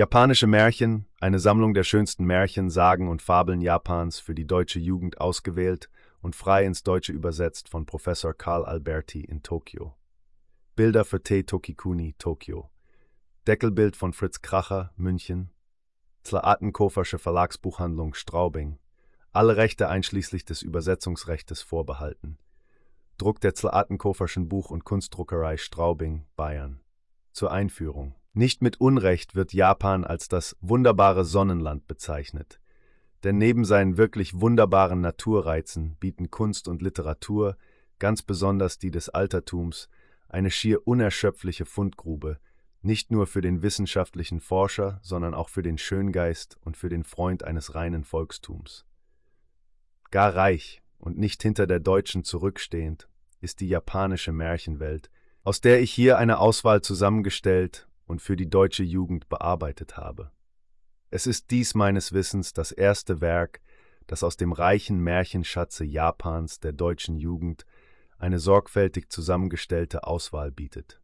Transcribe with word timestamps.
Japanische 0.00 0.46
Märchen, 0.46 1.04
eine 1.20 1.38
Sammlung 1.38 1.74
der 1.74 1.84
schönsten 1.84 2.24
Märchen, 2.24 2.70
Sagen 2.70 3.06
und 3.06 3.20
Fabeln 3.20 3.60
Japans 3.60 4.18
für 4.18 4.34
die 4.34 4.46
deutsche 4.46 4.78
Jugend 4.78 5.20
ausgewählt 5.20 5.90
und 6.22 6.34
frei 6.34 6.64
ins 6.64 6.82
Deutsche 6.82 7.12
übersetzt 7.12 7.68
von 7.68 7.84
Professor 7.84 8.32
Karl 8.32 8.64
Alberti 8.64 9.20
in 9.20 9.42
Tokio. 9.42 9.94
Bilder 10.74 11.04
für 11.04 11.22
Tei 11.22 11.42
Tokikuni, 11.42 12.14
Tokio. 12.16 12.70
Deckelbild 13.46 13.94
von 13.94 14.14
Fritz 14.14 14.40
Kracher, 14.40 14.90
München. 14.96 15.50
Zlaatenkofersche 16.22 17.18
Verlagsbuchhandlung, 17.18 18.14
Straubing. 18.14 18.78
Alle 19.32 19.58
Rechte 19.58 19.90
einschließlich 19.90 20.46
des 20.46 20.62
Übersetzungsrechtes 20.62 21.60
vorbehalten. 21.60 22.38
Druck 23.18 23.38
der 23.42 23.54
Zlaatenkoferschen 23.54 24.48
Buch- 24.48 24.70
und 24.70 24.86
Kunstdruckerei 24.86 25.58
Straubing, 25.58 26.24
Bayern. 26.36 26.80
Zur 27.32 27.52
Einführung. 27.52 28.14
Nicht 28.32 28.62
mit 28.62 28.80
Unrecht 28.80 29.34
wird 29.34 29.52
Japan 29.52 30.04
als 30.04 30.28
das 30.28 30.56
wunderbare 30.60 31.24
Sonnenland 31.24 31.88
bezeichnet. 31.88 32.60
Denn 33.24 33.38
neben 33.38 33.64
seinen 33.64 33.96
wirklich 33.96 34.40
wunderbaren 34.40 35.00
Naturreizen 35.00 35.96
bieten 35.96 36.30
Kunst 36.30 36.68
und 36.68 36.80
Literatur, 36.80 37.56
ganz 37.98 38.22
besonders 38.22 38.78
die 38.78 38.92
des 38.92 39.08
Altertums, 39.08 39.88
eine 40.28 40.50
schier 40.50 40.86
unerschöpfliche 40.86 41.66
Fundgrube, 41.66 42.38
nicht 42.82 43.10
nur 43.10 43.26
für 43.26 43.40
den 43.40 43.62
wissenschaftlichen 43.62 44.40
Forscher, 44.40 45.00
sondern 45.02 45.34
auch 45.34 45.48
für 45.48 45.62
den 45.62 45.76
Schöngeist 45.76 46.56
und 46.62 46.76
für 46.76 46.88
den 46.88 47.02
Freund 47.02 47.42
eines 47.42 47.74
reinen 47.74 48.04
Volkstums. 48.04 48.86
Gar 50.12 50.36
reich 50.36 50.82
und 50.98 51.18
nicht 51.18 51.42
hinter 51.42 51.66
der 51.66 51.80
deutschen 51.80 52.22
zurückstehend 52.22 53.08
ist 53.40 53.60
die 53.60 53.68
japanische 53.68 54.32
Märchenwelt, 54.32 55.10
aus 55.42 55.60
der 55.60 55.80
ich 55.80 55.90
hier 55.90 56.16
eine 56.16 56.38
Auswahl 56.38 56.80
zusammengestellt 56.80 57.88
und 58.10 58.20
für 58.20 58.36
die 58.36 58.50
deutsche 58.50 58.82
Jugend 58.82 59.28
bearbeitet 59.28 59.96
habe. 59.96 60.32
Es 61.10 61.26
ist 61.26 61.50
dies 61.50 61.74
meines 61.74 62.12
Wissens 62.12 62.52
das 62.52 62.72
erste 62.72 63.20
Werk, 63.20 63.60
das 64.06 64.24
aus 64.24 64.36
dem 64.36 64.52
reichen 64.52 64.98
Märchenschatze 65.00 65.84
Japans 65.84 66.60
der 66.60 66.72
deutschen 66.72 67.16
Jugend 67.16 67.64
eine 68.18 68.38
sorgfältig 68.38 69.10
zusammengestellte 69.10 70.04
Auswahl 70.04 70.50
bietet. 70.50 71.00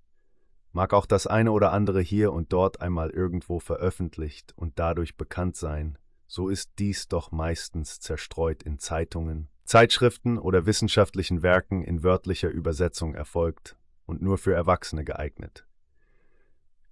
Mag 0.72 0.92
auch 0.92 1.06
das 1.06 1.26
eine 1.26 1.52
oder 1.52 1.72
andere 1.72 2.00
hier 2.02 2.32
und 2.32 2.52
dort 2.52 2.82
einmal 2.82 3.10
irgendwo 3.10 3.60
veröffentlicht 3.60 4.52
und 4.56 4.78
dadurch 4.78 5.16
bekannt 5.16 5.56
sein, 5.56 5.98
so 6.26 6.48
ist 6.48 6.72
dies 6.78 7.08
doch 7.08 7.30
meistens 7.30 8.00
zerstreut 8.00 8.64
in 8.64 8.78
Zeitungen, 8.78 9.48
Zeitschriften 9.64 10.38
oder 10.38 10.66
wissenschaftlichen 10.66 11.42
Werken 11.42 11.82
in 11.82 12.02
wörtlicher 12.02 12.50
Übersetzung 12.50 13.14
erfolgt 13.14 13.76
und 14.04 14.22
nur 14.22 14.38
für 14.38 14.52
Erwachsene 14.52 15.04
geeignet. 15.04 15.65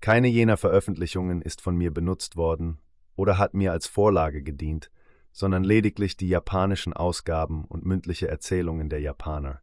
Keine 0.04 0.28
jener 0.28 0.58
Veröffentlichungen 0.58 1.40
ist 1.40 1.62
von 1.62 1.78
mir 1.78 1.90
benutzt 1.90 2.36
worden 2.36 2.78
oder 3.16 3.38
hat 3.38 3.54
mir 3.54 3.72
als 3.72 3.86
Vorlage 3.86 4.42
gedient, 4.42 4.90
sondern 5.32 5.64
lediglich 5.64 6.18
die 6.18 6.28
japanischen 6.28 6.92
Ausgaben 6.92 7.64
und 7.64 7.86
mündliche 7.86 8.28
Erzählungen 8.28 8.90
der 8.90 9.00
Japaner. 9.00 9.62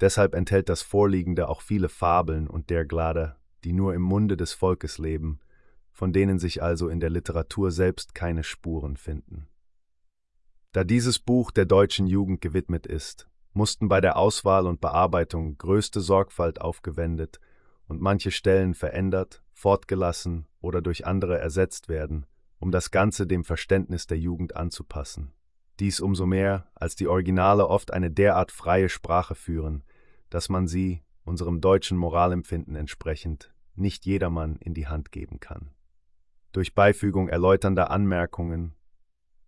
Deshalb 0.00 0.34
enthält 0.34 0.70
das 0.70 0.80
Vorliegende 0.80 1.46
auch 1.50 1.60
viele 1.60 1.90
Fabeln 1.90 2.48
und 2.48 2.70
derglade, 2.70 3.36
die 3.62 3.74
nur 3.74 3.92
im 3.92 4.00
Munde 4.00 4.38
des 4.38 4.54
Volkes 4.54 4.96
leben, 4.96 5.40
von 5.92 6.14
denen 6.14 6.38
sich 6.38 6.62
also 6.62 6.88
in 6.88 6.98
der 6.98 7.10
Literatur 7.10 7.70
selbst 7.70 8.14
keine 8.14 8.44
Spuren 8.44 8.96
finden. 8.96 9.46
Da 10.72 10.84
dieses 10.84 11.18
Buch 11.18 11.50
der 11.50 11.66
deutschen 11.66 12.06
Jugend 12.06 12.40
gewidmet 12.40 12.86
ist, 12.86 13.28
mussten 13.52 13.90
bei 13.90 14.00
der 14.00 14.16
Auswahl 14.16 14.66
und 14.66 14.80
Bearbeitung 14.80 15.58
größte 15.58 16.00
Sorgfalt 16.00 16.62
aufgewendet 16.62 17.40
und 17.88 18.00
manche 18.00 18.30
Stellen 18.30 18.72
verändert, 18.72 19.42
fortgelassen 19.60 20.46
oder 20.60 20.80
durch 20.80 21.06
andere 21.06 21.38
ersetzt 21.38 21.88
werden, 21.88 22.26
um 22.58 22.70
das 22.70 22.90
Ganze 22.90 23.26
dem 23.26 23.44
Verständnis 23.44 24.06
der 24.06 24.18
Jugend 24.18 24.56
anzupassen. 24.56 25.32
Dies 25.78 26.00
umso 26.00 26.26
mehr, 26.26 26.66
als 26.74 26.96
die 26.96 27.08
Originale 27.08 27.68
oft 27.68 27.92
eine 27.92 28.10
derart 28.10 28.52
freie 28.52 28.88
Sprache 28.88 29.34
führen, 29.34 29.84
dass 30.30 30.48
man 30.48 30.66
sie, 30.66 31.02
unserem 31.24 31.60
deutschen 31.60 31.98
Moralempfinden 31.98 32.74
entsprechend, 32.74 33.52
nicht 33.74 34.06
jedermann 34.06 34.56
in 34.56 34.74
die 34.74 34.88
Hand 34.88 35.12
geben 35.12 35.40
kann. 35.40 35.70
Durch 36.52 36.74
Beifügung 36.74 37.28
erläuternder 37.28 37.90
Anmerkungen, 37.90 38.74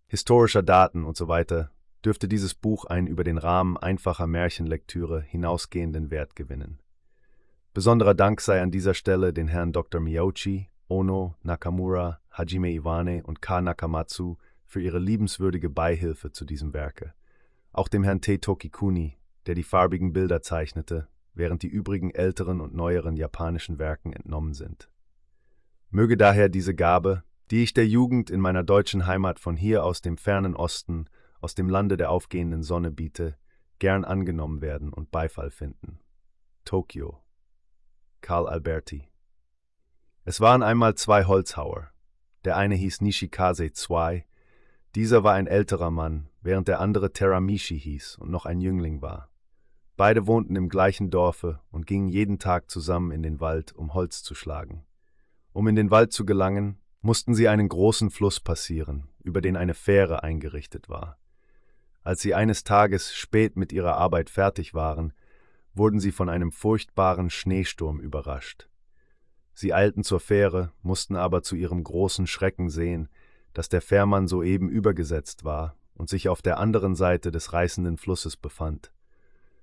historischer 0.06 0.62
Daten 0.62 1.04
usw. 1.04 1.44
So 1.48 1.64
dürfte 2.04 2.28
dieses 2.28 2.54
Buch 2.54 2.84
einen 2.84 3.06
über 3.06 3.24
den 3.24 3.38
Rahmen 3.38 3.76
einfacher 3.76 4.26
Märchenlektüre 4.26 5.22
hinausgehenden 5.22 6.10
Wert 6.10 6.36
gewinnen. 6.36 6.80
Besonderer 7.74 8.12
Dank 8.12 8.42
sei 8.42 8.60
an 8.60 8.70
dieser 8.70 8.92
Stelle 8.92 9.32
den 9.32 9.48
Herrn 9.48 9.72
Dr. 9.72 9.98
Miyauchi, 9.98 10.68
Ono, 10.88 11.36
Nakamura, 11.42 12.20
Hajime 12.30 12.70
Iwane 12.70 13.22
und 13.22 13.40
K. 13.40 13.62
Nakamatsu 13.62 14.36
für 14.66 14.82
ihre 14.82 14.98
liebenswürdige 14.98 15.70
Beihilfe 15.70 16.32
zu 16.32 16.44
diesem 16.44 16.74
Werke. 16.74 17.14
Auch 17.72 17.88
dem 17.88 18.04
Herrn 18.04 18.20
Tei 18.20 18.36
Tokikuni, 18.36 19.16
der 19.46 19.54
die 19.54 19.62
farbigen 19.62 20.12
Bilder 20.12 20.42
zeichnete, 20.42 21.08
während 21.32 21.62
die 21.62 21.68
übrigen 21.68 22.10
älteren 22.10 22.60
und 22.60 22.74
neueren 22.74 23.16
japanischen 23.16 23.78
Werken 23.78 24.12
entnommen 24.12 24.52
sind. 24.52 24.90
Möge 25.88 26.18
daher 26.18 26.50
diese 26.50 26.74
Gabe, 26.74 27.22
die 27.50 27.62
ich 27.62 27.72
der 27.72 27.86
Jugend 27.86 28.28
in 28.28 28.40
meiner 28.40 28.64
deutschen 28.64 29.06
Heimat 29.06 29.38
von 29.38 29.56
hier 29.56 29.82
aus 29.82 30.02
dem 30.02 30.18
fernen 30.18 30.56
Osten, 30.56 31.06
aus 31.40 31.54
dem 31.54 31.70
Lande 31.70 31.96
der 31.96 32.10
aufgehenden 32.10 32.62
Sonne 32.62 32.90
biete, 32.90 33.38
gern 33.78 34.04
angenommen 34.04 34.60
werden 34.60 34.92
und 34.92 35.10
Beifall 35.10 35.50
finden. 35.50 36.00
Tokio 36.66 37.21
Karl 38.22 38.48
Alberti. 38.48 39.08
Es 40.24 40.40
waren 40.40 40.62
einmal 40.62 40.94
zwei 40.94 41.24
Holzhauer. 41.24 41.90
Der 42.44 42.56
eine 42.56 42.76
hieß 42.76 43.00
Nishikaze 43.02 43.66
II. 43.66 44.24
Dieser 44.94 45.24
war 45.24 45.34
ein 45.34 45.46
älterer 45.46 45.90
Mann, 45.90 46.28
während 46.40 46.68
der 46.68 46.80
andere 46.80 47.12
Teramishi 47.12 47.78
hieß 47.78 48.16
und 48.16 48.30
noch 48.30 48.46
ein 48.46 48.60
Jüngling 48.60 49.02
war. 49.02 49.28
Beide 49.96 50.26
wohnten 50.26 50.56
im 50.56 50.68
gleichen 50.68 51.10
Dorfe 51.10 51.60
und 51.70 51.86
gingen 51.86 52.08
jeden 52.08 52.38
Tag 52.38 52.70
zusammen 52.70 53.10
in 53.10 53.22
den 53.22 53.40
Wald, 53.40 53.72
um 53.72 53.94
Holz 53.94 54.22
zu 54.22 54.34
schlagen. 54.34 54.84
Um 55.52 55.68
in 55.68 55.76
den 55.76 55.90
Wald 55.90 56.12
zu 56.12 56.24
gelangen, 56.24 56.78
mussten 57.02 57.34
sie 57.34 57.48
einen 57.48 57.68
großen 57.68 58.10
Fluss 58.10 58.40
passieren, 58.40 59.08
über 59.22 59.40
den 59.40 59.56
eine 59.56 59.74
Fähre 59.74 60.22
eingerichtet 60.22 60.88
war. 60.88 61.18
Als 62.02 62.22
sie 62.22 62.34
eines 62.34 62.64
Tages 62.64 63.14
spät 63.14 63.56
mit 63.56 63.72
ihrer 63.72 63.96
Arbeit 63.96 64.30
fertig 64.30 64.74
waren, 64.74 65.12
wurden 65.74 66.00
sie 66.00 66.12
von 66.12 66.28
einem 66.28 66.52
furchtbaren 66.52 67.30
Schneesturm 67.30 68.00
überrascht. 68.00 68.68
Sie 69.54 69.74
eilten 69.74 70.02
zur 70.02 70.20
Fähre, 70.20 70.72
mussten 70.82 71.16
aber 71.16 71.42
zu 71.42 71.56
ihrem 71.56 71.82
großen 71.84 72.26
Schrecken 72.26 72.70
sehen, 72.70 73.08
dass 73.52 73.68
der 73.68 73.82
Fährmann 73.82 74.28
soeben 74.28 74.68
übergesetzt 74.68 75.44
war 75.44 75.76
und 75.94 76.08
sich 76.08 76.28
auf 76.28 76.42
der 76.42 76.58
anderen 76.58 76.94
Seite 76.94 77.30
des 77.30 77.52
reißenden 77.52 77.98
Flusses 77.98 78.36
befand, 78.36 78.92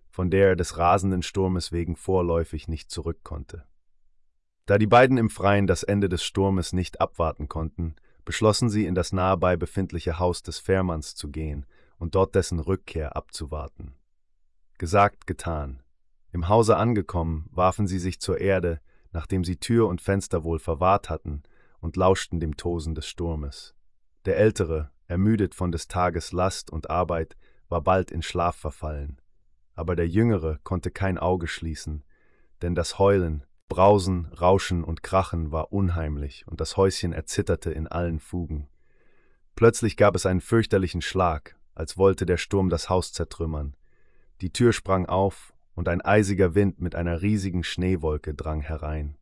von 0.10 0.30
der 0.30 0.50
er 0.50 0.56
des 0.56 0.78
rasenden 0.78 1.24
Sturmes 1.24 1.72
wegen 1.72 1.96
vorläufig 1.96 2.68
nicht 2.68 2.92
zurück 2.92 3.24
konnte. 3.24 3.66
Da 4.66 4.78
die 4.78 4.88
beiden 4.88 5.18
im 5.18 5.32
Freien 5.32 5.66
das 5.66 5.82
Ende 5.82 6.10
des 6.10 6.24
Sturmes 6.24 6.74
nicht 6.74 7.02
abwarten 7.02 7.48
konnten, 7.48 7.96
beschlossen 8.26 8.70
sie, 8.70 8.86
in 8.86 8.94
das 8.94 9.12
nahebei 9.12 9.58
befindliche 9.58 10.20
Haus 10.20 10.44
des 10.44 10.60
Fährmanns 10.60 11.16
zu 11.16 11.30
gehen 11.30 11.66
und 11.98 12.14
dort 12.14 12.36
dessen 12.36 12.60
Rückkehr 12.60 13.16
abzuwarten. 13.16 13.96
Gesagt, 14.78 15.26
getan. 15.26 15.82
Im 16.32 16.48
Hause 16.48 16.78
angekommen, 16.78 17.50
warfen 17.52 17.88
sie 17.88 18.00
sich 18.00 18.20
zur 18.20 18.40
Erde, 18.40 18.82
nachdem 19.12 19.44
sie 19.44 19.58
Tür 19.58 19.88
und 19.88 20.02
Fenster 20.02 20.44
wohl 20.44 20.60
verwahrt 20.60 21.10
hatten, 21.10 21.44
und 21.80 21.96
lauschten 21.96 22.40
dem 22.40 22.58
Tosen 22.58 22.94
des 22.94 23.08
Sturmes. 23.08 23.74
Der 24.26 24.38
Ältere, 24.38 24.92
ermüdet 25.08 25.56
von 25.56 25.72
des 25.72 25.88
Tages 25.88 26.32
Last 26.32 26.70
und 26.70 26.90
Arbeit, 26.90 27.38
war 27.70 27.82
bald 27.82 28.12
in 28.12 28.22
Schlaf 28.22 28.56
verfallen. 28.56 29.20
Aber 29.74 29.96
der 29.96 30.08
Jüngere 30.08 30.60
konnte 30.64 30.92
kein 30.92 31.18
Auge 31.18 31.48
schließen, 31.48 32.04
denn 32.62 32.76
das 32.76 33.00
Heulen, 33.00 33.46
Brausen, 33.70 34.26
Rauschen 34.40 34.84
und 34.84 35.04
Krachen 35.04 35.52
war 35.52 35.72
unheimlich, 35.72 36.46
und 36.48 36.60
das 36.60 36.76
Häuschen 36.76 37.14
erzitterte 37.14 37.72
in 37.72 37.88
allen 37.88 38.20
Fugen. 38.20 38.68
Plötzlich 39.56 39.96
gab 39.96 40.16
es 40.16 40.26
einen 40.26 40.42
fürchterlichen 40.42 41.02
Schlag, 41.02 41.56
als 41.76 41.98
wollte 41.98 42.26
der 42.26 42.38
Sturm 42.38 42.70
das 42.70 42.90
Haus 42.90 43.14
zertrümmern. 43.14 43.76
Die 44.42 44.52
Tür 44.52 44.74
sprang 44.74 45.06
auf, 45.06 45.54
und 45.80 45.88
ein 45.88 46.02
eisiger 46.02 46.56
Wind 46.56 46.82
mit 46.82 46.94
einer 46.94 47.22
riesigen 47.22 47.64
Schneewolke 47.64 48.34
drang 48.34 48.60
herein. 48.60 49.16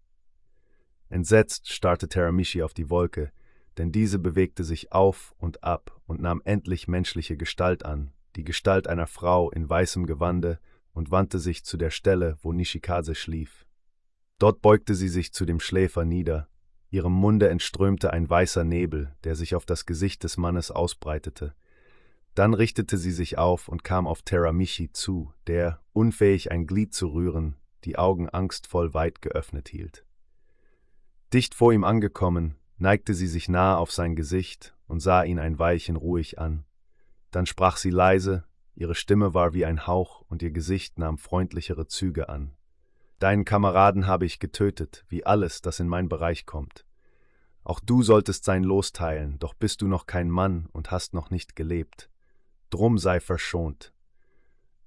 Entsetzt 1.08 1.72
starrte 1.72 2.10
Teramishi 2.10 2.64
auf 2.64 2.74
die 2.74 2.90
Wolke, 2.90 3.32
denn 3.78 3.92
diese 3.92 4.18
bewegte 4.18 4.64
sich 4.64 4.92
auf 4.92 5.36
und 5.38 5.64
ab 5.64 6.02
und 6.08 6.20
nahm 6.20 6.42
endlich 6.46 6.88
menschliche 6.88 7.38
Gestalt 7.38 7.86
an, 7.86 8.12
die 8.36 8.44
Gestalt 8.44 8.88
einer 8.88 9.06
Frau 9.06 9.52
in 9.52 9.70
weißem 9.70 10.08
Gewande, 10.08 10.60
und 10.94 11.12
wandte 11.12 11.38
sich 11.38 11.64
zu 11.64 11.78
der 11.78 11.92
Stelle, 11.92 12.40
wo 12.42 12.54
Nishikaze 12.54 13.14
schlief. 13.14 13.68
Dort 14.40 14.64
beugte 14.64 14.96
sie 14.96 15.10
sich 15.10 15.34
zu 15.34 15.46
dem 15.46 15.60
Schläfer 15.60 16.06
nieder, 16.06 16.48
ihrem 16.90 17.14
Munde 17.14 17.50
entströmte 17.50 18.14
ein 18.14 18.28
weißer 18.28 18.64
Nebel, 18.64 19.16
der 19.24 19.36
sich 19.36 19.54
auf 19.54 19.68
das 19.68 19.86
Gesicht 19.86 20.24
des 20.24 20.38
Mannes 20.38 20.72
ausbreitete, 20.72 21.54
dann 22.38 22.54
richtete 22.54 23.00
sie 23.00 23.12
sich 23.12 23.40
auf 23.40 23.68
und 23.68 23.84
kam 23.84 24.06
auf 24.06 24.22
Teramichi 24.22 24.92
zu, 24.92 25.34
der, 25.48 25.82
unfähig 25.94 26.52
ein 26.52 26.68
Glied 26.68 26.94
zu 26.94 27.08
rühren, 27.08 27.56
die 27.84 27.98
Augen 27.98 28.30
angstvoll 28.30 28.94
weit 28.94 29.24
geöffnet 29.24 29.70
hielt. 29.70 30.06
Dicht 31.34 31.56
vor 31.56 31.74
ihm 31.74 31.84
angekommen, 31.84 32.56
neigte 32.78 33.16
sie 33.16 33.26
sich 33.26 33.50
nahe 33.50 33.78
auf 33.78 33.92
sein 33.92 34.16
Gesicht 34.16 34.76
und 34.86 35.00
sah 35.00 35.24
ihn 35.24 35.40
ein 35.40 35.58
Weilchen 35.58 35.96
ruhig 35.96 36.38
an. 36.38 36.64
Dann 37.32 37.48
sprach 37.48 37.78
sie 37.78 37.90
leise, 37.90 38.44
ihre 38.76 38.94
Stimme 38.94 39.34
war 39.34 39.56
wie 39.56 39.66
ein 39.66 39.88
Hauch 39.88 40.24
und 40.30 40.44
ihr 40.44 40.52
Gesicht 40.52 41.00
nahm 41.00 41.18
freundlichere 41.18 41.88
Züge 41.88 42.30
an. 42.30 42.54
Deinen 43.18 43.46
Kameraden 43.46 44.06
habe 44.06 44.26
ich 44.28 44.38
getötet, 44.38 45.06
wie 45.10 45.26
alles, 45.26 45.64
das 45.64 45.80
in 45.80 45.88
mein 45.88 46.08
Bereich 46.08 46.46
kommt. 46.46 46.86
Auch 47.64 47.80
du 47.80 48.04
solltest 48.04 48.44
sein 48.44 48.64
Los 48.64 48.94
teilen, 48.94 49.40
doch 49.40 49.56
bist 49.56 49.82
du 49.82 49.88
noch 49.88 50.06
kein 50.06 50.30
Mann 50.30 50.68
und 50.72 50.92
hast 50.92 51.16
noch 51.16 51.32
nicht 51.32 51.56
gelebt. 51.56 52.12
Drum 52.70 52.98
sei 52.98 53.20
verschont. 53.20 53.94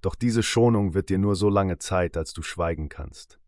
Doch 0.00 0.14
diese 0.14 0.42
Schonung 0.42 0.94
wird 0.94 1.08
dir 1.08 1.18
nur 1.18 1.36
so 1.36 1.48
lange 1.48 1.78
Zeit, 1.78 2.16
als 2.16 2.32
du 2.32 2.42
schweigen 2.42 2.88
kannst. 2.88 3.38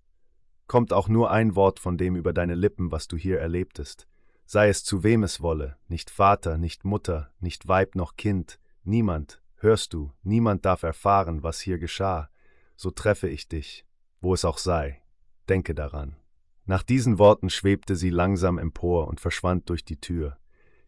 Kommt 0.67 0.93
auch 0.93 1.09
nur 1.09 1.31
ein 1.31 1.55
Wort 1.55 1.79
von 1.81 1.99
dem 1.99 2.17
über 2.17 2.33
deine 2.33 2.55
Lippen, 2.55 2.93
was 2.93 3.09
du 3.09 3.17
hier 3.17 3.39
erlebtest, 3.41 4.07
sei 4.47 4.69
es 4.69 4.85
zu 4.85 5.03
wem 5.03 5.23
es 5.23 5.41
wolle, 5.41 5.77
nicht 5.89 6.11
Vater, 6.11 6.59
nicht 6.59 6.85
Mutter, 6.85 7.33
nicht 7.41 7.69
Weib 7.69 7.95
noch 7.95 8.17
Kind, 8.17 8.59
niemand, 8.85 9.43
hörst 9.57 9.93
du, 9.93 10.13
niemand 10.23 10.65
darf 10.65 10.83
erfahren, 10.83 11.43
was 11.43 11.61
hier 11.61 11.79
geschah, 11.79 12.31
so 12.77 12.91
treffe 12.91 13.29
ich 13.29 13.49
dich, 13.49 13.87
wo 14.21 14.35
es 14.35 14.45
auch 14.45 14.59
sei, 14.59 15.03
denke 15.49 15.75
daran. 15.75 16.17
Nach 16.65 16.83
diesen 16.83 17.19
Worten 17.19 17.51
schwebte 17.51 17.97
sie 17.97 18.11
langsam 18.11 18.59
empor 18.59 19.09
und 19.09 19.21
verschwand 19.21 19.69
durch 19.69 19.85
die 19.85 20.01
Tür. 20.01 20.39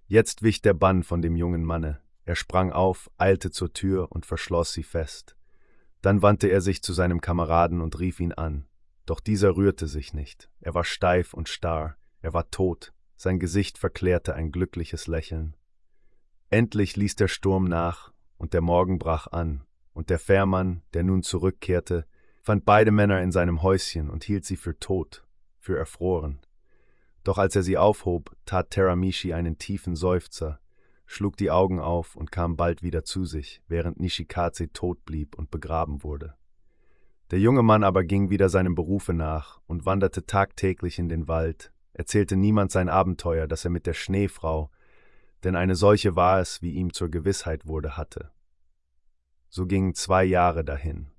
Jetzt 0.07 0.43
wich 0.43 0.63
der 0.63 0.75
Bann 0.75 1.03
von 1.03 1.21
dem 1.21 1.37
jungen 1.37 1.65
Manne. 1.65 2.01
Er 2.25 2.37
sprang 2.37 2.73
auf, 2.73 3.11
eilte 3.19 3.51
zur 3.51 3.73
Tür 3.73 4.11
und 4.11 4.27
verschloss 4.27 4.73
sie 4.73 4.83
fest. 4.83 5.37
Dann 6.01 6.23
wandte 6.23 6.49
er 6.49 6.61
sich 6.61 6.83
zu 6.83 6.93
seinem 6.93 7.21
Kameraden 7.21 7.81
und 7.81 7.99
rief 7.99 8.21
ihn 8.21 8.33
an. 8.33 8.67
Doch 9.07 9.21
dieser 9.21 9.57
rührte 9.57 9.87
sich 9.87 10.15
nicht. 10.15 10.49
Er 10.61 10.75
war 10.75 10.85
steif 10.85 11.35
und 11.35 11.49
starr. 11.49 11.97
Er 12.21 12.33
war 12.33 12.51
tot. 12.51 12.93
Sein 13.17 13.39
Gesicht 13.39 13.79
verklärte 13.79 14.35
ein 14.35 14.51
glückliches 14.51 15.07
Lächeln. 15.07 15.57
Endlich 16.51 16.97
ließ 16.97 17.17
der 17.17 17.29
Sturm 17.29 17.65
nach, 17.65 18.13
und 18.39 18.55
der 18.55 18.61
Morgen 18.61 18.99
brach 18.99 19.27
an, 19.29 19.65
und 19.93 20.11
der 20.11 20.19
Fährmann, 20.19 20.83
der 20.93 21.05
nun 21.05 21.23
zurückkehrte, 21.23 22.07
fand 22.43 22.65
beide 22.65 22.91
Männer 22.91 23.23
in 23.23 23.33
seinem 23.33 23.63
Häuschen 23.63 24.11
und 24.11 24.25
hielt 24.25 24.45
sie 24.45 24.57
für 24.57 24.79
tot, 24.79 25.27
für 25.59 25.79
erfroren. 25.79 26.41
Doch 27.23 27.39
als 27.39 27.57
er 27.57 27.63
sie 27.63 27.79
aufhob, 27.79 28.37
tat 28.45 28.71
Teramishi 28.71 29.33
einen 29.33 29.57
tiefen 29.57 29.97
Seufzer, 29.97 30.61
schlug 31.15 31.37
die 31.37 31.51
Augen 31.51 31.81
auf 31.81 32.17
und 32.17 32.33
kam 32.33 32.57
bald 32.57 32.83
wieder 32.83 33.05
zu 33.05 33.25
sich, 33.25 33.63
während 33.69 34.01
Nishikaze 34.01 34.73
tot 34.73 35.05
blieb 35.05 35.37
und 35.37 35.51
begraben 35.51 36.03
wurde. 36.03 36.35
Der 37.31 37.39
junge 37.39 37.63
Mann 37.63 37.85
aber 37.85 38.05
ging 38.05 38.31
wieder 38.31 38.49
seinem 38.49 38.75
Berufe 38.75 39.15
nach 39.15 39.61
und 39.67 39.87
wanderte 39.87 40.27
tagtäglich 40.27 40.99
in 40.99 41.09
den 41.09 41.27
Wald, 41.27 41.73
erzählte 41.93 42.37
niemand 42.37 42.71
sein 42.71 42.89
Abenteuer, 42.89 43.47
das 43.47 43.65
er 43.65 43.71
mit 43.71 43.87
der 43.87 43.95
Schneefrau, 43.95 44.71
denn 45.43 45.57
eine 45.57 45.75
solche 45.75 46.17
war 46.17 46.41
es, 46.41 46.63
wie 46.63 46.73
ihm 46.73 46.93
zur 46.93 47.11
Gewissheit 47.11 47.67
wurde, 47.67 47.97
hatte. 47.97 48.31
So 49.49 49.67
gingen 49.67 49.95
zwei 49.95 50.25
Jahre 50.25 50.65
dahin. 50.65 51.11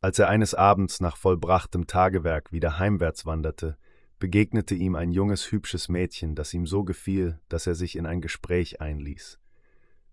Als 0.00 0.18
er 0.18 0.28
eines 0.28 0.54
Abends 0.54 1.00
nach 1.00 1.16
vollbrachtem 1.16 1.86
Tagewerk 1.86 2.52
wieder 2.52 2.78
heimwärts 2.78 3.26
wanderte, 3.26 3.76
begegnete 4.20 4.74
ihm 4.76 4.94
ein 4.94 5.10
junges, 5.10 5.50
hübsches 5.50 5.88
Mädchen, 5.88 6.36
das 6.36 6.54
ihm 6.54 6.66
so 6.66 6.84
gefiel, 6.84 7.40
dass 7.48 7.66
er 7.66 7.74
sich 7.74 7.96
in 7.96 8.06
ein 8.06 8.20
Gespräch 8.20 8.80
einließ. 8.80 9.40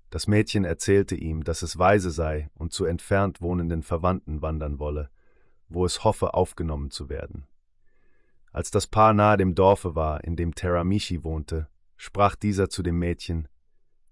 Das 0.09 0.27
Mädchen 0.27 0.63
erzählte 0.63 1.15
ihm, 1.15 1.44
dass 1.44 1.62
es 1.62 1.77
weise 1.77 2.09
sei 2.09 2.50
und 2.56 2.71
zu 2.71 2.86
entfernt 2.86 3.42
wohnenden 3.42 3.83
Verwandten 3.83 4.42
wandern 4.42 4.80
wolle, 4.80 5.09
wo 5.68 5.86
es 5.86 6.06
hoffe, 6.06 6.33
aufgenommen 6.33 6.89
zu 6.89 7.09
werden. 7.09 7.45
Als 8.54 8.71
das 8.71 8.88
Paar 8.88 9.13
nahe 9.13 9.36
dem 9.36 9.54
Dorfe 9.54 9.94
war, 9.94 10.24
in 10.24 10.38
dem 10.38 10.56
Teramichi 10.56 11.24
wohnte, 11.25 11.68
sprach 11.98 12.36
dieser 12.36 12.69
zu 12.69 12.81
dem 12.81 12.98
Mädchen 12.98 13.50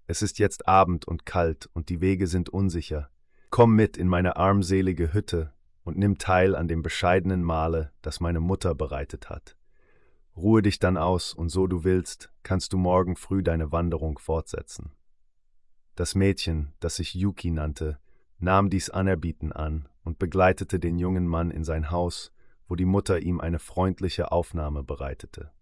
Es 0.06 0.20
ist 0.20 0.38
jetzt 0.38 0.68
Abend 0.68 1.08
und 1.08 1.24
kalt 1.24 1.70
und 1.72 1.88
die 1.88 2.02
Wege 2.02 2.26
sind 2.26 2.50
unsicher. 2.50 3.08
Komm 3.48 3.74
mit 3.74 3.96
in 3.96 4.08
meine 4.08 4.36
armselige 4.36 5.14
Hütte 5.14 5.54
und 5.84 5.96
nimm 5.96 6.18
teil 6.18 6.54
an 6.54 6.68
dem 6.68 6.82
bescheidenen 6.82 7.42
Mahle, 7.42 7.92
das 8.02 8.20
meine 8.20 8.40
Mutter 8.40 8.74
bereitet 8.74 9.30
hat. 9.30 9.55
Ruhe 10.36 10.60
dich 10.60 10.78
dann 10.78 10.98
aus, 10.98 11.32
und 11.32 11.48
so 11.48 11.66
du 11.66 11.82
willst, 11.82 12.30
kannst 12.42 12.72
du 12.72 12.76
morgen 12.76 13.16
früh 13.16 13.42
deine 13.42 13.72
Wanderung 13.72 14.18
fortsetzen. 14.18 14.92
Das 15.94 16.14
Mädchen, 16.14 16.74
das 16.78 16.96
sich 16.96 17.14
Yuki 17.14 17.50
nannte, 17.50 17.98
nahm 18.38 18.68
dies 18.68 18.90
Anerbieten 18.90 19.52
an 19.52 19.88
und 20.04 20.18
begleitete 20.18 20.78
den 20.78 20.98
jungen 20.98 21.26
Mann 21.26 21.50
in 21.50 21.64
sein 21.64 21.90
Haus, 21.90 22.32
wo 22.68 22.74
die 22.74 22.84
Mutter 22.84 23.20
ihm 23.20 23.40
eine 23.40 23.58
freundliche 23.58 24.30
Aufnahme 24.30 24.84
bereitete. 24.84 25.52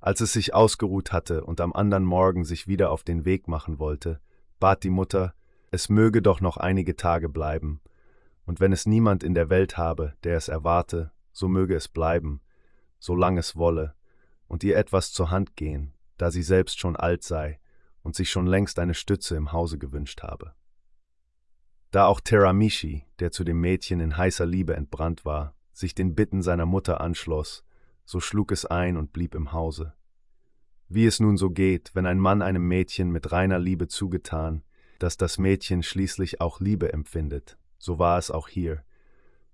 Als 0.00 0.20
es 0.20 0.32
sich 0.32 0.54
ausgeruht 0.54 1.12
hatte 1.12 1.44
und 1.44 1.60
am 1.60 1.72
andern 1.74 2.04
Morgen 2.04 2.44
sich 2.44 2.66
wieder 2.66 2.90
auf 2.90 3.04
den 3.04 3.24
Weg 3.24 3.46
machen 3.46 3.78
wollte, 3.78 4.20
bat 4.58 4.84
die 4.84 4.90
Mutter, 4.90 5.34
es 5.70 5.88
möge 5.88 6.22
doch 6.22 6.40
noch 6.40 6.56
einige 6.56 6.96
Tage 6.96 7.28
bleiben, 7.28 7.80
und 8.44 8.58
wenn 8.58 8.72
es 8.72 8.86
niemand 8.86 9.22
in 9.22 9.34
der 9.34 9.50
Welt 9.50 9.76
habe, 9.76 10.14
der 10.24 10.36
es 10.36 10.48
erwarte, 10.48 11.12
so 11.32 11.46
möge 11.46 11.76
es 11.76 11.88
bleiben, 11.88 12.40
solang 13.02 13.36
es 13.36 13.56
wolle, 13.56 13.96
und 14.46 14.62
ihr 14.62 14.76
etwas 14.76 15.12
zur 15.12 15.32
Hand 15.32 15.56
gehen, 15.56 15.92
da 16.18 16.30
sie 16.30 16.42
selbst 16.42 16.78
schon 16.78 16.94
alt 16.94 17.24
sei 17.24 17.58
und 18.02 18.14
sich 18.14 18.30
schon 18.30 18.46
längst 18.46 18.78
eine 18.78 18.94
Stütze 18.94 19.34
im 19.34 19.50
Hause 19.50 19.76
gewünscht 19.76 20.22
habe. 20.22 20.54
Da 21.90 22.06
auch 22.06 22.20
Teramishi, 22.20 23.04
der 23.18 23.32
zu 23.32 23.42
dem 23.42 23.60
Mädchen 23.60 23.98
in 23.98 24.16
heißer 24.16 24.46
Liebe 24.46 24.76
entbrannt 24.76 25.24
war, 25.24 25.56
sich 25.72 25.96
den 25.96 26.14
Bitten 26.14 26.42
seiner 26.42 26.64
Mutter 26.64 27.00
anschloss, 27.00 27.64
so 28.04 28.20
schlug 28.20 28.52
es 28.52 28.66
ein 28.66 28.96
und 28.96 29.12
blieb 29.12 29.34
im 29.34 29.52
Hause. 29.52 29.94
Wie 30.88 31.06
es 31.06 31.18
nun 31.18 31.36
so 31.36 31.50
geht, 31.50 31.90
wenn 31.94 32.06
ein 32.06 32.20
Mann 32.20 32.40
einem 32.40 32.68
Mädchen 32.68 33.10
mit 33.10 33.32
reiner 33.32 33.58
Liebe 33.58 33.88
zugetan, 33.88 34.62
dass 35.00 35.16
das 35.16 35.38
Mädchen 35.38 35.82
schließlich 35.82 36.40
auch 36.40 36.60
Liebe 36.60 36.92
empfindet, 36.92 37.58
so 37.78 37.98
war 37.98 38.18
es 38.18 38.30
auch 38.30 38.46
hier. 38.46 38.84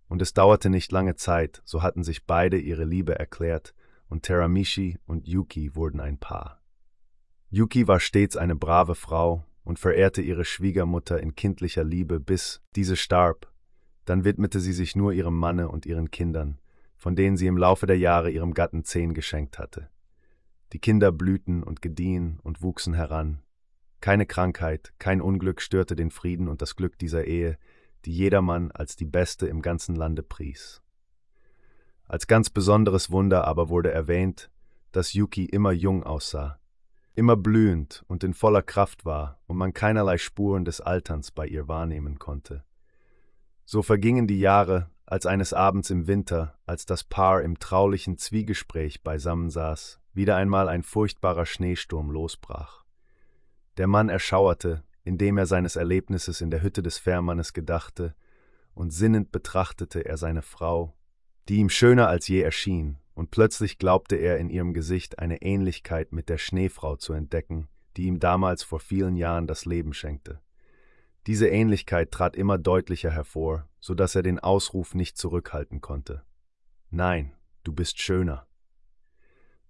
Und 0.09 0.23
es 0.23 0.33
dauerte 0.33 0.71
nicht 0.71 0.91
lange 0.91 1.17
Zeit, 1.17 1.63
so 1.65 1.83
hatten 1.83 2.03
sich 2.03 2.27
beide 2.27 2.59
ihre 2.59 2.85
Liebe 2.85 3.19
erklärt, 3.19 3.75
und 4.09 4.23
Teramishi 4.23 4.99
und 5.07 5.29
Yuki 5.29 5.77
wurden 5.77 6.01
ein 6.01 6.19
Paar. 6.19 6.63
Yuki 7.51 7.87
war 7.87 8.01
stets 8.01 8.37
eine 8.37 8.57
brave 8.57 8.95
Frau 8.95 9.45
und 9.65 9.79
verehrte 9.79 10.23
ihre 10.23 10.45
Schwiegermutter 10.45 11.21
in 11.21 11.35
kindlicher 11.35 11.85
Liebe, 11.85 12.21
bis 12.21 12.63
diese 12.75 12.97
starb. 12.97 13.53
Dann 14.07 14.25
widmete 14.25 14.61
sie 14.61 14.73
sich 14.73 14.97
nur 14.97 15.13
ihrem 15.13 15.37
Manne 15.39 15.69
und 15.69 15.85
ihren 15.85 16.11
Kindern, 16.11 16.59
von 16.97 17.15
denen 17.17 17.37
sie 17.37 17.47
im 17.47 17.59
Laufe 17.59 17.87
der 17.87 17.99
Jahre 17.99 18.31
ihrem 18.31 18.55
Gatten 18.55 18.85
zehn 18.85 19.13
geschenkt 19.13 19.59
hatte. 19.59 19.91
Die 20.73 20.79
Kinder 20.79 21.13
blühten 21.13 21.63
und 21.63 21.83
gediehen 21.83 22.41
und 22.43 22.63
wuchsen 22.63 22.95
heran. 22.95 23.43
Keine 24.01 24.27
Krankheit, 24.27 24.93
kein 24.99 25.21
Unglück 25.21 25.61
störte 25.61 25.97
den 25.97 26.11
Frieden 26.11 26.49
und 26.49 26.63
das 26.63 26.77
Glück 26.77 26.99
dieser 26.99 27.25
Ehe, 27.25 27.59
die 28.05 28.13
jedermann 28.13 28.71
als 28.71 28.97
die 28.97 29.05
beste 29.05 29.47
im 29.47 29.63
ganzen 29.63 29.97
Lande 29.97 30.23
pries. 30.23 30.83
Als 32.07 32.27
ganz 32.27 32.51
besonderes 32.51 33.11
Wunder 33.11 33.47
aber 33.47 33.69
wurde 33.69 33.91
erwähnt, 33.91 34.51
dass 34.93 35.13
Yuki 35.13 35.45
immer 35.45 35.73
jung 35.73 36.05
aussah, 36.05 36.59
immer 37.15 37.37
blühend 37.37 38.05
und 38.09 38.25
in 38.25 38.33
voller 38.33 38.63
Kraft 38.63 39.05
war 39.05 39.41
und 39.47 39.57
man 39.57 39.75
keinerlei 39.75 40.17
Spuren 40.19 40.65
des 40.65 40.81
Alterns 40.81 41.31
bei 41.31 41.47
ihr 41.47 41.69
wahrnehmen 41.69 42.19
konnte. 42.19 42.65
So 43.65 43.83
vergingen 43.83 44.27
die 44.27 44.41
Jahre, 44.41 44.89
als 45.05 45.27
eines 45.27 45.53
Abends 45.53 45.91
im 45.91 46.07
Winter, 46.07 46.59
als 46.65 46.87
das 46.87 47.05
Paar 47.05 47.43
im 47.43 47.59
traulichen 47.59 48.19
Zwiegespräch 48.19 49.03
beisammen 49.03 49.51
saß, 49.51 50.01
wieder 50.15 50.37
einmal 50.37 50.69
ein 50.69 50.83
furchtbarer 50.83 51.45
Schneesturm 51.45 52.11
losbrach. 52.11 52.85
Der 53.77 53.87
Mann 53.87 54.09
erschauerte, 54.09 54.83
indem 55.09 55.39
er 55.39 55.47
seines 55.47 55.77
Erlebnisses 55.77 56.43
in 56.43 56.51
der 56.51 56.63
Hütte 56.63 56.83
des 56.83 56.99
Fährmannes 56.99 57.55
gedachte, 57.55 58.15
und 58.75 58.91
sinnend 58.93 59.33
betrachtete 59.33 60.05
er 60.05 60.19
seine 60.19 60.43
Frau, 60.43 60.95
die 61.49 61.57
ihm 61.57 61.71
schöner 61.71 62.09
als 62.09 62.29
je 62.29 62.43
erschien, 62.43 62.99
und 63.15 63.31
plötzlich 63.31 63.79
glaubte 63.79 64.17
er 64.17 64.37
in 64.37 64.51
ihrem 64.51 64.75
Gesicht 64.75 65.19
eine 65.19 65.41
Ähnlichkeit 65.41 66.13
mit 66.13 66.29
der 66.29 66.37
Schneefrau 66.37 66.97
zu 66.97 67.15
entdecken, 67.15 67.69
die 67.97 68.05
ihm 68.05 68.21
damals 68.21 68.63
vor 68.63 68.81
vielen 68.81 69.17
Jahren 69.17 69.47
das 69.47 69.65
Leben 69.65 69.95
schenkte. 69.95 70.43
Diese 71.27 71.49
Ähnlichkeit 71.49 72.11
trat 72.11 72.37
immer 72.37 72.59
deutlicher 72.59 73.11
hervor, 73.11 73.67
so 73.81 73.95
dass 73.95 74.15
er 74.15 74.23
den 74.23 74.39
Ausruf 74.39 74.95
nicht 74.95 75.17
zurückhalten 75.17 75.81
konnte. 75.81 76.23
Nein, 76.91 77.33
du 77.65 77.73
bist 77.73 77.99
schöner. 77.99 78.47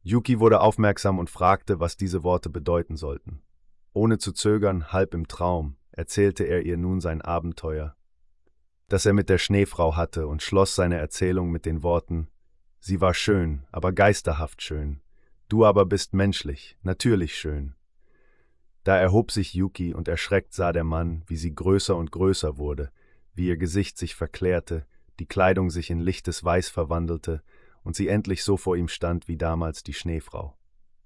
Yuki 0.02 0.40
wurde 0.40 0.61
aufmerksam 0.61 1.21
und 1.21 1.30
fragte, 1.30 1.78
was 1.78 1.97
diese 1.97 2.25
Worte 2.25 2.50
bedeuten 2.50 2.97
sollten. 2.97 3.40
Ohne 3.92 4.18
zu 4.18 4.33
zögern, 4.33 4.92
halb 4.92 5.14
im 5.14 5.28
Traum, 5.28 5.76
erzählte 5.92 6.45
er 6.45 6.62
ihr 6.62 6.76
nun 6.76 7.00
sein 7.00 7.23
Abenteuer, 7.23 7.97
das 8.88 9.07
er 9.07 9.12
mit 9.12 9.28
der 9.28 9.38
Schneefrau 9.38 9.97
hatte, 9.97 10.26
und 10.26 10.42
schloss 10.42 10.75
seine 10.75 10.97
Erzählung 10.97 11.50
mit 11.50 11.66
den 11.66 11.83
Worten 11.83 12.28
Sie 12.80 13.00
war 13.00 13.14
schön, 13.14 13.66
aber 13.73 13.92
geisterhaft 13.92 14.62
schön, 14.62 15.00
du 15.49 15.64
aber 15.64 15.85
bist 15.85 16.14
menschlich, 16.14 16.76
natürlich 16.83 17.37
schön. 17.37 17.75
Da 18.85 18.97
erhob 18.97 19.33
sich 19.33 19.52
Yuki 19.52 19.92
und 19.95 20.09
erschreckt 20.09 20.54
sah 20.54 20.73
der 20.73 20.85
Mann, 20.85 21.23
wie 21.26 21.37
sie 21.37 21.54
größer 21.54 21.97
und 21.97 22.12
größer 22.12 22.57
wurde, 22.57 22.90
wie 23.35 23.49
ihr 23.49 23.57
Gesicht 23.57 23.99
sich 23.99 24.14
verklärte, 24.14 24.87
die 25.18 25.26
Kleidung 25.26 25.71
sich 25.71 25.90
in 25.90 25.99
lichtes 25.99 26.45
Weiß 26.45 26.68
verwandelte 26.68 27.42
und 27.83 27.97
sie 27.97 28.09
endlich 28.09 28.45
so 28.45 28.57
vor 28.57 28.76
ihm 28.76 28.88
stand 28.88 29.28
wie 29.28 29.37
damals 29.37 29.83
die 29.83 29.95
Schneefrau. 29.95 30.57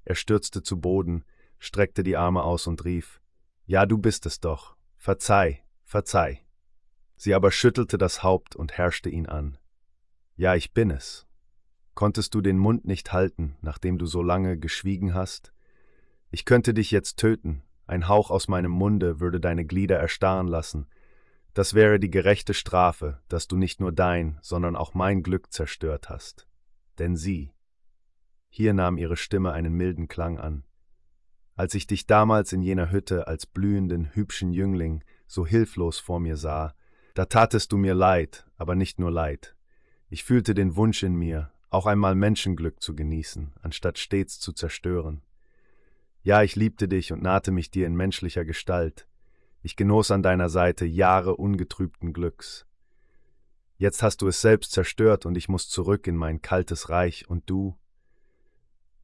Er 0.05 0.15
stürzte 0.15 0.63
zu 0.63 0.81
Boden, 0.81 1.25
streckte 1.63 2.03
die 2.03 2.17
Arme 2.17 2.43
aus 2.43 2.67
und 2.67 2.85
rief 2.85 3.21
Ja, 3.67 3.87
du 3.87 3.97
bist 3.97 4.27
es 4.27 4.41
doch. 4.41 4.75
Verzeih, 4.97 5.63
verzeih. 5.85 6.41
Sie 7.15 7.35
aber 7.35 7.53
schüttelte 7.53 7.99
das 7.99 8.25
Haupt 8.25 8.57
und 8.57 8.73
herrschte 8.73 9.09
ihn 9.09 9.27
an. 9.27 9.59
Ja, 10.35 10.57
ich 10.57 10.73
bin 10.73 10.91
es. 10.91 11.25
Konntest 11.95 12.35
du 12.35 12.41
den 12.41 12.59
Mund 12.59 12.85
nicht 12.85 13.13
halten, 13.13 13.57
nachdem 13.61 13.97
du 13.97 14.07
so 14.07 14.23
lange 14.23 14.59
geschwiegen 14.59 15.15
hast? 15.15 15.53
Ich 16.33 16.45
könnte 16.45 16.75
dich 16.75 16.91
jetzt 16.91 17.19
töten, 17.19 17.63
ein 17.87 18.09
Hauch 18.09 18.33
aus 18.33 18.49
meinem 18.49 18.73
Munde 18.73 19.21
würde 19.21 19.39
deine 19.39 19.65
Glieder 19.65 19.99
erstarren 19.99 20.49
lassen. 20.49 20.89
Das 21.55 21.75
wäre 21.75 22.01
die 22.01 22.11
gerechte 22.11 22.55
Strafe, 22.55 23.21
dass 23.29 23.47
du 23.47 23.57
nicht 23.57 23.79
nur 23.79 23.93
dein, 23.93 24.41
sondern 24.43 24.75
auch 24.75 24.95
mein 24.95 25.23
Glück 25.23 25.53
zerstört 25.53 26.09
hast. 26.09 26.49
Denn 26.99 27.15
sie. 27.15 27.53
Hier 28.49 28.75
nahm 28.75 28.99
ihre 28.99 29.17
Stimme 29.17 29.53
einen 29.53 29.75
milden 29.75 30.09
Klang 30.09 30.39
an. 30.41 30.65
Als 31.55 31.75
ich 31.75 31.87
dich 31.87 32.07
damals 32.07 32.53
in 32.53 32.63
jener 32.63 32.91
Hütte 32.91 33.27
als 33.27 33.47
blühenden, 33.47 34.15
hübschen 34.15 34.53
Jüngling 34.53 35.05
so 35.27 35.47
hilflos 35.47 35.99
vor 35.99 36.21
mir 36.21 36.37
sah, 36.37 36.75
da 37.15 37.27
tatest 37.27 37.73
du 37.73 37.77
mir 37.77 37.95
leid, 37.95 38.47
aber 38.57 38.75
nicht 38.75 38.99
nur 38.99 39.11
leid. 39.11 39.55
Ich 40.09 40.25
fühlte 40.25 40.55
den 40.55 40.77
Wunsch 40.77 41.03
in 41.03 41.15
mir, 41.15 41.51
auch 41.71 41.87
einmal 41.87 42.15
Menschenglück 42.15 42.83
zu 42.83 42.95
genießen, 42.95 43.53
anstatt 43.61 43.99
stets 43.99 44.41
zu 44.41 44.53
zerstören. 44.53 45.23
Ja, 46.23 46.43
ich 46.43 46.55
liebte 46.57 46.89
dich 46.89 47.13
und 47.13 47.23
nahte 47.23 47.51
mich 47.51 47.71
dir 47.71 47.87
in 47.87 47.95
menschlicher 47.95 48.45
Gestalt. 48.45 49.09
Ich 49.63 49.77
genoss 49.77 50.11
an 50.11 50.23
deiner 50.23 50.49
Seite 50.49 50.85
Jahre 50.85 51.37
ungetrübten 51.37 52.13
Glücks. 52.13 52.67
Jetzt 53.77 54.03
hast 54.03 54.23
du 54.23 54.29
es 54.29 54.41
selbst 54.41 54.73
zerstört 54.73 55.27
und 55.27 55.37
ich 55.37 55.49
muss 55.49 55.69
zurück 55.69 56.07
in 56.07 56.17
mein 56.17 56.41
kaltes 56.41 56.89
Reich 56.89 57.29
und 57.29 57.49
du. 57.51 57.77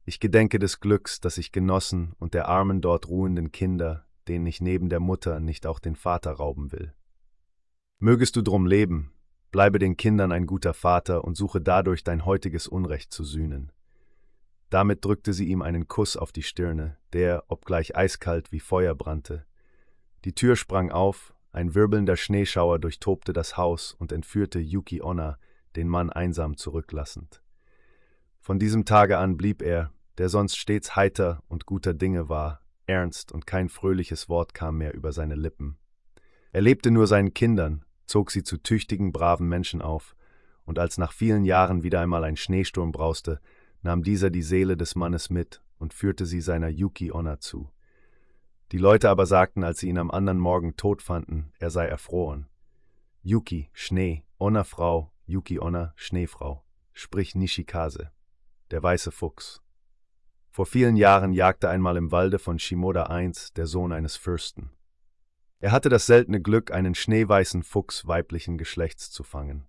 Ich 0.09 0.19
gedenke 0.19 0.57
des 0.57 0.79
Glücks, 0.79 1.19
das 1.19 1.37
ich 1.37 1.51
genossen 1.51 2.15
und 2.17 2.33
der 2.33 2.47
armen 2.47 2.81
dort 2.81 3.09
ruhenden 3.09 3.51
Kinder, 3.51 4.07
denen 4.27 4.47
ich 4.47 4.59
neben 4.59 4.89
der 4.89 4.99
Mutter 4.99 5.39
nicht 5.39 5.67
auch 5.67 5.77
den 5.77 5.95
Vater 5.95 6.31
rauben 6.31 6.71
will. 6.71 6.95
Mögest 7.99 8.35
du 8.35 8.41
drum 8.41 8.65
leben, 8.65 9.11
bleibe 9.51 9.77
den 9.77 9.97
Kindern 9.97 10.31
ein 10.31 10.47
guter 10.47 10.73
Vater 10.73 11.23
und 11.25 11.37
suche 11.37 11.61
dadurch 11.61 12.03
dein 12.03 12.25
heutiges 12.25 12.67
Unrecht 12.67 13.13
zu 13.13 13.23
sühnen. 13.23 13.71
Damit 14.71 15.05
drückte 15.05 15.31
sie 15.31 15.47
ihm 15.47 15.61
einen 15.61 15.87
Kuss 15.87 16.17
auf 16.17 16.31
die 16.31 16.41
Stirne, 16.41 16.97
der, 17.13 17.43
obgleich 17.47 17.95
eiskalt 17.95 18.51
wie 18.51 18.61
Feuer 18.61 18.95
brannte. 18.95 19.45
Die 20.25 20.33
Tür 20.33 20.55
sprang 20.55 20.89
auf, 20.89 21.35
ein 21.51 21.75
wirbelnder 21.75 22.17
Schneeschauer 22.17 22.79
durchtobte 22.79 23.31
das 23.31 23.57
Haus 23.57 23.93
und 23.93 24.11
entführte 24.11 24.57
Yuki 24.57 25.03
Onna, 25.03 25.37
den 25.75 25.87
Mann 25.87 26.09
einsam 26.09 26.57
zurücklassend. 26.57 27.43
Von 28.39 28.57
diesem 28.57 28.85
Tage 28.85 29.19
an 29.19 29.37
blieb 29.37 29.61
er, 29.61 29.91
der 30.19 30.27
sonst 30.27 30.57
stets 30.57 30.97
heiter 30.97 31.41
und 31.47 31.65
guter 31.65 31.93
Dinge 31.93 32.27
war, 32.27 32.61
ernst 32.85 33.31
und 33.31 33.47
kein 33.47 33.69
fröhliches 33.69 34.27
Wort 34.27 34.53
kam 34.53 34.77
mehr 34.77 34.93
über 34.93 35.13
seine 35.13 35.35
Lippen. 35.35 35.77
Er 36.51 36.59
lebte 36.59 36.91
nur 36.91 37.07
seinen 37.07 37.33
Kindern, 37.33 37.85
zog 38.05 38.29
sie 38.29 38.43
zu 38.43 38.57
tüchtigen, 38.57 39.13
braven 39.13 39.47
Menschen 39.47 39.81
auf, 39.81 40.17
und 40.65 40.77
als 40.77 40.97
nach 40.97 41.13
vielen 41.13 41.45
Jahren 41.45 41.83
wieder 41.83 42.01
einmal 42.01 42.25
ein 42.25 42.35
Schneesturm 42.35 42.91
brauste, 42.91 43.39
nahm 43.81 44.03
dieser 44.03 44.29
die 44.29 44.41
Seele 44.41 44.75
des 44.75 44.95
Mannes 44.95 45.29
mit 45.29 45.63
und 45.77 45.93
führte 45.93 46.25
sie 46.25 46.41
seiner 46.41 46.67
Yuki 46.67 47.13
Onna 47.13 47.39
zu. 47.39 47.71
Die 48.73 48.77
Leute 48.77 49.09
aber 49.09 49.25
sagten, 49.25 49.63
als 49.63 49.79
sie 49.79 49.87
ihn 49.87 49.97
am 49.97 50.11
anderen 50.11 50.39
Morgen 50.39 50.75
tot 50.75 51.01
fanden, 51.01 51.53
er 51.59 51.69
sei 51.69 51.85
erfroren. 51.85 52.47
Yuki, 53.23 53.69
Schnee, 53.71 54.25
Onna 54.37 54.65
Frau, 54.65 55.13
Yuki 55.25 55.59
Onna, 55.59 55.93
Schneefrau, 55.95 56.65
sprich 56.91 57.35
Nishikaze, 57.35 58.11
der 58.69 58.83
weiße 58.83 59.11
Fuchs. 59.11 59.61
Vor 60.49 60.65
vielen 60.65 60.95
Jahren 60.95 61.33
jagte 61.33 61.69
einmal 61.69 61.95
im 61.95 62.11
Walde 62.11 62.39
von 62.39 62.59
Shimoda 62.59 63.07
I 63.19 63.31
der 63.55 63.67
Sohn 63.67 63.91
eines 63.91 64.17
Fürsten. 64.17 64.71
Er 65.59 65.71
hatte 65.71 65.89
das 65.89 66.05
seltene 66.05 66.41
Glück, 66.41 66.71
einen 66.71 66.95
schneeweißen 66.95 67.63
Fuchs 67.63 68.07
weiblichen 68.07 68.57
Geschlechts 68.57 69.11
zu 69.11 69.23
fangen. 69.23 69.67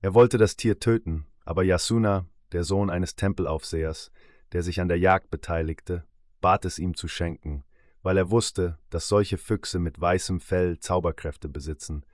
Er 0.00 0.14
wollte 0.14 0.38
das 0.38 0.56
Tier 0.56 0.78
töten, 0.78 1.26
aber 1.44 1.62
Yasuna, 1.62 2.26
der 2.52 2.64
Sohn 2.64 2.90
eines 2.90 3.16
Tempelaufsehers, 3.16 4.10
der 4.52 4.62
sich 4.62 4.80
an 4.80 4.88
der 4.88 4.98
Jagd 4.98 5.30
beteiligte, 5.30 6.04
bat 6.40 6.64
es 6.64 6.78
ihm 6.78 6.94
zu 6.94 7.08
schenken, 7.08 7.64
weil 8.02 8.16
er 8.16 8.30
wusste, 8.30 8.78
dass 8.88 9.08
solche 9.08 9.38
Füchse 9.38 9.78
mit 9.78 10.00
weißem 10.00 10.40
Fell 10.40 10.78
Zauberkräfte 10.78 11.48
besitzen, 11.48 12.04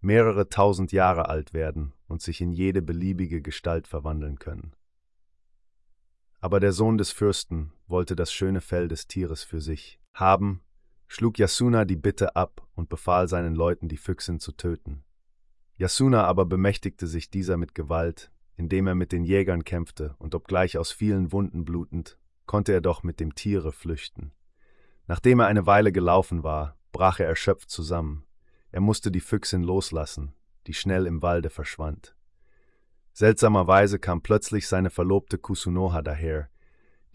mehrere 0.00 0.48
tausend 0.48 0.92
Jahre 0.92 1.28
alt 1.28 1.54
werden 1.54 1.94
und 2.06 2.22
sich 2.22 2.40
in 2.40 2.52
jede 2.52 2.82
beliebige 2.82 3.40
Gestalt 3.40 3.88
verwandeln 3.88 4.38
können. 4.38 4.75
Aber 6.40 6.60
der 6.60 6.72
Sohn 6.72 6.98
des 6.98 7.10
Fürsten 7.10 7.72
wollte 7.86 8.16
das 8.16 8.32
schöne 8.32 8.60
Fell 8.60 8.88
des 8.88 9.06
Tieres 9.06 9.42
für 9.42 9.60
sich 9.60 10.00
haben 10.12 10.62
schlug 11.08 11.38
Yasuna 11.38 11.84
die 11.84 11.96
Bitte 11.96 12.36
ab 12.36 12.66
und 12.74 12.88
befahl 12.88 13.28
seinen 13.28 13.54
Leuten, 13.54 13.88
die 13.88 13.96
Füchsin 13.96 14.40
zu 14.40 14.52
töten. 14.52 15.04
Yasuna 15.76 16.24
aber 16.24 16.46
bemächtigte 16.46 17.06
sich 17.06 17.30
dieser 17.30 17.56
mit 17.56 17.74
Gewalt, 17.74 18.30
indem 18.56 18.86
er 18.86 18.94
mit 18.94 19.12
den 19.12 19.24
Jägern 19.24 19.64
kämpfte, 19.64 20.14
und 20.18 20.34
obgleich 20.34 20.78
aus 20.78 20.90
vielen 20.90 21.32
Wunden 21.32 21.64
blutend, 21.64 22.18
konnte 22.46 22.72
er 22.72 22.80
doch 22.80 23.02
mit 23.02 23.20
dem 23.20 23.34
Tiere 23.34 23.72
flüchten. 23.72 24.32
Nachdem 25.06 25.40
er 25.40 25.46
eine 25.46 25.66
Weile 25.66 25.92
gelaufen 25.92 26.42
war, 26.42 26.76
brach 26.92 27.20
er 27.20 27.26
erschöpft 27.26 27.70
zusammen. 27.70 28.24
Er 28.72 28.80
musste 28.80 29.10
die 29.10 29.20
Füchsin 29.20 29.62
loslassen, 29.62 30.32
die 30.66 30.74
schnell 30.74 31.06
im 31.06 31.22
Walde 31.22 31.50
verschwand. 31.50 32.15
Seltsamerweise 33.18 33.98
kam 33.98 34.20
plötzlich 34.20 34.68
seine 34.68 34.90
Verlobte 34.90 35.38
Kusunoha 35.38 36.02
daher, 36.02 36.50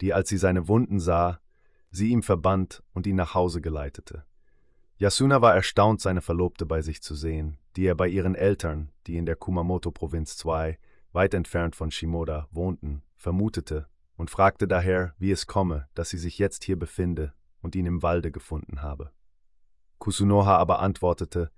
die, 0.00 0.12
als 0.12 0.30
sie 0.30 0.36
seine 0.36 0.66
Wunden 0.66 0.98
sah, 0.98 1.38
sie 1.92 2.08
ihm 2.08 2.24
verband 2.24 2.82
und 2.92 3.06
ihn 3.06 3.14
nach 3.14 3.34
Hause 3.34 3.60
geleitete. 3.60 4.24
Yasuna 4.96 5.42
war 5.42 5.54
erstaunt, 5.54 6.00
seine 6.00 6.20
Verlobte 6.20 6.66
bei 6.66 6.82
sich 6.82 7.02
zu 7.02 7.14
sehen, 7.14 7.56
die 7.76 7.84
er 7.86 7.94
bei 7.94 8.08
ihren 8.08 8.34
Eltern, 8.34 8.90
die 9.06 9.16
in 9.16 9.26
der 9.26 9.36
Kumamoto-Provinz 9.36 10.36
2, 10.38 10.76
weit 11.12 11.34
entfernt 11.34 11.76
von 11.76 11.92
Shimoda, 11.92 12.48
wohnten, 12.50 13.04
vermutete 13.14 13.86
und 14.16 14.28
fragte 14.28 14.66
daher, 14.66 15.14
wie 15.18 15.30
es 15.30 15.46
komme, 15.46 15.86
dass 15.94 16.10
sie 16.10 16.18
sich 16.18 16.36
jetzt 16.36 16.64
hier 16.64 16.76
befinde 16.76 17.32
und 17.60 17.76
ihn 17.76 17.86
im 17.86 18.02
Walde 18.02 18.32
gefunden 18.32 18.82
habe. 18.82 19.12
Kusunoha 20.00 20.56
aber 20.56 20.80
antwortete, 20.80 21.52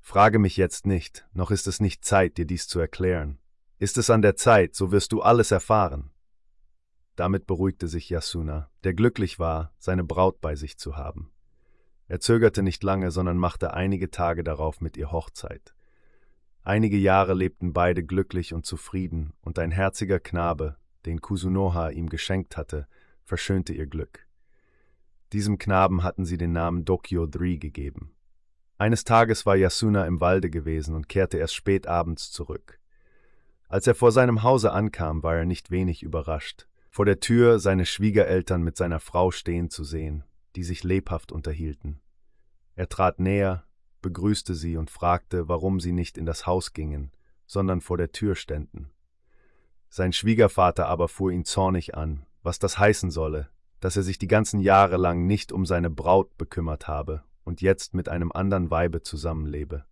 Frage 0.00 0.38
mich 0.38 0.56
jetzt 0.56 0.86
nicht, 0.86 1.28
noch 1.34 1.50
ist 1.50 1.66
es 1.66 1.80
nicht 1.80 2.02
Zeit, 2.02 2.38
dir 2.38 2.46
dies 2.46 2.66
zu 2.66 2.80
erklären. 2.80 3.38
Ist 3.80 3.96
es 3.96 4.10
an 4.10 4.22
der 4.22 4.34
Zeit, 4.34 4.74
so 4.74 4.90
wirst 4.90 5.12
du 5.12 5.22
alles 5.22 5.52
erfahren. 5.52 6.10
Damit 7.14 7.46
beruhigte 7.46 7.86
sich 7.86 8.10
Yasuna, 8.10 8.70
der 8.82 8.94
glücklich 8.94 9.38
war, 9.38 9.72
seine 9.78 10.02
Braut 10.02 10.40
bei 10.40 10.56
sich 10.56 10.78
zu 10.78 10.96
haben. 10.96 11.30
Er 12.08 12.18
zögerte 12.18 12.62
nicht 12.62 12.82
lange, 12.82 13.12
sondern 13.12 13.38
machte 13.38 13.74
einige 13.74 14.10
Tage 14.10 14.42
darauf 14.42 14.80
mit 14.80 14.96
ihr 14.96 15.12
Hochzeit. 15.12 15.74
Einige 16.64 16.96
Jahre 16.96 17.34
lebten 17.34 17.72
beide 17.72 18.02
glücklich 18.02 18.52
und 18.52 18.66
zufrieden, 18.66 19.32
und 19.42 19.58
ein 19.60 19.70
herziger 19.70 20.18
Knabe, 20.18 20.76
den 21.06 21.20
Kusunoha 21.20 21.90
ihm 21.90 22.08
geschenkt 22.08 22.56
hatte, 22.56 22.88
verschönte 23.22 23.72
ihr 23.72 23.86
Glück. 23.86 24.26
Diesem 25.32 25.58
Knaben 25.58 26.02
hatten 26.02 26.24
sie 26.24 26.36
den 26.36 26.52
Namen 26.52 26.84
Dokyo 26.84 27.26
Dri 27.26 27.58
gegeben. 27.58 28.14
Eines 28.76 29.04
Tages 29.04 29.46
war 29.46 29.56
Yasuna 29.56 30.06
im 30.06 30.20
Walde 30.20 30.50
gewesen 30.50 30.94
und 30.94 31.08
kehrte 31.08 31.38
erst 31.38 31.54
spät 31.54 31.86
abends 31.86 32.30
zurück. 32.32 32.77
Als 33.68 33.86
er 33.86 33.94
vor 33.94 34.12
seinem 34.12 34.42
Hause 34.42 34.72
ankam, 34.72 35.22
war 35.22 35.36
er 35.36 35.44
nicht 35.44 35.70
wenig 35.70 36.02
überrascht 36.02 36.66
vor 36.90 37.04
der 37.04 37.20
Tür 37.20 37.58
seine 37.60 37.86
Schwiegereltern 37.86 38.62
mit 38.62 38.76
seiner 38.76 39.00
Frau 39.00 39.30
stehen 39.30 39.70
zu 39.70 39.84
sehen, 39.84 40.24
die 40.56 40.64
sich 40.64 40.84
lebhaft 40.84 41.32
unterhielten. 41.32 42.00
Er 42.74 42.88
trat 42.88 43.20
näher, 43.20 43.64
begrüßte 44.02 44.54
sie 44.54 44.76
und 44.76 44.90
fragte, 44.90 45.48
warum 45.48 45.80
sie 45.80 45.92
nicht 45.92 46.18
in 46.18 46.26
das 46.26 46.46
Haus 46.46 46.72
gingen, 46.72 47.12
sondern 47.46 47.80
vor 47.80 47.98
der 47.98 48.12
Tür 48.12 48.34
ständen. 48.34 48.90
Sein 49.88 50.12
Schwiegervater 50.12 50.86
aber 50.86 51.08
fuhr 51.08 51.30
ihn 51.30 51.44
zornig 51.44 51.94
an, 51.94 52.26
was 52.42 52.58
das 52.58 52.78
heißen 52.78 53.10
solle, 53.10 53.48
dass 53.80 53.96
er 53.96 54.02
sich 54.02 54.18
die 54.18 54.26
ganzen 54.26 54.60
Jahre 54.60 54.96
lang 54.96 55.26
nicht 55.26 55.52
um 55.52 55.66
seine 55.66 55.90
Braut 55.90 56.36
bekümmert 56.36 56.88
habe 56.88 57.22
und 57.44 57.60
jetzt 57.60 57.94
mit 57.94 58.08
einem 58.08 58.32
anderen 58.32 58.70
Weibe 58.70 59.02
zusammenlebe. 59.02 59.84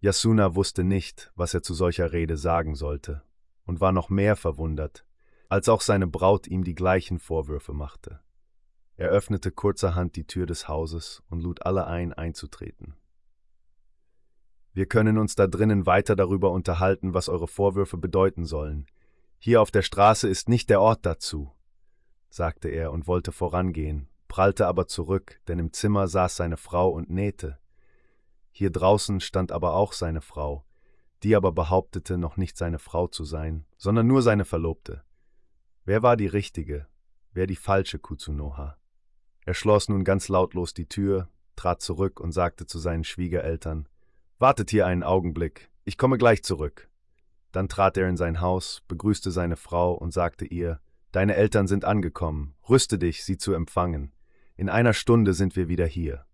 Yasuna 0.00 0.54
wusste 0.54 0.82
nicht, 0.82 1.30
was 1.36 1.52
er 1.52 1.62
zu 1.62 1.74
solcher 1.74 2.12
Rede 2.12 2.38
sagen 2.38 2.74
sollte, 2.74 3.22
und 3.66 3.80
war 3.80 3.92
noch 3.92 4.08
mehr 4.08 4.34
verwundert, 4.34 5.04
als 5.50 5.68
auch 5.68 5.82
seine 5.82 6.06
Braut 6.06 6.46
ihm 6.46 6.64
die 6.64 6.74
gleichen 6.74 7.18
Vorwürfe 7.18 7.74
machte. 7.74 8.20
Er 8.96 9.10
öffnete 9.10 9.50
kurzerhand 9.50 10.16
die 10.16 10.26
Tür 10.26 10.46
des 10.46 10.68
Hauses 10.68 11.22
und 11.28 11.40
lud 11.42 11.66
alle 11.66 11.86
ein, 11.86 12.12
einzutreten. 12.12 12.96
Wir 14.72 14.86
können 14.86 15.18
uns 15.18 15.34
da 15.34 15.46
drinnen 15.46 15.84
weiter 15.84 16.16
darüber 16.16 16.50
unterhalten, 16.50 17.12
was 17.12 17.28
eure 17.28 17.48
Vorwürfe 17.48 17.98
bedeuten 17.98 18.44
sollen. 18.44 18.86
Hier 19.38 19.60
auf 19.60 19.70
der 19.70 19.82
Straße 19.82 20.28
ist 20.28 20.48
nicht 20.48 20.70
der 20.70 20.80
Ort 20.80 21.04
dazu, 21.04 21.52
sagte 22.30 22.68
er 22.68 22.92
und 22.92 23.06
wollte 23.06 23.32
vorangehen, 23.32 24.08
prallte 24.28 24.66
aber 24.66 24.86
zurück, 24.86 25.40
denn 25.48 25.58
im 25.58 25.72
Zimmer 25.72 26.08
saß 26.08 26.36
seine 26.36 26.56
Frau 26.56 26.90
und 26.90 27.10
nähte. 27.10 27.58
Hier 28.50 28.70
draußen 28.70 29.20
stand 29.20 29.52
aber 29.52 29.74
auch 29.74 29.92
seine 29.92 30.20
Frau, 30.20 30.64
die 31.22 31.36
aber 31.36 31.52
behauptete, 31.52 32.18
noch 32.18 32.36
nicht 32.36 32.56
seine 32.56 32.78
Frau 32.78 33.06
zu 33.06 33.24
sein, 33.24 33.66
sondern 33.76 34.06
nur 34.06 34.22
seine 34.22 34.44
Verlobte. 34.44 35.02
Wer 35.84 36.02
war 36.02 36.16
die 36.16 36.26
richtige, 36.26 36.86
wer 37.32 37.46
die 37.46 37.56
falsche 37.56 37.98
Kuzunoha? 37.98 38.76
Er 39.44 39.54
schloss 39.54 39.88
nun 39.88 40.04
ganz 40.04 40.28
lautlos 40.28 40.74
die 40.74 40.88
Tür, 40.88 41.28
trat 41.56 41.82
zurück 41.82 42.20
und 42.20 42.32
sagte 42.32 42.66
zu 42.66 42.78
seinen 42.78 43.04
Schwiegereltern, 43.04 43.88
Wartet 44.38 44.70
hier 44.70 44.86
einen 44.86 45.02
Augenblick, 45.02 45.70
ich 45.84 45.98
komme 45.98 46.16
gleich 46.16 46.42
zurück. 46.42 46.88
Dann 47.52 47.68
trat 47.68 47.96
er 47.96 48.08
in 48.08 48.16
sein 48.16 48.40
Haus, 48.40 48.82
begrüßte 48.88 49.30
seine 49.30 49.56
Frau 49.56 49.92
und 49.92 50.12
sagte 50.12 50.46
ihr, 50.46 50.80
Deine 51.12 51.34
Eltern 51.34 51.66
sind 51.66 51.84
angekommen, 51.84 52.54
rüste 52.68 52.96
dich, 52.96 53.24
sie 53.24 53.36
zu 53.36 53.52
empfangen. 53.52 54.12
In 54.56 54.68
einer 54.68 54.92
Stunde 54.92 55.34
sind 55.34 55.56
wir 55.56 55.68
wieder 55.68 55.86
hier. 55.86 56.24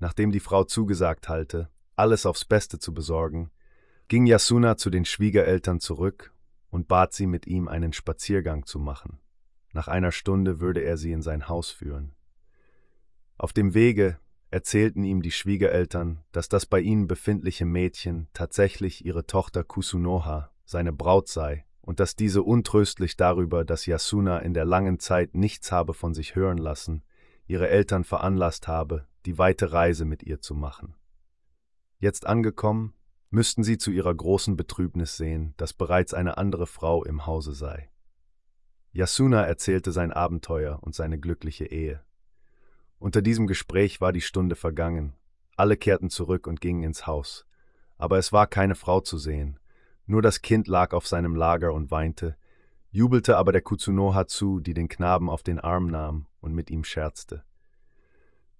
Nachdem 0.00 0.32
die 0.32 0.40
Frau 0.40 0.64
zugesagt 0.64 1.28
halte, 1.28 1.70
alles 1.94 2.26
aufs 2.26 2.44
Beste 2.44 2.78
zu 2.78 2.92
besorgen, 2.92 3.50
ging 4.08 4.26
Yasuna 4.26 4.76
zu 4.76 4.90
den 4.90 5.04
Schwiegereltern 5.04 5.78
zurück 5.78 6.32
und 6.70 6.88
bat 6.88 7.12
sie, 7.12 7.26
mit 7.26 7.46
ihm 7.46 7.68
einen 7.68 7.92
Spaziergang 7.92 8.64
zu 8.66 8.78
machen. 8.78 9.20
Nach 9.72 9.86
einer 9.86 10.10
Stunde 10.10 10.60
würde 10.60 10.80
er 10.80 10.96
sie 10.96 11.12
in 11.12 11.22
sein 11.22 11.48
Haus 11.48 11.70
führen. 11.70 12.12
Auf 13.36 13.52
dem 13.52 13.74
Wege 13.74 14.18
erzählten 14.50 15.04
ihm 15.04 15.22
die 15.22 15.30
Schwiegereltern, 15.30 16.24
dass 16.32 16.48
das 16.48 16.66
bei 16.66 16.80
ihnen 16.80 17.06
befindliche 17.06 17.66
Mädchen 17.66 18.28
tatsächlich 18.32 19.04
ihre 19.04 19.26
Tochter 19.26 19.62
Kusunoha, 19.62 20.50
seine 20.64 20.92
Braut 20.92 21.28
sei, 21.28 21.66
und 21.82 22.00
dass 22.00 22.16
diese 22.16 22.42
untröstlich 22.42 23.16
darüber, 23.16 23.64
dass 23.64 23.86
Yasuna 23.86 24.38
in 24.40 24.54
der 24.54 24.64
langen 24.64 24.98
Zeit 24.98 25.34
nichts 25.34 25.70
habe 25.70 25.94
von 25.94 26.14
sich 26.14 26.34
hören 26.34 26.58
lassen, 26.58 27.02
ihre 27.46 27.68
Eltern 27.68 28.04
veranlasst 28.04 28.66
habe, 28.66 29.06
die 29.26 29.38
weite 29.38 29.72
Reise 29.72 30.04
mit 30.04 30.22
ihr 30.22 30.40
zu 30.40 30.54
machen. 30.54 30.94
Jetzt 31.98 32.26
angekommen, 32.26 32.94
müssten 33.30 33.62
sie 33.62 33.78
zu 33.78 33.90
ihrer 33.90 34.14
großen 34.14 34.56
Betrübnis 34.56 35.16
sehen, 35.16 35.54
dass 35.56 35.72
bereits 35.72 36.14
eine 36.14 36.38
andere 36.38 36.66
Frau 36.66 37.04
im 37.04 37.26
Hause 37.26 37.52
sei. 37.52 37.90
Yasuna 38.92 39.44
erzählte 39.44 39.92
sein 39.92 40.12
Abenteuer 40.12 40.78
und 40.82 40.94
seine 40.94 41.18
glückliche 41.18 41.66
Ehe. 41.66 42.02
Unter 42.98 43.22
diesem 43.22 43.46
Gespräch 43.46 44.00
war 44.00 44.12
die 44.12 44.20
Stunde 44.20 44.56
vergangen. 44.56 45.14
Alle 45.56 45.76
kehrten 45.76 46.10
zurück 46.10 46.46
und 46.46 46.60
gingen 46.60 46.82
ins 46.82 47.06
Haus. 47.06 47.46
Aber 47.98 48.18
es 48.18 48.32
war 48.32 48.46
keine 48.46 48.74
Frau 48.74 49.00
zu 49.00 49.16
sehen. 49.16 49.58
Nur 50.06 50.22
das 50.22 50.42
Kind 50.42 50.66
lag 50.66 50.92
auf 50.92 51.06
seinem 51.06 51.36
Lager 51.36 51.72
und 51.72 51.90
weinte, 51.90 52.36
jubelte 52.90 53.36
aber 53.36 53.52
der 53.52 53.62
Kuzunoha 53.62 54.26
zu, 54.26 54.58
die 54.58 54.74
den 54.74 54.88
Knaben 54.88 55.30
auf 55.30 55.42
den 55.42 55.60
Arm 55.60 55.86
nahm 55.86 56.26
und 56.40 56.52
mit 56.52 56.70
ihm 56.70 56.82
scherzte. 56.82 57.44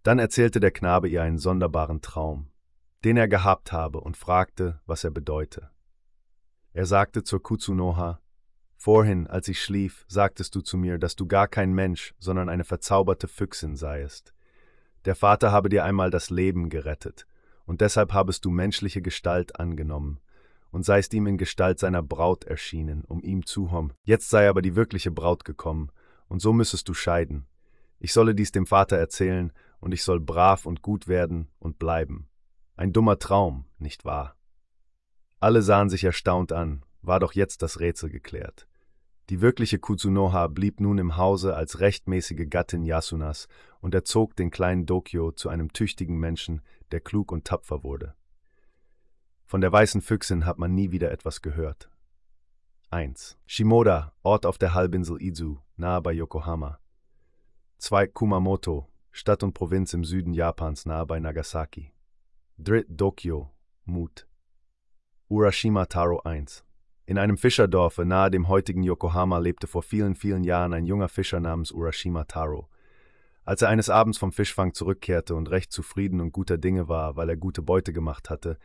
Dann 0.02 0.18
erzählte 0.18 0.60
der 0.60 0.70
Knabe 0.70 1.08
ihr 1.08 1.22
einen 1.22 1.38
sonderbaren 1.38 2.00
Traum, 2.00 2.48
den 3.04 3.16
er 3.16 3.28
gehabt 3.28 3.72
habe, 3.72 4.00
und 4.00 4.16
fragte, 4.16 4.80
was 4.86 5.04
er 5.04 5.10
bedeute. 5.10 5.70
Er 6.72 6.86
sagte 6.86 7.22
zur 7.22 7.42
Kuzunoha, 7.42 8.20
Vorhin, 8.76 9.26
als 9.26 9.46
ich 9.48 9.62
schlief, 9.62 10.06
sagtest 10.08 10.54
du 10.54 10.62
zu 10.62 10.78
mir, 10.78 10.96
dass 10.96 11.14
du 11.14 11.26
gar 11.26 11.48
kein 11.48 11.74
Mensch, 11.74 12.14
sondern 12.18 12.48
eine 12.48 12.64
verzauberte 12.64 13.28
Füchsin 13.28 13.76
seiest. 13.76 14.32
Der 15.04 15.14
Vater 15.14 15.52
habe 15.52 15.68
dir 15.68 15.84
einmal 15.84 16.10
das 16.10 16.30
Leben 16.30 16.70
gerettet, 16.70 17.26
und 17.66 17.82
deshalb 17.82 18.14
habest 18.14 18.46
du 18.46 18.50
menschliche 18.50 19.02
Gestalt 19.02 19.60
angenommen, 19.60 20.18
und 20.70 20.86
seist 20.86 21.12
ihm 21.12 21.26
in 21.26 21.36
Gestalt 21.36 21.78
seiner 21.78 22.02
Braut 22.02 22.44
erschienen, 22.44 23.04
um 23.04 23.22
ihm 23.22 23.44
zu 23.44 23.70
hom. 23.70 23.92
Jetzt 24.02 24.30
sei 24.30 24.48
aber 24.48 24.62
die 24.62 24.76
wirkliche 24.76 25.10
Braut 25.10 25.44
gekommen, 25.44 25.92
und 26.28 26.40
so 26.40 26.54
müssest 26.54 26.88
du 26.88 26.94
scheiden. 26.94 27.46
Ich 27.98 28.14
solle 28.14 28.34
dies 28.34 28.50
dem 28.50 28.64
Vater 28.64 28.96
erzählen, 28.96 29.52
und 29.80 29.92
ich 29.92 30.04
soll 30.04 30.20
brav 30.20 30.66
und 30.66 30.82
gut 30.82 31.08
werden 31.08 31.48
und 31.58 31.78
bleiben. 31.78 32.28
Ein 32.76 32.92
dummer 32.92 33.18
Traum, 33.18 33.66
nicht 33.78 34.04
wahr? 34.04 34.36
Alle 35.38 35.62
sahen 35.62 35.90
sich 35.90 36.04
erstaunt 36.04 36.52
an, 36.52 36.84
war 37.02 37.18
doch 37.18 37.32
jetzt 37.32 37.62
das 37.62 37.80
Rätsel 37.80 38.10
geklärt. 38.10 38.68
Die 39.30 39.40
wirkliche 39.40 39.78
Kuzunoha 39.78 40.48
blieb 40.48 40.80
nun 40.80 40.98
im 40.98 41.16
Hause 41.16 41.54
als 41.54 41.80
rechtmäßige 41.80 42.48
Gattin 42.50 42.84
Yasunas 42.84 43.48
und 43.80 43.94
erzog 43.94 44.34
den 44.34 44.50
kleinen 44.50 44.86
Dokyo 44.86 45.30
zu 45.30 45.48
einem 45.48 45.72
tüchtigen 45.72 46.18
Menschen, 46.18 46.62
der 46.90 47.00
klug 47.00 47.30
und 47.30 47.44
tapfer 47.44 47.84
wurde. 47.84 48.14
Von 49.46 49.60
der 49.60 49.72
weißen 49.72 50.00
Füchsin 50.00 50.46
hat 50.46 50.58
man 50.58 50.74
nie 50.74 50.90
wieder 50.90 51.12
etwas 51.12 51.42
gehört. 51.42 51.90
1. 52.90 53.38
Shimoda, 53.46 54.12
Ort 54.24 54.46
auf 54.46 54.58
der 54.58 54.74
Halbinsel 54.74 55.22
Izu, 55.22 55.60
nahe 55.76 56.02
bei 56.02 56.12
Yokohama. 56.12 56.80
2. 57.78 58.08
Kumamoto, 58.08 58.89
Stadt 59.12 59.42
und 59.42 59.54
Provinz 59.54 59.92
im 59.92 60.04
Süden 60.04 60.32
Japans, 60.34 60.86
nahe 60.86 61.04
bei 61.04 61.18
Nagasaki. 61.18 61.92
3. 62.58 62.84
Dokyo, 62.88 63.50
Mut. 63.84 64.28
Urashima 65.28 65.86
Taro 65.86 66.20
1. 66.20 66.64
In 67.06 67.18
einem 67.18 67.36
Fischerdorfe 67.36 68.04
nahe 68.04 68.30
dem 68.30 68.46
heutigen 68.46 68.84
Yokohama 68.84 69.38
lebte 69.38 69.66
vor 69.66 69.82
vielen, 69.82 70.14
vielen 70.14 70.44
Jahren 70.44 70.72
ein 70.72 70.86
junger 70.86 71.08
Fischer 71.08 71.40
namens 71.40 71.72
Urashima 71.72 72.24
Taro. 72.24 72.68
Als 73.44 73.62
er 73.62 73.68
eines 73.68 73.90
Abends 73.90 74.16
vom 74.16 74.30
Fischfang 74.30 74.74
zurückkehrte 74.74 75.34
und 75.34 75.50
recht 75.50 75.72
zufrieden 75.72 76.20
und 76.20 76.30
guter 76.30 76.56
Dinge 76.56 76.88
war, 76.88 77.16
weil 77.16 77.30
er 77.30 77.36
gute 77.36 77.62
Beute 77.62 77.92
gemacht 77.92 78.30
hatte, 78.30 78.58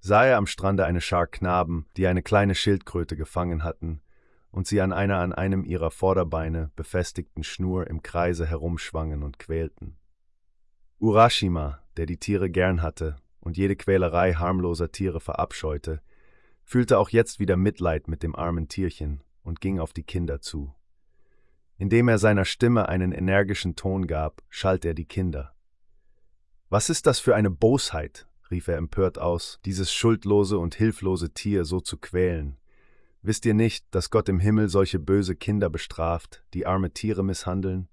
sah 0.00 0.26
er 0.26 0.36
am 0.36 0.46
Strande 0.46 0.84
eine 0.84 1.00
Schar 1.00 1.26
Knaben, 1.26 1.86
die 1.96 2.06
eine 2.06 2.22
kleine 2.22 2.54
Schildkröte 2.54 3.16
gefangen 3.16 3.64
hatten 3.64 4.02
und 4.50 4.66
sie 4.66 4.80
an 4.80 4.92
einer 4.92 5.18
an 5.18 5.32
einem 5.32 5.64
ihrer 5.64 5.90
Vorderbeine 5.90 6.70
befestigten 6.76 7.44
Schnur 7.44 7.86
im 7.88 8.02
Kreise 8.02 8.46
herumschwangen 8.46 9.22
und 9.22 9.38
quälten. 9.38 9.96
Urashima, 10.98 11.82
der 11.96 12.06
die 12.06 12.18
Tiere 12.18 12.50
gern 12.50 12.82
hatte 12.82 13.16
und 13.40 13.56
jede 13.56 13.76
Quälerei 13.76 14.32
harmloser 14.32 14.90
Tiere 14.90 15.20
verabscheute, 15.20 16.00
fühlte 16.64 16.98
auch 16.98 17.10
jetzt 17.10 17.38
wieder 17.38 17.56
Mitleid 17.56 18.08
mit 18.08 18.22
dem 18.22 18.34
armen 18.34 18.68
Tierchen 18.68 19.22
und 19.42 19.60
ging 19.60 19.78
auf 19.78 19.92
die 19.92 20.02
Kinder 20.02 20.40
zu. 20.40 20.74
Indem 21.78 22.08
er 22.08 22.18
seiner 22.18 22.44
Stimme 22.44 22.88
einen 22.88 23.12
energischen 23.12 23.76
Ton 23.76 24.06
gab, 24.06 24.42
schalt 24.48 24.84
er 24.84 24.94
die 24.94 25.04
Kinder. 25.04 25.54
Was 26.68 26.90
ist 26.90 27.06
das 27.06 27.20
für 27.20 27.36
eine 27.36 27.50
Bosheit, 27.50 28.26
rief 28.50 28.68
er 28.68 28.76
empört 28.76 29.18
aus, 29.18 29.60
dieses 29.64 29.92
schuldlose 29.92 30.58
und 30.58 30.74
hilflose 30.74 31.30
Tier 31.32 31.64
so 31.64 31.80
zu 31.80 31.98
quälen. 31.98 32.56
Wisst 33.22 33.44
ihr 33.46 33.54
nicht, 33.54 33.86
dass 33.90 34.10
Gott 34.10 34.28
im 34.28 34.38
Himmel 34.38 34.68
solche 34.68 34.98
böse 34.98 35.36
Kinder 35.36 35.70
bestraft, 35.70 36.44
die 36.54 36.66
arme 36.66 36.92
Tiere 36.92 37.24
misshandeln? 37.24 37.88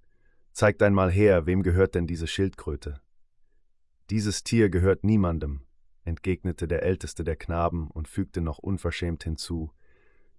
Zeigt 0.52 0.84
einmal 0.84 1.12
her, 1.12 1.46
wem 1.46 1.64
gehört 1.64 1.96
denn 1.96 2.06
diese 2.06 2.28
Schildkröte? 2.28 3.02
Dieses 4.10 4.44
Tier 4.44 4.70
gehört 4.70 5.04
niemandem, 5.04 5.62
entgegnete 6.04 6.68
der 6.68 6.84
älteste 6.84 7.24
der 7.24 7.36
Knaben 7.36 7.90
und 7.90 8.08
fügte 8.08 8.42
noch 8.42 8.60
unverschämt 8.60 9.24
hinzu 9.24 9.72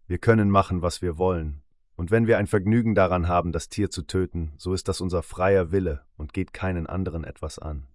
Wir 0.07 0.19
können 0.19 0.51
machen, 0.51 0.83
was 0.83 1.03
wir 1.03 1.19
wollen, 1.19 1.63
und 1.97 2.11
wenn 2.11 2.27
wir 2.27 2.39
ein 2.39 2.47
Vergnügen 2.47 2.95
daran 2.95 3.29
haben, 3.29 3.53
das 3.53 3.69
Tier 3.69 3.91
zu 3.91 4.03
töten, 4.03 4.53
so 4.57 4.75
ist 4.75 4.89
das 4.89 5.01
unser 5.01 5.23
freier 5.23 5.71
Wille 5.71 6.05
und 6.17 6.33
geht 6.33 6.53
keinen 6.53 6.87
anderen 6.87 7.25
etwas 7.25 7.59
an. 7.59 7.87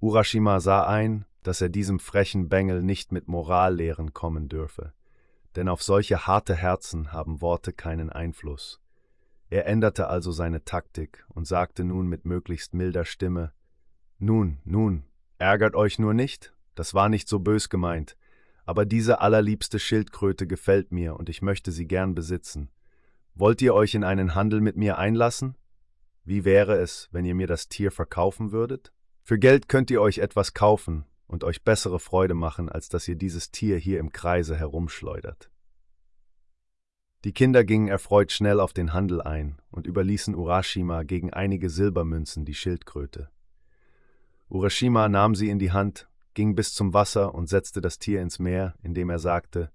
Urashima 0.00 0.60
sah 0.60 0.86
ein, 0.86 1.24
dass 1.42 1.60
er 1.60 1.68
diesem 1.68 2.00
frechen 2.00 2.48
Bengel 2.48 2.82
nicht 2.82 3.12
mit 3.12 3.28
Morallehren 3.28 4.12
kommen 4.12 4.48
dürfe, 4.48 4.92
denn 5.56 5.68
auf 5.68 5.82
solche 5.82 6.26
harte 6.26 6.54
Herzen 6.54 7.12
haben 7.12 7.40
Worte 7.40 7.72
keinen 7.72 8.10
Einfluss. 8.10 8.80
Er 9.50 9.66
änderte 9.66 10.08
also 10.08 10.32
seine 10.32 10.64
Taktik 10.64 11.24
und 11.28 11.46
sagte 11.46 11.84
nun 11.84 12.06
mit 12.06 12.24
möglichst 12.24 12.74
milder 12.74 13.04
Stimme 13.04 13.52
Nun, 14.18 14.58
nun, 14.64 15.04
Ärgert 15.42 15.74
euch 15.74 15.98
nur 15.98 16.14
nicht, 16.14 16.54
das 16.76 16.94
war 16.94 17.08
nicht 17.08 17.28
so 17.28 17.40
bös 17.40 17.68
gemeint, 17.68 18.16
aber 18.64 18.86
diese 18.86 19.20
allerliebste 19.20 19.80
Schildkröte 19.80 20.46
gefällt 20.46 20.92
mir 20.92 21.16
und 21.16 21.28
ich 21.28 21.42
möchte 21.42 21.72
sie 21.72 21.88
gern 21.88 22.14
besitzen. 22.14 22.70
Wollt 23.34 23.60
ihr 23.60 23.74
euch 23.74 23.96
in 23.96 24.04
einen 24.04 24.36
Handel 24.36 24.60
mit 24.60 24.76
mir 24.76 24.98
einlassen? 24.98 25.56
Wie 26.22 26.44
wäre 26.44 26.76
es, 26.76 27.08
wenn 27.10 27.24
ihr 27.24 27.34
mir 27.34 27.48
das 27.48 27.68
Tier 27.68 27.90
verkaufen 27.90 28.52
würdet? 28.52 28.92
Für 29.24 29.36
Geld 29.36 29.68
könnt 29.68 29.90
ihr 29.90 30.00
euch 30.00 30.18
etwas 30.18 30.54
kaufen 30.54 31.06
und 31.32 31.44
euch 31.44 31.64
bessere 31.64 31.98
Freude 31.98 32.34
machen, 32.34 32.68
als 32.68 32.90
dass 32.90 33.08
ihr 33.08 33.16
dieses 33.16 33.50
Tier 33.50 33.78
hier 33.78 33.98
im 33.98 34.12
Kreise 34.12 34.54
herumschleudert. 34.54 35.50
Die 37.24 37.32
Kinder 37.32 37.64
gingen 37.64 37.88
erfreut 37.88 38.32
schnell 38.32 38.60
auf 38.60 38.74
den 38.74 38.92
Handel 38.92 39.22
ein 39.22 39.58
und 39.70 39.86
überließen 39.86 40.34
Urashima 40.34 41.04
gegen 41.04 41.32
einige 41.32 41.70
Silbermünzen 41.70 42.44
die 42.44 42.54
Schildkröte. 42.54 43.30
Urashima 44.50 45.08
nahm 45.08 45.34
sie 45.34 45.48
in 45.48 45.58
die 45.58 45.72
Hand, 45.72 46.06
ging 46.34 46.54
bis 46.54 46.74
zum 46.74 46.92
Wasser 46.92 47.34
und 47.34 47.48
setzte 47.48 47.80
das 47.80 47.98
Tier 47.98 48.20
ins 48.20 48.38
Meer, 48.38 48.74
indem 48.82 49.08
er 49.08 49.18
sagte 49.18 49.72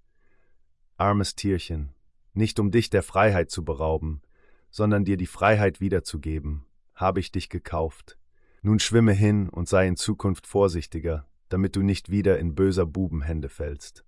Armes 0.96 1.34
Tierchen, 1.34 1.92
nicht 2.34 2.60
um 2.60 2.70
dich 2.70 2.88
der 2.88 3.02
Freiheit 3.02 3.50
zu 3.50 3.64
berauben, 3.64 4.22
sondern 4.70 5.04
dir 5.04 5.16
die 5.16 5.26
Freiheit 5.26 5.80
wiederzugeben, 5.80 6.66
habe 6.94 7.18
ich 7.18 7.32
dich 7.32 7.48
gekauft. 7.48 8.16
Nun 8.62 8.78
schwimme 8.78 9.12
hin 9.12 9.48
und 9.48 9.68
sei 9.68 9.88
in 9.88 9.96
Zukunft 9.96 10.46
vorsichtiger, 10.46 11.26
damit 11.48 11.76
du 11.76 11.82
nicht 11.82 12.10
wieder 12.10 12.38
in 12.38 12.54
böser 12.54 12.86
Bubenhände 12.86 13.48
fällst. 13.48 14.04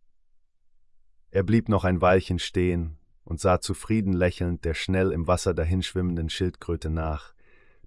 Er 1.31 1.43
blieb 1.43 1.69
noch 1.69 1.85
ein 1.85 2.01
Weilchen 2.01 2.39
stehen 2.39 2.99
und 3.25 3.41
sah 3.41 3.61
zufrieden 3.61 4.13
lächelnd 4.13 4.65
der 4.65 4.75
schnell 4.75 5.13
im 5.13 5.27
Wasser 5.27 5.55
dahinschwimmenden 5.55 6.29
Schildkröte 6.31 6.91
nach, 6.91 7.35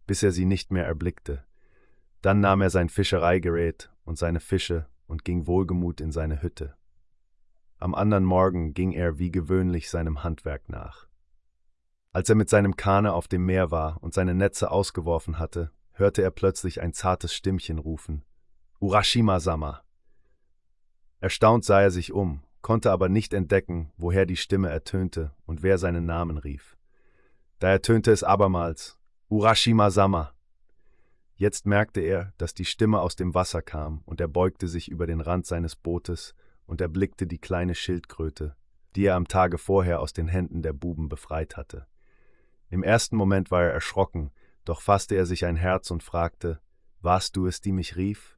bis 0.07 0.23
er 0.23 0.31
sie 0.31 0.45
nicht 0.45 0.71
mehr 0.71 0.85
erblickte. 0.85 1.43
Dann 2.21 2.39
nahm 2.39 2.61
er 2.61 2.69
sein 2.69 2.89
Fischereigerät 2.89 3.91
und 4.05 4.17
seine 4.17 4.39
Fische 4.39 4.87
und 5.07 5.25
ging 5.25 5.45
wohlgemut 5.45 5.99
in 5.99 6.11
seine 6.11 6.41
Hütte. 6.41 6.75
Am 7.77 7.93
andern 7.95 8.23
Morgen 8.23 8.73
ging 8.73 8.93
er 8.93 9.19
wie 9.19 9.31
gewöhnlich 9.31 9.89
seinem 9.89 10.23
Handwerk 10.23 10.69
nach. 10.69 11.07
Als 12.13 12.29
er 12.29 12.35
mit 12.35 12.49
seinem 12.49 12.77
Kahne 12.77 13.11
auf 13.11 13.27
dem 13.27 13.45
Meer 13.45 13.71
war 13.71 14.01
und 14.01 14.13
seine 14.13 14.35
Netze 14.35 14.71
ausgeworfen 14.71 15.39
hatte, 15.39 15.71
hörte 15.91 16.21
er 16.21 16.31
plötzlich 16.31 16.81
ein 16.81 16.93
zartes 16.93 17.33
Stimmchen 17.33 17.79
rufen. 17.79 18.23
Urashima-sama. 18.83 19.81
Erstaunt 21.21 21.63
sah 21.63 21.83
er 21.83 21.89
sich 21.89 22.11
um, 22.11 22.43
konnte 22.61 22.91
aber 22.91 23.07
nicht 23.07 23.33
entdecken, 23.33 23.93
woher 23.95 24.25
die 24.25 24.35
Stimme 24.35 24.67
ertönte 24.67 25.31
und 25.45 25.63
wer 25.63 25.77
seinen 25.77 26.05
Namen 26.05 26.37
rief. 26.37 26.75
Da 27.59 27.69
ertönte 27.69 28.11
es 28.11 28.25
abermals 28.25 28.99
Urashima-sama. 29.29 30.33
Jetzt 31.35 31.65
merkte 31.65 32.01
er, 32.01 32.33
dass 32.37 32.55
die 32.55 32.65
Stimme 32.65 32.99
aus 32.99 33.15
dem 33.15 33.33
Wasser 33.33 33.61
kam, 33.61 34.01
und 34.05 34.19
er 34.19 34.27
beugte 34.27 34.67
sich 34.67 34.89
über 34.89 35.07
den 35.07 35.21
Rand 35.21 35.45
seines 35.45 35.77
Bootes 35.77 36.35
und 36.65 36.81
erblickte 36.81 37.25
die 37.25 37.39
kleine 37.39 37.75
Schildkröte, 37.75 38.57
die 38.97 39.05
er 39.05 39.15
am 39.15 39.29
Tage 39.29 39.57
vorher 39.57 40.01
aus 40.01 40.11
den 40.11 40.27
Händen 40.27 40.61
der 40.61 40.73
Buben 40.73 41.07
befreit 41.07 41.55
hatte. 41.55 41.87
Im 42.69 42.83
ersten 42.83 43.15
Moment 43.15 43.49
war 43.49 43.63
er 43.63 43.71
erschrocken, 43.71 44.31
doch 44.65 44.81
fasste 44.81 45.15
er 45.15 45.25
sich 45.25 45.45
ein 45.45 45.55
Herz 45.55 45.89
und 45.89 46.03
fragte, 46.03 46.59
Warst 46.99 47.37
du 47.37 47.47
es, 47.47 47.61
die 47.61 47.71
mich 47.71 47.95
rief? 47.95 48.37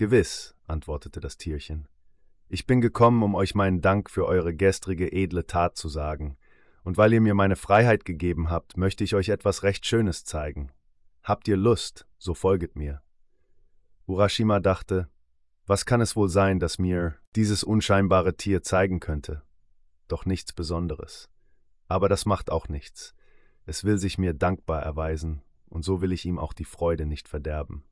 Gewiss, 0.00 0.54
antwortete 0.66 1.20
das 1.20 1.36
Tierchen. 1.36 1.86
Ich 2.48 2.66
bin 2.66 2.80
gekommen, 2.80 3.22
um 3.22 3.34
euch 3.34 3.54
meinen 3.54 3.82
Dank 3.82 4.08
für 4.08 4.24
eure 4.24 4.54
gestrige, 4.54 5.12
edle 5.12 5.46
Tat 5.46 5.76
zu 5.76 5.90
sagen, 5.90 6.38
und 6.84 6.96
weil 6.96 7.12
ihr 7.12 7.20
mir 7.20 7.34
meine 7.34 7.54
Freiheit 7.54 8.06
gegeben 8.06 8.48
habt, 8.48 8.78
möchte 8.78 9.04
ich 9.04 9.14
euch 9.14 9.28
etwas 9.28 9.62
recht 9.62 9.84
Schönes 9.84 10.24
zeigen. 10.24 10.72
Habt 11.22 11.48
ihr 11.48 11.58
Lust, 11.58 12.06
so 12.16 12.32
folget 12.32 12.76
mir. 12.76 13.02
Urashima 14.06 14.58
dachte, 14.58 15.10
was 15.66 15.84
kann 15.84 16.00
es 16.00 16.16
wohl 16.16 16.30
sein, 16.30 16.60
das 16.60 16.78
mir 16.78 17.16
dieses 17.36 17.62
unscheinbare 17.62 18.38
Tier 18.38 18.62
zeigen 18.62 19.00
könnte? 19.00 19.42
Doch 20.08 20.24
nichts 20.24 20.54
Besonderes. 20.54 21.28
Aber 21.88 22.08
das 22.08 22.24
macht 22.24 22.50
auch 22.50 22.70
nichts. 22.70 23.14
Es 23.66 23.84
will 23.84 23.98
sich 23.98 24.16
mir 24.16 24.32
dankbar 24.32 24.82
erweisen, 24.82 25.42
und 25.68 25.84
so 25.84 26.00
will 26.00 26.12
ich 26.12 26.24
ihm 26.24 26.38
auch 26.38 26.54
die 26.54 26.64
Freude 26.64 27.04
nicht 27.04 27.28
verderben. 27.28 27.84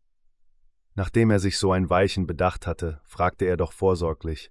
Nachdem 0.99 1.31
er 1.31 1.39
sich 1.39 1.59
so 1.59 1.71
ein 1.71 1.89
Weilchen 1.91 2.27
bedacht 2.27 2.67
hatte, 2.67 3.01
fragte 3.05 3.45
er 3.45 3.57
doch 3.57 3.71
vorsorglich 3.71 4.51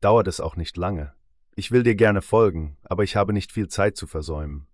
Dauert 0.00 0.28
es 0.28 0.40
auch 0.40 0.56
nicht 0.56 0.78
lange. 0.78 1.12
Ich 1.56 1.72
will 1.72 1.82
dir 1.82 1.94
gerne 1.94 2.22
folgen, 2.22 2.78
aber 2.84 3.02
ich 3.02 3.16
habe 3.16 3.34
nicht 3.34 3.52
viel 3.52 3.68
Zeit 3.68 3.94
zu 3.94 4.06
versäumen. 4.06 4.66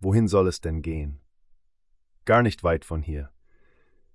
Wohin 0.00 0.26
soll 0.26 0.48
es 0.48 0.62
denn 0.62 0.80
gehen? 0.80 1.20
Gar 2.24 2.40
nicht 2.40 2.64
weit 2.64 2.86
von 2.86 3.02
hier. 3.02 3.28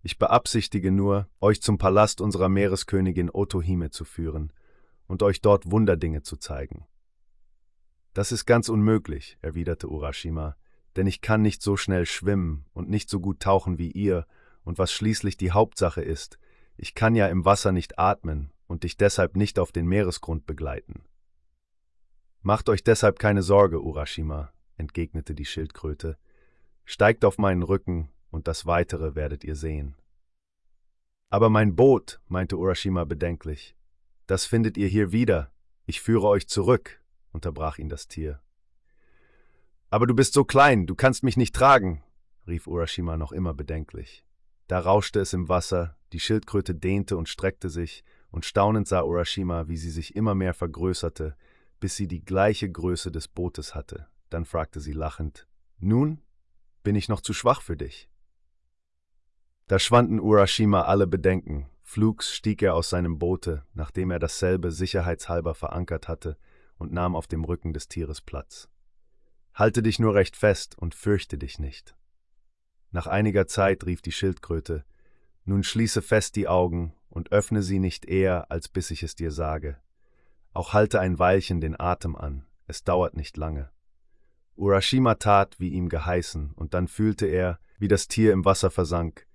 Ich 0.02 0.18
beabsichtige 0.18 0.90
nur, 0.90 1.30
euch 1.40 1.62
zum 1.62 1.78
Palast 1.78 2.20
unserer 2.20 2.50
Meereskönigin 2.50 3.30
Otohime 3.30 3.92
zu 3.92 4.04
führen 4.04 4.52
und 5.06 5.22
euch 5.22 5.42
dort 5.42 5.70
Wunderdinge 5.70 6.24
zu 6.24 6.36
zeigen. 6.36 6.88
Das 8.16 8.32
ist 8.32 8.48
ganz 8.48 8.70
unmöglich, 8.70 9.38
erwiderte 9.44 9.88
Urashima, 9.88 10.56
denn 10.96 11.06
ich 11.06 11.22
kann 11.22 11.44
nicht 11.44 11.62
so 11.62 11.78
schnell 11.78 12.08
schwimmen 12.08 12.66
und 12.74 12.90
nicht 12.90 13.08
so 13.08 13.20
gut 13.20 13.40
tauchen 13.40 13.78
wie 13.78 13.92
ihr, 13.92 14.26
und 14.64 14.78
was 14.78 14.92
schließlich 14.92 15.38
die 15.38 15.52
Hauptsache 15.52 16.02
ist, 16.02 16.40
ich 16.78 16.96
kann 16.96 17.16
ja 17.16 17.28
im 17.28 17.46
Wasser 17.46 17.72
nicht 17.72 18.00
atmen 18.00 18.52
und 18.68 18.84
dich 18.84 18.96
deshalb 18.96 19.36
nicht 19.36 19.60
auf 19.60 19.72
den 19.72 19.86
Meeresgrund 19.86 20.46
begleiten. 20.46 21.04
Macht 22.42 22.70
euch 22.70 22.84
deshalb 22.84 23.20
keine 23.20 23.42
Sorge, 23.42 23.84
Urashima, 23.84 24.54
entgegnete 24.78 25.36
die 25.36 25.46
Schildkröte. 25.46 26.18
Steigt 26.86 27.26
auf 27.26 27.38
meinen 27.38 27.64
Rücken, 27.64 28.10
und 28.32 28.48
das 28.48 28.66
Weitere 28.66 29.16
werdet 29.16 29.44
ihr 29.44 29.56
sehen. 29.56 29.96
Aber 31.30 31.50
mein 31.50 31.76
Boot, 31.76 32.22
meinte 32.28 32.58
Urashima 32.58 33.04
bedenklich, 33.04 33.76
das 34.26 34.46
findet 34.46 34.78
ihr 34.78 34.88
hier 34.88 35.12
wieder. 35.12 35.52
Ich 35.86 36.02
führe 36.02 36.28
euch 36.28 36.48
zurück, 36.48 37.02
unterbrach 37.32 37.78
ihn 37.78 37.90
das 37.90 38.08
Tier. 38.08 38.42
Aber 39.90 40.06
du 40.06 40.14
bist 40.14 40.34
so 40.34 40.44
klein, 40.44 40.86
du 40.86 40.96
kannst 40.96 41.24
mich 41.24 41.36
nicht 41.36 41.56
tragen, 41.56 42.04
rief 42.48 42.68
Urashima 42.68 43.18
noch 43.18 43.32
immer 43.32 43.54
bedenklich. 43.54 44.24
Da 44.70 44.80
rauschte 44.80 45.20
es 45.20 45.34
im 45.34 45.50
Wasser, 45.50 45.98
die 46.14 46.20
Schildkröte 46.20 46.76
dehnte 46.76 47.18
und 47.18 47.28
streckte 47.28 47.70
sich, 47.70 48.04
und 48.30 48.46
staunend 48.46 48.88
sah 48.88 49.02
Urashima, 49.02 49.68
wie 49.68 49.78
sie 49.78 49.90
sich 49.90 50.16
immer 50.16 50.36
mehr 50.36 50.54
vergrößerte, 50.54 51.36
bis 51.80 51.96
sie 51.96 52.08
die 52.08 52.24
gleiche 52.24 52.72
Größe 52.72 53.12
des 53.12 53.28
Bootes 53.28 53.74
hatte. 53.74 54.06
Dann 54.30 54.46
fragte 54.46 54.80
sie 54.80 54.92
lachend, 54.92 55.48
Nun, 55.80 56.22
bin 56.84 56.96
ich 56.96 57.10
noch 57.10 57.22
zu 57.22 57.34
schwach 57.34 57.64
für 57.64 57.78
dich? 57.78 58.12
Da 59.66 59.80
schwanden 59.80 60.20
Urashima 60.20 60.84
alle 60.84 61.08
Bedenken. 61.08 61.68
Flugs 61.82 62.32
stieg 62.32 62.62
er 62.62 62.76
aus 62.76 62.92
seinem 62.92 63.18
Boote, 63.18 63.66
nachdem 63.74 64.12
er 64.12 64.20
dasselbe 64.20 64.72
sicherheitshalber 64.72 65.56
verankert 65.56 66.08
hatte, 66.08 66.38
und 66.78 66.94
nahm 66.94 67.16
auf 67.16 67.26
dem 67.26 67.44
Rücken 67.44 67.74
des 67.74 67.88
Tieres 67.88 68.22
Platz. 68.22 68.70
Halte 69.56 69.82
dich 69.82 69.98
nur 69.98 70.14
recht 70.14 70.38
fest 70.38 70.78
und 70.78 70.94
fürchte 70.94 71.40
dich 71.40 71.58
nicht. 71.58 71.96
Nach 72.92 73.08
einiger 73.08 73.48
Zeit 73.48 73.86
rief 73.86 74.02
die 74.02 74.12
Schildkröte, 74.12 74.84
Nun 75.46 75.64
schließe 75.64 76.02
fest 76.02 76.36
die 76.36 76.48
Augen 76.48 76.94
und 77.10 77.32
öffne 77.32 77.62
sie 77.62 77.80
nicht 77.80 78.06
eher, 78.06 78.52
als 78.52 78.68
bis 78.68 78.92
ich 78.92 79.04
es 79.04 79.16
dir 79.16 79.32
sage. 79.32 79.78
Auch 80.54 80.74
halte 80.74 81.00
ein 81.00 81.20
Weilchen 81.20 81.62
den 81.62 81.80
Atem 81.80 82.16
an, 82.16 82.46
es 82.68 82.84
dauert 82.84 83.16
nicht 83.16 83.38
lange. 83.38 83.70
Urashima 84.56 85.16
tat, 85.16 85.60
wie 85.60 85.70
ihm 85.70 85.90
geheißen, 85.90 86.52
und 86.56 86.74
dann 86.74 86.88
fühlte 86.88 87.26
er, 87.26 87.60
wie 87.78 87.88
das 87.88 88.08
Tier 88.08 88.34
im 88.34 88.46
Wasser 88.46 88.72
versank. 88.72 89.26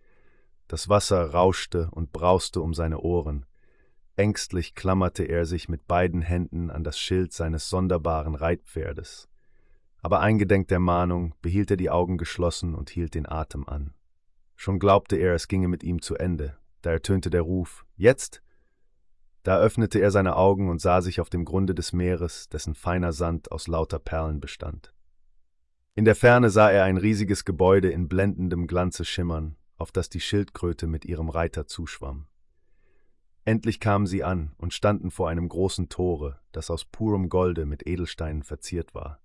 Das 0.68 0.88
Wasser 0.88 1.30
rauschte 1.30 1.88
und 1.92 2.12
brauste 2.12 2.60
um 2.60 2.74
seine 2.74 3.00
Ohren. 3.00 3.46
Ängstlich 4.16 4.74
klammerte 4.74 5.24
er 5.24 5.46
sich 5.46 5.68
mit 5.68 5.86
beiden 5.86 6.22
Händen 6.22 6.70
an 6.70 6.84
das 6.84 6.98
Schild 6.98 7.32
seines 7.32 7.68
sonderbaren 7.68 8.34
Reitpferdes 8.34 9.28
aber 10.04 10.20
eingedenk 10.20 10.68
der 10.68 10.80
Mahnung 10.80 11.34
behielt 11.40 11.70
er 11.70 11.78
die 11.78 11.88
Augen 11.88 12.18
geschlossen 12.18 12.74
und 12.74 12.90
hielt 12.90 13.14
den 13.14 13.26
Atem 13.26 13.66
an. 13.66 13.94
Schon 14.54 14.78
glaubte 14.78 15.16
er, 15.16 15.32
es 15.32 15.48
ginge 15.48 15.66
mit 15.66 15.82
ihm 15.82 16.02
zu 16.02 16.14
Ende, 16.14 16.58
da 16.82 16.90
ertönte 16.90 17.30
der 17.30 17.40
Ruf 17.40 17.86
Jetzt. 17.96 18.42
Da 19.44 19.58
öffnete 19.58 20.00
er 20.00 20.10
seine 20.10 20.36
Augen 20.36 20.68
und 20.68 20.82
sah 20.82 21.00
sich 21.00 21.22
auf 21.22 21.30
dem 21.30 21.46
Grunde 21.46 21.74
des 21.74 21.94
Meeres, 21.94 22.50
dessen 22.50 22.74
feiner 22.74 23.14
Sand 23.14 23.50
aus 23.50 23.66
lauter 23.66 23.98
Perlen 23.98 24.40
bestand. 24.40 24.92
In 25.94 26.04
der 26.04 26.16
Ferne 26.16 26.50
sah 26.50 26.70
er 26.70 26.84
ein 26.84 26.98
riesiges 26.98 27.46
Gebäude 27.46 27.88
in 27.88 28.06
blendendem 28.06 28.66
Glanze 28.66 29.06
schimmern, 29.06 29.56
auf 29.78 29.90
das 29.90 30.10
die 30.10 30.20
Schildkröte 30.20 30.86
mit 30.86 31.06
ihrem 31.06 31.30
Reiter 31.30 31.66
zuschwamm. 31.66 32.26
Endlich 33.46 33.80
kamen 33.80 34.06
sie 34.06 34.22
an 34.22 34.52
und 34.58 34.74
standen 34.74 35.10
vor 35.10 35.30
einem 35.30 35.48
großen 35.48 35.88
Tore, 35.88 36.40
das 36.52 36.70
aus 36.70 36.84
purem 36.84 37.30
Golde 37.30 37.64
mit 37.64 37.86
Edelsteinen 37.86 38.42
verziert 38.42 38.94
war. 38.94 39.23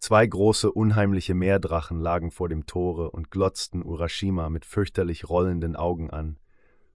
Zwei 0.00 0.26
große, 0.26 0.72
unheimliche 0.72 1.34
Meerdrachen 1.34 2.00
lagen 2.00 2.30
vor 2.30 2.48
dem 2.48 2.64
Tore 2.64 3.10
und 3.10 3.30
glotzten 3.30 3.84
Urashima 3.84 4.48
mit 4.48 4.64
fürchterlich 4.64 5.28
rollenden 5.28 5.76
Augen 5.76 6.08
an, 6.08 6.38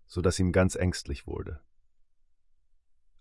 so 0.08 0.22
dass 0.22 0.40
ihm 0.40 0.52
ganz 0.52 0.76
ängstlich 0.76 1.28
wurde. 1.28 1.60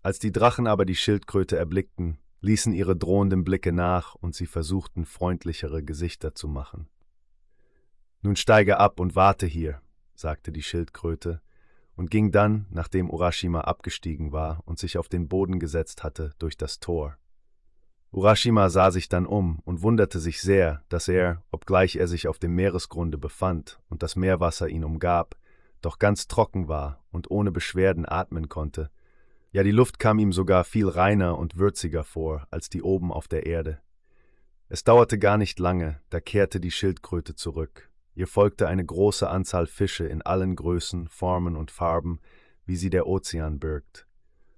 Als 0.01 0.17
die 0.17 0.31
Drachen 0.31 0.65
aber 0.65 0.85
die 0.85 0.95
Schildkröte 0.95 1.55
erblickten, 1.55 2.17
ließen 2.41 2.73
ihre 2.73 2.95
drohenden 2.95 3.43
Blicke 3.43 3.71
nach 3.71 4.15
und 4.15 4.33
sie 4.33 4.47
versuchten 4.47 5.05
freundlichere 5.05 5.83
Gesichter 5.83 6.33
zu 6.33 6.47
machen. 6.47 6.87
Nun 8.23 8.35
steige 8.35 8.79
ab 8.79 8.99
und 8.99 9.15
warte 9.15 9.45
hier, 9.45 9.81
sagte 10.15 10.51
die 10.51 10.63
Schildkröte 10.63 11.41
und 11.95 12.09
ging 12.09 12.31
dann, 12.31 12.65
nachdem 12.71 13.11
Urashima 13.11 13.61
abgestiegen 13.61 14.31
war 14.31 14.63
und 14.65 14.79
sich 14.79 14.97
auf 14.97 15.09
den 15.09 15.27
Boden 15.27 15.59
gesetzt 15.59 16.03
hatte, 16.03 16.33
durch 16.39 16.57
das 16.57 16.79
Tor. 16.79 17.17
Urashima 18.15 18.69
sah 18.69 18.91
sich 18.91 19.09
dann 19.09 19.25
um 19.25 19.59
und 19.65 19.81
wunderte 19.81 20.19
sich 20.19 20.39
sehr, 20.39 20.81
dass 20.87 21.09
er, 21.09 21.43
obgleich 21.51 21.97
er 21.97 22.07
sich 22.07 22.29
auf 22.29 22.39
dem 22.39 22.55
Meeresgrunde 22.55 23.17
befand 23.17 23.77
und 23.89 24.03
das 24.03 24.15
Meerwasser 24.15 24.69
ihn 24.69 24.85
umgab, 24.85 25.35
doch 25.81 25.99
ganz 25.99 26.29
trocken 26.29 26.69
war 26.69 27.03
und 27.11 27.29
ohne 27.29 27.51
Beschwerden 27.51 28.07
atmen 28.07 28.47
konnte. 28.47 28.89
Ja, 29.51 29.63
die 29.63 29.71
Luft 29.71 29.99
kam 29.99 30.17
ihm 30.17 30.31
sogar 30.31 30.63
viel 30.63 30.87
reiner 30.87 31.37
und 31.37 31.57
würziger 31.57 32.05
vor 32.05 32.47
als 32.51 32.69
die 32.69 32.83
oben 32.83 33.11
auf 33.11 33.27
der 33.27 33.45
Erde. 33.45 33.81
Es 34.69 34.85
dauerte 34.85 35.19
gar 35.19 35.37
nicht 35.37 35.59
lange, 35.59 35.99
da 36.09 36.21
kehrte 36.21 36.61
die 36.61 36.71
Schildkröte 36.71 37.35
zurück. 37.35 37.91
Ihr 38.13 38.27
folgte 38.27 38.69
eine 38.69 38.85
große 38.85 39.29
Anzahl 39.29 39.67
Fische 39.67 40.05
in 40.05 40.21
allen 40.21 40.55
Größen, 40.55 41.09
Formen 41.09 41.57
und 41.57 41.69
Farben, 41.69 42.21
wie 42.65 42.77
sie 42.77 42.89
der 42.89 43.07
Ozean 43.07 43.59
birgt. 43.59 44.04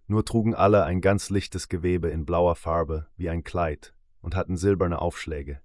Nur 0.08 0.24
trugen 0.24 0.56
alle 0.56 0.86
ein 0.86 1.02
ganz 1.02 1.30
lichtes 1.30 1.68
Gewebe 1.68 2.10
in 2.10 2.26
blauer 2.26 2.56
Farbe, 2.56 3.08
wie 3.18 3.30
ein 3.30 3.44
Kleid, 3.44 3.94
und 4.22 4.36
hatten 4.36 4.56
silberne 4.56 5.02
Aufschläge. 5.02 5.62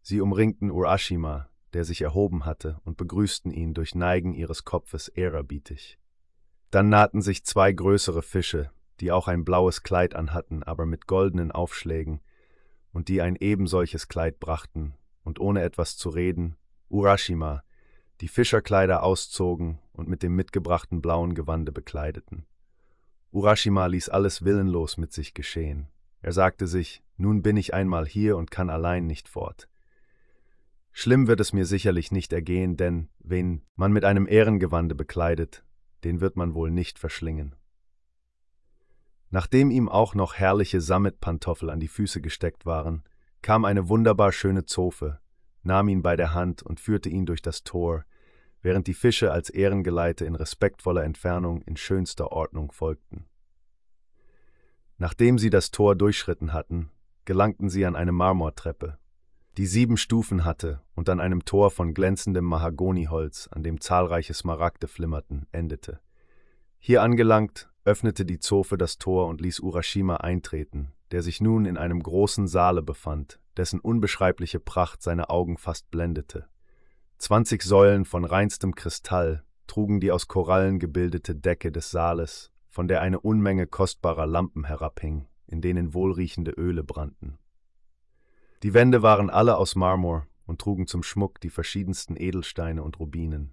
Sie 0.00 0.22
umringten 0.22 0.70
Urashima, 0.70 1.50
der 1.74 1.84
sich 1.84 2.00
erhoben 2.00 2.46
hatte, 2.46 2.80
und 2.84 2.96
begrüßten 2.96 3.52
ihn 3.52 3.74
durch 3.74 3.94
Neigen 3.94 4.32
ihres 4.32 4.64
Kopfes 4.64 5.08
ehrerbietig. 5.08 5.98
Dann 6.70 6.88
nahten 6.88 7.20
sich 7.20 7.44
zwei 7.44 7.72
größere 7.72 8.22
Fische, 8.22 8.70
die 9.00 9.12
auch 9.12 9.28
ein 9.28 9.44
blaues 9.44 9.82
Kleid 9.82 10.16
anhatten, 10.16 10.62
aber 10.62 10.86
mit 10.86 11.06
goldenen 11.06 11.52
Aufschlägen, 11.52 12.20
und 12.92 13.08
die 13.08 13.20
ein 13.20 13.36
ebensolches 13.36 14.08
Kleid 14.08 14.40
brachten, 14.40 14.94
und 15.24 15.40
ohne 15.40 15.62
etwas 15.62 15.98
zu 15.98 16.08
reden, 16.08 16.56
Urashima, 16.88 17.62
die 18.22 18.28
Fischerkleider 18.28 19.02
auszogen 19.02 19.78
und 19.92 20.08
mit 20.08 20.22
dem 20.22 20.34
mitgebrachten 20.34 21.02
blauen 21.02 21.34
Gewande 21.34 21.70
bekleideten. 21.70 22.46
Urashima 23.30 23.86
ließ 23.86 24.08
alles 24.08 24.44
willenlos 24.44 24.96
mit 24.96 25.12
sich 25.12 25.34
geschehen. 25.34 25.88
Er 26.20 26.32
sagte 26.32 26.66
sich, 26.66 27.02
Nun 27.16 27.42
bin 27.42 27.56
ich 27.56 27.74
einmal 27.74 28.06
hier 28.06 28.36
und 28.36 28.50
kann 28.50 28.70
allein 28.70 29.06
nicht 29.06 29.28
fort. 29.28 29.68
Schlimm 30.92 31.28
wird 31.28 31.40
es 31.40 31.52
mir 31.52 31.66
sicherlich 31.66 32.10
nicht 32.10 32.32
ergehen, 32.32 32.76
denn 32.76 33.08
wen 33.20 33.62
man 33.76 33.92
mit 33.92 34.04
einem 34.04 34.26
Ehrengewande 34.26 34.94
bekleidet, 34.94 35.64
den 36.04 36.20
wird 36.20 36.36
man 36.36 36.54
wohl 36.54 36.70
nicht 36.70 36.98
verschlingen. 36.98 37.54
Nachdem 39.30 39.70
ihm 39.70 39.88
auch 39.88 40.14
noch 40.14 40.34
herrliche 40.34 40.80
Sammetpantoffel 40.80 41.70
an 41.70 41.80
die 41.80 41.88
Füße 41.88 42.20
gesteckt 42.20 42.66
waren, 42.66 43.04
kam 43.42 43.64
eine 43.64 43.88
wunderbar 43.88 44.32
schöne 44.32 44.64
Zofe, 44.64 45.20
nahm 45.62 45.88
ihn 45.88 46.02
bei 46.02 46.16
der 46.16 46.34
Hand 46.34 46.62
und 46.62 46.80
führte 46.80 47.10
ihn 47.10 47.26
durch 47.26 47.42
das 47.42 47.62
Tor, 47.62 48.04
während 48.62 48.86
die 48.86 48.94
Fische 48.94 49.32
als 49.32 49.50
Ehrengeleite 49.50 50.24
in 50.24 50.34
respektvoller 50.34 51.04
Entfernung 51.04 51.62
in 51.62 51.76
schönster 51.76 52.32
Ordnung 52.32 52.72
folgten. 52.72 53.26
Nachdem 54.96 55.38
sie 55.38 55.50
das 55.50 55.70
Tor 55.70 55.94
durchschritten 55.94 56.52
hatten, 56.52 56.90
gelangten 57.24 57.70
sie 57.70 57.86
an 57.86 57.94
eine 57.94 58.12
Marmortreppe, 58.12 58.98
die 59.56 59.66
sieben 59.66 59.96
Stufen 59.96 60.44
hatte 60.44 60.82
und 60.94 61.08
an 61.08 61.20
einem 61.20 61.44
Tor 61.44 61.70
von 61.70 61.94
glänzendem 61.94 62.44
Mahagoniholz, 62.44 63.48
an 63.52 63.62
dem 63.62 63.80
zahlreiche 63.80 64.34
Smaragde 64.34 64.88
flimmerten, 64.88 65.46
endete. 65.52 66.00
Hier 66.78 67.02
angelangt, 67.02 67.68
öffnete 67.84 68.24
die 68.24 68.38
Zofe 68.38 68.78
das 68.78 68.98
Tor 68.98 69.26
und 69.26 69.40
ließ 69.40 69.60
Urashima 69.60 70.18
eintreten, 70.18 70.92
der 71.10 71.22
sich 71.22 71.40
nun 71.40 71.64
in 71.64 71.76
einem 71.76 72.02
großen 72.02 72.46
Saale 72.46 72.82
befand, 72.82 73.40
dessen 73.56 73.80
unbeschreibliche 73.80 74.60
Pracht 74.60 75.02
seine 75.02 75.30
Augen 75.30 75.58
fast 75.58 75.90
blendete. 75.90 76.46
Zwanzig 77.18 77.64
Säulen 77.64 78.04
von 78.04 78.24
reinstem 78.24 78.76
Kristall 78.76 79.42
trugen 79.66 79.98
die 79.98 80.12
aus 80.12 80.28
Korallen 80.28 80.78
gebildete 80.78 81.34
Decke 81.34 81.72
des 81.72 81.90
Saales, 81.90 82.52
von 82.68 82.86
der 82.86 83.00
eine 83.02 83.18
Unmenge 83.18 83.66
kostbarer 83.66 84.24
Lampen 84.24 84.64
herabhing, 84.64 85.26
in 85.48 85.60
denen 85.60 85.94
wohlriechende 85.94 86.52
Öle 86.52 86.84
brannten. 86.84 87.38
Die 88.62 88.72
Wände 88.72 89.02
waren 89.02 89.30
alle 89.30 89.56
aus 89.56 89.74
Marmor 89.74 90.28
und 90.46 90.60
trugen 90.60 90.86
zum 90.86 91.02
Schmuck 91.02 91.40
die 91.40 91.50
verschiedensten 91.50 92.14
Edelsteine 92.16 92.84
und 92.84 93.00
Rubinen. 93.00 93.52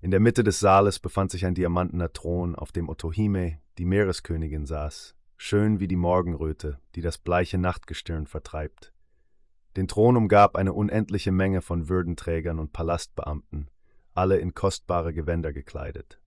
In 0.00 0.10
der 0.10 0.20
Mitte 0.20 0.44
des 0.44 0.60
Saales 0.60 0.98
befand 0.98 1.30
sich 1.30 1.46
ein 1.46 1.54
diamantener 1.54 2.12
Thron, 2.12 2.54
auf 2.54 2.72
dem 2.72 2.90
Otohime, 2.90 3.58
die 3.78 3.86
Meereskönigin, 3.86 4.66
saß, 4.66 5.14
schön 5.38 5.80
wie 5.80 5.88
die 5.88 5.96
Morgenröte, 5.96 6.78
die 6.94 7.00
das 7.00 7.16
bleiche 7.16 7.56
Nachtgestirn 7.56 8.26
vertreibt. 8.26 8.92
Den 9.76 9.88
Thron 9.88 10.16
umgab 10.16 10.56
eine 10.56 10.72
unendliche 10.72 11.32
Menge 11.32 11.62
von 11.62 11.88
Würdenträgern 11.88 12.58
und 12.58 12.72
Palastbeamten, 12.72 13.70
alle 14.12 14.38
in 14.38 14.54
kostbare 14.54 15.14
Gewänder 15.14 15.52
gekleidet. 15.52 16.20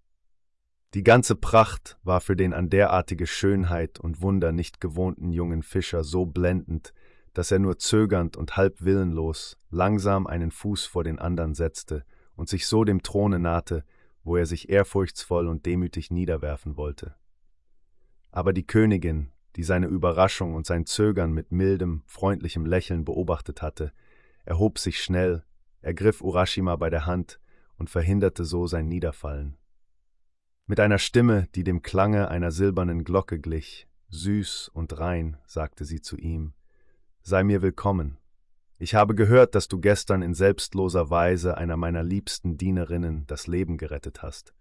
Die 0.96 1.04
ganze 1.04 1.36
Pracht 1.36 1.98
war 2.04 2.22
für 2.22 2.36
den 2.36 2.54
an 2.54 2.70
derartige 2.70 3.28
Schönheit 3.28 4.00
und 4.00 4.22
Wunder 4.22 4.52
nicht 4.52 4.80
gewohnten 4.80 5.32
jungen 5.32 5.62
Fischer 5.62 6.04
so 6.04 6.26
blendend, 6.26 6.94
dass 7.34 7.52
er 7.52 7.60
nur 7.60 7.78
zögernd 7.78 8.38
und 8.38 8.56
halb 8.56 8.82
willenlos 8.82 9.58
langsam 9.70 10.26
einen 10.26 10.52
Fuß 10.52 10.86
vor 10.86 11.04
den 11.04 11.20
anderen 11.20 11.54
setzte 11.54 12.06
und 12.36 12.48
sich 12.48 12.66
so 12.66 12.86
dem 12.86 13.04
Throne 13.04 13.40
nahte, 13.40 13.84
wo 14.24 14.38
er 14.38 14.46
sich 14.46 14.70
ehrfurchtsvoll 14.70 15.48
und 15.48 15.66
demütig 15.66 16.12
niederwerfen 16.12 16.78
wollte. 16.78 17.16
Aber 18.32 18.54
die 18.54 18.66
Königin, 18.66 19.32
die 19.56 19.64
seine 19.64 19.88
Überraschung 19.88 20.54
und 20.54 20.66
sein 20.66 20.86
Zögern 20.86 21.32
mit 21.32 21.52
mildem, 21.52 22.04
freundlichem 22.06 22.66
Lächeln 22.66 23.06
beobachtet 23.06 23.62
hatte, 23.62 23.94
erhob 24.44 24.80
sich 24.80 25.02
schnell, 25.02 25.44
ergriff 25.82 26.22
Urashima 26.22 26.76
bei 26.76 26.90
der 26.90 27.06
Hand 27.06 27.40
und 27.78 27.90
verhinderte 27.90 28.44
so 28.44 28.68
sein 28.68 28.88
Niederfallen. 28.88 29.58
Mit 30.68 30.80
einer 30.80 30.98
Stimme, 30.98 31.48
die 31.56 31.64
dem 31.64 31.82
Klange 31.82 32.28
einer 32.28 32.52
silbernen 32.52 33.04
Glocke 33.04 33.40
glich, 33.40 33.88
süß 34.10 34.70
und 34.74 34.98
rein, 35.00 35.38
sagte 35.46 35.86
sie 35.86 36.02
zu 36.02 36.18
ihm, 36.18 36.54
Sei 37.22 37.44
mir 37.44 37.62
willkommen, 37.62 38.18
ich 38.78 38.94
habe 38.94 39.16
gehört, 39.16 39.56
dass 39.56 39.68
du 39.68 39.80
gestern 39.80 40.22
in 40.22 40.34
selbstloser 40.34 41.10
Weise 41.10 41.58
einer 41.58 41.78
meiner 41.78 42.04
liebsten 42.04 42.58
Dienerinnen 42.58 43.26
das 43.26 43.48
Leben 43.48 43.78
gerettet 43.78 44.22
hast. 44.22 44.54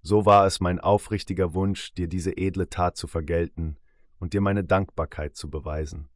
So 0.00 0.24
war 0.24 0.46
es 0.46 0.60
mein 0.60 0.78
aufrichtiger 0.78 1.54
Wunsch, 1.54 1.92
dir 1.94 2.08
diese 2.08 2.36
edle 2.36 2.68
Tat 2.68 2.96
zu 2.96 3.08
vergelten 3.08 3.78
und 4.22 4.34
dir 4.34 4.40
meine 4.40 4.62
Dankbarkeit 4.62 5.34
zu 5.34 5.50
beweisen. 5.50 6.08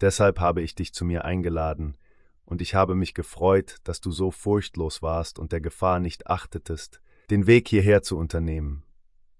Deshalb 0.00 0.40
habe 0.40 0.62
ich 0.62 0.74
dich 0.74 0.94
zu 0.94 1.04
mir 1.04 1.26
eingeladen, 1.26 1.98
und 2.46 2.62
ich 2.62 2.74
habe 2.74 2.94
mich 2.94 3.12
gefreut, 3.12 3.76
dass 3.84 4.00
du 4.00 4.10
so 4.10 4.30
furchtlos 4.30 5.02
warst 5.02 5.38
und 5.38 5.52
der 5.52 5.60
Gefahr 5.60 6.00
nicht 6.00 6.28
achtetest, 6.28 7.02
den 7.28 7.46
Weg 7.46 7.68
hierher 7.68 8.02
zu 8.02 8.16
unternehmen. 8.16 8.84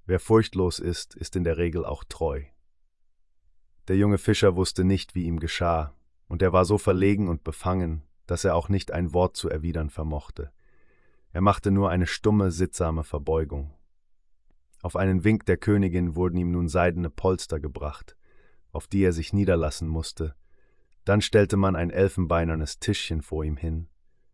Wer 0.04 0.20
furchtlos 0.20 0.78
ist, 0.78 1.14
ist 1.14 1.36
in 1.36 1.44
der 1.44 1.56
Regel 1.56 1.86
auch 1.86 2.04
treu. 2.04 2.42
Der 3.88 3.96
junge 3.96 4.18
Fischer 4.18 4.56
wusste 4.56 4.84
nicht, 4.84 5.14
wie 5.14 5.24
ihm 5.24 5.40
geschah, 5.40 5.94
und 6.28 6.42
er 6.42 6.52
war 6.52 6.66
so 6.66 6.76
verlegen 6.76 7.28
und 7.28 7.44
befangen, 7.44 8.02
dass 8.26 8.44
er 8.44 8.56
auch 8.56 8.68
nicht 8.68 8.90
ein 8.90 9.14
Wort 9.14 9.38
zu 9.38 9.48
erwidern 9.48 9.88
vermochte. 9.88 10.52
Er 11.32 11.40
machte 11.40 11.70
nur 11.70 11.88
eine 11.88 12.06
stumme, 12.06 12.50
sittsame 12.50 13.04
Verbeugung. 13.04 13.72
Auf 14.82 14.96
einen 14.96 15.24
Wink 15.24 15.46
der 15.46 15.56
Königin 15.56 16.16
wurden 16.16 16.36
ihm 16.36 16.50
nun 16.50 16.68
seidene 16.68 17.10
Polster 17.10 17.60
gebracht, 17.60 18.16
auf 18.72 18.86
die 18.86 19.02
er 19.02 19.12
sich 19.12 19.32
niederlassen 19.32 19.88
musste. 19.88 20.34
Dann 21.04 21.20
stellte 21.20 21.56
man 21.56 21.76
ein 21.76 21.90
elfenbeinernes 21.90 22.78
Tischchen 22.78 23.22
vor 23.22 23.44
ihm 23.44 23.56
hin, 23.56 23.88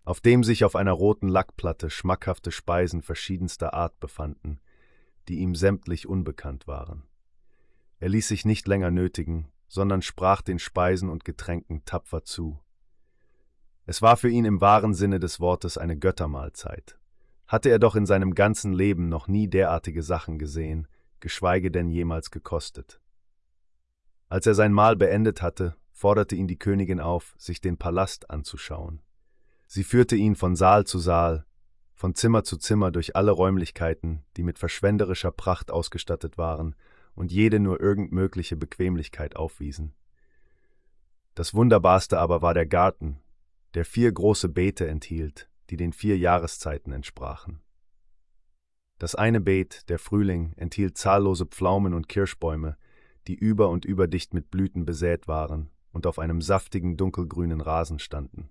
auf 0.05 0.21
dem 0.21 0.43
sich 0.43 0.65
auf 0.65 0.75
einer 0.75 0.93
roten 0.93 1.29
Lackplatte 1.29 1.91
schmackhafte 1.91 2.51
Speisen 2.51 3.03
verschiedenster 3.03 3.75
Art 3.75 4.01
befanden, 4.01 4.61
die 5.29 5.39
ihm 5.39 5.55
sämtlich 5.55 6.09
unbekannt 6.09 6.67
waren. 6.67 7.05
Er 7.99 8.09
ließ 8.09 8.27
sich 8.29 8.45
nicht 8.45 8.67
länger 8.67 8.91
nötigen, 8.91 9.49
sondern 9.69 10.03
sprach 10.03 10.43
den 10.43 10.59
Speisen 10.59 11.09
und 11.09 11.25
Getränken 11.25 11.85
tapfer 11.85 12.25
zu. 12.25 12.59
Es 13.87 14.03
war 14.03 14.17
für 14.17 14.29
ihn 14.29 14.45
im 14.45 14.61
wahren 14.61 14.95
Sinne 14.95 15.19
des 15.19 15.41
Wortes 15.41 15.79
eine 15.79 15.97
Göttermahlzeit. 15.97 16.99
Hatte 17.53 17.69
er 17.69 17.79
doch 17.79 17.97
in 17.97 18.07
seinem 18.07 18.35
ganzen 18.35 18.73
Leben 18.73 19.11
noch 19.11 19.29
nie 19.29 19.47
derartige 19.47 20.03
Sachen 20.03 20.39
gesehen, 20.39 20.89
geschweige 21.21 21.71
denn 21.71 21.91
jemals 21.91 22.31
gekostet. 22.31 22.99
Als 24.31 24.47
er 24.47 24.55
sein 24.55 24.73
Mahl 24.73 24.97
beendet 24.97 25.43
hatte, 25.43 25.77
forderte 25.91 26.35
ihn 26.35 26.49
die 26.49 26.59
Königin 26.59 26.99
auf, 26.99 27.35
sich 27.37 27.61
den 27.61 27.77
Palast 27.77 28.31
anzuschauen. 28.31 29.03
Sie 29.67 29.85
führte 29.85 30.17
ihn 30.17 30.35
von 30.35 30.57
Saal 30.57 30.87
zu 30.87 30.99
Saal, 30.99 31.45
von 31.93 32.15
Zimmer 32.15 32.43
zu 32.43 32.57
Zimmer 32.57 32.91
durch 32.91 33.17
alle 33.17 33.33
Räumlichkeiten, 33.33 34.25
die 34.39 34.45
mit 34.45 34.59
verschwenderischer 34.59 35.31
Pracht 35.31 35.71
ausgestattet 35.71 36.39
waren 36.39 36.75
und 37.15 37.33
jede 37.33 37.61
nur 37.61 37.83
irgend 37.83 38.13
mögliche 38.13 38.57
Bequemlichkeit 38.57 39.37
aufwiesen. 39.37 39.93
Das 41.35 41.53
Wunderbarste 41.53 42.19
aber 42.19 42.41
war 42.41 42.55
der 42.55 42.67
Garten, 42.67 43.21
der 43.75 43.85
vier 43.85 44.11
große 44.11 44.49
Beete 44.49 44.89
enthielt, 44.89 45.51
die 45.71 45.77
den 45.77 45.93
vier 45.93 46.19
Jahreszeiten 46.19 46.93
entsprachen. 46.93 47.61
Das 48.99 49.15
eine 49.15 49.41
Beet, 49.41 49.89
der 49.89 49.99
Frühling, 49.99 50.53
enthielt 50.57 50.97
zahllose 50.97 51.47
Pflaumen 51.47 51.93
und 51.95 52.09
Kirschbäume, 52.09 52.77
die 53.27 53.35
über 53.35 53.69
und 53.69 53.85
über 53.85 54.07
dicht 54.07 54.35
mit 54.35 54.51
Blüten 54.51 54.85
besät 54.85 55.29
waren 55.29 55.71
und 55.93 56.07
auf 56.07 56.19
einem 56.19 56.41
saftigen 56.41 56.97
dunkelgrünen 56.97 57.61
Rasen 57.61 57.99
standen. 57.99 58.51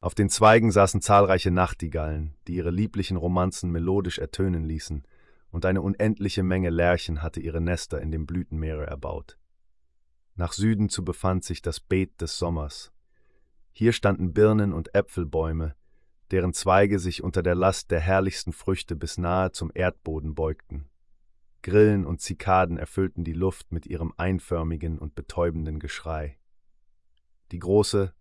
Auf 0.00 0.14
den 0.14 0.28
Zweigen 0.28 0.70
saßen 0.70 1.00
zahlreiche 1.00 1.50
Nachtigallen, 1.50 2.34
die 2.46 2.56
ihre 2.56 2.70
lieblichen 2.70 3.16
Romanzen 3.16 3.70
melodisch 3.70 4.18
ertönen 4.18 4.64
ließen 4.64 5.02
und 5.50 5.64
eine 5.64 5.82
unendliche 5.82 6.42
Menge 6.42 6.70
Lerchen 6.70 7.22
hatte 7.22 7.40
ihre 7.40 7.60
Nester 7.60 8.00
in 8.00 8.10
dem 8.10 8.26
Blütenmeere 8.26 8.86
erbaut. 8.86 9.38
Nach 10.34 10.52
Süden 10.52 10.88
zu 10.88 11.04
befand 11.04 11.44
sich 11.44 11.62
das 11.62 11.80
Beet 11.80 12.20
des 12.20 12.38
Sommers. 12.38 12.92
Hier 13.72 13.92
standen 13.92 14.34
Birnen 14.34 14.72
und 14.72 14.94
Äpfelbäume, 14.94 15.74
deren 16.34 16.52
Zweige 16.52 16.98
sich 16.98 17.22
unter 17.22 17.44
der 17.44 17.54
Last 17.54 17.92
der 17.92 18.00
herrlichsten 18.00 18.52
Früchte 18.52 18.96
bis 18.96 19.18
nahe 19.18 19.52
zum 19.52 19.70
Erdboden 19.72 20.34
beugten. 20.34 20.88
Grillen 21.62 22.04
und 22.04 22.20
Zikaden 22.20 22.76
erfüllten 22.76 23.22
die 23.22 23.34
Luft 23.34 23.70
mit 23.70 23.86
ihrem 23.86 24.12
einförmigen 24.16 24.98
und 24.98 25.14
betäubenden 25.14 25.78
Geschrei. 25.78 26.36
Die 27.52 27.60
große 27.60 28.12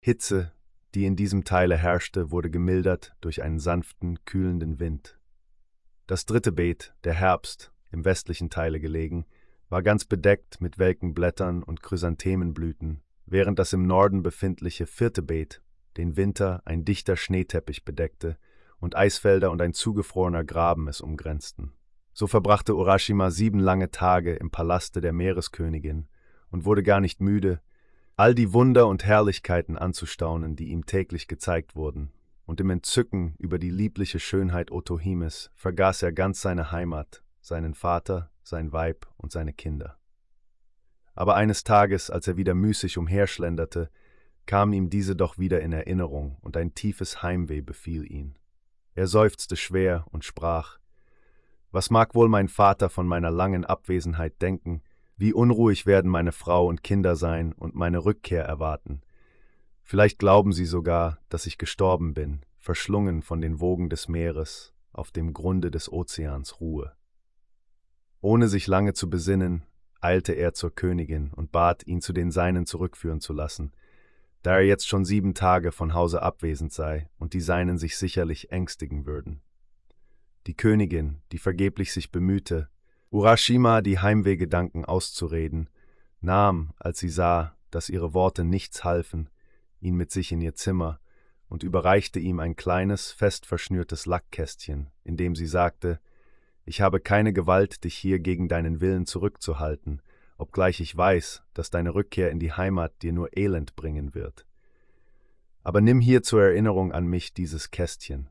Hitze, 0.00 0.52
die 0.94 1.06
in 1.06 1.16
diesem 1.16 1.44
Teile 1.44 1.78
herrschte, 1.78 2.30
wurde 2.30 2.50
gemildert 2.50 3.16
durch 3.22 3.42
einen 3.42 3.58
sanften, 3.58 4.22
kühlenden 4.26 4.78
Wind. 4.78 5.18
Das 6.06 6.26
dritte 6.26 6.52
Beet, 6.52 6.94
der 7.04 7.14
Herbst, 7.14 7.72
im 7.90 8.04
westlichen 8.04 8.50
Teile 8.50 8.80
gelegen, 8.80 9.24
war 9.70 9.82
ganz 9.82 10.04
bedeckt 10.04 10.60
mit 10.60 10.78
welken 10.78 11.14
Blättern 11.14 11.62
und 11.62 11.82
Chrysanthemenblüten, 11.82 13.00
während 13.24 13.58
das 13.58 13.72
im 13.72 13.86
Norden 13.86 14.22
befindliche 14.22 14.84
vierte 14.84 15.22
Beet 15.22 15.62
den 15.96 16.16
Winter 16.16 16.62
ein 16.64 16.84
dichter 16.84 17.16
Schneeteppich 17.16 17.84
bedeckte 17.84 18.36
und 18.78 18.96
Eisfelder 18.96 19.50
und 19.50 19.62
ein 19.62 19.72
zugefrorener 19.72 20.44
Graben 20.44 20.88
es 20.88 21.00
umgrenzten. 21.00 21.72
So 22.12 22.26
verbrachte 22.26 22.74
Urashima 22.74 23.30
sieben 23.30 23.60
lange 23.60 23.90
Tage 23.90 24.34
im 24.34 24.50
Palaste 24.50 25.00
der 25.00 25.12
Meereskönigin 25.12 26.08
und 26.50 26.64
wurde 26.64 26.82
gar 26.82 27.00
nicht 27.00 27.20
müde, 27.20 27.60
all 28.16 28.34
die 28.34 28.52
Wunder 28.52 28.86
und 28.86 29.04
Herrlichkeiten 29.04 29.76
anzustaunen, 29.76 30.56
die 30.56 30.68
ihm 30.68 30.86
täglich 30.86 31.28
gezeigt 31.28 31.76
wurden, 31.76 32.12
und 32.46 32.60
im 32.60 32.70
Entzücken 32.70 33.34
über 33.38 33.58
die 33.58 33.70
liebliche 33.70 34.20
Schönheit 34.20 34.70
Otohimes 34.70 35.50
vergaß 35.54 36.02
er 36.02 36.12
ganz 36.12 36.40
seine 36.40 36.72
Heimat, 36.72 37.22
seinen 37.40 37.74
Vater, 37.74 38.30
sein 38.42 38.72
Weib 38.72 39.06
und 39.16 39.32
seine 39.32 39.52
Kinder. 39.52 39.98
aber 41.16 41.34
eines 41.34 41.64
Tages, 41.64 42.10
als 42.10 42.28
er 42.28 42.36
wieder 42.36 42.54
müßig 42.54 42.98
umherschlenderte, 42.98 43.90
kamen 44.46 44.72
ihm 44.72 44.90
diese 44.90 45.16
doch 45.16 45.38
wieder 45.38 45.60
in 45.60 45.72
Erinnerung, 45.72 46.36
und 46.40 46.56
ein 46.56 46.74
tiefes 46.74 47.22
Heimweh 47.22 47.60
befiel 47.60 48.10
ihn. 48.10 48.36
Er 48.94 49.06
seufzte 49.06 49.56
schwer 49.56 50.06
und 50.10 50.24
sprach 50.24 50.78
Was 51.70 51.90
mag 51.90 52.14
wohl 52.14 52.28
mein 52.28 52.48
Vater 52.48 52.88
von 52.88 53.06
meiner 53.06 53.30
langen 53.30 53.64
Abwesenheit 53.64 54.40
denken, 54.40 54.82
wie 55.16 55.32
unruhig 55.32 55.86
werden 55.86 56.10
meine 56.10 56.32
Frau 56.32 56.66
und 56.66 56.82
Kinder 56.82 57.16
sein 57.16 57.52
und 57.52 57.74
meine 57.74 58.04
Rückkehr 58.04 58.44
erwarten. 58.44 59.02
Vielleicht 59.82 60.18
glauben 60.18 60.52
sie 60.52 60.66
sogar, 60.66 61.18
dass 61.28 61.46
ich 61.46 61.58
gestorben 61.58 62.14
bin, 62.14 62.44
verschlungen 62.58 63.22
von 63.22 63.40
den 63.40 63.60
Wogen 63.60 63.88
des 63.88 64.08
Meeres, 64.08 64.74
auf 64.92 65.12
dem 65.12 65.32
Grunde 65.32 65.70
des 65.70 65.90
Ozeans 65.92 66.60
ruhe. 66.60 66.92
Ohne 68.20 68.48
sich 68.48 68.66
lange 68.66 68.94
zu 68.94 69.08
besinnen, 69.08 69.62
eilte 70.00 70.32
er 70.32 70.54
zur 70.54 70.74
Königin 70.74 71.32
und 71.32 71.52
bat, 71.52 71.86
ihn 71.86 72.00
zu 72.00 72.12
den 72.12 72.30
Seinen 72.30 72.66
zurückführen 72.66 73.20
zu 73.20 73.32
lassen, 73.32 73.72
da 74.46 74.58
er 74.58 74.64
jetzt 74.64 74.86
schon 74.86 75.04
sieben 75.04 75.34
Tage 75.34 75.72
von 75.72 75.92
Hause 75.92 76.22
abwesend 76.22 76.72
sei 76.72 77.08
und 77.18 77.32
die 77.34 77.40
Seinen 77.40 77.78
sich 77.78 77.96
sicherlich 77.96 78.52
ängstigen 78.52 79.04
würden. 79.04 79.42
Die 80.46 80.54
Königin, 80.54 81.20
die 81.32 81.38
vergeblich 81.38 81.92
sich 81.92 82.12
bemühte, 82.12 82.68
Urashima 83.10 83.80
die 83.80 83.98
Heimwehgedanken 83.98 84.84
auszureden, 84.84 85.68
nahm, 86.20 86.70
als 86.78 87.00
sie 87.00 87.08
sah, 87.08 87.56
dass 87.72 87.88
ihre 87.88 88.14
Worte 88.14 88.44
nichts 88.44 88.84
halfen, 88.84 89.30
ihn 89.80 89.96
mit 89.96 90.12
sich 90.12 90.30
in 90.30 90.40
ihr 90.40 90.54
Zimmer 90.54 91.00
und 91.48 91.64
überreichte 91.64 92.20
ihm 92.20 92.38
ein 92.38 92.54
kleines, 92.54 93.10
fest 93.10 93.46
verschnürtes 93.46 94.06
Lackkästchen, 94.06 94.92
in 95.02 95.16
dem 95.16 95.34
sie 95.34 95.48
sagte, 95.48 95.98
ich 96.64 96.80
habe 96.80 97.00
keine 97.00 97.32
Gewalt, 97.32 97.82
dich 97.82 97.96
hier 97.96 98.20
gegen 98.20 98.46
deinen 98.46 98.80
Willen 98.80 99.06
zurückzuhalten, 99.06 100.02
obgleich 100.38 100.80
ich 100.80 100.96
weiß, 100.96 101.42
dass 101.54 101.70
deine 101.70 101.94
Rückkehr 101.94 102.30
in 102.30 102.38
die 102.38 102.52
Heimat 102.52 103.02
dir 103.02 103.12
nur 103.12 103.36
Elend 103.36 103.76
bringen 103.76 104.14
wird. 104.14 104.46
Aber 105.62 105.80
nimm 105.80 106.00
hier 106.00 106.22
zur 106.22 106.42
Erinnerung 106.42 106.92
an 106.92 107.06
mich 107.06 107.34
dieses 107.34 107.70
Kästchen. 107.70 108.30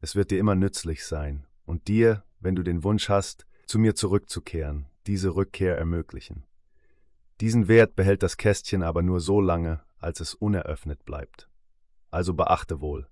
Es 0.00 0.14
wird 0.14 0.30
dir 0.30 0.38
immer 0.38 0.54
nützlich 0.54 1.04
sein 1.04 1.46
und 1.64 1.88
dir, 1.88 2.24
wenn 2.40 2.54
du 2.54 2.62
den 2.62 2.84
Wunsch 2.84 3.08
hast, 3.08 3.46
zu 3.66 3.78
mir 3.78 3.94
zurückzukehren, 3.94 4.86
diese 5.06 5.34
Rückkehr 5.34 5.76
ermöglichen. 5.76 6.44
Diesen 7.40 7.68
Wert 7.68 7.96
behält 7.96 8.22
das 8.22 8.36
Kästchen 8.36 8.82
aber 8.82 9.02
nur 9.02 9.20
so 9.20 9.40
lange, 9.40 9.82
als 9.98 10.20
es 10.20 10.34
uneröffnet 10.34 11.04
bleibt. 11.04 11.48
Also 12.10 12.34
beachte 12.34 12.80
wohl. 12.80 13.08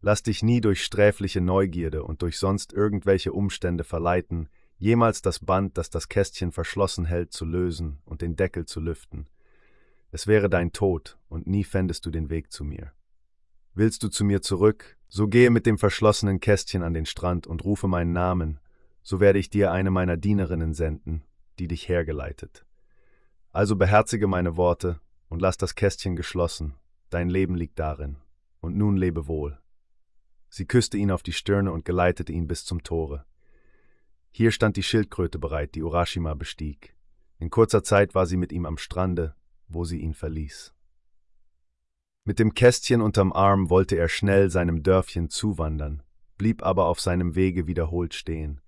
Lass 0.00 0.22
dich 0.22 0.42
nie 0.42 0.60
durch 0.60 0.84
sträfliche 0.84 1.40
Neugierde 1.40 2.04
und 2.04 2.22
durch 2.22 2.38
sonst 2.38 2.72
irgendwelche 2.72 3.32
Umstände 3.32 3.84
verleiten, 3.84 4.48
jemals 4.82 5.22
das 5.22 5.38
Band, 5.38 5.78
das 5.78 5.90
das 5.90 6.08
Kästchen 6.08 6.50
verschlossen 6.50 7.04
hält, 7.04 7.32
zu 7.32 7.44
lösen 7.44 8.00
und 8.04 8.20
den 8.20 8.34
Deckel 8.34 8.66
zu 8.66 8.80
lüften. 8.80 9.28
Es 10.10 10.26
wäre 10.26 10.50
dein 10.50 10.72
Tod, 10.72 11.18
und 11.28 11.46
nie 11.46 11.62
fändest 11.62 12.04
du 12.04 12.10
den 12.10 12.30
Weg 12.30 12.50
zu 12.50 12.64
mir. 12.64 12.90
Willst 13.74 14.02
du 14.02 14.08
zu 14.08 14.24
mir 14.24 14.42
zurück, 14.42 14.98
so 15.08 15.28
gehe 15.28 15.50
mit 15.50 15.66
dem 15.66 15.78
verschlossenen 15.78 16.40
Kästchen 16.40 16.82
an 16.82 16.94
den 16.94 17.06
Strand 17.06 17.46
und 17.46 17.64
rufe 17.64 17.86
meinen 17.86 18.12
Namen, 18.12 18.58
so 19.02 19.20
werde 19.20 19.38
ich 19.38 19.50
dir 19.50 19.70
eine 19.70 19.92
meiner 19.92 20.16
Dienerinnen 20.16 20.74
senden, 20.74 21.22
die 21.60 21.68
dich 21.68 21.88
hergeleitet. 21.88 22.66
Also 23.52 23.76
beherzige 23.76 24.26
meine 24.26 24.56
Worte 24.56 25.00
und 25.28 25.40
lass 25.40 25.56
das 25.56 25.76
Kästchen 25.76 26.16
geschlossen, 26.16 26.74
dein 27.08 27.30
Leben 27.30 27.54
liegt 27.54 27.78
darin, 27.78 28.16
und 28.60 28.76
nun 28.76 28.96
lebe 28.96 29.28
wohl. 29.28 29.60
Sie 30.48 30.66
küsste 30.66 30.98
ihn 30.98 31.12
auf 31.12 31.22
die 31.22 31.32
Stirne 31.32 31.70
und 31.70 31.84
geleitete 31.84 32.32
ihn 32.32 32.48
bis 32.48 32.64
zum 32.64 32.82
Tore. 32.82 33.24
Hier 34.32 34.50
stand 34.50 34.76
die 34.76 34.82
Schildkröte 34.82 35.38
bereit, 35.38 35.74
die 35.74 35.82
Urashima 35.82 36.34
bestieg. 36.34 36.96
In 37.38 37.50
kurzer 37.50 37.84
Zeit 37.84 38.14
war 38.14 38.26
sie 38.26 38.36
mit 38.36 38.52
ihm 38.52 38.66
am 38.66 38.78
Strande, 38.78 39.36
wo 39.68 39.84
sie 39.84 40.00
ihn 40.00 40.14
verließ. 40.14 40.74
Mit 42.24 42.38
dem 42.38 42.54
Kästchen 42.54 43.00
unterm 43.00 43.32
Arm 43.32 43.70
wollte 43.70 43.96
er 43.96 44.08
schnell 44.08 44.50
seinem 44.50 44.82
Dörfchen 44.82 45.28
zuwandern, 45.28 46.02
blieb 46.38 46.62
aber 46.62 46.86
auf 46.86 47.00
seinem 47.00 47.34
Wege 47.34 47.66
wiederholt 47.66 48.14
stehen 48.14 48.60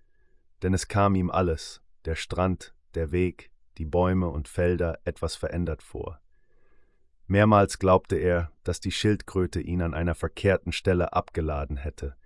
denn 0.65 0.73
es 0.73 0.89
kam 0.89 1.15
ihm 1.15 1.31
alles, 1.31 1.83
der 2.07 2.15
Strand, 2.15 2.75
der 2.95 3.13
Weg, 3.13 3.51
die 3.77 3.85
Bäume 3.85 4.29
und 4.29 4.49
Felder, 4.49 4.99
etwas 5.05 5.37
verändert 5.37 5.83
vor. 5.83 6.23
Mehrmals 7.27 7.79
glaubte 7.79 8.17
er, 8.17 8.51
dass 8.63 8.81
die 8.81 8.91
Schildkröte 8.91 9.61
ihn 9.61 9.83
an 9.83 9.93
einer 9.93 10.15
verkehrten 10.15 10.73
Stelle 10.73 11.13
abgeladen 11.13 11.77
hätte, 11.77 12.17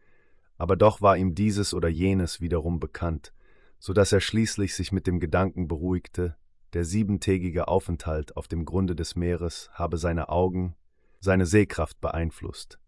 aber 0.58 0.76
doch 0.76 1.00
war 1.00 1.16
ihm 1.16 1.34
dieses 1.34 1.72
oder 1.72 1.88
jenes 1.88 2.40
wiederum 2.40 2.80
bekannt, 2.80 3.32
so 3.78 3.92
dass 3.92 4.12
er 4.12 4.20
schließlich 4.20 4.74
sich 4.74 4.92
mit 4.92 5.06
dem 5.06 5.20
Gedanken 5.20 5.68
beruhigte, 5.68 6.36
der 6.74 6.84
siebentägige 6.84 7.68
Aufenthalt 7.68 8.36
auf 8.36 8.48
dem 8.48 8.64
Grunde 8.64 8.94
des 8.94 9.16
Meeres 9.16 9.70
habe 9.72 9.96
seine 9.96 10.28
Augen, 10.28 10.74
seine 11.20 11.46
Sehkraft 11.46 12.00
beeinflusst. 12.00 12.78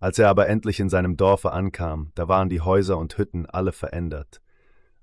Als 0.00 0.18
er 0.18 0.28
aber 0.28 0.48
endlich 0.48 0.78
in 0.78 0.88
seinem 0.88 1.16
Dorfe 1.16 1.52
ankam, 1.52 2.12
da 2.14 2.28
waren 2.28 2.48
die 2.48 2.60
Häuser 2.60 2.98
und 2.98 3.16
Hütten 3.16 3.46
alle 3.46 3.72
verändert, 3.72 4.42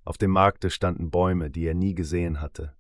auf 0.04 0.18
dem 0.18 0.32
Markte 0.32 0.70
standen 0.70 1.10
Bäume, 1.10 1.50
die 1.50 1.66
er 1.66 1.74
nie 1.74 1.96
gesehen 1.96 2.40
hatte. 2.40 2.76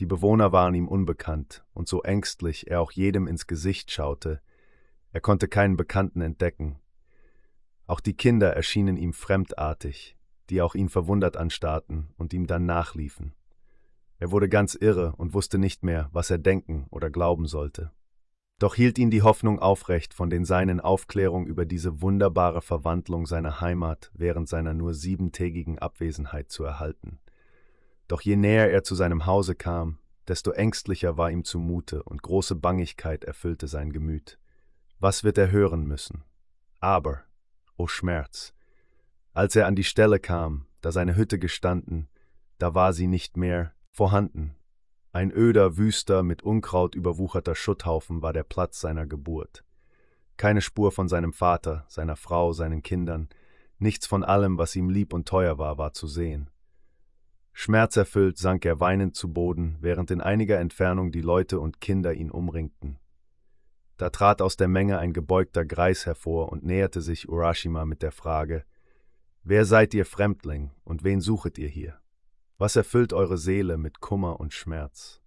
Die 0.00 0.06
Bewohner 0.06 0.52
waren 0.52 0.74
ihm 0.74 0.88
unbekannt, 0.88 1.64
und 1.72 1.88
so 1.88 2.02
ängstlich 2.02 2.68
er 2.68 2.80
auch 2.80 2.90
jedem 2.90 3.26
ins 3.26 3.46
Gesicht 3.46 3.90
schaute, 3.90 4.40
er 5.12 5.20
konnte 5.20 5.48
keinen 5.48 5.76
Bekannten 5.78 6.20
entdecken. 6.20 6.78
Auch 7.86 8.00
die 8.00 8.14
Kinder 8.14 8.52
erschienen 8.52 8.96
ihm 8.96 9.12
fremdartig, 9.12 10.16
die 10.50 10.62
auch 10.62 10.74
ihn 10.74 10.88
verwundert 10.88 11.36
anstarrten 11.36 12.08
und 12.16 12.32
ihm 12.32 12.46
dann 12.46 12.66
nachliefen. 12.66 13.34
Er 14.18 14.30
wurde 14.30 14.48
ganz 14.48 14.74
irre 14.74 15.14
und 15.16 15.34
wusste 15.34 15.58
nicht 15.58 15.84
mehr, 15.84 16.08
was 16.12 16.30
er 16.30 16.38
denken 16.38 16.86
oder 16.90 17.10
glauben 17.10 17.46
sollte. 17.46 17.92
Doch 18.58 18.74
hielt 18.74 18.98
ihn 18.98 19.10
die 19.10 19.20
Hoffnung 19.20 19.58
aufrecht, 19.58 20.14
von 20.14 20.30
den 20.30 20.46
Seinen 20.46 20.80
Aufklärung 20.80 21.46
über 21.46 21.66
diese 21.66 22.00
wunderbare 22.00 22.62
Verwandlung 22.62 23.26
seiner 23.26 23.60
Heimat 23.60 24.10
während 24.14 24.48
seiner 24.48 24.72
nur 24.72 24.94
siebentägigen 24.94 25.78
Abwesenheit 25.78 26.50
zu 26.50 26.64
erhalten. 26.64 27.18
Doch 28.08 28.22
je 28.22 28.36
näher 28.36 28.70
er 28.70 28.82
zu 28.82 28.94
seinem 28.94 29.26
Hause 29.26 29.54
kam, 29.54 29.98
desto 30.26 30.52
ängstlicher 30.52 31.18
war 31.18 31.30
ihm 31.30 31.44
zumute 31.44 32.02
und 32.02 32.22
große 32.22 32.56
Bangigkeit 32.56 33.24
erfüllte 33.24 33.68
sein 33.68 33.92
Gemüt. 33.92 34.38
Was 34.98 35.22
wird 35.22 35.36
er 35.36 35.50
hören 35.50 35.84
müssen? 35.84 36.24
Aber, 36.80 37.24
o 37.76 37.86
Schmerz! 37.86 38.54
Als 39.32 39.56
er 39.56 39.66
an 39.66 39.76
die 39.76 39.84
Stelle 39.84 40.18
kam, 40.18 40.66
da 40.80 40.92
seine 40.92 41.16
Hütte 41.16 41.38
gestanden, 41.38 42.08
da 42.58 42.74
war 42.74 42.92
sie 42.92 43.06
nicht 43.06 43.36
mehr 43.36 43.72
vorhanden, 43.90 44.56
ein 45.16 45.30
öder, 45.30 45.78
wüster, 45.78 46.22
mit 46.22 46.42
Unkraut 46.42 46.94
überwucherter 46.94 47.54
Schutthaufen 47.54 48.20
war 48.20 48.34
der 48.34 48.42
Platz 48.42 48.82
seiner 48.82 49.06
Geburt. 49.06 49.64
Keine 50.36 50.60
Spur 50.60 50.92
von 50.92 51.08
seinem 51.08 51.32
Vater, 51.32 51.86
seiner 51.88 52.16
Frau, 52.16 52.52
seinen 52.52 52.82
Kindern, 52.82 53.30
nichts 53.78 54.06
von 54.06 54.22
allem, 54.22 54.58
was 54.58 54.76
ihm 54.76 54.90
lieb 54.90 55.14
und 55.14 55.26
teuer 55.26 55.56
war, 55.56 55.78
war 55.78 55.94
zu 55.94 56.06
sehen. 56.06 56.50
Schmerzerfüllt 57.54 58.36
sank 58.36 58.66
er 58.66 58.78
weinend 58.78 59.16
zu 59.16 59.32
Boden, 59.32 59.78
während 59.80 60.10
in 60.10 60.20
einiger 60.20 60.58
Entfernung 60.58 61.12
die 61.12 61.22
Leute 61.22 61.60
und 61.60 61.80
Kinder 61.80 62.12
ihn 62.12 62.30
umringten. 62.30 62.98
Da 63.96 64.10
trat 64.10 64.42
aus 64.42 64.56
der 64.56 64.68
Menge 64.68 64.98
ein 64.98 65.12
gebeugter 65.12 65.64
Greis 65.64 66.06
hervor 66.06 66.52
und 66.52 66.64
näherte 66.64 67.00
sich 67.00 67.28
Urashima 67.28 67.84
mit 67.84 68.02
der 68.02 68.12
Frage 68.12 68.64
Wer 69.42 69.64
seid 69.64 69.94
ihr 69.94 70.04
Fremdling 70.04 70.72
und 70.82 71.04
wen 71.04 71.20
suchet 71.20 71.56
ihr 71.56 71.68
hier? 71.68 72.00
Was 72.58 72.74
erfüllt 72.74 73.12
eure 73.12 73.38
Seele 73.38 73.78
mit 73.78 74.00
Kummer 74.00 74.40
und 74.40 74.52
Schmerz? 74.52 75.20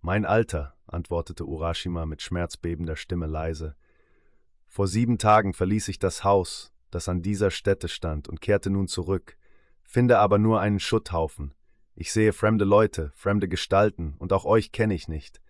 Mein 0.00 0.24
Alter, 0.24 0.74
antwortete 0.86 1.46
Urashima 1.46 2.04
mit 2.04 2.20
schmerzbebender 2.20 2.96
Stimme 2.96 3.26
leise. 3.26 3.76
Vor 4.66 4.88
sieben 4.88 5.18
Tagen 5.18 5.54
verließ 5.54 5.86
ich 5.88 5.98
das 5.98 6.24
Haus, 6.24 6.72
das 6.90 7.08
an 7.08 7.22
dieser 7.22 7.50
Stätte 7.50 7.88
stand, 7.88 8.28
und 8.28 8.40
kehrte 8.40 8.70
nun 8.70 8.88
zurück, 8.88 9.36
finde 9.84 10.18
aber 10.18 10.38
nur 10.38 10.60
einen 10.60 10.80
Schutthaufen. 10.80 11.54
Ich 11.94 12.12
sehe 12.12 12.32
fremde 12.32 12.64
Leute, 12.64 13.12
fremde 13.14 13.48
Gestalten, 13.48 14.16
und 14.18 14.32
auch 14.32 14.44
euch 14.44 14.72
kenne 14.72 14.94
ich 14.94 15.06
nicht. 15.06 15.40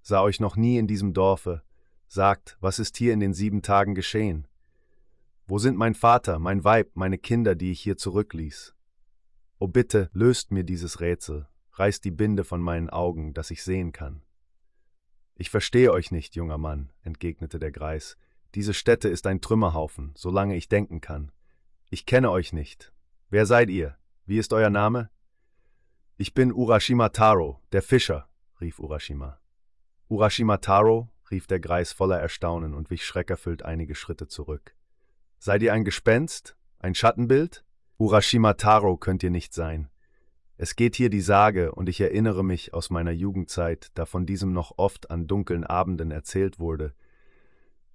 Sah 0.00 0.22
euch 0.22 0.38
noch 0.38 0.54
nie 0.54 0.78
in 0.78 0.86
diesem 0.86 1.12
Dorfe. 1.12 1.62
Sagt, 2.08 2.56
was 2.60 2.78
ist 2.78 2.96
hier 2.96 3.12
in 3.12 3.20
den 3.20 3.34
sieben 3.34 3.60
Tagen 3.60 3.94
geschehen? 3.94 4.48
Wo 5.46 5.58
sind 5.58 5.76
mein 5.76 5.94
Vater, 5.94 6.38
mein 6.38 6.64
Weib, 6.64 6.90
meine 6.94 7.18
Kinder, 7.18 7.54
die 7.54 7.70
ich 7.70 7.80
hier 7.80 7.98
zurückließ? 7.98 8.74
O 9.58 9.68
bitte, 9.68 10.08
löst 10.12 10.50
mir 10.50 10.64
dieses 10.64 11.00
Rätsel, 11.00 11.48
reißt 11.72 12.04
die 12.04 12.10
Binde 12.10 12.44
von 12.44 12.62
meinen 12.62 12.88
Augen, 12.88 13.34
dass 13.34 13.50
ich 13.50 13.62
sehen 13.62 13.92
kann. 13.92 14.22
Ich 15.34 15.50
verstehe 15.50 15.92
euch 15.92 16.10
nicht, 16.10 16.34
junger 16.34 16.58
Mann, 16.58 16.90
entgegnete 17.02 17.58
der 17.58 17.72
Greis. 17.72 18.16
Diese 18.54 18.72
Stätte 18.72 19.08
ist 19.08 19.26
ein 19.26 19.40
Trümmerhaufen, 19.40 20.12
solange 20.16 20.56
ich 20.56 20.68
denken 20.68 21.00
kann. 21.00 21.30
Ich 21.90 22.06
kenne 22.06 22.30
euch 22.30 22.52
nicht. 22.52 22.92
Wer 23.28 23.44
seid 23.44 23.68
ihr? 23.68 23.96
Wie 24.24 24.38
ist 24.38 24.52
euer 24.52 24.70
Name? 24.70 25.10
Ich 26.16 26.34
bin 26.34 26.52
Urashima 26.52 27.10
Taro, 27.10 27.60
der 27.72 27.82
Fischer, 27.82 28.28
rief 28.60 28.78
Urashima. 28.78 29.38
Urashima 30.08 30.56
Taro, 30.56 31.08
rief 31.30 31.46
der 31.46 31.60
Greis 31.60 31.92
voller 31.92 32.18
Erstaunen 32.18 32.74
und 32.74 32.90
wich 32.90 33.04
schreckerfüllt 33.04 33.64
einige 33.64 33.94
Schritte 33.94 34.28
zurück. 34.28 34.74
Seid 35.38 35.62
ihr 35.62 35.72
ein 35.72 35.84
Gespenst? 35.84 36.56
Ein 36.78 36.94
Schattenbild? 36.94 37.64
Urashima 37.98 38.54
Taro 38.54 38.96
könnt 38.96 39.22
ihr 39.22 39.30
nicht 39.30 39.54
sein. 39.54 39.88
Es 40.56 40.74
geht 40.74 40.96
hier 40.96 41.10
die 41.10 41.20
Sage, 41.20 41.72
und 41.72 41.88
ich 41.88 42.00
erinnere 42.00 42.44
mich 42.44 42.74
aus 42.74 42.90
meiner 42.90 43.12
Jugendzeit, 43.12 43.90
da 43.94 44.06
von 44.06 44.26
diesem 44.26 44.52
noch 44.52 44.74
oft 44.76 45.10
an 45.10 45.28
dunklen 45.28 45.64
Abenden 45.64 46.10
erzählt 46.10 46.58
wurde. 46.58 46.94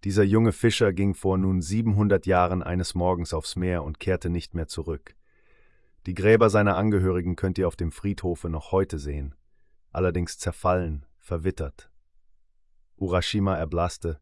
Dieser 0.03 0.23
junge 0.23 0.51
Fischer 0.51 0.91
ging 0.91 1.13
vor 1.13 1.37
nun 1.37 1.61
siebenhundert 1.61 2.25
Jahren 2.25 2.63
eines 2.63 2.95
Morgens 2.95 3.33
aufs 3.33 3.55
Meer 3.55 3.83
und 3.83 3.99
kehrte 3.99 4.29
nicht 4.29 4.53
mehr 4.53 4.67
zurück. 4.67 5.15
Die 6.05 6.13
Gräber 6.13 6.49
seiner 6.49 6.75
Angehörigen 6.75 7.37
könnt 7.37 7.57
ihr 7.57 7.67
auf 7.67 7.77
dem 7.77 7.93
Friedhofe 7.93 8.49
noch 8.49 8.73
heute 8.73 8.99
sehen, 8.99 9.35
allerdings 9.91 10.37
zerfallen, 10.37 11.05
verwittert. 11.19 11.92
Urashima 13.03 13.55
erblasste. 13.57 14.21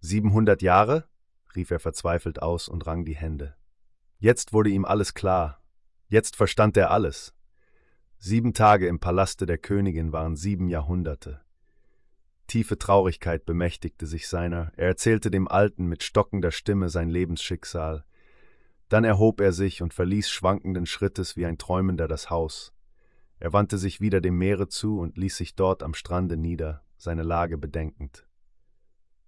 Siebenhundert 0.00 0.62
Jahre? 0.62 1.08
rief 1.54 1.70
er 1.70 1.78
verzweifelt 1.78 2.42
aus 2.42 2.68
und 2.68 2.86
rang 2.88 3.04
die 3.04 3.14
Hände. 3.14 3.54
Jetzt 4.18 4.52
wurde 4.52 4.70
ihm 4.70 4.84
alles 4.84 5.14
klar. 5.14 5.62
Jetzt 6.08 6.34
verstand 6.34 6.76
er 6.76 6.90
alles. 6.90 7.34
Sieben 8.18 8.52
Tage 8.52 8.88
im 8.88 8.98
Palaste 8.98 9.46
der 9.46 9.58
Königin 9.58 10.12
waren 10.12 10.34
sieben 10.34 10.68
Jahrhunderte. 10.68 11.40
Tiefe 12.48 12.78
Traurigkeit 12.78 13.46
bemächtigte 13.46 14.06
sich 14.06 14.28
seiner, 14.28 14.72
er 14.76 14.88
erzählte 14.88 15.30
dem 15.30 15.46
Alten 15.46 15.86
mit 15.86 16.02
stockender 16.02 16.50
Stimme 16.50 16.88
sein 16.88 17.08
Lebensschicksal. 17.08 18.04
Dann 18.88 19.04
erhob 19.04 19.40
er 19.40 19.52
sich 19.52 19.82
und 19.82 19.94
verließ 19.94 20.28
schwankenden 20.28 20.86
Schrittes 20.86 21.36
wie 21.36 21.46
ein 21.46 21.58
Träumender 21.58 22.08
das 22.08 22.28
Haus. 22.28 22.72
Er 23.38 23.52
wandte 23.52 23.78
sich 23.78 24.00
wieder 24.00 24.20
dem 24.20 24.36
Meere 24.36 24.68
zu 24.68 24.98
und 24.98 25.16
ließ 25.16 25.36
sich 25.36 25.54
dort 25.54 25.82
am 25.82 25.94
Strande 25.94 26.36
nieder, 26.36 26.83
seine 26.96 27.22
Lage 27.22 27.58
bedenkend. 27.58 28.26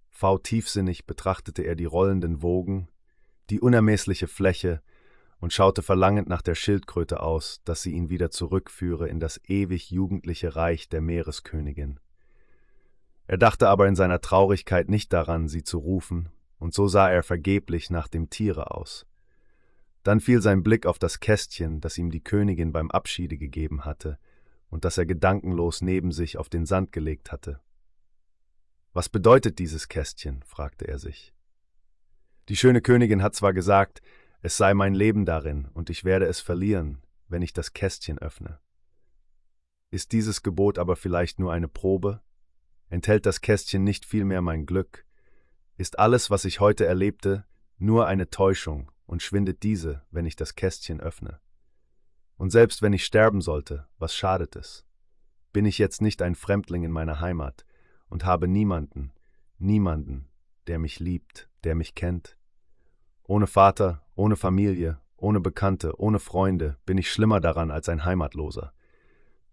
V 0.09 0.37
tiefsinnig 0.39 1.05
betrachtete 1.05 1.61
er 1.61 1.75
die 1.75 1.85
rollenden 1.85 2.41
Wogen, 2.41 2.87
die 3.49 3.59
unermessliche 3.59 4.27
Fläche, 4.27 4.81
und 5.39 5.53
schaute 5.53 5.83
verlangend 5.83 6.27
nach 6.27 6.41
der 6.41 6.55
Schildkröte 6.55 7.21
aus, 7.21 7.61
dass 7.63 7.83
sie 7.83 7.91
ihn 7.91 8.09
wieder 8.09 8.31
zurückführe 8.31 9.07
in 9.07 9.19
das 9.19 9.39
ewig 9.45 9.91
jugendliche 9.91 10.55
Reich 10.55 10.89
der 10.89 11.01
Meereskönigin. 11.01 11.99
Er 13.27 13.37
dachte 13.37 13.69
aber 13.69 13.87
in 13.87 13.95
seiner 13.95 14.19
Traurigkeit 14.19 14.89
nicht 14.89 15.13
daran, 15.13 15.47
sie 15.47 15.61
zu 15.61 15.77
rufen, 15.77 16.29
und 16.57 16.73
so 16.73 16.87
sah 16.87 17.09
er 17.11 17.21
vergeblich 17.21 17.91
nach 17.91 18.07
dem 18.07 18.31
Tiere 18.31 18.71
aus. 18.71 19.05
Dann 20.01 20.19
fiel 20.19 20.41
sein 20.41 20.63
Blick 20.63 20.87
auf 20.87 20.97
das 20.97 21.19
Kästchen, 21.19 21.81
das 21.81 21.99
ihm 21.99 22.09
die 22.09 22.23
Königin 22.23 22.71
beim 22.71 22.89
Abschiede 22.89 23.37
gegeben 23.37 23.85
hatte 23.85 24.17
und 24.69 24.85
das 24.85 24.97
er 24.97 25.05
gedankenlos 25.05 25.81
neben 25.81 26.11
sich 26.11 26.37
auf 26.37 26.49
den 26.49 26.65
Sand 26.65 26.91
gelegt 26.91 27.31
hatte. 27.31 27.59
Was 28.93 29.09
bedeutet 29.09 29.59
dieses 29.59 29.87
Kästchen? 29.87 30.43
fragte 30.43 30.87
er 30.87 30.99
sich. 30.99 31.33
Die 32.49 32.55
schöne 32.55 32.81
Königin 32.81 33.21
hat 33.21 33.35
zwar 33.35 33.53
gesagt, 33.53 34.01
es 34.41 34.57
sei 34.57 34.73
mein 34.73 34.93
Leben 34.93 35.25
darin, 35.25 35.67
und 35.73 35.89
ich 35.89 36.03
werde 36.03 36.25
es 36.25 36.39
verlieren, 36.39 37.01
wenn 37.27 37.41
ich 37.41 37.53
das 37.53 37.73
Kästchen 37.73 38.17
öffne. 38.19 38.59
Ist 39.89 40.11
dieses 40.11 40.43
Gebot 40.43 40.79
aber 40.79 40.95
vielleicht 40.95 41.39
nur 41.39 41.53
eine 41.53 41.67
Probe? 41.67 42.21
Enthält 42.89 43.25
das 43.25 43.41
Kästchen 43.41 43.83
nicht 43.83 44.05
vielmehr 44.05 44.41
mein 44.41 44.65
Glück? 44.65 45.05
Ist 45.75 45.99
alles, 45.99 46.29
was 46.29 46.45
ich 46.45 46.59
heute 46.59 46.85
erlebte, 46.85 47.45
nur 47.77 48.07
eine 48.07 48.29
Täuschung 48.29 48.91
und 49.05 49.21
schwindet 49.21 49.63
diese, 49.63 50.05
wenn 50.11 50.25
ich 50.25 50.35
das 50.35 50.55
Kästchen 50.55 50.99
öffne? 50.99 51.39
Und 52.37 52.51
selbst 52.51 52.81
wenn 52.81 52.93
ich 52.93 53.03
sterben 53.03 53.41
sollte, 53.41 53.87
was 53.97 54.15
schadet 54.15 54.55
es? 54.55 54.85
Bin 55.53 55.65
ich 55.65 55.77
jetzt 55.77 56.01
nicht 56.01 56.21
ein 56.21 56.35
Fremdling 56.35 56.83
in 56.83 56.91
meiner 56.91 57.19
Heimat 57.19 57.65
und 58.09 58.25
habe 58.25 58.47
niemanden, 58.47 59.11
niemanden, 59.57 60.29
der 60.67 60.79
mich 60.79 60.99
liebt, 60.99 61.49
der 61.63 61.75
mich 61.75 61.95
kennt? 61.95 62.37
Ohne 63.23 63.47
Vater, 63.47 64.03
ohne 64.15 64.35
Familie, 64.35 64.99
ohne 65.17 65.39
Bekannte, 65.39 65.99
ohne 65.99 66.19
Freunde 66.19 66.77
bin 66.85 66.97
ich 66.97 67.11
schlimmer 67.11 67.39
daran 67.39 67.71
als 67.71 67.89
ein 67.89 68.05
Heimatloser. 68.05 68.71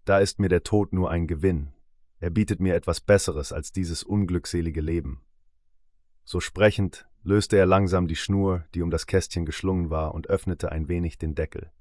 Da 0.05 0.19
ist 0.19 0.39
mir 0.39 0.49
der 0.49 0.63
Tod 0.63 0.93
nur 0.93 1.09
ein 1.09 1.25
Gewinn. 1.25 1.73
Er 2.19 2.29
bietet 2.29 2.59
mir 2.59 2.75
etwas 2.75 3.01
Besseres 3.01 3.51
als 3.51 3.71
dieses 3.71 4.03
unglückselige 4.03 4.81
Leben. 4.81 5.21
So 6.23 6.39
sprechend 6.39 7.07
löste 7.23 7.57
er 7.57 7.65
langsam 7.65 8.07
die 8.07 8.15
Schnur, 8.15 8.63
die 8.75 8.83
um 8.83 8.91
das 8.91 9.07
Kästchen 9.07 9.45
geschlungen 9.45 9.89
war, 9.89 10.13
und 10.13 10.27
öffnete 10.27 10.71
ein 10.71 10.87
wenig 10.87 11.17
den 11.17 11.33
Deckel. 11.33 11.71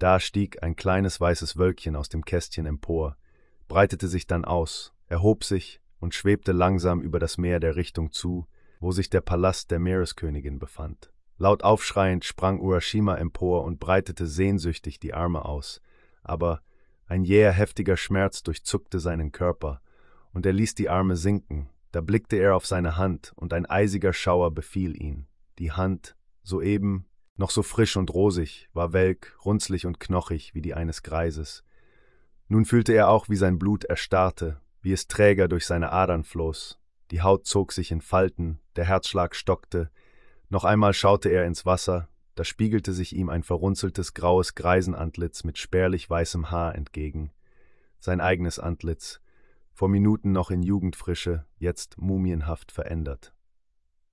Da 0.00 0.18
stieg 0.18 0.62
ein 0.62 0.76
kleines 0.76 1.20
weißes 1.20 1.58
Wölkchen 1.58 1.94
aus 1.94 2.08
dem 2.08 2.24
Kästchen 2.24 2.64
empor, 2.64 3.18
breitete 3.68 4.08
sich 4.08 4.26
dann 4.26 4.46
aus, 4.46 4.94
erhob 5.08 5.44
sich 5.44 5.82
und 5.98 6.14
schwebte 6.14 6.52
langsam 6.52 7.02
über 7.02 7.18
das 7.18 7.36
Meer 7.36 7.60
der 7.60 7.76
Richtung 7.76 8.10
zu, 8.10 8.46
wo 8.80 8.92
sich 8.92 9.10
der 9.10 9.20
Palast 9.20 9.70
der 9.70 9.78
Meereskönigin 9.78 10.58
befand. 10.58 11.12
Laut 11.36 11.62
aufschreiend 11.62 12.24
sprang 12.24 12.60
Urashima 12.60 13.16
empor 13.16 13.64
und 13.64 13.78
breitete 13.78 14.26
sehnsüchtig 14.26 15.00
die 15.00 15.12
Arme 15.12 15.44
aus, 15.44 15.82
aber 16.22 16.62
ein 17.06 17.22
jäher 17.22 17.52
heftiger 17.52 17.98
Schmerz 17.98 18.42
durchzuckte 18.42 19.00
seinen 19.00 19.32
Körper, 19.32 19.82
und 20.32 20.46
er 20.46 20.54
ließ 20.54 20.76
die 20.76 20.88
Arme 20.88 21.16
sinken, 21.16 21.68
da 21.92 22.00
blickte 22.00 22.36
er 22.36 22.56
auf 22.56 22.64
seine 22.64 22.96
Hand, 22.96 23.34
und 23.36 23.52
ein 23.52 23.66
eisiger 23.66 24.14
Schauer 24.14 24.50
befiel 24.50 24.96
ihn. 24.98 25.26
Die 25.58 25.72
Hand, 25.72 26.16
soeben 26.42 27.04
noch 27.36 27.50
so 27.50 27.62
frisch 27.62 27.96
und 27.96 28.12
rosig, 28.12 28.68
war 28.72 28.92
welk, 28.92 29.36
runzlig 29.44 29.86
und 29.86 30.00
knochig 30.00 30.54
wie 30.54 30.62
die 30.62 30.74
eines 30.74 31.02
Greises. 31.02 31.64
Nun 32.48 32.64
fühlte 32.64 32.92
er 32.92 33.08
auch, 33.08 33.28
wie 33.28 33.36
sein 33.36 33.58
Blut 33.58 33.84
erstarrte, 33.84 34.60
wie 34.82 34.92
es 34.92 35.08
träger 35.08 35.48
durch 35.48 35.66
seine 35.66 35.92
Adern 35.92 36.24
floss, 36.24 36.78
die 37.10 37.22
Haut 37.22 37.46
zog 37.46 37.72
sich 37.72 37.90
in 37.90 38.00
Falten, 38.00 38.60
der 38.76 38.84
Herzschlag 38.84 39.34
stockte, 39.34 39.90
noch 40.48 40.64
einmal 40.64 40.94
schaute 40.94 41.28
er 41.28 41.44
ins 41.44 41.66
Wasser, 41.66 42.08
da 42.34 42.44
spiegelte 42.44 42.92
sich 42.92 43.14
ihm 43.14 43.28
ein 43.28 43.42
verrunzeltes 43.42 44.14
graues 44.14 44.54
Greisenantlitz 44.54 45.44
mit 45.44 45.58
spärlich 45.58 46.08
weißem 46.08 46.50
Haar 46.50 46.74
entgegen. 46.74 47.32
Sein 47.98 48.20
eigenes 48.20 48.58
Antlitz, 48.58 49.20
vor 49.72 49.88
Minuten 49.88 50.32
noch 50.32 50.50
in 50.50 50.62
Jugendfrische, 50.62 51.46
jetzt 51.58 51.98
mumienhaft 51.98 52.72
verändert. 52.72 53.32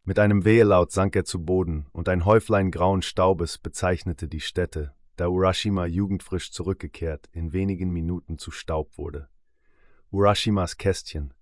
Mit 0.08 0.20
einem 0.20 0.46
Wehelaut 0.46 0.94
sank 0.94 1.18
er 1.18 1.26
zu 1.26 1.44
Boden, 1.44 1.88
und 1.92 2.08
ein 2.08 2.24
Häuflein 2.24 2.72
grauen 2.72 3.02
Staubes 3.02 3.58
bezeichnete 3.58 4.30
die 4.30 4.40
Stätte, 4.40 4.94
da 5.18 5.28
Urashima 5.28 5.86
jugendfrisch 5.86 6.54
zurückgekehrt 6.54 7.28
in 7.34 7.52
wenigen 7.52 7.92
Minuten 7.92 8.38
zu 8.38 8.50
Staub 8.50 8.98
wurde. 8.98 9.28
Urashimas 10.10 10.78
Kästchen, 10.78 11.34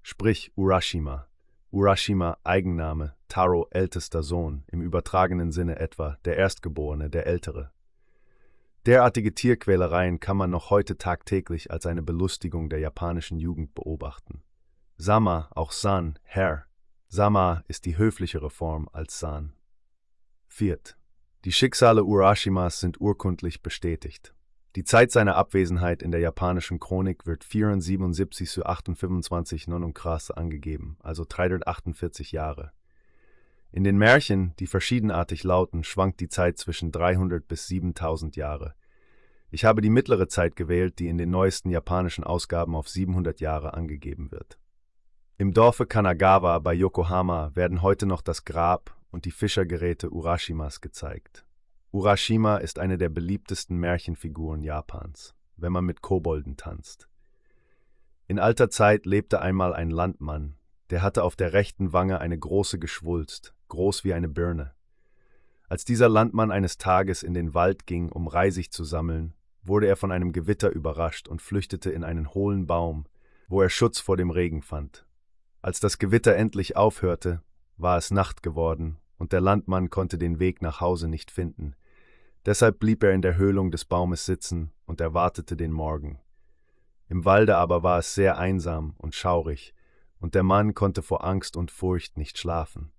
sprich 0.00 0.52
Urashima, 0.56 1.26
Urashima 1.70 2.38
Eigenname, 2.44 3.14
Taro 3.28 3.68
ältester 3.70 4.22
Sohn, 4.22 4.64
im 4.68 4.80
übertragenen 4.80 5.52
Sinne 5.52 5.78
etwa 5.78 6.16
der 6.24 6.38
Erstgeborene, 6.38 7.10
der 7.10 7.26
Ältere. 7.26 7.72
Derartige 8.86 9.34
Tierquälereien 9.34 10.18
kann 10.18 10.38
man 10.38 10.48
noch 10.48 10.70
heute 10.70 10.96
tagtäglich 10.96 11.70
als 11.70 11.84
eine 11.84 12.02
Belustigung 12.02 12.70
der 12.70 12.78
japanischen 12.78 13.38
Jugend 13.38 13.74
beobachten. 13.74 14.42
Sama, 14.96 15.50
auch 15.54 15.72
San, 15.72 16.18
Herr. 16.22 16.64
Sama 17.14 17.62
ist 17.68 17.84
die 17.84 17.96
höflichere 17.96 18.50
Form 18.50 18.88
als 18.92 19.20
San. 19.20 19.52
Viert. 20.48 20.96
Die 21.44 21.52
Schicksale 21.52 22.02
Urashimas 22.02 22.80
sind 22.80 23.00
urkundlich 23.00 23.62
bestätigt. 23.62 24.34
Die 24.74 24.82
Zeit 24.82 25.12
seiner 25.12 25.36
Abwesenheit 25.36 26.02
in 26.02 26.10
der 26.10 26.18
japanischen 26.18 26.80
Chronik 26.80 27.24
wird 27.24 27.44
477 27.44 28.50
zu 28.50 28.66
825 28.66 29.68
Nonnenkras 29.68 30.32
angegeben, 30.32 30.96
also 31.04 31.24
348 31.28 32.32
Jahre. 32.32 32.72
In 33.70 33.84
den 33.84 33.96
Märchen, 33.96 34.52
die 34.58 34.66
verschiedenartig 34.66 35.44
lauten, 35.44 35.84
schwankt 35.84 36.18
die 36.18 36.28
Zeit 36.28 36.58
zwischen 36.58 36.90
300 36.90 37.46
bis 37.46 37.68
7000 37.68 38.34
Jahre. 38.34 38.74
Ich 39.52 39.64
habe 39.64 39.82
die 39.82 39.90
mittlere 39.90 40.26
Zeit 40.26 40.56
gewählt, 40.56 40.98
die 40.98 41.06
in 41.06 41.18
den 41.18 41.30
neuesten 41.30 41.70
japanischen 41.70 42.24
Ausgaben 42.24 42.74
auf 42.74 42.88
700 42.88 43.38
Jahre 43.38 43.74
angegeben 43.74 44.32
wird. 44.32 44.58
Im 45.36 45.52
Dorfe 45.52 45.84
Kanagawa 45.84 46.60
bei 46.60 46.74
Yokohama 46.74 47.50
werden 47.54 47.82
heute 47.82 48.06
noch 48.06 48.22
das 48.22 48.44
Grab 48.44 48.96
und 49.10 49.24
die 49.24 49.32
Fischergeräte 49.32 50.12
Urashimas 50.12 50.80
gezeigt. 50.80 51.44
Urashima 51.90 52.58
ist 52.58 52.78
eine 52.78 52.98
der 52.98 53.08
beliebtesten 53.08 53.76
Märchenfiguren 53.78 54.62
Japans, 54.62 55.34
wenn 55.56 55.72
man 55.72 55.84
mit 55.84 56.02
Kobolden 56.02 56.56
tanzt. 56.56 57.08
In 58.28 58.38
alter 58.38 58.70
Zeit 58.70 59.06
lebte 59.06 59.40
einmal 59.40 59.74
ein 59.74 59.90
Landmann, 59.90 60.54
der 60.90 61.02
hatte 61.02 61.24
auf 61.24 61.34
der 61.34 61.52
rechten 61.52 61.92
Wange 61.92 62.20
eine 62.20 62.38
große 62.38 62.78
Geschwulst, 62.78 63.56
groß 63.66 64.04
wie 64.04 64.14
eine 64.14 64.28
Birne. 64.28 64.72
Als 65.68 65.84
dieser 65.84 66.08
Landmann 66.08 66.52
eines 66.52 66.78
Tages 66.78 67.24
in 67.24 67.34
den 67.34 67.54
Wald 67.54 67.86
ging, 67.86 68.12
um 68.12 68.28
Reisig 68.28 68.70
zu 68.70 68.84
sammeln, 68.84 69.34
wurde 69.64 69.88
er 69.88 69.96
von 69.96 70.12
einem 70.12 70.30
Gewitter 70.30 70.70
überrascht 70.70 71.26
und 71.26 71.42
flüchtete 71.42 71.90
in 71.90 72.04
einen 72.04 72.34
hohlen 72.34 72.68
Baum, 72.68 73.06
wo 73.48 73.60
er 73.60 73.68
Schutz 73.68 73.98
vor 73.98 74.16
dem 74.16 74.30
Regen 74.30 74.62
fand. 74.62 75.04
Als 75.64 75.80
das 75.80 75.98
Gewitter 75.98 76.36
endlich 76.36 76.76
aufhörte, 76.76 77.42
war 77.78 77.96
es 77.96 78.10
Nacht 78.10 78.42
geworden, 78.42 78.98
und 79.16 79.32
der 79.32 79.40
Landmann 79.40 79.88
konnte 79.88 80.18
den 80.18 80.38
Weg 80.38 80.60
nach 80.60 80.80
Hause 80.80 81.08
nicht 81.08 81.30
finden, 81.30 81.74
Deshalb 82.46 82.78
blieb 82.78 83.02
er 83.02 83.12
in 83.12 83.22
der 83.22 83.36
Höhlung 83.36 83.70
des 83.70 83.86
Baumes 83.86 84.26
sitzen 84.26 84.70
und 84.84 85.00
erwartete 85.00 85.56
den 85.56 85.72
Morgen. 85.72 86.20
Im 87.08 87.24
Walde 87.24 87.56
aber 87.56 87.82
war 87.82 87.98
es 87.98 88.14
sehr 88.14 88.38
einsam 88.38 88.94
und 88.98 89.14
schaurig, 89.14 89.74
und 90.18 90.34
der 90.34 90.42
Mann 90.42 90.74
konnte 90.74 91.02
vor 91.02 91.24
Angst 91.24 91.56
und 91.56 91.70
Furcht 91.70 92.18
nicht 92.18 92.38
schlafen. 92.38 92.92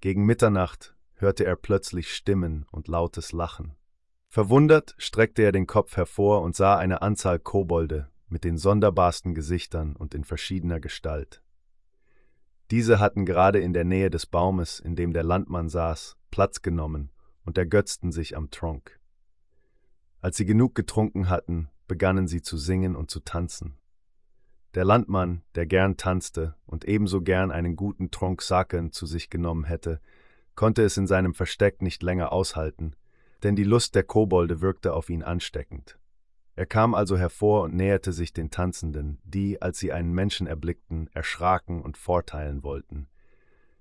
Gegen 0.00 0.24
Mitternacht 0.24 0.94
hörte 1.14 1.44
er 1.44 1.56
plötzlich 1.56 2.14
Stimmen 2.14 2.66
und 2.70 2.88
lautes 2.88 3.32
Lachen. 3.32 3.76
Verwundert 4.28 4.94
streckte 4.96 5.42
er 5.42 5.52
den 5.52 5.66
Kopf 5.66 5.96
hervor 5.96 6.42
und 6.42 6.56
sah 6.56 6.76
eine 6.76 7.02
Anzahl 7.02 7.38
Kobolde 7.38 8.10
mit 8.28 8.44
den 8.44 8.58
sonderbarsten 8.58 9.34
Gesichtern 9.34 9.94
und 9.94 10.14
in 10.14 10.24
verschiedener 10.24 10.80
Gestalt. 10.80 11.41
Diese 12.72 12.98
hatten 12.98 13.24
gerade 13.24 13.60
in 13.60 13.72
der 13.72 13.84
Nähe 13.84 14.10
des 14.10 14.26
Baumes, 14.26 14.80
in 14.80 14.96
dem 14.96 15.12
der 15.12 15.22
Landmann 15.22 15.68
saß, 15.68 16.16
Platz 16.32 16.62
genommen 16.62 17.12
und 17.44 17.56
ergötzten 17.56 18.10
sich 18.10 18.36
am 18.36 18.50
Tronk. 18.50 18.98
Als 20.20 20.36
sie 20.36 20.46
genug 20.46 20.74
getrunken 20.74 21.28
hatten, 21.28 21.68
begannen 21.86 22.26
sie 22.26 22.42
zu 22.42 22.56
singen 22.56 22.96
und 22.96 23.10
zu 23.10 23.20
tanzen. 23.20 23.76
Der 24.74 24.84
Landmann, 24.84 25.42
der 25.54 25.66
gern 25.66 25.96
tanzte 25.96 26.56
und 26.66 26.84
ebenso 26.84 27.22
gern 27.22 27.52
einen 27.52 27.76
guten 27.76 28.10
Trunk 28.10 28.42
Saken 28.42 28.90
zu 28.90 29.06
sich 29.06 29.30
genommen 29.30 29.62
hätte, 29.62 30.00
konnte 30.56 30.82
es 30.82 30.96
in 30.96 31.06
seinem 31.06 31.34
Versteck 31.34 31.80
nicht 31.82 32.02
länger 32.02 32.32
aushalten 32.32 32.96
denn 33.42 33.56
die 33.56 33.64
Lust 33.64 33.94
der 33.94 34.04
Kobolde 34.04 34.60
wirkte 34.60 34.94
auf 34.94 35.10
ihn 35.10 35.22
ansteckend. 35.22 35.98
Er 36.54 36.66
kam 36.66 36.94
also 36.94 37.16
hervor 37.16 37.62
und 37.62 37.74
näherte 37.74 38.12
sich 38.12 38.32
den 38.32 38.50
Tanzenden, 38.50 39.20
die, 39.24 39.62
als 39.62 39.78
sie 39.78 39.92
einen 39.92 40.12
Menschen 40.12 40.46
erblickten, 40.46 41.08
erschraken 41.12 41.80
und 41.80 41.96
vorteilen 41.96 42.62
wollten. 42.62 43.08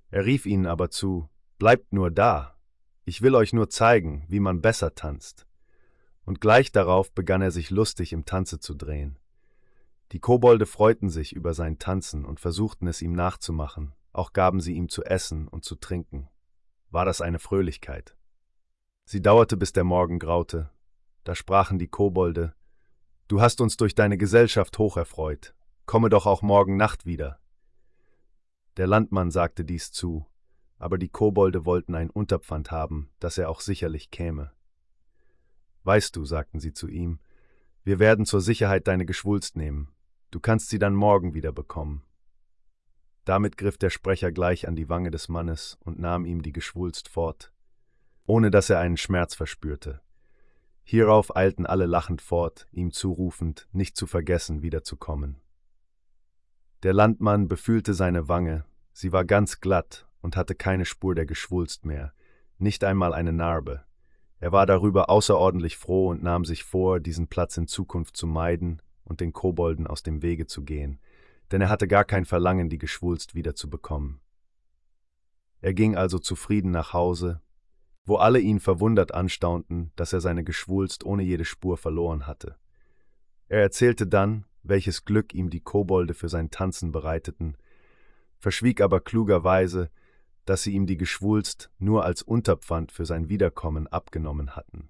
Er 0.10 0.26
rief 0.26 0.46
ihnen 0.46 0.66
aber 0.66 0.90
zu 0.90 1.30
Bleibt 1.58 1.94
nur 1.94 2.10
da, 2.10 2.56
ich 3.06 3.22
will 3.22 3.36
euch 3.36 3.54
nur 3.54 3.70
zeigen, 3.70 4.26
wie 4.30 4.40
man 4.40 4.62
besser 4.62 4.96
tanzt. 4.96 5.46
Und 6.26 6.42
gleich 6.42 6.72
darauf 6.72 7.12
begann 7.12 7.42
er 7.42 7.52
sich 7.52 7.70
lustig 7.70 8.14
im 8.14 8.26
Tanze 8.26 8.60
zu 8.60 8.74
drehen. 8.74 9.20
Die 10.12 10.20
Kobolde 10.20 10.66
freuten 10.66 11.10
sich 11.10 11.34
über 11.34 11.54
sein 11.54 11.78
Tanzen 11.78 12.26
und 12.26 12.40
versuchten 12.40 12.88
es 12.88 13.02
ihm 13.02 13.14
nachzumachen, 13.14 13.94
auch 14.14 14.34
gaben 14.34 14.60
sie 14.60 14.74
ihm 14.74 14.90
zu 14.90 15.04
essen 15.04 15.48
und 15.48 15.64
zu 15.64 15.76
trinken. 15.76 16.30
War 16.90 17.06
das 17.06 17.22
eine 17.22 17.40
Fröhlichkeit? 17.40 18.16
Sie 19.06 19.22
dauerte, 19.22 19.58
bis 19.58 19.72
der 19.72 19.84
Morgen 19.84 20.20
graute. 20.20 20.70
Da 21.24 21.36
sprachen 21.36 21.80
die 21.80 21.88
Kobolde 21.88 22.54
Du 23.32 23.40
hast 23.40 23.62
uns 23.62 23.78
durch 23.78 23.96
deine 23.96 24.18
Gesellschaft 24.18 24.78
hoch 24.78 24.98
erfreut. 24.98 25.56
Komme 25.86 26.10
doch 26.10 26.26
auch 26.26 26.42
morgen 26.42 26.76
Nacht 26.76 27.06
wieder. 27.06 27.40
Der 28.76 28.88
Landmann 28.88 29.32
sagte 29.32 29.64
dies 29.64 29.94
zu, 29.94 30.26
aber 30.78 30.98
die 30.98 31.08
Kobolde 31.08 31.64
wollten 31.64 31.96
ein 31.96 32.10
Unterpfand 32.10 32.72
haben, 32.72 33.10
dass 33.22 33.38
er 33.38 33.50
auch 33.50 33.62
sicherlich 33.62 34.12
käme. 34.12 34.52
Weißt 35.86 36.14
du, 36.18 36.26
sagten 36.26 36.60
sie 36.60 36.74
zu 36.74 36.90
ihm, 36.90 37.22
wir 37.86 38.00
werden 38.00 38.26
zur 38.26 38.42
Sicherheit 38.42 38.90
deine 38.90 39.06
Geschwulst 39.06 39.56
nehmen. 39.56 39.94
Du 40.32 40.42
kannst 40.42 40.68
sie 40.68 40.78
dann 40.78 40.94
morgen 40.94 41.34
wieder 41.34 41.54
bekommen. 41.54 42.04
Damit 43.24 43.56
griff 43.56 43.78
der 43.78 43.92
Sprecher 43.92 44.34
gleich 44.34 44.68
an 44.68 44.76
die 44.76 44.90
Wange 44.90 45.10
des 45.10 45.30
Mannes 45.30 45.78
und 45.86 46.00
nahm 46.00 46.26
ihm 46.26 46.42
die 46.42 46.52
Geschwulst 46.52 47.08
fort 47.08 47.54
ohne 48.32 48.50
dass 48.52 48.70
er 48.70 48.80
einen 48.80 48.98
Schmerz 48.98 49.36
verspürte. 49.36 50.00
Hierauf 50.84 51.36
eilten 51.36 51.66
alle 51.66 51.86
lachend 51.86 52.22
fort, 52.22 52.68
ihm 52.72 52.92
zurufend, 52.92 53.68
nicht 53.72 53.96
zu 53.96 54.08
vergessen, 54.08 54.62
wiederzukommen. 54.62 55.40
Der 56.84 56.94
Landmann 56.94 57.48
befühlte 57.48 57.94
seine 57.94 58.28
Wange, 58.28 58.66
sie 58.92 59.12
war 59.12 59.24
ganz 59.24 59.60
glatt 59.62 60.08
und 60.22 60.36
hatte 60.36 60.56
keine 60.56 60.86
Spur 60.86 61.16
der 61.16 61.26
Geschwulst 61.26 61.86
mehr, 61.86 62.14
nicht 62.58 62.84
einmal 62.84 63.14
eine 63.14 63.34
Narbe. 63.34 63.84
Er 64.40 64.52
war 64.52 64.66
darüber 64.66 65.10
außerordentlich 65.10 65.78
froh 65.78 66.10
und 66.10 66.24
nahm 66.24 66.46
sich 66.46 66.64
vor, 66.64 67.00
diesen 67.00 67.28
Platz 67.28 67.58
in 67.58 67.68
Zukunft 67.68 68.18
zu 68.18 68.26
meiden 68.26 68.82
und 69.04 69.20
den 69.20 69.34
Kobolden 69.34 69.86
aus 69.86 70.02
dem 70.02 70.24
Wege 70.24 70.48
zu 70.48 70.64
gehen, 70.64 71.00
denn 71.52 71.62
er 71.62 71.70
hatte 71.70 71.88
gar 71.88 72.06
kein 72.06 72.26
Verlangen, 72.26 72.70
die 72.70 72.80
Geschwulst 72.80 73.36
wiederzubekommen. 73.36 74.20
Er 75.60 75.76
ging 75.76 75.96
also 75.96 76.18
zufrieden 76.18 76.72
nach 76.72 76.94
Hause, 76.94 77.42
wo 78.06 78.16
alle 78.16 78.40
ihn 78.40 78.60
verwundert 78.60 79.14
anstaunten, 79.14 79.92
dass 79.96 80.14
er 80.14 80.22
seine 80.22 80.44
Geschwulst 80.44 81.04
ohne 81.06 81.24
jede 81.24 81.46
Spur 81.46 81.78
verloren 81.78 82.28
hatte. 82.28 82.56
Er 83.48 83.62
erzählte 83.62 84.08
dann, 84.08 84.46
welches 84.64 85.06
Glück 85.06 85.34
ihm 85.34 85.50
die 85.50 85.60
Kobolde 85.60 86.14
für 86.14 86.30
sein 86.30 86.52
Tanzen 86.52 86.92
bereiteten, 86.92 87.58
verschwieg 88.38 88.82
aber 88.82 89.02
klugerweise, 89.02 89.90
dass 90.46 90.64
sie 90.64 90.74
ihm 90.74 90.88
die 90.88 90.98
Geschwulst 90.98 91.72
nur 91.78 92.04
als 92.04 92.24
Unterpfand 92.24 92.92
für 92.92 93.06
sein 93.06 93.30
Wiederkommen 93.30 93.88
abgenommen 93.88 94.56
hatten. 94.56 94.90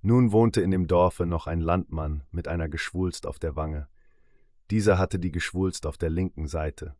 Nun 0.00 0.30
wohnte 0.30 0.60
in 0.60 0.70
dem 0.70 0.86
Dorfe 0.86 1.26
noch 1.26 1.46
ein 1.46 1.60
Landmann 1.60 2.22
mit 2.30 2.46
einer 2.46 2.68
Geschwulst 2.68 3.26
auf 3.26 3.38
der 3.38 3.56
Wange. 3.56 3.88
Dieser 4.70 4.96
hatte 4.96 5.18
die 5.18 5.32
Geschwulst 5.32 5.86
auf 5.86 5.98
der 5.98 6.10
linken 6.10 6.46
Seite. 6.46 6.94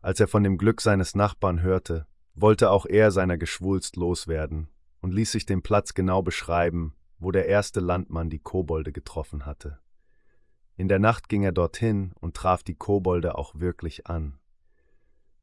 Als 0.00 0.18
er 0.18 0.26
von 0.26 0.42
dem 0.42 0.58
Glück 0.58 0.80
seines 0.80 1.14
Nachbarn 1.14 1.62
hörte, 1.62 2.06
wollte 2.34 2.70
auch 2.70 2.86
er 2.86 3.10
seiner 3.10 3.36
Geschwulst 3.36 3.96
loswerden 3.96 4.68
und 5.00 5.12
ließ 5.12 5.32
sich 5.32 5.46
den 5.46 5.62
Platz 5.62 5.94
genau 5.94 6.22
beschreiben, 6.22 6.94
wo 7.18 7.30
der 7.30 7.46
erste 7.46 7.80
Landmann 7.80 8.30
die 8.30 8.38
Kobolde 8.38 8.92
getroffen 8.92 9.46
hatte. 9.46 9.78
In 10.76 10.88
der 10.88 10.98
Nacht 10.98 11.28
ging 11.28 11.42
er 11.42 11.52
dorthin 11.52 12.12
und 12.20 12.34
traf 12.34 12.62
die 12.62 12.74
Kobolde 12.74 13.36
auch 13.36 13.54
wirklich 13.54 14.06
an. 14.06 14.38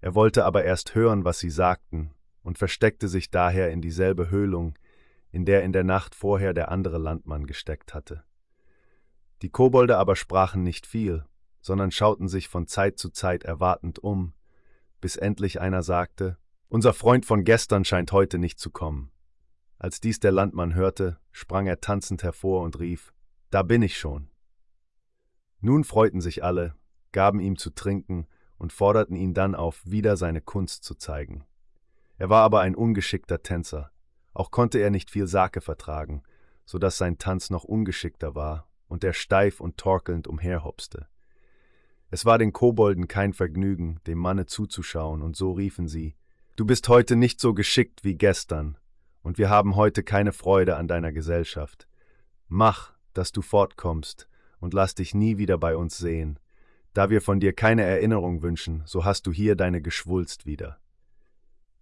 Er 0.01 0.15
wollte 0.15 0.45
aber 0.45 0.63
erst 0.63 0.95
hören, 0.95 1.25
was 1.25 1.39
sie 1.39 1.49
sagten, 1.49 2.11
und 2.41 2.57
versteckte 2.57 3.07
sich 3.07 3.29
daher 3.29 3.69
in 3.71 3.81
dieselbe 3.81 4.31
Höhlung, 4.31 4.77
in 5.31 5.45
der 5.45 5.63
in 5.63 5.73
der 5.73 5.83
Nacht 5.83 6.15
vorher 6.15 6.53
der 6.53 6.71
andere 6.71 6.97
Landmann 6.97 7.45
gesteckt 7.45 7.93
hatte. 7.93 8.23
Die 9.41 9.49
Kobolde 9.49 9.97
aber 9.97 10.15
sprachen 10.15 10.63
nicht 10.63 10.87
viel, 10.87 11.25
sondern 11.61 11.91
schauten 11.91 12.27
sich 12.27 12.47
von 12.47 12.65
Zeit 12.65 12.97
zu 12.97 13.09
Zeit 13.09 13.43
erwartend 13.43 13.99
um, 13.99 14.33
bis 14.99 15.15
endlich 15.15 15.61
einer 15.61 15.83
sagte 15.83 16.37
unser 16.69 16.93
Freund 16.93 17.25
von 17.25 17.43
gestern 17.43 17.83
scheint 17.83 18.11
heute 18.11 18.37
nicht 18.37 18.59
zu 18.59 18.69
kommen. 18.69 19.11
Als 19.79 19.99
dies 19.99 20.19
der 20.19 20.31
Landmann 20.31 20.75
hörte, 20.75 21.19
sprang 21.31 21.65
er 21.67 21.81
tanzend 21.81 22.23
hervor 22.23 22.61
und 22.61 22.79
rief 22.79 23.11
Da 23.49 23.63
bin 23.63 23.81
ich 23.81 23.97
schon. 23.97 24.29
Nun 25.61 25.83
freuten 25.83 26.21
sich 26.21 26.43
alle, 26.43 26.75
gaben 27.11 27.39
ihm 27.39 27.57
zu 27.57 27.71
trinken 27.71 28.27
und 28.57 28.71
forderten 28.71 29.15
ihn 29.15 29.33
dann 29.33 29.55
auf, 29.55 29.81
wieder 29.85 30.15
seine 30.15 30.41
Kunst 30.41 30.83
zu 30.83 30.95
zeigen. 30.95 31.43
Er 32.17 32.29
war 32.29 32.43
aber 32.43 32.61
ein 32.61 32.75
ungeschickter 32.75 33.41
Tänzer, 33.41 33.91
auch 34.33 34.51
konnte 34.51 34.77
er 34.79 34.91
nicht 34.91 35.09
viel 35.09 35.27
Sake 35.27 35.61
vertragen, 35.61 36.21
so 36.65 36.77
dass 36.77 36.97
sein 36.97 37.17
Tanz 37.17 37.49
noch 37.49 37.63
ungeschickter 37.63 38.35
war 38.35 38.69
und 38.87 39.03
er 39.03 39.13
steif 39.13 39.59
und 39.59 39.77
torkelnd 39.77 40.27
umherhopste. 40.27 41.07
Es 42.11 42.25
war 42.25 42.37
den 42.37 42.53
Kobolden 42.53 43.07
kein 43.07 43.33
Vergnügen, 43.33 43.99
dem 44.07 44.17
Manne 44.17 44.45
zuzuschauen, 44.45 45.21
und 45.21 45.35
so 45.35 45.51
riefen 45.51 45.87
sie 45.87 46.15
Du 46.59 46.65
bist 46.65 46.89
heute 46.89 47.15
nicht 47.15 47.39
so 47.39 47.53
geschickt 47.53 48.03
wie 48.03 48.15
gestern, 48.15 48.77
und 49.21 49.37
wir 49.37 49.49
haben 49.49 49.77
heute 49.77 50.03
keine 50.03 50.33
Freude 50.33 50.75
an 50.75 50.89
deiner 50.89 51.13
Gesellschaft. 51.13 51.87
Mach, 52.49 52.91
dass 53.13 53.31
du 53.31 53.41
fortkommst, 53.41 54.27
und 54.59 54.73
lass 54.73 54.93
dich 54.93 55.15
nie 55.15 55.37
wieder 55.37 55.57
bei 55.57 55.77
uns 55.77 55.97
sehen. 55.97 56.37
Da 56.93 57.09
wir 57.09 57.21
von 57.21 57.39
dir 57.39 57.53
keine 57.53 57.83
Erinnerung 57.83 58.41
wünschen, 58.41 58.81
so 58.85 59.05
hast 59.05 59.25
du 59.25 59.31
hier 59.31 59.55
deine 59.55 59.81
Geschwulst 59.81 60.45
wieder. 60.45 60.81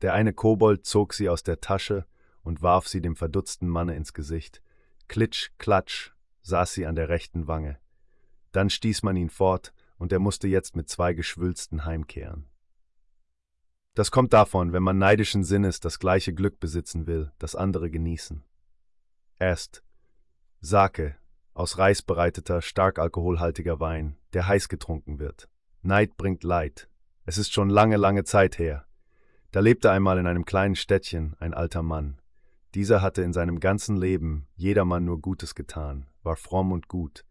Der 0.04 0.14
eine 0.14 0.32
Kobold 0.32 0.86
zog 0.86 1.16
sie 1.16 1.28
aus 1.28 1.42
der 1.42 1.60
Tasche 1.60 2.06
und 2.44 2.62
warf 2.62 2.88
sie 2.88 3.02
dem 3.02 3.16
verdutzten 3.16 3.68
Manne 3.68 3.96
ins 3.96 4.14
Gesicht. 4.14 4.62
Klitsch, 5.08 5.50
klatsch, 5.58 6.12
saß 6.44 6.74
sie 6.74 6.86
an 6.86 6.94
der 6.94 7.10
rechten 7.10 7.48
Wange. 7.48 7.80
Dann 8.52 8.70
stieß 8.70 9.02
man 9.02 9.18
ihn 9.18 9.32
fort, 9.32 9.74
und 9.98 10.12
er 10.12 10.20
musste 10.20 10.48
jetzt 10.48 10.76
mit 10.76 10.88
zwei 10.88 11.16
Geschwülsten 11.16 11.86
heimkehren. 11.86 12.46
Das 13.98 14.12
kommt 14.12 14.32
davon, 14.32 14.74
wenn 14.74 14.84
man 14.84 15.00
neidischen 15.00 15.44
Sinnes 15.44 15.80
das 15.80 15.98
gleiche 15.98 16.32
Glück 16.32 16.60
besitzen 16.60 17.08
will, 17.08 17.32
das 17.40 17.56
andere 17.56 17.90
genießen. 17.90 18.44
Erst 19.40 19.82
Sake, 20.62 21.16
aus 21.56 21.80
Reis 21.80 22.04
bereiteter, 22.04 22.62
stark 22.62 23.00
alkoholhaltiger 23.00 23.80
Wein, 23.80 24.16
der 24.34 24.48
heiß 24.48 24.70
getrunken 24.70 25.18
wird. 25.18 25.50
Neid 25.82 26.16
bringt 26.16 26.44
Leid. 26.44 26.88
Es 27.26 27.40
ist 27.40 27.52
schon 27.52 27.72
lange, 27.72 27.98
lange 27.98 28.24
Zeit 28.24 28.60
her. 28.60 28.86
Da 29.50 29.62
lebte 29.62 29.90
einmal 29.90 30.20
in 30.20 30.28
einem 30.28 30.46
kleinen 30.46 30.76
Städtchen 30.76 31.36
ein 31.40 31.56
alter 31.56 31.82
Mann. 31.82 32.22
Dieser 32.76 33.02
hatte 33.02 33.24
in 33.24 33.34
seinem 33.34 33.60
ganzen 33.60 33.98
Leben 33.98 34.46
jedermann 34.54 35.06
nur 35.06 35.20
Gutes 35.20 35.56
getan, 35.56 36.06
war 36.22 36.36
fromm 36.36 36.72
und 36.72 36.88
gut. 36.88 37.26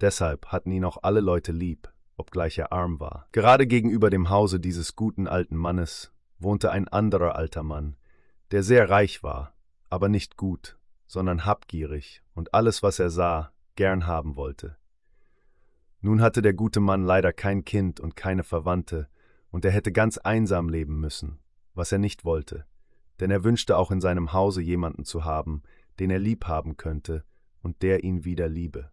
Deshalb 0.00 0.52
hatten 0.52 0.70
ihn 0.70 0.84
auch 0.84 1.02
alle 1.02 1.20
Leute 1.20 1.50
lieb, 1.50 1.92
obgleich 2.16 2.58
er 2.58 2.72
arm 2.72 3.00
war. 3.00 3.28
Gerade 3.32 3.66
gegenüber 3.66 4.10
dem 4.10 4.30
Hause 4.30 4.60
dieses 4.60 4.96
guten 4.96 5.26
alten 5.26 5.56
Mannes 5.56 6.12
wohnte 6.38 6.70
ein 6.70 6.88
anderer 6.88 7.36
alter 7.36 7.62
Mann, 7.62 7.96
der 8.50 8.62
sehr 8.62 8.90
reich 8.90 9.22
war, 9.22 9.54
aber 9.90 10.08
nicht 10.08 10.36
gut, 10.36 10.78
sondern 11.06 11.44
habgierig 11.44 12.22
und 12.34 12.54
alles, 12.54 12.82
was 12.82 12.98
er 12.98 13.10
sah, 13.10 13.52
gern 13.76 14.06
haben 14.06 14.36
wollte. 14.36 14.76
Nun 16.00 16.20
hatte 16.20 16.42
der 16.42 16.54
gute 16.54 16.80
Mann 16.80 17.02
leider 17.04 17.32
kein 17.32 17.64
Kind 17.64 18.00
und 18.00 18.16
keine 18.16 18.44
Verwandte, 18.44 19.08
und 19.50 19.64
er 19.64 19.70
hätte 19.70 19.90
ganz 19.92 20.18
einsam 20.18 20.68
leben 20.68 21.00
müssen, 21.00 21.38
was 21.74 21.90
er 21.90 21.98
nicht 21.98 22.24
wollte, 22.24 22.66
denn 23.20 23.30
er 23.30 23.44
wünschte 23.44 23.78
auch 23.78 23.90
in 23.90 24.00
seinem 24.00 24.32
Hause 24.32 24.60
jemanden 24.60 25.04
zu 25.04 25.24
haben, 25.24 25.62
den 25.98 26.10
er 26.10 26.18
lieb 26.18 26.46
haben 26.46 26.76
könnte 26.76 27.24
und 27.62 27.82
der 27.82 28.04
ihn 28.04 28.24
wieder 28.24 28.48
liebe. 28.48 28.90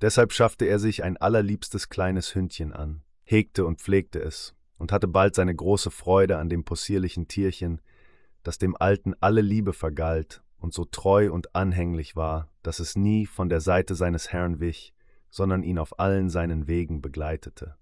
Deshalb 0.00 0.32
schaffte 0.32 0.66
er 0.66 0.78
sich 0.78 1.02
ein 1.04 1.16
allerliebstes 1.16 1.88
kleines 1.88 2.34
Hündchen 2.34 2.72
an, 2.72 3.02
hegte 3.22 3.64
und 3.64 3.80
pflegte 3.80 4.20
es 4.20 4.54
und 4.78 4.92
hatte 4.92 5.08
bald 5.08 5.34
seine 5.34 5.54
große 5.54 5.90
Freude 5.90 6.38
an 6.38 6.48
dem 6.48 6.64
possierlichen 6.64 7.28
Tierchen, 7.28 7.80
das 8.42 8.58
dem 8.58 8.76
Alten 8.76 9.14
alle 9.20 9.40
Liebe 9.40 9.72
vergalt 9.72 10.42
und 10.58 10.74
so 10.74 10.84
treu 10.84 11.32
und 11.32 11.54
anhänglich 11.54 12.14
war, 12.14 12.50
dass 12.62 12.78
es 12.78 12.96
nie 12.96 13.26
von 13.26 13.48
der 13.48 13.60
Seite 13.60 13.94
seines 13.94 14.32
Herrn 14.32 14.60
wich, 14.60 14.94
sondern 15.30 15.62
ihn 15.62 15.78
auf 15.78 15.98
allen 15.98 16.28
seinen 16.28 16.66
Wegen 16.66 17.00
begleitete. 17.00 17.76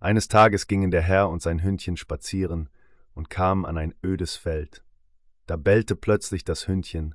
Eines 0.00 0.28
Tages 0.28 0.68
gingen 0.68 0.90
der 0.90 1.02
Herr 1.02 1.28
und 1.28 1.42
sein 1.42 1.62
Hündchen 1.62 1.96
spazieren 1.96 2.68
und 3.14 3.30
kamen 3.30 3.66
an 3.66 3.76
ein 3.76 3.94
ödes 4.04 4.36
Feld. 4.36 4.84
Da 5.46 5.56
bellte 5.56 5.96
plötzlich 5.96 6.44
das 6.44 6.68
Hündchen, 6.68 7.14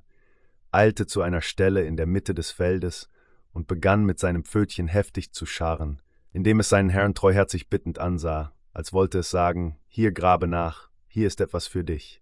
eilte 0.70 1.06
zu 1.06 1.22
einer 1.22 1.40
Stelle 1.40 1.84
in 1.84 1.96
der 1.96 2.06
Mitte 2.06 2.34
des 2.34 2.50
Feldes 2.50 3.08
und 3.54 3.68
begann 3.68 4.04
mit 4.04 4.18
seinem 4.18 4.44
Pfötchen 4.44 4.88
heftig 4.88 5.32
zu 5.32 5.46
scharren, 5.46 6.02
indem 6.32 6.60
es 6.60 6.68
seinen 6.68 6.90
Herrn 6.90 7.14
treuherzig 7.14 7.70
bittend 7.70 7.98
ansah, 7.98 8.52
als 8.74 8.92
wollte 8.92 9.20
es 9.20 9.30
sagen, 9.30 9.78
hier 9.86 10.12
grabe 10.12 10.48
nach, 10.48 10.90
hier 11.06 11.28
ist 11.28 11.40
etwas 11.40 11.66
für 11.66 11.84
dich. 11.84 12.20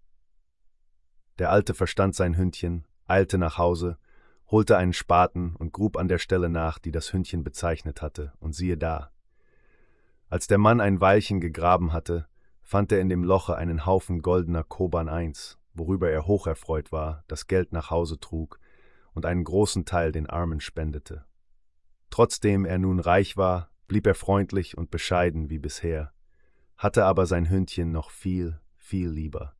Der 1.39 1.49
Alte 1.51 1.73
verstand 1.73 2.15
sein 2.15 2.37
Hündchen, 2.37 2.85
eilte 3.07 3.39
nach 3.39 3.57
Hause, 3.57 3.97
holte 4.51 4.77
einen 4.77 4.93
Spaten 4.93 5.55
und 5.55 5.73
grub 5.73 5.97
an 5.97 6.07
der 6.07 6.19
Stelle 6.19 6.47
nach, 6.47 6.77
die 6.77 6.91
das 6.91 7.11
Hündchen 7.11 7.43
bezeichnet 7.43 8.03
hatte, 8.03 8.33
und 8.39 8.53
siehe 8.53 8.77
da. 8.77 9.11
Als 10.29 10.45
der 10.45 10.59
Mann 10.59 10.79
ein 10.79 11.01
Weilchen 11.01 11.41
gegraben 11.41 11.91
hatte, 11.91 12.27
fand 12.61 12.91
er 12.91 13.01
in 13.01 13.09
dem 13.09 13.23
Loche 13.23 13.55
einen 13.55 13.87
Haufen 13.87 14.21
goldener 14.21 14.63
Koban 14.63 15.07
I, 15.07 15.33
worüber 15.73 16.11
er 16.11 16.27
hocherfreut 16.27 16.91
war, 16.91 17.23
das 17.27 17.47
Geld 17.47 17.73
nach 17.73 17.89
Hause 17.89 18.19
trug 18.19 18.59
und 19.13 19.25
einen 19.25 19.43
großen 19.43 19.85
Teil 19.85 20.11
den 20.11 20.27
Armen 20.27 20.59
spendete. 20.59 21.25
Trotzdem 22.09 22.65
er 22.65 22.77
nun 22.77 22.99
reich 22.99 23.37
war, 23.37 23.69
blieb 23.87 24.07
er 24.07 24.15
freundlich 24.15 24.77
und 24.77 24.91
bescheiden 24.91 25.49
wie 25.49 25.59
bisher, 25.59 26.13
hatte 26.77 27.05
aber 27.05 27.25
sein 27.25 27.49
Hündchen 27.49 27.91
noch 27.91 28.09
viel, 28.09 28.59
viel 28.75 29.09
lieber. 29.09 29.55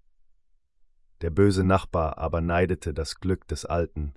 Der 1.21 1.29
böse 1.29 1.63
Nachbar 1.63 2.17
aber 2.17 2.41
neidete 2.41 2.93
das 2.93 3.19
Glück 3.19 3.47
des 3.47 3.65
Alten, 3.65 4.13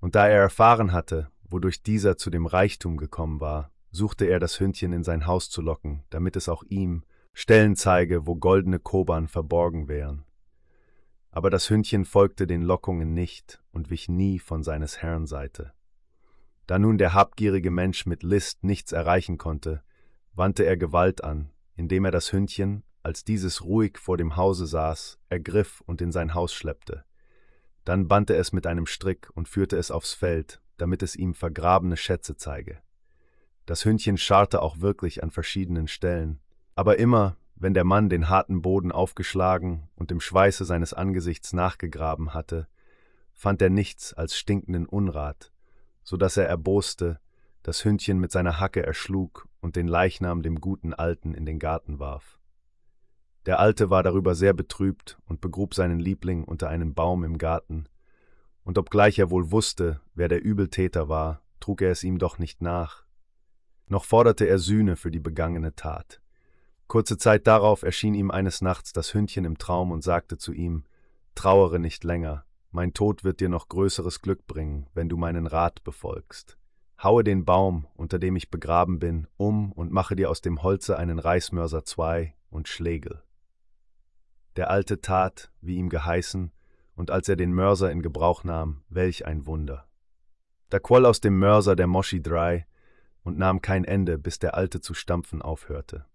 und 0.00 0.14
da 0.14 0.28
er 0.28 0.40
erfahren 0.40 0.92
hatte, 0.92 1.30
wodurch 1.44 1.82
dieser 1.82 2.16
zu 2.16 2.30
dem 2.30 2.46
Reichtum 2.46 2.96
gekommen 2.96 3.40
war, 3.40 3.72
suchte 3.90 4.26
er 4.26 4.38
das 4.38 4.60
Hündchen 4.60 4.92
in 4.92 5.04
sein 5.04 5.26
Haus 5.26 5.50
zu 5.50 5.62
locken, 5.62 6.04
damit 6.10 6.36
es 6.36 6.48
auch 6.48 6.62
ihm 6.64 7.04
Stellen 7.32 7.76
zeige, 7.76 8.26
wo 8.26 8.34
goldene 8.34 8.78
Koban 8.80 9.28
verborgen 9.28 9.88
wären. 9.88 10.24
Aber 11.30 11.50
das 11.50 11.70
Hündchen 11.70 12.04
folgte 12.04 12.46
den 12.46 12.62
Lockungen 12.62 13.14
nicht 13.14 13.62
und 13.78 13.90
wich 13.90 14.08
nie 14.08 14.40
von 14.40 14.64
seines 14.64 15.02
Herrn 15.02 15.28
Seite. 15.28 15.72
Da 16.66 16.80
nun 16.80 16.98
der 16.98 17.14
habgierige 17.14 17.70
Mensch 17.70 18.06
mit 18.06 18.24
List 18.24 18.64
nichts 18.64 18.90
erreichen 18.90 19.38
konnte, 19.38 19.82
wandte 20.34 20.64
er 20.64 20.76
Gewalt 20.76 21.22
an, 21.22 21.52
indem 21.76 22.04
er 22.04 22.10
das 22.10 22.32
Hündchen, 22.32 22.82
als 23.04 23.22
dieses 23.22 23.62
ruhig 23.62 23.96
vor 23.96 24.16
dem 24.16 24.34
Hause 24.34 24.66
saß, 24.66 25.20
ergriff 25.28 25.80
und 25.86 26.02
in 26.02 26.10
sein 26.10 26.34
Haus 26.34 26.52
schleppte. 26.52 27.04
Dann 27.84 28.08
band 28.08 28.30
er 28.30 28.40
es 28.40 28.52
mit 28.52 28.66
einem 28.66 28.86
Strick 28.86 29.30
und 29.34 29.48
führte 29.48 29.76
es 29.76 29.92
aufs 29.92 30.12
Feld, 30.12 30.60
damit 30.76 31.04
es 31.04 31.14
ihm 31.14 31.34
vergrabene 31.34 31.96
Schätze 31.96 32.36
zeige. 32.36 32.78
Das 33.64 33.84
Hündchen 33.84 34.18
scharrte 34.18 34.60
auch 34.60 34.80
wirklich 34.80 35.22
an 35.22 35.30
verschiedenen 35.30 35.86
Stellen, 35.86 36.40
aber 36.74 36.98
immer, 36.98 37.36
wenn 37.54 37.74
der 37.74 37.84
Mann 37.84 38.08
den 38.08 38.28
harten 38.28 38.60
Boden 38.60 38.90
aufgeschlagen 38.90 39.88
und 39.94 40.10
im 40.10 40.20
Schweiße 40.20 40.64
seines 40.64 40.94
Angesichts 40.94 41.52
nachgegraben 41.52 42.34
hatte, 42.34 42.66
fand 43.38 43.62
er 43.62 43.70
nichts 43.70 44.12
als 44.12 44.36
stinkenden 44.36 44.84
Unrat, 44.84 45.52
so 46.02 46.16
dass 46.16 46.36
er 46.36 46.48
erboste, 46.48 47.20
das 47.62 47.84
Hündchen 47.84 48.18
mit 48.18 48.32
seiner 48.32 48.58
Hacke 48.58 48.84
erschlug 48.84 49.48
und 49.60 49.76
den 49.76 49.86
Leichnam 49.86 50.42
dem 50.42 50.60
guten 50.60 50.92
Alten 50.92 51.34
in 51.34 51.46
den 51.46 51.60
Garten 51.60 52.00
warf. 52.00 52.40
Der 53.46 53.60
Alte 53.60 53.90
war 53.90 54.02
darüber 54.02 54.34
sehr 54.34 54.54
betrübt 54.54 55.20
und 55.24 55.40
begrub 55.40 55.74
seinen 55.74 56.00
Liebling 56.00 56.42
unter 56.42 56.68
einem 56.68 56.94
Baum 56.94 57.22
im 57.22 57.38
Garten, 57.38 57.88
und 58.64 58.76
obgleich 58.76 59.20
er 59.20 59.30
wohl 59.30 59.52
wusste, 59.52 60.00
wer 60.14 60.26
der 60.26 60.42
Übeltäter 60.42 61.08
war, 61.08 61.40
trug 61.60 61.80
er 61.80 61.92
es 61.92 62.02
ihm 62.02 62.18
doch 62.18 62.40
nicht 62.40 62.60
nach. 62.60 63.04
Noch 63.86 64.04
forderte 64.04 64.46
er 64.46 64.58
Sühne 64.58 64.96
für 64.96 65.12
die 65.12 65.20
begangene 65.20 65.76
Tat. 65.76 66.20
Kurze 66.88 67.16
Zeit 67.18 67.46
darauf 67.46 67.84
erschien 67.84 68.14
ihm 68.14 68.32
eines 68.32 68.62
Nachts 68.62 68.92
das 68.92 69.14
Hündchen 69.14 69.44
im 69.44 69.58
Traum 69.58 69.92
und 69.92 70.02
sagte 70.02 70.38
zu 70.38 70.52
ihm 70.52 70.82
Trauere 71.36 71.78
nicht 71.78 72.02
länger, 72.02 72.44
mein 72.70 72.92
Tod 72.92 73.24
wird 73.24 73.40
dir 73.40 73.48
noch 73.48 73.68
größeres 73.68 74.20
Glück 74.20 74.46
bringen, 74.46 74.88
wenn 74.94 75.08
du 75.08 75.16
meinen 75.16 75.46
Rat 75.46 75.82
befolgst. 75.84 76.58
Haue 77.02 77.24
den 77.24 77.44
Baum, 77.44 77.86
unter 77.94 78.18
dem 78.18 78.36
ich 78.36 78.50
begraben 78.50 78.98
bin, 78.98 79.26
um 79.36 79.72
und 79.72 79.92
mache 79.92 80.16
dir 80.16 80.30
aus 80.30 80.40
dem 80.40 80.62
Holze 80.62 80.98
einen 80.98 81.18
Reißmörser 81.18 81.84
zwei 81.84 82.34
und 82.50 82.68
Schlegel. 82.68 83.22
Der 84.56 84.70
Alte 84.70 85.00
tat, 85.00 85.52
wie 85.60 85.76
ihm 85.76 85.88
geheißen, 85.88 86.50
und 86.96 87.12
als 87.12 87.28
er 87.28 87.36
den 87.36 87.52
Mörser 87.52 87.92
in 87.92 88.02
Gebrauch 88.02 88.42
nahm, 88.42 88.82
welch 88.88 89.24
ein 89.24 89.46
Wunder. 89.46 89.86
Da 90.68 90.80
quoll 90.80 91.06
aus 91.06 91.20
dem 91.20 91.38
Mörser 91.38 91.76
der 91.76 91.86
Moshi 91.86 92.20
drei 92.20 92.66
und 93.22 93.38
nahm 93.38 93.62
kein 93.62 93.84
Ende, 93.84 94.18
bis 94.18 94.40
der 94.40 94.54
Alte 94.54 94.80
zu 94.80 94.94
stampfen 94.94 95.40
aufhörte. 95.40 96.06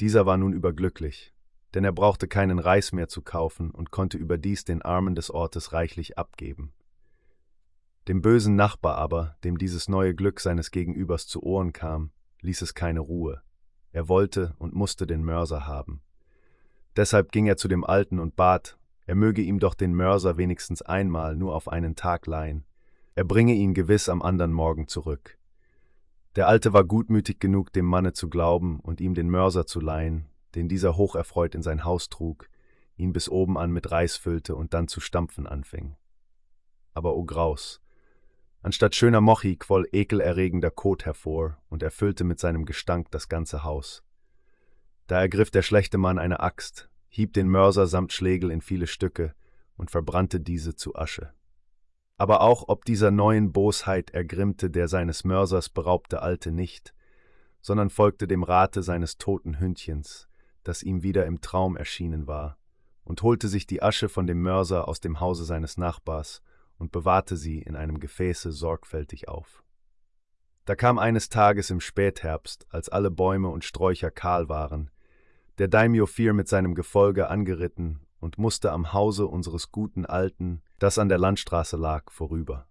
Dieser 0.00 0.24
war 0.24 0.38
nun 0.38 0.54
überglücklich, 0.54 1.34
denn 1.74 1.84
er 1.84 1.92
brauchte 1.92 2.28
keinen 2.28 2.58
Reis 2.58 2.92
mehr 2.92 3.08
zu 3.08 3.22
kaufen 3.22 3.70
und 3.70 3.90
konnte 3.90 4.18
überdies 4.18 4.64
den 4.64 4.82
Armen 4.82 5.14
des 5.14 5.30
Ortes 5.30 5.72
reichlich 5.72 6.18
abgeben. 6.18 6.72
Dem 8.08 8.22
bösen 8.22 8.56
Nachbar 8.56 8.96
aber, 8.96 9.36
dem 9.44 9.58
dieses 9.58 9.88
neue 9.88 10.14
Glück 10.14 10.40
seines 10.40 10.70
Gegenübers 10.70 11.26
zu 11.26 11.42
Ohren 11.42 11.72
kam, 11.72 12.10
ließ 12.40 12.62
es 12.62 12.74
keine 12.74 13.00
Ruhe. 13.00 13.42
Er 13.92 14.08
wollte 14.08 14.54
und 14.58 14.74
musste 14.74 15.06
den 15.06 15.22
Mörser 15.22 15.66
haben. 15.66 16.02
Deshalb 16.96 17.30
ging 17.30 17.46
er 17.46 17.56
zu 17.56 17.68
dem 17.68 17.84
Alten 17.84 18.18
und 18.18 18.36
bat, 18.36 18.78
er 19.06 19.14
möge 19.14 19.42
ihm 19.42 19.58
doch 19.58 19.74
den 19.74 19.94
Mörser 19.94 20.36
wenigstens 20.36 20.82
einmal 20.82 21.36
nur 21.36 21.54
auf 21.54 21.68
einen 21.68 21.96
Tag 21.96 22.26
leihen. 22.26 22.64
Er 23.16 23.24
bringe 23.24 23.54
ihn 23.54 23.74
gewiss 23.74 24.08
am 24.08 24.22
andern 24.22 24.52
Morgen 24.52 24.86
zurück. 24.86 25.36
Der 26.36 26.46
Alte 26.46 26.72
war 26.72 26.84
gutmütig 26.84 27.40
genug, 27.40 27.72
dem 27.72 27.86
Manne 27.86 28.12
zu 28.12 28.28
glauben 28.30 28.78
und 28.78 29.00
ihm 29.00 29.14
den 29.14 29.28
Mörser 29.28 29.66
zu 29.66 29.80
leihen, 29.80 30.29
den 30.54 30.68
dieser 30.68 30.96
hocherfreut 30.96 31.54
in 31.54 31.62
sein 31.62 31.84
Haus 31.84 32.08
trug, 32.08 32.48
ihn 32.96 33.12
bis 33.12 33.28
oben 33.28 33.56
an 33.58 33.70
mit 33.70 33.90
Reis 33.90 34.16
füllte 34.16 34.54
und 34.54 34.74
dann 34.74 34.88
zu 34.88 35.00
stampfen 35.00 35.46
anfing. 35.46 35.96
Aber 36.94 37.16
o 37.16 37.24
Graus! 37.24 37.80
Anstatt 38.62 38.94
schöner 38.94 39.20
Mochi 39.20 39.56
quoll 39.56 39.88
ekelerregender 39.90 40.70
Kot 40.70 41.06
hervor 41.06 41.56
und 41.70 41.82
erfüllte 41.82 42.24
mit 42.24 42.38
seinem 42.38 42.66
Gestank 42.66 43.10
das 43.10 43.28
ganze 43.28 43.64
Haus. 43.64 44.04
Da 45.06 45.20
ergriff 45.20 45.50
der 45.50 45.62
schlechte 45.62 45.96
Mann 45.96 46.18
eine 46.18 46.40
Axt, 46.40 46.90
hieb 47.08 47.32
den 47.32 47.48
Mörser 47.48 47.86
samt 47.86 48.12
Schlegel 48.12 48.50
in 48.50 48.60
viele 48.60 48.86
Stücke 48.86 49.34
und 49.76 49.90
verbrannte 49.90 50.40
diese 50.40 50.74
zu 50.74 50.94
Asche 50.94 51.32
aber 52.20 52.42
auch 52.42 52.64
ob 52.68 52.84
dieser 52.84 53.10
neuen 53.10 53.50
Bosheit 53.50 54.10
ergrimmte 54.10 54.68
der 54.68 54.88
seines 54.88 55.24
Mörsers 55.24 55.70
beraubte 55.70 56.20
Alte 56.20 56.52
nicht, 56.52 56.94
sondern 57.62 57.88
folgte 57.88 58.28
dem 58.28 58.42
Rate 58.42 58.82
seines 58.82 59.16
toten 59.16 59.58
Hündchens, 59.58 60.28
das 60.70 60.84
ihm 60.84 61.02
wieder 61.02 61.26
im 61.26 61.40
Traum 61.40 61.76
erschienen 61.76 62.28
war, 62.28 62.56
und 63.02 63.22
holte 63.22 63.48
sich 63.48 63.66
die 63.66 63.82
Asche 63.82 64.08
von 64.08 64.28
dem 64.28 64.40
Mörser 64.40 64.86
aus 64.86 65.00
dem 65.00 65.18
Hause 65.18 65.44
seines 65.44 65.76
Nachbars 65.76 66.42
und 66.78 66.92
bewahrte 66.92 67.36
sie 67.36 67.60
in 67.60 67.74
einem 67.74 67.98
Gefäße 67.98 68.52
sorgfältig 68.52 69.26
auf. 69.26 69.64
Da 70.66 70.76
kam 70.76 71.00
eines 71.00 71.28
Tages 71.28 71.70
im 71.70 71.80
Spätherbst, 71.80 72.68
als 72.70 72.88
alle 72.88 73.10
Bäume 73.10 73.48
und 73.48 73.64
Sträucher 73.64 74.12
kahl 74.12 74.48
waren, 74.48 74.92
der 75.58 75.66
Daimyo 75.66 76.06
Fir 76.06 76.34
mit 76.34 76.46
seinem 76.46 76.76
Gefolge 76.76 77.28
angeritten 77.28 77.98
und 78.20 78.38
musste 78.38 78.70
am 78.70 78.92
Hause 78.92 79.26
unseres 79.26 79.72
guten 79.72 80.06
Alten, 80.06 80.62
das 80.78 81.00
an 81.00 81.08
der 81.08 81.18
Landstraße 81.18 81.76
lag, 81.76 82.12
vorüber. 82.12 82.68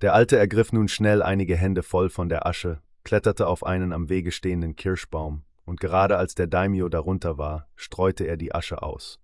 Der 0.00 0.12
Alte 0.12 0.36
ergriff 0.36 0.72
nun 0.72 0.88
schnell 0.88 1.22
einige 1.22 1.56
Hände 1.56 1.84
voll 1.84 2.10
von 2.10 2.28
der 2.28 2.48
Asche, 2.48 2.82
kletterte 3.04 3.46
auf 3.46 3.64
einen 3.64 3.92
am 3.92 4.08
Wege 4.08 4.32
stehenden 4.32 4.74
Kirschbaum, 4.74 5.44
und 5.64 5.80
gerade 5.80 6.16
als 6.16 6.34
der 6.34 6.46
Daimyo 6.46 6.88
darunter 6.88 7.38
war, 7.38 7.68
streute 7.74 8.24
er 8.24 8.36
die 8.36 8.54
Asche 8.54 8.82
aus. 8.82 9.20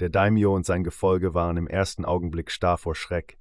Der 0.00 0.08
Daimyo 0.08 0.54
und 0.54 0.64
sein 0.66 0.84
Gefolge 0.84 1.34
waren 1.34 1.56
im 1.56 1.66
ersten 1.66 2.04
Augenblick 2.04 2.50
starr 2.50 2.78
vor 2.78 2.94
Schreck, 2.94 3.38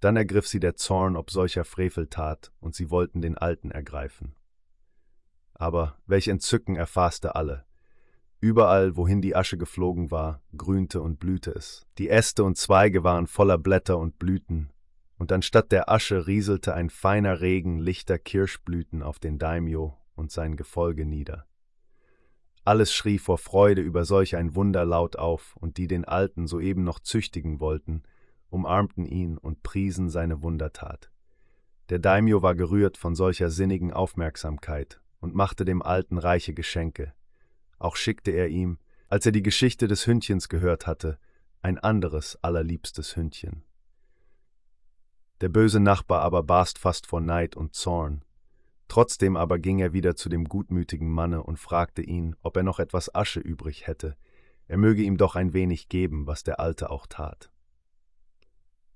dann 0.00 0.16
ergriff 0.16 0.48
sie 0.48 0.60
der 0.60 0.76
Zorn 0.76 1.16
ob 1.16 1.30
solcher 1.30 1.64
Freveltat, 1.64 2.52
und 2.60 2.74
sie 2.74 2.90
wollten 2.90 3.20
den 3.20 3.36
Alten 3.36 3.70
ergreifen. 3.70 4.34
Aber 5.54 5.98
welch 6.06 6.28
Entzücken 6.28 6.76
erfasste 6.76 7.34
alle. 7.34 7.64
Überall, 8.40 8.96
wohin 8.96 9.20
die 9.20 9.36
Asche 9.36 9.58
geflogen 9.58 10.10
war, 10.10 10.42
grünte 10.56 11.02
und 11.02 11.20
blühte 11.20 11.50
es. 11.50 11.86
Die 11.98 12.08
Äste 12.08 12.42
und 12.42 12.56
Zweige 12.56 13.04
waren 13.04 13.26
voller 13.26 13.58
Blätter 13.58 13.98
und 13.98 14.18
Blüten, 14.18 14.72
und 15.18 15.30
anstatt 15.32 15.70
der 15.70 15.90
Asche 15.90 16.26
rieselte 16.26 16.72
ein 16.72 16.88
feiner 16.88 17.42
Regen 17.42 17.78
lichter 17.78 18.18
Kirschblüten 18.18 19.02
auf 19.02 19.18
den 19.18 19.38
Daimyo 19.38 19.98
und 20.20 20.30
sein 20.30 20.54
Gefolge 20.54 21.04
nieder. 21.04 21.46
Alles 22.64 22.92
schrie 22.92 23.18
vor 23.18 23.38
Freude 23.38 23.82
über 23.82 24.04
solch 24.04 24.36
ein 24.36 24.54
Wunder 24.54 24.84
laut 24.84 25.16
auf, 25.16 25.56
und 25.56 25.78
die 25.78 25.88
den 25.88 26.04
Alten 26.04 26.46
soeben 26.46 26.84
noch 26.84 27.00
züchtigen 27.00 27.58
wollten, 27.58 28.04
umarmten 28.50 29.06
ihn 29.06 29.38
und 29.38 29.64
priesen 29.64 30.10
seine 30.10 30.42
Wundertat. 30.42 31.10
Der 31.88 31.98
Daimyo 31.98 32.42
war 32.42 32.54
gerührt 32.54 32.96
von 32.96 33.16
solcher 33.16 33.50
sinnigen 33.50 33.92
Aufmerksamkeit 33.92 35.00
und 35.18 35.34
machte 35.34 35.64
dem 35.64 35.82
Alten 35.82 36.18
reiche 36.18 36.54
Geschenke, 36.54 37.14
auch 37.80 37.96
schickte 37.96 38.30
er 38.30 38.48
ihm, 38.48 38.78
als 39.08 39.26
er 39.26 39.32
die 39.32 39.42
Geschichte 39.42 39.88
des 39.88 40.06
Hündchens 40.06 40.48
gehört 40.48 40.86
hatte, 40.86 41.18
ein 41.62 41.78
anderes 41.78 42.38
allerliebstes 42.42 43.16
Hündchen. 43.16 43.64
Der 45.40 45.48
böse 45.48 45.80
Nachbar 45.80 46.20
aber 46.20 46.42
barst 46.42 46.78
fast 46.78 47.06
vor 47.06 47.20
Neid 47.20 47.56
und 47.56 47.74
Zorn. 47.74 48.22
Trotzdem 48.90 49.36
aber 49.36 49.60
ging 49.60 49.78
er 49.78 49.92
wieder 49.92 50.16
zu 50.16 50.28
dem 50.28 50.46
gutmütigen 50.46 51.08
Manne 51.08 51.44
und 51.44 51.60
fragte 51.60 52.02
ihn, 52.02 52.34
ob 52.42 52.56
er 52.56 52.64
noch 52.64 52.80
etwas 52.80 53.14
Asche 53.14 53.38
übrig 53.38 53.86
hätte, 53.86 54.16
er 54.66 54.78
möge 54.78 55.02
ihm 55.02 55.16
doch 55.16 55.36
ein 55.36 55.52
wenig 55.52 55.88
geben, 55.88 56.26
was 56.26 56.42
der 56.42 56.58
Alte 56.58 56.90
auch 56.90 57.06
tat. 57.06 57.52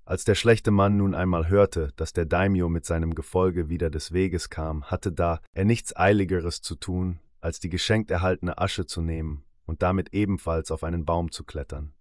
Als 0.03 0.25
der 0.25 0.35
schlechte 0.35 0.69
Mann 0.69 0.97
nun 0.97 1.15
einmal 1.15 1.47
hörte, 1.47 1.93
dass 1.95 2.11
der 2.11 2.25
Daimyo 2.25 2.67
mit 2.67 2.85
seinem 2.85 3.15
Gefolge 3.15 3.69
wieder 3.69 3.89
des 3.89 4.11
Weges 4.11 4.49
kam, 4.49 4.83
hatte 4.83 5.13
da 5.13 5.39
er 5.53 5.63
nichts 5.63 5.95
Eiligeres 5.95 6.61
zu 6.61 6.75
tun, 6.75 7.21
als 7.39 7.61
die 7.61 7.69
geschenkt 7.69 8.11
erhaltene 8.11 8.57
Asche 8.57 8.85
zu 8.85 9.01
nehmen 9.01 9.45
und 9.65 9.81
damit 9.81 10.13
ebenfalls 10.13 10.71
auf 10.71 10.83
einen 10.83 11.05
Baum 11.05 11.31
zu 11.31 11.45
klettern. 11.45 11.93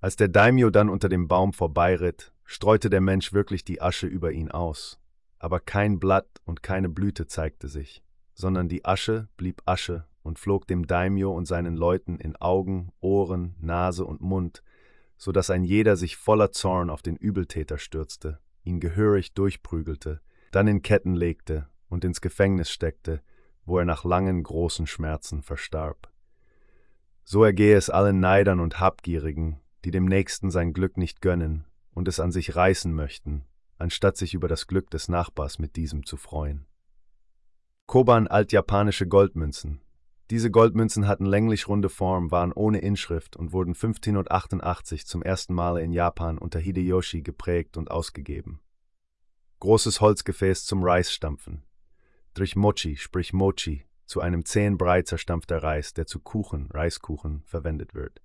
Als 0.00 0.16
der 0.16 0.28
Daimyo 0.28 0.68
dann 0.68 0.90
unter 0.90 1.08
dem 1.08 1.28
Baum 1.28 1.54
vorbeiritt, 1.54 2.34
streute 2.44 2.90
der 2.90 3.00
Mensch 3.00 3.32
wirklich 3.32 3.64
die 3.64 3.80
Asche 3.80 4.06
über 4.06 4.32
ihn 4.32 4.50
aus, 4.50 5.01
aber 5.42 5.58
kein 5.58 5.98
Blatt 5.98 6.40
und 6.44 6.62
keine 6.62 6.88
Blüte 6.88 7.26
zeigte 7.26 7.66
sich, 7.66 8.04
sondern 8.32 8.68
die 8.68 8.84
Asche 8.84 9.28
blieb 9.36 9.60
Asche 9.66 10.06
und 10.22 10.38
flog 10.38 10.68
dem 10.68 10.86
Daimyo 10.86 11.32
und 11.32 11.46
seinen 11.46 11.76
Leuten 11.76 12.18
in 12.18 12.36
Augen, 12.36 12.92
Ohren, 13.00 13.56
Nase 13.60 14.04
und 14.04 14.20
Mund, 14.20 14.62
so 15.16 15.32
dass 15.32 15.50
ein 15.50 15.64
jeder 15.64 15.96
sich 15.96 16.16
voller 16.16 16.52
Zorn 16.52 16.90
auf 16.90 17.02
den 17.02 17.16
Übeltäter 17.16 17.78
stürzte, 17.78 18.38
ihn 18.62 18.78
gehörig 18.78 19.34
durchprügelte, 19.34 20.20
dann 20.52 20.68
in 20.68 20.80
Ketten 20.80 21.16
legte 21.16 21.66
und 21.88 22.04
ins 22.04 22.20
Gefängnis 22.20 22.70
steckte, 22.70 23.20
wo 23.64 23.78
er 23.78 23.84
nach 23.84 24.04
langen 24.04 24.44
großen 24.44 24.86
Schmerzen 24.86 25.42
verstarb. 25.42 26.08
So 27.24 27.42
ergehe 27.42 27.76
es 27.76 27.90
allen 27.90 28.20
Neidern 28.20 28.60
und 28.60 28.78
Habgierigen, 28.78 29.58
die 29.84 29.90
dem 29.90 30.04
Nächsten 30.04 30.52
sein 30.52 30.72
Glück 30.72 30.96
nicht 30.96 31.20
gönnen 31.20 31.64
und 31.94 32.06
es 32.06 32.20
an 32.20 32.30
sich 32.30 32.54
reißen 32.54 32.94
möchten, 32.94 33.44
anstatt 33.82 34.16
sich 34.16 34.32
über 34.32 34.48
das 34.48 34.66
Glück 34.66 34.90
des 34.90 35.08
Nachbars 35.08 35.58
mit 35.58 35.76
diesem 35.76 36.06
zu 36.06 36.16
freuen. 36.16 36.66
Koban 37.86 38.26
altjapanische 38.26 39.06
Goldmünzen, 39.06 39.82
diese 40.32 40.50
Goldmünzen 40.50 41.06
hatten 41.06 41.26
länglich 41.26 41.68
runde 41.68 41.90
Form, 41.90 42.30
waren 42.30 42.54
ohne 42.54 42.78
Inschrift 42.78 43.36
und 43.36 43.52
wurden 43.52 43.74
1588 43.74 45.06
zum 45.06 45.22
ersten 45.22 45.52
Mal 45.52 45.76
in 45.76 45.92
Japan 45.92 46.38
unter 46.38 46.58
Hideyoshi 46.58 47.20
geprägt 47.20 47.76
und 47.76 47.90
ausgegeben. 47.90 48.62
Großes 49.60 50.00
Holzgefäß 50.00 50.64
zum 50.64 50.82
Reisstampfen. 50.82 51.64
Durch 52.32 52.56
Mochi, 52.56 52.96
sprich 52.96 53.34
Mochi, 53.34 53.84
zu 54.06 54.22
einem 54.22 54.46
zähen 54.46 54.78
Brei 54.78 55.02
zerstampfter 55.02 55.62
Reis, 55.62 55.92
der 55.92 56.06
zu 56.06 56.18
Kuchen, 56.18 56.70
Reiskuchen, 56.70 57.42
verwendet 57.44 57.94
wird. 57.94 58.22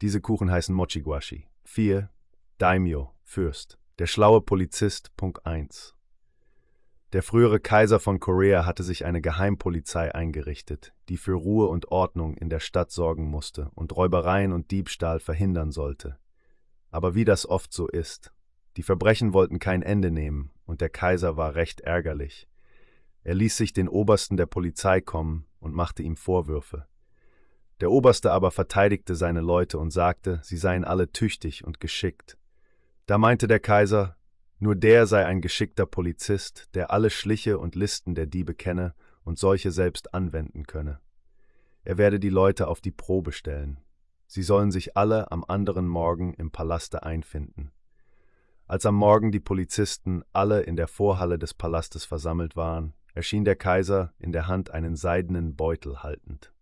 Diese 0.00 0.22
Kuchen 0.22 0.50
heißen 0.50 0.74
Mochiguashi. 0.74 1.46
4. 1.64 2.08
Daimyo, 2.56 3.12
Fürst. 3.24 3.78
Der 3.98 4.06
schlaue 4.06 4.42
Polizist, 4.42 5.16
Punkt 5.16 5.46
1. 5.46 5.94
Der 7.14 7.22
frühere 7.22 7.60
Kaiser 7.60 7.98
von 7.98 8.20
Korea 8.20 8.66
hatte 8.66 8.82
sich 8.82 9.06
eine 9.06 9.22
Geheimpolizei 9.22 10.14
eingerichtet, 10.14 10.92
die 11.08 11.16
für 11.16 11.32
Ruhe 11.32 11.68
und 11.68 11.90
Ordnung 11.90 12.36
in 12.36 12.50
der 12.50 12.60
Stadt 12.60 12.90
sorgen 12.90 13.24
musste 13.24 13.70
und 13.74 13.96
Räubereien 13.96 14.52
und 14.52 14.70
Diebstahl 14.70 15.18
verhindern 15.18 15.72
sollte. 15.72 16.18
Aber 16.90 17.14
wie 17.14 17.24
das 17.24 17.48
oft 17.48 17.72
so 17.72 17.88
ist, 17.88 18.34
die 18.76 18.82
Verbrechen 18.82 19.32
wollten 19.32 19.60
kein 19.60 19.80
Ende 19.80 20.10
nehmen, 20.10 20.50
und 20.66 20.82
der 20.82 20.90
Kaiser 20.90 21.38
war 21.38 21.54
recht 21.54 21.80
ärgerlich. 21.80 22.50
Er 23.22 23.34
ließ 23.34 23.56
sich 23.56 23.72
den 23.72 23.88
Obersten 23.88 24.36
der 24.36 24.44
Polizei 24.44 25.00
kommen 25.00 25.46
und 25.58 25.74
machte 25.74 26.02
ihm 26.02 26.16
Vorwürfe. 26.16 26.86
Der 27.80 27.90
Oberste 27.90 28.30
aber 28.30 28.50
verteidigte 28.50 29.14
seine 29.14 29.40
Leute 29.40 29.78
und 29.78 29.90
sagte, 29.90 30.40
sie 30.42 30.58
seien 30.58 30.84
alle 30.84 31.12
tüchtig 31.12 31.64
und 31.64 31.80
geschickt. 31.80 32.36
Da 33.06 33.18
meinte 33.18 33.46
der 33.46 33.60
Kaiser, 33.60 34.16
nur 34.58 34.74
der 34.74 35.06
sei 35.06 35.24
ein 35.24 35.40
geschickter 35.40 35.86
Polizist, 35.86 36.68
der 36.74 36.90
alle 36.90 37.10
Schliche 37.10 37.58
und 37.58 37.76
Listen 37.76 38.16
der 38.16 38.26
Diebe 38.26 38.52
kenne 38.52 38.94
und 39.22 39.38
solche 39.38 39.70
selbst 39.70 40.12
anwenden 40.12 40.64
könne. 40.64 40.98
Er 41.84 41.98
werde 41.98 42.18
die 42.18 42.30
Leute 42.30 42.66
auf 42.66 42.80
die 42.80 42.90
Probe 42.90 43.30
stellen. 43.30 43.78
Sie 44.26 44.42
sollen 44.42 44.72
sich 44.72 44.96
alle 44.96 45.30
am 45.30 45.44
anderen 45.46 45.86
Morgen 45.86 46.34
im 46.34 46.50
Palaste 46.50 47.04
einfinden. 47.04 47.70
Als 48.66 48.84
am 48.86 48.96
Morgen 48.96 49.30
die 49.30 49.38
Polizisten 49.38 50.24
alle 50.32 50.62
in 50.62 50.74
der 50.74 50.88
Vorhalle 50.88 51.38
des 51.38 51.54
Palastes 51.54 52.04
versammelt 52.04 52.56
waren, 52.56 52.94
erschien 53.14 53.44
der 53.44 53.54
Kaiser 53.54 54.12
in 54.18 54.32
der 54.32 54.48
Hand 54.48 54.72
einen 54.72 54.96
seidenen 54.96 55.54
Beutel 55.54 56.02
haltend. 56.02 56.52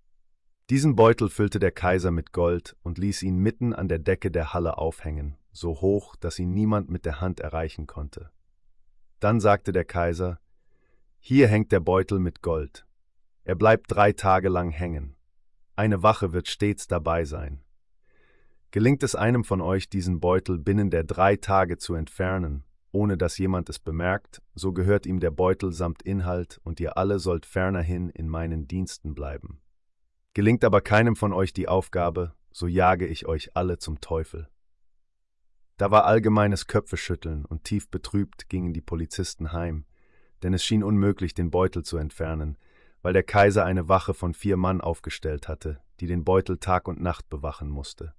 Diesen 0.68 0.94
Beutel 0.94 1.30
füllte 1.30 1.58
der 1.58 1.72
Kaiser 1.72 2.10
mit 2.10 2.32
Gold 2.32 2.76
und 2.82 2.98
ließ 2.98 3.22
ihn 3.22 3.38
mitten 3.38 3.72
an 3.72 3.88
der 3.88 3.98
Decke 3.98 4.30
der 4.30 4.52
Halle 4.52 4.76
aufhängen, 4.76 5.38
so 5.54 5.80
hoch, 5.80 6.16
dass 6.16 6.38
ihn 6.38 6.52
niemand 6.52 6.90
mit 6.90 7.06
der 7.06 7.20
Hand 7.20 7.40
erreichen 7.40 7.86
konnte. 7.86 8.30
Dann 9.20 9.40
sagte 9.40 9.72
der 9.72 9.84
Kaiser, 9.84 10.40
Hier 11.20 11.48
hängt 11.48 11.72
der 11.72 11.80
Beutel 11.80 12.18
mit 12.18 12.42
Gold. 12.42 12.84
Er 13.44 13.54
bleibt 13.54 13.90
drei 13.90 14.12
Tage 14.12 14.48
lang 14.48 14.70
hängen. 14.70 15.16
Eine 15.76 16.02
Wache 16.02 16.32
wird 16.32 16.48
stets 16.48 16.86
dabei 16.86 17.24
sein. 17.24 17.62
Gelingt 18.70 19.02
es 19.02 19.14
einem 19.14 19.44
von 19.44 19.60
euch, 19.60 19.88
diesen 19.88 20.20
Beutel 20.20 20.58
binnen 20.58 20.90
der 20.90 21.04
drei 21.04 21.36
Tage 21.36 21.78
zu 21.78 21.94
entfernen, 21.94 22.64
ohne 22.90 23.16
dass 23.16 23.38
jemand 23.38 23.68
es 23.68 23.78
bemerkt, 23.78 24.42
so 24.54 24.72
gehört 24.72 25.06
ihm 25.06 25.20
der 25.20 25.30
Beutel 25.30 25.72
samt 25.72 26.02
Inhalt, 26.02 26.60
und 26.64 26.80
ihr 26.80 26.98
alle 26.98 27.18
sollt 27.20 27.46
fernerhin 27.46 28.08
in 28.10 28.28
meinen 28.28 28.66
Diensten 28.66 29.14
bleiben. 29.14 29.60
Gelingt 30.32 30.64
aber 30.64 30.80
keinem 30.80 31.14
von 31.14 31.32
euch 31.32 31.52
die 31.52 31.68
Aufgabe, 31.68 32.34
so 32.50 32.66
jage 32.66 33.06
ich 33.06 33.26
euch 33.26 33.56
alle 33.56 33.78
zum 33.78 34.00
Teufel. 34.00 34.48
Da 35.76 35.90
war 35.90 36.04
allgemeines 36.04 36.66
Köpfeschütteln 36.66 37.44
und 37.44 37.64
tief 37.64 37.88
betrübt 37.88 38.48
gingen 38.48 38.72
die 38.72 38.80
Polizisten 38.80 39.52
heim, 39.52 39.86
denn 40.42 40.54
es 40.54 40.64
schien 40.64 40.84
unmöglich, 40.84 41.34
den 41.34 41.50
Beutel 41.50 41.82
zu 41.82 41.96
entfernen, 41.96 42.56
weil 43.02 43.12
der 43.12 43.22
Kaiser 43.24 43.64
eine 43.64 43.88
Wache 43.88 44.14
von 44.14 44.34
vier 44.34 44.56
Mann 44.56 44.80
aufgestellt 44.80 45.48
hatte, 45.48 45.80
die 46.00 46.06
den 46.06 46.24
Beutel 46.24 46.58
Tag 46.58 46.86
und 46.86 47.00
Nacht 47.00 47.28
bewachen 47.28 47.68
musste. 47.68 48.14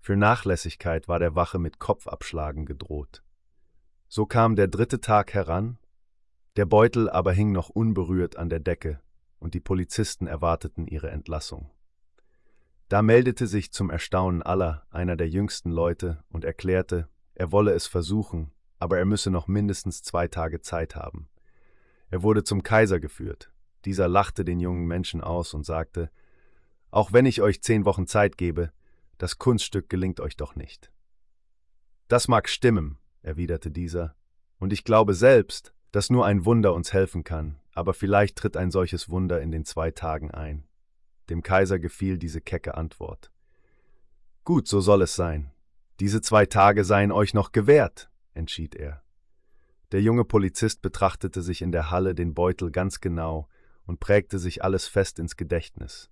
Für 0.00 0.16
Nachlässigkeit 0.16 1.08
war 1.08 1.18
der 1.18 1.34
Wache 1.34 1.58
mit 1.58 1.78
Kopfabschlagen 1.78 2.66
gedroht. 2.66 3.22
So 4.08 4.26
kam 4.26 4.56
der 4.56 4.68
dritte 4.68 5.00
Tag 5.00 5.34
heran, 5.34 5.78
der 6.56 6.64
Beutel 6.64 7.10
aber 7.10 7.32
hing 7.32 7.52
noch 7.52 7.68
unberührt 7.68 8.36
an 8.36 8.48
der 8.48 8.60
Decke, 8.60 9.00
und 9.38 9.54
die 9.54 9.60
Polizisten 9.60 10.26
erwarteten 10.26 10.86
ihre 10.86 11.10
Entlassung. 11.10 11.70
Da 12.88 13.02
meldete 13.02 13.46
sich 13.46 13.72
zum 13.72 13.90
Erstaunen 13.90 14.42
aller 14.42 14.86
einer 14.90 15.16
der 15.16 15.28
jüngsten 15.28 15.70
Leute 15.70 16.22
und 16.28 16.44
erklärte, 16.44 17.08
er 17.34 17.50
wolle 17.50 17.72
es 17.72 17.86
versuchen, 17.86 18.52
aber 18.78 18.98
er 18.98 19.04
müsse 19.04 19.30
noch 19.30 19.48
mindestens 19.48 20.02
zwei 20.02 20.28
Tage 20.28 20.60
Zeit 20.60 20.94
haben. 20.94 21.28
Er 22.10 22.22
wurde 22.22 22.44
zum 22.44 22.62
Kaiser 22.62 23.00
geführt. 23.00 23.50
Dieser 23.84 24.08
lachte 24.08 24.44
den 24.44 24.60
jungen 24.60 24.86
Menschen 24.86 25.20
aus 25.20 25.52
und 25.54 25.66
sagte, 25.66 26.10
auch 26.90 27.12
wenn 27.12 27.26
ich 27.26 27.42
euch 27.42 27.62
zehn 27.62 27.84
Wochen 27.84 28.06
Zeit 28.06 28.38
gebe, 28.38 28.72
das 29.18 29.38
Kunststück 29.38 29.88
gelingt 29.88 30.20
euch 30.20 30.36
doch 30.36 30.54
nicht. 30.54 30.92
Das 32.08 32.28
mag 32.28 32.48
stimmen, 32.48 32.98
erwiderte 33.22 33.70
dieser, 33.70 34.14
und 34.58 34.72
ich 34.72 34.84
glaube 34.84 35.14
selbst, 35.14 35.74
dass 35.90 36.10
nur 36.10 36.24
ein 36.24 36.44
Wunder 36.44 36.74
uns 36.74 36.92
helfen 36.92 37.24
kann, 37.24 37.58
aber 37.74 37.94
vielleicht 37.94 38.36
tritt 38.36 38.56
ein 38.56 38.70
solches 38.70 39.08
Wunder 39.08 39.40
in 39.40 39.50
den 39.50 39.64
zwei 39.64 39.90
Tagen 39.90 40.30
ein. 40.30 40.66
Dem 41.30 41.42
Kaiser 41.42 41.78
gefiel 41.78 42.18
diese 42.18 42.40
kecke 42.40 42.76
Antwort. 42.76 43.32
Gut, 44.44 44.68
so 44.68 44.80
soll 44.80 45.02
es 45.02 45.16
sein. 45.16 45.50
Diese 45.98 46.20
zwei 46.20 46.46
Tage 46.46 46.84
seien 46.84 47.10
euch 47.10 47.34
noch 47.34 47.52
gewährt, 47.52 48.10
entschied 48.34 48.74
er. 48.74 49.02
Der 49.92 50.02
junge 50.02 50.24
Polizist 50.24 50.82
betrachtete 50.82 51.42
sich 51.42 51.62
in 51.62 51.72
der 51.72 51.90
Halle 51.90 52.14
den 52.14 52.34
Beutel 52.34 52.70
ganz 52.70 53.00
genau 53.00 53.48
und 53.86 54.00
prägte 54.00 54.38
sich 54.38 54.62
alles 54.62 54.86
fest 54.86 55.18
ins 55.18 55.36
Gedächtnis. 55.36 56.10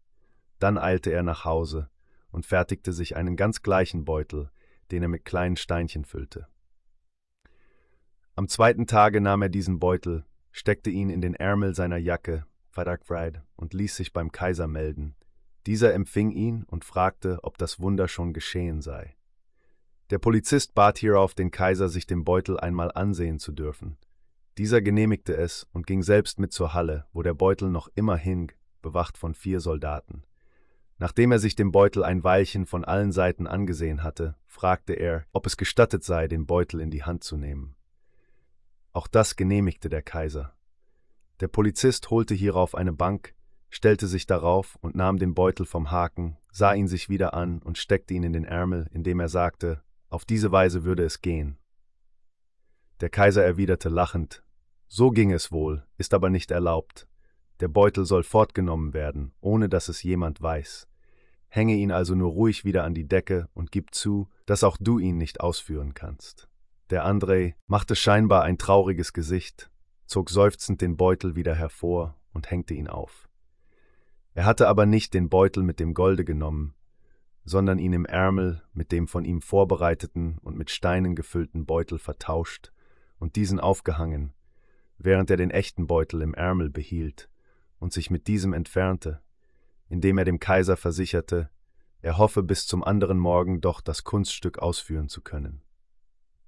Dann 0.59 0.79
eilte 0.79 1.11
er 1.11 1.23
nach 1.23 1.45
Hause 1.45 1.91
und 2.31 2.47
fertigte 2.47 2.93
sich 2.93 3.17
einen 3.17 3.37
ganz 3.37 3.63
gleichen 3.63 4.05
Beutel, 4.05 4.51
den 4.91 5.03
er 5.03 5.09
mit 5.09 5.25
kleinen 5.25 5.57
Steinchen 5.57 6.05
füllte. 6.05 6.49
Am 8.37 8.49
zweiten 8.49 8.87
Tage 8.87 9.21
nahm 9.21 9.43
er 9.43 9.49
diesen 9.49 9.79
Beutel, 9.79 10.25
steckte 10.51 10.91
ihn 10.91 11.11
in 11.11 11.21
den 11.21 11.35
Ärmel 11.35 11.75
seiner 11.75 11.99
Jacke 11.99 12.47
Farakfried, 12.75 13.41
und 13.57 13.73
ließ 13.73 13.97
sich 13.97 14.13
beim 14.13 14.33
Kaiser 14.33 14.67
melden. 14.67 15.15
Dieser 15.67 15.95
empfing 15.95 16.31
ihn 16.33 16.65
und 16.65 16.85
fragte, 16.85 17.39
ob 17.43 17.57
das 17.57 17.81
Wunder 17.81 18.09
schon 18.09 18.35
geschehen 18.35 18.83
sei. 18.83 19.17
Der 20.11 20.19
Polizist 20.19 20.75
bat 20.75 20.99
hierauf 20.99 21.35
den 21.35 21.51
Kaiser, 21.51 21.89
sich 21.89 22.07
den 22.07 22.25
Beutel 22.25 22.61
einmal 22.61 22.93
ansehen 22.93 23.39
zu 23.39 23.53
dürfen. 23.53 23.97
Dieser 24.59 24.83
genehmigte 24.83 25.37
es 25.37 25.67
und 25.73 25.87
ging 25.87 26.03
selbst 26.03 26.39
mit 26.39 26.53
zur 26.53 26.75
Halle, 26.75 27.07
wo 27.13 27.23
der 27.23 27.35
Beutel 27.35 27.71
noch 27.71 27.89
immer 27.95 28.17
hing, 28.17 28.53
bewacht 28.83 29.17
von 29.17 29.35
vier 29.35 29.61
Soldaten. 29.61 30.25
Nachdem 30.99 31.33
er 31.33 31.39
sich 31.39 31.57
den 31.57 31.73
Beutel 31.73 32.05
ein 32.05 32.23
Weilchen 32.23 32.67
von 32.67 32.85
allen 32.85 33.13
Seiten 33.13 33.47
angesehen 33.47 34.03
hatte, 34.03 34.37
fragte 34.47 34.93
er, 34.93 35.25
ob 35.33 35.47
es 35.47 35.57
gestattet 35.57 36.05
sei, 36.05 36.29
den 36.29 36.47
Beutel 36.47 36.81
in 36.81 36.91
die 36.91 37.03
Hand 37.03 37.25
zu 37.25 37.37
nehmen. 37.37 37.75
Auch 38.93 39.09
das 39.09 39.35
genehmigte 39.35 39.89
der 39.89 40.03
Kaiser. 40.03 40.55
Der 41.45 41.49
Polizist 41.49 42.09
holte 42.09 42.33
hierauf 42.33 42.75
eine 42.75 42.95
Bank, 42.95 43.35
stellte 43.69 44.07
sich 44.07 44.25
darauf 44.25 44.79
und 44.81 44.95
nahm 44.95 45.19
den 45.19 45.35
Beutel 45.35 45.67
vom 45.67 45.91
Haken, 45.91 46.39
sah 46.51 46.73
ihn 46.73 46.89
sich 46.89 47.11
wieder 47.11 47.35
an 47.35 47.61
und 47.61 47.77
steckte 47.77 48.15
ihn 48.15 48.23
in 48.23 48.33
den 48.33 48.47
Ärmel, 48.47 48.89
indem 48.93 49.21
er 49.21 49.29
sagte, 49.29 49.83
auf 50.09 50.25
diese 50.25 50.53
Weise 50.53 50.85
würde 50.85 51.05
es 51.05 51.21
gehen. 51.21 51.59
Der 53.03 53.11
Kaiser 53.11 53.45
erwiderte 53.45 53.91
lachend, 53.91 54.43
so 54.89 55.11
ging 55.11 55.33
es 55.33 55.53
wohl, 55.53 55.85
ist 55.99 56.15
aber 56.15 56.31
nicht 56.31 56.51
erlaubt. 56.51 57.09
Der 57.61 57.69
Beutel 57.69 58.07
soll 58.07 58.23
fortgenommen 58.23 58.95
werden, 58.95 59.35
ohne 59.43 59.69
dass 59.69 59.91
es 59.91 60.03
jemand 60.03 60.41
weiß. 60.41 60.89
Hänge 61.49 61.75
ihn 61.75 61.93
also 61.93 62.15
nur 62.15 62.31
ruhig 62.31 62.65
wieder 62.65 62.85
an 62.85 62.95
die 62.95 63.07
Decke 63.07 63.51
und 63.53 63.71
gib 63.71 63.95
zu, 63.95 64.31
dass 64.47 64.65
auch 64.65 64.79
du 64.81 64.99
ihn 64.99 65.19
nicht 65.19 65.41
ausführen 65.41 65.93
kannst. 65.93 66.49
Der 66.89 67.05
Andrei 67.05 67.55
machte 67.67 67.97
scheinbar 67.97 68.45
ein 68.45 68.57
trauriges 68.57 69.13
Gesicht, 69.13 69.71
zog 70.15 70.31
seufzend 70.31 70.81
den 70.81 70.97
Beutel 70.97 71.35
wieder 71.35 71.57
hervor 71.57 72.17
und 72.33 72.49
hängte 72.49 72.73
ihn 72.73 72.87
auf. 72.87 73.29
Er 74.35 74.45
hatte 74.45 74.69
aber 74.69 74.87
nicht 74.87 75.13
den 75.13 75.29
Beutel 75.29 75.65
mit 75.65 75.81
dem 75.81 75.93
Golde 75.93 76.25
genommen, 76.25 76.77
sondern 77.45 77.81
ihn 77.81 77.93
im 77.93 78.07
Ärmel 78.07 78.63
mit 78.75 78.93
dem 78.93 79.09
von 79.09 79.25
ihm 79.25 79.43
vorbereiteten 79.43 80.39
und 80.39 80.57
mit 80.57 80.71
Steinen 80.71 81.17
gefüllten 81.17 81.67
Beutel 81.67 81.99
vertauscht 81.99 82.71
und 83.19 83.35
diesen 83.35 83.59
aufgehangen, 83.59 84.33
während 84.99 85.31
er 85.31 85.37
den 85.37 85.51
echten 85.51 85.89
Beutel 85.89 86.23
im 86.23 86.33
Ärmel 86.33 86.71
behielt 86.71 87.29
und 87.81 87.93
sich 87.93 88.09
mit 88.09 88.29
diesem 88.29 88.53
entfernte, 88.53 89.21
indem 89.89 90.17
er 90.19 90.25
dem 90.25 90.39
Kaiser 90.39 90.77
versicherte, 90.77 91.51
er 92.03 92.19
hoffe 92.19 92.45
bis 92.45 92.69
zum 92.69 92.85
anderen 92.85 93.19
Morgen 93.19 93.61
doch 93.61 93.81
das 93.81 94.05
Kunststück 94.05 94.61
ausführen 94.61 95.09
zu 95.09 95.23
können. 95.23 95.63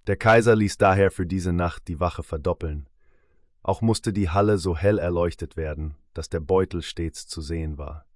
Der 0.06 0.16
Kaiser 0.16 0.54
ließ 0.54 0.78
daher 0.78 1.10
für 1.10 1.26
diese 1.26 1.52
Nacht 1.52 1.88
die 1.88 1.98
Wache 1.98 2.22
verdoppeln, 2.22 2.88
auch 3.66 3.80
musste 3.80 4.12
die 4.12 4.30
Halle 4.30 4.58
so 4.58 4.76
hell 4.76 4.98
erleuchtet 4.98 5.56
werden, 5.56 5.96
dass 6.14 6.28
der 6.28 6.38
Beutel 6.38 6.82
stets 6.82 7.26
zu 7.26 7.40
sehen 7.40 7.78
war. 7.78 8.06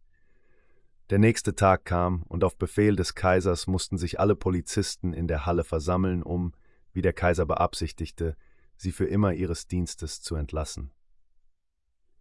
Der 1.11 1.19
nächste 1.19 1.57
Tag 1.57 1.85
kam, 1.85 2.23
und 2.29 2.45
auf 2.45 2.57
Befehl 2.57 2.95
des 2.95 3.17
Kaisers 3.17 3.67
mussten 3.67 3.99
sich 3.99 4.21
alle 4.21 4.37
Polizisten 4.37 5.13
in 5.13 5.27
der 5.27 5.47
Halle 5.47 5.65
versammeln, 5.65 6.23
um, 6.23 6.53
wie 6.93 7.03
der 7.03 7.13
Kaiser 7.13 7.47
beabsichtigte, 7.47 8.37
sie 8.77 8.93
für 8.93 9.07
immer 9.07 9.33
ihres 9.33 9.67
Dienstes 9.67 10.23
zu 10.23 10.37
entlassen. 10.37 10.93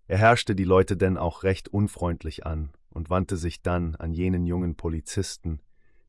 Er 0.08 0.18
herrschte 0.18 0.56
die 0.56 0.64
Leute 0.64 0.98
denn 0.98 1.16
auch 1.16 1.44
recht 1.44 1.70
unfreundlich 1.70 2.48
an 2.48 2.72
und 2.90 3.12
wandte 3.12 3.38
sich 3.38 3.62
dann 3.62 3.96
an 3.96 4.12
jenen 4.12 4.48
jungen 4.48 4.76
Polizisten, 4.76 5.62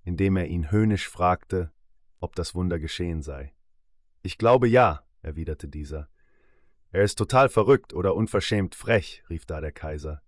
indem 0.04 0.38
er 0.38 0.46
ihn 0.46 0.70
höhnisch 0.70 1.06
fragte, 1.06 1.70
ob 2.18 2.34
das 2.34 2.54
Wunder 2.54 2.78
geschehen 2.78 3.20
sei. 3.20 3.52
Ich 4.22 4.38
glaube 4.38 4.68
ja, 4.68 5.04
erwiderte 5.20 5.68
dieser, 5.68 6.08
er 6.92 7.04
ist 7.04 7.16
total 7.16 7.48
verrückt 7.48 7.92
oder 7.94 8.16
unverschämt 8.16 8.74
frech, 8.74 9.22
rief 9.30 9.46
da 9.46 9.60
der 9.60 9.70
Kaiser. 9.70 10.22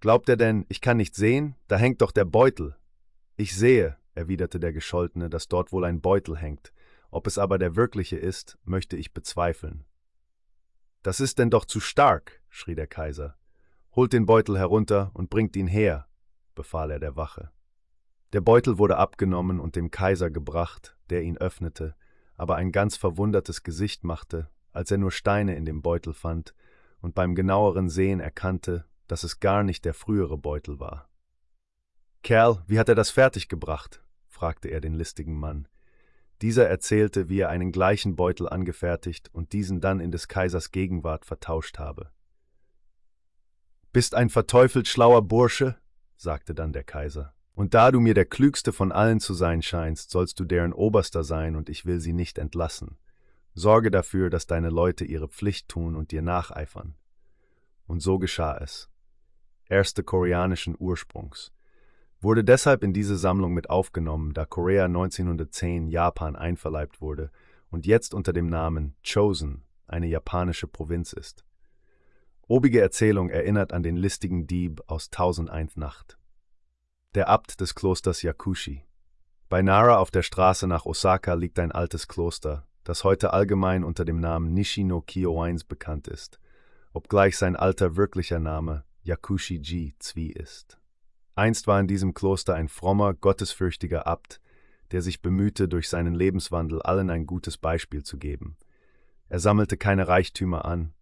Glaubt 0.00 0.28
er 0.28 0.36
denn, 0.36 0.66
ich 0.68 0.82
kann 0.82 0.98
nicht 0.98 1.14
sehen? 1.14 1.56
Da 1.68 1.78
hängt 1.78 2.02
doch 2.02 2.12
der 2.12 2.26
Beutel. 2.26 2.76
Ich 3.36 3.56
sehe, 3.56 3.96
erwiderte 4.14 4.60
der 4.60 4.74
Gescholtene, 4.74 5.30
dass 5.30 5.48
dort 5.48 5.72
wohl 5.72 5.84
ein 5.84 6.02
Beutel 6.02 6.36
hängt. 6.36 6.72
Ob 7.10 7.26
es 7.26 7.38
aber 7.38 7.56
der 7.56 7.76
wirkliche 7.76 8.16
ist, 8.16 8.58
möchte 8.64 8.96
ich 8.96 9.14
bezweifeln. 9.14 9.86
Das 11.02 11.20
ist 11.20 11.38
denn 11.38 11.50
doch 11.50 11.64
zu 11.64 11.80
stark, 11.80 12.42
schrie 12.50 12.74
der 12.74 12.86
Kaiser. 12.86 13.38
Holt 13.94 14.12
den 14.12 14.26
Beutel 14.26 14.58
herunter 14.58 15.12
und 15.14 15.30
bringt 15.30 15.56
ihn 15.56 15.66
her, 15.66 16.08
befahl 16.54 16.90
er 16.90 16.98
der 16.98 17.16
Wache. 17.16 17.52
Der 18.34 18.42
Beutel 18.42 18.76
wurde 18.76 18.98
abgenommen 18.98 19.60
und 19.60 19.76
dem 19.76 19.90
Kaiser 19.90 20.30
gebracht, 20.30 20.94
der 21.08 21.22
ihn 21.22 21.38
öffnete, 21.38 21.94
aber 22.34 22.56
ein 22.56 22.70
ganz 22.70 22.96
verwundertes 22.96 23.62
Gesicht 23.62 24.04
machte 24.04 24.50
als 24.76 24.90
er 24.90 24.98
nur 24.98 25.10
Steine 25.10 25.56
in 25.56 25.64
dem 25.64 25.82
Beutel 25.82 26.12
fand 26.12 26.54
und 27.00 27.14
beim 27.14 27.34
genaueren 27.34 27.88
Sehen 27.88 28.20
erkannte, 28.20 28.84
dass 29.08 29.24
es 29.24 29.40
gar 29.40 29.62
nicht 29.62 29.84
der 29.84 29.94
frühere 29.94 30.38
Beutel 30.38 30.78
war. 30.78 31.08
Kerl, 32.22 32.62
wie 32.66 32.78
hat 32.78 32.88
er 32.88 32.94
das 32.94 33.10
fertiggebracht? 33.10 34.02
fragte 34.28 34.68
er 34.68 34.80
den 34.80 34.94
listigen 34.94 35.38
Mann. 35.38 35.66
Dieser 36.42 36.68
erzählte, 36.68 37.28
wie 37.30 37.40
er 37.40 37.48
einen 37.48 37.72
gleichen 37.72 38.16
Beutel 38.16 38.48
angefertigt 38.48 39.30
und 39.32 39.52
diesen 39.52 39.80
dann 39.80 40.00
in 40.00 40.10
des 40.10 40.28
Kaisers 40.28 40.70
Gegenwart 40.70 41.24
vertauscht 41.24 41.78
habe. 41.78 42.10
Bist 43.92 44.14
ein 44.14 44.28
verteufelt 44.28 44.88
schlauer 44.88 45.22
Bursche, 45.22 45.76
sagte 46.16 46.54
dann 46.54 46.74
der 46.74 46.84
Kaiser. 46.84 47.32
Und 47.54 47.72
da 47.72 47.90
du 47.90 48.00
mir 48.00 48.12
der 48.12 48.26
klügste 48.26 48.74
von 48.74 48.92
allen 48.92 49.20
zu 49.20 49.32
sein 49.32 49.62
scheinst, 49.62 50.10
sollst 50.10 50.38
du 50.38 50.44
deren 50.44 50.74
Oberster 50.74 51.24
sein, 51.24 51.56
und 51.56 51.70
ich 51.70 51.86
will 51.86 52.00
sie 52.00 52.12
nicht 52.12 52.36
entlassen. 52.36 52.98
Sorge 53.58 53.90
dafür, 53.90 54.28
dass 54.28 54.46
deine 54.46 54.68
Leute 54.68 55.06
ihre 55.06 55.28
Pflicht 55.28 55.68
tun 55.68 55.96
und 55.96 56.12
dir 56.12 56.20
nacheifern. 56.20 56.94
Und 57.86 58.00
so 58.00 58.18
geschah 58.18 58.58
es. 58.58 58.90
Erste 59.64 60.04
koreanischen 60.04 60.76
Ursprungs. 60.78 61.52
Wurde 62.20 62.44
deshalb 62.44 62.82
in 62.82 62.92
diese 62.92 63.16
Sammlung 63.16 63.54
mit 63.54 63.70
aufgenommen, 63.70 64.34
da 64.34 64.44
Korea 64.44 64.84
1910 64.84 65.88
Japan 65.88 66.36
einverleibt 66.36 67.00
wurde 67.00 67.30
und 67.70 67.86
jetzt 67.86 68.12
unter 68.12 68.34
dem 68.34 68.46
Namen 68.46 68.94
Chosen 69.02 69.64
eine 69.86 70.06
japanische 70.06 70.66
Provinz 70.66 71.14
ist. 71.14 71.46
Obige 72.48 72.82
Erzählung 72.82 73.30
erinnert 73.30 73.72
an 73.72 73.82
den 73.82 73.96
listigen 73.96 74.46
Dieb 74.46 74.82
aus 74.86 75.08
Tausendeinth 75.08 75.78
Nacht. 75.78 76.18
Der 77.14 77.28
Abt 77.28 77.62
des 77.62 77.74
Klosters 77.74 78.20
Yakushi. 78.20 78.82
Bei 79.48 79.62
Nara 79.62 79.96
auf 79.96 80.10
der 80.10 80.22
Straße 80.22 80.66
nach 80.66 80.84
Osaka 80.84 81.32
liegt 81.32 81.58
ein 81.58 81.72
altes 81.72 82.06
Kloster, 82.06 82.65
das 82.86 83.02
heute 83.02 83.32
allgemein 83.32 83.82
unter 83.82 84.04
dem 84.04 84.20
Namen 84.20 84.54
Nishino 84.54 85.00
Kyowains 85.00 85.64
bekannt 85.64 86.06
ist, 86.06 86.38
obgleich 86.92 87.36
sein 87.36 87.56
alter 87.56 87.96
wirklicher 87.96 88.38
Name 88.38 88.84
Yakushi-ji 89.02 89.94
Zwi 89.98 90.28
ist. 90.28 90.78
Einst 91.34 91.66
war 91.66 91.80
in 91.80 91.88
diesem 91.88 92.14
Kloster 92.14 92.54
ein 92.54 92.68
frommer, 92.68 93.12
gottesfürchtiger 93.12 94.06
Abt, 94.06 94.40
der 94.92 95.02
sich 95.02 95.20
bemühte, 95.20 95.66
durch 95.68 95.88
seinen 95.88 96.14
Lebenswandel 96.14 96.80
allen 96.80 97.10
ein 97.10 97.26
gutes 97.26 97.58
Beispiel 97.58 98.04
zu 98.04 98.18
geben. 98.18 98.56
Er 99.28 99.40
sammelte 99.40 99.76
keine 99.76 100.06
Reichtümer 100.06 100.64
an, 100.64 100.92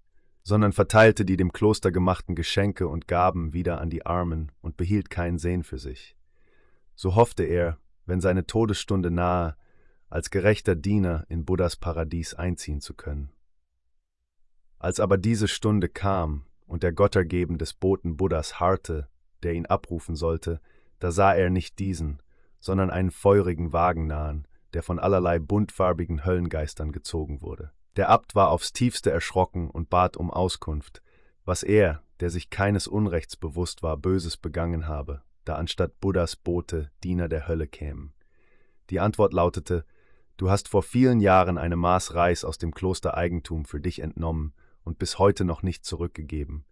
sondern 0.42 0.72
verteilte 0.72 1.26
die 1.26 1.36
dem 1.36 1.52
Kloster 1.52 1.92
gemachten 1.92 2.34
Geschenke 2.34 2.88
und 2.88 3.08
Gaben 3.08 3.52
wieder 3.52 3.78
an 3.82 3.90
die 3.90 4.06
Armen 4.06 4.52
und 4.62 4.78
behielt 4.78 5.10
keinen 5.10 5.38
Sehn 5.38 5.62
für 5.62 5.78
sich. 5.78 6.16
So 6.94 7.14
hoffte 7.14 7.44
er, 7.44 7.76
wenn 8.06 8.22
seine 8.22 8.46
Todesstunde 8.46 9.10
nahe, 9.10 9.54
als 10.14 10.30
gerechter 10.30 10.76
Diener 10.76 11.26
in 11.28 11.44
Buddhas 11.44 11.74
Paradies 11.74 12.34
einziehen 12.34 12.80
zu 12.80 12.94
können. 12.94 13.32
Als 14.78 15.00
aber 15.00 15.18
diese 15.18 15.48
Stunde 15.48 15.88
kam 15.88 16.44
und 16.66 16.84
der 16.84 16.92
Gottergeben 16.92 17.58
des 17.58 17.74
Boten 17.74 18.16
Buddhas 18.16 18.60
harrte, 18.60 19.08
der 19.42 19.54
ihn 19.54 19.66
abrufen 19.66 20.14
sollte, 20.14 20.60
da 21.00 21.10
sah 21.10 21.34
er 21.34 21.50
nicht 21.50 21.80
diesen, 21.80 22.22
sondern 22.60 22.90
einen 22.90 23.10
feurigen 23.10 23.72
Wagen 23.72 24.06
nahen, 24.06 24.46
der 24.72 24.84
von 24.84 25.00
allerlei 25.00 25.40
buntfarbigen 25.40 26.24
Höllengeistern 26.24 26.92
gezogen 26.92 27.42
wurde. 27.42 27.72
Der 27.96 28.08
Abt 28.08 28.36
war 28.36 28.50
aufs 28.50 28.72
tiefste 28.72 29.10
erschrocken 29.10 29.68
und 29.68 29.90
bat 29.90 30.16
um 30.16 30.30
Auskunft, 30.30 31.02
was 31.44 31.64
er, 31.64 32.04
der 32.20 32.30
sich 32.30 32.50
keines 32.50 32.86
Unrechts 32.86 33.34
bewusst 33.34 33.82
war, 33.82 33.96
Böses 33.96 34.36
begangen 34.36 34.86
habe, 34.86 35.22
da 35.44 35.56
anstatt 35.56 35.98
Buddhas 35.98 36.36
Bote 36.36 36.92
Diener 37.02 37.28
der 37.28 37.48
Hölle 37.48 37.66
kämen. 37.66 38.14
Die 38.90 39.00
Antwort 39.00 39.32
lautete, 39.32 39.84
Du 40.36 40.50
hast 40.50 40.68
vor 40.68 40.82
vielen 40.82 41.20
Jahren 41.20 41.58
eine 41.58 41.76
Maß 41.76 42.14
Reis 42.14 42.44
aus 42.44 42.58
dem 42.58 42.72
Kloster 42.72 43.16
Eigentum 43.16 43.64
für 43.64 43.80
dich 43.80 44.00
entnommen 44.00 44.52
und 44.82 44.98
bis 44.98 45.18
heute 45.18 45.44
noch 45.44 45.62
nicht 45.62 45.84
zurückgegeben. 45.84 46.64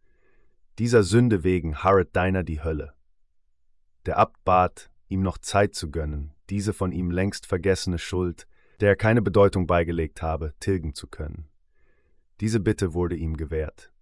Dieser 0.79 1.03
Sünde 1.03 1.45
wegen 1.45 1.77
harret 1.77 2.17
deiner 2.17 2.43
die 2.43 2.63
Hölle. 2.63 2.95
Der 4.07 4.19
Abt 4.19 4.43
bat, 4.45 4.91
ihm 5.09 5.23
noch 5.23 5.39
Zeit 5.39 5.75
zu 5.75 5.91
gönnen, 5.91 6.35
diese 6.51 6.73
von 6.73 6.91
ihm 6.91 7.11
längst 7.11 7.47
vergessene 7.47 7.99
Schuld, 7.99 8.49
der 8.81 8.91
er 8.91 8.97
keine 8.97 9.23
Bedeutung 9.23 9.67
beigelegt 9.67 10.23
habe, 10.23 10.55
tilgen 10.59 10.95
zu 10.95 11.07
können. 11.07 11.49
Diese 12.41 12.59
Bitte 12.59 12.95
wurde 12.95 13.15
ihm 13.15 13.37
gewährt. 13.37 13.93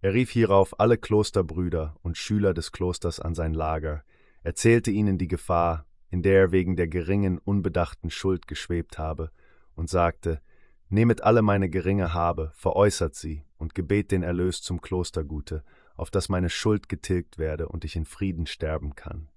Er 0.00 0.14
rief 0.14 0.30
hierauf 0.30 0.78
alle 0.80 0.96
Klosterbrüder 0.96 1.96
und 2.02 2.16
Schüler 2.16 2.54
des 2.54 2.72
Klosters 2.72 3.20
an 3.20 3.34
sein 3.34 3.52
Lager, 3.52 4.04
erzählte 4.42 4.90
ihnen 4.90 5.18
die 5.18 5.28
Gefahr, 5.28 5.85
in 6.10 6.22
der 6.22 6.40
er 6.40 6.52
wegen 6.52 6.76
der 6.76 6.88
geringen, 6.88 7.38
unbedachten 7.38 8.10
Schuld 8.10 8.46
geschwebt 8.46 8.98
habe, 8.98 9.30
und 9.74 9.90
sagte, 9.90 10.40
Nehmet 10.88 11.22
alle 11.22 11.42
meine 11.42 11.68
geringe 11.68 12.14
Habe, 12.14 12.52
veräußert 12.54 13.16
sie 13.16 13.44
und 13.58 13.74
gebet 13.74 14.12
den 14.12 14.22
Erlös 14.22 14.62
zum 14.62 14.80
Klostergute, 14.80 15.64
auf 15.96 16.10
dass 16.10 16.28
meine 16.28 16.48
Schuld 16.48 16.88
getilgt 16.88 17.38
werde 17.38 17.68
und 17.68 17.84
ich 17.84 17.96
in 17.96 18.04
Frieden 18.04 18.46
sterben 18.46 18.94
kann. 18.94 19.28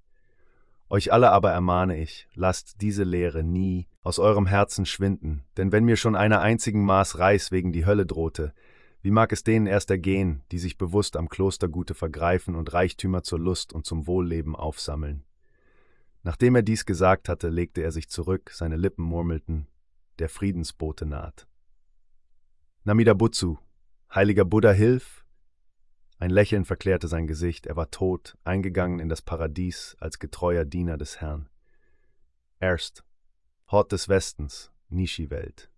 Euch 0.92 1.12
alle 1.12 1.32
aber 1.32 1.52
ermahne 1.52 2.00
ich, 2.00 2.28
lasst 2.36 2.82
diese 2.82 3.04
Lehre 3.04 3.44
nie 3.44 3.88
aus 4.04 4.20
eurem 4.20 4.46
Herzen 4.46 4.86
schwinden, 4.86 5.44
denn 5.58 5.72
wenn 5.72 5.86
mir 5.86 5.98
schon 5.98 6.16
einer 6.16 6.42
einzigen 6.42 6.84
Maß 6.84 7.18
Reis 7.18 7.52
wegen 7.52 7.72
die 7.72 7.86
Hölle 7.86 8.06
drohte, 8.06 8.54
wie 9.02 9.12
mag 9.12 9.32
es 9.32 9.44
denen 9.44 9.66
erst 9.66 9.90
ergehen, 9.92 10.44
die 10.52 10.60
sich 10.60 10.78
bewusst 10.78 11.16
am 11.16 11.30
Klostergute 11.30 11.94
vergreifen 11.94 12.56
und 12.56 12.74
Reichtümer 12.74 13.24
zur 13.24 13.40
Lust 13.40 13.72
und 13.72 13.86
zum 13.86 14.08
Wohlleben 14.08 14.56
aufsammeln? 14.56 15.24
Nachdem 16.24 16.56
er 16.56 16.62
dies 16.62 16.86
gesagt 16.86 17.30
hatte, 17.30 17.50
legte 17.50 17.82
er 17.82 17.92
sich 17.92 18.10
zurück, 18.10 18.52
seine 18.54 18.76
Lippen 18.76 19.04
murmelten, 19.04 19.68
der 20.20 20.30
Friedensbote 20.30 21.06
naht. 21.06 21.48
Namida 22.84 23.14
Butsu, 23.14 23.58
heiliger 24.14 24.46
Buddha, 24.46 24.72
hilf! 24.72 25.26
Ein 26.18 26.32
Lächeln 26.32 26.66
verklärte 26.66 27.08
sein 27.08 27.28
Gesicht, 27.28 27.66
er 27.66 27.78
war 27.78 27.92
tot, 27.92 28.38
eingegangen 28.44 29.00
in 29.00 29.08
das 29.08 29.22
Paradies 29.22 29.96
als 30.00 30.20
getreuer 30.20 30.66
Diener 30.66 30.98
des 30.98 31.22
Herrn. 31.22 31.48
Erst 32.60 33.06
Hort 33.68 33.92
des 33.92 34.10
Westens, 34.10 34.72
Nishi-Welt. 34.90 35.70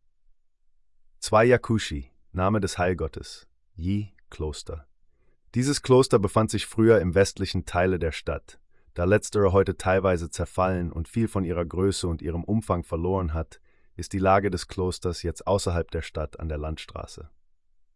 Zwei 1.20 1.44
Yakushi, 1.44 2.10
Name 2.32 2.62
des 2.62 2.78
Heilgottes, 2.78 3.48
Yi 3.76 4.14
Kloster. 4.30 4.88
Dieses 5.54 5.82
Kloster 5.82 6.18
befand 6.18 6.50
sich 6.50 6.66
früher 6.66 7.02
im 7.02 7.14
westlichen 7.14 7.66
Teile 7.66 8.00
der 8.00 8.14
Stadt. 8.14 8.61
Da 8.94 9.06
letztere 9.06 9.54
heute 9.54 9.78
teilweise 9.78 10.30
zerfallen 10.30 10.92
und 10.92 11.08
viel 11.08 11.28
von 11.28 11.46
ihrer 11.46 11.66
Größe 11.66 12.08
und 12.08 12.22
ihrem 12.22 12.44
Umfang 12.44 12.84
verloren 12.84 13.34
hat, 13.34 13.62
ist 13.96 14.14
die 14.14 14.20
Lage 14.20 14.50
des 14.50 14.68
Klosters 14.68 15.24
jetzt 15.24 15.48
außerhalb 15.48 15.89
der 15.92 16.02
Stadt 16.02 16.39
an 16.39 16.50
der 16.50 16.58
Landstraße. 16.58 17.30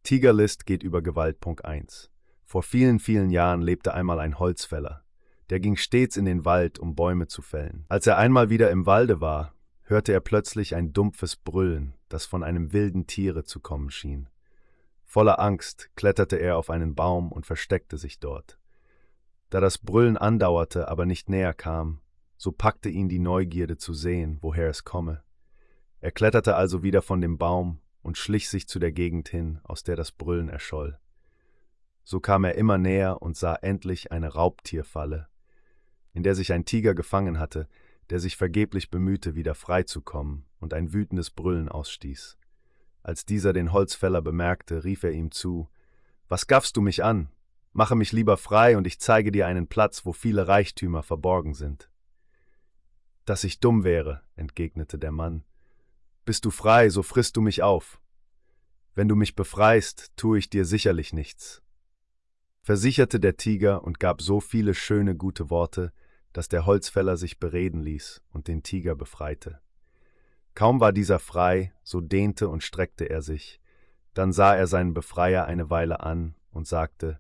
Tigerlist 0.04 0.66
geht 0.66 0.84
über 0.84 1.02
Gewalt. 1.02 1.40
Punkt 1.40 1.66
1. 1.66 2.12
Vor 2.44 2.64
vielen, 2.64 3.00
vielen 3.00 3.32
Jahren 3.32 3.62
lebte 3.62 3.94
einmal 3.94 4.20
ein 4.20 4.40
Holzfäller. 4.40 5.04
Der 5.50 5.60
ging 5.60 5.76
stets 5.76 6.16
in 6.16 6.26
den 6.26 6.46
Wald, 6.46 6.80
um 6.80 6.96
Bäume 6.96 7.28
zu 7.28 7.42
fällen. 7.42 7.86
Als 7.90 8.08
er 8.08 8.18
einmal 8.18 8.50
wieder 8.50 8.72
im 8.72 8.86
Walde 8.86 9.20
war, 9.20 9.54
hörte 9.84 10.14
er 10.14 10.20
plötzlich 10.20 10.76
ein 10.76 10.94
dumpfes 10.94 11.36
Brüllen, 11.36 11.94
das 12.10 12.26
von 12.26 12.44
einem 12.44 12.72
wilden 12.72 13.08
Tiere 13.08 13.44
zu 13.44 13.60
kommen 13.60 13.90
schien. 13.90 14.30
Voller 15.04 15.40
Angst 15.40 15.90
kletterte 15.96 16.38
er 16.38 16.58
auf 16.58 16.70
einen 16.70 16.96
Baum 16.96 17.32
und 17.32 17.46
versteckte 17.46 17.98
sich 17.98 18.20
dort. 18.20 18.60
Da 19.50 19.60
das 19.60 19.78
Brüllen 19.78 20.18
andauerte, 20.18 20.88
aber 20.88 21.06
nicht 21.06 21.30
näher 21.30 21.54
kam, 21.54 22.02
so 22.38 22.52
packte 22.52 22.90
ihn 22.90 23.10
die 23.10 23.20
Neugierde 23.20 23.78
zu 23.78 23.94
sehen, 23.94 24.38
woher 24.42 24.70
es 24.70 24.84
komme. 24.84 25.24
Er 26.00 26.12
kletterte 26.12 26.56
also 26.56 26.84
wieder 26.84 27.02
von 27.02 27.22
dem 27.22 27.38
Baum 27.38 27.80
und 28.02 28.18
schlich 28.18 28.50
sich 28.50 28.68
zu 28.68 28.80
der 28.80 28.92
Gegend 28.92 29.30
hin, 29.30 29.60
aus 29.64 29.84
der 29.84 29.96
das 29.96 30.12
Brüllen 30.12 30.50
erscholl. 30.50 31.00
So 32.04 32.20
kam 32.20 32.44
er 32.44 32.56
immer 32.56 32.78
näher 32.78 33.22
und 33.22 33.36
sah 33.36 33.56
endlich 33.56 34.12
eine 34.12 34.34
Raubtierfalle, 34.34 35.28
in 36.14 36.22
der 36.22 36.36
sich 36.36 36.54
ein 36.54 36.66
Tiger 36.66 36.94
gefangen 36.94 37.40
hatte, 37.40 37.68
der 38.12 38.20
sich 38.20 38.38
vergeblich 38.38 38.92
bemühte, 38.92 39.34
wieder 39.34 39.56
freizukommen 39.56 40.46
und 40.60 40.74
ein 40.74 40.94
wütendes 40.94 41.32
Brüllen 41.32 41.70
ausstieß. 41.70 42.38
Als 43.02 43.26
dieser 43.26 43.54
den 43.54 43.72
Holzfäller 43.72 44.22
bemerkte, 44.22 44.84
rief 44.84 45.04
er 45.04 45.12
ihm 45.12 45.32
zu 45.32 45.70
Was 46.28 46.48
gaffst 46.48 46.78
du 46.78 46.82
mich 46.82 47.04
an? 47.04 47.30
Mache 47.78 47.98
mich 47.98 48.14
lieber 48.14 48.38
frei, 48.38 48.78
und 48.78 48.88
ich 48.88 49.02
zeige 49.02 49.34
dir 49.34 49.48
einen 49.48 49.68
Platz, 49.68 50.06
wo 50.06 50.14
viele 50.14 50.48
Reichtümer 50.48 51.04
verborgen 51.04 51.54
sind. 51.54 51.90
Dass 53.26 53.44
ich 53.44 53.60
dumm 53.60 53.84
wäre, 53.84 54.22
entgegnete 54.38 54.98
der 54.98 55.12
Mann. 55.12 55.44
Bist 56.24 56.46
du 56.46 56.52
frei, 56.52 56.88
so 56.88 57.04
frisst 57.04 57.36
du 57.36 57.42
mich 57.42 57.64
auf. 57.64 58.00
Wenn 58.94 59.10
du 59.10 59.18
mich 59.18 59.36
befreist, 59.36 60.14
tue 60.16 60.38
ich 60.38 60.50
dir 60.50 60.64
sicherlich 60.64 61.12
nichts. 61.12 61.62
Versicherte 62.62 63.20
der 63.20 63.36
Tiger 63.36 63.84
und 63.84 64.00
gab 64.00 64.22
so 64.22 64.40
viele 64.40 64.74
schöne 64.74 65.14
gute 65.14 65.50
Worte, 65.50 65.92
dass 66.32 66.48
der 66.48 66.66
Holzfäller 66.66 67.18
sich 67.18 67.42
bereden 67.42 67.82
ließ 67.82 68.22
und 68.30 68.48
den 68.48 68.64
Tiger 68.64 68.96
befreite. 68.96 69.60
Kaum 70.54 70.80
war 70.80 70.94
dieser 70.94 71.20
frei, 71.20 71.74
so 71.84 72.00
dehnte 72.00 72.48
und 72.48 72.64
streckte 72.64 73.10
er 73.10 73.22
sich. 73.22 73.60
Dann 74.14 74.32
sah 74.32 74.56
er 74.56 74.68
seinen 74.68 74.94
Befreier 74.94 75.44
eine 75.44 75.70
Weile 75.70 76.00
an 76.00 76.36
und 76.52 76.68
sagte, 76.68 77.20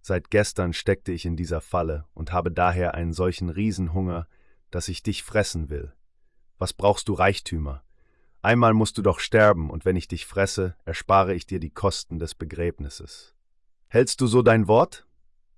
Seit 0.00 0.30
gestern 0.30 0.72
steckte 0.72 1.12
ich 1.12 1.26
in 1.26 1.36
dieser 1.36 1.60
Falle 1.60 2.06
und 2.14 2.32
habe 2.32 2.50
daher 2.50 2.94
einen 2.94 3.12
solchen 3.12 3.50
Riesenhunger, 3.50 4.26
dass 4.70 4.88
ich 4.88 5.02
dich 5.02 5.22
fressen 5.22 5.68
will. 5.68 5.92
Was 6.58 6.72
brauchst 6.72 7.08
du 7.08 7.14
Reichtümer? 7.14 7.82
Einmal 8.42 8.72
musst 8.72 8.96
du 8.96 9.02
doch 9.02 9.20
sterben, 9.20 9.70
und 9.70 9.84
wenn 9.84 9.96
ich 9.96 10.08
dich 10.08 10.24
fresse, 10.24 10.76
erspare 10.84 11.34
ich 11.34 11.46
dir 11.46 11.60
die 11.60 11.70
Kosten 11.70 12.18
des 12.18 12.34
Begräbnisses. 12.34 13.34
Hältst 13.88 14.20
du 14.20 14.26
so 14.26 14.40
dein 14.40 14.66
Wort? 14.66 15.06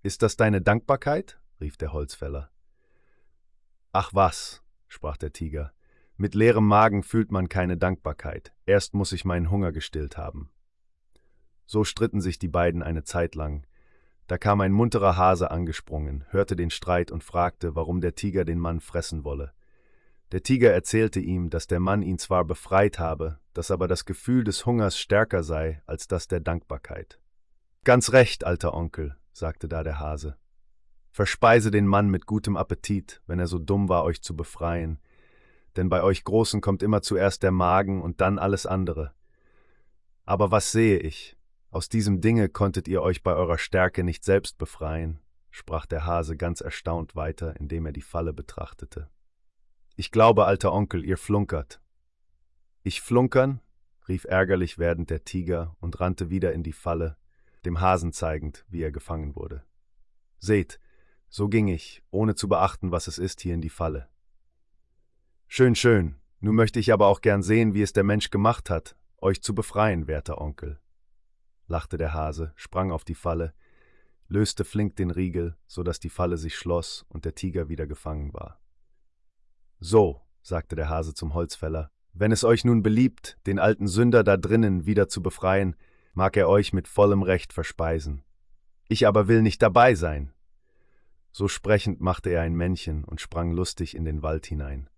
Ist 0.03 0.22
das 0.22 0.36
deine 0.36 0.61
Dankbarkeit? 0.61 1.38
rief 1.61 1.76
der 1.76 1.93
Holzfäller. 1.93 2.51
Ach 3.93 4.11
was, 4.12 4.62
sprach 4.88 5.16
der 5.16 5.32
Tiger, 5.32 5.72
mit 6.16 6.34
leerem 6.34 6.66
Magen 6.66 7.03
fühlt 7.03 7.30
man 7.30 7.49
keine 7.49 7.76
Dankbarkeit, 7.76 8.53
erst 8.66 8.95
muss 8.95 9.12
ich 9.12 9.24
meinen 9.24 9.51
Hunger 9.51 9.70
gestillt 9.70 10.16
haben. 10.16 10.51
So 11.66 11.84
stritten 11.84 12.20
sich 12.20 12.38
die 12.38 12.49
beiden 12.49 12.82
eine 12.82 13.05
Zeit 13.05 13.34
lang, 13.34 13.66
da 14.33 14.39
kam 14.39 14.62
ein 14.62 14.72
munterer 14.72 15.18
Hase 15.18 15.51
angesprungen, 15.51 16.24
hörte 16.30 16.57
den 16.57 16.70
Streit 16.70 17.11
und 17.11 17.22
fragte, 17.22 17.76
warum 17.76 18.01
der 18.01 18.14
Tiger 18.14 18.47
den 18.47 18.59
Mann 18.59 18.80
fressen 18.80 19.24
wolle. 19.24 19.53
Der 20.30 20.43
Tiger 20.43 20.72
erzählte 20.72 21.20
ihm, 21.20 21.51
dass 21.51 21.66
der 21.66 21.80
Mann 21.80 22.01
ihn 22.01 22.16
zwar 22.16 22.47
befreit 22.47 22.99
habe, 22.99 23.41
dass 23.53 23.70
aber 23.70 23.89
das 23.89 24.07
Gefühl 24.07 24.43
des 24.43 24.64
Hungers 24.64 24.99
stärker 24.99 25.43
sei 25.43 25.83
als 25.85 26.09
das 26.09 26.28
der 26.28 26.41
Dankbarkeit. 26.41 27.20
Ganz 27.85 28.14
recht, 28.14 28.45
alter 28.45 28.72
Onkel, 28.72 29.18
sagte 29.35 29.68
da 29.68 29.83
der 29.83 30.01
Hase. 30.01 30.39
Verspeise 31.11 31.70
den 31.70 31.87
Mann 31.87 32.09
mit 32.09 32.24
gutem 32.24 32.57
Appetit, 32.57 33.20
wenn 33.26 33.39
er 33.39 33.49
so 33.49 33.59
dumm 33.59 33.91
war, 33.91 34.03
euch 34.03 34.22
zu 34.22 34.35
befreien, 34.35 34.99
denn 35.76 35.91
bei 35.91 36.03
euch 36.03 36.24
Großen 36.24 36.62
kommt 36.62 36.83
immer 36.83 37.03
zuerst 37.03 37.43
der 37.43 37.53
Magen 37.53 38.01
und 38.01 38.22
dann 38.22 38.39
alles 38.39 38.64
andere. 38.64 39.12
Aber 40.24 40.51
was 40.51 40.72
sehe 40.72 41.01
ich? 41.01 41.37
Aus 41.73 41.89
diesem 41.89 42.20
Dinge 42.20 42.51
konntet 42.51 42.87
ihr 42.87 43.01
euch 43.01 43.23
bei 43.23 43.35
eurer 43.35 43.57
Stärke 43.57 44.05
nicht 44.05 44.25
selbst 44.25 44.59
befreien, 44.59 45.20
sprach 45.51 45.87
der 45.87 46.05
Hase 46.05 46.37
ganz 46.37 46.61
erstaunt 46.61 47.16
weiter, 47.16 47.59
indem 47.59 47.87
er 47.87 47.93
die 47.93 48.03
Falle 48.03 48.35
betrachtete. 48.35 49.09
Ich 49.97 50.11
glaube, 50.11 50.45
alter 50.45 50.70
Onkel, 50.75 51.03
ihr 51.03 51.16
flunkert. 51.16 51.81
Ich 52.83 53.01
flunkern? 53.01 53.62
rief 54.07 54.25
ärgerlich 54.25 54.77
werdend 54.77 55.09
der 55.09 55.25
Tiger 55.25 55.75
und 55.81 55.99
rannte 55.99 56.29
wieder 56.29 56.53
in 56.53 56.62
die 56.62 56.75
Falle, 56.75 57.16
dem 57.64 57.81
Hasen 57.81 58.12
zeigend, 58.12 58.66
wie 58.68 58.83
er 58.83 58.93
gefangen 58.93 59.35
wurde. 59.35 59.64
Seht, 60.39 60.79
so 61.31 61.49
ging 61.49 61.68
ich, 61.68 62.03
ohne 62.11 62.35
zu 62.35 62.49
beachten, 62.49 62.93
was 62.93 63.07
es 63.07 63.16
ist, 63.16 63.41
hier 63.41 63.55
in 63.55 63.62
die 63.62 63.70
Falle. 63.70 64.11
Schön, 65.49 65.75
schön, 65.75 66.16
nun 66.39 66.55
möchte 66.55 66.81
ich 66.81 66.93
aber 66.93 67.07
auch 67.07 67.23
gern 67.23 67.43
sehen, 67.43 67.73
wie 67.73 67.81
es 67.81 67.95
der 67.95 68.05
Mensch 68.05 68.29
gemacht 68.29 68.68
hat, 68.68 68.95
euch 69.16 69.43
zu 69.43 69.55
befreien, 69.55 70.07
werter 70.07 70.39
Onkel 70.39 70.79
lachte 71.73 71.97
der 71.97 72.12
Hase, 72.12 72.53
sprang 72.55 72.93
auf 72.93 73.03
die 73.03 73.14
Falle, 73.14 73.55
löste 74.29 74.62
flink 74.62 74.95
den 74.97 75.11
Riegel, 75.11 75.57
so 75.66 75.83
dass 75.83 75.99
die 75.99 76.11
Falle 76.11 76.37
sich 76.37 76.55
schloss 76.55 77.05
und 77.09 77.25
der 77.25 77.35
Tiger 77.35 77.68
wieder 77.70 77.87
gefangen 77.87 78.33
war. 78.35 78.61
So, 79.81 80.20
sagte 80.43 80.77
der 80.77 80.91
Hase 80.91 81.14
zum 81.14 81.33
Holzfäller, 81.33 81.91
wenn 82.12 82.31
es 82.31 82.45
euch 82.45 82.64
nun 82.64 82.83
beliebt, 82.83 83.39
den 83.47 83.59
alten 83.59 83.89
Sünder 83.89 84.23
da 84.23 84.37
drinnen 84.37 84.85
wieder 84.85 85.09
zu 85.09 85.23
befreien, 85.23 85.75
mag 86.12 86.37
er 86.37 86.47
euch 86.47 86.75
mit 86.75 86.89
vollem 86.89 87.23
Recht 87.23 87.55
verspeisen. 87.55 88.23
Ich 88.87 89.07
aber 89.07 89.27
will 89.27 89.41
nicht 89.41 89.62
dabei 89.62 89.95
sein. 89.95 90.31
So 91.33 91.49
sprechend 91.49 92.03
machte 92.03 92.29
er 92.29 92.43
ein 92.43 92.55
Männchen 92.55 93.05
und 93.05 93.23
sprang 93.23 93.51
lustig 93.51 93.97
in 93.97 94.05
den 94.05 94.23
Wald 94.23 94.45
hinein. 94.45 94.91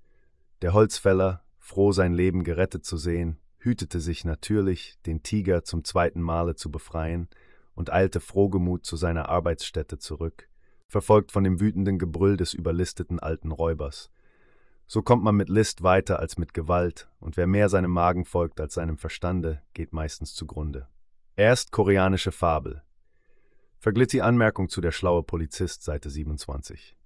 Der 0.61 0.73
Holzfäller, 0.73 1.45
froh 1.61 1.93
sein 1.93 2.13
Leben 2.13 2.43
gerettet 2.43 2.85
zu 2.85 2.97
sehen, 2.97 3.39
hütete 3.65 4.01
sich 4.01 4.25
natürlich, 4.25 4.99
den 5.07 5.23
Tiger 5.23 5.65
zum 5.65 5.85
zweiten 5.85 6.21
Male 6.21 6.55
zu 6.55 6.71
befreien 6.71 7.29
und 7.75 7.93
eilte 7.93 8.21
frohgemut 8.21 8.85
zu 8.85 8.97
seiner 8.97 9.29
Arbeitsstätte 9.29 9.99
zurück, 9.99 10.49
verfolgt 10.87 11.33
von 11.33 11.45
dem 11.45 11.61
wütenden 11.61 11.99
Gebrüll 11.99 12.37
des 12.37 12.55
überlisteten 12.55 13.19
alten 13.19 13.51
Räubers. 13.51 14.11
So 14.87 15.03
kommt 15.03 15.25
man 15.25 15.35
mit 15.35 15.49
List 15.49 15.83
weiter 15.83 16.19
als 16.19 16.37
mit 16.37 16.53
Gewalt, 16.53 17.09
und 17.19 17.37
wer 17.37 17.47
mehr 17.47 17.69
seinem 17.69 17.91
Magen 17.91 18.25
folgt 18.25 18.61
als 18.61 18.75
seinem 18.75 18.99
Verstande, 18.99 19.63
geht 19.73 19.93
meistens 19.93 20.35
zugrunde. 20.35 20.89
Erst 21.37 21.73
koreanische 21.73 22.33
Fabel. 22.33 22.83
Verglitt 23.79 24.13
die 24.13 24.23
Anmerkung 24.23 24.69
zu 24.69 24.81
der 24.81 24.93
schlaue 24.93 25.23
Polizist, 25.23 25.83
Seite 25.83 26.11
27. 26.11 26.97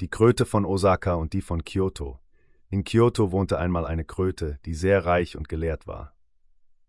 Die 0.00 0.08
Kröte 0.08 0.44
von 0.44 0.64
Osaka 0.64 1.14
und 1.14 1.32
die 1.34 1.42
von 1.42 1.64
Kyoto 1.64 2.20
in 2.68 2.84
Kyoto 2.84 3.30
wohnte 3.30 3.58
einmal 3.58 3.86
eine 3.86 4.04
Kröte, 4.04 4.58
die 4.64 4.74
sehr 4.74 5.06
reich 5.06 5.36
und 5.36 5.48
gelehrt 5.48 5.86
war. 5.86 6.14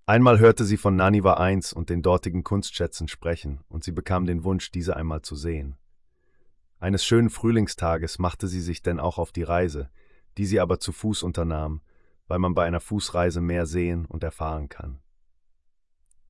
Einmal 0.06 0.40
hörte 0.40 0.66
sie 0.66 0.78
von 0.78 0.96
Naniwa 0.96 1.50
I 1.50 1.60
und 1.76 1.90
den 1.90 2.02
dortigen 2.02 2.44
Kunstschätzen 2.44 3.08
sprechen, 3.08 3.62
und 3.68 3.84
sie 3.84 3.92
bekam 3.92 4.26
den 4.26 4.44
Wunsch, 4.44 4.72
diese 4.72 4.96
einmal 4.96 5.22
zu 5.22 5.36
sehen. 5.36 5.78
Eines 6.80 7.06
schönen 7.06 7.30
Frühlingstages 7.30 8.18
machte 8.18 8.48
sie 8.48 8.62
sich 8.62 8.82
denn 8.82 9.00
auch 9.00 9.18
auf 9.18 9.32
die 9.32 9.44
Reise, 9.44 9.90
die 10.38 10.46
sie 10.46 10.60
aber 10.60 10.80
zu 10.80 10.92
Fuß 10.92 11.24
unternahm, 11.24 11.82
weil 12.28 12.40
man 12.40 12.54
bei 12.54 12.66
einer 12.66 12.80
Fußreise 12.80 13.42
mehr 13.42 13.66
sehen 13.66 14.06
und 14.06 14.24
erfahren 14.24 14.70
kann. 14.70 15.00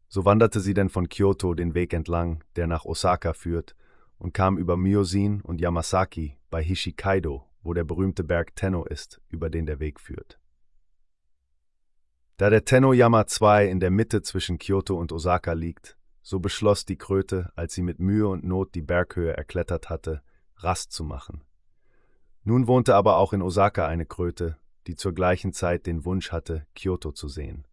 So 0.10 0.26
wanderte 0.26 0.60
sie 0.60 0.74
denn 0.74 0.89
von 0.89 1.10
Kyoto 1.10 1.54
den 1.54 1.74
Weg 1.74 1.93
entlang, 1.93 2.43
der 2.56 2.68
nach 2.68 2.86
Osaka 2.86 3.34
führt, 3.34 3.76
und 4.18 4.34
kam 4.34 4.58
über 4.58 4.78
Myosin 4.78 5.41
und 5.41 5.62
Yamasaki 5.62 6.38
bei 6.50 6.64
Hishikaido 6.64 7.47
wo 7.68 7.74
der 7.74 7.84
berühmte 7.84 8.24
Berg 8.24 8.55
Tenno 8.55 8.86
ist, 8.86 9.22
über 9.28 9.49
den 9.49 9.65
der 9.65 9.80
Weg 9.80 9.99
führt. 9.99 10.39
Da 12.38 12.49
der 12.49 12.63
Tenno-Yama 12.63 13.28
2 13.28 13.68
in 13.68 13.82
der 13.82 13.91
Mitte 13.91 14.22
zwischen 14.22 14.57
Kyoto 14.57 14.95
und 14.95 15.11
Osaka 15.11 15.51
liegt, 15.51 15.97
so 16.22 16.39
beschloss 16.39 16.86
die 16.86 16.97
Kröte, 16.97 17.51
als 17.55 17.74
sie 17.74 17.82
mit 17.82 17.99
Mühe 17.99 18.28
und 18.28 18.45
Not 18.45 18.74
die 18.74 18.82
Berghöhe 18.82 19.36
erklettert 19.36 19.89
hatte, 19.89 20.22
Rast 20.55 20.93
zu 20.93 21.03
machen. 21.03 21.43
Nun 22.43 22.68
wohnte 22.68 22.95
aber 22.95 23.18
auch 23.18 23.34
in 23.34 23.41
Osaka 23.41 23.86
eine 23.86 24.05
Kröte, 24.05 24.57
die 24.88 24.95
zur 24.95 25.13
gleichen 25.13 25.51
Zeit 25.51 25.88
den 25.88 26.05
Wunsch 26.05 26.32
hatte, 26.32 26.65
Kyoto 26.74 27.11
zu 27.11 27.28
sehen. 27.28 27.68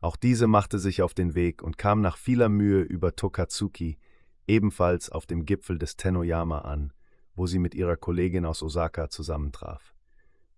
Auch 0.00 0.16
diese 0.16 0.46
machte 0.46 0.78
sich 0.78 1.00
auf 1.00 1.14
den 1.14 1.34
Weg 1.34 1.62
und 1.62 1.78
kam 1.78 2.02
nach 2.02 2.18
vieler 2.18 2.50
Mühe 2.50 2.82
über 2.82 3.16
Tokatsuki, 3.16 3.98
ebenfalls 4.46 5.08
auf 5.08 5.24
dem 5.24 5.46
Gipfel 5.46 5.78
des 5.78 5.96
Tenoyama 5.96 6.58
an, 6.58 6.92
wo 7.36 7.46
sie 7.46 7.58
mit 7.58 7.74
ihrer 7.74 7.96
Kollegin 7.96 8.44
aus 8.44 8.62
Osaka 8.62 9.08
zusammentraf. 9.08 9.94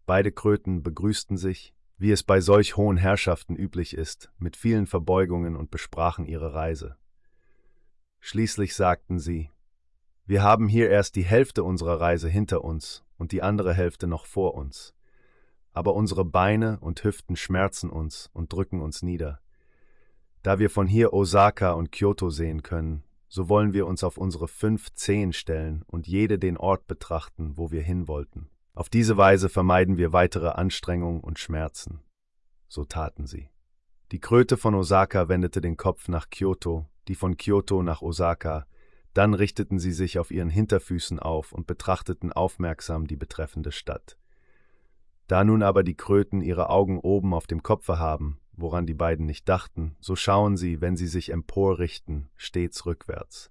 Beide 0.07 0.33
Kröten 0.33 0.83
begrüßten 0.83 1.37
sich, 1.37 1.75
wie 1.99 2.13
es 2.13 2.23
bei 2.23 2.41
solch 2.41 2.77
hohen 2.77 2.97
Herrschaften 2.97 3.57
üblich 3.57 3.95
ist, 3.95 4.31
mit 4.39 4.57
vielen 4.57 4.87
Verbeugungen 4.87 5.57
und 5.57 5.71
besprachen 5.71 6.25
ihre 6.25 6.55
Reise. 6.55 6.97
Schließlich 8.21 8.75
sagten 8.75 9.19
sie, 9.19 9.51
wir 10.25 10.43
haben 10.43 10.69
hier 10.69 10.91
erst 10.91 11.17
die 11.17 11.25
Hälfte 11.25 11.65
unserer 11.65 12.01
Reise 12.01 12.29
hinter 12.29 12.63
uns 12.63 13.05
und 13.17 13.33
die 13.33 13.43
andere 13.43 13.75
Hälfte 13.75 14.07
noch 14.07 14.27
vor 14.27 14.55
uns. 14.55 14.95
Aber 15.73 15.95
unsere 15.95 16.25
Beine 16.25 16.79
und 16.81 17.03
Hüften 17.03 17.37
schmerzen 17.37 17.91
uns 17.91 18.31
und 18.33 18.53
drücken 18.53 18.81
uns 18.81 19.03
nieder. 19.03 19.41
Da 20.43 20.59
wir 20.59 20.71
von 20.71 20.87
hier 20.87 21.13
Osaka 21.13 21.73
und 21.73 21.93
Kyoto 21.93 22.31
sehen 22.31 22.63
können, 22.63 23.05
so 23.29 23.49
wollen 23.49 23.73
wir 23.73 23.87
uns 23.87 24.03
auf 24.03 24.19
unsere 24.19 24.49
fünf 24.49 24.93
Zehen 24.95 25.33
stellen 25.33 25.83
und 25.87 26.07
jede 26.07 26.39
den 26.39 26.57
Ort 26.57 26.87
betrachten, 26.87 27.53
wo 27.57 27.71
wir 27.71 27.83
hin 27.83 28.09
wollten. 28.09 28.49
Auf 28.75 28.89
diese 28.89 29.17
Weise 29.17 29.49
vermeiden 29.49 29.97
wir 29.97 30.13
weitere 30.13 30.49
Anstrengung 30.49 31.21
und 31.21 31.39
Schmerzen. 31.39 32.01
So 32.69 32.85
taten 32.85 33.27
sie. 33.27 33.51
Die 34.13 34.21
Kröte 34.21 34.57
von 34.57 34.75
Osaka 34.75 35.29
wendete 35.29 35.61
den 35.61 35.77
Kopf 35.77 36.09
nach 36.09 36.31
Kyoto, 36.31 36.87
die 37.09 37.15
von 37.15 37.37
Kyoto 37.37 37.83
nach 37.83 38.03
Osaka, 38.03 38.67
dann 39.15 39.35
richteten 39.35 39.79
sie 39.79 39.93
sich 39.93 40.19
auf 40.19 40.31
ihren 40.31 40.51
Hinterfüßen 40.51 41.19
auf 41.19 41.53
und 41.53 41.67
betrachteten 41.67 42.33
aufmerksam 42.33 43.07
die 43.07 43.17
betreffende 43.17 43.73
Stadt. 43.73 44.17
Da 45.27 45.45
nun 45.45 45.63
aber 45.63 45.83
die 45.83 45.97
Kröten 45.97 46.41
ihre 46.41 46.71
Augen 46.71 46.99
oben 46.99 47.35
auf 47.35 47.47
dem 47.47 47.63
Kopfe 47.63 47.99
haben, 47.99 48.39
woran 48.61 48.87
die 48.87 48.95
beiden 48.95 49.25
nicht 49.25 49.49
dachten, 49.49 49.97
so 50.01 50.17
schauen 50.17 50.57
sie, 50.57 50.81
wenn 50.81 50.97
sie 50.97 51.07
sich 51.07 51.31
emporrichten, 51.31 52.29
stets 52.37 52.87
rückwärts. 52.87 53.51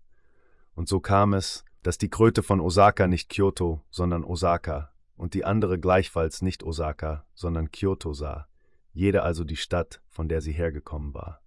Und 0.76 0.88
so 0.88 1.00
kam 1.00 1.34
es, 1.34 1.64
dass 1.82 1.98
die 1.98 2.10
Kröte 2.10 2.44
von 2.44 2.60
Osaka 2.60 3.08
nicht 3.08 3.30
Kyoto, 3.30 3.82
sondern 3.90 4.24
Osaka, 4.24 4.92
und 5.16 5.34
die 5.34 5.46
andere 5.46 5.80
gleichfalls 5.80 6.42
nicht 6.42 6.64
Osaka, 6.64 7.26
sondern 7.34 7.72
Kyoto 7.72 8.14
sah, 8.14 8.48
jede 8.94 9.24
also 9.24 9.44
die 9.44 9.56
Stadt, 9.56 10.02
von 10.10 10.28
der 10.28 10.42
sie 10.42 10.52
hergekommen 10.52 11.14
war. 11.14 11.42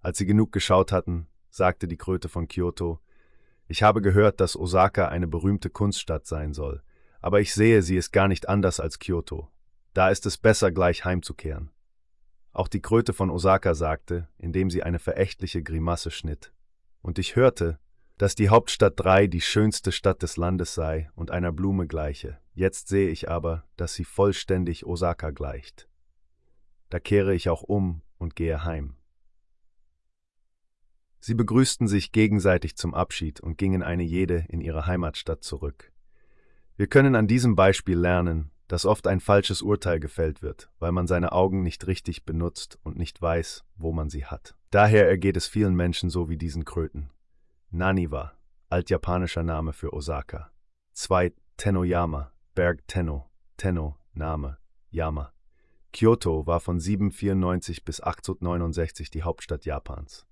Als 0.00 0.18
sie 0.18 0.26
genug 0.26 0.52
geschaut 0.52 0.92
hatten, 0.92 1.26
sagte 1.50 1.88
die 1.88 1.96
Kröte 1.96 2.28
von 2.28 2.48
Kyoto, 2.48 3.00
ich 3.68 3.82
habe 3.82 4.00
gehört, 4.00 4.40
dass 4.40 4.56
Osaka 4.56 5.08
eine 5.08 5.26
berühmte 5.26 5.70
Kunststadt 5.70 6.26
sein 6.26 6.52
soll, 6.52 6.82
aber 7.20 7.40
ich 7.40 7.52
sehe, 7.52 7.82
sie 7.82 7.96
ist 7.96 8.12
gar 8.12 8.28
nicht 8.28 8.48
anders 8.48 8.78
als 8.78 9.00
Kyoto. 9.00 9.50
Da 9.94 10.10
ist 10.10 10.26
es 10.26 10.38
besser, 10.38 10.70
gleich 10.70 11.04
heimzukehren. 11.04 11.70
Auch 12.56 12.68
die 12.68 12.80
Kröte 12.80 13.12
von 13.12 13.28
Osaka 13.28 13.74
sagte, 13.74 14.28
indem 14.38 14.70
sie 14.70 14.82
eine 14.82 14.98
verächtliche 14.98 15.62
Grimasse 15.62 16.10
schnitt. 16.10 16.54
Und 17.02 17.18
ich 17.18 17.36
hörte, 17.36 17.78
dass 18.16 18.34
die 18.34 18.48
Hauptstadt 18.48 18.94
3 18.96 19.26
die 19.26 19.42
schönste 19.42 19.92
Stadt 19.92 20.22
des 20.22 20.38
Landes 20.38 20.74
sei 20.74 21.10
und 21.14 21.30
einer 21.30 21.52
Blume 21.52 21.86
gleiche. 21.86 22.38
Jetzt 22.54 22.88
sehe 22.88 23.10
ich 23.10 23.28
aber, 23.28 23.64
dass 23.76 23.92
sie 23.92 24.04
vollständig 24.04 24.86
Osaka 24.86 25.32
gleicht. 25.32 25.86
Da 26.88 26.98
kehre 26.98 27.34
ich 27.34 27.50
auch 27.50 27.62
um 27.62 28.00
und 28.16 28.36
gehe 28.36 28.64
heim. 28.64 28.96
Sie 31.20 31.34
begrüßten 31.34 31.88
sich 31.88 32.10
gegenseitig 32.10 32.74
zum 32.74 32.94
Abschied 32.94 33.38
und 33.38 33.58
gingen 33.58 33.82
eine 33.82 34.02
jede 34.02 34.46
in 34.48 34.62
ihre 34.62 34.86
Heimatstadt 34.86 35.44
zurück. 35.44 35.92
Wir 36.78 36.86
können 36.86 37.16
an 37.16 37.28
diesem 37.28 37.54
Beispiel 37.54 37.98
lernen, 37.98 38.50
dass 38.68 38.86
oft 38.86 39.06
ein 39.06 39.20
falsches 39.20 39.62
Urteil 39.62 40.00
gefällt 40.00 40.42
wird, 40.42 40.70
weil 40.78 40.92
man 40.92 41.06
seine 41.06 41.32
Augen 41.32 41.62
nicht 41.62 41.86
richtig 41.86 42.24
benutzt 42.24 42.78
und 42.82 42.98
nicht 42.98 43.20
weiß, 43.20 43.64
wo 43.76 43.92
man 43.92 44.10
sie 44.10 44.24
hat. 44.24 44.56
Daher 44.70 45.08
ergeht 45.08 45.36
es 45.36 45.46
vielen 45.46 45.74
Menschen 45.74 46.10
so 46.10 46.28
wie 46.28 46.36
diesen 46.36 46.64
Kröten. 46.64 47.10
Naniwa, 47.70 48.32
altjapanischer 48.68 49.42
Name 49.42 49.72
für 49.72 49.92
Osaka. 49.92 50.50
2. 50.92 51.32
Tenoyama, 51.56 52.32
Berg 52.54 52.86
Tenno, 52.88 53.30
Tenno, 53.56 53.96
Name, 54.12 54.58
Yama. 54.90 55.32
Kyoto 55.92 56.46
war 56.46 56.60
von 56.60 56.78
794 56.78 57.84
bis 57.84 58.02
869 58.02 59.10
die 59.10 59.22
Hauptstadt 59.22 59.64
Japans. 59.64 60.26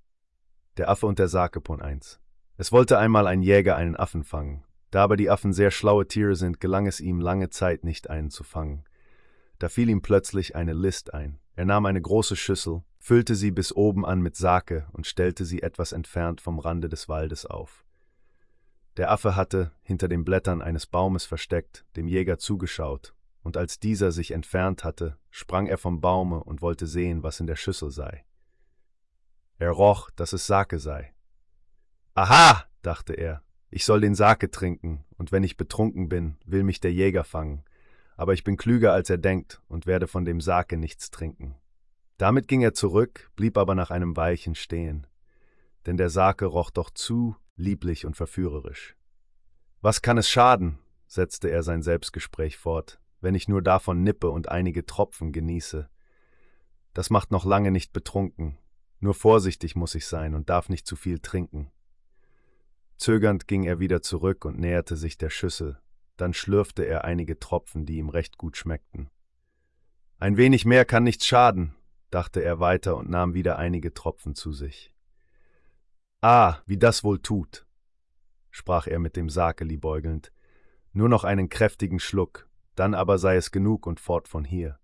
Der 0.76 0.88
Affe 0.90 1.06
und 1.06 1.18
der 1.18 1.28
Sakepon 1.28 1.80
1. 1.80 2.20
Es 2.56 2.72
wollte 2.72 2.98
einmal 2.98 3.26
ein 3.26 3.42
Jäger 3.42 3.76
einen 3.76 3.96
Affen 3.96 4.24
fangen, 4.24 4.64
da 4.94 5.02
aber 5.02 5.16
die 5.16 5.28
Affen 5.28 5.52
sehr 5.52 5.72
schlaue 5.72 6.06
Tiere 6.06 6.36
sind, 6.36 6.60
gelang 6.60 6.86
es 6.86 7.00
ihm 7.00 7.20
lange 7.20 7.50
Zeit 7.50 7.82
nicht, 7.82 8.10
einen 8.10 8.30
zu 8.30 8.44
fangen. 8.44 8.84
Da 9.58 9.68
fiel 9.68 9.88
ihm 9.88 10.02
plötzlich 10.02 10.54
eine 10.54 10.72
List 10.72 11.12
ein. 11.12 11.40
Er 11.56 11.64
nahm 11.64 11.86
eine 11.86 12.00
große 12.00 12.36
Schüssel, 12.36 12.84
füllte 13.00 13.34
sie 13.34 13.50
bis 13.50 13.74
oben 13.74 14.06
an 14.06 14.20
mit 14.20 14.36
Sake 14.36 14.86
und 14.92 15.08
stellte 15.08 15.44
sie 15.44 15.62
etwas 15.62 15.90
entfernt 15.90 16.40
vom 16.40 16.60
Rande 16.60 16.88
des 16.88 17.08
Waldes 17.08 17.44
auf. 17.44 17.84
Der 18.96 19.10
Affe 19.10 19.34
hatte, 19.34 19.72
hinter 19.82 20.06
den 20.06 20.24
Blättern 20.24 20.62
eines 20.62 20.86
Baumes 20.86 21.24
versteckt, 21.24 21.84
dem 21.96 22.06
Jäger 22.06 22.38
zugeschaut, 22.38 23.16
und 23.42 23.56
als 23.56 23.80
dieser 23.80 24.12
sich 24.12 24.30
entfernt 24.30 24.84
hatte, 24.84 25.18
sprang 25.30 25.66
er 25.66 25.78
vom 25.78 26.00
Baume 26.00 26.44
und 26.44 26.62
wollte 26.62 26.86
sehen, 26.86 27.24
was 27.24 27.40
in 27.40 27.48
der 27.48 27.56
Schüssel 27.56 27.90
sei. 27.90 28.24
Er 29.58 29.72
roch, 29.72 30.10
dass 30.10 30.32
es 30.32 30.46
Sake 30.46 30.78
sei. 30.78 31.12
Aha, 32.14 32.64
dachte 32.82 33.14
er, 33.14 33.43
ich 33.74 33.84
soll 33.84 34.00
den 34.00 34.14
Sake 34.14 34.52
trinken, 34.52 35.04
und 35.18 35.32
wenn 35.32 35.42
ich 35.42 35.56
betrunken 35.56 36.08
bin, 36.08 36.36
will 36.46 36.62
mich 36.62 36.78
der 36.78 36.92
Jäger 36.92 37.24
fangen. 37.24 37.64
Aber 38.16 38.32
ich 38.32 38.44
bin 38.44 38.56
klüger, 38.56 38.92
als 38.92 39.10
er 39.10 39.18
denkt, 39.18 39.60
und 39.66 39.84
werde 39.84 40.06
von 40.06 40.24
dem 40.24 40.40
Sake 40.40 40.76
nichts 40.76 41.10
trinken. 41.10 41.56
Damit 42.16 42.46
ging 42.46 42.60
er 42.60 42.74
zurück, 42.74 43.32
blieb 43.34 43.58
aber 43.58 43.74
nach 43.74 43.90
einem 43.90 44.16
Weilchen 44.16 44.54
stehen. 44.54 45.08
Denn 45.86 45.96
der 45.96 46.08
Sake 46.08 46.44
roch 46.44 46.70
doch 46.70 46.88
zu 46.88 47.34
lieblich 47.56 48.06
und 48.06 48.16
verführerisch. 48.16 48.94
Was 49.80 50.02
kann 50.02 50.18
es 50.18 50.28
schaden, 50.28 50.78
setzte 51.08 51.50
er 51.50 51.64
sein 51.64 51.82
Selbstgespräch 51.82 52.56
fort, 52.56 53.00
wenn 53.20 53.34
ich 53.34 53.48
nur 53.48 53.60
davon 53.60 54.04
nippe 54.04 54.30
und 54.30 54.50
einige 54.50 54.86
Tropfen 54.86 55.32
genieße. 55.32 55.90
Das 56.92 57.10
macht 57.10 57.32
noch 57.32 57.44
lange 57.44 57.72
nicht 57.72 57.92
betrunken, 57.92 58.56
nur 59.00 59.14
vorsichtig 59.14 59.74
muss 59.74 59.96
ich 59.96 60.06
sein 60.06 60.36
und 60.36 60.48
darf 60.48 60.68
nicht 60.68 60.86
zu 60.86 60.94
viel 60.94 61.18
trinken. 61.18 61.72
Zögernd 62.96 63.48
ging 63.48 63.64
er 63.64 63.80
wieder 63.80 64.02
zurück 64.02 64.44
und 64.44 64.58
näherte 64.58 64.96
sich 64.96 65.18
der 65.18 65.30
Schüssel, 65.30 65.78
dann 66.16 66.32
schlürfte 66.32 66.84
er 66.84 67.04
einige 67.04 67.38
Tropfen, 67.38 67.86
die 67.86 67.98
ihm 67.98 68.08
recht 68.08 68.38
gut 68.38 68.56
schmeckten. 68.56 69.10
Ein 70.18 70.36
wenig 70.36 70.64
mehr 70.64 70.84
kann 70.84 71.02
nichts 71.02 71.26
schaden, 71.26 71.74
dachte 72.10 72.42
er 72.42 72.60
weiter 72.60 72.96
und 72.96 73.10
nahm 73.10 73.34
wieder 73.34 73.58
einige 73.58 73.92
Tropfen 73.92 74.34
zu 74.34 74.52
sich. 74.52 74.94
Ah, 76.20 76.58
wie 76.66 76.78
das 76.78 77.04
wohl 77.04 77.18
tut, 77.20 77.66
sprach 78.50 78.86
er 78.86 79.00
mit 79.00 79.16
dem 79.16 79.28
Sakeli 79.28 79.76
beugelnd, 79.76 80.32
nur 80.92 81.08
noch 81.08 81.24
einen 81.24 81.48
kräftigen 81.48 81.98
Schluck, 81.98 82.48
dann 82.76 82.94
aber 82.94 83.18
sei 83.18 83.36
es 83.36 83.50
genug 83.50 83.86
und 83.86 84.00
fort 84.00 84.28
von 84.28 84.44
hier. 84.44 84.78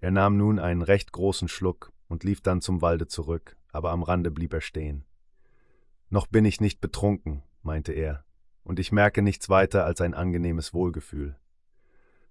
Er 0.00 0.10
nahm 0.10 0.36
nun 0.36 0.58
einen 0.58 0.82
recht 0.82 1.12
großen 1.12 1.48
Schluck 1.48 1.92
und 2.08 2.24
lief 2.24 2.40
dann 2.40 2.60
zum 2.60 2.82
Walde 2.82 3.06
zurück, 3.06 3.56
aber 3.70 3.92
am 3.92 4.02
Rande 4.02 4.30
blieb 4.30 4.52
er 4.52 4.60
stehen. 4.60 5.04
Noch 6.08 6.28
bin 6.28 6.44
ich 6.44 6.60
nicht 6.60 6.80
betrunken, 6.80 7.42
meinte 7.62 7.92
er, 7.92 8.24
und 8.62 8.78
ich 8.78 8.92
merke 8.92 9.22
nichts 9.22 9.48
weiter 9.48 9.84
als 9.84 10.00
ein 10.00 10.14
angenehmes 10.14 10.72
Wohlgefühl. 10.72 11.36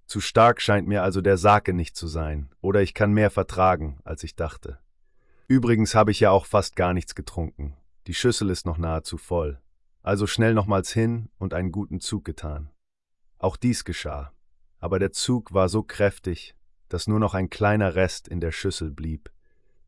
Zu 0.06 0.22
stark 0.22 0.62
scheint 0.62 0.88
mir 0.88 1.04
also 1.04 1.20
der 1.20 1.38
Sake 1.38 1.74
nicht 1.74 1.96
zu 1.96 2.08
sein, 2.08 2.50
oder 2.62 2.82
ich 2.82 2.94
kann 2.94 3.12
mehr 3.12 3.32
vertragen, 3.32 4.00
als 4.06 4.24
ich 4.24 4.36
dachte. 4.36 4.80
Übrigens 5.48 5.94
habe 5.94 6.12
ich 6.12 6.22
ja 6.22 6.32
auch 6.32 6.46
fast 6.46 6.76
gar 6.76 6.94
nichts 6.94 7.16
getrunken. 7.16 7.76
Die 8.08 8.14
Schüssel 8.14 8.50
ist 8.50 8.66
noch 8.66 8.78
nahezu 8.78 9.18
voll. 9.18 9.60
Also 10.04 10.26
schnell 10.26 10.54
nochmals 10.54 10.92
hin 10.92 11.30
und 11.38 11.54
einen 11.54 11.72
guten 11.72 12.00
Zug 12.00 12.24
getan. 12.24 12.70
Auch 13.40 13.58
dies 13.58 13.84
geschah, 13.84 14.32
aber 14.80 15.00
der 15.00 15.12
Zug 15.12 15.54
war 15.54 15.68
so 15.68 15.84
kräftig, 15.84 16.56
dass 16.88 17.08
nur 17.08 17.20
noch 17.20 17.34
ein 17.34 17.50
kleiner 17.50 17.96
Rest 17.96 18.28
in 18.28 18.40
der 18.40 18.52
Schüssel 18.52 18.92
blieb, 18.92 19.32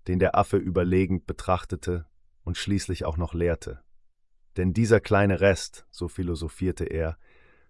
den 0.08 0.20
der 0.20 0.36
Affe 0.36 0.58
überlegend 0.58 1.26
betrachtete 1.28 2.06
und 2.48 2.56
schließlich 2.56 3.04
auch 3.04 3.18
noch 3.18 3.34
lehrte. 3.34 3.82
Denn 4.56 4.74
dieser 4.74 5.02
kleine 5.02 5.42
Rest, 5.42 5.86
so 5.92 6.08
philosophierte 6.08 6.86
er, 6.86 7.18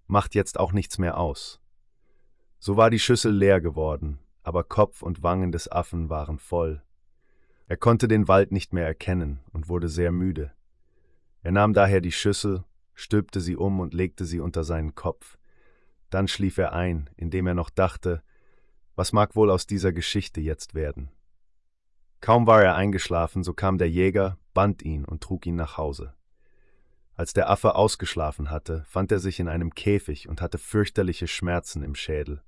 macht 0.06 0.36
jetzt 0.36 0.60
auch 0.60 0.72
nichts 0.72 1.00
mehr 1.00 1.18
aus. 1.18 1.60
So 2.60 2.78
war 2.78 2.92
die 2.92 3.00
Schüssel 3.00 3.34
leer 3.34 3.60
geworden, 3.60 4.20
aber 4.44 4.64
Kopf 4.64 5.02
und 5.02 5.24
Wangen 5.24 5.52
des 5.52 5.68
Affen 5.68 6.12
waren 6.12 6.38
voll. 6.38 6.84
Er 7.66 7.78
konnte 7.78 8.08
den 8.08 8.28
Wald 8.28 8.52
nicht 8.52 8.72
mehr 8.72 8.86
erkennen 8.86 9.40
und 9.52 9.68
wurde 9.68 9.90
sehr 9.90 10.12
müde. 10.12 10.52
Er 11.42 11.54
nahm 11.54 11.74
daher 11.74 12.00
die 12.00 12.12
Schüssel, 12.12 12.64
stülpte 12.94 13.42
sie 13.42 13.56
um 13.56 13.80
und 13.80 13.96
legte 13.96 14.26
sie 14.26 14.40
unter 14.40 14.64
seinen 14.64 14.94
Kopf. 14.94 15.40
Dann 16.12 16.28
schlief 16.28 16.60
er 16.60 16.74
ein, 16.74 17.10
indem 17.18 17.48
er 17.48 17.56
noch 17.56 17.72
dachte, 17.72 18.22
was 18.96 19.12
mag 19.12 19.36
wohl 19.36 19.50
aus 19.50 19.66
dieser 19.66 19.92
Geschichte 19.92 20.40
jetzt 20.40 20.76
werden? 20.76 21.10
Kaum 22.28 22.46
war 22.46 22.62
er 22.62 22.76
eingeschlafen, 22.76 23.42
so 23.42 23.54
kam 23.54 23.78
der 23.78 23.90
Jäger, 23.90 24.38
band 24.54 24.82
ihn 24.82 25.06
und 25.06 25.24
trug 25.24 25.46
ihn 25.46 25.56
nach 25.56 25.78
Hause. 25.78 26.14
Als 27.14 27.32
der 27.32 27.50
Affe 27.50 27.76
ausgeschlafen 27.76 28.52
hatte, 28.52 28.84
fand 28.90 29.14
er 29.14 29.20
sich 29.20 29.40
in 29.40 29.48
einem 29.48 29.74
Käfig 29.74 30.28
und 30.28 30.42
hatte 30.42 30.58
fürchterliche 30.58 31.30
Schmerzen 31.30 31.84
im 31.84 31.96
Schädel. 31.96 32.44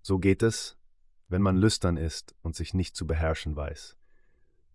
So 0.00 0.20
geht 0.20 0.44
es, 0.44 0.78
wenn 1.26 1.42
man 1.42 1.56
lüstern 1.56 1.96
ist 1.96 2.36
und 2.42 2.54
sich 2.54 2.72
nicht 2.72 2.94
zu 2.94 3.04
beherrschen 3.04 3.56
weiß. 3.56 3.96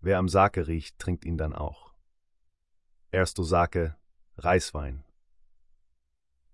Wer 0.02 0.18
am 0.18 0.28
Sake 0.28 0.66
riecht, 0.66 0.98
trinkt 0.98 1.24
ihn 1.24 1.38
dann 1.38 1.54
auch. 1.54 1.94
Erst 3.12 3.38
Osake, 3.38 3.96
Reiswein. 4.36 5.06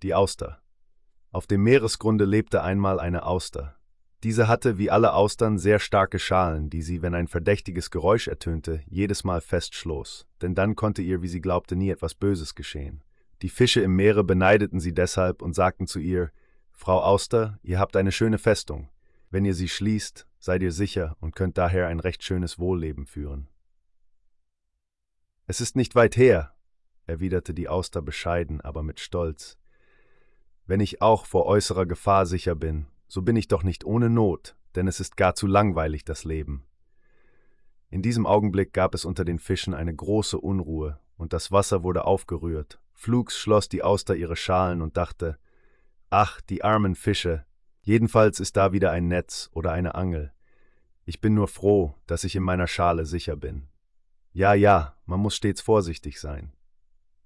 Die 0.05 0.15
Auster. 0.15 0.63
Auf 1.33 1.49
dem 1.49 1.65
Meeresgrunde 1.65 2.27
lebte 2.27 2.63
einmal 2.63 3.01
eine 3.01 3.27
Auster. 3.27 3.75
Diese 4.23 4.47
hatte 4.47 4.79
wie 4.79 4.91
alle 4.91 5.15
Austern 5.15 5.59
sehr 5.59 5.81
starke 5.81 6.21
Schalen, 6.21 6.71
die 6.71 6.83
sie, 6.83 7.03
wenn 7.03 7.15
ein 7.15 7.27
verdächtiges 7.27 7.91
Geräusch 7.91 8.29
ertönte, 8.29 8.81
jedes 8.87 9.25
Mal 9.25 9.41
festschloss, 9.41 10.29
denn 10.41 10.55
dann 10.55 10.77
konnte 10.77 11.03
ihr, 11.03 11.23
wie 11.23 11.29
sie 11.29 11.41
glaubte, 11.41 11.75
nie 11.75 11.91
etwas 11.91 12.15
Böses 12.15 12.55
geschehen. 12.55 13.03
Die 13.43 13.49
Fische 13.49 13.81
im 13.81 13.97
Meere 13.97 14.23
beneideten 14.23 14.79
sie 14.79 14.95
deshalb 14.95 15.43
und 15.43 15.55
sagten 15.55 15.89
zu 15.89 15.99
ihr, 15.99 16.31
Frau 16.71 17.03
Auster, 17.03 17.59
ihr 17.65 17.81
habt 17.81 17.97
eine 17.97 18.13
schöne 18.13 18.39
Festung. 18.39 18.89
Wenn 19.31 19.45
ihr 19.45 19.55
sie 19.55 19.69
schließt, 19.69 20.29
seid 20.39 20.63
ihr 20.63 20.73
sicher 20.73 21.17
und 21.21 21.35
könnt 21.35 21.59
daher 21.59 21.89
ein 21.89 21.99
recht 21.99 22.23
schönes 22.23 22.61
Wohlleben 22.61 23.07
führen. 23.07 23.49
Es 25.49 25.61
ist 25.61 25.75
nicht 25.75 25.97
weit 25.97 26.17
her, 26.17 26.55
erwiderte 27.07 27.55
die 27.55 27.69
Auster 27.69 28.03
bescheiden, 28.03 28.61
aber 28.61 28.85
mit 28.85 29.01
Stolz. 29.01 29.59
Wenn 30.67 30.79
ich 30.79 31.03
auch 31.03 31.27
vor 31.27 31.47
äußerer 31.47 31.87
Gefahr 31.87 32.27
sicher 32.27 32.55
bin, 32.55 32.87
so 33.13 33.21
bin 33.21 33.37
ich 33.37 33.47
doch 33.47 33.63
nicht 33.63 33.85
ohne 33.85 34.09
Not, 34.09 34.57
denn 34.75 34.89
es 34.89 34.99
ist 34.99 35.19
gar 35.19 35.35
zu 35.35 35.47
langweilig 35.47 36.03
das 36.03 36.25
Leben. 36.25 36.65
In 37.91 38.01
diesem 38.01 38.25
Augenblick 38.25 38.73
gab 38.73 38.95
es 38.95 39.05
unter 39.05 39.27
den 39.27 39.39
Fischen 39.39 39.75
eine 39.75 39.95
große 39.95 40.41
Unruhe, 40.41 40.99
und 41.19 41.35
das 41.35 41.53
Wasser 41.53 41.83
wurde 41.83 42.07
aufgerührt. 42.07 42.81
Flugs 42.95 43.37
schloss 43.37 43.69
die 43.69 43.83
Auster 43.83 44.17
ihre 44.17 44.35
Schalen 44.35 44.81
und 44.81 44.97
dachte, 44.97 45.37
ach, 46.09 46.41
die 46.41 46.65
armen 46.65 46.95
Fische, 46.95 47.45
jedenfalls 47.83 48.41
ist 48.41 48.57
da 48.57 48.73
wieder 48.73 48.93
ein 48.93 49.09
Netz 49.09 49.51
oder 49.53 49.73
eine 49.73 49.95
Angel. 49.95 50.33
Ich 51.05 51.21
bin 51.21 51.35
nur 51.35 51.49
froh, 51.49 51.95
dass 52.07 52.25
ich 52.25 52.35
in 52.35 52.43
meiner 52.43 52.67
Schale 52.67 53.05
sicher 53.05 53.37
bin. 53.37 53.69
Ja, 54.33 54.55
ja, 54.55 54.97
man 55.05 55.21
muss 55.21 55.37
stets 55.37 55.61
vorsichtig 55.61 56.19
sein. 56.19 56.55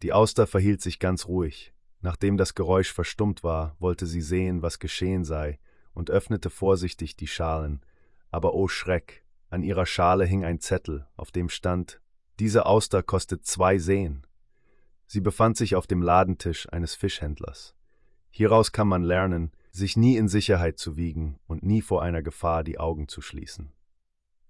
Die 0.02 0.12
Auster 0.12 0.48
verhielt 0.48 0.82
sich 0.82 0.98
ganz 0.98 1.28
ruhig. 1.28 1.72
Nachdem 2.00 2.38
das 2.38 2.56
Geräusch 2.56 2.92
verstummt 2.92 3.44
war, 3.44 3.76
wollte 3.78 4.06
sie 4.06 4.20
sehen, 4.20 4.62
was 4.62 4.80
geschehen 4.80 5.22
sei, 5.22 5.60
und 5.96 6.10
öffnete 6.10 6.50
vorsichtig 6.50 7.16
die 7.16 7.26
Schalen. 7.26 7.80
Aber 8.30 8.54
o 8.54 8.64
oh 8.64 8.68
Schreck, 8.68 9.24
an 9.48 9.62
ihrer 9.62 9.86
Schale 9.86 10.26
hing 10.26 10.44
ein 10.44 10.60
Zettel, 10.60 11.06
auf 11.16 11.30
dem 11.30 11.48
stand, 11.48 12.00
diese 12.38 12.66
Auster 12.66 13.02
kostet 13.02 13.46
zwei 13.46 13.78
Seen. 13.78 14.26
Sie 15.06 15.22
befand 15.22 15.56
sich 15.56 15.74
auf 15.74 15.86
dem 15.86 16.02
Ladentisch 16.02 16.70
eines 16.70 16.94
Fischhändlers. 16.94 17.74
Hieraus 18.28 18.72
kann 18.72 18.88
man 18.88 19.02
lernen, 19.02 19.52
sich 19.70 19.96
nie 19.96 20.16
in 20.16 20.28
Sicherheit 20.28 20.78
zu 20.78 20.98
wiegen 20.98 21.38
und 21.46 21.62
nie 21.62 21.80
vor 21.80 22.02
einer 22.02 22.22
Gefahr 22.22 22.62
die 22.62 22.78
Augen 22.78 23.08
zu 23.08 23.22
schließen. 23.22 23.72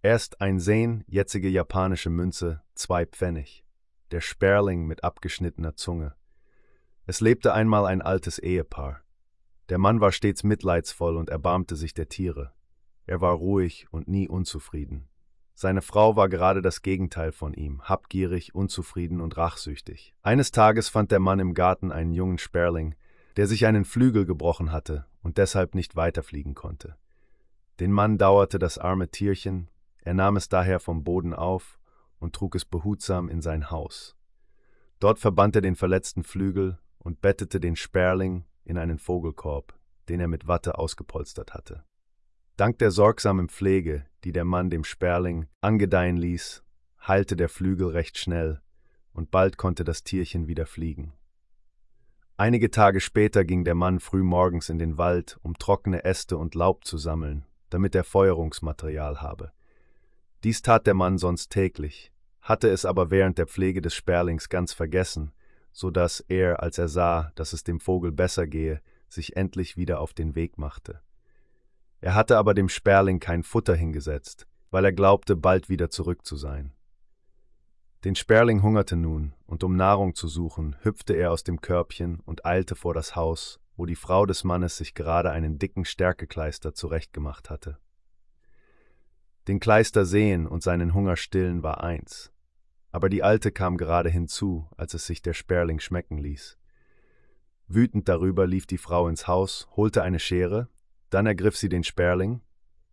Erst 0.02 0.40
ein 0.40 0.58
Sen, 0.58 1.04
jetzige 1.06 1.48
japanische 1.48 2.10
Münze, 2.10 2.62
zwei 2.74 3.06
Pfennig. 3.06 3.64
Der 4.10 4.20
Sperling 4.20 4.86
mit 4.86 5.04
abgeschnittener 5.04 5.76
Zunge. 5.76 6.14
Es 7.06 7.20
lebte 7.20 7.54
einmal 7.54 7.86
ein 7.86 8.02
altes 8.02 8.40
Ehepaar. 8.40 9.00
Der 9.68 9.78
Mann 9.78 10.00
war 10.00 10.12
stets 10.12 10.44
mitleidsvoll 10.44 11.16
und 11.16 11.28
erbarmte 11.28 11.74
sich 11.74 11.92
der 11.92 12.08
Tiere. 12.08 12.52
Er 13.06 13.20
war 13.20 13.34
ruhig 13.34 13.86
und 13.90 14.08
nie 14.08 14.28
unzufrieden. 14.28 15.08
Seine 15.54 15.82
Frau 15.82 16.16
war 16.16 16.28
gerade 16.28 16.60
das 16.60 16.82
Gegenteil 16.82 17.32
von 17.32 17.54
ihm, 17.54 17.82
habgierig, 17.82 18.54
unzufrieden 18.54 19.20
und 19.20 19.36
rachsüchtig. 19.36 20.14
Eines 20.22 20.50
Tages 20.50 20.88
fand 20.88 21.10
der 21.10 21.18
Mann 21.18 21.40
im 21.40 21.54
Garten 21.54 21.90
einen 21.90 22.12
jungen 22.12 22.38
Sperling, 22.38 22.94
der 23.36 23.46
sich 23.46 23.66
einen 23.66 23.84
Flügel 23.84 24.26
gebrochen 24.26 24.70
hatte 24.70 25.06
und 25.22 25.38
deshalb 25.38 25.74
nicht 25.74 25.96
weiterfliegen 25.96 26.54
konnte. 26.54 26.96
Den 27.80 27.90
Mann 27.90 28.18
dauerte 28.18 28.58
das 28.58 28.78
arme 28.78 29.10
Tierchen, 29.10 29.68
er 30.00 30.14
nahm 30.14 30.36
es 30.36 30.48
daher 30.48 30.78
vom 30.78 31.04
Boden 31.04 31.34
auf 31.34 31.78
und 32.18 32.34
trug 32.34 32.54
es 32.54 32.64
behutsam 32.64 33.28
in 33.28 33.42
sein 33.42 33.70
Haus. 33.70 34.14
Dort 35.00 35.18
verband 35.18 35.56
er 35.56 35.62
den 35.62 35.74
verletzten 35.74 36.22
Flügel 36.22 36.78
und 36.98 37.20
bettete 37.20 37.60
den 37.60 37.76
Sperling 37.76 38.44
in 38.66 38.76
einen 38.78 38.98
Vogelkorb, 38.98 39.78
den 40.08 40.20
er 40.20 40.28
mit 40.28 40.46
Watte 40.46 40.78
ausgepolstert 40.78 41.54
hatte. 41.54 41.84
Dank 42.56 42.78
der 42.78 42.90
sorgsamen 42.90 43.48
Pflege, 43.48 44.06
die 44.24 44.32
der 44.32 44.44
Mann 44.44 44.70
dem 44.70 44.84
Sperling 44.84 45.46
angedeihen 45.60 46.16
ließ, 46.16 46.64
heilte 47.06 47.36
der 47.36 47.48
Flügel 47.48 47.88
recht 47.88 48.18
schnell, 48.18 48.60
und 49.12 49.30
bald 49.30 49.56
konnte 49.56 49.84
das 49.84 50.04
Tierchen 50.04 50.46
wieder 50.46 50.66
fliegen. 50.66 51.12
Einige 52.38 52.70
Tage 52.70 53.00
später 53.00 53.44
ging 53.44 53.64
der 53.64 53.74
Mann 53.74 54.00
früh 54.00 54.22
morgens 54.22 54.68
in 54.68 54.78
den 54.78 54.98
Wald, 54.98 55.38
um 55.42 55.56
trockene 55.58 56.04
Äste 56.04 56.36
und 56.36 56.54
Laub 56.54 56.84
zu 56.84 56.98
sammeln, 56.98 57.46
damit 57.70 57.94
er 57.94 58.04
Feuerungsmaterial 58.04 59.22
habe. 59.22 59.52
Dies 60.44 60.60
tat 60.60 60.86
der 60.86 60.94
Mann 60.94 61.16
sonst 61.16 61.50
täglich, 61.50 62.12
hatte 62.42 62.68
es 62.68 62.84
aber 62.84 63.10
während 63.10 63.38
der 63.38 63.46
Pflege 63.46 63.80
des 63.80 63.94
Sperlings 63.94 64.48
ganz 64.48 64.72
vergessen, 64.72 65.32
so 65.76 65.90
dass 65.90 66.20
er, 66.20 66.62
als 66.62 66.78
er 66.78 66.88
sah, 66.88 67.32
dass 67.34 67.52
es 67.52 67.62
dem 67.62 67.80
Vogel 67.80 68.10
besser 68.10 68.46
gehe, 68.46 68.80
sich 69.10 69.36
endlich 69.36 69.76
wieder 69.76 70.00
auf 70.00 70.14
den 70.14 70.34
Weg 70.34 70.56
machte. 70.56 71.02
Er 72.00 72.14
hatte 72.14 72.38
aber 72.38 72.54
dem 72.54 72.70
Sperling 72.70 73.20
kein 73.20 73.42
Futter 73.42 73.74
hingesetzt, 73.74 74.46
weil 74.70 74.86
er 74.86 74.94
glaubte, 74.94 75.36
bald 75.36 75.68
wieder 75.68 75.90
zurück 75.90 76.24
zu 76.24 76.36
sein. 76.36 76.72
Den 78.04 78.14
Sperling 78.14 78.62
hungerte 78.62 78.96
nun, 78.96 79.34
und 79.44 79.64
um 79.64 79.76
Nahrung 79.76 80.14
zu 80.14 80.28
suchen, 80.28 80.76
hüpfte 80.80 81.12
er 81.12 81.30
aus 81.30 81.44
dem 81.44 81.60
Körbchen 81.60 82.20
und 82.20 82.46
eilte 82.46 82.74
vor 82.74 82.94
das 82.94 83.14
Haus, 83.14 83.60
wo 83.76 83.84
die 83.84 83.96
Frau 83.96 84.24
des 84.24 84.44
Mannes 84.44 84.78
sich 84.78 84.94
gerade 84.94 85.30
einen 85.30 85.58
dicken 85.58 85.84
Stärkekleister 85.84 86.72
zurechtgemacht 86.72 87.50
hatte. 87.50 87.76
Den 89.46 89.60
Kleister 89.60 90.06
sehen 90.06 90.46
und 90.46 90.62
seinen 90.62 90.94
Hunger 90.94 91.16
stillen 91.16 91.62
war 91.62 91.84
eins. 91.84 92.32
Aber 92.96 93.10
die 93.10 93.22
Alte 93.22 93.52
kam 93.52 93.76
gerade 93.76 94.08
hinzu, 94.08 94.70
als 94.78 94.94
es 94.94 95.06
sich 95.06 95.20
der 95.20 95.34
Sperling 95.34 95.80
schmecken 95.80 96.16
ließ. 96.16 96.56
Wütend 97.68 98.08
darüber 98.08 98.46
lief 98.46 98.66
die 98.66 98.78
Frau 98.78 99.06
ins 99.06 99.28
Haus, 99.28 99.68
holte 99.76 100.02
eine 100.02 100.18
Schere, 100.18 100.70
dann 101.10 101.26
ergriff 101.26 101.58
sie 101.58 101.68
den 101.68 101.84
Sperling, 101.84 102.40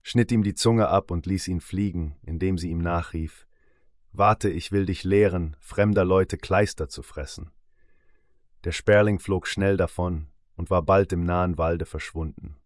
schnitt 0.02 0.30
ihm 0.34 0.44
die 0.44 0.56
Zunge 0.56 0.90
ab 0.90 1.10
und 1.10 1.26
ließ 1.26 1.48
ihn 1.48 1.62
fliegen, 1.62 2.18
indem 2.22 2.58
sie 2.58 2.70
ihm 2.70 2.80
nachrief 2.80 3.48
Warte, 4.12 4.50
ich 4.50 4.74
will 4.74 4.86
dich 4.86 5.06
lehren, 5.06 5.56
fremder 5.62 6.04
Leute 6.04 6.38
Kleister 6.38 6.90
zu 6.90 7.02
fressen. 7.02 7.52
Der 8.66 8.74
Sperling 8.74 9.20
flog 9.20 9.48
schnell 9.48 9.78
davon 9.78 10.28
und 10.58 10.70
war 10.70 10.82
bald 10.82 11.14
im 11.14 11.24
nahen 11.24 11.58
Walde 11.58 11.86
verschwunden. 11.86 12.58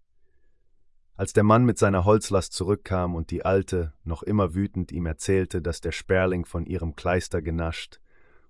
Als 1.18 1.34
der 1.34 1.44
Mann 1.44 1.66
mit 1.66 1.80
seiner 1.80 2.06
Holzlast 2.06 2.54
zurückkam 2.54 3.16
und 3.16 3.32
die 3.32 3.44
Alte, 3.44 3.92
noch 4.04 4.22
immer 4.22 4.54
wütend, 4.54 4.92
ihm 4.92 5.08
erzählte, 5.08 5.64
dass 5.64 5.82
der 5.82 5.92
Sperling 5.92 6.46
von 6.46 6.68
ihrem 6.68 6.96
Kleister 6.96 7.42
genascht 7.42 8.00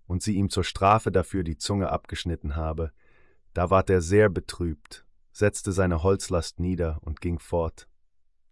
und 0.05 0.21
sie 0.21 0.35
ihm 0.35 0.49
zur 0.49 0.65
Strafe 0.65 1.09
dafür 1.09 1.45
die 1.45 1.57
Zunge 1.57 1.89
abgeschnitten 1.89 2.57
habe, 2.57 2.91
da 3.53 3.69
ward 3.69 3.89
er 3.89 4.01
sehr 4.01 4.27
betrübt, 4.27 5.05
setzte 5.31 5.71
seine 5.71 6.03
Holzlast 6.03 6.59
nieder 6.59 6.99
und 7.03 7.21
ging 7.21 7.39
fort, 7.39 7.87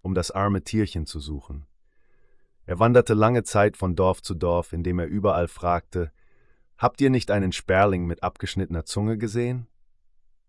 um 0.02 0.16
das 0.16 0.32
arme 0.32 0.64
Tierchen 0.64 1.06
zu 1.06 1.20
suchen. 1.20 1.68
Er 2.66 2.80
wanderte 2.80 3.16
lange 3.16 3.44
Zeit 3.44 3.76
von 3.76 3.98
Dorf 3.98 4.22
zu 4.22 4.34
Dorf, 4.34 4.72
indem 4.72 5.00
er 5.00 5.08
überall 5.08 5.50
fragte, 5.50 6.14
Habt 6.78 7.02
ihr 7.02 7.10
nicht 7.10 7.32
einen 7.32 7.52
Sperling 7.52 8.06
mit 8.06 8.24
abgeschnittener 8.24 8.86
Zunge 8.86 9.18
gesehen? 9.18 9.68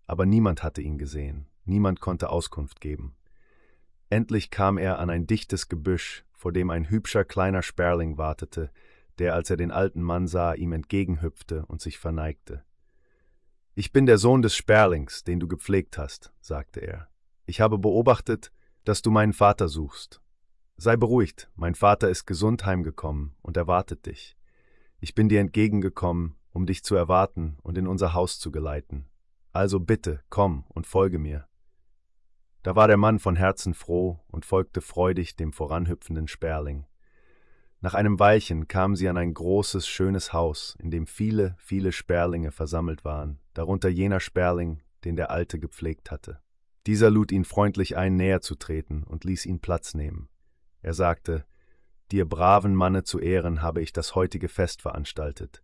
Aber 0.07 0.25
niemand 0.25 0.63
hatte 0.63 0.83
ihn 0.83 0.99
gesehen, 0.99 1.49
niemand 1.65 2.01
konnte 2.01 2.31
Auskunft 2.31 2.81
geben. 2.81 3.16
Endlich 4.09 4.51
kam 4.51 4.79
er 4.79 4.99
an 4.99 5.11
ein 5.11 5.27
dichtes 5.27 5.69
Gebüsch, 5.69 6.25
vor 6.33 6.53
dem 6.53 6.71
ein 6.71 6.89
hübscher 6.89 7.25
kleiner 7.25 7.63
Sperling 7.63 8.19
wartete, 8.19 8.71
der, 9.19 9.35
als 9.35 9.51
er 9.51 9.57
den 9.57 9.71
alten 9.71 10.03
Mann 10.03 10.27
sah, 10.27 10.55
ihm 10.55 10.73
entgegenhüpfte 10.73 11.65
und 11.67 11.81
sich 11.81 11.99
verneigte. 11.99 12.65
Ich 13.75 13.93
bin 13.93 14.07
der 14.07 14.19
Sohn 14.19 14.43
des 14.43 14.55
Sperlings, 14.55 15.25
den 15.25 15.41
du 15.41 15.49
gepflegt 15.49 15.99
hast, 15.99 16.33
sagte 16.41 16.81
er. 16.81 17.09
Ich 17.47 17.61
habe 17.61 17.79
beobachtet, 17.79 18.53
dass 18.85 19.03
du 19.03 19.11
meinen 19.11 19.33
Vater 19.33 19.69
suchst. 19.69 20.21
Sei 20.77 20.97
beruhigt, 20.97 21.51
mein 21.57 21.75
Vater 21.75 22.09
ist 22.09 22.27
gesund 22.27 22.65
heimgekommen 22.65 23.35
und 23.43 23.57
erwartet 23.57 24.07
dich. 24.07 24.37
Ich 25.01 25.15
bin 25.15 25.29
dir 25.29 25.41
entgegengekommen, 25.41 26.37
um 26.53 26.67
dich 26.67 26.85
zu 26.85 26.95
erwarten 26.95 27.59
und 27.63 27.77
in 27.77 27.87
unser 27.87 28.15
Haus 28.15 28.39
zu 28.39 28.51
geleiten. 28.51 29.07
Also 29.53 29.81
bitte, 29.81 30.23
komm 30.29 30.65
und 30.69 30.87
folge 30.87 31.19
mir. 31.19 31.47
Da 32.67 32.75
war 32.75 32.89
der 32.89 32.97
Mann 32.97 33.21
von 33.21 33.37
Herzen 33.37 33.75
froh 33.75 34.19
und 34.27 34.45
folgte 34.45 34.81
freudig 34.81 35.37
dem 35.37 35.53
voranhüpfenden 35.53 36.27
Sperling. 36.27 36.85
Nach 37.81 37.95
einem 37.95 38.19
Weilchen 38.19 38.67
kamen 38.67 38.97
sie 38.97 39.09
an 39.09 39.17
ein 39.17 39.33
großes, 39.33 39.87
schönes 39.87 40.33
Haus, 40.33 40.77
in 40.81 40.91
dem 40.91 41.07
viele, 41.07 41.55
viele 41.61 41.93
Sperlinge 41.93 42.51
versammelt 42.51 43.05
waren, 43.05 43.39
darunter 43.55 43.89
jener 43.89 44.19
Sperling, 44.19 44.83
den 45.05 45.15
der 45.15 45.31
Alte 45.31 45.61
gepflegt 45.61 46.11
hatte. 46.11 46.41
Dieser 46.89 47.09
lud 47.09 47.31
ihn 47.31 47.45
freundlich 47.45 47.97
ein, 47.97 48.17
näher 48.17 48.41
zu 48.41 48.57
treten 48.57 49.05
und 49.05 49.23
ließ 49.23 49.47
ihn 49.47 49.61
Platz 49.61 49.95
nehmen. 49.95 50.29
Er 50.83 50.95
sagte, 50.95 51.45
Dir 52.11 52.29
braven 52.29 52.75
Manne 52.75 53.05
zu 53.05 53.21
Ehren 53.21 53.63
habe 53.63 53.81
ich 53.81 53.93
das 53.93 54.17
heutige 54.17 54.49
Fest 54.49 54.83
veranstaltet. 54.83 55.63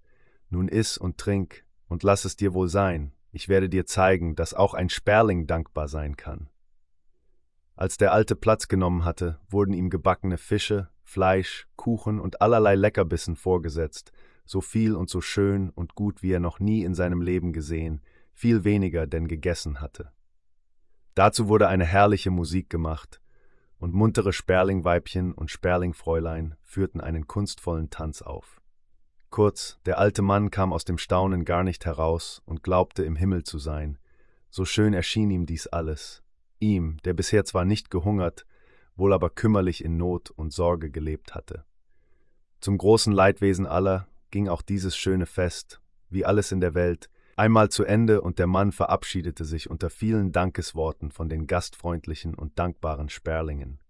Nun 0.50 0.68
iss 0.68 0.98
und 0.98 1.18
trink 1.18 1.64
und 1.88 2.04
lass 2.04 2.24
es 2.24 2.36
dir 2.36 2.54
wohl 2.54 2.68
sein. 2.68 3.12
Ich 3.32 3.48
werde 3.48 3.68
dir 3.68 3.86
zeigen, 3.86 4.36
dass 4.36 4.54
auch 4.54 4.72
ein 4.72 4.88
Sperling 4.88 5.48
dankbar 5.48 5.88
sein 5.88 6.16
kann. 6.16 6.48
Als 7.74 7.96
der 7.96 8.12
Alte 8.12 8.36
Platz 8.36 8.68
genommen 8.68 9.04
hatte, 9.04 9.38
wurden 9.48 9.72
ihm 9.72 9.90
gebackene 9.90 10.38
Fische, 10.38 10.88
Fleisch, 11.02 11.66
Kuchen 11.76 12.20
und 12.20 12.40
allerlei 12.40 12.74
Leckerbissen 12.74 13.36
vorgesetzt, 13.36 14.12
so 14.44 14.60
viel 14.60 14.94
und 14.94 15.08
so 15.08 15.20
schön 15.20 15.70
und 15.70 15.94
gut 15.94 16.22
wie 16.22 16.32
er 16.32 16.40
noch 16.40 16.60
nie 16.60 16.84
in 16.84 16.94
seinem 16.94 17.22
Leben 17.22 17.52
gesehen, 17.52 18.02
viel 18.32 18.64
weniger 18.64 19.06
denn 19.06 19.28
gegessen 19.28 19.80
hatte. 19.80 20.12
Dazu 21.14 21.48
wurde 21.48 21.68
eine 21.68 21.84
herrliche 21.84 22.30
Musik 22.30 22.70
gemacht, 22.70 23.20
und 23.78 23.94
muntere 23.94 24.32
Sperlingweibchen 24.32 25.32
und 25.32 25.50
Sperlingfräulein 25.50 26.54
führten 26.62 27.00
einen 27.00 27.26
kunstvollen 27.26 27.90
Tanz 27.90 28.22
auf. 28.22 28.60
Kurz, 29.28 29.80
der 29.86 29.98
alte 29.98 30.22
Mann 30.22 30.50
kam 30.50 30.72
aus 30.72 30.84
dem 30.84 30.98
Staunen 30.98 31.44
gar 31.44 31.64
nicht 31.64 31.84
heraus 31.84 32.42
und 32.44 32.62
glaubte 32.62 33.02
im 33.02 33.16
Himmel 33.16 33.42
zu 33.42 33.58
sein. 33.58 33.98
So 34.50 34.64
schön 34.64 34.94
erschien 34.94 35.30
ihm 35.30 35.46
dies 35.46 35.66
alles, 35.66 36.22
ihm, 36.62 36.96
der 37.04 37.12
bisher 37.12 37.44
zwar 37.44 37.64
nicht 37.64 37.90
gehungert, 37.90 38.46
wohl 38.96 39.12
aber 39.12 39.28
kümmerlich 39.28 39.84
in 39.84 39.96
Not 39.96 40.30
und 40.30 40.52
Sorge 40.52 40.90
gelebt 40.90 41.34
hatte. 41.34 41.64
Zum 42.60 42.78
großen 42.78 43.12
Leidwesen 43.12 43.66
aller 43.66 44.06
ging 44.30 44.48
auch 44.48 44.62
dieses 44.62 44.96
schöne 44.96 45.26
Fest, 45.26 45.80
wie 46.08 46.24
alles 46.24 46.52
in 46.52 46.60
der 46.60 46.74
Welt, 46.74 47.10
einmal 47.36 47.70
zu 47.70 47.84
Ende 47.84 48.20
und 48.20 48.38
der 48.38 48.46
Mann 48.46 48.72
verabschiedete 48.72 49.44
sich 49.44 49.68
unter 49.68 49.90
vielen 49.90 50.32
Dankesworten 50.32 51.10
von 51.10 51.28
den 51.28 51.46
gastfreundlichen 51.46 52.34
und 52.34 52.58
dankbaren 52.58 53.08
Sperlingen. 53.08 53.80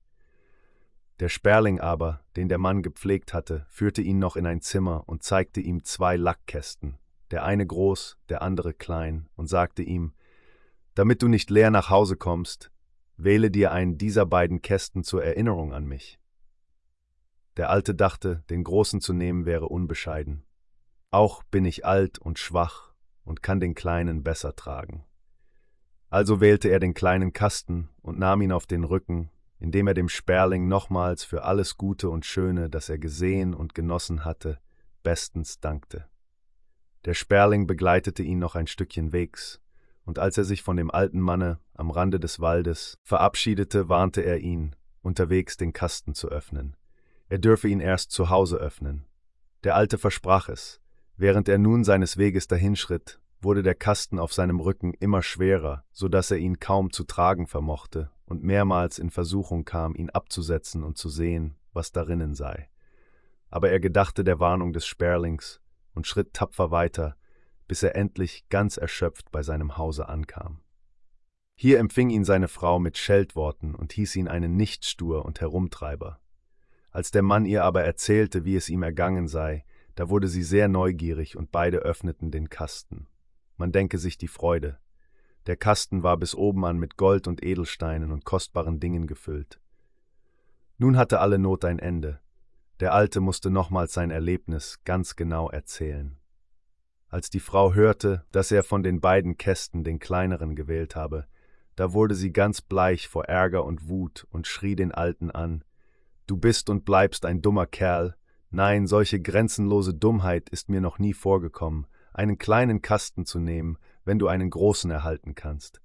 Der 1.21 1.29
Sperling 1.29 1.79
aber, 1.79 2.21
den 2.37 2.49
der 2.49 2.59
Mann 2.59 2.83
gepflegt 2.83 3.35
hatte, 3.35 3.67
führte 3.69 4.03
ihn 4.03 4.19
noch 4.19 4.37
in 4.37 4.47
ein 4.47 4.61
Zimmer 4.61 5.05
und 5.07 5.23
zeigte 5.23 5.61
ihm 5.61 5.85
zwei 5.85 6.17
Lackkästen, 6.17 6.99
der 7.31 7.45
eine 7.45 7.67
groß, 7.67 8.19
der 8.29 8.43
andere 8.43 8.75
klein, 8.75 9.29
und 9.37 9.47
sagte 9.47 9.83
ihm, 9.83 10.15
damit 10.95 11.23
du 11.23 11.29
nicht 11.29 11.51
leer 11.51 11.71
nach 11.71 11.91
Hause 11.91 12.17
kommst, 12.17 12.71
wähle 13.17 13.51
dir 13.51 13.73
einen 13.73 13.99
dieser 13.99 14.27
beiden 14.27 14.63
Kästen 14.63 15.05
zur 15.05 15.25
Erinnerung 15.25 15.73
an 15.73 15.87
mich. 15.87 16.19
Der 17.57 17.71
Alte 17.71 17.95
dachte, 17.95 18.45
den 18.51 18.65
großen 18.65 19.01
zu 19.01 19.13
nehmen 19.13 19.45
wäre 19.45 19.69
unbescheiden. 19.69 20.45
Auch 21.11 21.43
bin 21.45 21.65
ich 21.65 21.85
alt 21.85 22.19
und 22.19 22.39
schwach 22.39 22.95
und 23.25 23.43
kann 23.43 23.61
den 23.61 23.75
kleinen 23.75 24.23
besser 24.23 24.57
tragen. 24.57 25.05
Also 26.09 26.41
wählte 26.41 26.69
er 26.69 26.81
den 26.81 26.95
kleinen 26.95 27.33
Kasten 27.33 27.89
und 28.03 28.19
nahm 28.19 28.43
ihn 28.43 28.53
auf 28.53 28.67
den 28.67 28.85
Rücken, 28.85 29.31
indem 29.59 29.87
er 29.87 29.95
dem 29.95 30.09
Sperling 30.09 30.69
nochmals 30.69 31.25
für 31.25 31.45
alles 31.45 31.79
Gute 31.79 32.11
und 32.11 32.27
Schöne, 32.27 32.69
das 32.69 32.89
er 32.89 32.99
gesehen 32.99 33.55
und 33.55 33.75
genossen 33.75 34.25
hatte, 34.25 34.59
bestens 35.03 35.61
dankte. 35.61 36.07
Der 37.05 37.15
Sperling 37.15 37.67
begleitete 37.67 38.23
ihn 38.23 38.39
noch 38.39 38.57
ein 38.57 38.67
Stückchen 38.67 39.13
Wegs, 39.13 39.62
und 40.05 40.19
als 40.19 40.39
er 40.39 40.45
sich 40.45 40.63
von 40.63 40.77
dem 40.77 40.91
alten 40.91 41.21
Manne 41.21 41.59
am 41.75 41.91
Rande 41.91 42.19
des 42.19 42.41
Waldes 42.41 42.99
verabschiedete, 43.03 43.89
warnte 43.89 44.23
er 44.23 44.39
ihn, 44.39 44.75
unterwegs 45.03 45.57
den 45.57 45.73
Kasten 45.73 46.15
zu 46.15 46.29
öffnen. 46.29 46.77
Er 47.29 47.39
dürfe 47.39 47.69
ihn 47.69 47.81
erst 47.81 48.11
zu 48.11 48.31
Hause 48.31 48.57
öffnen. 48.57 49.07
Der 49.65 49.77
Alte 49.77 49.99
versprach 49.99 50.49
es. 50.49 50.81
Während 51.17 51.49
er 51.49 51.59
nun 51.59 51.85
seines 51.85 52.17
Weges 52.17 52.49
dahinschritt, 52.49 53.21
wurde 53.41 53.63
der 53.63 53.75
Kasten 53.75 54.19
auf 54.19 54.33
seinem 54.33 54.61
Rücken 54.61 54.95
immer 54.95 55.23
schwerer, 55.23 55.85
so 55.93 56.09
dass 56.09 56.31
er 56.31 56.39
ihn 56.39 56.59
kaum 56.59 56.93
zu 56.93 57.05
tragen 57.05 57.47
vermochte 57.47 58.11
und 58.27 58.43
mehrmals 58.43 58.99
in 58.99 59.11
Versuchung 59.11 59.65
kam, 59.65 59.95
ihn 59.95 60.11
abzusetzen 60.11 60.83
und 60.83 60.97
zu 60.97 61.09
sehen, 61.09 61.57
was 61.73 61.93
darinnen 61.93 62.35
sei. 62.35 62.69
Aber 63.51 63.71
er 63.71 63.81
gedachte 63.81 64.25
der 64.25 64.41
Warnung 64.41 64.73
des 64.73 64.87
Sperlings 64.87 65.61
und 65.95 66.07
schritt 66.07 66.33
tapfer 66.33 66.71
weiter, 66.71 67.17
bis 67.73 67.83
er 67.83 67.97
endlich 67.97 68.47
ganz 68.51 68.77
erschöpft 68.77 69.33
bei 69.33 69.43
seinem 69.43 69.79
Hause 69.79 70.07
ankam. 70.07 70.61
Hier 71.55 71.79
empfing 71.79 72.11
ihn 72.11 72.23
seine 72.23 72.49
Frau 72.49 72.79
mit 72.79 72.99
Scheltworten 72.99 73.75
und 73.75 73.95
hieß 73.95 74.15
ihn 74.17 74.29
einen 74.29 74.59
Nichtstur 74.59 75.25
und 75.25 75.41
Herumtreiber. 75.41 76.21
Als 76.91 77.13
der 77.13 77.23
Mann 77.23 77.47
ihr 77.47 77.65
aber 77.65 77.83
erzählte, 77.83 78.45
wie 78.45 78.57
es 78.57 78.69
ihm 78.69 78.83
ergangen 78.83 79.27
sei, 79.27 79.65
da 79.95 80.11
wurde 80.11 80.29
sie 80.29 80.43
sehr 80.43 80.69
neugierig 80.69 81.35
und 81.35 81.51
beide 81.51 81.79
öffneten 81.79 82.31
den 82.31 82.51
Kasten. 82.51 83.07
Man 83.57 83.73
denke 83.73 83.97
sich 83.97 84.19
die 84.19 84.29
Freude. 84.29 84.79
Der 85.47 85.57
Kasten 85.57 86.03
war 86.03 86.19
bis 86.19 86.35
oben 86.35 86.67
an 86.67 86.79
mit 86.79 86.99
Gold 86.99 87.27
und 87.27 87.43
Edelsteinen 87.43 88.13
und 88.13 88.27
kostbaren 88.27 88.81
Dingen 88.81 89.07
gefüllt. 89.07 89.63
Nun 90.77 90.99
hatte 90.99 91.21
alle 91.21 91.39
Not 91.39 91.65
ein 91.65 91.79
Ende. 91.79 92.21
Der 92.81 92.93
Alte 92.93 93.21
musste 93.21 93.49
nochmals 93.49 93.95
sein 93.95 94.11
Erlebnis 94.11 94.85
ganz 94.85 95.17
genau 95.17 95.49
erzählen. 95.49 96.19
Als 97.13 97.29
die 97.29 97.41
Frau 97.41 97.75
hörte, 97.75 98.25
dass 98.33 98.51
er 98.51 98.63
von 98.63 98.83
den 98.83 99.03
beiden 99.03 99.37
Kästen 99.37 99.85
den 99.85 99.99
kleineren 99.99 100.57
gewählt 100.57 100.97
habe, 100.97 101.27
da 101.77 101.93
wurde 101.93 102.15
sie 102.15 102.33
ganz 102.33 102.63
bleich 102.63 103.07
vor 103.07 103.27
Ärger 103.27 103.67
und 103.67 103.91
Wut 103.91 104.27
und 104.31 104.47
schrie 104.47 104.77
den 104.77 104.93
Alten 104.93 105.31
an 105.31 105.63
Du 106.27 106.39
bist 106.39 106.71
und 106.71 106.87
bleibst 106.87 107.27
ein 107.27 107.43
dummer 107.43 107.67
Kerl. 107.67 108.17
Nein, 108.49 108.87
solche 108.87 109.21
grenzenlose 109.21 109.93
Dummheit 109.93 110.49
ist 110.49 110.71
mir 110.71 110.81
noch 110.81 110.99
nie 110.99 111.13
vorgekommen, 111.13 111.87
einen 112.15 112.39
kleinen 112.39 112.81
Kasten 112.81 113.27
zu 113.27 113.41
nehmen, 113.41 113.77
wenn 114.07 114.19
du 114.19 114.29
einen 114.29 114.49
großen 114.49 114.91
erhalten 114.91 115.35
kannst. 115.35 115.83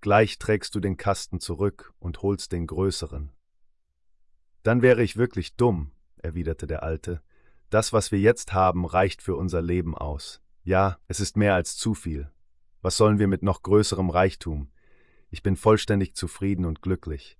Gleich 0.00 0.38
trägst 0.38 0.76
du 0.76 0.80
den 0.80 0.96
Kasten 0.96 1.40
zurück 1.40 1.92
und 1.98 2.22
holst 2.22 2.52
den 2.52 2.68
größeren. 2.68 3.32
Dann 4.62 4.80
wäre 4.80 5.02
ich 5.02 5.16
wirklich 5.16 5.56
dumm, 5.56 5.90
erwiderte 6.18 6.68
der 6.68 6.84
Alte. 6.84 7.20
Das, 7.68 7.92
was 7.92 8.12
wir 8.12 8.20
jetzt 8.20 8.52
haben, 8.52 8.86
reicht 8.86 9.22
für 9.22 9.34
unser 9.34 9.60
Leben 9.60 9.98
aus. 9.98 10.40
Ja, 10.68 10.98
es 11.06 11.18
ist 11.18 11.38
mehr 11.38 11.54
als 11.54 11.78
zu 11.78 11.94
viel. 11.94 12.30
Was 12.82 12.98
sollen 12.98 13.18
wir 13.18 13.26
mit 13.26 13.42
noch 13.42 13.62
größerem 13.62 14.10
Reichtum? 14.10 14.68
Ich 15.30 15.42
bin 15.42 15.56
vollständig 15.56 16.14
zufrieden 16.14 16.66
und 16.66 16.82
glücklich. 16.82 17.38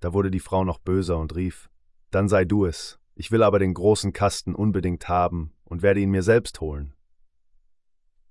Da 0.00 0.12
wurde 0.12 0.32
die 0.32 0.40
Frau 0.40 0.64
noch 0.64 0.80
böser 0.80 1.16
und 1.16 1.36
rief, 1.36 1.70
Dann 2.10 2.28
sei 2.28 2.44
du 2.44 2.66
es, 2.66 2.98
ich 3.14 3.30
will 3.30 3.44
aber 3.44 3.60
den 3.60 3.72
großen 3.72 4.12
Kasten 4.12 4.52
unbedingt 4.52 5.08
haben 5.08 5.52
und 5.62 5.82
werde 5.82 6.00
ihn 6.00 6.10
mir 6.10 6.24
selbst 6.24 6.60
holen. 6.60 6.92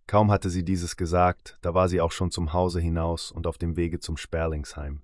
Kaum 0.06 0.30
hatte 0.30 0.50
sie 0.50 0.66
dieses 0.66 0.98
gesagt, 0.98 1.58
da 1.62 1.74
war 1.74 1.88
sie 1.88 2.02
auch 2.02 2.12
schon 2.12 2.30
zum 2.30 2.52
Hause 2.52 2.82
hinaus 2.82 3.32
und 3.32 3.48
auf 3.48 3.58
dem 3.58 3.78
Wege 3.78 4.02
zum 4.02 4.18
Sperlingsheim. 4.18 5.02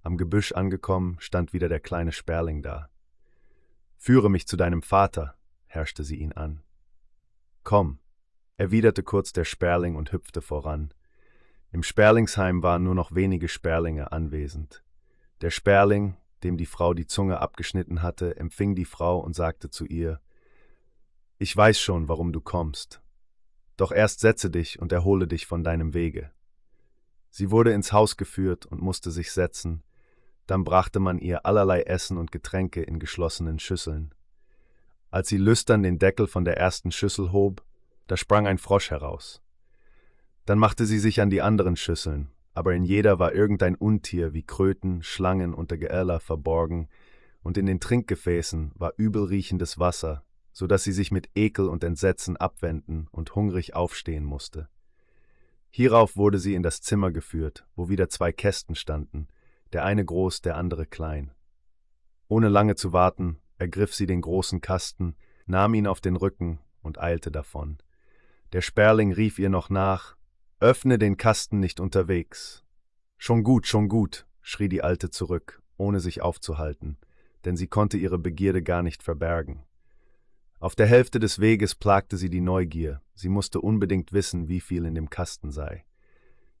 Am 0.00 0.16
Gebüsch 0.16 0.52
angekommen, 0.52 1.18
stand 1.18 1.52
wieder 1.52 1.68
der 1.68 1.80
kleine 1.80 2.10
Sperling 2.10 2.62
da. 2.62 2.88
Führe 3.98 4.30
mich 4.30 4.46
zu 4.48 4.56
deinem 4.56 4.80
Vater, 4.80 5.36
herrschte 5.66 6.04
sie 6.04 6.16
ihn 6.16 6.32
an. 6.32 6.62
Komm, 7.62 7.98
erwiderte 8.56 9.02
kurz 9.02 9.32
der 9.32 9.44
Sperling 9.44 9.96
und 9.96 10.12
hüpfte 10.12 10.40
voran. 10.40 10.92
Im 11.72 11.82
Sperlingsheim 11.82 12.62
waren 12.62 12.84
nur 12.84 12.94
noch 12.94 13.14
wenige 13.14 13.48
Sperlinge 13.48 14.12
anwesend. 14.12 14.82
Der 15.40 15.50
Sperling, 15.50 16.16
dem 16.42 16.56
die 16.56 16.66
Frau 16.66 16.94
die 16.94 17.06
Zunge 17.06 17.40
abgeschnitten 17.40 18.02
hatte, 18.02 18.36
empfing 18.36 18.74
die 18.74 18.84
Frau 18.84 19.18
und 19.18 19.34
sagte 19.34 19.68
zu 19.68 19.84
ihr 19.84 20.20
Ich 21.38 21.54
weiß 21.54 21.78
schon, 21.78 22.08
warum 22.08 22.32
du 22.32 22.40
kommst. 22.40 23.02
Doch 23.76 23.92
erst 23.92 24.20
setze 24.20 24.50
dich 24.50 24.80
und 24.80 24.92
erhole 24.92 25.26
dich 25.26 25.46
von 25.46 25.62
deinem 25.62 25.92
Wege. 25.92 26.30
Sie 27.28 27.50
wurde 27.50 27.72
ins 27.72 27.92
Haus 27.92 28.16
geführt 28.16 28.64
und 28.64 28.80
musste 28.80 29.10
sich 29.10 29.32
setzen, 29.32 29.82
dann 30.46 30.64
brachte 30.64 31.00
man 31.00 31.18
ihr 31.18 31.44
allerlei 31.44 31.82
Essen 31.82 32.16
und 32.16 32.32
Getränke 32.32 32.82
in 32.82 32.98
geschlossenen 32.98 33.58
Schüsseln. 33.58 34.14
Als 35.10 35.28
sie 35.28 35.36
lüstern 35.36 35.82
den 35.82 35.98
Deckel 35.98 36.26
von 36.28 36.44
der 36.44 36.56
ersten 36.56 36.92
Schüssel 36.92 37.32
hob, 37.32 37.65
da 38.06 38.16
sprang 38.16 38.46
ein 38.46 38.58
Frosch 38.58 38.90
heraus. 38.90 39.42
Dann 40.44 40.58
machte 40.58 40.86
sie 40.86 40.98
sich 40.98 41.20
an 41.20 41.30
die 41.30 41.42
anderen 41.42 41.76
Schüsseln, 41.76 42.30
aber 42.54 42.74
in 42.74 42.84
jeder 42.84 43.18
war 43.18 43.34
irgendein 43.34 43.74
Untier 43.74 44.32
wie 44.32 44.42
Kröten, 44.42 45.02
Schlangen 45.02 45.52
unter 45.52 45.76
Geäller 45.76 46.20
verborgen, 46.20 46.88
und 47.42 47.58
in 47.58 47.66
den 47.66 47.80
Trinkgefäßen 47.80 48.72
war 48.74 48.92
übelriechendes 48.96 49.78
Wasser, 49.78 50.24
so 50.52 50.66
dass 50.66 50.82
sie 50.82 50.92
sich 50.92 51.10
mit 51.10 51.30
Ekel 51.34 51.68
und 51.68 51.84
Entsetzen 51.84 52.36
abwenden 52.36 53.08
und 53.12 53.34
hungrig 53.34 53.74
aufstehen 53.74 54.24
musste. 54.24 54.68
Hierauf 55.70 56.16
wurde 56.16 56.38
sie 56.38 56.54
in 56.54 56.62
das 56.62 56.80
Zimmer 56.80 57.12
geführt, 57.12 57.66
wo 57.76 57.88
wieder 57.88 58.08
zwei 58.08 58.32
Kästen 58.32 58.74
standen, 58.74 59.28
der 59.72 59.84
eine 59.84 60.04
groß, 60.04 60.40
der 60.40 60.56
andere 60.56 60.86
klein. 60.86 61.32
Ohne 62.28 62.48
lange 62.48 62.74
zu 62.74 62.92
warten, 62.92 63.38
ergriff 63.58 63.94
sie 63.94 64.06
den 64.06 64.22
großen 64.22 64.60
Kasten, 64.60 65.16
nahm 65.44 65.74
ihn 65.74 65.86
auf 65.86 66.00
den 66.00 66.16
Rücken 66.16 66.60
und 66.80 66.98
eilte 66.98 67.30
davon. 67.30 67.78
Der 68.52 68.60
Sperling 68.60 69.12
rief 69.12 69.38
ihr 69.38 69.48
noch 69.48 69.70
nach 69.70 70.16
Öffne 70.60 70.98
den 70.98 71.16
Kasten 71.16 71.60
nicht 71.60 71.80
unterwegs. 71.80 72.64
Schon 73.18 73.42
gut, 73.42 73.66
schon 73.66 73.88
gut, 73.88 74.26
schrie 74.40 74.68
die 74.68 74.82
Alte 74.82 75.10
zurück, 75.10 75.62
ohne 75.76 76.00
sich 76.00 76.22
aufzuhalten, 76.22 76.96
denn 77.44 77.56
sie 77.56 77.66
konnte 77.66 77.98
ihre 77.98 78.18
Begierde 78.18 78.62
gar 78.62 78.82
nicht 78.82 79.02
verbergen. 79.02 79.64
Auf 80.60 80.74
der 80.74 80.86
Hälfte 80.86 81.18
des 81.18 81.40
Weges 81.40 81.74
plagte 81.74 82.16
sie 82.16 82.30
die 82.30 82.40
Neugier, 82.40 83.02
sie 83.14 83.28
musste 83.28 83.60
unbedingt 83.60 84.12
wissen, 84.12 84.48
wie 84.48 84.60
viel 84.60 84.86
in 84.86 84.94
dem 84.94 85.10
Kasten 85.10 85.50
sei. 85.50 85.84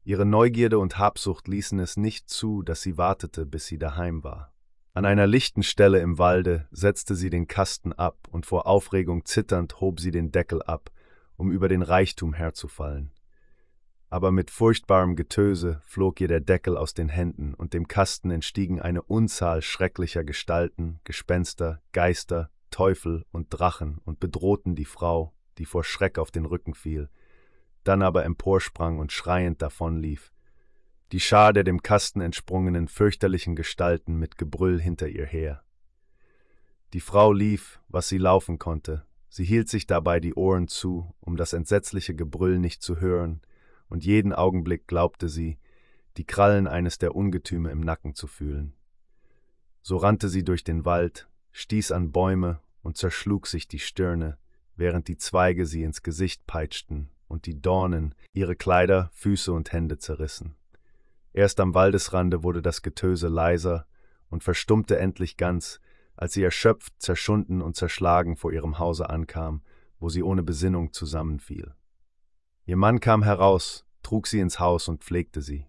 Ihre 0.04 0.26
Neugierde 0.26 0.78
und 0.78 0.98
Habsucht 0.98 1.48
ließen 1.48 1.78
es 1.78 1.96
nicht 1.96 2.28
zu, 2.28 2.62
dass 2.62 2.82
sie 2.82 2.98
wartete, 2.98 3.46
bis 3.46 3.66
sie 3.66 3.78
daheim 3.78 4.22
war. 4.22 4.52
An 4.92 5.04
einer 5.04 5.26
lichten 5.26 5.62
Stelle 5.62 6.00
im 6.00 6.18
Walde 6.18 6.68
setzte 6.70 7.14
sie 7.14 7.30
den 7.30 7.48
Kasten 7.48 7.92
ab 7.92 8.28
und 8.30 8.46
vor 8.46 8.66
Aufregung 8.66 9.24
zitternd 9.24 9.80
hob 9.80 10.00
sie 10.00 10.10
den 10.10 10.30
Deckel 10.32 10.62
ab, 10.62 10.90
um 11.36 11.50
über 11.50 11.68
den 11.68 11.82
Reichtum 11.82 12.34
herzufallen. 12.34 13.12
Aber 14.08 14.30
mit 14.32 14.50
furchtbarem 14.50 15.16
Getöse 15.16 15.80
flog 15.84 16.20
ihr 16.20 16.28
der 16.28 16.40
Deckel 16.40 16.76
aus 16.76 16.94
den 16.94 17.08
Händen, 17.08 17.54
und 17.54 17.74
dem 17.74 17.88
Kasten 17.88 18.30
entstiegen 18.30 18.80
eine 18.80 19.02
Unzahl 19.02 19.62
schrecklicher 19.62 20.24
Gestalten, 20.24 21.00
Gespenster, 21.04 21.82
Geister, 21.92 22.50
Teufel 22.70 23.24
und 23.32 23.48
Drachen 23.50 23.98
und 24.04 24.20
bedrohten 24.20 24.74
die 24.74 24.84
Frau 24.84 25.32
die 25.58 25.64
vor 25.64 25.84
Schreck 25.84 26.18
auf 26.18 26.30
den 26.30 26.44
Rücken 26.44 26.74
fiel, 26.74 27.08
dann 27.84 28.02
aber 28.02 28.24
emporsprang 28.24 28.98
und 28.98 29.12
schreiend 29.12 29.62
davonlief. 29.62 30.32
Die 31.12 31.20
Schar 31.20 31.52
der 31.52 31.64
dem 31.64 31.82
Kasten 31.82 32.20
entsprungenen 32.20 32.88
fürchterlichen 32.88 33.54
Gestalten 33.54 34.16
mit 34.16 34.38
Gebrüll 34.38 34.80
hinter 34.80 35.08
ihr 35.08 35.26
her. 35.26 35.62
Die 36.92 37.00
Frau 37.00 37.32
lief, 37.32 37.80
was 37.88 38.08
sie 38.08 38.18
laufen 38.18 38.58
konnte, 38.58 39.06
sie 39.36 39.44
hielt 39.44 39.68
sich 39.68 39.86
dabei 39.86 40.18
die 40.18 40.32
Ohren 40.32 40.66
zu, 40.66 41.14
um 41.20 41.36
das 41.36 41.52
entsetzliche 41.52 42.14
Gebrüll 42.14 42.58
nicht 42.58 42.82
zu 42.82 43.00
hören, 43.00 43.42
und 43.90 44.02
jeden 44.02 44.32
Augenblick 44.32 44.88
glaubte 44.88 45.28
sie, 45.28 45.58
die 46.16 46.24
Krallen 46.24 46.66
eines 46.66 46.96
der 46.96 47.14
Ungetüme 47.14 47.70
im 47.70 47.80
Nacken 47.80 48.14
zu 48.14 48.28
fühlen. 48.28 48.72
So 49.82 49.98
rannte 49.98 50.30
sie 50.30 50.42
durch 50.42 50.64
den 50.64 50.86
Wald, 50.86 51.28
stieß 51.52 51.92
an 51.92 52.12
Bäume 52.12 52.60
und 52.80 52.96
zerschlug 52.96 53.46
sich 53.46 53.68
die 53.68 53.78
Stirne, 53.78 54.38
während 54.74 55.06
die 55.06 55.18
Zweige 55.18 55.66
sie 55.66 55.82
ins 55.82 56.02
Gesicht 56.02 56.46
peitschten 56.46 57.10
und 57.28 57.44
die 57.44 57.60
Dornen 57.60 58.14
ihre 58.32 58.56
Kleider, 58.56 59.10
Füße 59.12 59.52
und 59.52 59.70
Hände 59.70 59.98
zerrissen. 59.98 60.56
Erst 61.34 61.60
am 61.60 61.74
Waldesrande 61.74 62.42
wurde 62.42 62.62
das 62.62 62.80
Getöse 62.80 63.28
leiser 63.28 63.86
und 64.30 64.42
verstummte 64.42 64.98
endlich 64.98 65.36
ganz, 65.36 65.78
als 66.16 66.32
sie 66.32 66.42
erschöpft, 66.42 66.94
zerschunden 66.98 67.62
und 67.62 67.76
zerschlagen 67.76 68.36
vor 68.36 68.52
ihrem 68.52 68.78
Hause 68.78 69.10
ankam, 69.10 69.62
wo 69.98 70.08
sie 70.08 70.22
ohne 70.22 70.42
Besinnung 70.42 70.92
zusammenfiel. 70.92 71.74
Ihr 72.64 72.76
Mann 72.76 73.00
kam 73.00 73.22
heraus, 73.22 73.86
trug 74.02 74.26
sie 74.26 74.40
ins 74.40 74.58
Haus 74.58 74.88
und 74.88 75.04
pflegte 75.04 75.42
sie. 75.42 75.66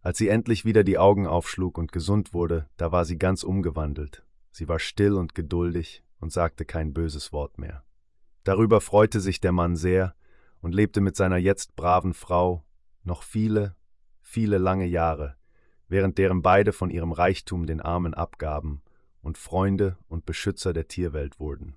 Als 0.00 0.18
sie 0.18 0.28
endlich 0.28 0.64
wieder 0.64 0.84
die 0.84 0.98
Augen 0.98 1.26
aufschlug 1.26 1.78
und 1.78 1.92
gesund 1.92 2.32
wurde, 2.32 2.68
da 2.76 2.92
war 2.92 3.04
sie 3.04 3.18
ganz 3.18 3.42
umgewandelt. 3.42 4.24
Sie 4.50 4.68
war 4.68 4.78
still 4.78 5.14
und 5.14 5.34
geduldig 5.34 6.02
und 6.20 6.32
sagte 6.32 6.64
kein 6.64 6.94
böses 6.94 7.32
Wort 7.32 7.58
mehr. 7.58 7.84
Darüber 8.44 8.80
freute 8.80 9.20
sich 9.20 9.40
der 9.40 9.52
Mann 9.52 9.76
sehr 9.76 10.14
und 10.60 10.74
lebte 10.74 11.00
mit 11.00 11.16
seiner 11.16 11.36
jetzt 11.36 11.76
braven 11.76 12.14
Frau 12.14 12.64
noch 13.02 13.22
viele, 13.22 13.76
viele 14.22 14.58
lange 14.58 14.86
Jahre, 14.86 15.36
während 15.88 16.18
deren 16.18 16.42
beide 16.42 16.72
von 16.72 16.90
ihrem 16.90 17.12
Reichtum 17.12 17.66
den 17.66 17.80
Armen 17.80 18.14
abgaben 18.14 18.82
und 19.26 19.38
Freunde 19.38 19.98
und 20.06 20.24
Beschützer 20.24 20.72
der 20.72 20.86
Tierwelt 20.86 21.40
wurden. 21.40 21.74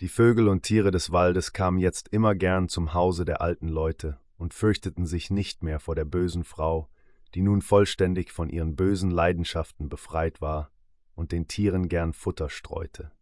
Die 0.00 0.08
Vögel 0.08 0.48
und 0.48 0.62
Tiere 0.62 0.90
des 0.90 1.12
Waldes 1.12 1.52
kamen 1.52 1.78
jetzt 1.78 2.08
immer 2.08 2.34
gern 2.34 2.70
zum 2.70 2.94
Hause 2.94 3.26
der 3.26 3.42
alten 3.42 3.68
Leute 3.68 4.18
und 4.38 4.54
fürchteten 4.54 5.04
sich 5.04 5.28
nicht 5.30 5.62
mehr 5.62 5.80
vor 5.80 5.94
der 5.94 6.06
bösen 6.06 6.44
Frau, 6.44 6.88
die 7.34 7.42
nun 7.42 7.60
vollständig 7.60 8.32
von 8.32 8.48
ihren 8.48 8.74
bösen 8.74 9.10
Leidenschaften 9.10 9.90
befreit 9.90 10.40
war 10.40 10.70
und 11.14 11.30
den 11.30 11.46
Tieren 11.46 11.88
gern 11.88 12.14
Futter 12.14 12.48
streute. 12.48 13.12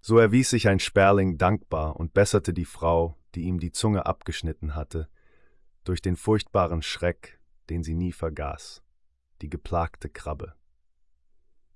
So 0.00 0.16
erwies 0.16 0.48
sich 0.48 0.66
ein 0.66 0.80
Sperling 0.80 1.36
dankbar 1.36 1.96
und 1.96 2.14
besserte 2.14 2.54
die 2.54 2.64
Frau, 2.64 3.18
die 3.34 3.42
ihm 3.42 3.60
die 3.60 3.72
Zunge 3.72 4.06
abgeschnitten 4.06 4.74
hatte, 4.74 5.10
durch 5.84 6.00
den 6.00 6.16
furchtbaren 6.16 6.80
Schreck, 6.80 7.38
den 7.68 7.82
sie 7.82 7.94
nie 7.94 8.12
vergaß, 8.12 8.82
die 9.42 9.50
geplagte 9.50 10.08
Krabbe. 10.08 10.54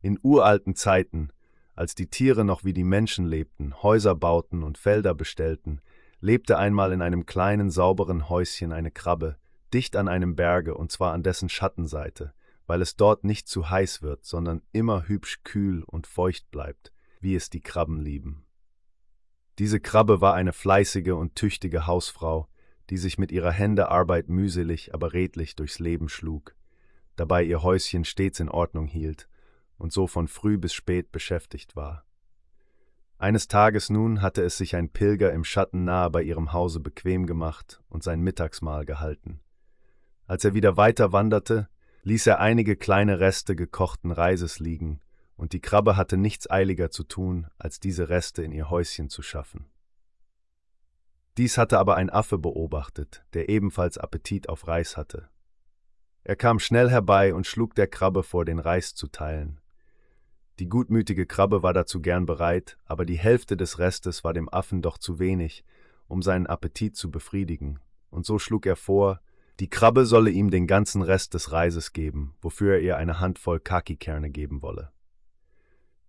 In 0.02 0.18
uralten 0.20 0.74
Zeiten, 0.74 1.30
als 1.76 1.94
die 1.94 2.08
Tiere 2.08 2.44
noch 2.44 2.64
wie 2.64 2.72
die 2.72 2.82
Menschen 2.82 3.24
lebten, 3.24 3.82
Häuser 3.84 4.16
bauten 4.16 4.64
und 4.64 4.76
Felder 4.76 5.14
bestellten, 5.14 5.80
lebte 6.20 6.58
einmal 6.58 6.92
in 6.92 7.02
einem 7.02 7.24
kleinen, 7.24 7.70
sauberen 7.70 8.28
Häuschen 8.28 8.72
eine 8.72 8.90
Krabbe, 8.90 9.36
dicht 9.72 9.94
an 9.94 10.08
einem 10.08 10.34
Berge, 10.34 10.74
und 10.74 10.90
zwar 10.90 11.12
an 11.12 11.22
dessen 11.22 11.48
Schattenseite, 11.48 12.34
weil 12.66 12.82
es 12.82 12.96
dort 12.96 13.22
nicht 13.22 13.46
zu 13.46 13.70
heiß 13.70 14.02
wird, 14.02 14.24
sondern 14.24 14.62
immer 14.72 15.06
hübsch 15.06 15.44
kühl 15.44 15.84
und 15.84 16.08
feucht 16.08 16.50
bleibt, 16.50 16.92
wie 17.20 17.36
es 17.36 17.48
die 17.48 17.60
Krabben 17.60 18.00
lieben. 18.00 18.44
Diese 19.60 19.78
Krabbe 19.78 20.20
war 20.20 20.34
eine 20.34 20.52
fleißige 20.52 21.12
und 21.12 21.36
tüchtige 21.36 21.86
Hausfrau, 21.86 22.48
die 22.90 22.96
sich 22.96 23.18
mit 23.18 23.30
ihrer 23.30 23.52
Hände 23.52 23.88
Arbeit 23.88 24.28
mühselig, 24.28 24.92
aber 24.94 25.12
redlich 25.12 25.54
durchs 25.54 25.78
Leben 25.78 26.08
schlug, 26.08 26.56
dabei 27.14 27.44
ihr 27.44 27.62
Häuschen 27.62 28.04
stets 28.04 28.40
in 28.40 28.48
Ordnung 28.48 28.88
hielt 28.88 29.28
und 29.82 29.92
so 29.92 30.06
von 30.06 30.28
früh 30.28 30.58
bis 30.58 30.72
spät 30.72 31.10
beschäftigt 31.10 31.74
war. 31.74 32.04
Eines 33.18 33.48
Tages 33.48 33.90
nun 33.90 34.22
hatte 34.22 34.42
es 34.42 34.56
sich 34.56 34.76
ein 34.76 34.88
Pilger 34.88 35.32
im 35.32 35.42
Schatten 35.42 35.84
nahe 35.84 36.08
bei 36.08 36.22
ihrem 36.22 36.52
Hause 36.52 36.78
bequem 36.78 37.26
gemacht 37.26 37.82
und 37.88 38.04
sein 38.04 38.20
Mittagsmahl 38.20 38.84
gehalten. 38.84 39.40
Als 40.26 40.44
er 40.44 40.54
wieder 40.54 40.76
weiter 40.76 41.12
wanderte, 41.12 41.68
ließ 42.04 42.28
er 42.28 42.38
einige 42.38 42.76
kleine 42.76 43.18
Reste 43.18 43.56
gekochten 43.56 44.12
Reises 44.12 44.60
liegen 44.60 45.00
und 45.36 45.52
die 45.52 45.60
Krabbe 45.60 45.96
hatte 45.96 46.16
nichts 46.16 46.48
eiliger 46.48 46.92
zu 46.92 47.02
tun, 47.02 47.48
als 47.58 47.80
diese 47.80 48.08
Reste 48.08 48.44
in 48.44 48.52
ihr 48.52 48.70
Häuschen 48.70 49.08
zu 49.08 49.22
schaffen. 49.22 49.66
Dies 51.38 51.58
hatte 51.58 51.80
aber 51.80 51.96
ein 51.96 52.10
Affe 52.10 52.38
beobachtet, 52.38 53.24
der 53.34 53.48
ebenfalls 53.48 53.98
Appetit 53.98 54.48
auf 54.48 54.68
Reis 54.68 54.96
hatte. 54.96 55.28
Er 56.22 56.36
kam 56.36 56.60
schnell 56.60 56.88
herbei 56.88 57.34
und 57.34 57.48
schlug 57.48 57.74
der 57.74 57.88
Krabbe 57.88 58.22
vor, 58.22 58.44
den 58.44 58.60
Reis 58.60 58.94
zu 58.94 59.08
teilen. 59.08 59.61
Die 60.58 60.68
gutmütige 60.68 61.26
Krabbe 61.26 61.62
war 61.62 61.72
dazu 61.72 62.00
gern 62.00 62.26
bereit, 62.26 62.76
aber 62.84 63.06
die 63.06 63.18
Hälfte 63.18 63.56
des 63.56 63.78
Restes 63.78 64.22
war 64.22 64.32
dem 64.34 64.48
Affen 64.48 64.82
doch 64.82 64.98
zu 64.98 65.18
wenig, 65.18 65.64
um 66.08 66.22
seinen 66.22 66.46
Appetit 66.46 66.96
zu 66.96 67.10
befriedigen, 67.10 67.78
und 68.10 68.26
so 68.26 68.38
schlug 68.38 68.66
er 68.66 68.76
vor, 68.76 69.20
die 69.60 69.70
Krabbe 69.70 70.06
solle 70.06 70.30
ihm 70.30 70.50
den 70.50 70.66
ganzen 70.66 71.02
Rest 71.02 71.34
des 71.34 71.52
Reises 71.52 71.92
geben, 71.92 72.34
wofür 72.40 72.74
er 72.74 72.80
ihr 72.80 72.96
eine 72.96 73.20
Handvoll 73.20 73.60
Kaki-Kerne 73.60 74.30
geben 74.30 74.62
wolle. 74.62 74.92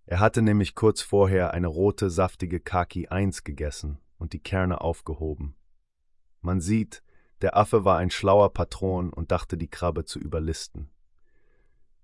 Er 0.06 0.20
hatte 0.20 0.42
nämlich 0.42 0.74
kurz 0.74 1.00
vorher 1.00 1.54
eine 1.54 1.66
rote, 1.66 2.10
saftige 2.10 2.60
Kaki 2.60 3.08
1 3.08 3.44
gegessen 3.44 3.98
und 4.18 4.34
die 4.34 4.40
Kerne 4.40 4.80
aufgehoben. 4.80 5.54
Man 6.42 6.60
sieht, 6.60 7.02
der 7.40 7.56
Affe 7.56 7.84
war 7.84 7.98
ein 7.98 8.10
schlauer 8.10 8.52
Patron 8.52 9.10
und 9.10 9.30
dachte, 9.30 9.56
die 9.56 9.68
Krabbe 9.68 10.04
zu 10.04 10.18
überlisten. 10.18 10.90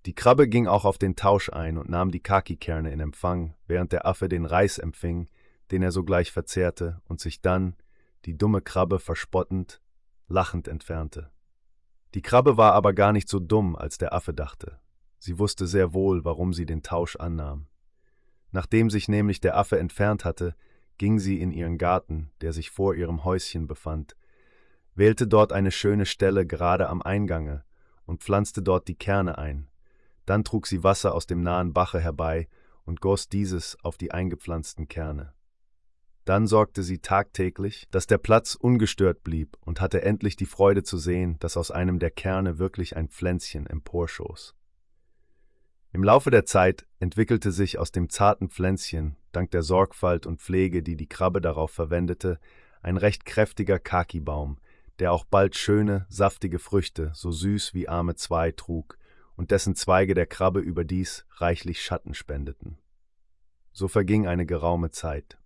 Die 0.05 0.15
Krabbe 0.15 0.47
ging 0.47 0.67
auch 0.67 0.85
auf 0.85 0.97
den 0.97 1.15
Tausch 1.15 1.49
ein 1.49 1.77
und 1.77 1.89
nahm 1.89 2.09
die 2.11 2.21
Kaki-Kerne 2.21 2.91
in 2.91 2.99
Empfang, 2.99 3.53
während 3.67 3.91
der 3.91 4.05
Affe 4.07 4.29
den 4.29 4.45
Reis 4.45 4.79
empfing, 4.79 5.29
den 5.69 5.83
er 5.83 5.91
sogleich 5.91 6.31
verzehrte 6.31 7.01
und 7.07 7.19
sich 7.19 7.41
dann, 7.41 7.75
die 8.25 8.37
dumme 8.37 8.61
Krabbe 8.61 8.99
verspottend, 8.99 9.81
lachend 10.27 10.67
entfernte. 10.67 11.31
Die 12.13 12.21
Krabbe 12.21 12.57
war 12.57 12.73
aber 12.73 12.93
gar 12.93 13.13
nicht 13.13 13.29
so 13.29 13.39
dumm, 13.39 13.75
als 13.75 13.97
der 13.97 14.13
Affe 14.13 14.33
dachte. 14.33 14.79
Sie 15.19 15.37
wusste 15.37 15.67
sehr 15.67 15.93
wohl, 15.93 16.25
warum 16.25 16.53
sie 16.53 16.65
den 16.65 16.81
Tausch 16.81 17.15
annahm. 17.15 17.67
Nachdem 18.51 18.89
sich 18.89 19.07
nämlich 19.07 19.39
der 19.39 19.55
Affe 19.55 19.79
entfernt 19.79 20.25
hatte, 20.25 20.55
ging 20.97 21.19
sie 21.19 21.39
in 21.39 21.51
ihren 21.51 21.77
Garten, 21.77 22.31
der 22.41 22.53
sich 22.53 22.69
vor 22.69 22.95
ihrem 22.95 23.23
Häuschen 23.23 23.67
befand, 23.67 24.15
wählte 24.93 25.27
dort 25.27 25.53
eine 25.53 25.71
schöne 25.71 26.05
Stelle 26.05 26.45
gerade 26.45 26.89
am 26.89 27.01
Eingange 27.01 27.63
und 28.05 28.23
pflanzte 28.23 28.61
dort 28.61 28.87
die 28.87 28.95
Kerne 28.95 29.37
ein. 29.37 29.70
Dann 30.25 30.43
trug 30.43 30.67
sie 30.67 30.83
Wasser 30.83 31.13
aus 31.13 31.27
dem 31.27 31.41
nahen 31.41 31.73
Bache 31.73 31.99
herbei 31.99 32.47
und 32.83 33.01
goss 33.01 33.29
dieses 33.29 33.77
auf 33.83 33.97
die 33.97 34.11
eingepflanzten 34.11 34.87
Kerne. 34.87 35.33
Dann 36.25 36.45
sorgte 36.45 36.83
sie 36.83 36.99
tagtäglich, 36.99 37.87
dass 37.89 38.05
der 38.05 38.19
Platz 38.19 38.55
ungestört 38.55 39.23
blieb 39.23 39.57
und 39.61 39.81
hatte 39.81 40.03
endlich 40.03 40.35
die 40.35 40.45
Freude 40.45 40.83
zu 40.83 40.97
sehen, 40.97 41.37
dass 41.39 41.57
aus 41.57 41.71
einem 41.71 41.99
der 41.99 42.11
Kerne 42.11 42.59
wirklich 42.59 42.95
ein 42.95 43.09
Pflänzchen 43.09 43.65
emporschoss. 43.65 44.55
Im 45.93 46.03
Laufe 46.03 46.31
der 46.31 46.45
Zeit 46.45 46.85
entwickelte 46.99 47.51
sich 47.51 47.79
aus 47.79 47.91
dem 47.91 48.09
zarten 48.09 48.49
Pflänzchen, 48.49 49.17
dank 49.31 49.51
der 49.51 49.63
Sorgfalt 49.63 50.25
und 50.25 50.41
Pflege, 50.41 50.83
die 50.83 50.95
die 50.95 51.09
Krabbe 51.09 51.41
darauf 51.41 51.71
verwendete, 51.71 52.39
ein 52.81 52.97
recht 52.97 53.25
kräftiger 53.25 53.79
Kaki-Baum, 53.79 54.57
der 54.99 55.11
auch 55.11 55.25
bald 55.25 55.57
schöne, 55.57 56.05
saftige 56.07 56.59
Früchte, 56.59 57.11
so 57.13 57.31
süß 57.31 57.73
wie 57.73 57.89
arme 57.89 58.15
Zwei, 58.15 58.51
trug 58.51 58.97
und 59.41 59.49
dessen 59.49 59.73
Zweige 59.73 60.13
der 60.13 60.27
Krabbe 60.27 60.59
überdies 60.59 61.25
reichlich 61.37 61.81
Schatten 61.81 62.13
spendeten. 62.13 62.77
So 63.71 63.87
verging 63.87 64.27
eine 64.27 64.45
geraume 64.45 64.91
Zeit. 64.91 65.39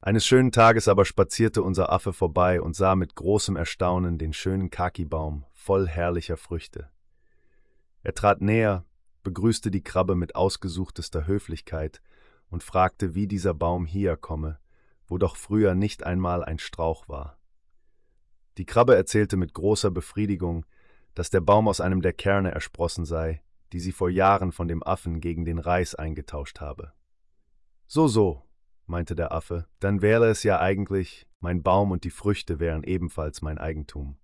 Eines 0.00 0.24
schönen 0.24 0.52
Tages 0.52 0.86
aber 0.86 1.04
spazierte 1.04 1.64
unser 1.64 1.90
Affe 1.90 2.12
vorbei 2.12 2.60
und 2.62 2.76
sah 2.76 2.94
mit 2.94 3.16
großem 3.16 3.56
Erstaunen 3.56 4.16
den 4.16 4.32
schönen 4.32 4.70
Kaki-Baum 4.70 5.44
voll 5.54 5.88
herrlicher 5.88 6.36
Früchte. 6.36 6.88
Er 8.04 8.14
trat 8.14 8.42
näher, 8.42 8.84
begrüßte 9.24 9.72
die 9.72 9.82
Krabbe 9.82 10.14
mit 10.14 10.36
ausgesuchtester 10.36 11.26
Höflichkeit 11.26 12.00
und 12.48 12.62
fragte, 12.62 13.16
wie 13.16 13.26
dieser 13.26 13.54
Baum 13.54 13.86
hier 13.86 14.16
komme, 14.16 14.60
wo 15.08 15.18
doch 15.18 15.34
früher 15.34 15.74
nicht 15.74 16.04
einmal 16.04 16.44
ein 16.44 16.60
Strauch 16.60 17.08
war. 17.08 17.40
Die 18.56 18.66
Krabbe 18.66 18.94
erzählte 18.94 19.36
mit 19.36 19.52
großer 19.52 19.90
Befriedigung, 19.90 20.64
dass 21.14 21.30
der 21.30 21.40
Baum 21.40 21.68
aus 21.68 21.80
einem 21.80 22.02
der 22.02 22.12
Kerne 22.12 22.52
ersprossen 22.52 23.04
sei, 23.04 23.42
die 23.72 23.80
sie 23.80 23.92
vor 23.92 24.10
Jahren 24.10 24.52
von 24.52 24.68
dem 24.68 24.82
Affen 24.82 25.20
gegen 25.20 25.44
den 25.44 25.58
Reis 25.58 25.94
eingetauscht 25.94 26.60
habe. 26.60 26.92
So, 27.86 28.08
so, 28.08 28.42
meinte 28.86 29.14
der 29.14 29.32
Affe, 29.32 29.66
dann 29.80 30.02
wäre 30.02 30.28
es 30.28 30.42
ja 30.42 30.60
eigentlich, 30.60 31.26
mein 31.40 31.62
Baum 31.62 31.90
und 31.90 32.04
die 32.04 32.10
Früchte 32.10 32.60
wären 32.60 32.84
ebenfalls 32.84 33.42
mein 33.42 33.58
Eigentum. 33.58 34.18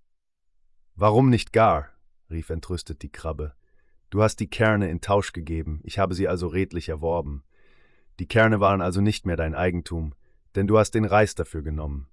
Warum 0.95 1.31
nicht 1.31 1.53
gar? 1.53 1.89
rief 2.31 2.51
entrüstet 2.51 3.03
die 3.03 3.11
Krabbe. 3.11 3.55
Du 4.11 4.23
hast 4.23 4.37
die 4.41 4.49
Kerne 4.49 4.89
in 4.91 5.01
Tausch 5.01 5.33
gegeben, 5.33 5.81
ich 5.85 5.99
habe 5.99 6.15
sie 6.15 6.29
also 6.29 6.49
redlich 6.49 6.89
erworben. 6.89 7.45
Die 8.19 8.27
Kerne 8.27 8.61
waren 8.61 8.81
also 8.81 9.01
nicht 9.01 9.27
mehr 9.27 9.37
dein 9.37 9.55
Eigentum, 9.55 10.15
denn 10.55 10.67
du 10.67 10.79
hast 10.79 10.93
den 10.93 11.05
Reis 11.05 11.35
dafür 11.35 11.63
genommen. 11.63 12.09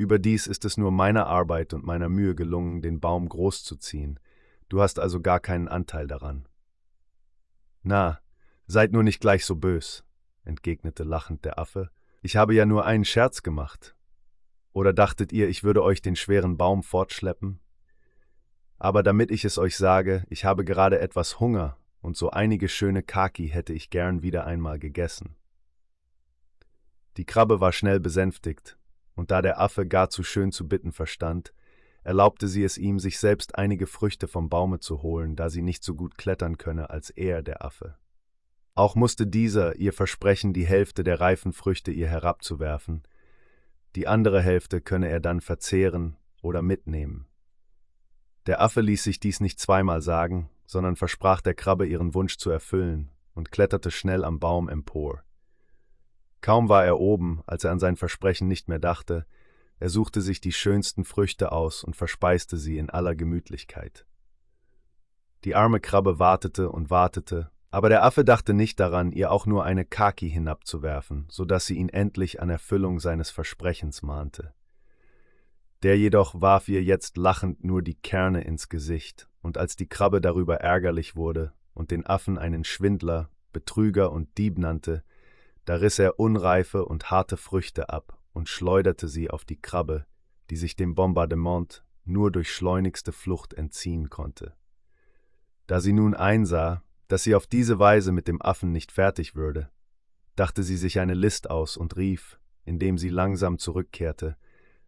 Überdies 0.00 0.46
ist 0.46 0.64
es 0.64 0.78
nur 0.78 0.90
meiner 0.90 1.26
Arbeit 1.26 1.74
und 1.74 1.84
meiner 1.84 2.08
Mühe 2.08 2.34
gelungen, 2.34 2.80
den 2.80 3.00
Baum 3.00 3.28
groß 3.28 3.64
zu 3.64 3.76
ziehen. 3.76 4.18
Du 4.70 4.80
hast 4.80 4.98
also 4.98 5.20
gar 5.20 5.40
keinen 5.40 5.68
Anteil 5.68 6.06
daran. 6.06 6.48
Na, 7.82 8.18
seid 8.66 8.92
nur 8.92 9.02
nicht 9.02 9.20
gleich 9.20 9.44
so 9.44 9.56
bös, 9.56 10.02
entgegnete 10.42 11.04
lachend 11.04 11.44
der 11.44 11.58
Affe. 11.58 11.90
Ich 12.22 12.36
habe 12.36 12.54
ja 12.54 12.64
nur 12.64 12.86
einen 12.86 13.04
Scherz 13.04 13.42
gemacht. 13.42 13.94
Oder 14.72 14.94
dachtet 14.94 15.32
ihr, 15.32 15.50
ich 15.50 15.64
würde 15.64 15.82
euch 15.82 16.00
den 16.00 16.16
schweren 16.16 16.56
Baum 16.56 16.82
fortschleppen? 16.82 17.60
Aber 18.78 19.02
damit 19.02 19.30
ich 19.30 19.44
es 19.44 19.58
euch 19.58 19.76
sage, 19.76 20.24
ich 20.30 20.46
habe 20.46 20.64
gerade 20.64 20.98
etwas 20.98 21.40
Hunger 21.40 21.76
und 22.00 22.16
so 22.16 22.30
einige 22.30 22.70
schöne 22.70 23.02
Kaki 23.02 23.48
hätte 23.48 23.74
ich 23.74 23.90
gern 23.90 24.22
wieder 24.22 24.46
einmal 24.46 24.78
gegessen. 24.78 25.36
Die 27.18 27.26
Krabbe 27.26 27.60
war 27.60 27.72
schnell 27.72 28.00
besänftigt, 28.00 28.78
und 29.14 29.30
da 29.30 29.42
der 29.42 29.60
Affe 29.60 29.86
gar 29.86 30.10
zu 30.10 30.22
schön 30.22 30.52
zu 30.52 30.68
bitten 30.68 30.92
verstand, 30.92 31.52
erlaubte 32.02 32.48
sie 32.48 32.64
es 32.64 32.78
ihm, 32.78 32.98
sich 32.98 33.18
selbst 33.18 33.56
einige 33.56 33.86
Früchte 33.86 34.28
vom 34.28 34.48
Baume 34.48 34.80
zu 34.80 35.02
holen, 35.02 35.36
da 35.36 35.50
sie 35.50 35.62
nicht 35.62 35.84
so 35.84 35.94
gut 35.94 36.16
klettern 36.16 36.58
könne 36.58 36.90
als 36.90 37.10
er, 37.10 37.42
der 37.42 37.64
Affe. 37.64 37.96
Auch 38.74 38.94
musste 38.94 39.26
dieser 39.26 39.76
ihr 39.76 39.92
versprechen, 39.92 40.52
die 40.52 40.66
Hälfte 40.66 41.04
der 41.04 41.20
reifen 41.20 41.52
Früchte 41.52 41.90
ihr 41.90 42.08
herabzuwerfen, 42.08 43.02
die 43.96 44.06
andere 44.06 44.40
Hälfte 44.40 44.80
könne 44.80 45.08
er 45.08 45.20
dann 45.20 45.40
verzehren 45.40 46.16
oder 46.42 46.62
mitnehmen. 46.62 47.26
Der 48.46 48.60
Affe 48.62 48.80
ließ 48.80 49.02
sich 49.02 49.20
dies 49.20 49.40
nicht 49.40 49.58
zweimal 49.58 50.00
sagen, 50.00 50.48
sondern 50.64 50.96
versprach 50.96 51.40
der 51.40 51.54
Krabbe 51.54 51.86
ihren 51.86 52.14
Wunsch 52.14 52.38
zu 52.38 52.50
erfüllen 52.50 53.10
und 53.34 53.50
kletterte 53.50 53.90
schnell 53.90 54.24
am 54.24 54.38
Baum 54.38 54.68
empor. 54.68 55.22
Kaum 56.40 56.68
war 56.68 56.84
er 56.84 56.98
oben, 56.98 57.42
als 57.46 57.64
er 57.64 57.72
an 57.72 57.78
sein 57.78 57.96
Versprechen 57.96 58.48
nicht 58.48 58.68
mehr 58.68 58.78
dachte, 58.78 59.26
er 59.78 59.88
suchte 59.88 60.20
sich 60.20 60.40
die 60.40 60.52
schönsten 60.52 61.04
Früchte 61.04 61.52
aus 61.52 61.82
und 61.84 61.96
verspeiste 61.96 62.58
sie 62.58 62.76
in 62.76 62.90
aller 62.90 63.14
Gemütlichkeit. 63.14 64.06
Die 65.44 65.54
arme 65.54 65.80
Krabbe 65.80 66.18
wartete 66.18 66.70
und 66.70 66.90
wartete, 66.90 67.50
aber 67.70 67.88
der 67.88 68.04
Affe 68.04 68.24
dachte 68.24 68.52
nicht 68.52 68.78
daran, 68.78 69.10
ihr 69.12 69.30
auch 69.30 69.46
nur 69.46 69.64
eine 69.64 69.84
Kaki 69.86 70.28
hinabzuwerfen, 70.28 71.26
so 71.30 71.46
dass 71.46 71.66
sie 71.66 71.76
ihn 71.76 71.88
endlich 71.88 72.42
an 72.42 72.50
Erfüllung 72.50 73.00
seines 73.00 73.30
Versprechens 73.30 74.02
mahnte. 74.02 74.52
Der 75.82 75.96
jedoch 75.96 76.40
warf 76.40 76.68
ihr 76.68 76.82
jetzt 76.82 77.16
lachend 77.16 77.64
nur 77.64 77.80
die 77.80 77.94
Kerne 77.94 78.42
ins 78.44 78.68
Gesicht, 78.68 79.28
und 79.40 79.56
als 79.56 79.76
die 79.76 79.88
Krabbe 79.88 80.20
darüber 80.20 80.56
ärgerlich 80.56 81.16
wurde 81.16 81.54
und 81.72 81.90
den 81.90 82.04
Affen 82.04 82.36
einen 82.36 82.64
Schwindler, 82.64 83.30
Betrüger 83.54 84.12
und 84.12 84.36
Dieb 84.36 84.58
nannte, 84.58 85.02
da 85.70 85.76
riss 85.76 86.00
er 86.00 86.18
unreife 86.18 86.84
und 86.84 87.12
harte 87.12 87.36
Früchte 87.36 87.90
ab 87.90 88.18
und 88.32 88.48
schleuderte 88.48 89.06
sie 89.06 89.30
auf 89.30 89.44
die 89.44 89.62
Krabbe, 89.62 90.04
die 90.50 90.56
sich 90.56 90.74
dem 90.74 90.96
Bombardement 90.96 91.84
nur 92.04 92.32
durch 92.32 92.52
schleunigste 92.52 93.12
Flucht 93.12 93.54
entziehen 93.54 94.10
konnte. 94.10 94.56
Da 95.68 95.78
sie 95.78 95.92
nun 95.92 96.14
einsah, 96.14 96.82
dass 97.06 97.22
sie 97.22 97.36
auf 97.36 97.46
diese 97.46 97.78
Weise 97.78 98.10
mit 98.10 98.26
dem 98.26 98.42
Affen 98.42 98.72
nicht 98.72 98.90
fertig 98.90 99.36
würde, 99.36 99.70
dachte 100.34 100.64
sie 100.64 100.76
sich 100.76 100.98
eine 100.98 101.14
List 101.14 101.48
aus 101.48 101.76
und 101.76 101.96
rief, 101.96 102.40
indem 102.64 102.98
sie 102.98 103.08
langsam 103.08 103.60
zurückkehrte, 103.60 104.36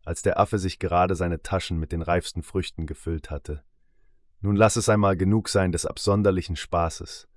als 0.05 0.23
der 0.23 0.41
Affe 0.41 0.59
sich 0.59 0.81
gerade 0.81 1.15
seine 1.15 1.45
Taschen 1.45 1.79
mit 1.79 1.93
den 1.93 2.03
reifsten 2.03 2.43
Früchten 2.43 2.87
gefüllt 2.87 3.31
hatte. 3.31 3.63
Nun 4.41 4.57
lass 4.57 4.75
es 4.75 4.89
einmal 4.89 5.17
genug 5.17 5.49
sein 5.49 5.71
des 5.71 5.87
absonderlichen 5.87 6.57
Spaßes. 6.57 7.29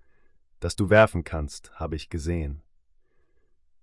Dass 0.59 0.75
du 0.75 0.89
werfen 0.89 1.23
kannst, 1.23 1.79
habe 1.79 1.95
ich 1.95 2.09
gesehen. 2.09 2.63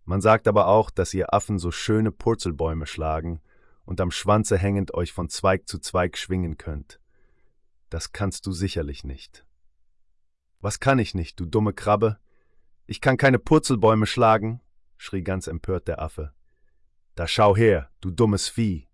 Man 0.05 0.21
sagt 0.21 0.49
aber 0.49 0.67
auch, 0.67 0.91
dass 0.91 1.15
ihr 1.15 1.33
Affen 1.33 1.59
so 1.59 1.71
schöne 1.71 2.11
Purzelbäume 2.11 2.87
schlagen 2.87 3.41
und 3.85 4.01
am 4.01 4.11
Schwanze 4.11 4.59
hängend 4.59 4.95
euch 4.95 5.13
von 5.13 5.29
Zweig 5.29 5.69
zu 5.69 5.79
Zweig 5.79 6.17
schwingen 6.17 6.59
könnt. 6.59 7.01
Das 7.91 8.13
kannst 8.13 8.47
du 8.47 8.53
sicherlich 8.53 9.05
nicht. 9.05 9.45
Was 10.61 10.81
kann 10.81 10.99
ich 10.99 11.15
nicht, 11.15 11.39
du 11.39 11.47
dumme 11.47 11.73
Krabbe? 11.73 12.19
Ich 12.87 13.01
kann 13.01 13.17
keine 13.17 13.39
Purzelbäume 13.39 14.07
schlagen, 14.07 14.61
schrie 14.97 15.23
ganz 15.23 15.47
empört 15.47 15.89
der 15.89 16.01
Affe. 16.01 16.33
Da 17.15 17.27
schau 17.29 17.57
her, 17.57 17.91
du 18.01 18.11
dummes 18.11 18.49
Vieh. 18.49 18.89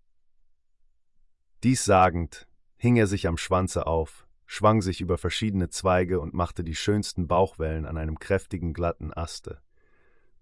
Dies 1.63 1.85
sagend, 1.85 2.47
hing 2.75 2.95
er 2.95 3.07
sich 3.07 3.27
am 3.27 3.37
Schwanze 3.37 3.87
auf, 3.87 4.27
schwang 4.45 4.81
sich 4.81 5.01
über 5.01 5.17
verschiedene 5.17 5.69
Zweige 5.69 6.19
und 6.19 6.33
machte 6.33 6.63
die 6.63 6.75
schönsten 6.75 7.27
Bauchwellen 7.27 7.85
an 7.85 7.97
einem 7.97 8.19
kräftigen, 8.19 8.73
glatten 8.73 9.13
Aste. 9.13 9.61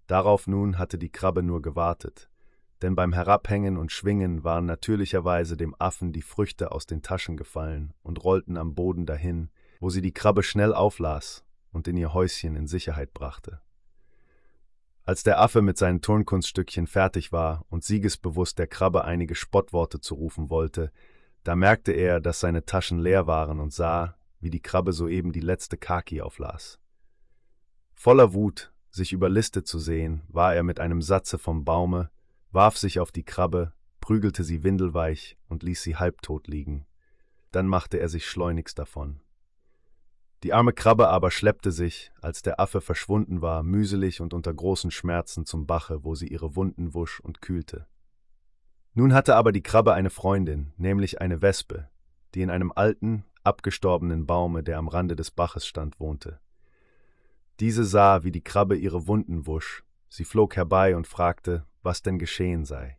Darauf 0.08 0.48
nun 0.48 0.78
hatte 0.78 0.98
die 0.98 1.12
Krabbe 1.12 1.44
nur 1.44 1.62
gewartet, 1.62 2.30
denn 2.82 2.96
beim 2.96 3.14
Herabhängen 3.14 3.78
und 3.78 3.92
Schwingen 3.92 4.44
waren 4.44 4.66
natürlicherweise 4.66 5.58
dem 5.58 5.76
Affen 5.80 6.14
die 6.14 6.22
Früchte 6.22 6.72
aus 6.72 6.86
den 6.86 7.02
Taschen 7.02 7.36
gefallen 7.36 7.94
und 8.04 8.24
rollten 8.24 8.58
am 8.58 8.74
Boden 8.74 9.06
dahin, 9.06 9.50
wo 9.80 9.90
sie 9.90 10.02
die 10.02 10.14
Krabbe 10.14 10.44
schnell 10.44 10.74
auflas 10.74 11.44
und 11.72 11.88
in 11.88 11.98
ihr 11.98 12.14
Häuschen 12.14 12.56
in 12.56 12.68
Sicherheit 12.68 13.14
brachte. 13.14 13.62
Als 15.04 15.24
der 15.24 15.40
Affe 15.40 15.62
mit 15.62 15.78
seinen 15.78 16.02
Turnkunststückchen 16.02 16.88
fertig 16.88 17.32
war 17.32 17.66
und 17.70 17.84
siegesbewusst 17.84 18.60
der 18.60 18.68
Krabbe 18.68 19.06
einige 19.06 19.36
Spottworte 19.36 20.00
zurufen 20.00 20.50
wollte, 20.50 20.92
da 21.44 21.56
merkte 21.56 21.94
er, 21.94 22.20
dass 22.20 22.42
seine 22.42 22.66
Taschen 22.66 23.00
leer 23.00 23.26
waren 23.26 23.60
und 23.60 23.74
sah, 23.74 24.18
wie 24.40 24.50
die 24.50 24.62
Krabbe 24.62 24.94
soeben 24.94 25.32
die 25.32 25.40
letzte 25.40 25.78
Kaki 25.78 26.22
auflas. 26.22 26.80
Voller 27.94 28.34
Wut 28.34 28.74
sich 28.98 29.14
überlistet 29.14 29.66
zu 29.66 29.80
sehen, 29.80 30.24
war 30.28 30.54
er 30.54 30.64
mit 30.64 30.82
einem 30.82 31.02
Satze 31.02 31.38
vom 31.38 31.64
Baume, 31.64 32.10
warf 32.52 32.78
sich 32.78 33.00
auf 33.00 33.14
die 33.14 33.24
Krabbe, 33.24 33.72
prügelte 34.02 34.44
sie 34.44 34.64
windelweich 34.64 35.38
und 35.48 35.64
ließ 35.64 35.82
sie 35.82 35.96
halbtot 35.96 36.48
liegen. 36.48 36.86
Dann 37.52 37.68
machte 37.68 37.98
er 38.00 38.10
sich 38.10 38.28
schleunigst 38.28 38.78
davon. 38.78 39.22
Die 40.44 40.54
arme 40.54 40.74
Krabbe 40.74 41.08
aber 41.08 41.32
schleppte 41.32 41.72
sich, 41.72 42.12
als 42.22 42.42
der 42.42 42.60
Affe 42.60 42.82
verschwunden 42.82 43.42
war, 43.42 43.64
mühselig 43.64 44.22
und 44.22 44.34
unter 44.34 44.54
großen 44.54 44.92
Schmerzen 44.92 45.46
zum 45.46 45.66
Bache, 45.66 46.04
wo 46.04 46.14
sie 46.14 46.28
ihre 46.28 46.56
Wunden 46.56 46.94
wusch 46.94 47.20
und 47.20 47.42
kühlte. 47.42 47.88
Nun 48.94 49.14
hatte 49.14 49.36
aber 49.36 49.52
die 49.52 49.64
Krabbe 49.64 49.94
eine 49.94 50.10
Freundin, 50.10 50.74
nämlich 50.78 51.22
eine 51.22 51.42
Wespe, 51.42 51.90
die 52.36 52.42
in 52.42 52.50
einem 52.50 52.72
alten, 52.76 53.24
abgestorbenen 53.44 54.26
Baume, 54.26 54.64
der 54.64 54.78
am 54.78 54.88
Rande 54.88 55.16
des 55.16 55.32
Baches 55.32 55.66
stand, 55.66 56.00
wohnte. 56.00 56.40
Diese 57.60 57.84
sah, 57.84 58.24
wie 58.24 58.32
die 58.32 58.44
Krabbe 58.44 58.76
ihre 58.76 59.08
Wunden 59.08 59.48
wusch. 59.48 59.84
Sie 60.10 60.24
flog 60.24 60.56
herbei 60.56 60.96
und 60.96 61.08
fragte, 61.08 61.66
was 61.82 62.02
denn 62.02 62.20
geschehen 62.20 62.66
sei. 62.66 62.98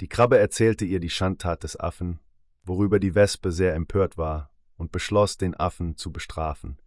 Die 0.00 0.08
Krabbe 0.08 0.38
erzählte 0.38 0.84
ihr 0.84 1.00
die 1.00 1.10
Schandtat 1.10 1.62
des 1.62 1.78
Affen, 1.78 2.20
worüber 2.64 2.98
die 2.98 3.14
Wespe 3.14 3.52
sehr 3.52 3.74
empört 3.74 4.18
war 4.18 4.50
und 4.76 4.92
beschloss, 4.92 5.38
den 5.38 5.54
Affen 5.54 5.96
zu 5.96 6.12
bestrafen. 6.12 6.78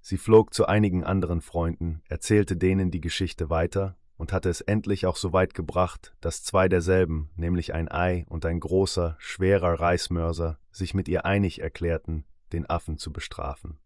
Sie 0.00 0.18
flog 0.18 0.54
zu 0.54 0.66
einigen 0.66 1.04
anderen 1.04 1.40
Freunden, 1.40 2.02
erzählte 2.08 2.56
denen 2.56 2.90
die 2.90 3.00
Geschichte 3.00 3.50
weiter 3.50 3.96
und 4.16 4.32
hatte 4.32 4.48
es 4.48 4.60
endlich 4.60 5.06
auch 5.06 5.16
so 5.16 5.32
weit 5.32 5.54
gebracht, 5.54 6.14
dass 6.20 6.44
zwei 6.44 6.68
derselben, 6.68 7.30
nämlich 7.36 7.74
ein 7.74 7.90
Ei 7.90 8.24
und 8.28 8.46
ein 8.46 8.60
großer, 8.60 9.16
schwerer 9.18 9.80
Reismörser, 9.80 10.58
sich 10.70 10.94
mit 10.94 11.08
ihr 11.08 11.24
einig 11.24 11.60
erklärten, 11.60 12.24
den 12.52 12.68
Affen 12.68 12.98
zu 12.98 13.12
bestrafen. 13.12 13.78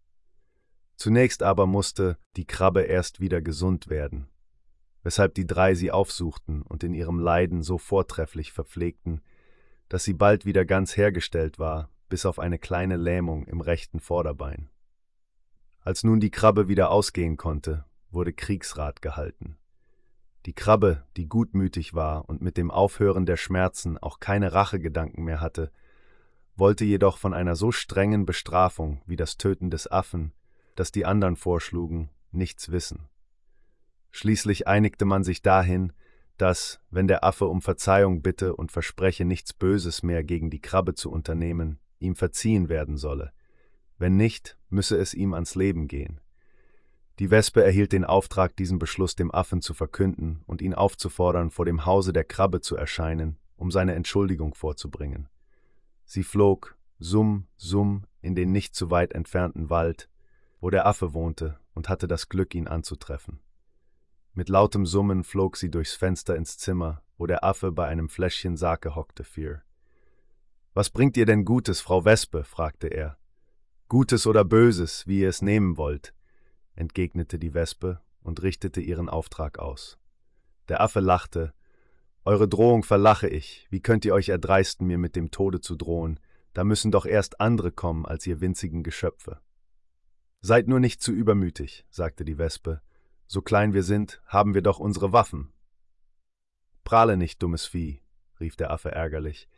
Zunächst 0.98 1.44
aber 1.44 1.68
musste 1.68 2.18
die 2.36 2.44
Krabbe 2.44 2.82
erst 2.82 3.20
wieder 3.20 3.40
gesund 3.40 3.88
werden, 3.88 4.28
weshalb 5.04 5.32
die 5.32 5.46
drei 5.46 5.76
sie 5.76 5.92
aufsuchten 5.92 6.62
und 6.62 6.82
in 6.82 6.92
ihrem 6.92 7.20
Leiden 7.20 7.62
so 7.62 7.78
vortrefflich 7.78 8.50
verpflegten, 8.50 9.20
dass 9.88 10.02
sie 10.02 10.12
bald 10.12 10.44
wieder 10.44 10.64
ganz 10.64 10.96
hergestellt 10.96 11.60
war, 11.60 11.88
bis 12.08 12.26
auf 12.26 12.40
eine 12.40 12.58
kleine 12.58 12.96
Lähmung 12.96 13.46
im 13.46 13.60
rechten 13.60 14.00
Vorderbein. 14.00 14.70
Als 15.78 16.02
nun 16.02 16.18
die 16.18 16.32
Krabbe 16.32 16.66
wieder 16.66 16.90
ausgehen 16.90 17.36
konnte, 17.36 17.84
wurde 18.10 18.32
Kriegsrat 18.32 19.00
gehalten. 19.00 19.56
Die 20.46 20.52
Krabbe, 20.52 21.04
die 21.16 21.28
gutmütig 21.28 21.94
war 21.94 22.28
und 22.28 22.42
mit 22.42 22.56
dem 22.56 22.72
Aufhören 22.72 23.24
der 23.24 23.36
Schmerzen 23.36 23.98
auch 23.98 24.18
keine 24.18 24.52
Rachegedanken 24.52 25.22
mehr 25.22 25.40
hatte, 25.40 25.70
wollte 26.56 26.84
jedoch 26.84 27.18
von 27.18 27.34
einer 27.34 27.54
so 27.54 27.70
strengen 27.70 28.26
Bestrafung 28.26 29.00
wie 29.06 29.14
das 29.14 29.36
Töten 29.36 29.70
des 29.70 29.88
Affen 29.88 30.32
das 30.78 30.92
die 30.92 31.06
anderen 31.06 31.36
vorschlugen, 31.36 32.10
nichts 32.30 32.70
wissen. 32.70 33.08
Schließlich 34.10 34.66
einigte 34.66 35.04
man 35.04 35.24
sich 35.24 35.42
dahin, 35.42 35.92
dass, 36.36 36.80
wenn 36.90 37.08
der 37.08 37.24
Affe 37.24 37.46
um 37.46 37.60
Verzeihung 37.60 38.22
bitte 38.22 38.54
und 38.54 38.72
verspreche, 38.72 39.24
nichts 39.24 39.52
Böses 39.52 40.02
mehr 40.02 40.22
gegen 40.22 40.50
die 40.50 40.60
Krabbe 40.60 40.94
zu 40.94 41.10
unternehmen, 41.10 41.80
ihm 41.98 42.14
verziehen 42.14 42.68
werden 42.68 42.96
solle. 42.96 43.32
Wenn 43.98 44.16
nicht, 44.16 44.56
müsse 44.70 44.96
es 44.96 45.14
ihm 45.14 45.34
ans 45.34 45.56
Leben 45.56 45.88
gehen. 45.88 46.20
Die 47.18 47.32
Wespe 47.32 47.64
erhielt 47.64 47.92
den 47.92 48.04
Auftrag, 48.04 48.54
diesen 48.56 48.78
Beschluss 48.78 49.16
dem 49.16 49.32
Affen 49.32 49.60
zu 49.60 49.74
verkünden 49.74 50.42
und 50.46 50.62
ihn 50.62 50.74
aufzufordern, 50.74 51.50
vor 51.50 51.64
dem 51.64 51.84
Hause 51.84 52.12
der 52.12 52.22
Krabbe 52.22 52.60
zu 52.60 52.76
erscheinen, 52.76 53.36
um 53.56 53.72
seine 53.72 53.96
Entschuldigung 53.96 54.54
vorzubringen. 54.54 55.28
Sie 56.04 56.22
flog, 56.22 56.76
summ, 57.00 57.48
summ, 57.56 58.04
in 58.20 58.36
den 58.36 58.52
nicht 58.52 58.76
zu 58.76 58.92
weit 58.92 59.12
entfernten 59.14 59.68
Wald, 59.68 60.08
wo 60.60 60.70
der 60.70 60.86
Affe 60.86 61.14
wohnte, 61.14 61.58
und 61.74 61.88
hatte 61.88 62.08
das 62.08 62.28
Glück, 62.28 62.54
ihn 62.54 62.68
anzutreffen. 62.68 63.40
Mit 64.32 64.48
lautem 64.48 64.86
Summen 64.86 65.24
flog 65.24 65.56
sie 65.56 65.70
durchs 65.70 65.94
Fenster 65.94 66.36
ins 66.36 66.58
Zimmer 66.58 67.02
wo 67.18 67.26
der 67.26 67.44
Affe 67.44 67.72
bei 67.72 67.86
einem 67.86 68.08
Fläschchen 68.08 68.56
Sake 68.56 68.94
hockte, 68.94 69.24
fiel. 69.24 69.60
Was 70.72 70.88
bringt 70.88 71.16
ihr 71.16 71.26
denn 71.26 71.44
Gutes, 71.44 71.80
Frau 71.80 72.04
Wespe? 72.04 72.44
fragte 72.44 72.86
er. 72.86 73.18
Gutes 73.88 74.26
oder 74.26 74.44
Böses, 74.44 75.06
wie 75.06 75.20
ihr 75.20 75.28
es 75.28 75.42
nehmen 75.42 75.76
wollt, 75.76 76.14
entgegnete 76.74 77.38
die 77.38 77.54
Wespe 77.54 78.00
und 78.22 78.42
richtete 78.42 78.80
ihren 78.80 79.08
Auftrag 79.08 79.58
aus. 79.58 79.98
Der 80.68 80.80
Affe 80.80 81.00
lachte. 81.00 81.52
Eure 82.24 82.46
Drohung 82.46 82.84
verlache 82.84 83.28
ich. 83.28 83.66
Wie 83.70 83.80
könnt 83.80 84.04
ihr 84.04 84.14
euch 84.14 84.28
erdreisten, 84.28 84.86
mir 84.86 84.98
mit 84.98 85.16
dem 85.16 85.30
Tode 85.30 85.60
zu 85.60 85.74
drohen? 85.74 86.20
Da 86.52 86.62
müssen 86.62 86.92
doch 86.92 87.06
erst 87.06 87.40
andere 87.40 87.72
kommen 87.72 88.06
als 88.06 88.26
ihr 88.26 88.40
winzigen 88.40 88.82
Geschöpfe. 88.82 89.40
Seid 90.40 90.68
nur 90.68 90.80
nicht 90.80 91.02
zu 91.02 91.12
übermütig, 91.12 91.84
sagte 91.90 92.24
die 92.24 92.38
Wespe. 92.38 92.80
So 93.26 93.42
klein 93.42 93.74
wir 93.74 93.82
sind, 93.82 94.22
haben 94.26 94.54
wir 94.54 94.62
doch 94.62 94.78
unsere 94.78 95.12
Waffen. 95.12 95.52
Prahle 96.84 97.16
nicht, 97.16 97.42
dummes 97.42 97.66
Vieh, 97.66 98.00
rief 98.40 98.56
der 98.56 98.70
Affe 98.70 98.92
ärgerlich. 98.92 99.48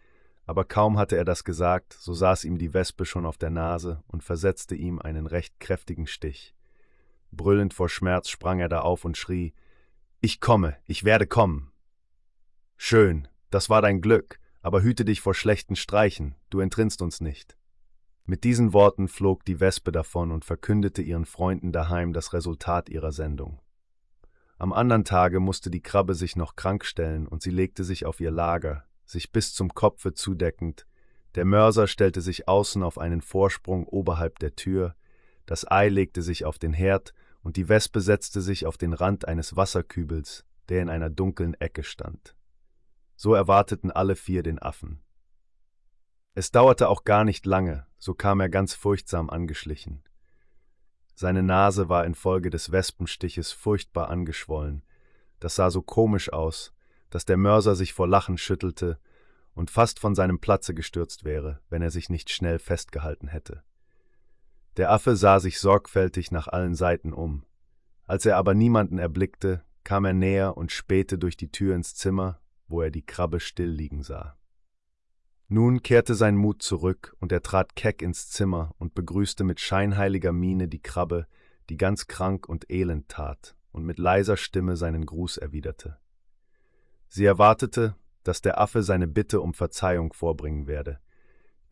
Aber 0.47 0.65
kaum 0.65 0.98
hatte 0.98 1.16
er 1.16 1.24
das 1.24 1.44
gesagt, 1.44 1.93
so 1.93 2.15
saß 2.15 2.44
ihm 2.44 2.59
die 2.59 2.74
Wespe 2.74 3.05
schon 3.05 3.27
auf 3.27 3.39
der 3.39 3.51
Nase 3.51 4.02
und 4.09 4.24
versetzte 4.24 4.74
ihm 4.74 4.98
einen 4.98 5.27
recht 5.27 5.61
kräftigen 5.61 6.07
Stich. 6.07 6.57
Brüllend 7.31 7.74
vor 7.74 7.89
Schmerz 7.89 8.28
sprang 8.28 8.59
er 8.59 8.69
da 8.69 8.81
auf 8.81 9.05
und 9.05 9.16
schrie 9.16 9.52
Ich 10.20 10.40
komme, 10.40 10.77
ich 10.86 11.05
werde 11.05 11.27
kommen. 11.27 11.70
Schön, 12.77 13.28
das 13.51 13.70
war 13.70 13.82
dein 13.82 14.01
Glück, 14.01 14.40
aber 14.62 14.82
hüte 14.82 15.05
dich 15.05 15.20
vor 15.20 15.35
schlechten 15.35 15.77
Streichen, 15.77 16.35
du 16.48 16.61
entrinnst 16.61 17.02
uns 17.02 17.20
nicht. 17.20 17.57
Mit 18.24 18.44
diesen 18.44 18.72
Worten 18.72 19.09
flog 19.09 19.44
die 19.44 19.60
Wespe 19.60 19.92
davon 19.92 20.30
und 20.30 20.44
verkündete 20.44 21.02
ihren 21.02 21.24
Freunden 21.24 21.72
daheim 21.72 22.12
das 22.12 22.32
Resultat 22.32 22.88
ihrer 22.88 23.12
Sendung. 23.12 23.60
Am 24.59 24.72
andern 24.72 25.05
Tage 25.05 25.40
musste 25.40 25.70
die 25.70 25.82
Krabbe 25.82 26.14
sich 26.14 26.36
noch 26.36 26.55
krank 26.55 26.84
stellen 26.84 27.26
und 27.26 27.42
sie 27.42 27.51
legte 27.51 27.82
sich 27.82 28.05
auf 28.05 28.20
ihr 28.20 28.30
Lager, 28.30 28.84
sich 29.05 29.32
bis 29.32 29.55
zum 29.55 29.74
Kopfe 29.74 30.12
zudeckend, 30.12 30.86
der 31.34 31.44
Mörser 31.44 31.86
stellte 31.86 32.20
sich 32.20 32.48
außen 32.48 32.82
auf 32.82 32.98
einen 32.98 33.20
Vorsprung 33.20 33.86
oberhalb 33.86 34.38
der 34.40 34.56
Tür, 34.56 34.97
das 35.47 35.68
Ei 35.70 35.88
legte 35.88 36.22
sich 36.22 36.44
auf 36.44 36.59
den 36.59 36.72
Herd 36.72 37.14
und 37.42 37.56
die 37.56 37.68
Wespe 37.68 38.01
setzte 38.01 38.40
sich 38.40 38.66
auf 38.66 38.76
den 38.76 38.92
Rand 38.92 39.26
eines 39.26 39.56
Wasserkübels, 39.56 40.44
der 40.68 40.82
in 40.82 40.88
einer 40.88 41.10
dunklen 41.10 41.55
Ecke 41.55 41.82
stand. 41.82 42.36
So 43.16 43.34
erwarteten 43.34 43.90
alle 43.90 44.16
vier 44.16 44.42
den 44.42 44.59
Affen. 44.59 45.01
Es 46.34 46.51
dauerte 46.51 46.88
auch 46.88 47.05
gar 47.05 47.24
nicht 47.24 47.47
lange, 47.47 47.86
so 48.01 48.14
kam 48.14 48.40
er 48.40 48.48
ganz 48.48 48.74
furchtsam 48.74 49.31
angeschlichen. 49.31 50.02
Seine 51.14 51.43
Nase 51.43 51.89
war 51.89 52.06
infolge 52.06 52.51
des 52.51 52.72
Wespenstiches 52.72 53.52
furchtbar 53.52 54.09
angeschwollen, 54.09 54.82
das 55.39 55.55
sah 55.55 55.70
so 55.70 55.82
komisch 55.82 56.32
aus, 56.32 56.72
dass 57.10 57.24
der 57.24 57.36
Mörser 57.36 57.77
sich 57.77 57.93
vor 57.93 58.09
Lachen 58.09 58.39
schüttelte 58.39 58.98
und 59.55 59.70
fast 59.70 60.01
von 60.01 60.14
seinem 60.14 60.40
Platze 60.40 60.74
gestürzt 60.74 61.24
wäre, 61.24 61.60
wenn 61.68 61.82
er 61.82 61.90
sich 61.90 62.09
nicht 62.09 62.31
schnell 62.31 62.59
festgehalten 62.59 63.28
hätte. 63.28 63.62
Der 64.77 64.90
Affe 64.90 65.16
sah 65.16 65.40
sich 65.40 65.59
sorgfältig 65.60 66.31
nach 66.31 66.48
allen 66.48 66.74
Seiten 66.74 67.12
um. 67.12 67.44
Als 68.06 68.24
er 68.24 68.36
aber 68.36 68.55
niemanden 68.55 68.98
erblickte, 68.98 69.62
kam 69.85 70.05
er 70.05 70.14
näher 70.14 70.56
und 70.56 70.72
spähte 70.72 71.18
durch 71.18 71.36
die 71.36 71.51
Tür 71.51 71.74
ins 71.74 71.94
Zimmer, 71.94 72.40
wo 72.68 72.81
er 72.81 72.90
die 72.90 73.05
Krabbe 73.05 73.40
still 73.40 73.70
liegen 73.70 74.02
sah. 74.02 74.39
Nun 75.52 75.82
kehrte 75.82 76.14
sein 76.14 76.36
Mut 76.36 76.62
zurück, 76.62 77.16
und 77.18 77.32
er 77.32 77.43
trat 77.43 77.74
keck 77.74 78.02
ins 78.02 78.31
Zimmer 78.31 78.72
und 78.78 78.94
begrüßte 78.94 79.43
mit 79.43 79.59
scheinheiliger 79.59 80.31
Miene 80.31 80.68
die 80.68 80.81
Krabbe, 80.81 81.27
die 81.68 81.77
ganz 81.77 82.06
krank 82.06 82.48
und 82.48 82.70
elend 82.70 83.09
tat 83.09 83.56
und 83.72 83.85
mit 83.85 83.98
leiser 83.98 84.36
Stimme 84.36 84.77
seinen 84.77 85.05
Gruß 85.05 85.39
erwiderte. 85.39 85.98
Sie 87.09 87.24
erwartete, 87.24 87.97
dass 88.22 88.43
der 88.43 88.60
Affe 88.60 88.85
seine 88.85 89.09
Bitte 89.09 89.40
um 89.40 89.52
Verzeihung 89.52 90.12
vorbringen 90.12 90.68
werde. 90.68 91.01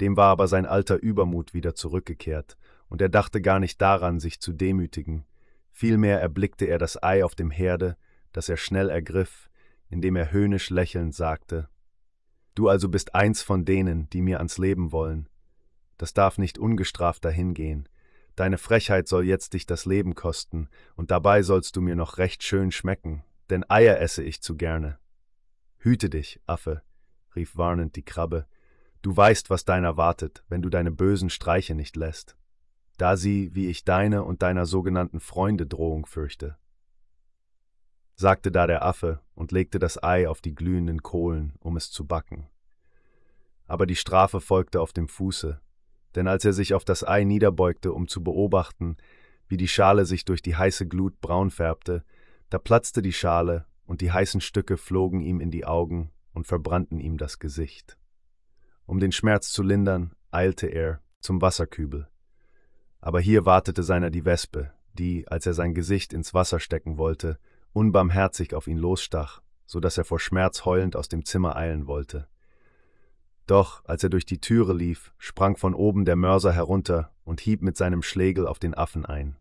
Dem 0.00 0.16
war 0.16 0.30
aber 0.30 0.48
sein 0.48 0.66
alter 0.66 0.96
Übermut 0.96 1.54
wieder 1.54 1.76
zurückgekehrt, 1.76 2.58
und 2.88 3.00
er 3.00 3.08
dachte 3.08 3.40
gar 3.40 3.60
nicht 3.60 3.80
daran, 3.80 4.18
sich 4.18 4.40
zu 4.40 4.52
demütigen. 4.52 5.24
Vielmehr 5.70 6.20
erblickte 6.20 6.64
er 6.64 6.78
das 6.78 7.00
Ei 7.00 7.24
auf 7.24 7.36
dem 7.36 7.52
Herde, 7.52 7.96
das 8.32 8.48
er 8.48 8.56
schnell 8.56 8.90
ergriff, 8.90 9.48
indem 9.88 10.16
er 10.16 10.32
höhnisch 10.32 10.68
lächelnd 10.68 11.14
sagte 11.14 11.68
Du 12.58 12.66
also 12.66 12.88
bist 12.88 13.14
eins 13.14 13.40
von 13.40 13.64
denen, 13.64 14.10
die 14.10 14.20
mir 14.20 14.38
ans 14.38 14.58
Leben 14.58 14.90
wollen. 14.90 15.28
Das 15.96 16.12
darf 16.12 16.38
nicht 16.38 16.58
ungestraft 16.58 17.24
dahingehen. 17.24 17.88
Deine 18.34 18.58
Frechheit 18.58 19.06
soll 19.06 19.24
jetzt 19.26 19.52
dich 19.52 19.64
das 19.64 19.86
Leben 19.86 20.16
kosten, 20.16 20.68
und 20.96 21.12
dabei 21.12 21.42
sollst 21.42 21.76
du 21.76 21.80
mir 21.80 21.94
noch 21.94 22.18
recht 22.18 22.42
schön 22.42 22.72
schmecken, 22.72 23.22
denn 23.48 23.64
Eier 23.70 24.00
esse 24.00 24.24
ich 24.24 24.42
zu 24.42 24.56
gerne. 24.56 24.98
Hüte 25.76 26.10
dich, 26.10 26.40
Affe, 26.46 26.82
rief 27.36 27.56
warnend 27.56 27.94
die 27.94 28.04
Krabbe, 28.04 28.44
du 29.02 29.16
weißt, 29.16 29.50
was 29.50 29.64
deiner 29.64 29.96
wartet, 29.96 30.42
wenn 30.48 30.60
du 30.60 30.68
deine 30.68 30.90
bösen 30.90 31.30
Streiche 31.30 31.76
nicht 31.76 31.94
lässt, 31.94 32.36
da 32.96 33.16
sie, 33.16 33.54
wie 33.54 33.68
ich 33.68 33.84
deine 33.84 34.24
und 34.24 34.42
deiner 34.42 34.66
sogenannten 34.66 35.20
Freunde 35.20 35.68
Drohung 35.68 36.06
fürchte. 36.06 36.58
Sagte 38.18 38.50
da 38.50 38.66
der 38.66 38.84
Affe 38.84 39.20
und 39.34 39.52
legte 39.52 39.78
das 39.78 40.02
Ei 40.02 40.28
auf 40.28 40.40
die 40.40 40.54
glühenden 40.54 41.04
Kohlen, 41.04 41.52
um 41.60 41.76
es 41.76 41.92
zu 41.92 42.04
backen. 42.04 42.48
Aber 43.66 43.86
die 43.86 43.94
Strafe 43.94 44.40
folgte 44.40 44.80
auf 44.80 44.92
dem 44.92 45.06
Fuße, 45.06 45.60
denn 46.16 46.26
als 46.26 46.44
er 46.44 46.52
sich 46.52 46.74
auf 46.74 46.84
das 46.84 47.06
Ei 47.06 47.22
niederbeugte, 47.22 47.92
um 47.92 48.08
zu 48.08 48.24
beobachten, 48.24 48.96
wie 49.46 49.56
die 49.56 49.68
Schale 49.68 50.04
sich 50.04 50.24
durch 50.24 50.42
die 50.42 50.56
heiße 50.56 50.88
Glut 50.88 51.20
braun 51.20 51.50
färbte, 51.50 52.04
da 52.50 52.58
platzte 52.58 53.02
die 53.02 53.12
Schale 53.12 53.66
und 53.86 54.00
die 54.00 54.10
heißen 54.10 54.40
Stücke 54.40 54.76
flogen 54.76 55.20
ihm 55.20 55.40
in 55.40 55.52
die 55.52 55.64
Augen 55.64 56.10
und 56.32 56.48
verbrannten 56.48 56.98
ihm 56.98 57.18
das 57.18 57.38
Gesicht. 57.38 57.96
Um 58.84 58.98
den 58.98 59.12
Schmerz 59.12 59.52
zu 59.52 59.62
lindern, 59.62 60.12
eilte 60.32 60.66
er 60.66 61.00
zum 61.20 61.40
Wasserkübel. 61.40 62.08
Aber 63.00 63.20
hier 63.20 63.46
wartete 63.46 63.84
seiner 63.84 64.10
die 64.10 64.24
Wespe, 64.24 64.72
die, 64.94 65.28
als 65.28 65.46
er 65.46 65.54
sein 65.54 65.72
Gesicht 65.72 66.12
ins 66.12 66.34
Wasser 66.34 66.58
stecken 66.58 66.98
wollte, 66.98 67.38
unbarmherzig 67.72 68.54
auf 68.54 68.66
ihn 68.66 68.78
losstach, 68.78 69.40
so 69.66 69.80
dass 69.80 69.98
er 69.98 70.04
vor 70.04 70.20
Schmerz 70.20 70.64
heulend 70.64 70.96
aus 70.96 71.08
dem 71.08 71.24
Zimmer 71.24 71.56
eilen 71.56 71.86
wollte. 71.86 72.28
Doch, 73.46 73.84
als 73.84 74.02
er 74.02 74.10
durch 74.10 74.26
die 74.26 74.40
Türe 74.40 74.74
lief, 74.74 75.12
sprang 75.18 75.56
von 75.56 75.74
oben 75.74 76.04
der 76.04 76.16
Mörser 76.16 76.52
herunter 76.52 77.12
und 77.24 77.40
hieb 77.40 77.62
mit 77.62 77.76
seinem 77.76 78.02
Schlegel 78.02 78.46
auf 78.46 78.58
den 78.58 78.74
Affen 78.74 79.06
ein. 79.06 79.36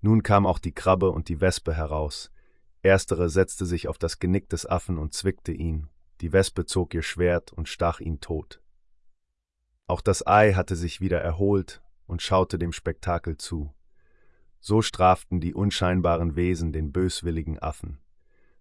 Nun 0.00 0.22
kam 0.22 0.46
auch 0.46 0.58
die 0.58 0.72
Krabbe 0.72 1.10
und 1.10 1.28
die 1.28 1.40
Wespe 1.40 1.74
heraus, 1.74 2.30
Erstere 2.82 3.28
setzte 3.28 3.66
sich 3.66 3.88
auf 3.88 3.98
das 3.98 4.18
Genick 4.18 4.48
des 4.48 4.64
Affen 4.64 4.98
und 4.98 5.12
zwickte 5.12 5.52
ihn, 5.52 5.88
die 6.20 6.32
Wespe 6.32 6.64
zog 6.64 6.94
ihr 6.94 7.02
Schwert 7.02 7.52
und 7.52 7.68
stach 7.68 8.00
ihn 8.00 8.20
tot. 8.20 8.60
Auch 9.86 10.00
das 10.00 10.26
Ei 10.26 10.52
hatte 10.52 10.76
sich 10.76 11.00
wieder 11.00 11.20
erholt 11.20 11.82
und 12.06 12.22
schaute 12.22 12.58
dem 12.58 12.72
Spektakel 12.72 13.36
zu. 13.36 13.74
So 14.60 14.82
straften 14.82 15.40
die 15.40 15.54
unscheinbaren 15.54 16.36
Wesen 16.36 16.72
den 16.72 16.92
böswilligen 16.92 17.58
Affen. 17.58 17.98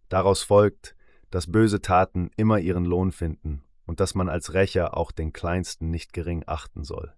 Daraus 0.09 0.43
folgt, 0.43 0.95
dass 1.31 1.51
böse 1.51 1.81
Taten 1.81 2.29
immer 2.37 2.59
ihren 2.59 2.85
Lohn 2.85 3.11
finden 3.11 3.63
und 3.85 3.99
dass 3.99 4.15
man 4.15 4.29
als 4.29 4.53
Rächer 4.53 4.95
auch 4.95 5.11
den 5.11 5.33
Kleinsten 5.33 5.89
nicht 5.89 6.13
gering 6.13 6.43
achten 6.45 6.83
soll. 6.83 7.13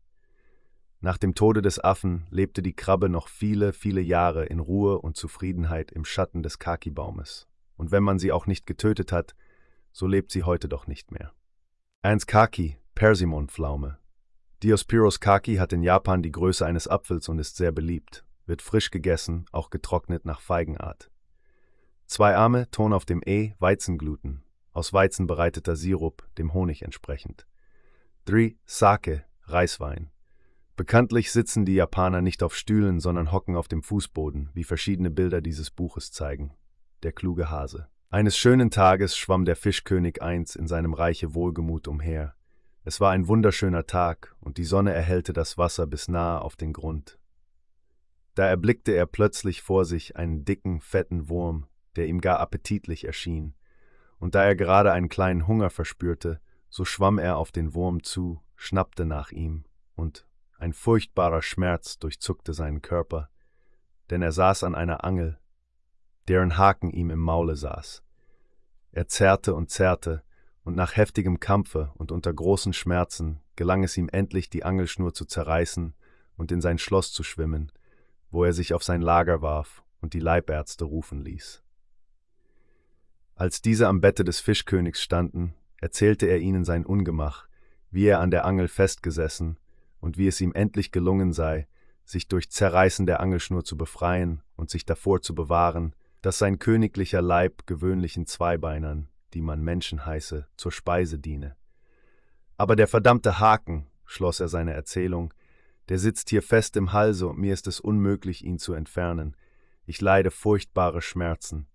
Nach 1.01 1.17
dem 1.17 1.33
Tode 1.33 1.61
des 1.61 1.79
Affen 1.79 2.27
lebte 2.29 2.61
die 2.61 2.75
Krabbe 2.75 3.07
noch 3.07 3.29
viele, 3.29 3.71
viele 3.71 4.01
Jahre 4.01 4.45
in 4.45 4.59
Ruhe 4.59 4.99
und 4.99 5.15
Zufriedenheit 5.15 5.91
im 5.91 6.03
Schatten 6.03 6.43
des 6.43 6.59
Kaki-Baumes. 6.59 7.47
Und 7.77 7.91
wenn 7.91 8.03
man 8.03 8.19
sie 8.19 8.33
auch 8.33 8.47
nicht 8.47 8.65
getötet 8.65 9.11
hat, 9.11 9.35
so 9.91 10.07
lebt 10.07 10.31
sie 10.31 10.43
heute 10.43 10.67
doch 10.67 10.87
nicht 10.87 11.11
mehr. 11.11 11.31
Ernst 12.01 12.27
Kaki, 12.27 12.77
Persimonpflaume. 12.95 13.97
Diospyros 14.61 15.21
Kaki 15.21 15.55
hat 15.55 15.71
in 15.71 15.83
Japan 15.83 16.21
die 16.21 16.33
Größe 16.33 16.65
eines 16.65 16.89
Apfels 16.89 17.29
und 17.29 17.39
ist 17.39 17.55
sehr 17.55 17.71
beliebt, 17.71 18.25
wird 18.49 18.61
frisch 18.61 18.91
gegessen, 18.91 19.45
auch 19.51 19.69
getrocknet 19.69 20.25
nach 20.25 20.41
Feigenart. 20.41 21.09
Zwei 22.07 22.35
Arme, 22.35 22.69
Ton 22.71 22.91
auf 22.91 23.05
dem 23.05 23.21
E, 23.25 23.53
Weizengluten, 23.59 24.43
aus 24.73 24.91
Weizen 24.91 25.27
bereiteter 25.27 25.75
Sirup, 25.75 26.27
dem 26.37 26.53
Honig 26.53 26.81
entsprechend. 26.81 27.45
3. 28.25 28.55
Sake, 28.65 29.23
Reiswein. 29.43 30.09
Bekanntlich 30.75 31.31
sitzen 31.31 31.65
die 31.65 31.75
Japaner 31.75 32.21
nicht 32.21 32.41
auf 32.41 32.55
Stühlen, 32.55 32.99
sondern 32.99 33.31
hocken 33.31 33.55
auf 33.55 33.67
dem 33.67 33.83
Fußboden, 33.83 34.49
wie 34.53 34.63
verschiedene 34.63 35.11
Bilder 35.11 35.41
dieses 35.41 35.69
Buches 35.71 36.11
zeigen. 36.11 36.53
Der 37.03 37.11
kluge 37.11 37.49
Hase. 37.49 37.87
Eines 38.09 38.37
schönen 38.37 38.71
Tages 38.71 39.15
schwamm 39.15 39.45
der 39.45 39.55
Fischkönig 39.55 40.21
eins 40.23 40.55
in 40.55 40.67
seinem 40.67 40.93
Reiche 40.95 41.35
Wohlgemut 41.35 41.87
umher. 41.87 42.33
Es 42.83 42.99
war 42.99 43.11
ein 43.11 43.27
wunderschöner 43.27 43.85
Tag, 43.85 44.35
und 44.39 44.57
die 44.57 44.63
Sonne 44.63 44.93
erhellte 44.93 45.33
das 45.33 45.59
Wasser 45.59 45.85
bis 45.85 46.07
nahe 46.07 46.41
auf 46.41 46.55
den 46.55 46.73
Grund. 46.73 47.18
Da 48.35 48.45
erblickte 48.45 48.93
er 48.93 49.05
plötzlich 49.05 49.61
vor 49.61 49.85
sich 49.85 50.15
einen 50.15 50.45
dicken, 50.45 50.81
fetten 50.81 51.29
Wurm, 51.29 51.67
der 51.95 52.07
ihm 52.07 52.21
gar 52.21 52.39
appetitlich 52.39 53.05
erschien, 53.05 53.55
und 54.17 54.35
da 54.35 54.43
er 54.43 54.55
gerade 54.55 54.91
einen 54.91 55.09
kleinen 55.09 55.47
Hunger 55.47 55.69
verspürte, 55.69 56.39
so 56.69 56.85
schwamm 56.85 57.17
er 57.19 57.37
auf 57.37 57.51
den 57.51 57.73
Wurm 57.73 58.03
zu, 58.03 58.41
schnappte 58.55 59.05
nach 59.05 59.31
ihm 59.31 59.65
und 59.95 60.25
ein 60.57 60.73
furchtbarer 60.73 61.41
Schmerz 61.41 61.99
durchzuckte 61.99 62.53
seinen 62.53 62.81
Körper, 62.81 63.29
denn 64.09 64.21
er 64.21 64.31
saß 64.31 64.63
an 64.63 64.75
einer 64.75 65.03
Angel, 65.03 65.39
deren 66.27 66.57
Haken 66.57 66.91
ihm 66.91 67.09
im 67.09 67.19
Maule 67.19 67.55
saß. 67.55 68.03
Er 68.91 69.07
zerrte 69.07 69.55
und 69.55 69.69
zerrte, 69.69 70.23
und 70.63 70.75
nach 70.75 70.95
heftigem 70.95 71.39
Kampfe 71.39 71.91
und 71.95 72.11
unter 72.11 72.31
großen 72.31 72.73
Schmerzen 72.73 73.41
gelang 73.55 73.83
es 73.83 73.97
ihm 73.97 74.09
endlich, 74.09 74.49
die 74.49 74.63
Angelschnur 74.63 75.13
zu 75.13 75.25
zerreißen 75.25 75.95
und 76.37 76.51
in 76.51 76.61
sein 76.61 76.77
Schloss 76.77 77.11
zu 77.11 77.23
schwimmen, 77.23 77.71
wo 78.31 78.43
er 78.43 78.53
sich 78.53 78.73
auf 78.73 78.83
sein 78.83 79.01
Lager 79.01 79.41
warf 79.41 79.83
und 80.01 80.13
die 80.13 80.19
Leibärzte 80.19 80.85
rufen 80.85 81.21
ließ. 81.21 81.63
Als 83.35 83.61
diese 83.61 83.87
am 83.87 84.01
Bette 84.01 84.23
des 84.23 84.39
Fischkönigs 84.39 85.01
standen, 85.01 85.53
erzählte 85.77 86.25
er 86.25 86.39
ihnen 86.39 86.65
sein 86.65 86.85
Ungemach, 86.85 87.47
wie 87.89 88.05
er 88.05 88.19
an 88.19 88.31
der 88.31 88.45
Angel 88.45 88.67
festgesessen 88.67 89.57
und 89.99 90.17
wie 90.17 90.27
es 90.27 90.41
ihm 90.41 90.53
endlich 90.53 90.91
gelungen 90.91 91.33
sei, 91.33 91.67
sich 92.03 92.27
durch 92.27 92.49
Zerreißen 92.49 93.05
der 93.05 93.19
Angelschnur 93.19 93.63
zu 93.63 93.77
befreien 93.77 94.41
und 94.55 94.69
sich 94.69 94.85
davor 94.85 95.21
zu 95.21 95.35
bewahren, 95.35 95.95
dass 96.21 96.37
sein 96.37 96.59
königlicher 96.59 97.21
Leib 97.21 97.65
gewöhnlichen 97.65 98.25
Zweibeinern, 98.25 99.07
die 99.33 99.41
man 99.41 99.61
Menschen 99.61 100.05
heiße, 100.05 100.47
zur 100.57 100.71
Speise 100.71 101.19
diene. 101.19 101.55
Aber 102.57 102.75
der 102.75 102.87
verdammte 102.87 103.39
Haken, 103.39 103.87
schloss 104.05 104.39
er 104.39 104.49
seine 104.49 104.73
Erzählung, 104.73 105.33
der 105.89 105.97
sitzt 105.97 106.29
hier 106.29 106.43
fest 106.43 106.77
im 106.77 106.93
Halse 106.93 107.27
und 107.27 107.39
mir 107.39 107.53
ist 107.53 107.67
es 107.67 107.79
unmöglich, 107.79 108.45
ihn 108.45 108.59
zu 108.59 108.73
entfernen. 108.73 109.35
Ich 109.85 110.01
leide 110.01 110.29
furchtbare 110.29 111.01
Schmerzen. 111.01 111.67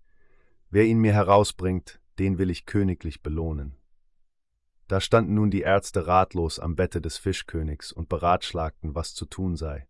Wer 0.69 0.85
ihn 0.85 0.99
mir 0.99 1.13
herausbringt, 1.13 1.99
den 2.17 2.37
will 2.37 2.49
ich 2.49 2.65
königlich 2.65 3.21
belohnen. 3.21 3.75
Da 4.87 5.01
standen 5.01 5.33
nun 5.33 5.51
die 5.51 5.61
Ärzte 5.61 6.07
ratlos 6.07 6.59
am 6.59 6.75
Bette 6.75 7.01
des 7.01 7.17
Fischkönigs 7.17 7.91
und 7.91 8.07
beratschlagten, 8.07 8.95
was 8.95 9.13
zu 9.13 9.25
tun 9.25 9.55
sei. 9.55 9.87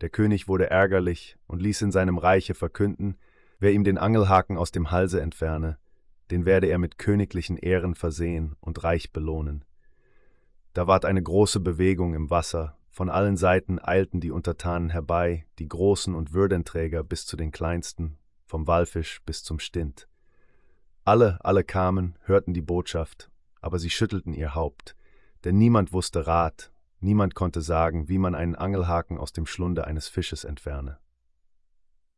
Der 0.00 0.10
König 0.10 0.48
wurde 0.48 0.70
ärgerlich 0.70 1.36
und 1.46 1.60
ließ 1.60 1.82
in 1.82 1.90
seinem 1.90 2.18
Reiche 2.18 2.54
verkünden, 2.54 3.18
wer 3.58 3.72
ihm 3.72 3.84
den 3.84 3.98
Angelhaken 3.98 4.56
aus 4.56 4.70
dem 4.70 4.90
Halse 4.92 5.20
entferne, 5.20 5.78
den 6.30 6.46
werde 6.46 6.68
er 6.68 6.78
mit 6.78 6.98
königlichen 6.98 7.56
Ehren 7.56 7.94
versehen 7.94 8.54
und 8.60 8.84
reich 8.84 9.12
belohnen. 9.12 9.64
Da 10.72 10.86
ward 10.86 11.04
eine 11.04 11.22
große 11.22 11.58
Bewegung 11.58 12.14
im 12.14 12.30
Wasser, 12.30 12.77
von 12.98 13.08
allen 13.08 13.38
Seiten 13.38 13.78
eilten 13.82 14.20
die 14.20 14.30
Untertanen 14.30 14.90
herbei, 14.90 15.46
die 15.58 15.68
Großen 15.68 16.14
und 16.14 16.34
Würdenträger 16.34 17.02
bis 17.02 17.24
zu 17.24 17.36
den 17.36 17.50
Kleinsten, 17.50 18.18
vom 18.44 18.66
Walfisch 18.66 19.22
bis 19.24 19.42
zum 19.42 19.58
Stint. 19.58 20.08
Alle, 21.04 21.38
alle 21.42 21.64
kamen, 21.64 22.18
hörten 22.26 22.52
die 22.52 22.60
Botschaft 22.60 23.30
aber 23.60 23.78
sie 23.78 23.90
schüttelten 23.90 24.32
ihr 24.32 24.54
Haupt, 24.54 24.96
denn 25.44 25.58
niemand 25.58 25.92
wusste 25.92 26.26
Rat, 26.26 26.72
niemand 27.00 27.34
konnte 27.34 27.60
sagen, 27.60 28.08
wie 28.08 28.18
man 28.18 28.34
einen 28.34 28.54
Angelhaken 28.54 29.18
aus 29.18 29.32
dem 29.32 29.46
Schlunde 29.46 29.86
eines 29.86 30.08
Fisches 30.08 30.44
entferne. 30.44 30.98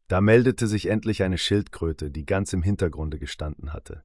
Da 0.08 0.20
meldete 0.20 0.66
sich 0.66 0.86
endlich 0.86 1.22
eine 1.22 1.38
Schildkröte, 1.38 2.10
die 2.10 2.26
ganz 2.26 2.52
im 2.52 2.62
Hintergrunde 2.62 3.18
gestanden 3.18 3.72
hatte. 3.72 4.02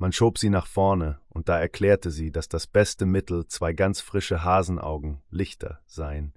Man 0.00 0.12
schob 0.12 0.38
sie 0.38 0.48
nach 0.48 0.66
vorne, 0.66 1.20
und 1.28 1.48
da 1.48 1.58
erklärte 1.58 2.12
sie, 2.12 2.30
dass 2.30 2.48
das 2.48 2.68
beste 2.68 3.04
Mittel 3.04 3.46
zwei 3.48 3.72
ganz 3.72 4.00
frische 4.00 4.44
Hasenaugen, 4.44 5.20
Lichter, 5.28 5.80
seien. 5.86 6.34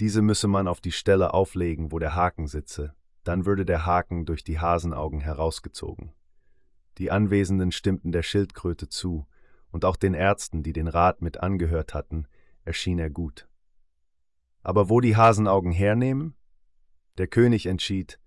Diese 0.00 0.22
müsse 0.22 0.48
man 0.48 0.66
auf 0.66 0.80
die 0.80 0.90
Stelle 0.90 1.32
auflegen, 1.32 1.92
wo 1.92 2.00
der 2.00 2.16
Haken 2.16 2.48
sitze, 2.48 2.94
dann 3.22 3.46
würde 3.46 3.64
der 3.64 3.86
Haken 3.86 4.26
durch 4.26 4.42
die 4.42 4.58
Hasenaugen 4.58 5.20
herausgezogen. 5.20 6.12
Die 6.98 7.12
Anwesenden 7.12 7.70
stimmten 7.70 8.10
der 8.10 8.24
Schildkröte 8.24 8.88
zu, 8.88 9.26
und 9.70 9.84
auch 9.84 9.96
den 9.96 10.14
Ärzten, 10.14 10.64
die 10.64 10.72
den 10.72 10.88
Rat 10.88 11.22
mit 11.22 11.38
angehört 11.38 11.94
hatten, 11.94 12.26
erschien 12.64 12.98
er 12.98 13.10
gut. 13.10 13.46
Aber 14.62 14.88
wo 14.88 15.00
die 15.00 15.16
Hasenaugen 15.16 15.70
hernehmen? 15.70 16.34
Der 17.18 17.28
König 17.28 17.66
entschied, 17.66 18.18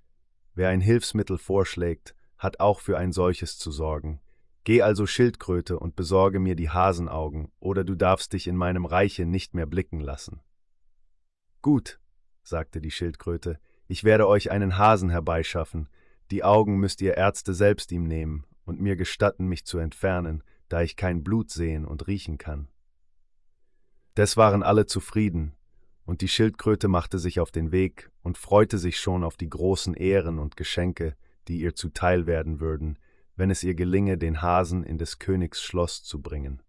wer 0.56 0.70
ein 0.70 0.80
Hilfsmittel 0.80 1.38
vorschlägt, 1.38 2.16
hat 2.38 2.62
auch 2.62 2.80
für 2.80 2.98
ein 2.98 3.12
solches 3.12 3.58
zu 3.58 3.72
sorgen. 3.72 4.22
Geh 4.64 4.82
also 4.82 5.06
Schildkröte 5.06 5.78
und 5.78 5.96
besorge 5.96 6.40
mir 6.40 6.56
die 6.56 6.70
Hasenaugen, 6.70 7.52
oder 7.60 7.84
du 7.84 7.96
darfst 7.96 8.34
dich 8.34 8.48
in 8.48 8.56
meinem 8.56 8.86
Reiche 8.86 9.26
nicht 9.26 9.54
mehr 9.54 9.66
blicken 9.66 10.00
lassen. 10.00 10.42
Gut, 11.62 12.00
sagte 12.44 12.80
die 12.80 12.92
Schildkröte, 12.92 13.60
ich 13.88 14.04
werde 14.04 14.28
euch 14.28 14.52
einen 14.52 14.78
Hasen 14.78 15.10
herbeischaffen, 15.10 15.90
die 16.32 16.44
Augen 16.44 16.78
müsst 16.78 17.02
ihr 17.02 17.18
Ärzte 17.18 17.54
selbst 17.54 17.92
ihm 17.92 18.06
nehmen 18.06 18.46
und 18.64 18.80
mir 18.80 18.96
gestatten, 18.96 19.48
mich 19.48 19.66
zu 19.66 19.78
entfernen, 19.78 20.44
da 20.70 20.82
ich 20.82 20.96
kein 20.96 21.24
Blut 21.24 21.52
sehen 21.52 21.86
und 21.86 22.08
riechen 22.08 22.38
kann. 22.38 22.70
Des 24.16 24.38
waren 24.38 24.64
alle 24.64 24.86
zufrieden, 24.86 25.56
und 26.06 26.22
die 26.22 26.28
Schildkröte 26.28 26.88
machte 26.88 27.20
sich 27.20 27.40
auf 27.40 27.52
den 27.52 27.72
Weg 27.72 28.12
und 28.22 28.38
freute 28.38 28.78
sich 28.78 29.00
schon 29.00 29.24
auf 29.24 29.38
die 29.38 29.50
großen 29.50 29.94
Ehren 29.94 30.40
und 30.40 30.58
Geschenke, 30.58 31.16
die 31.48 31.60
ihr 31.60 31.76
zuteil 31.76 32.28
werden 32.28 32.60
würden, 32.60 32.98
wenn 33.36 33.50
es 33.50 33.64
ihr 33.64 33.76
gelinge, 33.76 34.18
den 34.18 34.42
Hasen 34.42 34.84
in 34.84 34.98
des 34.98 35.20
Königs 35.20 35.62
Schloss 35.62 36.04
zu 36.04 36.22
bringen. 36.22 36.62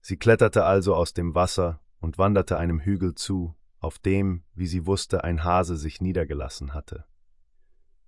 Sie 0.00 0.16
kletterte 0.16 0.64
also 0.64 0.94
aus 0.94 1.14
dem 1.14 1.34
Wasser 1.34 1.80
und 2.00 2.18
wanderte 2.18 2.58
einem 2.58 2.80
Hügel 2.80 3.14
zu, 3.14 3.54
auf 3.80 3.98
dem, 3.98 4.42
wie 4.54 4.66
sie 4.66 4.86
wusste, 4.86 5.24
ein 5.24 5.44
Hase 5.44 5.76
sich 5.76 6.00
niedergelassen 6.00 6.74
hatte. 6.74 7.04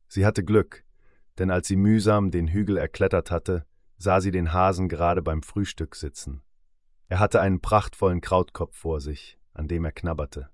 Sie 0.08 0.26
hatte 0.26 0.44
Glück, 0.44 0.84
denn 1.38 1.50
als 1.50 1.68
sie 1.68 1.76
mühsam 1.76 2.30
den 2.30 2.48
Hügel 2.48 2.76
erklettert 2.76 3.30
hatte, 3.30 3.66
sah 3.98 4.20
sie 4.20 4.30
den 4.30 4.52
Hasen 4.52 4.88
gerade 4.88 5.22
beim 5.22 5.42
Frühstück 5.42 5.94
sitzen. 5.94 6.42
Er 7.08 7.18
hatte 7.18 7.40
einen 7.40 7.60
prachtvollen 7.60 8.20
Krautkopf 8.20 8.76
vor 8.76 9.00
sich, 9.00 9.38
an 9.54 9.68
dem 9.68 9.84
er 9.84 9.92
knabberte. 9.92 10.50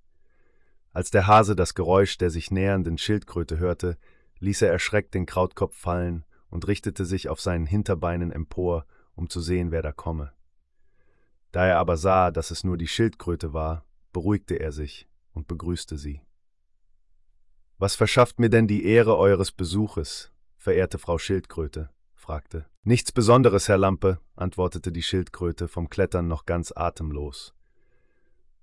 Als 0.93 1.11
der 1.11 1.27
Hase 1.27 1.57
das 1.57 1.75
Geräusch 1.75 2.19
der 2.19 2.31
sich 2.31 2.51
nähernden 2.51 2.99
Schildkröte 2.99 3.59
hörte, 3.59 3.97
ließ 4.39 4.63
er 4.63 4.71
erschreckt 4.71 5.15
den 5.15 5.27
Krautkopf 5.27 5.77
fallen 5.77 6.25
und 6.53 6.69
richtete 6.69 7.07
sich 7.07 7.31
auf 7.31 7.41
seinen 7.41 7.65
Hinterbeinen 7.65 8.31
empor, 8.31 8.85
um 9.15 9.31
zu 9.31 9.41
sehen, 9.41 9.71
wer 9.71 9.81
da 9.81 9.91
komme. 9.91 10.33
Da 11.51 11.67
er 11.67 11.79
aber 11.79 11.97
sah, 11.97 12.31
dass 12.31 12.51
es 12.51 12.63
nur 12.63 12.77
die 12.77 12.87
Schildkröte 12.87 13.55
war, 13.55 13.87
beruhigte 14.13 14.57
er 14.57 14.71
sich 14.71 15.09
und 15.33 15.49
begrüßte 15.49 15.97
sie. 15.97 16.21
Was 17.79 17.97
verschafft 17.97 18.39
mir 18.39 18.51
denn 18.51 18.69
die 18.69 18.85
Ehre 18.85 19.17
eures 19.17 19.51
Besuches, 19.51 20.31
verehrte 20.59 20.99
Frau 20.99 21.17
Schildkröte? 21.17 21.89
fragte. 22.15 22.67
Nichts 22.85 23.13
Besonderes, 23.13 23.69
Herr 23.69 23.79
Lampe, 23.79 24.21
antwortete 24.37 24.93
die 24.93 25.03
Schildkröte, 25.03 25.69
vom 25.69 25.89
Klettern 25.89 26.29
noch 26.29 26.45
ganz 26.45 26.71
atemlos. 26.77 27.55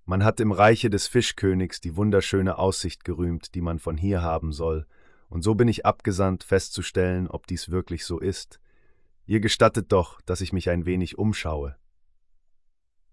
Man 0.05 0.23
hat 0.23 0.39
im 0.39 0.51
Reiche 0.51 0.91
des 0.91 1.07
Fischkönigs 1.07 1.81
die 1.81 1.95
wunderschöne 1.95 2.59
Aussicht 2.59 3.03
gerühmt, 3.03 3.55
die 3.55 3.61
man 3.61 3.79
von 3.79 3.97
hier 3.97 4.21
haben 4.21 4.51
soll, 4.51 4.85
und 5.30 5.43
so 5.43 5.56
bin 5.56 5.68
ich 5.68 5.85
abgesandt, 5.85 6.43
festzustellen, 6.43 7.27
ob 7.27 7.47
dies 7.47 7.69
wirklich 7.69 8.06
so 8.06 8.19
ist. 8.19 8.60
Ihr 9.26 9.39
gestattet 9.39 9.91
doch, 9.91 10.22
dass 10.22 10.41
ich 10.41 10.53
mich 10.53 10.69
ein 10.69 10.85
wenig 10.85 11.18
umschaue. 11.18 11.76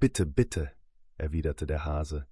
Bitte, 0.00 0.26
bitte, 0.26 0.72
erwiderte 1.18 1.66
der 1.66 1.84
Hase. 1.84 2.26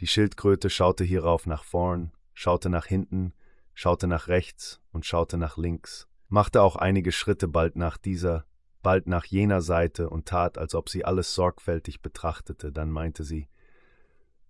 Die 0.00 0.06
Schildkröte 0.06 0.70
schaute 0.70 1.04
hierauf 1.04 1.46
nach 1.46 1.64
vorn, 1.64 2.12
schaute 2.32 2.70
nach 2.70 2.86
hinten, 2.86 3.34
schaute 3.74 4.06
nach 4.06 4.28
rechts 4.28 4.80
und 4.92 5.04
schaute 5.04 5.36
nach 5.36 5.56
links 5.56 6.08
machte 6.28 6.62
auch 6.62 6.76
einige 6.76 7.12
Schritte 7.12 7.48
bald 7.48 7.76
nach 7.76 7.96
dieser, 7.96 8.44
bald 8.82 9.06
nach 9.06 9.24
jener 9.24 9.60
Seite 9.60 10.10
und 10.10 10.26
tat, 10.26 10.58
als 10.58 10.74
ob 10.74 10.88
sie 10.88 11.04
alles 11.04 11.34
sorgfältig 11.34 12.02
betrachtete, 12.02 12.70
dann 12.70 12.90
meinte 12.90 13.24
sie 13.24 13.48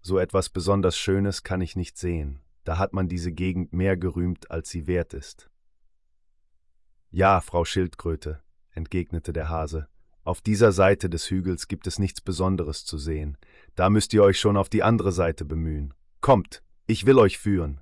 So 0.00 0.18
etwas 0.18 0.48
besonders 0.48 0.98
Schönes 0.98 1.42
kann 1.42 1.60
ich 1.60 1.76
nicht 1.76 1.96
sehen, 1.96 2.40
da 2.64 2.78
hat 2.78 2.92
man 2.92 3.08
diese 3.08 3.32
Gegend 3.32 3.72
mehr 3.72 3.96
gerühmt, 3.96 4.50
als 4.50 4.70
sie 4.70 4.86
wert 4.86 5.14
ist. 5.14 5.50
Ja, 7.10 7.40
Frau 7.40 7.64
Schildkröte, 7.64 8.42
entgegnete 8.70 9.32
der 9.32 9.48
Hase, 9.48 9.88
auf 10.28 10.42
dieser 10.42 10.72
Seite 10.72 11.08
des 11.08 11.30
Hügels 11.30 11.68
gibt 11.68 11.86
es 11.86 11.98
nichts 11.98 12.20
Besonderes 12.20 12.84
zu 12.84 12.98
sehen, 12.98 13.38
da 13.76 13.88
müsst 13.88 14.12
ihr 14.12 14.22
euch 14.22 14.38
schon 14.38 14.58
auf 14.58 14.68
die 14.68 14.82
andere 14.82 15.10
Seite 15.10 15.46
bemühen. 15.46 15.94
Kommt, 16.20 16.62
ich 16.86 17.06
will 17.06 17.18
euch 17.18 17.38
führen. 17.38 17.80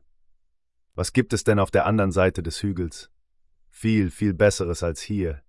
Was 0.94 1.12
gibt 1.12 1.32
es 1.32 1.42
denn 1.42 1.58
auf 1.58 1.72
der 1.72 1.86
anderen 1.86 2.12
Seite 2.12 2.44
des 2.44 2.62
Hügels? 2.62 3.10
Viel, 3.68 4.12
viel 4.12 4.32
Besseres 4.32 4.84
als 4.84 5.00
hier. 5.00 5.42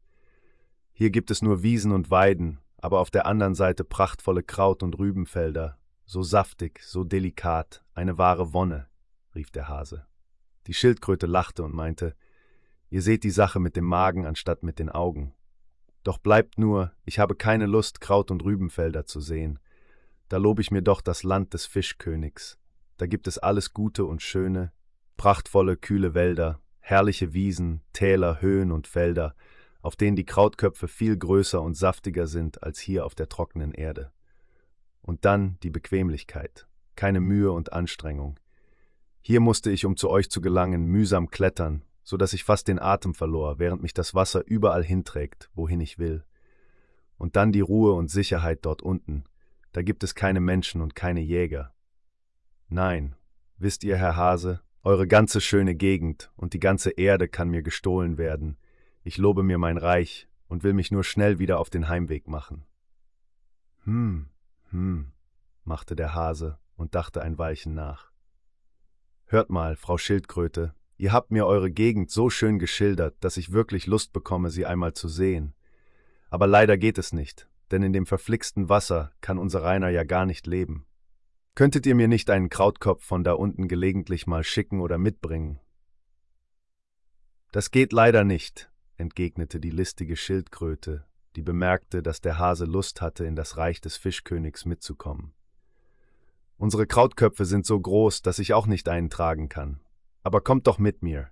Hier 0.91 1.11
gibt 1.11 1.29
es 1.29 1.43
nur 1.43 1.61
Wiesen 1.61 1.91
und 1.91 2.09
Weiden, 2.09 2.57
aber 2.77 2.99
auf 2.99 3.11
der 3.11 3.27
anderen 3.27 3.53
Seite 3.53 3.83
prachtvolle 3.83 4.41
Kraut- 4.41 4.81
und 4.81 4.97
Rübenfelder, 4.97 5.77
so 6.05 6.23
saftig, 6.23 6.81
so 6.81 7.03
delikat, 7.03 7.85
eine 7.93 8.17
wahre 8.17 8.53
Wonne, 8.53 8.87
rief 9.37 9.51
der 9.51 9.69
Hase. 9.69 10.05
Die 10.67 10.73
Schildkröte 10.73 11.27
lachte 11.27 11.63
und 11.63 11.73
meinte, 11.73 12.13
Ihr 12.89 13.01
seht 13.01 13.23
die 13.23 13.31
Sache 13.31 13.59
mit 13.59 13.75
dem 13.75 13.85
Magen 13.85 14.25
anstatt 14.25 14.63
mit 14.63 14.79
den 14.79 14.89
Augen. 14.89 15.33
Doch 16.03 16.17
bleibt 16.17 16.57
nur, 16.57 16.93
ich 17.03 17.19
habe 17.19 17.35
keine 17.35 17.65
Lust, 17.65 17.99
Kraut- 17.99 18.31
und 18.31 18.43
Rübenfelder 18.43 19.05
zu 19.05 19.19
sehen. 19.19 19.59
Da 20.29 20.37
lobe 20.37 20.61
ich 20.61 20.71
mir 20.71 20.81
doch 20.81 21.01
das 21.01 21.23
Land 21.23 21.53
des 21.53 21.65
Fischkönigs. 21.65 22.57
Da 22.97 23.05
gibt 23.05 23.27
es 23.27 23.37
alles 23.37 23.73
Gute 23.73 24.05
und 24.05 24.21
Schöne, 24.21 24.71
prachtvolle, 25.17 25.75
kühle 25.75 26.13
Wälder, 26.13 26.61
herrliche 26.79 27.33
Wiesen, 27.33 27.81
Täler, 27.91 28.41
Höhen 28.41 28.71
und 28.71 28.87
Felder, 28.87 29.35
auf 29.81 29.95
denen 29.95 30.15
die 30.15 30.25
Krautköpfe 30.25 30.87
viel 30.87 31.17
größer 31.17 31.61
und 31.61 31.75
saftiger 31.75 32.27
sind 32.27 32.63
als 32.63 32.79
hier 32.79 33.05
auf 33.05 33.15
der 33.15 33.27
trockenen 33.27 33.73
Erde. 33.73 34.11
Und 35.01 35.25
dann 35.25 35.57
die 35.61 35.69
Bequemlichkeit, 35.69 36.67
keine 36.95 37.19
Mühe 37.19 37.51
und 37.51 37.73
Anstrengung. 37.73 38.39
Hier 39.21 39.39
musste 39.39 39.71
ich, 39.71 39.85
um 39.85 39.97
zu 39.97 40.09
euch 40.09 40.29
zu 40.29 40.41
gelangen, 40.41 40.85
mühsam 40.85 41.29
klettern, 41.29 41.83
so 42.03 42.17
dass 42.17 42.33
ich 42.33 42.43
fast 42.43 42.67
den 42.67 42.79
Atem 42.79 43.13
verlor, 43.13 43.59
während 43.59 43.81
mich 43.81 43.93
das 43.93 44.15
Wasser 44.15 44.43
überall 44.45 44.83
hinträgt, 44.83 45.49
wohin 45.53 45.81
ich 45.81 45.99
will. 45.99 46.23
Und 47.17 47.35
dann 47.35 47.51
die 47.51 47.61
Ruhe 47.61 47.93
und 47.93 48.09
Sicherheit 48.09 48.59
dort 48.61 48.81
unten, 48.81 49.25
da 49.73 49.81
gibt 49.81 50.03
es 50.03 50.15
keine 50.15 50.39
Menschen 50.39 50.81
und 50.81 50.95
keine 50.95 51.21
Jäger. 51.21 51.73
Nein, 52.69 53.15
wisst 53.57 53.83
ihr, 53.83 53.97
Herr 53.97 54.15
Hase, 54.15 54.61
eure 54.83 55.07
ganze 55.07 55.41
schöne 55.41 55.75
Gegend 55.75 56.31
und 56.35 56.53
die 56.53 56.59
ganze 56.59 56.91
Erde 56.91 57.27
kann 57.27 57.49
mir 57.49 57.61
gestohlen 57.61 58.17
werden. 58.17 58.57
Ich 59.03 59.17
lobe 59.17 59.43
mir 59.43 59.57
mein 59.57 59.77
Reich 59.77 60.27
und 60.47 60.63
will 60.63 60.73
mich 60.73 60.91
nur 60.91 61.03
schnell 61.03 61.39
wieder 61.39 61.59
auf 61.59 61.69
den 61.69 61.89
Heimweg 61.89 62.27
machen. 62.27 62.65
Hm, 63.83 64.29
hm, 64.69 65.11
machte 65.63 65.95
der 65.95 66.13
Hase 66.13 66.57
und 66.75 66.95
dachte 66.95 67.21
ein 67.21 67.37
Weilchen 67.37 67.73
nach. 67.73 68.06
Hört 69.29 69.49
mal, 69.49 69.75
Frau 69.75 69.97
Schildkröte, 69.97 70.73
ihr 70.95 71.11
habt 71.11 71.31
mir 71.31 71.45
eure 71.45 71.69
Gegend 71.69 72.09
so 72.09 72.29
schön 72.29 72.59
geschildert, 72.59 73.17
dass 73.19 73.35
ich 73.35 73.51
wirklich 73.51 73.85
Lust 73.85 74.13
bekomme, 74.13 74.49
sie 74.49 74.65
einmal 74.65 74.93
zu 74.93 75.09
sehen. 75.09 75.53
Aber 76.29 76.47
leider 76.47 76.77
geht 76.77 76.97
es 76.97 77.11
nicht, 77.11 77.49
denn 77.71 77.83
in 77.83 77.91
dem 77.91 78.05
verflixten 78.05 78.69
Wasser 78.69 79.11
kann 79.19 79.37
unser 79.37 79.63
Rainer 79.63 79.89
ja 79.89 80.05
gar 80.05 80.25
nicht 80.25 80.47
leben. 80.47 80.85
Könntet 81.55 81.85
ihr 81.85 81.95
mir 81.95 82.07
nicht 82.07 82.29
einen 82.29 82.47
Krautkopf 82.47 83.03
von 83.03 83.25
da 83.25 83.33
unten 83.33 83.67
gelegentlich 83.67 84.27
mal 84.27 84.45
schicken 84.45 84.79
oder 84.79 84.97
mitbringen? 84.97 85.59
Das 87.51 87.69
geht 87.71 87.91
leider 87.91 88.23
nicht, 88.23 88.71
entgegnete 88.95 89.59
die 89.59 89.71
listige 89.71 90.15
Schildkröte, 90.15 91.05
die 91.35 91.41
bemerkte, 91.41 92.01
dass 92.01 92.21
der 92.21 92.37
Hase 92.37 92.63
Lust 92.63 93.01
hatte, 93.01 93.25
in 93.25 93.35
das 93.35 93.57
Reich 93.57 93.81
des 93.81 93.97
Fischkönigs 93.97 94.63
mitzukommen. 94.63 95.33
Unsere 96.57 96.87
Krautköpfe 96.87 97.45
sind 97.45 97.65
so 97.65 97.79
groß, 97.79 98.23
dass 98.23 98.39
ich 98.39 98.53
auch 98.53 98.65
nicht 98.65 98.89
einen 98.89 99.09
tragen 99.09 99.47
kann. 99.47 99.79
Aber 100.23 100.41
kommt 100.41 100.67
doch 100.67 100.79
mit 100.79 101.03
mir. 101.03 101.29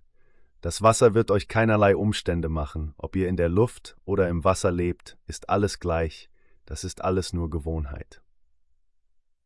Das 0.62 0.82
Wasser 0.82 1.14
wird 1.14 1.32
euch 1.32 1.48
keinerlei 1.48 1.96
Umstände 1.96 2.50
machen, 2.50 2.94
ob 2.98 3.16
ihr 3.16 3.28
in 3.28 3.38
der 3.38 3.50
Luft 3.50 3.98
oder 4.06 4.30
im 4.30 4.44
Wasser 4.44 4.72
lebt, 4.72 5.18
ist 5.28 5.50
alles 5.50 5.80
gleich, 5.80 6.30
das 6.66 6.84
ist 6.84 7.04
alles 7.04 7.34
nur 7.34 7.50
Gewohnheit. 7.50 8.22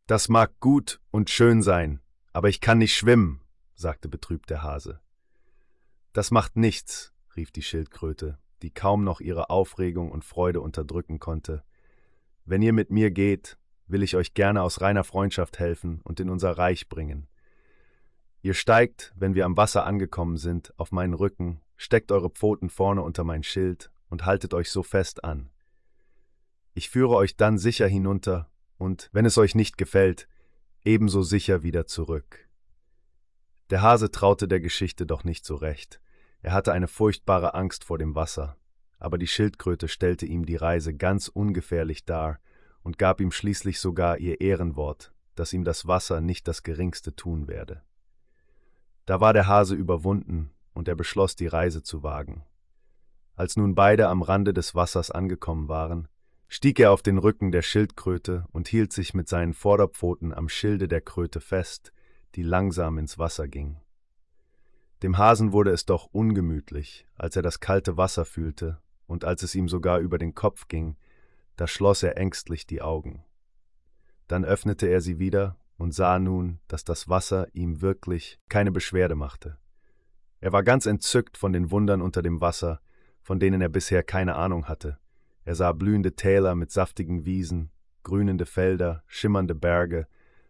Das 0.08 0.30
mag 0.30 0.60
gut 0.60 1.02
und 1.12 1.30
schön 1.30 1.62
sein, 1.62 2.02
aber 2.34 2.50
ich 2.50 2.62
kann 2.62 2.78
nicht 2.78 2.96
schwimmen, 2.96 3.42
sagte 3.76 4.10
betrübt 4.10 4.50
der 4.50 4.64
Hase. 4.64 5.02
Das 6.14 6.32
macht 6.32 6.56
nichts, 6.56 7.14
rief 7.36 7.52
die 7.52 7.62
Schildkröte, 7.62 8.38
die 8.62 8.72
kaum 8.72 9.04
noch 9.04 9.22
ihre 9.22 9.50
Aufregung 9.50 10.12
und 10.12 10.26
Freude 10.26 10.62
unterdrücken 10.62 11.20
konnte. 11.20 11.64
Wenn 12.46 12.62
ihr 12.62 12.74
mit 12.74 12.92
mir 12.92 13.12
geht, 13.12 13.58
will 13.90 14.04
ich 14.04 14.16
euch 14.16 14.34
gerne 14.34 14.62
aus 14.62 14.82
reiner 14.82 15.04
Freundschaft 15.04 15.60
helfen 15.60 16.02
und 16.04 16.20
in 16.20 16.30
unser 16.30 16.52
Reich 16.58 16.88
bringen. 16.88 17.28
Ihr 18.42 18.54
steigt, 18.54 19.14
wenn 19.16 19.36
wir 19.36 19.46
am 19.46 19.58
Wasser 19.58 19.86
angekommen 19.86 20.38
sind, 20.38 20.74
auf 20.78 20.92
meinen 20.92 21.14
Rücken, 21.14 21.62
steckt 21.76 22.12
eure 22.12 22.30
Pfoten 22.30 22.70
vorne 22.70 23.02
unter 23.02 23.24
mein 23.24 23.44
Schild 23.44 23.92
und 24.10 24.26
haltet 24.26 24.54
euch 24.54 24.72
so 24.72 24.84
fest 24.84 25.24
an. 25.24 25.50
Ich 26.74 26.90
führe 26.90 27.16
euch 27.16 27.36
dann 27.36 27.58
sicher 27.58 27.88
hinunter 27.88 28.50
und, 28.78 29.10
wenn 29.12 29.26
es 29.26 29.38
euch 29.38 29.56
nicht 29.56 29.78
gefällt, 29.78 30.28
ebenso 30.86 31.22
sicher 31.22 31.64
wieder 31.64 31.86
zurück. 31.86 32.48
Der 33.70 33.82
Hase 33.82 34.10
traute 34.12 34.48
der 34.48 34.62
Geschichte 34.62 35.06
doch 35.06 35.24
nicht 35.24 35.46
so 35.46 35.56
recht. 35.56 36.00
Er 36.42 36.54
hatte 36.54 36.72
eine 36.72 36.88
furchtbare 36.88 37.54
Angst 37.54 37.84
vor 37.84 37.98
dem 37.98 38.16
Wasser, 38.16 38.56
aber 38.98 39.18
die 39.18 39.28
Schildkröte 39.28 39.88
stellte 39.88 40.26
ihm 40.26 40.46
die 40.46 40.56
Reise 40.56 40.96
ganz 40.96 41.28
ungefährlich 41.28 42.06
dar 42.06 42.40
und 42.90 42.98
gab 42.98 43.22
ihm 43.22 43.32
schließlich 43.32 43.80
sogar 43.80 44.18
ihr 44.18 44.42
Ehrenwort, 44.42 45.14
dass 45.36 45.54
ihm 45.54 45.64
das 45.64 45.86
Wasser 45.86 46.22
nicht 46.22 46.48
das 46.48 46.64
geringste 46.64 47.16
tun 47.16 47.48
werde. 47.48 47.84
Da 49.06 49.22
war 49.22 49.32
der 49.32 49.46
Hase 49.46 49.76
überwunden, 49.76 50.50
und 50.74 50.88
er 50.88 50.96
beschloss, 50.96 51.36
die 51.36 51.46
Reise 51.46 51.84
zu 51.84 52.02
wagen. 52.02 52.46
Als 53.36 53.58
nun 53.58 53.76
beide 53.76 54.08
am 54.08 54.24
Rande 54.24 54.56
des 54.56 54.74
Wassers 54.74 55.12
angekommen 55.12 55.70
waren, 55.70 56.08
stieg 56.48 56.80
er 56.80 56.92
auf 56.92 57.04
den 57.04 57.20
Rücken 57.20 57.52
der 57.52 57.62
Schildkröte 57.62 58.48
und 58.54 58.68
hielt 58.68 58.92
sich 58.92 59.14
mit 59.14 59.30
seinen 59.30 59.54
Vorderpfoten 59.54 60.34
am 60.34 60.50
Schilde 60.50 60.88
der 60.88 61.02
Kröte 61.02 61.42
fest, 61.42 61.94
die 62.34 62.42
langsam 62.42 62.98
ins 62.98 63.20
Wasser 63.20 63.48
ging. 63.48 63.78
Dem 65.04 65.20
Hasen 65.20 65.52
wurde 65.52 65.70
es 65.70 65.86
doch 65.86 66.08
ungemütlich, 66.12 67.06
als 67.14 67.36
er 67.36 67.44
das 67.44 67.60
kalte 67.60 67.98
Wasser 67.98 68.26
fühlte 68.26 68.82
und 69.06 69.26
als 69.26 69.44
es 69.44 69.54
ihm 69.54 69.70
sogar 69.70 70.00
über 70.00 70.18
den 70.18 70.34
Kopf 70.34 70.68
ging, 70.68 70.98
da 71.60 71.68
schloss 71.68 72.04
er 72.04 72.18
ängstlich 72.18 72.68
die 72.68 72.82
Augen. 72.82 73.26
Dann 74.30 74.46
öffnete 74.46 74.88
er 74.88 75.02
sie 75.02 75.20
wieder 75.20 75.58
und 75.76 75.94
sah 75.94 76.18
nun, 76.18 76.60
dass 76.70 76.86
das 76.86 77.10
Wasser 77.10 77.48
ihm 77.54 77.82
wirklich 77.82 78.40
keine 78.48 78.72
Beschwerde 78.72 79.16
machte. 79.16 79.58
Er 80.40 80.54
war 80.54 80.64
ganz 80.64 80.86
entzückt 80.86 81.38
von 81.38 81.52
den 81.52 81.70
Wundern 81.70 82.02
unter 82.02 82.22
dem 82.22 82.40
Wasser, 82.40 82.80
von 83.22 83.42
denen 83.42 83.60
er 83.60 83.68
bisher 83.68 84.04
keine 84.04 84.36
Ahnung 84.36 84.70
hatte. 84.70 85.00
Er 85.44 85.56
sah 85.56 85.74
blühende 85.74 86.16
Täler 86.16 86.56
mit 86.56 86.72
saftigen 86.72 87.26
Wiesen, 87.26 87.72
grünende 88.04 88.46
Felder, 88.46 89.04
schimmernde 89.06 89.54
Berge, 89.54 90.08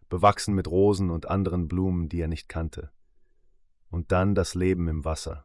bewachsen 0.08 0.54
mit 0.54 0.68
Rosen 0.68 1.10
und 1.10 1.28
anderen 1.28 1.66
Blumen, 1.66 2.08
die 2.08 2.20
er 2.20 2.28
nicht 2.28 2.48
kannte. 2.48 2.92
Und 3.90 4.12
dann 4.12 4.36
das 4.36 4.54
Leben 4.54 4.86
im 4.86 5.04
Wasser. 5.04 5.44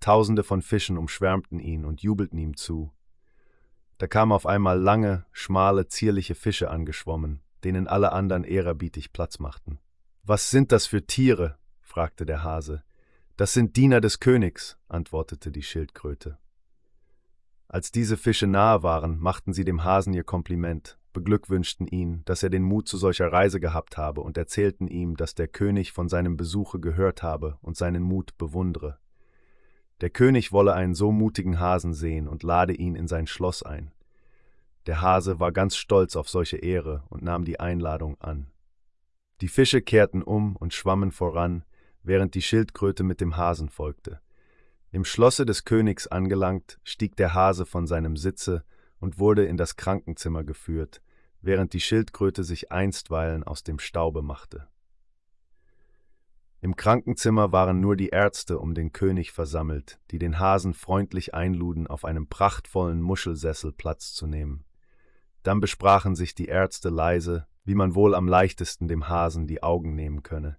Tausende 0.00 0.42
von 0.42 0.62
Fischen 0.62 0.98
umschwärmten 0.98 1.60
ihn 1.60 1.84
und 1.84 2.02
jubelten 2.02 2.40
ihm 2.40 2.56
zu, 2.56 2.92
da 3.98 4.06
kamen 4.06 4.32
auf 4.32 4.46
einmal 4.46 4.80
lange, 4.80 5.24
schmale, 5.32 5.86
zierliche 5.86 6.34
Fische 6.34 6.70
angeschwommen, 6.70 7.40
denen 7.62 7.86
alle 7.86 8.12
anderen 8.12 8.44
ehrerbietig 8.44 9.12
Platz 9.12 9.38
machten. 9.38 9.78
Was 10.22 10.50
sind 10.50 10.72
das 10.72 10.86
für 10.86 11.06
Tiere? 11.06 11.58
fragte 11.80 12.26
der 12.26 12.42
Hase. 12.42 12.82
Das 13.36 13.52
sind 13.52 13.76
Diener 13.76 14.00
des 14.00 14.20
Königs, 14.20 14.78
antwortete 14.88 15.50
die 15.50 15.62
Schildkröte. 15.62 16.38
Als 17.68 17.90
diese 17.90 18.16
Fische 18.16 18.46
nahe 18.46 18.82
waren, 18.82 19.18
machten 19.18 19.52
sie 19.52 19.64
dem 19.64 19.82
Hasen 19.82 20.14
ihr 20.14 20.24
Kompliment, 20.24 20.98
beglückwünschten 21.12 21.86
ihn, 21.86 22.22
dass 22.24 22.42
er 22.42 22.50
den 22.50 22.62
Mut 22.62 22.88
zu 22.88 22.98
solcher 22.98 23.32
Reise 23.32 23.58
gehabt 23.60 23.96
habe 23.96 24.20
und 24.20 24.36
erzählten 24.36 24.86
ihm, 24.86 25.16
dass 25.16 25.34
der 25.34 25.48
König 25.48 25.92
von 25.92 26.08
seinem 26.08 26.36
Besuche 26.36 26.78
gehört 26.78 27.22
habe 27.22 27.58
und 27.62 27.76
seinen 27.76 28.02
Mut 28.02 28.36
bewundere. 28.38 28.98
Der 30.04 30.10
König 30.10 30.52
wolle 30.52 30.74
einen 30.74 30.94
so 30.94 31.12
mutigen 31.12 31.58
Hasen 31.58 31.94
sehen 31.94 32.28
und 32.28 32.42
lade 32.42 32.74
ihn 32.74 32.94
in 32.94 33.08
sein 33.08 33.26
Schloss 33.26 33.62
ein. 33.62 33.90
Der 34.84 35.00
Hase 35.00 35.40
war 35.40 35.50
ganz 35.50 35.76
stolz 35.76 36.14
auf 36.14 36.28
solche 36.28 36.58
Ehre 36.58 37.04
und 37.08 37.22
nahm 37.22 37.46
die 37.46 37.58
Einladung 37.58 38.20
an. 38.20 38.48
Die 39.40 39.48
Fische 39.48 39.80
kehrten 39.80 40.22
um 40.22 40.56
und 40.56 40.74
schwammen 40.74 41.10
voran, 41.10 41.64
während 42.02 42.34
die 42.34 42.42
Schildkröte 42.42 43.02
mit 43.02 43.22
dem 43.22 43.38
Hasen 43.38 43.70
folgte. 43.70 44.20
Im 44.90 45.06
Schlosse 45.06 45.46
des 45.46 45.64
Königs 45.64 46.06
angelangt, 46.06 46.78
stieg 46.82 47.16
der 47.16 47.32
Hase 47.32 47.64
von 47.64 47.86
seinem 47.86 48.18
Sitze 48.18 48.62
und 49.00 49.18
wurde 49.18 49.46
in 49.46 49.56
das 49.56 49.76
Krankenzimmer 49.76 50.44
geführt, 50.44 51.00
während 51.40 51.72
die 51.72 51.80
Schildkröte 51.80 52.44
sich 52.44 52.70
einstweilen 52.70 53.42
aus 53.42 53.62
dem 53.62 53.78
Staube 53.78 54.20
machte. 54.20 54.68
Im 56.64 56.76
Krankenzimmer 56.76 57.52
waren 57.52 57.80
nur 57.80 57.94
die 57.94 58.08
Ärzte 58.08 58.58
um 58.58 58.72
den 58.72 58.90
König 58.90 59.32
versammelt, 59.32 60.00
die 60.10 60.18
den 60.18 60.38
Hasen 60.38 60.72
freundlich 60.72 61.34
einluden, 61.34 61.86
auf 61.86 62.06
einem 62.06 62.26
prachtvollen 62.26 63.02
Muschelsessel 63.02 63.70
Platz 63.70 64.14
zu 64.14 64.26
nehmen. 64.26 64.64
Dann 65.42 65.60
besprachen 65.60 66.14
sich 66.14 66.34
die 66.34 66.46
Ärzte 66.46 66.88
leise, 66.88 67.46
wie 67.66 67.74
man 67.74 67.94
wohl 67.94 68.14
am 68.14 68.26
leichtesten 68.26 68.88
dem 68.88 69.10
Hasen 69.10 69.46
die 69.46 69.62
Augen 69.62 69.94
nehmen 69.94 70.22
könne. 70.22 70.56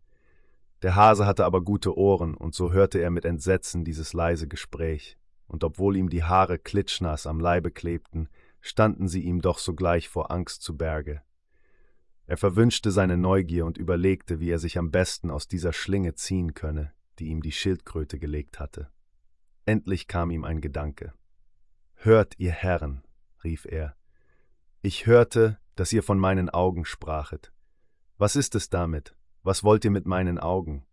Der 0.83 0.95
Hase 0.95 1.25
hatte 1.25 1.43
aber 1.43 1.63
gute 1.63 1.97
Ohren, 1.97 2.35
und 2.35 2.53
so 2.53 2.71
hörte 2.71 2.99
er 2.99 3.09
mit 3.09 3.25
Entsetzen 3.25 3.83
dieses 3.83 4.13
leise 4.13 4.47
Gespräch, 4.47 5.17
und 5.47 5.63
obwohl 5.63 5.97
ihm 5.97 6.09
die 6.09 6.23
Haare 6.23 6.59
klitschnass 6.59 7.25
am 7.25 7.39
Leibe 7.39 7.71
klebten, 7.71 8.29
standen 8.61 9.07
sie 9.07 9.21
ihm 9.21 9.41
doch 9.41 9.57
sogleich 9.57 10.07
vor 10.07 10.29
Angst 10.29 10.61
zu 10.61 10.77
Berge. 10.77 11.23
Er 12.27 12.37
verwünschte 12.37 12.91
seine 12.91 13.17
Neugier 13.17 13.65
und 13.65 13.77
überlegte, 13.77 14.39
wie 14.39 14.49
er 14.49 14.59
sich 14.59 14.77
am 14.77 14.91
besten 14.91 15.29
aus 15.29 15.47
dieser 15.47 15.73
Schlinge 15.73 16.15
ziehen 16.15 16.53
könne, 16.53 16.93
die 17.19 17.27
ihm 17.27 17.41
die 17.41 17.51
Schildkröte 17.51 18.17
gelegt 18.17 18.59
hatte. 18.59 18.89
Endlich 19.65 20.07
kam 20.07 20.31
ihm 20.31 20.43
ein 20.43 20.61
Gedanke. 20.61 21.13
Hört, 21.93 22.33
ihr 22.37 22.51
Herren, 22.51 23.03
rief 23.43 23.65
er, 23.65 23.95
ich 24.81 25.07
hörte, 25.07 25.57
dass 25.75 25.91
ihr 25.93 26.03
von 26.03 26.19
meinen 26.19 26.49
Augen 26.49 26.85
sprachet. 26.85 27.51
Was 28.17 28.35
ist 28.35 28.53
es 28.53 28.69
damit? 28.69 29.15
Was 29.41 29.63
wollt 29.63 29.83
ihr 29.83 29.91
mit 29.91 30.05
meinen 30.05 30.37
Augen? 30.37 30.85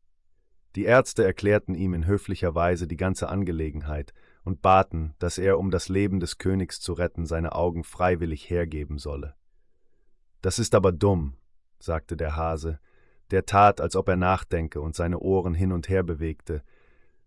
Die 0.74 0.84
Ärzte 0.84 1.24
erklärten 1.24 1.74
ihm 1.74 1.92
in 1.92 2.06
höflicher 2.06 2.54
Weise 2.54 2.86
die 2.86 2.96
ganze 2.96 3.28
Angelegenheit 3.28 4.14
und 4.44 4.62
baten, 4.62 5.14
dass 5.18 5.36
er, 5.36 5.58
um 5.58 5.70
das 5.70 5.88
Leben 5.88 6.20
des 6.20 6.38
Königs 6.38 6.80
zu 6.80 6.94
retten, 6.94 7.26
seine 7.26 7.54
Augen 7.54 7.84
freiwillig 7.84 8.48
hergeben 8.48 8.98
solle. 8.98 9.34
Das 10.42 10.58
ist 10.58 10.74
aber 10.74 10.92
dumm, 10.92 11.34
sagte 11.78 12.16
der 12.16 12.36
Hase, 12.36 12.78
der 13.30 13.46
tat, 13.46 13.80
als 13.80 13.96
ob 13.96 14.08
er 14.08 14.16
nachdenke 14.16 14.80
und 14.80 14.94
seine 14.94 15.18
Ohren 15.18 15.54
hin 15.54 15.72
und 15.72 15.88
her 15.88 16.02
bewegte. 16.02 16.62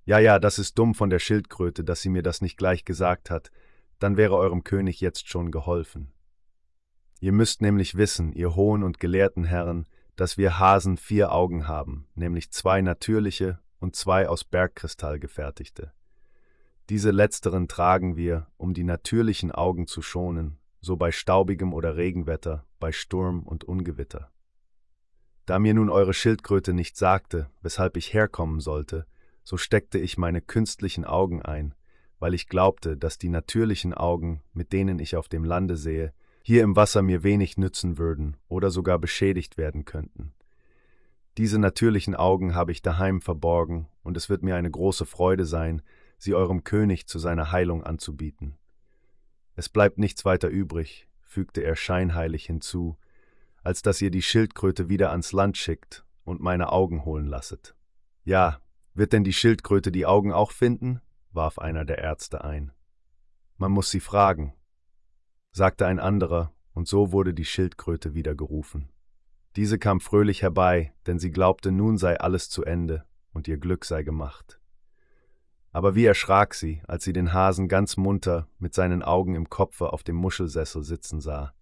Ja, 0.06 0.20
ja, 0.20 0.38
das 0.38 0.60
ist 0.60 0.78
dumm 0.78 0.94
von 0.94 1.10
der 1.10 1.20
Schildkröte, 1.20 1.84
dass 1.84 2.02
sie 2.02 2.10
mir 2.10 2.22
das 2.22 2.42
nicht 2.42 2.58
gleich 2.58 2.86
gesagt 2.86 3.32
hat, 3.32 3.52
dann 3.98 4.18
wäre 4.18 4.36
eurem 4.36 4.64
König 4.64 5.02
jetzt 5.02 5.28
schon 5.28 5.50
geholfen. 5.50 6.12
Ihr 7.20 7.32
müsst 7.32 7.62
nämlich 7.62 7.96
wissen, 7.96 8.34
ihr 8.34 8.56
hohen 8.56 8.84
und 8.84 9.00
gelehrten 9.00 9.46
Herren, 9.46 9.88
dass 10.16 10.38
wir 10.38 10.60
Hasen 10.60 10.98
vier 10.98 11.32
Augen 11.32 11.68
haben, 11.68 12.08
nämlich 12.14 12.52
zwei 12.52 12.82
natürliche 12.82 13.60
und 13.80 13.96
zwei 13.96 14.28
aus 14.30 14.44
Bergkristall 14.44 15.20
gefertigte. 15.20 15.92
Diese 16.90 17.12
letzteren 17.12 17.68
tragen 17.68 18.16
wir, 18.16 18.48
um 18.58 18.74
die 18.74 18.84
natürlichen 18.84 19.52
Augen 19.52 19.88
zu 19.88 20.02
schonen, 20.02 20.60
so 20.86 20.98
bei 20.98 21.12
staubigem 21.12 21.74
oder 21.74 21.98
Regenwetter, 21.98 22.64
bei 22.80 22.92
Sturm 22.92 23.42
und 23.42 23.64
Ungewitter. 23.64 24.30
Da 25.48 25.58
mir 25.58 25.74
nun 25.74 25.90
eure 25.90 26.14
Schildkröte 26.14 26.74
nicht 26.74 26.96
sagte, 26.96 27.50
weshalb 27.64 27.98
ich 27.98 28.14
herkommen 28.14 28.60
sollte, 28.60 29.08
so 29.44 29.58
steckte 29.58 29.98
ich 29.98 30.20
meine 30.20 30.42
künstlichen 30.42 31.04
Augen 31.04 31.42
ein, 31.42 31.74
weil 32.20 32.36
ich 32.36 32.48
glaubte, 32.48 32.98
dass 32.98 33.18
die 33.18 33.30
natürlichen 33.30 33.96
Augen, 33.96 34.44
mit 34.54 34.74
denen 34.74 35.00
ich 35.00 35.16
auf 35.16 35.28
dem 35.28 35.44
Lande 35.44 35.76
sehe, 35.76 36.14
hier 36.44 36.62
im 36.62 36.76
Wasser 36.76 37.02
mir 37.02 37.24
wenig 37.24 37.58
nützen 37.58 37.98
würden 37.98 38.38
oder 38.48 38.70
sogar 38.70 39.00
beschädigt 39.00 39.58
werden 39.58 39.86
könnten. 39.86 40.34
Diese 41.40 41.58
natürlichen 41.58 42.14
Augen 42.14 42.54
habe 42.54 42.72
ich 42.72 42.84
daheim 42.84 43.22
verborgen, 43.22 43.88
und 44.04 44.18
es 44.18 44.30
wird 44.30 44.44
mir 44.44 44.56
eine 44.56 44.70
große 44.70 45.08
Freude 45.08 45.46
sein, 45.46 45.82
sie 46.20 46.36
eurem 46.36 46.64
König 46.64 47.08
zu 47.08 47.18
seiner 47.18 47.52
Heilung 47.52 47.84
anzubieten. 47.84 48.60
Es 49.56 49.70
bleibt 49.70 49.98
nichts 49.98 50.26
weiter 50.26 50.50
übrig, 50.50 51.08
fügte 51.22 51.62
er 51.62 51.76
scheinheilig 51.76 52.46
hinzu, 52.46 52.98
als 53.64 53.82
dass 53.82 54.02
ihr 54.02 54.12
die 54.12 54.22
Schildkröte 54.22 54.90
wieder 54.90 55.12
ans 55.12 55.32
Land 55.32 55.58
schickt 55.58 56.06
und 56.24 56.42
meine 56.42 56.72
Augen 56.72 57.06
holen 57.06 57.26
lasset. 57.26 57.76
Ja, 58.24 58.62
wird 58.94 59.14
denn 59.14 59.24
die 59.24 59.34
Schildkröte 59.34 59.92
die 59.92 60.06
Augen 60.06 60.32
auch 60.32 60.52
finden? 60.52 61.02
warf 61.32 61.60
einer 61.60 61.84
der 61.84 61.98
Ärzte 61.98 62.44
ein. 62.44 62.72
Man 63.58 63.72
muss 63.72 63.92
sie 63.92 64.00
fragen, 64.00 64.54
sagte 65.52 65.86
ein 65.86 66.00
anderer, 66.00 66.54
und 66.74 66.88
so 66.88 67.12
wurde 67.12 67.34
die 67.34 67.46
Schildkröte 67.46 68.14
wieder 68.14 68.36
gerufen. 68.36 68.90
Diese 69.56 69.80
kam 69.80 70.02
fröhlich 70.02 70.42
herbei, 70.42 70.94
denn 71.08 71.20
sie 71.20 71.32
glaubte, 71.32 71.72
nun 71.72 71.98
sei 71.98 72.20
alles 72.20 72.50
zu 72.50 72.64
Ende 72.64 73.06
und 73.32 73.48
ihr 73.48 73.58
Glück 73.58 73.86
sei 73.86 74.04
gemacht. 74.04 74.60
Aber 75.76 75.94
wie 75.94 76.06
erschrak 76.06 76.54
sie, 76.54 76.82
als 76.88 77.04
sie 77.04 77.12
den 77.12 77.34
Hasen 77.34 77.68
ganz 77.68 77.98
munter 77.98 78.48
mit 78.60 78.74
seinen 78.74 79.04
Augen 79.04 79.36
im 79.36 79.50
Kopfe 79.50 79.92
auf 79.92 80.04
dem 80.04 80.16
Muschelsessel 80.16 80.84
sitzen 80.84 81.20
sah. 81.20 81.54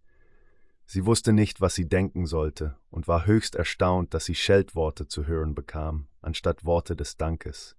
Sie 0.85 1.07
wusste 1.07 1.33
nicht, 1.33 1.61
was 1.61 1.73
sie 1.73 1.89
denken 1.89 2.27
sollte 2.27 2.77
und 2.91 3.07
war 3.07 3.25
höchst 3.25 3.55
erstaunt, 3.55 4.13
dass 4.13 4.25
sie 4.25 4.35
Scheltworte 4.35 5.07
zu 5.07 5.25
hören 5.25 5.55
bekam, 5.55 6.05
anstatt 6.21 6.63
Worte 6.63 6.95
des 6.95 7.17
Dankes. 7.17 7.75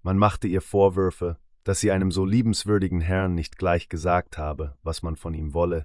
Man 0.00 0.16
machte 0.16 0.48
ihr 0.48 0.62
Vorwürfe, 0.62 1.36
dass 1.64 1.80
sie 1.80 1.90
einem 1.90 2.12
so 2.12 2.24
liebenswürdigen 2.24 3.02
Herrn 3.02 3.34
nicht 3.34 3.58
gleich 3.58 3.90
gesagt 3.90 4.38
habe, 4.38 4.78
was 4.82 5.02
man 5.02 5.16
von 5.16 5.34
ihm 5.34 5.52
wolle, 5.52 5.84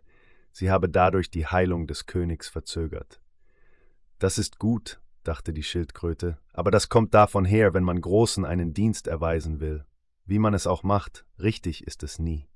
sie 0.53 0.71
habe 0.71 0.87
dadurch 0.87 1.29
die 1.29 1.45
Heilung 1.45 1.87
des 1.87 2.05
Königs 2.05 2.47
verzögert. 2.47 3.21
Das 4.17 4.37
ist 4.37 4.59
gut, 4.59 5.01
dachte 5.27 5.53
die 5.53 5.63
Schildkröte, 5.63 6.37
aber 6.53 6.71
das 6.71 6.89
kommt 6.89 7.13
davon 7.13 7.45
her, 7.45 7.73
wenn 7.73 7.83
man 7.83 7.99
Großen 7.99 8.45
einen 8.45 8.73
Dienst 8.73 9.07
erweisen 9.07 9.59
will. 9.59 9.85
Wie 10.25 10.39
man 10.39 10.53
es 10.53 10.67
auch 10.67 10.83
macht, 10.83 11.25
richtig 11.39 11.85
ist 11.85 12.03
es 12.03 12.19
nie. 12.19 12.47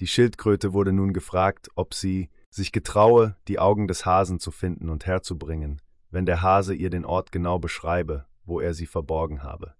Die 0.00 0.06
Schildkröte 0.06 0.72
wurde 0.72 0.92
nun 0.92 1.12
gefragt, 1.12 1.68
ob 1.74 1.94
sie 1.94 2.30
sich 2.50 2.72
getraue, 2.72 3.36
die 3.48 3.58
Augen 3.58 3.88
des 3.88 4.06
Hasen 4.06 4.38
zu 4.38 4.50
finden 4.50 4.88
und 4.88 5.06
herzubringen, 5.06 5.80
wenn 6.10 6.26
der 6.26 6.42
Hase 6.42 6.74
ihr 6.74 6.90
den 6.90 7.04
Ort 7.04 7.30
genau 7.30 7.58
beschreibe, 7.58 8.26
wo 8.44 8.60
er 8.60 8.74
sie 8.74 8.86
verborgen 8.86 9.42
habe. 9.42 9.74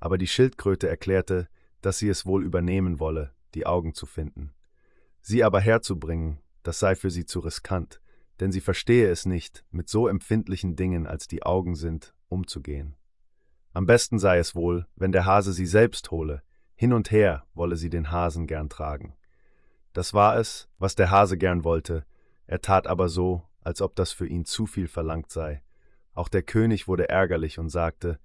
Aber 0.00 0.18
die 0.18 0.26
Schildkröte 0.26 0.88
erklärte, 0.88 1.48
dass 1.80 1.98
sie 1.98 2.08
es 2.08 2.26
wohl 2.26 2.44
übernehmen 2.44 3.00
wolle, 3.00 3.32
die 3.54 3.66
Augen 3.66 3.94
zu 3.94 4.06
finden. 4.06 4.52
Sie 5.20 5.44
aber 5.44 5.60
herzubringen, 5.60 6.40
das 6.62 6.78
sei 6.78 6.94
für 6.94 7.10
sie 7.10 7.24
zu 7.24 7.40
riskant, 7.40 8.01
denn 8.42 8.50
sie 8.50 8.60
verstehe 8.60 9.08
es 9.08 9.24
nicht, 9.24 9.64
mit 9.70 9.88
so 9.88 10.08
empfindlichen 10.08 10.74
Dingen 10.74 11.06
als 11.06 11.28
die 11.28 11.44
Augen 11.44 11.76
sind, 11.76 12.12
umzugehen. 12.28 12.96
Am 13.72 13.86
besten 13.86 14.18
sei 14.18 14.38
es 14.38 14.56
wohl, 14.56 14.88
wenn 14.96 15.12
der 15.12 15.26
Hase 15.26 15.52
sie 15.52 15.64
selbst 15.64 16.10
hole, 16.10 16.42
hin 16.74 16.92
und 16.92 17.12
her 17.12 17.44
wolle 17.54 17.76
sie 17.76 17.88
den 17.88 18.10
Hasen 18.10 18.48
gern 18.48 18.68
tragen. 18.68 19.14
Das 19.92 20.12
war 20.12 20.36
es, 20.38 20.68
was 20.76 20.96
der 20.96 21.12
Hase 21.12 21.38
gern 21.38 21.62
wollte, 21.62 22.04
er 22.48 22.60
tat 22.60 22.88
aber 22.88 23.08
so, 23.08 23.44
als 23.60 23.80
ob 23.80 23.94
das 23.94 24.10
für 24.10 24.26
ihn 24.26 24.44
zu 24.44 24.66
viel 24.66 24.88
verlangt 24.88 25.30
sei. 25.30 25.62
Auch 26.12 26.28
der 26.28 26.42
König 26.42 26.88
wurde 26.88 27.08
ärgerlich 27.08 27.60
und 27.60 27.68
sagte, 27.68 28.18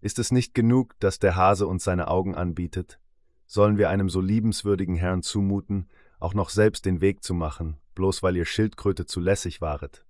Ist 0.00 0.18
es 0.18 0.32
nicht 0.32 0.54
genug, 0.54 0.98
dass 0.98 1.18
der 1.18 1.36
Hase 1.36 1.66
uns 1.66 1.84
seine 1.84 2.08
Augen 2.08 2.34
anbietet? 2.34 2.98
Sollen 3.44 3.76
wir 3.76 3.90
einem 3.90 4.08
so 4.08 4.22
liebenswürdigen 4.22 4.96
Herrn 4.96 5.20
zumuten, 5.20 5.90
auch 6.22 6.34
noch 6.34 6.50
selbst 6.50 6.86
den 6.86 7.00
Weg 7.00 7.24
zu 7.24 7.34
machen, 7.34 7.78
bloß 7.94 8.22
weil 8.22 8.36
ihr 8.36 8.44
Schildkröte 8.44 9.06
zu 9.06 9.20
lässig 9.20 9.60
waret? 9.60 10.06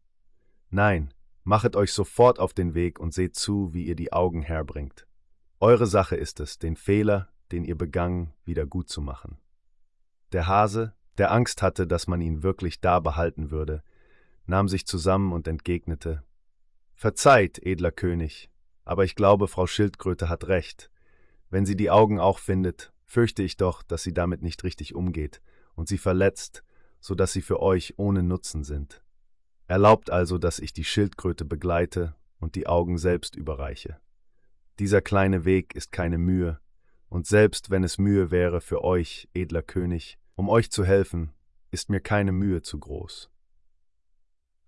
Nein, 0.71 1.13
machet 1.43 1.75
euch 1.75 1.93
sofort 1.93 2.39
auf 2.39 2.53
den 2.53 2.75
Weg 2.75 3.01
und 3.01 3.15
seht 3.15 3.35
zu, 3.35 3.73
wie 3.73 3.85
ihr 3.85 3.97
die 3.97 4.13
Augen 4.13 4.43
herbringt. 4.43 5.07
Eure 5.59 5.87
Sache 5.87 6.17
ist 6.17 6.41
es, 6.41 6.59
den 6.59 6.77
Fehler, 6.77 7.29
den 7.51 7.65
ihr 7.65 7.77
begangen, 7.77 8.33
wieder 8.45 8.67
gut 8.67 8.89
zu 8.89 9.01
machen. 9.01 9.39
Der 10.33 10.47
Hase, 10.47 10.95
der 11.19 11.33
Angst 11.33 11.63
hatte, 11.63 11.87
dass 11.87 12.07
man 12.07 12.21
ihn 12.21 12.43
wirklich 12.43 12.81
da 12.81 13.01
behalten 13.01 13.51
würde, 13.51 13.83
nahm 14.47 14.69
sich 14.69 14.87
zusammen 14.87 15.33
und 15.33 15.49
entgegnete 15.49 16.23
Verzeiht, 16.95 17.59
edler 17.59 17.91
König, 17.91 18.51
aber 18.85 19.05
ich 19.05 19.15
glaube, 19.15 19.49
Frau 19.49 19.67
Schildkröte 19.67 20.29
hat 20.29 20.49
recht. 20.49 20.91
Wenn 21.51 21.67
sie 21.67 21.77
die 21.77 21.91
Augen 21.91 22.21
auch 22.21 22.39
findet, 22.39 22.93
fürchte 23.05 23.43
ich 23.43 23.57
doch, 23.57 23.83
dass 23.83 24.03
sie 24.03 24.15
damit 24.15 24.43
nicht 24.43 24.63
richtig 24.65 24.95
umgeht 24.95 25.41
und 25.75 25.89
sie 25.89 25.99
verletzt, 25.99 26.63
so 27.01 27.15
dass 27.15 27.33
sie 27.33 27.43
für 27.43 27.61
euch 27.61 27.95
ohne 27.97 28.23
Nutzen 28.23 28.65
sind. 28.65 29.03
Erlaubt 29.67 30.11
also, 30.11 30.39
dass 30.39 30.59
ich 30.59 30.73
die 30.73 30.85
Schildkröte 30.85 31.45
begleite 31.45 32.15
und 32.39 32.55
die 32.55 32.67
Augen 32.67 32.99
selbst 32.99 33.37
überreiche. 33.37 33.99
Dieser 34.79 35.01
kleine 35.01 35.45
Weg 35.45 35.75
ist 35.75 35.93
keine 35.93 36.19
Mühe, 36.19 36.59
und 37.09 37.27
selbst 37.27 37.71
wenn 37.71 37.85
es 37.85 37.99
Mühe 37.99 38.31
wäre 38.31 38.61
für 38.61 38.83
euch, 38.83 39.29
edler 39.35 39.63
König, 39.63 40.19
um 40.35 40.49
euch 40.49 40.71
zu 40.71 40.85
helfen, 40.85 41.33
ist 41.71 41.91
mir 41.91 42.01
keine 42.01 42.33
Mühe 42.33 42.63
zu 42.63 42.79
groß. 42.79 43.31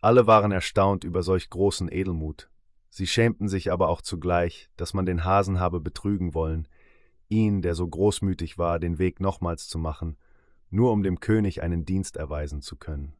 Alle 0.01 0.27
waren 0.27 0.53
erstaunt 0.53 1.05
über 1.05 1.23
solch 1.23 1.49
großen 1.49 1.91
Edelmut, 1.91 2.51
sie 2.91 3.07
schämten 3.07 3.49
sich 3.49 3.73
aber 3.73 3.89
auch 3.89 4.03
zugleich, 4.03 4.69
dass 4.77 4.93
man 4.93 5.07
den 5.07 5.25
Hasen 5.25 5.59
habe 5.59 5.81
betrügen 5.81 6.35
wollen, 6.35 6.69
ihn, 7.29 7.63
der 7.63 7.75
so 7.75 7.89
großmütig 7.89 8.59
war, 8.59 8.79
den 8.79 8.99
Weg 8.99 9.21
nochmals 9.21 9.67
zu 9.67 9.79
machen, 9.79 10.17
nur 10.75 10.93
um 10.93 11.03
dem 11.03 11.21
König 11.21 11.63
einen 11.63 11.85
Dienst 11.85 12.17
erweisen 12.17 12.61
zu 12.61 12.77
können. 12.77 13.15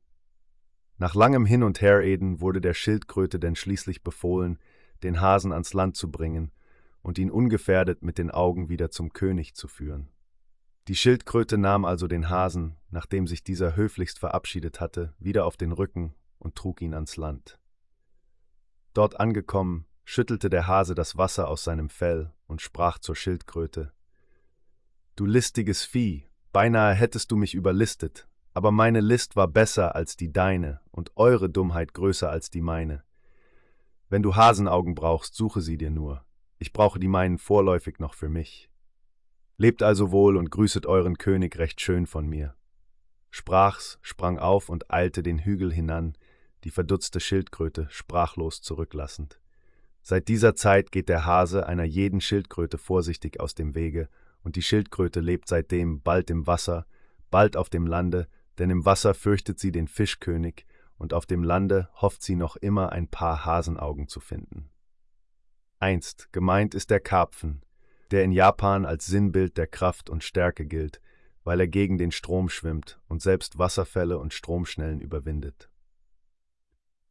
Nach 0.99 1.15
langem 1.15 1.47
Hin 1.47 1.63
und 1.63 1.81
Herreden 1.81 2.41
wurde 2.41 2.61
der 2.61 2.75
Schildkröte 2.75 3.39
denn 3.39 3.57
schließlich 3.57 4.03
befohlen, 4.03 4.59
den 5.03 5.21
Hasen 5.21 5.53
ans 5.53 5.73
Land 5.73 5.97
zu 5.97 6.11
bringen 6.11 6.53
und 7.03 7.19
ihn 7.19 7.31
ungefährdet 7.31 8.03
mit 8.03 8.19
den 8.19 8.31
Augen 8.31 8.69
wieder 8.69 8.91
zum 8.91 9.13
König 9.13 9.55
zu 9.55 9.69
führen. 9.69 10.11
Die 10.89 10.97
Schildkröte 10.97 11.57
nahm 11.57 11.85
also 11.85 12.07
den 12.07 12.29
Hasen, 12.29 12.77
nachdem 12.91 13.27
sich 13.27 13.43
dieser 13.43 13.77
höflichst 13.77 14.19
verabschiedet 14.19 14.81
hatte, 14.81 15.15
wieder 15.19 15.47
auf 15.47 15.57
den 15.57 15.73
Rücken 15.73 16.15
und 16.39 16.57
trug 16.57 16.83
ihn 16.83 16.95
ans 16.95 17.17
Land. 17.17 17.59
Dort 18.93 19.19
angekommen, 19.19 19.87
schüttelte 20.05 20.51
der 20.51 20.67
Hase 20.67 20.95
das 20.95 21.17
Wasser 21.17 21.49
aus 21.49 21.65
seinem 21.65 21.89
Fell 21.89 22.33
und 22.47 22.61
sprach 22.61 22.99
zur 22.99 23.17
Schildkröte 23.17 23.93
Du 25.17 25.27
listiges 25.27 25.85
Vieh, 25.85 26.27
beinahe 26.55 26.95
hättest 26.95 27.31
du 27.33 27.37
mich 27.37 27.55
überlistet, 27.55 28.27
aber 28.55 28.71
meine 28.71 29.01
List 29.01 29.37
war 29.37 29.49
besser 29.49 29.95
als 29.95 30.17
die 30.17 30.33
deine 30.33 30.81
und 30.93 31.11
eure 31.17 31.51
Dummheit 31.51 31.93
größer 31.93 32.31
als 32.31 32.49
die 32.49 32.63
meine. 32.63 33.03
Wenn 34.09 34.23
du 34.23 34.37
Hasenaugen 34.37 34.95
brauchst, 34.95 35.35
suche 35.35 35.61
sie 35.61 35.77
dir 35.77 35.91
nur, 35.91 36.25
ich 36.59 36.73
brauche 36.73 37.01
die 37.01 37.09
meinen 37.09 37.39
vorläufig 37.39 37.99
noch 37.99 38.15
für 38.15 38.29
mich. 38.29 38.71
Lebt 39.57 39.83
also 39.83 40.13
wohl 40.13 40.37
und 40.37 40.51
grüßet 40.51 40.87
euren 40.87 41.19
König 41.19 41.59
recht 41.59 41.81
schön 41.81 42.07
von 42.07 42.27
mir. 42.27 42.55
Sprach's, 43.31 43.99
sprang 44.01 44.39
auf 44.39 44.69
und 44.69 44.93
eilte 44.93 45.25
den 45.25 45.41
Hügel 45.41 45.73
hinan, 45.73 46.17
die 46.63 46.71
verdutzte 46.71 47.19
Schildkröte 47.19 47.89
sprachlos 47.91 48.63
zurücklassend. 48.63 49.41
Seit 50.03 50.29
dieser 50.29 50.55
Zeit 50.55 50.93
geht 50.93 51.09
der 51.09 51.25
Hase 51.25 51.67
einer 51.67 51.85
jeden 51.85 52.21
Schildkröte 52.21 52.79
vorsichtig 52.79 53.41
aus 53.41 53.57
dem 53.57 53.75
Wege, 53.75 54.09
und 54.45 54.57
die 54.57 54.63
Schildkröte 54.63 55.21
lebt 55.21 55.49
seitdem 55.49 56.03
bald 56.03 56.31
im 56.31 56.47
Wasser, 56.47 56.87
bald 57.31 57.57
auf 57.57 57.71
dem 57.71 57.87
Lande, 57.87 58.29
denn 58.59 58.71
im 58.71 58.85
Wasser 58.85 59.15
fürchtet 59.15 59.59
sie 59.59 59.73
den 59.73 59.89
Fischkönig, 59.89 60.67
und 60.97 61.13
auf 61.13 61.27
dem 61.27 61.43
Lande 61.43 61.89
hofft 61.95 62.23
sie 62.23 62.37
noch 62.37 62.55
immer 62.55 62.93
ein 62.93 63.09
paar 63.09 63.45
Hasenaugen 63.45 64.07
zu 64.07 64.21
finden. 64.21 64.71
Einst 65.81 66.33
gemeint 66.33 66.75
ist 66.75 66.91
der 66.91 67.01
Karpfen, 67.01 67.65
der 68.13 68.23
in 68.23 68.31
Japan 68.31 68.85
als 68.85 69.07
Sinnbild 69.07 69.57
der 69.59 69.67
Kraft 69.67 70.09
und 70.09 70.23
Stärke 70.23 70.67
gilt, 70.67 71.01
weil 71.43 71.59
er 71.59 71.67
gegen 71.67 71.99
den 71.99 72.13
Strom 72.13 72.49
schwimmt 72.49 73.01
und 73.09 73.23
selbst 73.23 73.59
Wasserfälle 73.59 74.19
und 74.19 74.33
Stromschnellen 74.33 75.01
überwindet. 75.01 75.69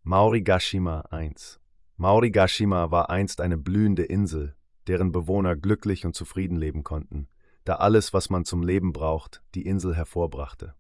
Maurigashima 0.04 1.02
1 1.12 1.60
Maurigashima 1.98 2.90
war 2.90 3.10
einst 3.10 3.42
eine 3.42 3.58
blühende 3.58 4.04
Insel, 4.04 4.56
deren 4.88 5.12
Bewohner 5.12 5.56
glücklich 5.56 6.06
und 6.06 6.16
zufrieden 6.16 6.56
leben 6.58 6.84
konnten, 6.84 7.28
da 7.64 7.76
alles, 7.76 8.14
was 8.14 8.30
man 8.30 8.46
zum 8.46 8.64
Leben 8.64 8.94
braucht, 8.94 9.42
die 9.56 9.66
Insel 9.66 9.96
hervorbrachte. 9.96 10.76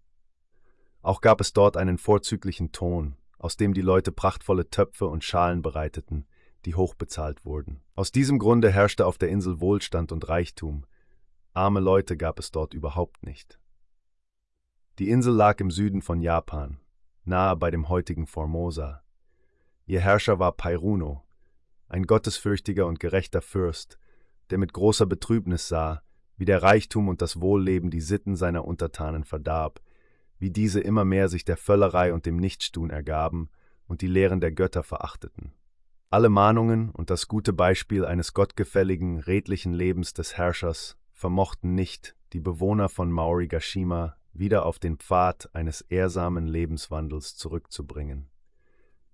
Auch 1.02 1.22
gab 1.22 1.42
es 1.42 1.54
dort 1.54 1.78
einen 1.78 1.98
vorzüglichen 1.98 2.72
Ton, 2.72 3.16
aus 3.38 3.58
dem 3.58 3.74
die 3.74 3.82
Leute 3.82 4.12
prachtvolle 4.12 4.70
Töpfe 4.70 5.06
und 5.08 5.24
Schalen 5.24 5.62
bereiteten, 5.62 6.26
die 6.66 6.76
hochbezahlt 6.76 7.46
wurden. 7.46 7.82
Aus 7.96 8.12
diesem 8.12 8.40
Grunde 8.40 8.72
herrschte 8.72 9.06
auf 9.06 9.18
der 9.18 9.30
Insel 9.30 9.60
Wohlstand 9.60 10.12
und 10.12 10.30
Reichtum. 10.30 10.86
Arme 11.54 11.82
Leute 11.82 12.16
gab 12.16 12.40
es 12.40 12.52
dort 12.52 12.74
überhaupt 12.74 13.24
nicht. 13.24 13.60
Die 15.00 15.10
Insel 15.10 15.34
lag 15.34 15.60
im 15.60 15.72
Süden 15.72 16.02
von 16.02 16.22
Japan, 16.22 16.80
nahe 17.26 17.56
bei 17.58 17.72
dem 17.72 17.90
heutigen 17.90 18.28
Formosa. 18.28 19.04
Ihr 19.86 20.00
Herrscher 20.00 20.40
war 20.40 20.54
Pairuno, 20.54 21.24
ein 21.94 22.08
gottesfürchtiger 22.08 22.88
und 22.88 23.00
gerechter 23.00 23.44
Fürst, 23.44 24.00
der 24.50 24.58
mit 24.58 24.74
großer 24.74 25.06
Betrübnis 25.06 25.68
sah, 25.68 26.02
wie 26.38 26.46
der 26.46 26.64
Reichtum 26.64 27.08
und 27.08 27.22
das 27.22 27.40
Wohlleben 27.40 27.92
die 27.92 28.02
Sitten 28.02 28.36
seiner 28.36 28.66
Untertanen 28.66 29.24
verdarb, 29.24 29.80
wie 30.40 30.50
diese 30.50 30.80
immer 30.80 31.06
mehr 31.06 31.30
sich 31.30 31.46
der 31.46 31.56
Völlerei 31.56 32.12
und 32.12 32.26
dem 32.26 32.38
Nichtstun 32.38 32.90
ergaben 32.90 33.50
und 33.86 34.02
die 34.02 34.08
Lehren 34.08 34.42
der 34.42 34.52
Götter 34.52 34.82
verachteten. 34.82 35.54
Alle 36.10 36.30
Mahnungen 36.30 36.90
und 36.90 37.12
das 37.12 37.28
gute 37.28 37.54
Beispiel 37.54 38.06
eines 38.06 38.34
gottgefälligen, 38.34 39.20
redlichen 39.20 39.74
Lebens 39.74 40.14
des 40.14 40.36
Herrschers 40.36 40.98
vermochten 41.14 41.76
nicht, 41.76 42.16
die 42.34 42.40
Bewohner 42.40 42.90
von 42.90 43.12
Maorigashima 43.12 44.18
wieder 44.34 44.66
auf 44.66 44.80
den 44.80 44.98
Pfad 44.98 45.54
eines 45.54 45.82
ehrsamen 45.82 46.48
Lebenswandels 46.48 47.36
zurückzubringen. 47.36 48.30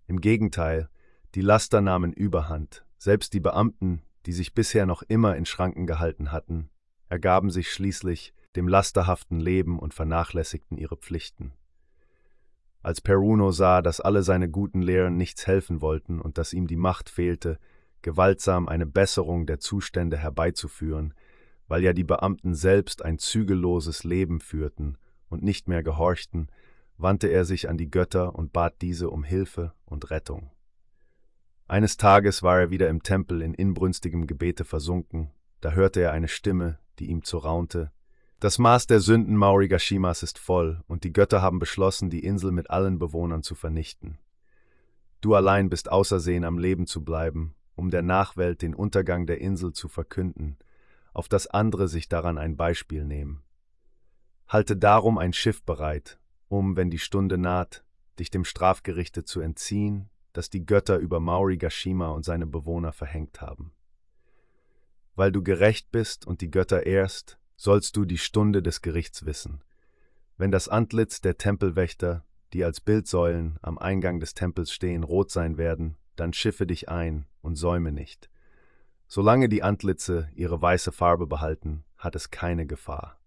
Im 0.08 0.22
Gegenteil, 0.22 0.90
die 1.36 1.42
Laster 1.42 1.82
nahmen 1.82 2.14
überhand, 2.14 2.86
selbst 2.98 3.34
die 3.34 3.40
Beamten, 3.40 4.02
die 4.26 4.34
sich 4.34 4.54
bisher 4.54 4.86
noch 4.86 5.04
immer 5.04 5.36
in 5.36 5.46
Schranken 5.46 5.86
gehalten 5.88 6.32
hatten, 6.32 6.70
ergaben 7.08 7.50
sich 7.50 7.72
schließlich 7.72 8.34
dem 8.56 8.68
lasterhaften 8.68 9.40
Leben 9.40 9.80
und 9.80 9.94
vernachlässigten 9.94 10.78
ihre 10.78 10.98
Pflichten. 10.98 11.54
Als 12.82 13.02
Peruno 13.02 13.52
sah, 13.52 13.82
dass 13.82 14.00
alle 14.00 14.24
seine 14.24 14.50
guten 14.50 14.82
Lehren 14.82 15.18
nichts 15.18 15.48
helfen 15.48 15.82
wollten 15.82 16.20
und 16.20 16.38
dass 16.38 16.54
ihm 16.54 16.68
die 16.68 16.78
Macht 16.78 17.10
fehlte, 17.10 17.60
gewaltsam 18.02 18.68
eine 18.68 18.86
Besserung 18.86 19.46
der 19.46 19.60
Zustände 19.60 20.18
herbeizuführen, 20.18 21.14
weil 21.68 21.84
ja 21.84 21.94
die 21.94 22.04
Beamten 22.04 22.56
selbst 22.56 23.04
ein 23.04 23.20
zügelloses 23.20 24.04
Leben 24.04 24.40
führten 24.40 24.98
und 25.28 25.44
nicht 25.44 25.68
mehr 25.68 25.84
gehorchten, 25.84 26.48
wandte 26.98 27.28
er 27.28 27.46
sich 27.46 27.70
an 27.70 27.78
die 27.78 27.92
Götter 27.92 28.36
und 28.36 28.54
bat 28.54 28.82
diese 28.82 29.10
um 29.10 29.24
Hilfe 29.24 29.74
und 29.86 30.10
Rettung. 30.10 30.50
Eines 31.70 31.98
Tages 31.98 32.42
war 32.42 32.60
er 32.60 32.72
wieder 32.72 32.90
im 32.90 33.04
Tempel 33.04 33.44
in 33.44 33.54
inbrünstigem 33.54 34.26
Gebete 34.26 34.66
versunken, 34.66 35.30
da 35.62 35.74
hörte 35.74 36.02
er 36.02 36.12
eine 36.12 36.28
Stimme, 36.28 36.80
die 36.98 37.12
ihm 37.12 37.24
zuraunte, 37.24 37.92
das 38.40 38.58
Maß 38.58 38.88
der 38.88 39.02
Sünden 39.02 39.36
Maurigashimas 39.36 40.24
ist 40.24 40.40
voll, 40.40 40.82
und 40.88 41.04
die 41.04 41.14
Götter 41.14 41.44
haben 41.44 41.60
beschlossen, 41.60 42.10
die 42.10 42.24
Insel 42.24 42.52
mit 42.52 42.72
allen 42.72 42.98
Bewohnern 42.98 43.44
zu 43.44 43.54
vernichten. 43.54 44.18
Du 45.22 45.36
allein 45.36 45.70
bist 45.70 45.92
außersehen 45.92 46.44
am 46.44 46.58
Leben 46.58 46.88
zu 46.88 47.04
bleiben, 47.04 47.54
um 47.76 47.92
der 47.92 48.02
Nachwelt 48.02 48.64
den 48.64 48.74
Untergang 48.74 49.28
der 49.28 49.40
Insel 49.40 49.72
zu 49.72 49.90
verkünden, 49.90 50.58
auf 51.14 51.28
das 51.28 51.46
andere 51.46 51.88
sich 51.88 52.10
daran 52.10 52.40
ein 52.40 52.58
Beispiel 52.58 53.06
nehmen. 53.06 53.44
Halte 54.48 54.76
darum 54.76 55.20
ein 55.20 55.34
Schiff 55.34 55.62
bereit, 55.62 56.20
um, 56.48 56.76
wenn 56.78 56.90
die 56.90 56.98
Stunde 56.98 57.38
naht, 57.38 57.84
dich 58.18 58.32
dem 58.32 58.44
Strafgerichte 58.44 59.24
zu 59.24 59.40
entziehen, 59.40 60.10
das 60.40 60.50
die 60.50 60.66
Götter 60.66 61.00
über 61.00 61.20
Maurigashima 61.20 62.08
und 62.12 62.24
seine 62.24 62.48
Bewohner 62.48 62.94
verhängt 62.94 63.42
haben. 63.42 63.74
Weil 65.16 65.34
du 65.34 65.44
gerecht 65.44 65.92
bist 65.92 66.26
und 66.26 66.40
die 66.40 66.50
Götter 66.50 66.86
ehrst, 66.86 67.38
sollst 67.58 67.98
du 67.98 68.06
die 68.06 68.18
Stunde 68.18 68.64
des 68.64 68.82
Gerichts 68.82 69.26
wissen. 69.26 69.66
Wenn 70.38 70.50
das 70.50 70.70
Antlitz 70.70 71.20
der 71.20 71.38
Tempelwächter, 71.38 72.24
die 72.54 72.64
als 72.64 72.80
Bildsäulen 72.80 73.60
am 73.62 73.78
Eingang 73.78 74.22
des 74.22 74.34
Tempels 74.34 74.72
stehen, 74.72 75.04
rot 75.04 75.30
sein 75.30 75.58
werden, 75.58 75.98
dann 76.16 76.32
schiffe 76.32 76.66
dich 76.66 76.88
ein 76.88 77.26
und 77.42 77.58
säume 77.58 77.92
nicht. 77.92 78.30
Solange 79.08 79.50
die 79.50 79.62
Antlitze 79.62 80.30
ihre 80.36 80.62
weiße 80.62 80.94
Farbe 80.94 81.28
behalten, 81.28 81.84
hat 81.98 82.16
es 82.16 82.32
keine 82.32 82.66
Gefahr. 82.66 83.20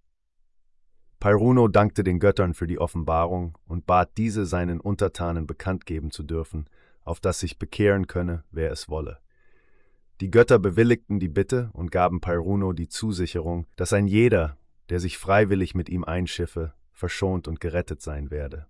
Pairuno 1.21 1.69
dankte 1.69 2.05
den 2.05 2.21
Göttern 2.21 2.55
für 2.55 2.67
die 2.67 2.79
Offenbarung 2.79 3.59
und 3.67 3.85
bat 3.85 4.17
diese 4.17 4.47
seinen 4.47 4.81
Untertanen 4.81 5.47
bekannt 5.47 5.85
geben 5.85 6.11
zu 6.11 6.23
dürfen, 6.23 6.71
auf 7.05 7.21
das 7.21 7.41
sich 7.41 7.59
bekehren 7.59 8.07
könne, 8.07 8.45
wer 8.51 8.71
es 8.71 8.89
wolle. 8.89 9.19
Die 10.21 10.31
Götter 10.31 10.59
bewilligten 10.59 11.19
die 11.19 11.29
Bitte 11.29 11.71
und 11.73 11.91
gaben 11.91 12.21
Pairuno 12.21 12.73
die 12.73 12.89
Zusicherung, 12.89 13.67
dass 13.77 13.93
ein 13.93 14.07
jeder, 14.07 14.57
der 14.89 15.01
sich 15.01 15.19
freiwillig 15.19 15.75
mit 15.75 15.89
ihm 15.89 16.05
einschiffe, 16.05 16.75
verschont 16.93 17.49
und 17.49 17.61
gerettet 17.61 18.03
sein 18.03 18.31
werde. 18.31 18.67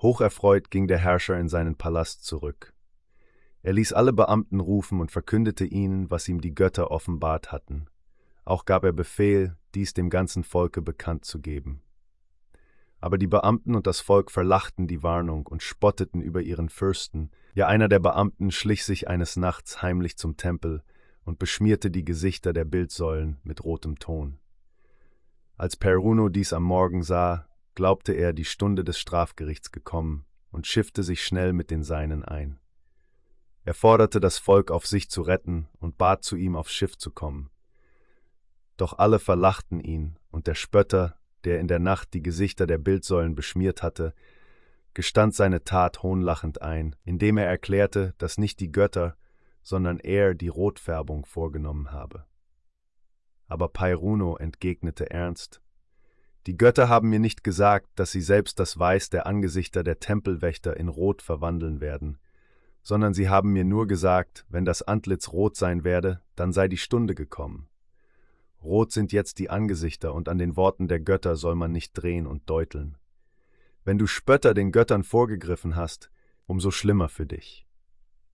Hocherfreut 0.00 0.70
ging 0.70 0.88
der 0.88 0.98
Herrscher 0.98 1.38
in 1.38 1.48
seinen 1.48 1.76
Palast 1.76 2.24
zurück. 2.24 2.72
Er 3.62 3.72
ließ 3.72 3.92
alle 3.92 4.12
Beamten 4.12 4.60
rufen 4.60 5.00
und 5.00 5.10
verkündete 5.10 5.64
ihnen, 5.64 6.10
was 6.10 6.28
ihm 6.28 6.40
die 6.40 6.54
Götter 6.54 6.90
offenbart 6.90 7.52
hatten. 7.52 7.86
Auch 8.44 8.64
gab 8.64 8.84
er 8.84 8.92
Befehl, 8.92 9.56
dies 9.74 9.92
dem 9.94 10.08
ganzen 10.08 10.44
Volke 10.44 10.80
bekannt 10.80 11.24
zu 11.24 11.40
geben. 11.40 11.82
Aber 13.00 13.18
die 13.18 13.26
Beamten 13.26 13.74
und 13.74 13.86
das 13.86 14.00
Volk 14.00 14.30
verlachten 14.30 14.88
die 14.88 15.02
Warnung 15.02 15.46
und 15.46 15.62
spotteten 15.62 16.20
über 16.20 16.42
ihren 16.42 16.68
Fürsten, 16.68 17.30
ja, 17.54 17.66
einer 17.66 17.88
der 17.88 18.00
Beamten 18.00 18.50
schlich 18.50 18.84
sich 18.84 19.08
eines 19.08 19.36
Nachts 19.36 19.82
heimlich 19.82 20.16
zum 20.16 20.36
Tempel 20.36 20.82
und 21.24 21.38
beschmierte 21.38 21.90
die 21.90 22.04
Gesichter 22.04 22.52
der 22.52 22.64
Bildsäulen 22.64 23.38
mit 23.44 23.62
rotem 23.62 23.98
Ton. 23.98 24.38
Als 25.56 25.76
Peruno 25.76 26.28
dies 26.28 26.52
am 26.52 26.62
Morgen 26.62 27.02
sah, 27.02 27.46
glaubte 27.74 28.12
er, 28.12 28.32
die 28.32 28.44
Stunde 28.44 28.82
des 28.82 28.98
Strafgerichts 28.98 29.70
gekommen 29.70 30.24
und 30.50 30.66
schiffte 30.66 31.02
sich 31.02 31.22
schnell 31.22 31.52
mit 31.52 31.70
den 31.70 31.82
Seinen 31.82 32.24
ein. 32.24 32.58
Er 33.64 33.74
forderte 33.74 34.18
das 34.18 34.38
Volk 34.38 34.70
auf 34.70 34.86
sich 34.86 35.10
zu 35.10 35.22
retten 35.22 35.68
und 35.78 35.98
bat 35.98 36.24
zu 36.24 36.36
ihm 36.36 36.56
aufs 36.56 36.72
Schiff 36.72 36.96
zu 36.96 37.10
kommen. 37.10 37.50
Doch 38.78 38.98
alle 38.98 39.18
verlachten 39.18 39.80
ihn, 39.80 40.18
und 40.30 40.46
der 40.46 40.54
Spötter, 40.54 41.17
der 41.44 41.60
in 41.60 41.68
der 41.68 41.78
Nacht 41.78 42.14
die 42.14 42.22
Gesichter 42.22 42.66
der 42.66 42.78
Bildsäulen 42.78 43.34
beschmiert 43.34 43.82
hatte, 43.82 44.14
gestand 44.94 45.34
seine 45.34 45.64
Tat 45.64 46.02
hohnlachend 46.02 46.62
ein, 46.62 46.96
indem 47.04 47.38
er 47.38 47.46
erklärte, 47.46 48.14
dass 48.18 48.38
nicht 48.38 48.60
die 48.60 48.72
Götter, 48.72 49.16
sondern 49.62 49.98
er 49.98 50.34
die 50.34 50.48
Rotfärbung 50.48 51.24
vorgenommen 51.24 51.92
habe. 51.92 52.24
Aber 53.46 53.68
Pairuno 53.68 54.36
entgegnete 54.36 55.10
ernst, 55.10 55.60
die 56.46 56.56
Götter 56.56 56.88
haben 56.88 57.10
mir 57.10 57.18
nicht 57.18 57.44
gesagt, 57.44 57.88
dass 57.96 58.10
sie 58.10 58.22
selbst 58.22 58.58
das 58.58 58.78
Weiß 58.78 59.10
der 59.10 59.26
Angesichter 59.26 59.84
der 59.84 60.00
Tempelwächter 60.00 60.76
in 60.76 60.88
Rot 60.88 61.20
verwandeln 61.20 61.80
werden, 61.80 62.18
sondern 62.82 63.12
sie 63.12 63.28
haben 63.28 63.52
mir 63.52 63.64
nur 63.64 63.86
gesagt, 63.86 64.46
wenn 64.48 64.64
das 64.64 64.80
Antlitz 64.80 65.28
rot 65.28 65.56
sein 65.56 65.84
werde, 65.84 66.22
dann 66.36 66.52
sei 66.52 66.68
die 66.68 66.78
Stunde 66.78 67.14
gekommen. 67.14 67.68
Rot 68.62 68.92
sind 68.92 69.12
jetzt 69.12 69.38
die 69.38 69.50
Angesichter, 69.50 70.14
und 70.14 70.28
an 70.28 70.38
den 70.38 70.56
Worten 70.56 70.88
der 70.88 71.00
Götter 71.00 71.36
soll 71.36 71.54
man 71.54 71.72
nicht 71.72 71.92
drehen 71.92 72.26
und 72.26 72.48
deuteln. 72.50 72.96
Wenn 73.84 73.98
du 73.98 74.06
Spötter 74.06 74.54
den 74.54 74.72
Göttern 74.72 75.04
vorgegriffen 75.04 75.76
hast, 75.76 76.10
umso 76.46 76.70
schlimmer 76.70 77.08
für 77.08 77.26
dich. 77.26 77.66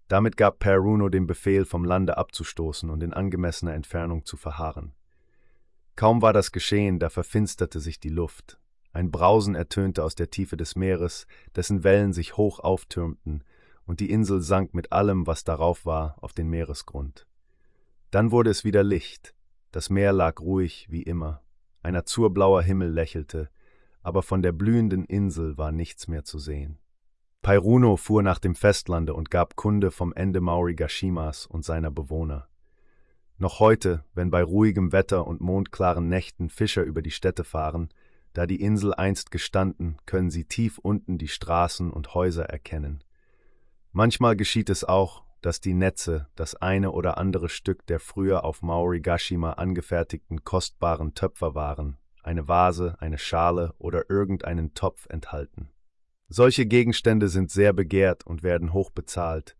Damit 0.08 0.36
gab 0.36 0.58
Peruno 0.58 1.08
den 1.08 1.26
Befehl, 1.26 1.64
vom 1.64 1.84
Lande 1.84 2.16
abzustoßen 2.16 2.90
und 2.90 3.02
in 3.02 3.12
angemessener 3.12 3.74
Entfernung 3.74 4.24
zu 4.24 4.36
verharren. 4.36 4.94
Kaum 5.96 6.22
war 6.22 6.32
das 6.32 6.52
geschehen, 6.52 6.98
da 6.98 7.08
verfinsterte 7.08 7.80
sich 7.80 8.00
die 8.00 8.08
Luft. 8.08 8.58
Ein 8.92 9.10
Brausen 9.10 9.54
ertönte 9.54 10.04
aus 10.04 10.14
der 10.14 10.30
Tiefe 10.30 10.56
des 10.56 10.76
Meeres, 10.76 11.26
dessen 11.56 11.84
Wellen 11.84 12.12
sich 12.12 12.36
hoch 12.36 12.60
auftürmten, 12.60 13.44
und 13.86 14.00
die 14.00 14.10
Insel 14.10 14.40
sank 14.40 14.72
mit 14.72 14.92
allem, 14.92 15.26
was 15.26 15.44
darauf 15.44 15.84
war, 15.84 16.16
auf 16.20 16.32
den 16.32 16.48
Meeresgrund. 16.48 17.26
Dann 18.10 18.30
wurde 18.30 18.50
es 18.50 18.64
wieder 18.64 18.82
Licht, 18.82 19.34
das 19.74 19.90
Meer 19.90 20.12
lag 20.12 20.40
ruhig 20.40 20.86
wie 20.88 21.02
immer, 21.02 21.42
ein 21.82 21.96
azurblauer 21.96 22.62
Himmel 22.62 22.90
lächelte, 22.90 23.50
aber 24.02 24.22
von 24.22 24.40
der 24.40 24.52
blühenden 24.52 25.04
Insel 25.04 25.58
war 25.58 25.72
nichts 25.72 26.06
mehr 26.06 26.22
zu 26.22 26.38
sehen. 26.38 26.78
Pairuno 27.42 27.96
fuhr 27.96 28.22
nach 28.22 28.38
dem 28.38 28.54
Festlande 28.54 29.14
und 29.14 29.32
gab 29.32 29.56
Kunde 29.56 29.90
vom 29.90 30.12
Ende 30.12 30.40
Maurigashimas 30.40 31.46
und 31.46 31.64
seiner 31.64 31.90
Bewohner. 31.90 32.46
Noch 33.36 33.58
heute, 33.58 34.04
wenn 34.14 34.30
bei 34.30 34.44
ruhigem 34.44 34.92
Wetter 34.92 35.26
und 35.26 35.40
mondklaren 35.40 36.08
Nächten 36.08 36.50
Fischer 36.50 36.84
über 36.84 37.02
die 37.02 37.10
Städte 37.10 37.42
fahren, 37.42 37.88
da 38.32 38.46
die 38.46 38.60
Insel 38.60 38.94
einst 38.94 39.32
gestanden, 39.32 39.96
können 40.06 40.30
sie 40.30 40.44
tief 40.44 40.78
unten 40.78 41.18
die 41.18 41.28
Straßen 41.28 41.90
und 41.90 42.14
Häuser 42.14 42.44
erkennen. 42.44 43.02
Manchmal 43.90 44.36
geschieht 44.36 44.70
es 44.70 44.84
auch, 44.84 45.23
dass 45.44 45.60
die 45.60 45.74
Netze 45.74 46.26
das 46.36 46.54
eine 46.54 46.92
oder 46.92 47.18
andere 47.18 47.50
Stück 47.50 47.84
der 47.84 48.00
früher 48.00 48.44
auf 48.44 48.62
Maurigashima 48.62 49.52
angefertigten 49.52 50.42
kostbaren 50.42 51.12
Töpfer 51.12 51.54
waren, 51.54 51.98
eine 52.22 52.48
Vase, 52.48 52.96
eine 52.98 53.18
Schale 53.18 53.74
oder 53.76 54.08
irgendeinen 54.08 54.72
Topf 54.72 55.04
enthalten. 55.10 55.68
Solche 56.28 56.64
Gegenstände 56.64 57.28
sind 57.28 57.50
sehr 57.50 57.74
begehrt 57.74 58.26
und 58.26 58.42
werden 58.42 58.72
hoch 58.72 58.88
bezahlt. 58.88 59.54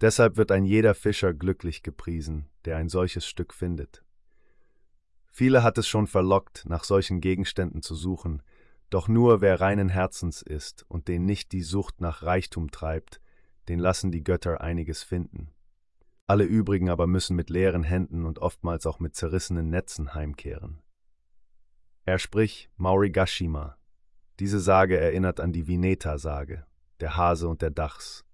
Deshalb 0.00 0.38
wird 0.38 0.50
ein 0.50 0.64
jeder 0.64 0.94
Fischer 0.94 1.34
glücklich 1.34 1.82
gepriesen, 1.82 2.48
der 2.64 2.78
ein 2.78 2.88
solches 2.88 3.26
Stück 3.26 3.52
findet. 3.52 4.02
Viele 5.30 5.62
hat 5.62 5.76
es 5.76 5.86
schon 5.86 6.06
verlockt, 6.06 6.64
nach 6.66 6.84
solchen 6.84 7.20
Gegenständen 7.20 7.82
zu 7.82 7.94
suchen, 7.94 8.42
doch 8.88 9.08
nur 9.08 9.42
wer 9.42 9.60
reinen 9.60 9.90
Herzens 9.90 10.40
ist 10.40 10.86
und 10.88 11.06
den 11.06 11.26
nicht 11.26 11.52
die 11.52 11.62
Sucht 11.62 12.00
nach 12.00 12.22
Reichtum 12.22 12.70
treibt, 12.70 13.20
den 13.68 13.78
lassen 13.78 14.10
die 14.10 14.24
Götter 14.24 14.60
einiges 14.60 15.02
finden. 15.02 15.50
alle 16.26 16.44
übrigen 16.44 16.90
aber 16.90 17.06
müssen 17.06 17.36
mit 17.36 17.48
leeren 17.48 17.82
Händen 17.82 18.26
und 18.26 18.38
oftmals 18.38 18.84
auch 18.86 19.00
mit 19.00 19.16
zerrissenen 19.16 19.70
Netzen 19.70 20.12
heimkehren. 20.14 20.82
Er 22.04 22.18
spricht 22.18 22.70
Maurigashima. 22.76 23.76
Diese 24.38 24.60
Sage 24.60 24.98
erinnert 24.98 25.40
an 25.40 25.52
die 25.52 25.66
Vineta-Sage, 25.66 26.66
der 27.00 27.16
Hase 27.16 27.48
und 27.48 27.62
der 27.62 27.70
Dachs. 27.70 28.24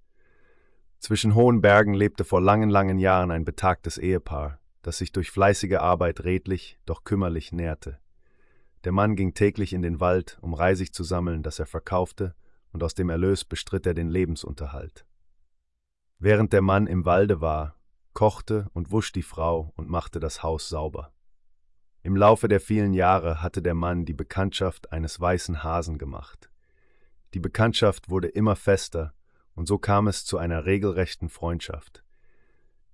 Zwischen 0.99 1.35
hohen 1.35 1.61
Bergen 1.61 1.95
lebte 1.95 2.25
vor 2.25 2.41
langen, 2.41 2.69
langen 2.69 2.99
Jahren 2.99 3.31
ein 3.31 3.45
betagtes 3.45 3.99
Ehepaar, 3.99 4.59
das 4.83 4.99
sich 4.99 5.13
durch 5.13 5.31
fleißige 5.31 5.77
Arbeit 5.77 6.25
redlich, 6.25 6.79
doch 6.87 7.05
kümmerlich 7.05 7.53
nährte. 7.53 7.99
Der 8.85 8.93
Mann 8.93 9.17
ging 9.17 9.35
täglich 9.35 9.73
in 9.73 9.83
den 9.83 10.01
Wald, 10.01 10.39
um 10.41 10.53
Reisig 10.53 10.93
zu 10.95 11.05
sammeln, 11.05 11.43
das 11.43 11.59
er 11.59 11.67
verkaufte, 11.67 12.35
und 12.73 12.83
aus 12.83 12.95
dem 12.95 13.09
Erlös 13.09 13.45
bestritt 13.45 13.87
er 13.87 13.95
den 13.95 14.09
Lebensunterhalt. 14.09 15.07
Während 16.19 16.53
der 16.53 16.63
Mann 16.63 16.87
im 16.87 17.05
Walde 17.05 17.41
war, 17.41 17.77
kochte 18.13 18.69
und 18.73 18.91
wusch 18.91 19.13
die 19.13 19.23
Frau 19.23 19.73
und 19.77 19.91
machte 19.91 20.21
das 20.21 20.43
Haus 20.43 20.69
sauber. 20.69 21.13
Im 22.03 22.17
Laufe 22.17 22.49
der 22.49 22.61
vielen 22.61 22.95
Jahre 22.95 23.43
hatte 23.43 23.61
der 23.61 23.75
Mann 23.75 24.05
die 24.05 24.15
Bekanntschaft 24.15 24.93
eines 24.93 25.21
weißen 25.21 25.63
Hasen 25.65 25.99
gemacht. 25.99 26.51
Die 27.35 27.41
Bekanntschaft 27.41 28.09
wurde 28.09 28.29
immer 28.29 28.57
fester, 28.57 29.15
und 29.55 29.67
so 29.67 29.79
kam 29.79 30.07
es 30.07 30.25
zu 30.25 30.39
einer 30.39 30.65
regelrechten 30.65 31.29
Freundschaft. 31.29 32.05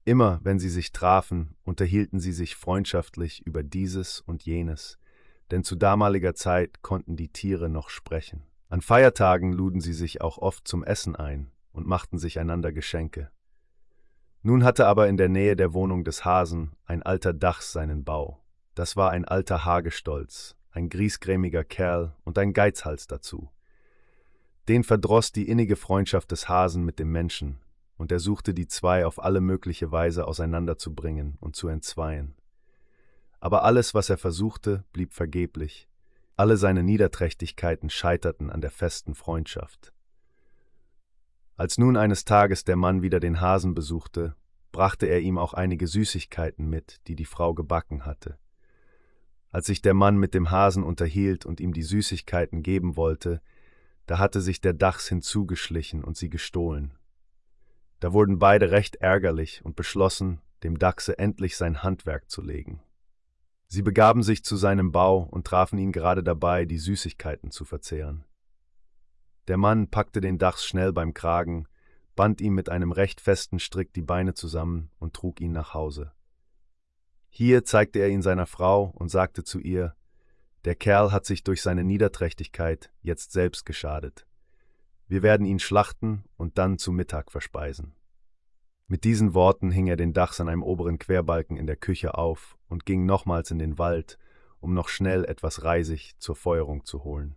Immer, 0.05 0.41
wenn 0.43 0.59
sie 0.59 0.71
sich 0.71 0.93
trafen, 0.93 1.57
unterhielten 1.63 2.21
sie 2.21 2.33
sich 2.33 2.57
freundschaftlich 2.57 3.47
über 3.47 3.63
dieses 3.63 4.21
und 4.21 4.45
jenes, 4.45 4.99
denn 5.51 5.63
zu 5.63 5.77
damaliger 5.77 6.35
Zeit 6.35 6.83
konnten 6.83 7.17
die 7.17 7.29
Tiere 7.29 7.69
noch 7.69 7.91
sprechen. 7.91 8.45
An 8.69 8.81
Feiertagen 8.81 9.53
luden 9.53 9.81
sie 9.81 9.93
sich 9.93 10.21
auch 10.21 10.39
oft 10.39 10.67
zum 10.67 10.85
Essen 10.85 11.17
ein 11.17 11.51
und 11.73 11.87
machten 11.87 12.19
sich 12.19 12.39
einander 12.39 12.73
Geschenke. 12.73 13.31
Nun 14.43 14.65
hatte 14.65 14.87
aber 14.87 15.09
in 15.09 15.17
der 15.17 15.29
Nähe 15.29 15.55
der 15.57 15.75
Wohnung 15.75 16.05
des 16.05 16.25
Hasen 16.25 16.73
ein 16.87 17.03
alter 17.03 17.33
Dachs 17.33 17.73
seinen 17.73 18.05
Bau. 18.05 18.43
Das 18.75 18.97
war 18.97 19.11
ein 19.11 19.27
alter 19.27 19.65
Hagestolz, 19.65 20.57
ein 20.71 20.89
griesgrämiger 20.89 21.65
Kerl 21.65 22.15
und 22.25 22.39
ein 22.39 22.53
Geizhals 22.53 23.07
dazu. 23.07 23.51
Den 24.69 24.85
verdroß 24.85 25.33
die 25.33 25.49
innige 25.49 25.77
Freundschaft 25.77 26.31
des 26.31 26.49
Hasen 26.49 26.85
mit 26.85 26.99
dem 26.99 27.11
Menschen, 27.13 27.59
und 27.97 28.13
er 28.13 28.19
suchte 28.19 28.55
die 28.55 28.67
zwei 28.67 29.05
auf 29.05 29.23
alle 29.23 29.43
mögliche 29.43 29.93
Weise 29.93 30.27
auseinanderzubringen 30.27 31.37
und 31.41 31.55
zu 31.55 31.69
entzweien. 31.69 32.35
Aber 33.41 33.65
alles, 33.65 33.93
was 33.95 34.09
er 34.09 34.17
versuchte, 34.17 34.85
blieb 34.93 35.13
vergeblich. 35.13 35.89
Alle 36.37 36.57
seine 36.57 36.83
Niederträchtigkeiten 36.83 37.91
scheiterten 37.91 38.49
an 38.49 38.63
der 38.63 38.71
festen 38.71 39.15
Freundschaft. 39.15 39.93
Als 41.61 41.77
nun 41.77 41.99
eines 41.99 42.25
Tages 42.25 42.65
der 42.65 42.77
Mann 42.77 43.03
wieder 43.03 43.21
den 43.21 43.43
Hasen 43.43 43.75
besuchte, 43.75 44.35
brachte 44.73 45.05
er 45.05 45.21
ihm 45.21 45.37
auch 45.37 45.53
einige 45.53 45.87
Süßigkeiten 45.89 46.71
mit, 46.71 47.07
die 47.07 47.17
die 47.17 47.27
Frau 47.27 47.53
gebacken 47.53 48.07
hatte. 48.07 48.39
Als 49.51 49.67
sich 49.67 49.83
der 49.83 49.93
Mann 49.93 50.17
mit 50.17 50.33
dem 50.33 50.51
Hasen 50.51 50.83
unterhielt 50.83 51.45
und 51.45 51.61
ihm 51.61 51.75
die 51.75 51.83
Süßigkeiten 51.83 52.63
geben 52.63 52.97
wollte, 52.97 53.43
da 54.07 54.17
hatte 54.17 54.41
sich 54.41 54.63
der 54.63 54.73
Dachs 54.73 55.07
hinzugeschlichen 55.09 56.03
und 56.03 56.17
sie 56.17 56.31
gestohlen. 56.31 56.95
Da 57.99 58.15
wurden 58.15 58.39
beide 58.39 58.71
recht 58.71 58.97
ärgerlich 58.97 59.63
und 59.63 59.77
beschlossen, 59.77 60.41
dem 60.63 60.79
Dachse 60.79 61.19
endlich 61.19 61.59
sein 61.59 61.83
Handwerk 61.83 62.31
zu 62.31 62.41
legen. 62.41 62.81
Sie 63.67 63.83
begaben 63.83 64.23
sich 64.23 64.45
zu 64.45 64.57
seinem 64.57 64.93
Bau 64.93 65.29
und 65.31 65.47
trafen 65.47 65.79
ihn 65.79 65.93
gerade 65.93 66.23
dabei, 66.23 66.65
die 66.65 66.79
Süßigkeiten 66.79 67.51
zu 67.51 67.67
verzehren. 67.67 68.25
Der 69.49 69.57
Mann 69.57 69.89
packte 69.89 70.21
den 70.21 70.39
Dachs 70.39 70.65
schnell 70.65 70.93
beim 70.93 71.15
Kragen, 71.15 71.67
band 72.15 72.41
ihm 72.41 72.55
mit 72.55 72.69
einem 72.69 72.93
recht 72.93 73.21
festen 73.21 73.59
Strick 73.59 73.93
die 73.93 74.03
Beine 74.03 74.35
zusammen 74.35 74.91
und 74.99 75.15
trug 75.15 75.41
ihn 75.41 75.53
nach 75.53 75.75
Hause. 75.75 76.13
Hier 77.29 77.65
zeigte 77.65 78.01
er 78.01 78.09
ihn 78.09 78.23
seiner 78.23 78.47
Frau 78.47 78.93
und 78.97 79.09
sagte 79.09 79.45
zu 79.45 79.59
ihr, 79.61 79.95
der 80.65 80.75
Kerl 80.75 81.13
hat 81.13 81.25
sich 81.25 81.43
durch 81.43 81.63
seine 81.63 81.85
Niederträchtigkeit 81.85 82.93
jetzt 83.01 83.33
selbst 83.33 83.65
geschadet. 83.65 84.27
Wir 85.09 85.23
werden 85.23 85.47
ihn 85.47 85.59
schlachten 85.59 86.25
und 86.37 86.59
dann 86.59 86.79
zu 86.79 86.93
Mittag 86.93 87.33
verspeisen. 87.33 87.95
Mit 88.87 89.05
diesen 89.05 89.35
Worten 89.35 89.71
hing 89.71 89.87
er 89.87 89.97
den 89.97 90.13
Dachs 90.13 90.41
an 90.41 90.49
einem 90.49 90.63
oberen 90.63 90.99
Querbalken 90.99 91.57
in 91.57 91.67
der 91.67 91.77
Küche 91.77 92.19
auf 92.19 92.59
und 92.69 92.85
ging 92.85 93.07
nochmals 93.07 93.51
in 93.51 93.59
den 93.59 93.79
Wald, 93.79 94.19
um 94.59 94.75
noch 94.75 94.89
schnell 94.89 95.25
etwas 95.25 95.65
Reisig 95.65 96.15
zur 96.19 96.37
Feuerung 96.37 96.85
zu 96.85 97.05
holen. 97.05 97.37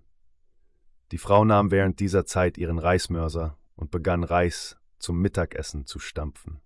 Die 1.14 1.20
Frau 1.20 1.46
nahm 1.46 1.70
während 1.70 2.00
dieser 2.00 2.26
Zeit 2.26 2.58
ihren 2.58 2.80
Reismörser 2.80 3.56
und 3.76 3.92
begann 3.92 4.24
Reis 4.24 4.78
zum 4.98 5.22
Mittagessen 5.22 5.86
zu 5.86 6.00
stampfen. 6.00 6.60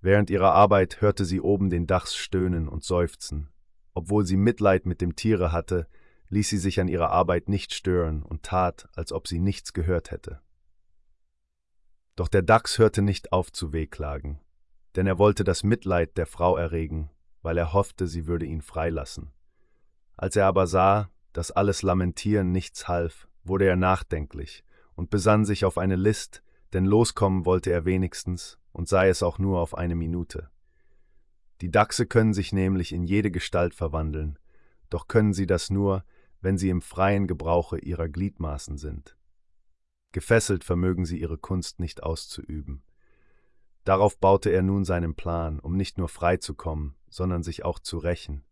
Während 0.00 0.30
ihrer 0.30 0.54
Arbeit 0.54 1.02
hörte 1.02 1.26
sie 1.26 1.42
oben 1.42 1.68
den 1.68 1.86
Dachs 1.86 2.16
stöhnen 2.16 2.66
und 2.66 2.82
seufzen. 2.82 3.50
Obwohl 3.92 4.24
sie 4.24 4.38
Mitleid 4.38 4.86
mit 4.86 5.02
dem 5.02 5.16
Tiere 5.16 5.52
hatte, 5.52 5.86
ließ 6.30 6.48
sie 6.48 6.56
sich 6.56 6.80
an 6.80 6.88
ihrer 6.88 7.10
Arbeit 7.10 7.50
nicht 7.50 7.74
stören 7.74 8.22
und 8.22 8.42
tat, 8.42 8.88
als 8.94 9.12
ob 9.12 9.28
sie 9.28 9.38
nichts 9.38 9.74
gehört 9.74 10.10
hätte. 10.10 10.40
Doch 12.16 12.28
der 12.28 12.40
Dachs 12.40 12.78
hörte 12.78 13.02
nicht 13.02 13.34
auf 13.34 13.52
zu 13.52 13.74
wehklagen, 13.74 14.40
denn 14.96 15.06
er 15.06 15.18
wollte 15.18 15.44
das 15.44 15.62
Mitleid 15.62 16.16
der 16.16 16.24
Frau 16.24 16.56
erregen, 16.56 17.10
weil 17.42 17.58
er 17.58 17.74
hoffte, 17.74 18.06
sie 18.06 18.26
würde 18.26 18.46
ihn 18.46 18.62
freilassen. 18.62 19.30
Als 20.16 20.36
er 20.36 20.46
aber 20.46 20.66
sah, 20.66 21.10
dass 21.32 21.50
alles 21.50 21.82
Lamentieren 21.82 22.52
nichts 22.52 22.88
half, 22.88 23.28
wurde 23.44 23.66
er 23.66 23.76
nachdenklich 23.76 24.64
und 24.94 25.10
besann 25.10 25.44
sich 25.44 25.64
auf 25.64 25.78
eine 25.78 25.96
List, 25.96 26.42
denn 26.72 26.84
loskommen 26.84 27.46
wollte 27.46 27.70
er 27.70 27.84
wenigstens, 27.84 28.58
und 28.72 28.88
sei 28.88 29.08
es 29.08 29.22
auch 29.22 29.38
nur 29.38 29.60
auf 29.60 29.76
eine 29.76 29.94
Minute. 29.94 30.50
Die 31.60 31.70
Dachse 31.70 32.06
können 32.06 32.32
sich 32.32 32.52
nämlich 32.52 32.92
in 32.92 33.04
jede 33.04 33.30
Gestalt 33.30 33.74
verwandeln, 33.74 34.38
doch 34.88 35.08
können 35.08 35.32
sie 35.32 35.46
das 35.46 35.70
nur, 35.70 36.04
wenn 36.40 36.56
sie 36.58 36.70
im 36.70 36.80
freien 36.80 37.26
Gebrauche 37.26 37.78
ihrer 37.78 38.08
Gliedmaßen 38.08 38.78
sind. 38.78 39.16
Gefesselt 40.12 40.64
vermögen 40.64 41.04
sie 41.04 41.20
ihre 41.20 41.38
Kunst 41.38 41.78
nicht 41.78 42.02
auszuüben. 42.02 42.82
Darauf 43.84 44.18
baute 44.18 44.50
er 44.50 44.62
nun 44.62 44.84
seinen 44.84 45.14
Plan, 45.14 45.60
um 45.60 45.76
nicht 45.76 45.98
nur 45.98 46.08
frei 46.08 46.36
zu 46.36 46.54
kommen, 46.54 46.96
sondern 47.08 47.42
sich 47.42 47.64
auch 47.64 47.78
zu 47.78 47.98
rächen. 47.98 48.44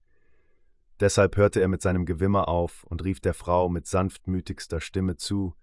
Deshalb 1.01 1.37
hörte 1.37 1.61
er 1.61 1.69
mit 1.69 1.83
seinem 1.83 2.07
Gewimmer 2.07 2.49
auf 2.49 2.85
und 2.85 3.05
rief 3.05 3.21
der 3.21 3.35
Frau 3.35 3.69
mit 3.69 3.87
sanftmütigster 3.87 4.81
Stimme 4.81 5.17
zu 5.17 5.55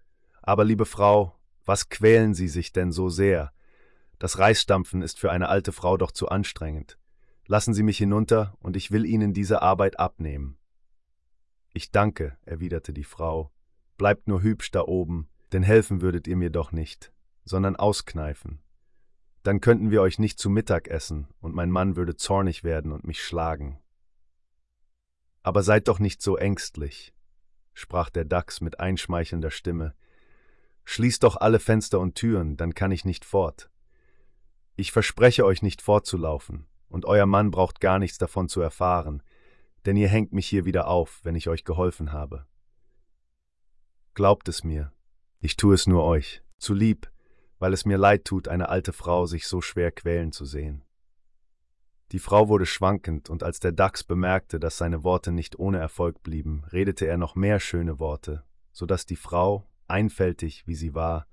Aber 0.42 0.64
liebe 0.64 0.86
Frau, 0.86 1.34
was 1.64 1.88
quälen 1.88 2.32
Sie 2.32 2.48
sich 2.48 2.72
denn 2.72 2.92
so 2.92 3.08
sehr? 3.08 3.52
Das 4.18 4.38
Reisstampfen 4.38 5.02
ist 5.02 5.18
für 5.18 5.30
eine 5.30 5.48
alte 5.48 5.72
Frau 5.72 5.96
doch 5.96 6.12
zu 6.12 6.28
anstrengend. 6.28 6.98
Lassen 7.46 7.74
Sie 7.74 7.82
mich 7.82 7.98
hinunter, 7.98 8.56
und 8.60 8.76
ich 8.76 8.90
will 8.90 9.04
Ihnen 9.04 9.34
diese 9.34 9.62
Arbeit 9.62 9.98
abnehmen. 9.98 10.58
Ich 11.74 11.90
danke, 11.90 12.38
erwiderte 12.46 12.92
die 12.92 13.04
Frau, 13.04 13.52
bleibt 13.98 14.28
nur 14.28 14.42
hübsch 14.42 14.70
da 14.70 14.82
oben, 14.82 15.28
denn 15.52 15.62
helfen 15.62 16.00
würdet 16.00 16.26
ihr 16.26 16.36
mir 16.36 16.50
doch 16.50 16.72
nicht, 16.72 17.12
sondern 17.44 17.76
auskneifen. 17.76 18.60
Dann 19.42 19.60
könnten 19.60 19.90
wir 19.90 20.02
euch 20.02 20.18
nicht 20.18 20.38
zu 20.38 20.50
Mittag 20.50 20.88
essen, 20.88 21.28
und 21.40 21.54
mein 21.54 21.70
Mann 21.70 21.94
würde 21.94 22.16
zornig 22.16 22.64
werden 22.64 22.92
und 22.92 23.06
mich 23.06 23.22
schlagen. 23.22 23.78
Aber 25.46 25.62
seid 25.62 25.86
doch 25.86 26.00
nicht 26.00 26.22
so 26.22 26.36
ängstlich, 26.36 27.14
sprach 27.72 28.10
der 28.10 28.24
Dachs 28.24 28.60
mit 28.60 28.80
einschmeichelnder 28.80 29.52
Stimme. 29.52 29.94
Schließt 30.84 31.22
doch 31.22 31.36
alle 31.36 31.60
Fenster 31.60 32.00
und 32.00 32.16
Türen, 32.16 32.56
dann 32.56 32.74
kann 32.74 32.90
ich 32.90 33.04
nicht 33.04 33.24
fort. 33.24 33.70
Ich 34.74 34.90
verspreche 34.90 35.44
euch 35.44 35.62
nicht 35.62 35.82
fortzulaufen, 35.82 36.66
und 36.88 37.04
euer 37.04 37.26
Mann 37.26 37.52
braucht 37.52 37.80
gar 37.80 38.00
nichts 38.00 38.18
davon 38.18 38.48
zu 38.48 38.60
erfahren, 38.60 39.22
denn 39.84 39.96
ihr 39.96 40.08
hängt 40.08 40.32
mich 40.32 40.48
hier 40.48 40.64
wieder 40.64 40.88
auf, 40.88 41.20
wenn 41.22 41.36
ich 41.36 41.48
euch 41.48 41.62
geholfen 41.62 42.10
habe. 42.10 42.44
Glaubt 44.14 44.48
es 44.48 44.64
mir, 44.64 44.92
ich 45.38 45.56
tue 45.56 45.76
es 45.76 45.86
nur 45.86 46.02
euch, 46.02 46.42
zu 46.58 46.74
lieb, 46.74 47.08
weil 47.60 47.72
es 47.72 47.84
mir 47.84 47.98
leid 47.98 48.24
tut, 48.24 48.48
eine 48.48 48.68
alte 48.68 48.92
Frau 48.92 49.26
sich 49.26 49.46
so 49.46 49.60
schwer 49.60 49.92
quälen 49.92 50.32
zu 50.32 50.44
sehen. 50.44 50.82
Die 52.12 52.18
Frau 52.20 52.48
wurde 52.48 52.66
schwankend, 52.66 53.30
und 53.30 53.42
als 53.42 53.58
der 53.58 53.72
Dachs 53.72 54.04
bemerkte, 54.04 54.60
dass 54.60 54.78
seine 54.78 55.02
Worte 55.02 55.32
nicht 55.32 55.58
ohne 55.58 55.78
Erfolg 55.78 56.22
blieben, 56.22 56.64
redete 56.72 57.06
er 57.06 57.18
noch 57.18 57.34
mehr 57.34 57.58
schöne 57.58 57.98
Worte, 57.98 58.44
so 58.72 58.86
dass 58.86 59.06
die 59.06 59.16
Frau, 59.16 59.68
einfältig 59.88 60.66
wie 60.66 60.76
sie 60.76 60.94
war, 60.94 61.26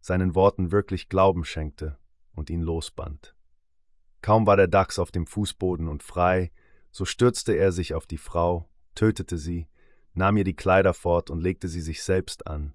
seinen 0.00 0.34
Worten 0.34 0.70
wirklich 0.70 1.08
Glauben 1.08 1.44
schenkte 1.44 1.98
und 2.32 2.48
ihn 2.48 2.60
losband. 2.60 3.34
Kaum 4.22 4.46
war 4.46 4.56
der 4.56 4.68
Dachs 4.68 4.98
auf 4.98 5.10
dem 5.10 5.26
Fußboden 5.26 5.88
und 5.88 6.02
frei, 6.02 6.52
so 6.90 7.04
stürzte 7.04 7.54
er 7.54 7.72
sich 7.72 7.94
auf 7.94 8.06
die 8.06 8.18
Frau, 8.18 8.68
tötete 8.94 9.36
sie, 9.38 9.68
nahm 10.14 10.36
ihr 10.36 10.44
die 10.44 10.56
Kleider 10.56 10.94
fort 10.94 11.30
und 11.30 11.40
legte 11.40 11.68
sie 11.68 11.80
sich 11.80 12.02
selbst 12.02 12.46
an, 12.46 12.74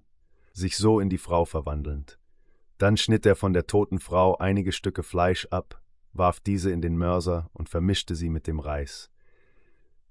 sich 0.52 0.76
so 0.76 1.00
in 1.00 1.08
die 1.08 1.18
Frau 1.18 1.44
verwandelnd. 1.44 2.18
Dann 2.78 2.96
schnitt 2.96 3.24
er 3.24 3.36
von 3.36 3.52
der 3.52 3.66
toten 3.66 3.98
Frau 3.98 4.36
einige 4.36 4.72
Stücke 4.72 5.02
Fleisch 5.02 5.46
ab, 5.50 5.80
warf 6.18 6.40
diese 6.40 6.70
in 6.70 6.80
den 6.80 6.96
Mörser 6.96 7.50
und 7.52 7.68
vermischte 7.68 8.14
sie 8.14 8.28
mit 8.28 8.46
dem 8.46 8.60
Reis. 8.60 9.10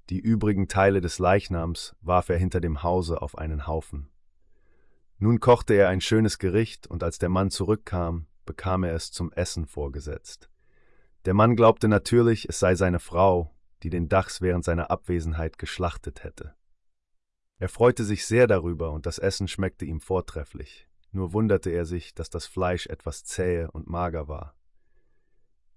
Die 0.10 0.19
übrigen 0.19 0.68
Teile 0.68 1.02
des 1.02 1.18
Leichnams 1.18 1.95
warf 2.02 2.30
er 2.30 2.38
hinter 2.38 2.61
dem 2.61 2.84
Hause 2.84 3.22
auf 3.22 3.38
einen 3.38 3.65
Haufen. 3.65 4.10
Nun 5.18 5.40
kochte 5.40 5.73
er 5.73 5.90
ein 5.90 6.02
schönes 6.02 6.40
Gericht, 6.40 6.88
und 6.88 7.02
als 7.02 7.18
der 7.18 7.30
Mann 7.30 7.49
zurückkam, 7.49 8.27
bekam 8.45 8.84
er 8.84 8.94
es 8.94 9.11
zum 9.11 9.32
Essen 9.32 9.65
vorgesetzt. 9.65 10.49
Der 11.26 11.34
Mann 11.34 11.56
glaubte 11.56 11.88
natürlich, 11.88 12.48
es 12.49 12.60
sei 12.60 12.76
seine 12.76 12.99
Frau, 12.99 13.56
die 13.82 13.90
den 13.90 14.10
Dachs 14.10 14.41
während 14.41 14.64
seiner 14.64 14.91
Abwesenheit 14.91 15.57
geschlachtet 15.57 16.23
hätte. 16.23 16.53
Er 17.57 17.69
freute 17.69 18.03
sich 18.03 18.26
sehr 18.26 18.48
darüber 18.48 18.91
und 18.91 19.06
das 19.06 19.18
Essen 19.18 19.48
schmeckte 19.48 19.86
ihm 19.86 20.02
vortrefflich, 20.02 20.88
nur 21.11 21.34
wunderte 21.34 21.69
er 21.69 21.86
sich, 21.86 22.14
dass 22.14 22.30
das 22.30 22.45
Fleisch 22.45 22.86
etwas 22.88 23.23
zähe 23.23 23.72
und 23.72 23.88
mager 23.88 24.27
war. 24.27 24.56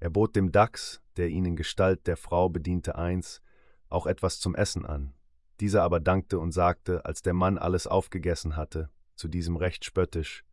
Er 0.00 0.10
bot 0.10 0.36
dem 0.36 0.52
Dachs, 0.52 1.00
der 1.16 1.28
ihn 1.28 1.44
in 1.44 1.56
Gestalt 1.56 2.06
der 2.06 2.16
Frau 2.16 2.48
bediente, 2.48 2.96
eins, 2.96 3.42
auch 3.88 4.06
etwas 4.06 4.38
zum 4.40 4.54
Essen 4.54 4.86
an. 4.86 5.14
Dieser 5.60 5.82
aber 5.82 5.98
dankte 5.98 6.38
und 6.38 6.52
sagte, 6.52 7.04
als 7.04 7.22
der 7.22 7.34
Mann 7.34 7.58
alles 7.58 7.86
aufgegessen 7.86 8.56
hatte, 8.56 8.90
zu 9.16 9.28
diesem 9.28 9.56
recht 9.56 9.84
spöttisch, 9.84 10.44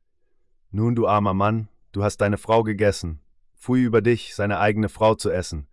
Nun, 0.72 0.96
du 0.96 1.08
armer 1.08 1.34
Mann, 1.34 1.70
du 1.92 2.04
hast 2.04 2.18
deine 2.18 2.38
Frau 2.38 2.64
gegessen, 2.64 3.22
pfui 3.56 3.84
über 3.84 4.02
dich, 4.02 4.34
seine 4.34 4.60
eigene 4.60 4.90
Frau 4.90 5.16
zu 5.16 5.30
essen. 5.30 5.68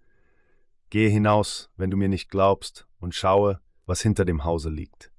Gehe 0.90 1.08
hinaus, 1.08 1.70
wenn 1.76 1.90
du 1.90 1.96
mir 1.96 2.08
nicht 2.08 2.30
glaubst, 2.30 2.86
und 3.00 3.14
schaue, 3.14 3.60
was 3.86 4.02
hinter 4.02 4.26
dem 4.26 4.44
Hause 4.44 4.68
liegt. 4.68 5.10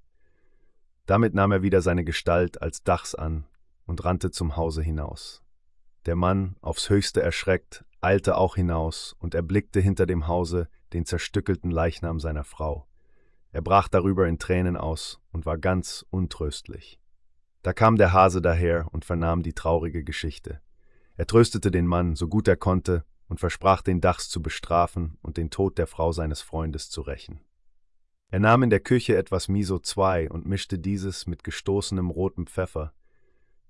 Damit 1.05 1.33
nahm 1.33 1.51
er 1.51 1.63
wieder 1.63 1.81
seine 1.81 2.03
Gestalt 2.03 2.61
als 2.61 2.83
Dachs 2.83 3.15
an 3.15 3.45
und 3.85 4.05
rannte 4.05 4.31
zum 4.31 4.55
Hause 4.55 4.81
hinaus. 4.81 5.42
Der 6.05 6.15
Mann, 6.15 6.57
aufs 6.61 6.89
höchste 6.89 7.21
erschreckt, 7.21 7.85
eilte 8.01 8.37
auch 8.37 8.55
hinaus 8.55 9.15
und 9.19 9.35
erblickte 9.35 9.79
hinter 9.79 10.05
dem 10.05 10.27
Hause 10.27 10.67
den 10.91 11.05
zerstückelten 11.05 11.71
Leichnam 11.71 12.19
seiner 12.19 12.43
Frau. 12.43 12.87
Er 13.51 13.61
brach 13.61 13.87
darüber 13.87 14.27
in 14.27 14.39
Tränen 14.39 14.75
aus 14.75 15.21
und 15.31 15.45
war 15.45 15.57
ganz 15.57 16.05
untröstlich. 16.09 16.99
Da 17.61 17.71
kam 17.71 17.95
der 17.95 18.11
Hase 18.11 18.41
daher 18.41 18.87
und 18.91 19.05
vernahm 19.05 19.43
die 19.43 19.53
traurige 19.53 20.03
Geschichte. 20.03 20.59
Er 21.15 21.27
tröstete 21.27 21.71
den 21.71 21.87
Mann, 21.87 22.15
so 22.15 22.27
gut 22.27 22.47
er 22.47 22.57
konnte, 22.57 23.05
und 23.29 23.39
versprach 23.39 23.81
den 23.81 24.01
Dachs 24.01 24.29
zu 24.29 24.41
bestrafen 24.41 25.17
und 25.21 25.37
den 25.37 25.49
Tod 25.49 25.77
der 25.77 25.87
Frau 25.87 26.11
seines 26.11 26.41
Freundes 26.41 26.89
zu 26.89 27.01
rächen. 27.01 27.39
Er 28.29 28.39
nahm 28.39 28.63
in 28.63 28.69
der 28.69 28.79
Küche 28.79 29.15
etwas 29.15 29.47
Miso 29.47 29.79
II 29.79 30.27
und 30.29 30.45
mischte 30.45 30.79
dieses 30.79 31.27
mit 31.27 31.43
gestoßenem 31.43 32.09
rotem 32.09 32.47
Pfeffer. 32.47 32.93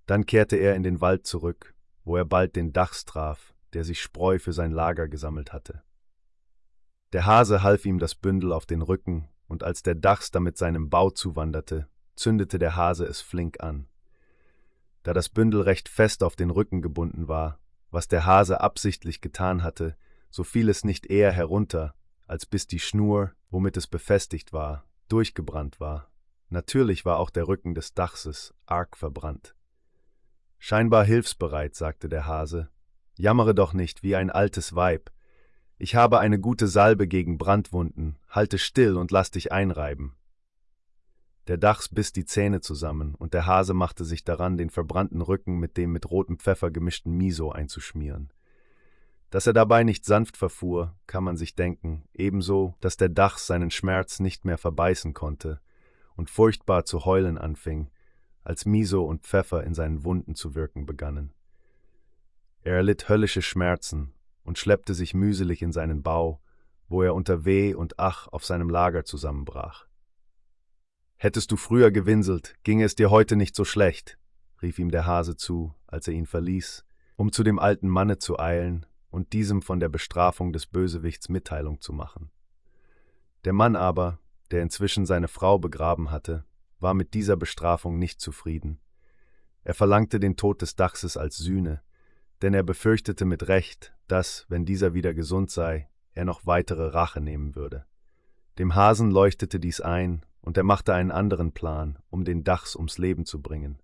Dann 0.06 0.26
kehrte 0.26 0.56
er 0.56 0.76
in 0.76 0.84
den 0.84 1.02
Wald 1.02 1.28
zurück, 1.28 1.74
wo 2.04 2.18
er 2.18 2.26
bald 2.26 2.56
den 2.56 2.74
Dachs 2.74 3.06
traf, 3.06 3.54
der 3.74 3.84
sich 3.84 4.02
Spreu 4.02 4.40
für 4.40 4.54
sein 4.54 4.72
Lager 4.72 5.08
gesammelt 5.08 5.54
hatte. 5.54 5.84
Der 7.14 7.26
Hase 7.26 7.64
half 7.64 7.86
ihm 7.86 8.00
das 8.00 8.16
Bündel 8.16 8.52
auf 8.52 8.66
den 8.66 8.82
Rücken, 8.82 9.30
und 9.48 9.64
als 9.64 9.84
der 9.84 9.96
Dachs 9.96 10.32
damit 10.32 10.58
seinem 10.58 10.90
Bau 10.90 11.10
zuwanderte, 11.12 11.88
zündete 12.16 12.58
der 12.58 12.76
Hase 12.76 13.06
es 13.06 13.22
flink 13.22 13.62
an. 13.62 13.88
Da 15.04 15.14
das 15.14 15.30
Bündel 15.30 15.62
recht 15.62 15.90
fest 15.90 16.24
auf 16.24 16.36
den 16.36 16.50
Rücken 16.50 16.82
gebunden 16.82 17.28
war, 17.28 17.60
was 17.92 18.08
der 18.08 18.26
Hase 18.26 18.62
absichtlich 18.62 19.22
getan 19.22 19.62
hatte, 19.62 19.96
so 20.30 20.44
fiel 20.44 20.70
es 20.70 20.84
nicht 20.84 21.06
eher 21.06 21.32
herunter, 21.32 21.94
als 22.26 22.46
bis 22.46 22.66
die 22.66 22.80
Schnur, 22.80 23.32
womit 23.52 23.78
es 23.78 23.86
befestigt 23.86 24.54
war, 24.54 24.86
durchgebrannt 25.10 25.80
war. 25.80 26.10
Natürlich 26.50 27.06
war 27.06 27.20
auch 27.20 27.30
der 27.30 27.48
Rücken 27.48 27.76
des 27.76 27.94
Dachses 27.94 28.56
arg 28.66 28.98
verbrannt. 28.98 29.56
Scheinbar 30.66 31.04
hilfsbereit, 31.04 31.76
sagte 31.76 32.08
der 32.08 32.26
Hase. 32.26 32.70
Jammere 33.18 33.54
doch 33.54 33.74
nicht 33.74 34.02
wie 34.02 34.16
ein 34.16 34.30
altes 34.30 34.74
Weib. 34.74 35.12
Ich 35.78 35.96
habe 35.96 36.20
eine 36.20 36.40
gute 36.40 36.70
Salbe 36.70 37.06
gegen 37.06 37.38
Brandwunden. 37.38 38.18
Halte 38.30 38.58
still 38.58 38.96
und 38.96 39.12
lass 39.12 39.30
dich 39.30 39.52
einreiben. 39.52 40.16
Der 41.48 41.58
Dachs 41.58 41.90
biss 41.90 42.14
die 42.14 42.24
Zähne 42.24 42.62
zusammen, 42.62 43.14
und 43.14 43.34
der 43.34 43.46
Hase 43.46 43.74
machte 43.74 44.06
sich 44.06 44.24
daran, 44.24 44.56
den 44.56 44.70
verbrannten 44.70 45.20
Rücken 45.20 45.60
mit 45.60 45.76
dem 45.76 45.92
mit 45.92 46.10
rotem 46.10 46.40
Pfeffer 46.40 46.72
gemischten 46.72 47.12
Miso 47.12 47.52
einzuschmieren. 47.52 48.32
Dass 49.32 49.46
er 49.46 49.54
dabei 49.54 49.84
nicht 49.84 50.06
sanft 50.06 50.38
verfuhr, 50.38 50.96
kann 51.08 51.26
man 51.26 51.36
sich 51.36 51.56
denken, 51.56 52.06
ebenso, 52.14 52.76
dass 52.80 52.96
der 52.96 53.10
Dachs 53.10 53.48
seinen 53.48 53.70
Schmerz 53.70 54.22
nicht 54.22 54.46
mehr 54.46 54.58
verbeißen 54.58 55.14
konnte 55.14 55.60
und 56.16 56.30
furchtbar 56.30 56.86
zu 56.86 57.04
heulen 57.04 57.38
anfing, 57.38 57.90
als 58.44 58.66
Miso 58.66 59.04
und 59.04 59.24
Pfeffer 59.24 59.64
in 59.64 59.74
seinen 59.74 60.04
Wunden 60.04 60.36
zu 60.36 60.56
wirken 60.56 60.86
begannen. 60.86 61.34
Er 62.62 62.76
erlitt 62.76 63.10
höllische 63.10 63.42
Schmerzen 63.42 64.14
und 64.44 64.58
schleppte 64.58 64.94
sich 64.94 65.14
mühselig 65.14 65.62
in 65.62 65.72
seinen 65.72 66.04
Bau, 66.04 66.42
wo 66.88 67.02
er 67.02 67.16
unter 67.16 67.46
Weh 67.46 67.74
und 67.74 68.00
Ach 68.00 68.28
auf 68.28 68.46
seinem 68.46 68.70
Lager 68.70 69.06
zusammenbrach. 69.06 69.88
Hättest 71.16 71.52
du 71.52 71.58
früher 71.58 71.92
gewinselt, 71.92 72.56
ginge 72.64 72.84
es 72.84 72.96
dir 72.96 73.10
heute 73.10 73.36
nicht 73.36 73.56
so 73.56 73.64
schlecht, 73.64 74.18
rief 74.62 74.80
ihm 74.80 74.92
der 74.92 75.06
Hase 75.06 75.38
zu, 75.38 75.74
als 75.88 76.08
er 76.08 76.14
ihn 76.14 76.26
verließ, 76.26 76.86
um 77.16 77.32
zu 77.32 77.44
dem 77.44 77.60
alten 77.60 77.88
Manne 77.88 78.18
zu 78.18 78.40
eilen 78.40 78.86
und 79.10 79.34
diesem 79.34 79.62
von 79.62 79.80
der 79.80 79.90
Bestrafung 79.90 80.52
des 80.52 80.66
Bösewichts 80.66 81.30
Mitteilung 81.30 81.80
zu 81.80 81.94
machen. 81.94 82.32
Der 83.46 83.54
Mann 83.54 83.76
aber, 83.76 84.20
der 84.52 84.62
inzwischen 84.62 85.06
seine 85.06 85.28
Frau 85.28 85.60
begraben 85.60 86.12
hatte, 86.12 86.46
war 86.84 86.94
mit 86.94 87.16
dieser 87.16 87.36
Bestrafung 87.36 87.98
nicht 87.98 88.22
zufrieden. 88.22 88.80
Er 89.64 89.74
verlangte 89.74 90.20
den 90.20 90.36
Tod 90.36 90.62
des 90.62 90.76
Dachses 90.76 91.18
als 91.18 91.38
Sühne, 91.38 91.82
denn 92.42 92.54
er 92.54 92.64
befürchtete 92.64 93.26
mit 93.26 93.48
Recht, 93.48 93.96
dass, 94.08 94.46
wenn 94.50 94.66
dieser 94.66 94.94
wieder 94.94 95.14
gesund 95.14 95.50
sei, 95.50 95.90
er 96.14 96.26
noch 96.26 96.46
weitere 96.46 96.88
Rache 96.88 97.22
nehmen 97.22 97.56
würde. 97.56 97.86
Dem 98.60 98.76
Hasen 98.76 99.10
leuchtete 99.10 99.60
dies 99.60 99.82
ein, 99.82 100.26
und 100.42 100.58
er 100.58 100.64
machte 100.64 100.94
einen 100.94 101.12
anderen 101.12 101.54
Plan, 101.54 101.98
um 102.10 102.26
den 102.26 102.44
Dachs 102.44 102.76
ums 102.76 102.98
Leben 102.98 103.26
zu 103.26 103.42
bringen. 103.42 103.82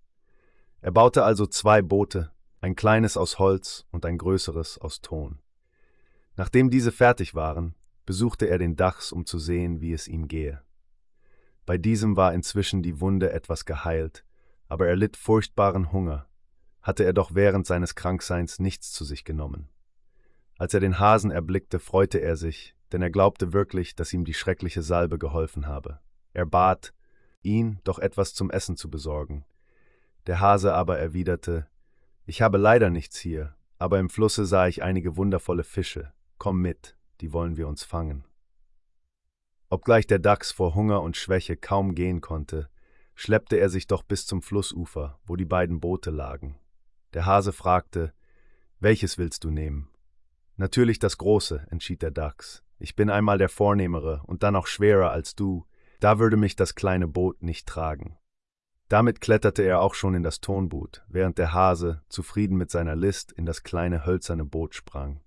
Er 0.82 0.92
baute 0.92 1.24
also 1.24 1.48
zwei 1.48 1.82
Boote, 1.82 2.32
ein 2.62 2.76
kleines 2.76 3.16
aus 3.16 3.40
Holz 3.40 3.86
und 3.92 4.06
ein 4.06 4.18
größeres 4.18 4.78
aus 4.78 5.02
Ton. 5.02 5.40
Nachdem 6.36 6.70
diese 6.70 6.92
fertig 6.92 7.34
waren, 7.34 7.76
besuchte 8.06 8.48
er 8.48 8.58
den 8.58 8.76
Dachs, 8.76 9.14
um 9.14 9.26
zu 9.26 9.40
sehen, 9.40 9.80
wie 9.80 9.94
es 9.94 10.08
ihm 10.08 10.28
gehe. 10.28 10.62
Bei 11.70 11.78
diesem 11.78 12.18
war 12.18 12.34
inzwischen 12.34 12.82
die 12.82 13.00
Wunde 13.00 13.32
etwas 13.32 13.64
geheilt, 13.64 14.26
aber 14.70 14.88
er 14.88 14.96
litt 14.96 15.16
furchtbaren 15.16 15.92
Hunger, 15.92 16.26
hatte 16.82 17.04
er 17.04 17.14
doch 17.14 17.36
während 17.36 17.68
seines 17.68 17.94
Krankseins 17.94 18.58
nichts 18.58 18.92
zu 18.92 19.06
sich 19.06 19.24
genommen. 19.24 19.70
Als 20.58 20.74
er 20.74 20.80
den 20.80 20.98
Hasen 20.98 21.30
erblickte, 21.30 21.78
freute 21.78 22.18
er 22.18 22.38
sich, 22.38 22.74
denn 22.92 23.04
er 23.04 23.12
glaubte 23.12 23.54
wirklich, 23.54 23.94
dass 23.94 24.12
ihm 24.14 24.26
die 24.26 24.34
schreckliche 24.34 24.82
Salbe 24.82 25.20
geholfen 25.20 25.68
habe. 25.68 26.00
Er 26.34 26.48
bat, 26.48 26.92
ihn 27.44 27.78
doch 27.84 28.00
etwas 28.00 28.34
zum 28.34 28.50
Essen 28.50 28.76
zu 28.76 28.90
besorgen. 28.90 29.46
Der 30.26 30.40
Hase 30.40 30.74
aber 30.74 30.98
erwiderte, 30.98 31.68
Ich 32.26 32.42
habe 32.42 32.58
leider 32.58 32.90
nichts 32.90 33.20
hier, 33.20 33.54
aber 33.78 34.00
im 34.00 34.10
Flusse 34.10 34.48
sah 34.48 34.66
ich 34.66 34.82
einige 34.82 35.18
wundervolle 35.18 35.64
Fische. 35.64 36.14
Komm 36.40 36.64
mit, 36.64 36.98
die 37.22 37.32
wollen 37.32 37.58
wir 37.58 37.68
uns 37.68 37.84
fangen. 37.84 38.24
Obgleich 39.70 40.08
der 40.08 40.20
Dachs 40.20 40.52
vor 40.52 40.74
Hunger 40.74 41.02
und 41.04 41.16
Schwäche 41.16 41.56
kaum 41.56 41.94
gehen 41.94 42.22
konnte, 42.22 42.70
schleppte 43.14 43.58
er 43.58 43.70
sich 43.70 43.86
doch 43.86 44.02
bis 44.02 44.26
zum 44.26 44.42
Flussufer, 44.42 45.20
wo 45.26 45.36
die 45.36 45.46
beiden 45.46 45.80
Boote 45.80 46.10
lagen. 46.10 46.58
Der 47.14 47.26
Hase 47.26 47.52
fragte, 47.54 48.14
Welches 48.80 49.18
willst 49.18 49.44
du 49.44 49.52
nehmen? 49.52 49.90
Natürlich 50.56 51.00
das 51.00 51.18
große, 51.18 51.68
entschied 51.70 52.02
der 52.02 52.12
Dachs. 52.12 52.64
Ich 52.80 52.96
bin 52.96 53.10
einmal 53.10 53.38
der 53.38 53.50
Vornehmere 53.50 54.22
und 54.26 54.42
dann 54.42 54.56
auch 54.56 54.68
schwerer 54.68 55.12
als 55.12 55.36
du, 55.36 55.66
da 56.00 56.18
würde 56.18 56.38
mich 56.38 56.56
das 56.56 56.76
kleine 56.76 57.08
Boot 57.08 57.44
nicht 57.44 57.68
tragen. 57.68 58.18
Damit 58.88 59.22
kletterte 59.22 59.62
er 59.62 59.82
auch 59.82 59.94
schon 59.94 60.16
in 60.16 60.24
das 60.24 60.42
Tonboot, 60.42 61.04
während 61.08 61.38
der 61.38 61.54
Hase, 61.54 62.02
zufrieden 62.10 62.58
mit 62.58 62.72
seiner 62.72 62.96
List, 62.96 63.32
in 63.32 63.46
das 63.46 63.62
kleine 63.62 64.06
hölzerne 64.06 64.46
Boot 64.46 64.74
sprang. 64.74 65.22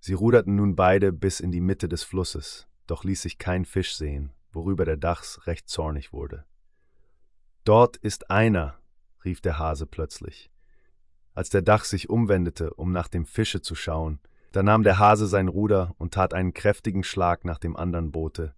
Sie 0.00 0.14
ruderten 0.14 0.54
nun 0.54 0.74
beide 0.74 1.12
bis 1.12 1.40
in 1.40 1.52
die 1.52 1.60
Mitte 1.60 1.88
des 1.88 2.02
Flusses, 2.02 2.66
doch 2.86 3.04
ließ 3.04 3.22
sich 3.22 3.38
kein 3.38 3.64
Fisch 3.64 3.96
sehen, 3.96 4.32
worüber 4.52 4.84
der 4.84 4.96
Dachs 4.96 5.46
recht 5.46 5.68
zornig 5.68 6.12
wurde. 6.12 6.44
Dort 7.64 7.96
ist 7.96 8.30
einer, 8.30 8.78
rief 9.24 9.40
der 9.40 9.58
Hase 9.58 9.86
plötzlich. 9.86 10.50
Als 11.34 11.50
der 11.50 11.62
Dach 11.62 11.84
sich 11.84 12.08
umwendete, 12.08 12.72
um 12.74 12.92
nach 12.92 13.08
dem 13.08 13.26
Fische 13.26 13.60
zu 13.60 13.74
schauen, 13.74 14.20
da 14.52 14.62
nahm 14.62 14.84
der 14.84 14.98
Hase 14.98 15.26
sein 15.26 15.48
Ruder 15.48 15.94
und 15.98 16.14
tat 16.14 16.32
einen 16.32 16.54
kräftigen 16.54 17.04
Schlag 17.04 17.44
nach 17.44 17.58
dem 17.58 17.76
anderen 17.76 18.12
Boote, 18.12 18.54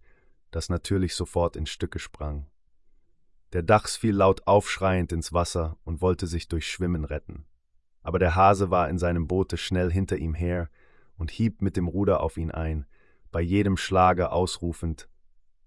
das 0.51 0.69
natürlich 0.69 1.15
sofort 1.15 1.57
in 1.57 1.67
Stücke 1.67 1.99
sprang. 1.99 2.47
Der 3.53 3.63
Dachs 3.63 3.97
fiel 3.97 4.15
laut 4.15 4.47
aufschreiend 4.47 5.11
ins 5.11 5.33
Wasser 5.33 5.77
und 5.85 6.01
wollte 6.03 6.27
sich 6.27 6.49
durch 6.49 6.71
Schwimmen 6.71 7.05
retten. 7.05 7.47
Aber 8.03 8.19
der 8.19 8.35
Hase 8.35 8.71
war 8.71 8.89
in 8.89 8.99
seinem 8.99 9.27
Boote 9.27 9.57
schnell 9.57 9.91
hinter 9.91 10.17
ihm 10.17 10.35
her 10.35 10.69
und 11.17 11.31
hieb 11.31 11.63
mit 11.63 11.77
dem 11.77 11.89
Ruder 11.89 12.21
auf 12.21 12.37
ihn 12.37 12.51
ein, 12.51 12.87
bei 13.31 13.41
jedem 13.41 13.77
Schlage 13.77 14.33
ausrufend 14.33 15.09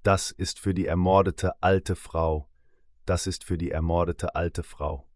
Das 0.04 0.32
ist 0.32 0.60
für 0.60 0.74
die 0.74 0.86
ermordete 0.86 1.62
alte 1.62 1.96
Frau, 1.96 2.50
das 3.06 3.28
ist 3.28 3.44
für 3.44 3.58
die 3.58 3.72
ermordete 3.72 4.36
alte 4.36 4.64
Frau. 4.64 5.08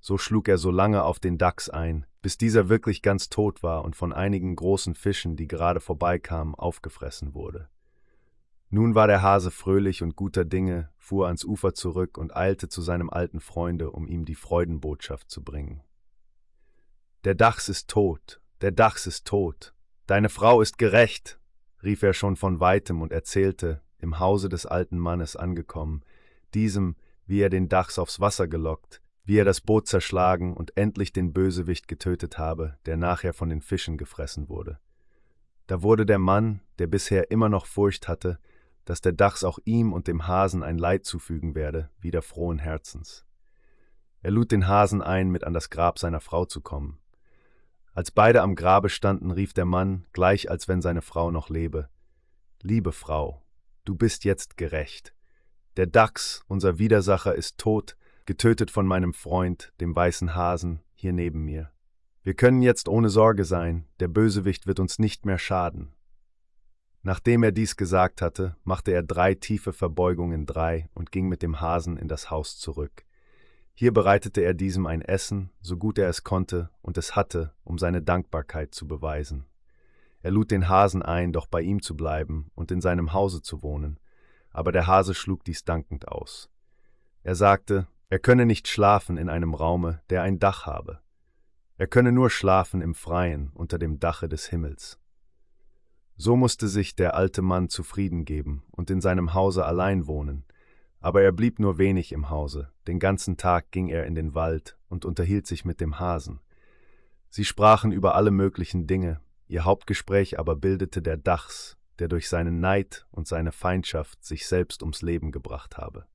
So 0.00 0.18
schlug 0.18 0.48
er 0.48 0.58
so 0.58 0.70
lange 0.70 1.04
auf 1.04 1.20
den 1.20 1.38
Dachs 1.38 1.68
ein, 1.68 2.06
bis 2.22 2.38
dieser 2.38 2.68
wirklich 2.68 3.02
ganz 3.02 3.28
tot 3.28 3.62
war 3.62 3.84
und 3.84 3.96
von 3.96 4.12
einigen 4.12 4.56
großen 4.56 4.94
Fischen, 4.94 5.36
die 5.36 5.46
gerade 5.46 5.80
vorbeikamen, 5.80 6.54
aufgefressen 6.54 7.34
wurde. 7.34 7.68
Nun 8.70 8.94
war 8.94 9.06
der 9.06 9.22
Hase 9.22 9.50
fröhlich 9.50 10.02
und 10.02 10.16
guter 10.16 10.44
Dinge, 10.44 10.90
fuhr 10.96 11.26
ans 11.26 11.44
Ufer 11.44 11.74
zurück 11.74 12.18
und 12.18 12.34
eilte 12.36 12.68
zu 12.68 12.82
seinem 12.82 13.10
alten 13.10 13.40
Freunde, 13.40 13.90
um 13.90 14.06
ihm 14.06 14.24
die 14.24 14.34
Freudenbotschaft 14.34 15.30
zu 15.30 15.42
bringen. 15.42 15.82
Der 17.24 17.34
Dachs 17.34 17.68
ist 17.68 17.88
tot, 17.88 18.40
der 18.60 18.72
Dachs 18.72 19.06
ist 19.06 19.26
tot, 19.26 19.74
Deine 20.10 20.28
Frau 20.28 20.60
ist 20.60 20.76
gerecht, 20.76 21.38
rief 21.82 22.02
er 22.02 22.12
schon 22.12 22.36
von 22.36 22.60
weitem 22.60 23.02
und 23.02 23.12
erzählte, 23.12 23.80
im 23.98 24.18
Hause 24.18 24.48
des 24.48 24.66
alten 24.66 24.98
Mannes 24.98 25.36
angekommen, 25.36 26.02
diesem, 26.54 26.96
wie 27.26 27.40
er 27.40 27.50
den 27.50 27.68
Dachs 27.68 27.98
aufs 27.98 28.20
Wasser 28.20 28.48
gelockt, 28.48 29.00
wie 29.24 29.38
er 29.38 29.44
das 29.44 29.60
Boot 29.60 29.86
zerschlagen 29.86 30.54
und 30.54 30.76
endlich 30.76 31.12
den 31.12 31.32
Bösewicht 31.32 31.86
getötet 31.86 32.38
habe, 32.38 32.76
der 32.86 32.96
nachher 32.96 33.32
von 33.32 33.48
den 33.48 33.60
Fischen 33.60 33.96
gefressen 33.96 34.48
wurde. 34.48 34.78
Da 35.66 35.82
wurde 35.82 36.06
der 36.06 36.18
Mann, 36.18 36.60
der 36.78 36.88
bisher 36.88 37.30
immer 37.30 37.48
noch 37.48 37.66
Furcht 37.66 38.08
hatte, 38.08 38.38
dass 38.84 39.00
der 39.00 39.12
Dachs 39.12 39.44
auch 39.44 39.60
ihm 39.64 39.92
und 39.92 40.08
dem 40.08 40.26
Hasen 40.26 40.64
ein 40.64 40.78
Leid 40.78 41.04
zufügen 41.04 41.54
werde, 41.54 41.90
wieder 42.00 42.22
frohen 42.22 42.58
Herzens. 42.58 43.24
Er 44.22 44.32
lud 44.32 44.50
den 44.50 44.66
Hasen 44.66 45.00
ein, 45.00 45.30
mit 45.30 45.44
an 45.44 45.54
das 45.54 45.70
Grab 45.70 45.98
seiner 45.98 46.20
Frau 46.20 46.44
zu 46.44 46.60
kommen. 46.60 46.98
Als 47.92 48.10
beide 48.10 48.42
am 48.42 48.54
Grabe 48.54 48.88
standen, 48.88 49.30
rief 49.30 49.52
der 49.52 49.64
Mann, 49.64 50.06
gleich 50.12 50.50
als 50.50 50.68
wenn 50.68 50.82
seine 50.82 51.02
Frau 51.02 51.30
noch 51.30 51.48
lebe, 51.48 51.88
Liebe 52.62 52.92
Frau, 52.92 53.42
du 53.86 53.94
bist 53.94 54.24
jetzt 54.24 54.58
gerecht. 54.58 55.14
Der 55.78 55.86
Dachs, 55.86 56.44
unser 56.46 56.78
Widersacher, 56.78 57.34
ist 57.34 57.56
tot, 57.56 57.96
getötet 58.26 58.70
von 58.70 58.86
meinem 58.86 59.14
Freund, 59.14 59.72
dem 59.80 59.96
weißen 59.96 60.34
Hasen, 60.34 60.82
hier 60.92 61.14
neben 61.14 61.42
mir. 61.42 61.70
Wir 62.22 62.34
können 62.34 62.60
jetzt 62.60 62.86
ohne 62.86 63.08
Sorge 63.08 63.46
sein, 63.46 63.86
der 63.98 64.08
Bösewicht 64.08 64.66
wird 64.66 64.78
uns 64.78 64.98
nicht 64.98 65.24
mehr 65.24 65.38
schaden. 65.38 65.94
Nachdem 67.02 67.42
er 67.42 67.52
dies 67.52 67.76
gesagt 67.76 68.20
hatte, 68.20 68.56
machte 68.62 68.92
er 68.92 69.02
drei 69.02 69.34
tiefe 69.34 69.72
Verbeugungen 69.72 70.44
drei 70.44 70.90
und 70.92 71.12
ging 71.12 71.28
mit 71.28 71.40
dem 71.40 71.62
Hasen 71.62 71.96
in 71.96 72.08
das 72.08 72.30
Haus 72.30 72.58
zurück. 72.58 73.06
Hier 73.80 73.94
bereitete 73.94 74.42
er 74.42 74.52
diesem 74.52 74.84
ein 74.84 75.00
Essen, 75.00 75.48
so 75.62 75.78
gut 75.78 75.96
er 75.96 76.10
es 76.10 76.22
konnte 76.22 76.68
und 76.82 76.98
es 76.98 77.16
hatte, 77.16 77.54
um 77.64 77.78
seine 77.78 78.02
Dankbarkeit 78.02 78.74
zu 78.74 78.86
beweisen. 78.86 79.46
Er 80.20 80.32
lud 80.32 80.50
den 80.50 80.68
Hasen 80.68 81.02
ein, 81.02 81.32
doch 81.32 81.46
bei 81.46 81.62
ihm 81.62 81.80
zu 81.80 81.96
bleiben 81.96 82.50
und 82.54 82.70
in 82.70 82.82
seinem 82.82 83.14
Hause 83.14 83.40
zu 83.40 83.62
wohnen, 83.62 83.98
aber 84.50 84.70
der 84.70 84.86
Hase 84.86 85.14
schlug 85.14 85.44
dies 85.44 85.64
dankend 85.64 86.08
aus. 86.08 86.50
Er 87.22 87.34
sagte, 87.34 87.86
er 88.10 88.18
könne 88.18 88.44
nicht 88.44 88.68
schlafen 88.68 89.16
in 89.16 89.30
einem 89.30 89.54
Raume, 89.54 90.02
der 90.10 90.20
ein 90.24 90.38
Dach 90.38 90.66
habe. 90.66 91.00
Er 91.78 91.86
könne 91.86 92.12
nur 92.12 92.28
schlafen 92.28 92.82
im 92.82 92.94
Freien 92.94 93.50
unter 93.54 93.78
dem 93.78 93.98
Dache 93.98 94.28
des 94.28 94.44
Himmels. 94.44 94.98
So 96.18 96.36
musste 96.36 96.68
sich 96.68 96.96
der 96.96 97.14
alte 97.14 97.40
Mann 97.40 97.70
zufrieden 97.70 98.26
geben 98.26 98.62
und 98.72 98.90
in 98.90 99.00
seinem 99.00 99.32
Hause 99.32 99.64
allein 99.64 100.06
wohnen, 100.06 100.44
aber 101.00 101.22
er 101.22 101.32
blieb 101.32 101.58
nur 101.58 101.78
wenig 101.78 102.12
im 102.12 102.30
Hause, 102.30 102.70
den 102.86 102.98
ganzen 102.98 103.36
Tag 103.36 103.70
ging 103.70 103.88
er 103.88 104.06
in 104.06 104.14
den 104.14 104.34
Wald 104.34 104.78
und 104.88 105.04
unterhielt 105.04 105.46
sich 105.46 105.64
mit 105.64 105.80
dem 105.80 105.98
Hasen. 105.98 106.40
Sie 107.30 107.44
sprachen 107.44 107.90
über 107.90 108.14
alle 108.14 108.30
möglichen 108.30 108.86
Dinge, 108.86 109.20
ihr 109.46 109.64
Hauptgespräch 109.64 110.38
aber 110.38 110.56
bildete 110.56 111.00
der 111.00 111.16
Dachs, 111.16 111.76
der 111.98 112.08
durch 112.08 112.28
seinen 112.28 112.60
Neid 112.60 113.06
und 113.10 113.26
seine 113.26 113.52
Feindschaft 113.52 114.24
sich 114.24 114.46
selbst 114.46 114.82
ums 114.82 115.02
Leben 115.02 115.32
gebracht 115.32 115.78
habe. 115.78 116.06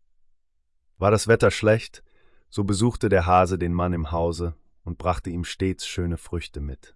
War 0.97 1.11
das 1.11 1.27
Wetter 1.27 1.51
schlecht, 1.51 2.03
so 2.49 2.63
besuchte 2.63 3.09
der 3.09 3.25
Hase 3.25 3.57
den 3.57 3.73
Mann 3.73 3.93
im 3.93 4.11
Hause 4.11 4.55
und 4.83 4.97
brachte 4.97 5.29
ihm 5.29 5.43
stets 5.43 5.87
schöne 5.87 6.17
Früchte 6.17 6.61
mit. 6.61 6.95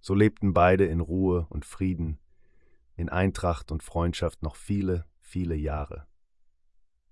So 0.00 0.14
lebten 0.14 0.52
beide 0.52 0.86
in 0.86 1.00
Ruhe 1.00 1.46
und 1.48 1.64
Frieden, 1.64 2.18
in 2.96 3.08
Eintracht 3.08 3.70
und 3.72 3.82
Freundschaft 3.82 4.42
noch 4.42 4.56
viele, 4.56 5.06
viele 5.20 5.54
Jahre. 5.54 6.06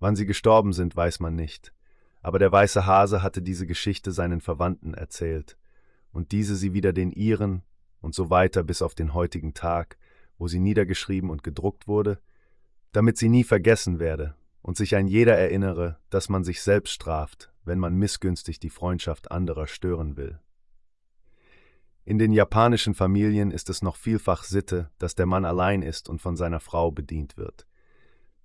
Wann 0.01 0.17
sie 0.17 0.27
gestorben 0.27 0.73
sind, 0.73 0.97
weiß 0.97 1.21
man 1.21 1.35
nicht, 1.35 1.73
aber 2.23 2.39
der 2.39 2.53
weiße 2.53 2.87
Hase 2.87 3.23
hatte 3.23 3.43
diese 3.43 3.67
Geschichte 3.67 4.13
seinen 4.13 4.41
Verwandten 4.41 4.95
erzählt, 4.95 5.57
und 6.13 6.33
diese 6.33 6.57
sie 6.57 6.73
wieder 6.73 6.93
den 6.93 7.11
ihren, 7.11 7.63
und 8.01 8.15
so 8.15 8.31
weiter 8.31 8.63
bis 8.63 8.83
auf 8.83 8.95
den 8.95 9.15
heutigen 9.15 9.55
Tag, 9.55 9.99
wo 10.39 10.49
sie 10.49 10.61
niedergeschrieben 10.61 11.31
und 11.31 11.43
gedruckt 11.43 11.89
wurde, 11.89 12.21
damit 12.93 13.19
sie 13.19 13.29
nie 13.29 13.45
vergessen 13.45 13.99
werde 13.99 14.35
und 14.63 14.77
sich 14.77 14.97
ein 14.97 15.09
jeder 15.09 15.37
erinnere, 15.37 15.99
dass 16.11 16.29
man 16.29 16.45
sich 16.45 16.63
selbst 16.63 16.93
straft, 16.93 17.53
wenn 17.65 17.79
man 17.79 17.95
missgünstig 17.95 18.61
die 18.61 18.71
Freundschaft 18.71 19.31
anderer 19.31 19.67
stören 19.67 20.17
will. 20.17 20.39
In 22.05 22.19
den 22.19 22.33
japanischen 22.33 22.95
Familien 22.95 23.51
ist 23.51 23.69
es 23.69 23.83
noch 23.83 23.97
vielfach 23.97 24.43
Sitte, 24.45 24.91
dass 24.99 25.15
der 25.15 25.27
Mann 25.27 25.45
allein 25.45 25.83
ist 25.83 26.09
und 26.09 26.23
von 26.23 26.37
seiner 26.37 26.61
Frau 26.61 26.91
bedient 26.91 27.37
wird. 27.37 27.67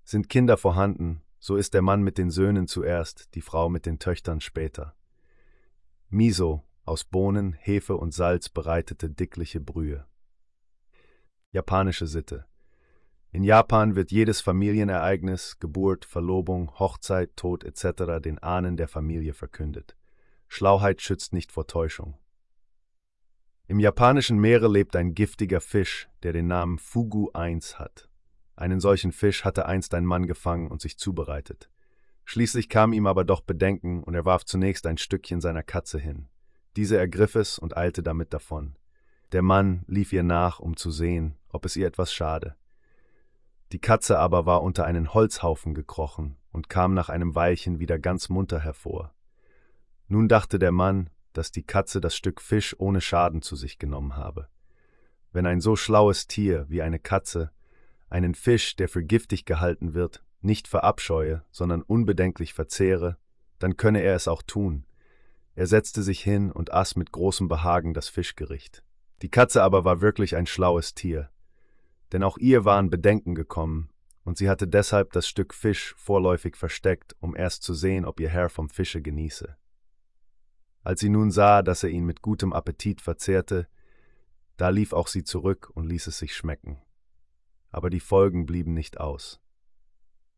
Sind 0.04 0.28
Kinder 0.28 0.58
vorhanden, 0.58 1.23
so 1.45 1.57
ist 1.57 1.74
der 1.74 1.82
Mann 1.82 2.03
mit 2.03 2.18
den 2.18 2.30
Söhnen 2.30 2.68
zuerst, 2.68 3.36
die 3.36 3.41
Frau 3.41 3.68
mit 3.68 3.86
den 3.86 3.99
Töchtern 3.99 4.40
später. 4.40 4.95
Miso, 6.07 6.64
aus 6.86 7.03
Bohnen, 7.03 7.52
Hefe 7.52 7.98
und 7.98 8.14
Salz 8.14 8.48
bereitete 8.48 9.10
dickliche 9.10 9.60
Brühe. 9.60 10.07
Japanische 11.52 12.07
Sitte. 12.07 12.45
In 13.32 13.44
Japan 13.44 13.98
wird 13.98 14.10
jedes 14.10 14.40
Familienereignis, 14.40 15.60
Geburt, 15.60 16.06
Verlobung, 16.06 16.80
Hochzeit, 16.80 17.36
Tod 17.36 17.65
etc. 17.65 18.24
den 18.24 18.40
Ahnen 18.40 18.78
der 18.78 18.88
Familie 18.88 19.34
verkündet. 19.34 19.98
Schlauheit 20.48 21.02
schützt 21.02 21.34
nicht 21.34 21.52
vor 21.52 21.68
Täuschung. 21.68 22.18
Im 23.68 23.82
japanischen 23.82 24.38
Meere 24.38 24.70
lebt 24.70 24.95
ein 24.95 25.14
giftiger 25.14 25.60
Fisch, 25.60 26.07
der 26.22 26.32
den 26.32 26.48
Namen 26.48 26.78
Fugu 26.78 27.32
1 27.34 27.80
hat. 27.80 28.07
Einen 28.56 28.80
solchen 28.80 29.12
Fisch 29.12 29.46
hatte 29.46 29.66
einst 29.66 29.94
ein 29.94 30.06
Mann 30.06 30.28
gefangen 30.28 30.70
und 30.70 30.82
sich 30.82 30.98
zubereitet. 30.98 31.70
Schließlich 32.26 32.70
kam 32.70 32.94
ihm 32.94 33.08
aber 33.08 33.24
doch 33.24 33.42
Bedenken, 33.42 34.04
und 34.04 34.14
er 34.14 34.26
warf 34.26 34.46
zunächst 34.46 34.88
ein 34.88 34.98
Stückchen 34.98 35.42
seiner 35.42 35.64
Katze 35.64 36.00
hin. 36.00 36.30
Diese 36.76 36.98
ergriff 36.98 37.36
es 37.36 37.60
und 37.60 37.76
eilte 37.76 38.02
damit 38.02 38.34
davon. 38.34 38.76
Der 39.32 39.42
Mann 39.42 39.84
lief 39.88 40.14
ihr 40.14 40.24
nach, 40.24 40.60
um 40.60 40.78
zu 40.78 40.92
sehen, 40.92 41.36
ob 41.50 41.66
es 41.66 41.76
ihr 41.76 41.88
etwas 41.88 42.14
schade. 42.14 42.56
Die 43.72 43.80
Katze 43.80 44.20
aber 44.20 44.46
war 44.46 44.62
unter 44.62 44.86
einen 44.86 45.14
Holzhaufen 45.14 45.74
gekrochen 45.74 46.38
und 46.52 46.70
kam 46.70 46.94
nach 46.94 47.10
einem 47.10 47.34
Weilchen 47.34 47.80
wieder 47.80 47.98
ganz 47.98 48.30
munter 48.30 48.60
hervor. 48.60 49.14
Nun 50.08 50.28
dachte 50.28 50.60
der 50.60 50.72
Mann, 50.72 51.10
dass 51.34 51.52
die 51.52 51.64
Katze 51.64 52.00
das 52.00 52.16
Stück 52.16 52.40
Fisch 52.42 52.76
ohne 52.78 53.02
Schaden 53.02 53.42
zu 53.42 53.56
sich 53.56 53.80
genommen 53.80 54.16
habe. 54.16 54.48
Wenn 55.32 55.48
ein 55.48 55.62
so 55.62 55.76
schlaues 55.76 56.28
Tier 56.28 56.66
wie 56.70 56.84
eine 56.84 57.00
Katze 57.00 57.52
einen 58.14 58.35
Fisch, 58.35 58.76
der 58.76 58.88
für 58.88 59.03
giftig 59.03 59.44
gehalten 59.44 59.95
wird, 59.95 60.23
nicht 60.41 60.68
verabscheue, 60.68 61.44
sondern 61.52 61.81
unbedenklich 61.81 62.53
verzehre, 62.53 63.18
dann 63.57 63.76
könne 63.76 64.02
er 64.02 64.15
es 64.15 64.27
auch 64.27 64.44
tun. 64.44 64.85
Er 65.56 65.65
setzte 65.65 66.03
sich 66.03 66.22
hin 66.22 66.52
und 66.52 66.72
aß 66.72 66.95
mit 66.95 67.11
großem 67.11 67.48
Behagen 67.48 67.94
das 67.94 68.10
Fischgericht. 68.10 68.84
Die 69.23 69.30
Katze 69.30 69.64
aber 69.64 69.84
war 69.84 70.02
wirklich 70.02 70.35
ein 70.35 70.45
schlaues 70.45 70.94
Tier, 70.94 71.31
denn 72.11 72.23
auch 72.23 72.38
ihr 72.38 72.65
waren 72.65 72.91
Bedenken 72.91 73.34
gekommen, 73.34 73.90
und 74.26 74.38
sie 74.38 74.48
hatte 74.49 74.68
deshalb 74.68 75.11
das 75.11 75.27
Stück 75.27 75.53
Fisch 75.53 75.95
vorläufig 75.98 76.56
versteckt, 76.56 77.15
um 77.19 77.35
erst 77.35 77.64
zu 77.64 77.73
sehen, 77.73 78.06
ob 78.06 78.19
ihr 78.19 78.30
Herr 78.30 78.49
vom 78.49 78.69
Fische 78.69 79.02
genieße. 79.02 79.57
Als 80.84 80.99
sie 80.99 81.10
nun 81.10 81.31
sah, 81.31 81.61
dass 81.61 81.84
er 81.84 81.90
ihn 81.90 82.06
mit 82.06 82.22
gutem 82.22 82.53
Appetit 82.53 83.02
verzehrte, 83.02 83.68
da 84.56 84.69
lief 84.69 84.94
auch 84.94 85.07
sie 85.07 85.23
zurück 85.23 85.72
und 85.73 85.88
ließ 85.88 86.07
es 86.07 86.19
sich 86.19 86.35
schmecken 86.35 86.80
aber 87.74 87.90
die 87.90 88.00
Folgen 88.00 88.45
blieben 88.45 88.74
nicht 88.74 89.00
aus. 89.00 89.41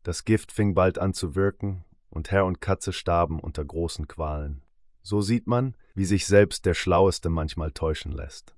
Das 0.02 0.24
Gift 0.24 0.50
fing 0.50 0.74
bald 0.74 0.98
an 0.98 1.12
zu 1.12 1.34
wirken, 1.34 1.84
und 2.08 2.30
Herr 2.30 2.46
und 2.46 2.60
Katze 2.60 2.92
starben 2.92 3.40
unter 3.40 3.64
großen 3.64 4.08
Qualen. 4.08 4.62
So 5.02 5.20
sieht 5.20 5.46
man, 5.46 5.76
wie 5.94 6.06
sich 6.06 6.26
selbst 6.26 6.64
der 6.64 6.74
Schlaueste 6.74 7.28
manchmal 7.28 7.72
täuschen 7.72 8.10
lässt. 8.10 8.56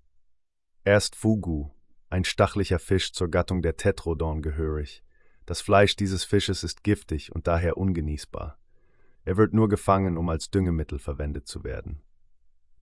Erst 0.84 1.16
Fugu, 1.16 1.70
ein 2.08 2.24
stachlicher 2.24 2.78
Fisch 2.78 3.12
zur 3.12 3.28
Gattung 3.28 3.62
der 3.62 3.76
Tetrodon 3.76 4.42
gehörig. 4.42 5.02
Das 5.44 5.60
Fleisch 5.60 5.96
dieses 5.96 6.24
Fisches 6.24 6.62
ist 6.62 6.84
giftig 6.84 7.34
und 7.34 7.46
daher 7.46 7.76
ungenießbar. 7.76 8.58
Er 9.24 9.36
wird 9.36 9.52
nur 9.54 9.68
gefangen, 9.68 10.16
um 10.16 10.28
als 10.28 10.50
Düngemittel 10.50 10.98
verwendet 10.98 11.48
zu 11.48 11.64
werden. 11.64 12.00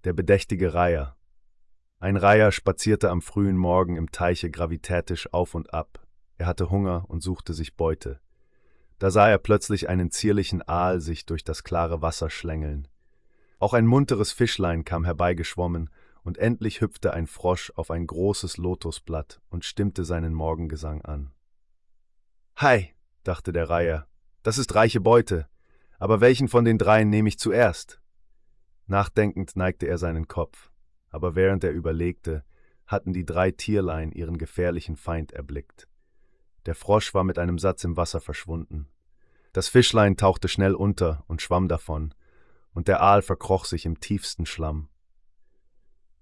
Der 0.05 0.13
bedächtige 0.13 0.75
Reiher, 0.75 1.17
ein 1.99 2.17
Reiher 2.17 2.53
spazierte 2.53 3.11
am 3.11 3.23
frühen 3.23 3.57
Morgen 3.57 3.97
im 3.97 4.13
Teiche 4.13 4.51
gravitätisch 4.51 5.33
auf 5.33 5.55
und 5.55 5.73
ab. 5.73 6.07
Er 6.37 6.47
hatte 6.47 6.69
Hunger 6.69 7.07
und 7.09 7.23
suchte 7.23 7.55
sich 7.55 7.75
Beute. 7.75 8.21
Da 8.99 9.11
sah 9.11 9.29
er 9.29 9.39
plötzlich 9.39 9.89
einen 9.89 10.11
zierlichen 10.11 10.61
Aal 10.61 11.01
sich 11.01 11.25
durch 11.25 11.43
das 11.43 11.65
klare 11.65 12.03
Wasser 12.03 12.29
schlängeln. 12.29 12.87
Auch 13.59 13.73
ein 13.73 13.87
munteres 13.87 14.33
Fischlein 14.33 14.85
kam 14.85 15.05
herbeigeschwommen, 15.05 15.91
und 16.23 16.39
endlich 16.39 16.81
hüpfte 16.81 17.15
ein 17.15 17.29
Frosch 17.29 17.73
auf 17.77 17.91
ein 17.93 18.05
großes 18.05 18.57
Lotusblatt 18.57 19.41
und 19.49 19.65
stimmte 19.65 20.05
seinen 20.05 20.35
Morgengesang 20.35 21.01
an. 21.03 21.33
Hei, 22.61 22.95
dachte 23.23 23.53
der 23.53 23.71
Reiher, 23.71 24.09
das 24.43 24.59
ist 24.59 24.75
reiche 24.75 25.01
Beute, 25.01 25.49
aber 26.01 26.21
welchen 26.21 26.49
von 26.49 26.65
den 26.65 26.79
dreien 26.79 27.11
nehme 27.11 27.29
ich 27.29 27.39
zuerst? 27.39 28.01
Nachdenkend 28.87 29.55
neigte 29.55 29.87
er 29.87 29.99
seinen 29.99 30.27
Kopf 30.27 30.73
aber 31.11 31.35
während 31.35 31.65
er 31.65 31.73
überlegte, 31.73 32.45
hatten 32.87 33.13
die 33.13 33.25
drei 33.25 33.51
Tierlein 33.51 34.13
ihren 34.13 34.39
gefährlichen 34.39 34.97
Feind 34.97 35.33
erblickt. 35.33 35.89
Der 36.67 36.75
Frosch 36.75 37.15
war 37.15 37.25
mit 37.25 37.39
einem 37.39 37.59
Satz 37.59 37.85
im 37.85 37.97
Wasser 37.97 38.21
verschwunden. 38.21 38.89
Das 39.53 39.69
Fischlein 39.69 40.17
tauchte 40.17 40.49
schnell 40.49 40.75
unter 40.75 41.25
und 41.27 41.43
schwamm 41.43 41.69
davon, 41.69 42.15
und 42.73 42.89
der 42.89 43.01
Aal 43.01 43.23
verkroch 43.23 43.65
sich 43.65 43.87
im 43.87 44.01
tiefsten 44.01 44.47
Schlamm. 44.47 44.89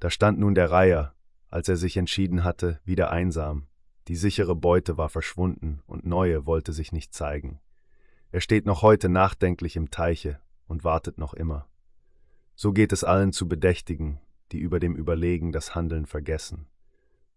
Da 0.01 0.11
stand 0.11 0.39
nun 0.39 0.55
der 0.55 0.71
Reiher, 0.71 1.15
als 1.49 1.69
er 1.69 1.77
sich 1.77 1.97
entschieden 1.97 2.45
hatte, 2.45 2.81
wieder 2.85 3.11
einsam. 3.11 3.67
Die 4.09 4.17
sichere 4.17 4.55
Beute 4.55 4.99
war 4.99 5.09
verschwunden 5.09 5.83
und 5.87 6.05
neue 6.05 6.47
wollte 6.47 6.73
sich 6.73 6.93
nicht 6.93 7.15
zeigen. 7.15 7.61
Er 8.31 8.41
steht 8.41 8.67
noch 8.67 8.83
heute 8.83 9.09
nachdenklich 9.09 9.77
im 9.77 9.91
Teiche 9.91 10.41
und 10.67 10.85
wartet 10.85 11.19
noch 11.19 11.35
immer. 11.35 11.67
So 12.55 12.73
geht 12.73 12.93
es 12.93 13.03
allen 13.03 13.33
zu 13.33 13.49
Bedächtigen, 13.49 14.21
die 14.53 14.59
über 14.59 14.81
dem 14.81 14.97
Überlegen 14.97 15.53
das 15.53 15.75
Handeln 15.75 16.07
vergessen. 16.07 16.67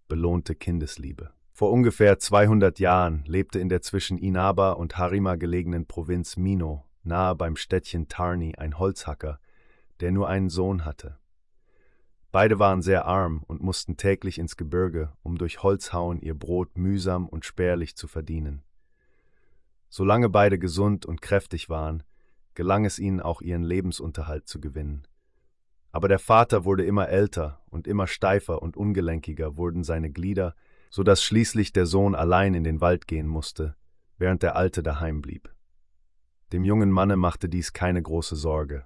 Belohnte 0.08 0.56
Kindesliebe. 0.56 1.32
Vor 1.52 1.72
ungefähr 1.72 2.20
200 2.20 2.80
Jahren 2.80 3.24
lebte 3.26 3.60
in 3.60 3.70
der 3.70 3.82
zwischen 3.82 4.18
Inaba 4.18 4.74
und 4.74 4.98
Harima 4.98 5.36
gelegenen 5.36 5.88
Provinz 5.88 6.38
Mino, 6.38 6.86
nahe 7.04 7.36
beim 7.36 7.56
Städtchen 7.56 8.08
Tarni, 8.08 8.56
ein 8.56 8.78
Holzhacker, 8.78 9.40
der 10.00 10.12
nur 10.12 10.30
einen 10.30 10.50
Sohn 10.50 10.86
hatte. 10.86 11.18
Beide 12.32 12.60
waren 12.60 12.82
sehr 12.82 13.06
arm 13.06 13.44
und 13.48 13.64
mussten 13.64 13.98
täglich 13.98 14.38
ins 14.38 14.58
Gebirge, 14.58 15.14
um 15.24 15.38
durch 15.38 15.64
Holzhauen 15.64 16.22
ihr 16.22 16.36
Brot 16.36 16.78
mühsam 16.78 17.28
und 17.28 17.46
spärlich 17.46 17.96
zu 17.96 18.08
verdienen. 18.08 18.62
Solange 19.90 20.30
beide 20.30 20.60
gesund 20.60 21.06
und 21.06 21.22
kräftig 21.22 21.70
waren, 21.70 22.04
gelang 22.54 22.86
es 22.86 23.00
ihnen 23.00 23.22
auch 23.22 23.42
ihren 23.42 23.64
Lebensunterhalt 23.64 24.48
zu 24.48 24.60
gewinnen. 24.60 25.08
Aber 25.92 26.08
der 26.08 26.20
Vater 26.20 26.66
wurde 26.66 26.86
immer 26.86 27.10
älter 27.10 27.62
und 27.70 27.88
immer 27.88 28.08
steifer 28.08 28.62
und 28.62 28.78
ungelenkiger 28.78 29.58
wurden 29.58 29.84
seine 29.84 30.12
Glieder, 30.12 30.56
so 30.90 31.04
dass 31.04 31.24
schließlich 31.24 31.74
der 31.74 31.86
Sohn 31.86 32.16
allein 32.16 32.54
in 32.54 32.64
den 32.64 32.82
Wald 32.82 33.08
gehen 33.08 33.28
musste, 33.28 33.76
während 34.18 34.44
der 34.44 34.56
Alte 34.56 34.84
daheim 34.84 35.22
blieb. 35.22 35.54
Dem 36.54 36.64
jungen 36.64 36.92
Manne 36.92 37.18
machte 37.18 37.50
dies 37.50 37.74
keine 37.74 38.02
große 38.02 38.36
Sorge. 38.36 38.86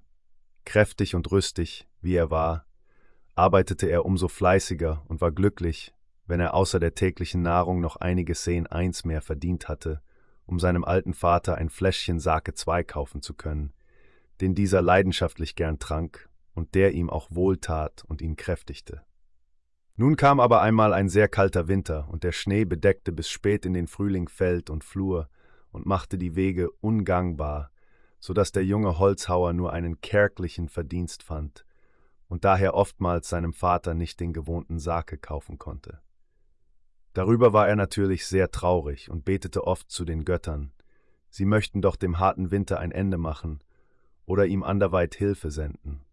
Kräftig 0.65 1.15
und 1.15 1.31
rüstig, 1.31 1.87
wie 2.01 2.15
er 2.15 2.31
war, 2.31 2.65
arbeitete 3.35 3.87
er 3.87 4.05
umso 4.05 4.27
fleißiger 4.27 5.03
und 5.07 5.21
war 5.21 5.31
glücklich, 5.31 5.93
wenn 6.25 6.39
er 6.39 6.53
außer 6.53 6.79
der 6.79 6.95
täglichen 6.95 7.41
Nahrung 7.41 7.81
noch 7.81 7.97
einige 7.97 8.35
Seen 8.35 8.67
eins 8.67 9.05
mehr 9.05 9.21
verdient 9.21 9.67
hatte, 9.67 10.01
um 10.45 10.59
seinem 10.59 10.83
alten 10.83 11.13
Vater 11.13 11.55
ein 11.55 11.69
Fläschchen 11.69 12.19
Sake 12.19 12.53
II 12.53 12.83
kaufen 12.83 13.21
zu 13.21 13.33
können, 13.33 13.73
den 14.39 14.55
dieser 14.55 14.81
leidenschaftlich 14.81 15.55
gern 15.55 15.79
trank 15.79 16.29
und 16.61 16.75
der 16.75 16.91
ihm 16.91 17.09
auch 17.09 17.31
wohltat 17.31 18.03
und 18.07 18.21
ihn 18.21 18.35
kräftigte. 18.35 19.01
Nun 19.95 20.15
kam 20.15 20.39
aber 20.39 20.61
einmal 20.61 20.93
ein 20.93 21.09
sehr 21.09 21.27
kalter 21.27 21.67
Winter, 21.67 22.07
und 22.07 22.23
der 22.23 22.33
Schnee 22.33 22.65
bedeckte 22.65 23.11
bis 23.11 23.29
spät 23.29 23.65
in 23.65 23.73
den 23.73 23.87
Frühling 23.87 24.29
Feld 24.29 24.69
und 24.69 24.83
Flur 24.83 25.27
und 25.71 25.87
machte 25.87 26.19
die 26.19 26.35
Wege 26.35 26.69
ungangbar, 26.79 27.71
so 28.19 28.33
dass 28.33 28.51
der 28.51 28.63
junge 28.63 28.99
Holzhauer 28.99 29.53
nur 29.53 29.73
einen 29.73 30.01
kärglichen 30.01 30.69
Verdienst 30.69 31.23
fand 31.23 31.65
und 32.27 32.45
daher 32.45 32.75
oftmals 32.75 33.27
seinem 33.27 33.53
Vater 33.53 33.95
nicht 33.95 34.19
den 34.19 34.31
gewohnten 34.31 34.77
Sake 34.77 35.17
kaufen 35.17 35.57
konnte. 35.57 35.99
Darüber 37.13 37.53
war 37.53 37.67
er 37.67 37.75
natürlich 37.75 38.27
sehr 38.27 38.51
traurig 38.51 39.09
und 39.09 39.25
betete 39.25 39.65
oft 39.65 39.89
zu 39.89 40.05
den 40.05 40.25
Göttern, 40.25 40.73
sie 41.31 41.45
möchten 41.45 41.81
doch 41.81 41.95
dem 41.95 42.19
harten 42.19 42.51
Winter 42.51 42.79
ein 42.79 42.91
Ende 42.91 43.17
machen 43.17 43.63
oder 44.27 44.45
ihm 44.45 44.61
anderweit 44.61 45.15
Hilfe 45.15 45.49
senden. 45.49 46.05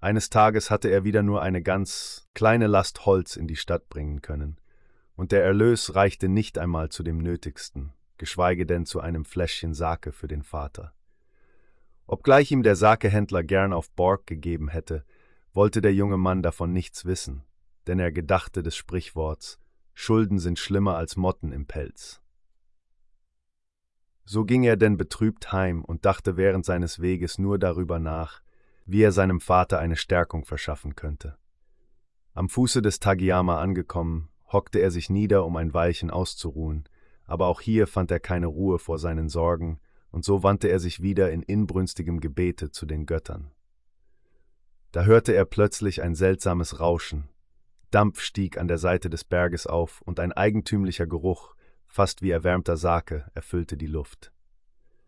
Eines 0.00 0.30
Tages 0.30 0.70
hatte 0.70 0.88
er 0.88 1.04
wieder 1.04 1.22
nur 1.22 1.42
eine 1.42 1.62
ganz 1.62 2.28
kleine 2.34 2.66
Last 2.66 3.06
Holz 3.06 3.36
in 3.36 3.46
die 3.46 3.56
Stadt 3.56 3.88
bringen 3.88 4.22
können, 4.22 4.58
und 5.14 5.32
der 5.32 5.42
Erlös 5.42 5.94
reichte 5.94 6.28
nicht 6.28 6.58
einmal 6.58 6.90
zu 6.90 7.02
dem 7.02 7.18
Nötigsten, 7.18 7.92
geschweige 8.18 8.66
denn 8.66 8.84
zu 8.84 9.00
einem 9.00 9.24
Fläschchen 9.24 9.72
Sake 9.72 10.12
für 10.12 10.28
den 10.28 10.42
Vater. 10.42 10.92
Obgleich 12.06 12.50
ihm 12.52 12.62
der 12.62 12.76
Sakehändler 12.76 13.42
gern 13.42 13.72
auf 13.72 13.90
Borg 13.90 14.26
gegeben 14.26 14.68
hätte, 14.68 15.04
wollte 15.52 15.80
der 15.80 15.94
junge 15.94 16.18
Mann 16.18 16.42
davon 16.42 16.72
nichts 16.72 17.06
wissen, 17.06 17.42
denn 17.86 17.98
er 17.98 18.12
gedachte 18.12 18.62
des 18.62 18.76
Sprichworts 18.76 19.58
Schulden 19.98 20.38
sind 20.38 20.58
schlimmer 20.58 20.96
als 20.96 21.16
Motten 21.16 21.52
im 21.52 21.64
Pelz. 21.64 22.20
So 24.26 24.44
ging 24.44 24.62
er 24.62 24.76
denn 24.76 24.98
betrübt 24.98 25.52
heim 25.52 25.82
und 25.82 26.04
dachte 26.04 26.36
während 26.36 26.66
seines 26.66 27.00
Weges 27.00 27.38
nur 27.38 27.58
darüber 27.58 27.98
nach, 27.98 28.42
wie 28.86 29.02
er 29.02 29.12
seinem 29.12 29.40
Vater 29.40 29.78
eine 29.78 29.96
Stärkung 29.96 30.44
verschaffen 30.44 30.94
könnte. 30.94 31.36
Am 32.32 32.48
Fuße 32.48 32.82
des 32.82 33.00
Tagiyama 33.00 33.60
angekommen, 33.60 34.28
hockte 34.52 34.78
er 34.78 34.90
sich 34.90 35.10
nieder, 35.10 35.44
um 35.44 35.56
ein 35.56 35.74
Weilchen 35.74 36.10
auszuruhen, 36.10 36.88
aber 37.24 37.46
auch 37.46 37.60
hier 37.60 37.86
fand 37.86 38.10
er 38.10 38.20
keine 38.20 38.46
Ruhe 38.46 38.78
vor 38.78 38.98
seinen 38.98 39.28
Sorgen, 39.28 39.80
und 40.10 40.24
so 40.24 40.42
wandte 40.42 40.68
er 40.68 40.78
sich 40.78 41.02
wieder 41.02 41.32
in 41.32 41.42
inbrünstigem 41.42 42.20
Gebete 42.20 42.70
zu 42.70 42.86
den 42.86 43.06
Göttern. 43.06 43.50
Da 44.92 45.04
hörte 45.04 45.34
er 45.34 45.44
plötzlich 45.44 46.02
ein 46.02 46.14
seltsames 46.14 46.80
Rauschen. 46.80 47.28
Dampf 47.90 48.20
stieg 48.20 48.56
an 48.56 48.68
der 48.68 48.78
Seite 48.78 49.10
des 49.10 49.24
Berges 49.24 49.66
auf, 49.66 50.00
und 50.02 50.20
ein 50.20 50.32
eigentümlicher 50.32 51.06
Geruch, 51.06 51.54
fast 51.86 52.22
wie 52.22 52.30
erwärmter 52.30 52.76
Sake, 52.76 53.30
erfüllte 53.34 53.76
die 53.76 53.86
Luft. 53.86 54.32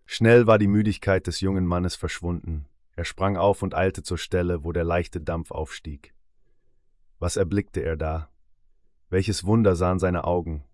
Schnell 0.05 0.47
war 0.47 0.59
die 0.59 0.69
Müdigkeit 0.69 1.27
des 1.27 1.41
jungen 1.41 1.67
Mannes 1.67 1.95
verschwunden, 1.95 2.67
er 2.99 3.05
sprang 3.05 3.37
auf 3.37 3.62
und 3.62 3.75
eilte 3.75 4.03
zur 4.03 4.19
Stelle, 4.19 4.65
wo 4.65 4.73
der 4.73 4.83
leichte 4.83 5.20
Dampf 5.20 5.53
aufstieg. 5.53 6.15
Was 7.20 7.37
erblickte 7.37 7.81
er 7.81 7.97
da? 7.97 8.29
Welches 9.09 9.45
Wunder 9.45 9.77
sahen 9.77 10.01
seine 10.01 10.25
Augen? 10.25 10.65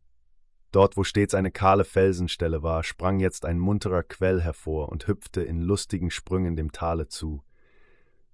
Dort, 0.73 0.97
wo 0.97 1.05
stets 1.05 1.35
eine 1.35 1.51
kahle 1.51 1.85
Felsenstelle 1.85 2.63
war, 2.63 2.83
sprang 2.83 3.21
jetzt 3.21 3.45
ein 3.45 3.59
munterer 3.59 4.03
Quell 4.03 4.41
hervor 4.41 4.89
und 4.89 5.07
hüpfte 5.07 5.43
in 5.43 5.61
lustigen 5.61 6.11
Sprüngen 6.11 6.57
dem 6.57 6.73
Tale 6.73 7.09
zu. 7.09 7.45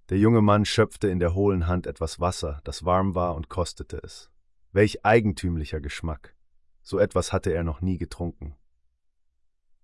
Der 0.08 0.18
junge 0.18 0.40
Mann 0.40 0.64
schöpfte 0.64 1.08
in 1.08 1.18
der 1.18 1.34
hohlen 1.34 1.66
Hand 1.66 1.88
etwas 1.88 2.20
Wasser, 2.20 2.60
das 2.62 2.84
warm 2.84 3.16
war, 3.16 3.34
und 3.34 3.48
kostete 3.48 4.00
es. 4.04 4.30
Welch 4.70 5.04
eigentümlicher 5.04 5.80
Geschmack! 5.80 6.36
So 6.80 7.00
etwas 7.00 7.32
hatte 7.32 7.52
er 7.52 7.64
noch 7.64 7.80
nie 7.80 7.98
getrunken. 7.98 8.54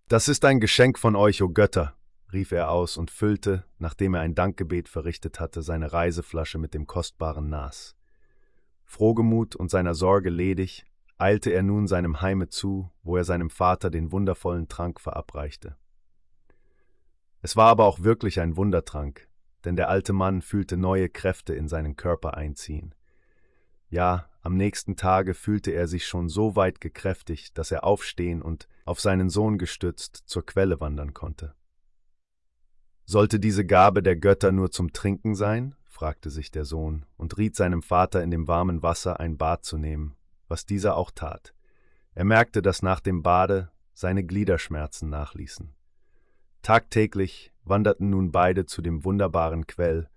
Das 0.06 0.28
ist 0.28 0.44
ein 0.44 0.60
Geschenk 0.60 0.96
von 0.98 1.16
euch, 1.16 1.42
o 1.42 1.48
Götter, 1.48 1.96
rief 2.32 2.52
er 2.52 2.70
aus 2.70 2.96
und 2.96 3.10
füllte, 3.10 3.64
nachdem 3.78 4.14
er 4.14 4.20
ein 4.20 4.34
Dankgebet 4.34 4.88
verrichtet 4.88 5.40
hatte, 5.40 5.62
seine 5.62 5.92
Reiseflasche 5.92 6.58
mit 6.58 6.74
dem 6.74 6.86
kostbaren 6.86 7.48
Nas. 7.48 7.96
Frohgemut 8.84 9.56
und 9.56 9.70
seiner 9.70 9.94
Sorge 9.94 10.30
ledig, 10.30 10.84
eilte 11.18 11.50
er 11.50 11.62
nun 11.62 11.86
seinem 11.86 12.20
Heime 12.20 12.48
zu, 12.48 12.90
wo 13.02 13.16
er 13.16 13.24
seinem 13.24 13.50
Vater 13.50 13.90
den 13.90 14.12
wundervollen 14.12 14.68
Trank 14.68 15.00
verabreichte. 15.00 15.76
Es 17.42 17.56
war 17.56 17.68
aber 17.68 17.84
auch 17.84 18.00
wirklich 18.00 18.40
ein 18.40 18.56
Wundertrank, 18.56 19.28
denn 19.64 19.76
der 19.76 19.88
alte 19.88 20.12
Mann 20.12 20.42
fühlte 20.42 20.76
neue 20.76 21.08
Kräfte 21.08 21.54
in 21.54 21.68
seinen 21.68 21.96
Körper 21.96 22.36
einziehen. 22.36 22.94
Ja, 23.88 24.28
am 24.42 24.56
nächsten 24.56 24.96
Tage 24.96 25.34
fühlte 25.34 25.70
er 25.70 25.88
sich 25.88 26.06
schon 26.06 26.28
so 26.28 26.56
weit 26.56 26.80
gekräftigt, 26.80 27.56
dass 27.56 27.70
er 27.70 27.84
aufstehen 27.84 28.42
und, 28.42 28.68
auf 28.84 29.00
seinen 29.00 29.30
Sohn 29.30 29.58
gestützt, 29.58 30.22
zur 30.26 30.44
Quelle 30.44 30.80
wandern 30.80 31.14
konnte. 31.14 31.54
Sollte 33.08 33.38
diese 33.38 33.64
Gabe 33.64 34.02
der 34.02 34.16
Götter 34.16 34.50
nur 34.50 34.72
zum 34.72 34.92
Trinken 34.92 35.36
sein? 35.36 35.76
fragte 35.84 36.28
sich 36.28 36.50
der 36.50 36.64
Sohn 36.64 37.06
und 37.16 37.38
riet 37.38 37.54
seinem 37.54 37.80
Vater 37.80 38.20
in 38.20 38.32
dem 38.32 38.48
warmen 38.48 38.82
Wasser 38.82 39.20
ein 39.20 39.38
Bad 39.38 39.64
zu 39.64 39.78
nehmen, 39.78 40.16
was 40.48 40.66
dieser 40.66 40.96
auch 40.96 41.12
tat. 41.12 41.54
Er 42.14 42.24
merkte, 42.24 42.62
dass 42.62 42.82
nach 42.82 42.98
dem 42.98 43.22
Bade 43.22 43.70
seine 43.94 44.24
Gliederschmerzen 44.24 45.08
nachließen. 45.08 45.72
Tagtäglich 46.62 47.52
wanderten 47.62 48.10
nun 48.10 48.32
beide 48.32 48.66
zu 48.66 48.82
dem 48.82 49.04
wunderbaren 49.04 49.68
Quell, 49.68 50.08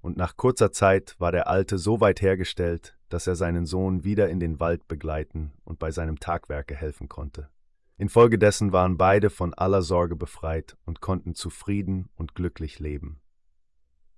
und 0.00 0.16
nach 0.16 0.36
kurzer 0.38 0.72
Zeit 0.72 1.16
war 1.18 1.32
der 1.32 1.48
Alte 1.48 1.76
so 1.76 2.00
weit 2.00 2.22
hergestellt, 2.22 2.96
dass 3.10 3.26
er 3.26 3.36
seinen 3.36 3.66
Sohn 3.66 4.04
wieder 4.04 4.30
in 4.30 4.40
den 4.40 4.58
Wald 4.58 4.88
begleiten 4.88 5.52
und 5.64 5.78
bei 5.78 5.90
seinem 5.90 6.18
Tagwerke 6.18 6.74
helfen 6.74 7.10
konnte. 7.10 7.50
Infolgedessen 7.98 8.72
waren 8.72 8.96
beide 8.96 9.28
von 9.28 9.52
aller 9.54 9.82
Sorge 9.82 10.14
befreit 10.14 10.76
und 10.86 11.00
konnten 11.00 11.34
zufrieden 11.34 12.08
und 12.14 12.36
glücklich 12.36 12.78
leben. 12.78 13.20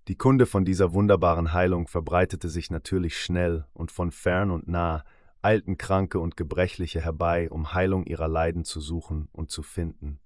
Die 0.07 0.17
Kunde 0.17 0.45
von 0.45 0.67
dieser 0.67 0.93
wunderbaren 0.93 1.55
Heilung 1.55 1.89
verbreitete 1.89 2.49
sich 2.49 2.71
natürlich 2.71 3.19
schnell, 3.19 3.65
und 3.73 3.91
von 3.91 4.11
fern 4.11 4.51
und 4.51 4.69
nah 4.69 5.05
eilten 5.41 5.79
Kranke 5.79 6.19
und 6.19 6.37
Gebrechliche 6.37 7.01
herbei, 7.01 7.51
um 7.51 7.73
Heilung 7.73 8.05
ihrer 8.05 8.29
Leiden 8.29 8.65
zu 8.65 8.81
suchen 8.81 9.29
und 9.33 9.51
zu 9.51 9.63
finden. 9.63 10.21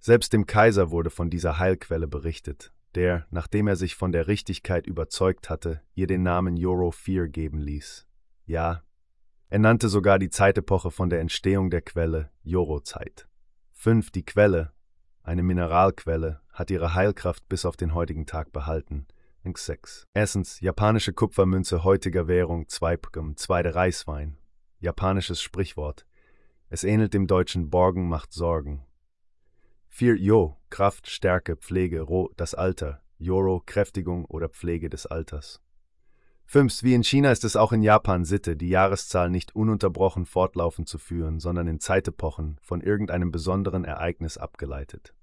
Selbst 0.00 0.32
dem 0.32 0.46
Kaiser 0.46 0.90
wurde 0.90 1.10
von 1.10 1.30
dieser 1.30 1.58
Heilquelle 1.58 2.08
berichtet, 2.08 2.72
der, 2.96 3.26
nachdem 3.30 3.68
er 3.68 3.76
sich 3.76 3.94
von 3.94 4.10
der 4.10 4.26
Richtigkeit 4.26 4.86
überzeugt 4.86 5.50
hatte, 5.50 5.80
ihr 5.94 6.08
den 6.08 6.22
Namen 6.22 6.56
Joro 6.56 6.90
4 6.90 7.28
geben 7.28 7.58
ließ. 7.58 8.06
Ja, 8.46 8.82
er 9.54 9.60
nannte 9.60 9.88
sogar 9.88 10.18
die 10.18 10.30
Zeitepoche 10.30 10.90
von 10.90 11.10
der 11.10 11.20
Entstehung 11.20 11.70
der 11.70 11.80
Quelle 11.80 12.28
Joro-Zeit. 12.42 13.28
5. 13.74 14.10
Die 14.10 14.24
Quelle, 14.24 14.72
eine 15.22 15.44
Mineralquelle, 15.44 16.40
hat 16.52 16.72
ihre 16.72 16.96
Heilkraft 16.96 17.48
bis 17.48 17.64
auf 17.64 17.76
den 17.76 17.94
heutigen 17.94 18.26
Tag 18.26 18.50
behalten. 18.50 19.06
6. 19.44 20.08
Erstens, 20.12 20.58
japanische 20.58 21.12
Kupfermünze 21.12 21.84
heutiger 21.84 22.26
Währung 22.26 22.68
2 22.68 22.98
zweite 23.36 23.76
Reiswein. 23.76 24.38
Japanisches 24.80 25.40
Sprichwort. 25.40 26.04
Es 26.68 26.82
ähnelt 26.82 27.14
dem 27.14 27.28
deutschen 27.28 27.70
Borgen 27.70 28.08
macht 28.08 28.32
Sorgen. 28.32 28.84
4. 29.86 30.16
Jo, 30.16 30.56
Kraft, 30.68 31.08
Stärke, 31.08 31.54
Pflege, 31.54 32.00
Ro, 32.00 32.32
das 32.36 32.54
Alter. 32.56 33.02
Joro, 33.18 33.62
Kräftigung 33.64 34.24
oder 34.24 34.48
Pflege 34.48 34.90
des 34.90 35.06
Alters. 35.06 35.63
Fünftens, 36.46 36.82
wie 36.82 36.94
in 36.94 37.02
China 37.02 37.32
ist 37.32 37.44
es 37.44 37.56
auch 37.56 37.72
in 37.72 37.82
Japan 37.82 38.24
Sitte, 38.24 38.56
die 38.56 38.68
Jahreszahl 38.68 39.30
nicht 39.30 39.56
ununterbrochen 39.56 40.26
fortlaufend 40.26 40.88
zu 40.88 40.98
führen, 40.98 41.40
sondern 41.40 41.66
in 41.66 41.80
Zeitepochen 41.80 42.58
von 42.60 42.80
irgendeinem 42.80 43.32
besonderen 43.32 43.84
Ereignis 43.84 44.36
abgeleitet. 44.36 45.14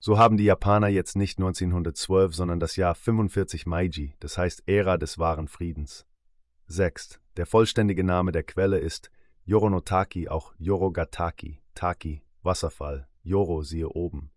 So 0.00 0.18
haben 0.18 0.36
die 0.36 0.44
Japaner 0.44 0.88
jetzt 0.88 1.16
nicht 1.16 1.38
1912, 1.38 2.34
sondern 2.34 2.60
das 2.60 2.76
Jahr 2.76 2.94
45 2.94 3.66
Meiji, 3.66 4.14
das 4.20 4.36
heißt 4.36 4.64
Ära 4.66 4.98
des 4.98 5.18
wahren 5.18 5.48
Friedens. 5.48 6.06
Sechst, 6.66 7.20
der 7.36 7.46
vollständige 7.46 8.04
Name 8.04 8.32
der 8.32 8.42
Quelle 8.42 8.78
ist 8.78 9.10
Yoronotaki, 9.44 10.28
auch 10.28 10.54
Yorogataki, 10.58 11.62
Taki, 11.74 12.22
Wasserfall, 12.42 13.08
Yoro 13.22 13.62
siehe 13.62 13.88
oben. 13.88 14.30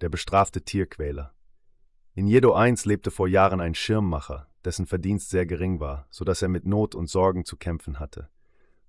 Der 0.00 0.08
bestrafte 0.08 0.62
Tierquäler. 0.62 1.32
In 2.14 2.26
Jedo 2.26 2.56
I 2.56 2.74
lebte 2.84 3.10
vor 3.10 3.28
Jahren 3.28 3.60
ein 3.60 3.74
Schirmmacher, 3.74 4.48
dessen 4.64 4.86
Verdienst 4.86 5.30
sehr 5.30 5.46
gering 5.46 5.80
war, 5.80 6.06
so 6.10 6.24
dass 6.24 6.42
er 6.42 6.48
mit 6.48 6.66
Not 6.66 6.94
und 6.94 7.08
Sorgen 7.08 7.44
zu 7.44 7.56
kämpfen 7.56 7.98
hatte. 7.98 8.28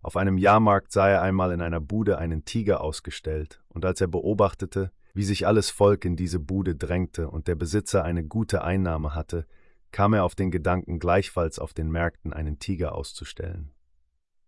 Auf 0.02 0.18
einem 0.18 0.38
Jahrmarkt 0.38 0.92
sah 0.92 1.08
er 1.08 1.22
einmal 1.22 1.52
in 1.52 1.62
einer 1.62 1.80
Bude 1.80 2.18
einen 2.18 2.44
Tiger 2.44 2.82
ausgestellt, 2.82 3.64
und 3.70 3.86
als 3.86 4.02
er 4.02 4.08
beobachtete, 4.08 4.92
wie 5.14 5.24
sich 5.24 5.48
alles 5.48 5.70
Volk 5.70 6.06
in 6.06 6.16
diese 6.16 6.40
Bude 6.40 6.76
drängte 6.76 7.30
und 7.30 7.48
der 7.48 7.56
Besitzer 7.56 8.04
eine 8.04 8.24
gute 8.26 8.64
Einnahme 8.64 9.16
hatte, 9.16 9.46
kam 9.92 10.14
er 10.14 10.24
auf 10.24 10.36
den 10.36 10.52
Gedanken, 10.52 11.00
gleichfalls 11.00 11.60
auf 11.60 11.74
den 11.74 11.90
Märkten 11.90 12.34
einen 12.34 12.60
Tiger 12.60 12.96
auszustellen. 12.96 13.72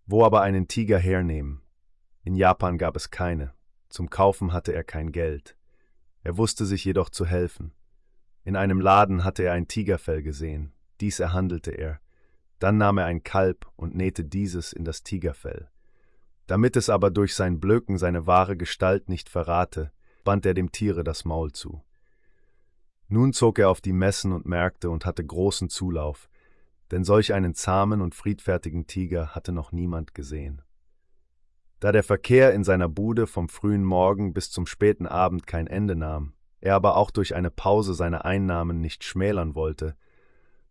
Wo 0.06 0.26
aber 0.26 0.42
einen 0.42 0.68
Tiger 0.68 0.98
hernehmen? 0.98 1.62
In 2.24 2.36
Japan 2.36 2.78
gab 2.78 2.96
es 2.96 3.12
keine, 3.12 3.54
zum 3.90 4.10
Kaufen 4.10 4.52
hatte 4.52 4.74
er 4.74 4.84
kein 4.84 5.12
Geld. 5.12 5.56
Er 6.24 6.38
wusste 6.38 6.66
sich 6.66 6.84
jedoch 6.84 7.10
zu 7.10 7.26
helfen. 7.26 7.72
In 8.44 8.56
einem 8.56 8.82
Laden 8.82 9.24
hatte 9.24 9.44
er 9.44 9.54
ein 9.54 9.68
Tigerfell 9.68 10.24
gesehen, 10.24 10.74
dies 11.02 11.20
erhandelte 11.20 11.72
er. 11.72 12.00
Dann 12.60 12.78
nahm 12.78 12.98
er 12.98 13.06
ein 13.06 13.24
Kalb 13.24 13.68
und 13.76 13.96
nähte 13.96 14.24
dieses 14.24 14.74
in 14.74 14.86
das 14.86 15.04
Tigerfell. 15.04 15.70
Damit 16.48 16.76
es 16.76 16.90
aber 16.90 17.12
durch 17.12 17.36
sein 17.36 17.60
Blöken 17.60 17.98
seine 17.98 18.28
wahre 18.28 18.56
Gestalt 18.56 19.10
nicht 19.10 19.30
verrate, 19.30 19.92
band 20.24 20.46
er 20.46 20.54
dem 20.54 20.72
Tiere 20.72 21.04
das 21.04 21.26
Maul 21.26 21.52
zu. 21.52 21.84
Nun 23.08 23.34
zog 23.34 23.60
er 23.60 23.70
auf 23.70 23.82
die 23.82 23.94
Messen 23.94 24.32
und 24.32 24.46
Märkte 24.46 24.90
und 24.90 25.06
hatte 25.06 25.24
großen 25.24 25.70
Zulauf, 25.70 26.30
denn 26.92 27.04
solch 27.04 27.34
einen 27.34 27.54
zahmen 27.54 28.02
und 28.02 28.16
friedfertigen 28.16 28.88
Tiger 28.88 29.36
hatte 29.36 29.52
noch 29.52 29.72
niemand 29.72 30.14
gesehen. 30.14 30.62
Da 31.80 31.92
der 31.92 32.04
Verkehr 32.04 32.54
in 32.54 32.64
seiner 32.64 32.90
Bude 32.90 33.28
vom 33.28 33.50
frühen 33.50 33.84
Morgen 33.84 34.34
bis 34.34 34.50
zum 34.50 34.66
späten 34.66 35.06
Abend 35.06 35.46
kein 35.46 35.68
Ende 35.68 35.96
nahm, 35.96 36.34
er 36.62 36.76
aber 36.76 36.98
auch 36.98 37.12
durch 37.12 37.36
eine 37.36 37.52
Pause 37.52 37.94
seine 37.94 38.26
Einnahmen 38.26 38.82
nicht 38.82 39.04
schmälern 39.04 39.56
wollte, 39.56 39.96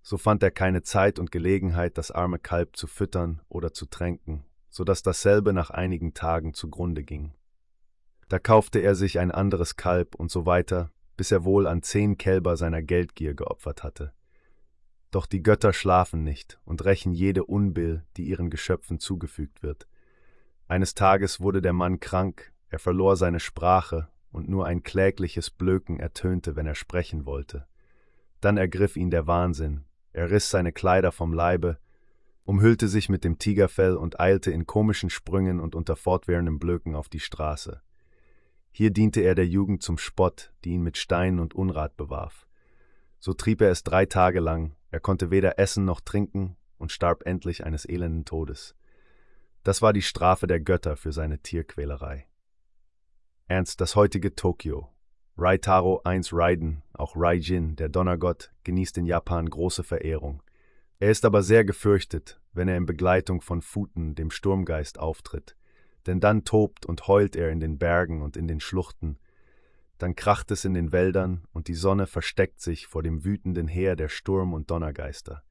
so 0.04 0.18
fand 0.18 0.42
er 0.42 0.50
keine 0.50 0.82
Zeit 0.82 1.18
und 1.18 1.32
Gelegenheit, 1.32 1.96
das 1.96 2.10
arme 2.10 2.38
Kalb 2.38 2.76
zu 2.76 2.86
füttern 2.86 3.40
oder 3.48 3.72
zu 3.72 3.86
tränken, 3.86 4.44
so 4.68 4.84
dass 4.84 5.02
dasselbe 5.02 5.54
nach 5.54 5.70
einigen 5.70 6.12
Tagen 6.12 6.52
zugrunde 6.52 7.02
ging. 7.02 7.32
Da 8.28 8.38
kaufte 8.38 8.80
er 8.80 8.94
sich 8.94 9.18
ein 9.18 9.30
anderes 9.30 9.76
Kalb 9.76 10.14
und 10.14 10.30
so 10.30 10.44
weiter, 10.44 10.92
bis 11.16 11.32
er 11.32 11.44
wohl 11.44 11.66
an 11.66 11.82
zehn 11.82 12.18
Kälber 12.18 12.58
seiner 12.58 12.82
Geldgier 12.82 13.32
geopfert 13.32 13.82
hatte. 13.82 14.12
Doch 15.10 15.24
die 15.24 15.42
Götter 15.42 15.72
schlafen 15.72 16.22
nicht 16.22 16.60
und 16.66 16.84
rächen 16.84 17.12
jede 17.12 17.44
Unbill, 17.44 18.04
die 18.18 18.24
ihren 18.24 18.50
Geschöpfen 18.50 18.98
zugefügt 18.98 19.62
wird. 19.62 19.88
Eines 20.68 20.94
Tages 20.94 21.40
wurde 21.40 21.62
der 21.62 21.72
Mann 21.72 21.98
krank, 21.98 22.52
er 22.68 22.78
verlor 22.78 23.16
seine 23.16 23.40
Sprache, 23.40 24.08
und 24.30 24.48
nur 24.48 24.66
ein 24.66 24.82
klägliches 24.82 25.50
Blöken 25.50 25.98
ertönte, 26.00 26.56
wenn 26.56 26.66
er 26.66 26.74
sprechen 26.74 27.24
wollte. 27.24 27.66
Dann 28.40 28.56
ergriff 28.56 28.96
ihn 28.96 29.10
der 29.10 29.28
Wahnsinn, 29.28 29.84
er 30.14 30.30
riss 30.30 30.48
seine 30.48 30.72
Kleider 30.72 31.12
vom 31.12 31.32
Leibe, 31.32 31.78
umhüllte 32.44 32.88
sich 32.88 33.08
mit 33.08 33.24
dem 33.24 33.38
Tigerfell 33.38 33.96
und 33.96 34.20
eilte 34.20 34.52
in 34.52 34.64
komischen 34.64 35.10
Sprüngen 35.10 35.60
und 35.60 35.74
unter 35.74 35.96
fortwährendem 35.96 36.58
Blöken 36.58 36.94
auf 36.94 37.08
die 37.08 37.20
Straße. 37.20 37.82
Hier 38.70 38.90
diente 38.90 39.20
er 39.20 39.34
der 39.34 39.46
Jugend 39.46 39.82
zum 39.82 39.98
Spott, 39.98 40.52
die 40.64 40.70
ihn 40.70 40.82
mit 40.82 40.96
Steinen 40.96 41.40
und 41.40 41.54
Unrat 41.54 41.96
bewarf. 41.96 42.46
So 43.18 43.32
trieb 43.34 43.60
er 43.60 43.70
es 43.70 43.82
drei 43.82 44.06
Tage 44.06 44.40
lang, 44.40 44.76
er 44.90 45.00
konnte 45.00 45.30
weder 45.30 45.58
essen 45.58 45.84
noch 45.84 46.00
trinken 46.00 46.56
und 46.78 46.92
starb 46.92 47.26
endlich 47.26 47.64
eines 47.64 47.84
elenden 47.84 48.24
Todes. 48.24 48.76
Das 49.64 49.82
war 49.82 49.92
die 49.92 50.02
Strafe 50.02 50.46
der 50.46 50.60
Götter 50.60 50.96
für 50.96 51.12
seine 51.12 51.40
Tierquälerei. 51.40 52.28
Ernst 53.48 53.80
das 53.80 53.96
heutige 53.96 54.34
Tokio, 54.34 54.93
Raitaro 55.36 56.00
I 56.06 56.20
Raiden, 56.30 56.82
auch 56.92 57.14
Raijin, 57.16 57.74
der 57.74 57.88
Donnergott, 57.88 58.52
genießt 58.62 58.98
in 58.98 59.06
Japan 59.06 59.50
große 59.50 59.82
Verehrung. 59.82 60.42
Er 61.00 61.10
ist 61.10 61.24
aber 61.24 61.42
sehr 61.42 61.64
gefürchtet, 61.64 62.40
wenn 62.52 62.68
er 62.68 62.76
in 62.76 62.86
Begleitung 62.86 63.40
von 63.40 63.60
Futen, 63.60 64.14
dem 64.14 64.30
Sturmgeist, 64.30 65.00
auftritt, 65.00 65.56
denn 66.06 66.20
dann 66.20 66.44
tobt 66.44 66.86
und 66.86 67.08
heult 67.08 67.34
er 67.34 67.50
in 67.50 67.58
den 67.58 67.78
Bergen 67.78 68.22
und 68.22 68.36
in 68.36 68.46
den 68.46 68.60
Schluchten, 68.60 69.18
dann 69.98 70.14
kracht 70.14 70.52
es 70.52 70.64
in 70.64 70.74
den 70.74 70.92
Wäldern 70.92 71.48
und 71.52 71.66
die 71.66 71.74
Sonne 71.74 72.06
versteckt 72.06 72.60
sich 72.60 72.86
vor 72.86 73.02
dem 73.02 73.24
wütenden 73.24 73.66
Heer 73.66 73.96
der 73.96 74.08
Sturm- 74.08 74.54
und 74.54 74.70
Donnergeister. 74.70 75.42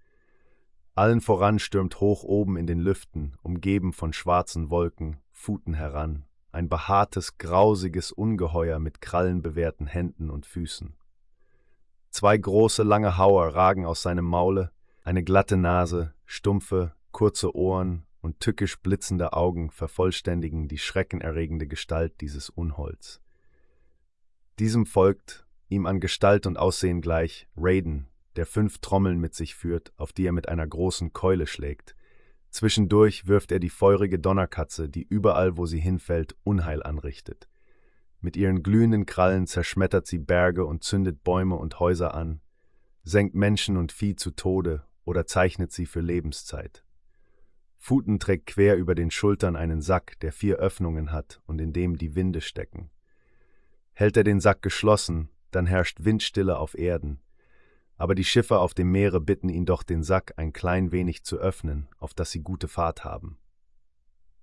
Allen 0.95 1.19
voran 1.19 1.59
stürmt 1.59 1.99
hoch 1.99 2.23
oben 2.23 2.55
in 2.55 2.67
den 2.67 2.79
Lüften, 2.79 3.35
umgeben 3.41 3.91
von 3.91 4.13
schwarzen 4.13 4.69
Wolken, 4.69 5.17
Futen 5.31 5.73
heran, 5.73 6.23
ein 6.53 6.69
behaartes, 6.69 7.37
grausiges 7.37 8.11
Ungeheuer 8.11 8.79
mit 8.79 9.01
krallenbewehrten 9.01 9.87
Händen 9.87 10.29
und 10.29 10.45
Füßen. 10.45 10.95
Zwei 12.11 12.37
große, 12.37 12.83
lange 12.83 13.17
Hauer 13.17 13.55
ragen 13.55 13.85
aus 13.85 14.03
seinem 14.03 14.25
Maule, 14.25 14.71
eine 15.03 15.23
glatte 15.23 15.57
Nase, 15.57 16.13
stumpfe, 16.25 16.93
kurze 17.11 17.55
Ohren 17.55 18.05
und 18.21 18.39
tückisch 18.39 18.79
blitzende 18.79 19.33
Augen 19.33 19.71
vervollständigen 19.71 20.67
die 20.67 20.77
schreckenerregende 20.77 21.67
Gestalt 21.67 22.21
dieses 22.21 22.49
Unholds. 22.49 23.19
Diesem 24.59 24.85
folgt, 24.85 25.47
ihm 25.69 25.87
an 25.87 25.99
Gestalt 25.99 26.45
und 26.45 26.57
Aussehen 26.57 27.01
gleich, 27.01 27.47
Raiden, 27.57 28.07
der 28.35 28.45
fünf 28.45 28.77
Trommeln 28.77 29.19
mit 29.19 29.33
sich 29.33 29.55
führt, 29.55 29.91
auf 29.97 30.13
die 30.13 30.27
er 30.27 30.31
mit 30.31 30.47
einer 30.47 30.67
großen 30.67 31.13
Keule 31.13 31.47
schlägt, 31.47 31.95
Zwischendurch 32.53 33.27
wirft 33.27 33.51
er 33.51 33.59
die 33.59 33.71
feurige 33.71 34.19
Donnerkatze, 34.19 34.87
die 34.87 35.07
überall, 35.09 35.57
wo 35.57 35.65
sie 35.65 35.79
hinfällt, 35.79 36.35
Unheil 36.43 36.83
anrichtet. 36.83 37.49
Mit 38.21 38.37
ihren 38.37 38.61
glühenden 38.61 39.07
Krallen 39.07 39.47
zerschmettert 39.47 40.05
sie 40.05 40.19
Berge 40.19 40.63
und 40.63 40.83
zündet 40.83 41.23
Bäume 41.23 41.55
und 41.55 41.79
Häuser 41.79 42.13
an, 42.13 42.41
senkt 43.03 43.33
Menschen 43.33 43.75
und 43.75 43.91
Vieh 43.91 44.15
zu 44.15 44.29
Tode 44.29 44.83
oder 45.03 45.25
zeichnet 45.25 45.71
sie 45.71 45.87
für 45.87 46.01
Lebenszeit. 46.01 46.85
Futen 47.79 48.19
trägt 48.19 48.45
quer 48.45 48.77
über 48.77 48.93
den 48.93 49.09
Schultern 49.09 49.55
einen 49.55 49.81
Sack, 49.81 50.19
der 50.19 50.31
vier 50.31 50.57
Öffnungen 50.57 51.11
hat 51.11 51.41
und 51.47 51.59
in 51.59 51.73
dem 51.73 51.97
die 51.97 52.13
Winde 52.13 52.41
stecken. 52.41 52.91
Hält 53.93 54.15
er 54.15 54.23
den 54.23 54.39
Sack 54.39 54.61
geschlossen, 54.61 55.29
dann 55.49 55.65
herrscht 55.65 56.03
Windstille 56.03 56.59
auf 56.59 56.77
Erden, 56.77 57.19
aber 57.97 58.15
die 58.15 58.23
Schiffer 58.23 58.59
auf 58.59 58.73
dem 58.73 58.91
Meere 58.91 59.21
bitten 59.21 59.49
ihn 59.49 59.65
doch, 59.65 59.83
den 59.83 60.03
Sack 60.03 60.33
ein 60.37 60.53
klein 60.53 60.91
wenig 60.91 61.23
zu 61.23 61.37
öffnen, 61.37 61.87
auf 61.99 62.13
dass 62.13 62.31
sie 62.31 62.41
gute 62.41 62.67
Fahrt 62.67 63.03
haben. 63.03 63.37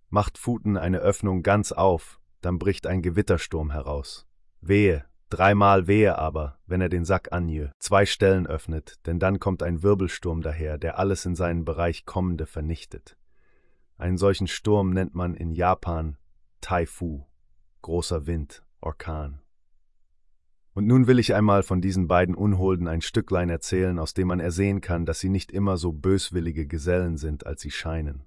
Macht 0.09 0.39
Futen 0.39 0.77
eine 0.77 0.99
Öffnung 0.99 1.43
ganz 1.43 1.73
auf, 1.73 2.20
dann 2.41 2.59
bricht 2.59 2.87
ein 2.87 3.03
Gewittersturm 3.03 3.70
heraus. 3.70 4.27
Wehe, 4.61 5.05
dreimal 5.29 5.87
wehe 5.87 6.19
aber, 6.19 6.59
wenn 6.67 6.81
er 6.81 6.89
den 6.89 7.05
Sack 7.05 7.33
anjö, 7.33 7.69
zwei 7.79 8.07
Stellen 8.07 8.47
öffnet, 8.47 8.99
denn 9.07 9.19
dann 9.19 9.39
kommt 9.39 9.62
ein 9.62 9.83
Wirbelsturm 9.83 10.43
daher, 10.43 10.79
der 10.79 10.99
alles 10.99 11.25
in 11.27 11.35
seinen 11.35 11.65
Bereich 11.65 12.07
Kommende 12.07 12.47
vernichtet. 12.47 13.17
Einen 13.97 14.19
solchen 14.19 14.47
Sturm 14.47 14.91
nennt 14.91 15.15
man 15.15 15.35
in 15.35 15.53
Japan 15.53 16.17
Taifu, 16.61 17.25
großer 17.83 18.27
Wind, 18.27 18.65
Orkan. 18.81 19.41
Und 20.73 20.86
nun 20.86 21.07
will 21.07 21.18
ich 21.18 21.34
einmal 21.34 21.62
von 21.62 21.81
diesen 21.81 22.07
beiden 22.07 22.34
Unholden 22.34 22.86
ein 22.86 23.00
Stücklein 23.00 23.50
erzählen, 23.50 23.99
aus 23.99 24.15
dem 24.15 24.28
man 24.28 24.40
ersehen 24.40 24.81
kann, 24.81 25.05
dass 25.05 25.20
sie 25.20 25.28
nicht 25.28 25.50
immer 25.50 25.76
so 25.76 25.92
böswillige 25.92 26.66
Gesellen 26.66 27.16
sind, 27.16 27.44
als 27.47 27.60
sie 27.60 27.70
scheinen. 27.70 28.24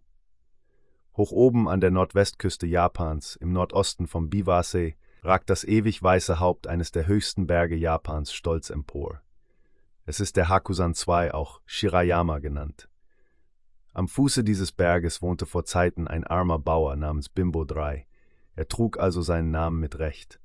Hoch 1.16 1.32
oben 1.32 1.70
an 1.70 1.80
der 1.80 1.92
Nordwestküste 1.92 2.68
Japans, 2.68 3.36
im 3.36 3.54
Nordosten 3.54 4.08
vom 4.08 4.30
Biwasee, 4.30 4.96
ragt 5.22 5.50
das 5.50 5.64
ewig 5.64 6.02
weiße 6.04 6.40
Haupt 6.40 6.68
eines 6.68 6.92
der 6.92 7.08
höchsten 7.08 7.48
Berge 7.48 7.76
Japans 7.76 8.34
stolz 8.34 8.70
empor. 8.70 9.22
Es 10.06 10.20
ist 10.20 10.36
der 10.36 10.50
Hakusan 10.50 10.94
II, 10.94 11.32
auch 11.32 11.62
Shirayama 11.66 12.40
genannt. 12.40 12.90
Am 13.94 14.08
Fuße 14.08 14.44
dieses 14.44 14.72
Berges 14.72 15.22
wohnte 15.22 15.46
vor 15.46 15.66
Zeiten 15.66 16.08
ein 16.08 16.26
armer 16.26 16.60
Bauer 16.60 16.96
namens 16.96 17.30
Bimbo 17.30 17.64
III. 17.64 18.06
Er 18.56 18.68
trug 18.68 19.00
also 19.00 19.22
seinen 19.22 19.52
Namen 19.52 19.80
mit 19.80 20.00
Recht. 20.00 20.40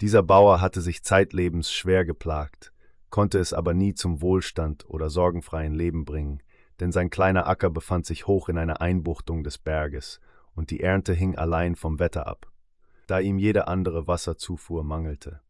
Dieser 0.00 0.22
Bauer 0.22 0.60
hatte 0.60 0.80
sich 0.80 1.04
zeitlebens 1.04 1.72
schwer 1.72 2.04
geplagt, 2.04 2.72
konnte 3.10 3.38
es 3.38 3.52
aber 3.52 3.74
nie 3.74 3.94
zum 3.94 4.20
Wohlstand 4.20 4.88
oder 4.88 5.08
sorgenfreien 5.08 5.72
Leben 5.72 6.04
bringen, 6.04 6.42
denn 6.80 6.90
sein 6.90 7.10
kleiner 7.10 7.46
Acker 7.46 7.70
befand 7.70 8.06
sich 8.06 8.26
hoch 8.26 8.48
in 8.48 8.58
einer 8.58 8.80
Einbuchtung 8.80 9.44
des 9.44 9.58
Berges, 9.58 10.20
und 10.54 10.70
die 10.70 10.80
Ernte 10.80 11.12
hing 11.12 11.36
allein 11.36 11.76
vom 11.76 12.00
Wetter 12.00 12.26
ab, 12.26 12.50
da 13.06 13.20
ihm 13.20 13.38
jede 13.38 13.68
andere 13.68 14.06
Wasserzufuhr 14.06 14.82
mangelte. 14.82 15.40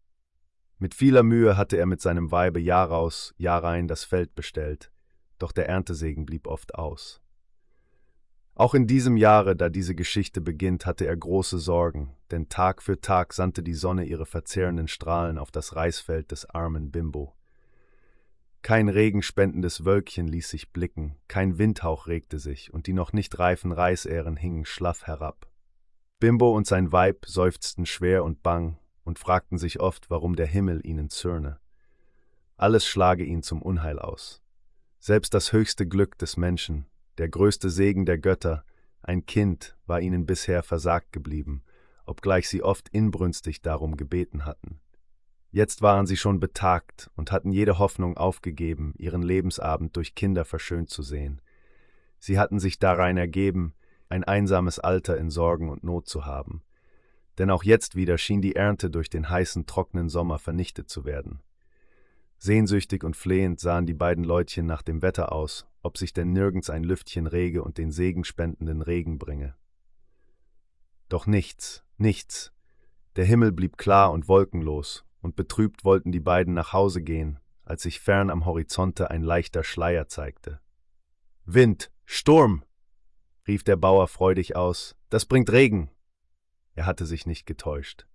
Mit 0.78 0.94
vieler 0.94 1.23
Mühe 1.23 1.56
hatte 1.56 1.78
er 1.78 1.86
mit 1.86 2.02
seinem 2.02 2.31
Weibe 2.31 2.60
Jahraus, 2.60 3.34
Jahrein 3.39 3.89
das 3.89 4.05
Feld 4.05 4.34
bestellt, 4.34 4.90
doch 5.39 5.52
der 5.52 5.68
Erntesegen 5.68 6.26
blieb 6.26 6.47
oft 6.47 6.74
aus. 6.74 7.23
Auch 8.57 8.74
in 8.74 8.86
diesem 8.86 9.16
Jahre, 9.16 9.57
da 9.57 9.68
diese 9.68 9.97
Geschichte 9.97 10.41
beginnt, 10.41 10.86
hatte 10.86 11.07
er 11.07 11.16
große 11.16 11.58
Sorgen, 11.58 12.15
denn 12.31 12.49
Tag 12.49 12.83
für 12.83 13.00
Tag 13.00 13.33
sandte 13.33 13.65
die 13.65 13.74
Sonne 13.74 14.05
ihre 14.05 14.26
verzehrenden 14.26 14.86
Strahlen 14.86 15.39
auf 15.39 15.50
das 15.50 15.74
Reisfeld 15.74 16.31
des 16.31 16.49
armen 16.49 16.92
Bimbo. 16.92 17.34
Kein 18.62 18.89
regenspendendes 18.89 19.84
Wölkchen 19.84 20.28
ließ 20.28 20.49
sich 20.49 20.73
blicken, 20.73 21.16
kein 21.26 21.58
Windhauch 21.58 22.07
regte 22.07 22.39
sich, 22.39 22.73
und 22.73 22.86
die 22.86 22.92
noch 22.92 23.12
nicht 23.12 23.39
reifen 23.39 23.73
Reisähren 23.73 24.36
hingen 24.36 24.65
schlaff 24.65 25.07
herab. 25.07 25.49
Bimbo 26.20 26.55
und 26.55 26.66
sein 26.66 26.92
Weib 26.92 27.26
seufzten 27.26 27.86
schwer 27.86 28.24
und 28.24 28.42
bang 28.42 28.78
und 29.02 29.18
fragten 29.18 29.58
sich 29.58 29.81
oft, 29.81 30.10
warum 30.10 30.36
der 30.36 30.47
Himmel 30.47 30.81
ihnen 30.86 31.10
zürne. 31.10 31.58
Alles 32.57 32.86
schlage 32.86 33.24
ihn 33.24 33.42
zum 33.42 33.60
Unheil 33.60 33.99
aus. 33.99 34.42
Selbst 35.00 35.34
das 35.34 35.52
höchste 35.52 35.86
Glück 35.86 36.16
des 36.16 36.36
Menschen, 36.36 36.86
der 37.18 37.28
größte 37.28 37.70
Segen 37.70 38.06
der 38.06 38.18
Götter, 38.18 38.64
ein 39.02 39.26
Kind, 39.26 39.76
war 39.86 40.00
ihnen 40.00 40.26
bisher 40.26 40.62
versagt 40.62 41.12
geblieben, 41.12 41.62
obgleich 42.06 42.48
sie 42.48 42.62
oft 42.62 42.88
inbrünstig 42.88 43.62
darum 43.62 43.96
gebeten 43.96 44.44
hatten. 44.44 44.80
Jetzt 45.50 45.82
waren 45.82 46.06
sie 46.06 46.16
schon 46.16 46.40
betagt 46.40 47.10
und 47.14 47.30
hatten 47.30 47.52
jede 47.52 47.78
Hoffnung 47.78 48.16
aufgegeben, 48.16 48.92
ihren 48.98 49.22
Lebensabend 49.22 49.94
durch 49.96 50.14
Kinder 50.16 50.44
verschönt 50.44 50.90
zu 50.90 51.02
sehen. 51.02 51.40
Sie 52.18 52.38
hatten 52.38 52.58
sich 52.58 52.78
darein 52.78 53.16
ergeben, 53.16 53.74
ein 54.08 54.24
einsames 54.24 54.78
Alter 54.78 55.16
in 55.16 55.30
Sorgen 55.30 55.68
und 55.68 55.84
Not 55.84 56.08
zu 56.08 56.24
haben. 56.24 56.62
Denn 57.38 57.50
auch 57.50 57.62
jetzt 57.62 57.94
wieder 57.94 58.18
schien 58.18 58.42
die 58.42 58.56
Ernte 58.56 58.90
durch 58.90 59.10
den 59.10 59.28
heißen, 59.28 59.66
trockenen 59.66 60.08
Sommer 60.08 60.38
vernichtet 60.38 60.88
zu 60.88 61.04
werden. 61.04 61.40
Sehnsüchtig 62.44 63.05
und 63.05 63.16
flehend 63.16 63.58
sahen 63.58 63.86
die 63.86 63.94
beiden 63.94 64.23
Leutchen 64.23 64.66
nach 64.66 64.82
dem 64.82 65.00
Wetter 65.00 65.32
aus, 65.32 65.66
ob 65.81 65.97
sich 65.97 66.12
denn 66.12 66.32
nirgends 66.32 66.68
ein 66.68 66.84
Lüftchen 66.84 67.26
rege 67.26 67.64
und 67.64 67.78
den 67.78 67.90
segenspendenden 67.90 68.82
Regen 68.82 69.16
bringe. 69.16 69.55
Doch 71.08 71.26
nichts, 71.26 71.86
nichts. 71.97 72.52
Der 73.16 73.24
Himmel 73.24 73.50
blieb 73.50 73.78
klar 73.78 74.12
und 74.12 74.28
wolkenlos, 74.28 75.06
und 75.23 75.36
betrübt 75.36 75.86
wollten 75.86 76.12
die 76.12 76.20
beiden 76.20 76.52
nach 76.52 76.74
Hause 76.74 77.00
gehen, 77.00 77.40
als 77.62 77.81
sich 77.81 77.98
fern 77.98 78.28
am 78.28 78.44
Horizonte 78.44 79.10
ein 79.10 79.23
leichter 79.23 79.64
Schleier 79.64 80.08
zeigte. 80.08 80.60
Wind, 81.47 81.90
Sturm! 82.05 82.62
rief 83.48 83.64
der 83.64 83.76
Bauer 83.76 84.06
freudig 84.06 84.55
aus, 84.55 84.97
das 85.08 85.24
bringt 85.24 85.50
Regen. 85.50 85.90
Er 86.74 86.84
hatte 86.84 87.06
sich 87.06 87.24
nicht 87.24 87.47
getäuscht. 87.47 88.06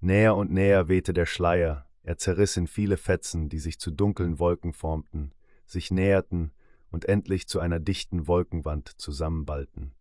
Näher 0.00 0.36
und 0.36 0.50
näher 0.50 0.88
wehte 0.88 1.12
der 1.12 1.26
Schleier, 1.26 1.84
er 2.02 2.18
zerriss 2.18 2.56
in 2.56 2.66
viele 2.66 2.96
Fetzen, 2.96 3.48
die 3.48 3.58
sich 3.58 3.78
zu 3.78 3.90
dunklen 3.90 4.38
Wolken 4.38 4.72
formten, 4.72 5.32
sich 5.66 5.90
näherten 5.90 6.52
und 6.90 7.06
endlich 7.06 7.48
zu 7.48 7.60
einer 7.60 7.80
dichten 7.80 8.26
Wolkenwand 8.26 9.00
zusammenballten. 9.00 9.94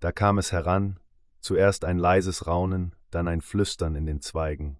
Da 0.00 0.12
kam 0.12 0.38
es 0.38 0.52
heran, 0.52 1.00
zuerst 1.40 1.84
ein 1.84 1.98
leises 1.98 2.46
Raunen, 2.46 2.94
dann 3.10 3.28
ein 3.28 3.40
Flüstern 3.40 3.94
in 3.94 4.06
den 4.06 4.20
Zweigen. 4.20 4.78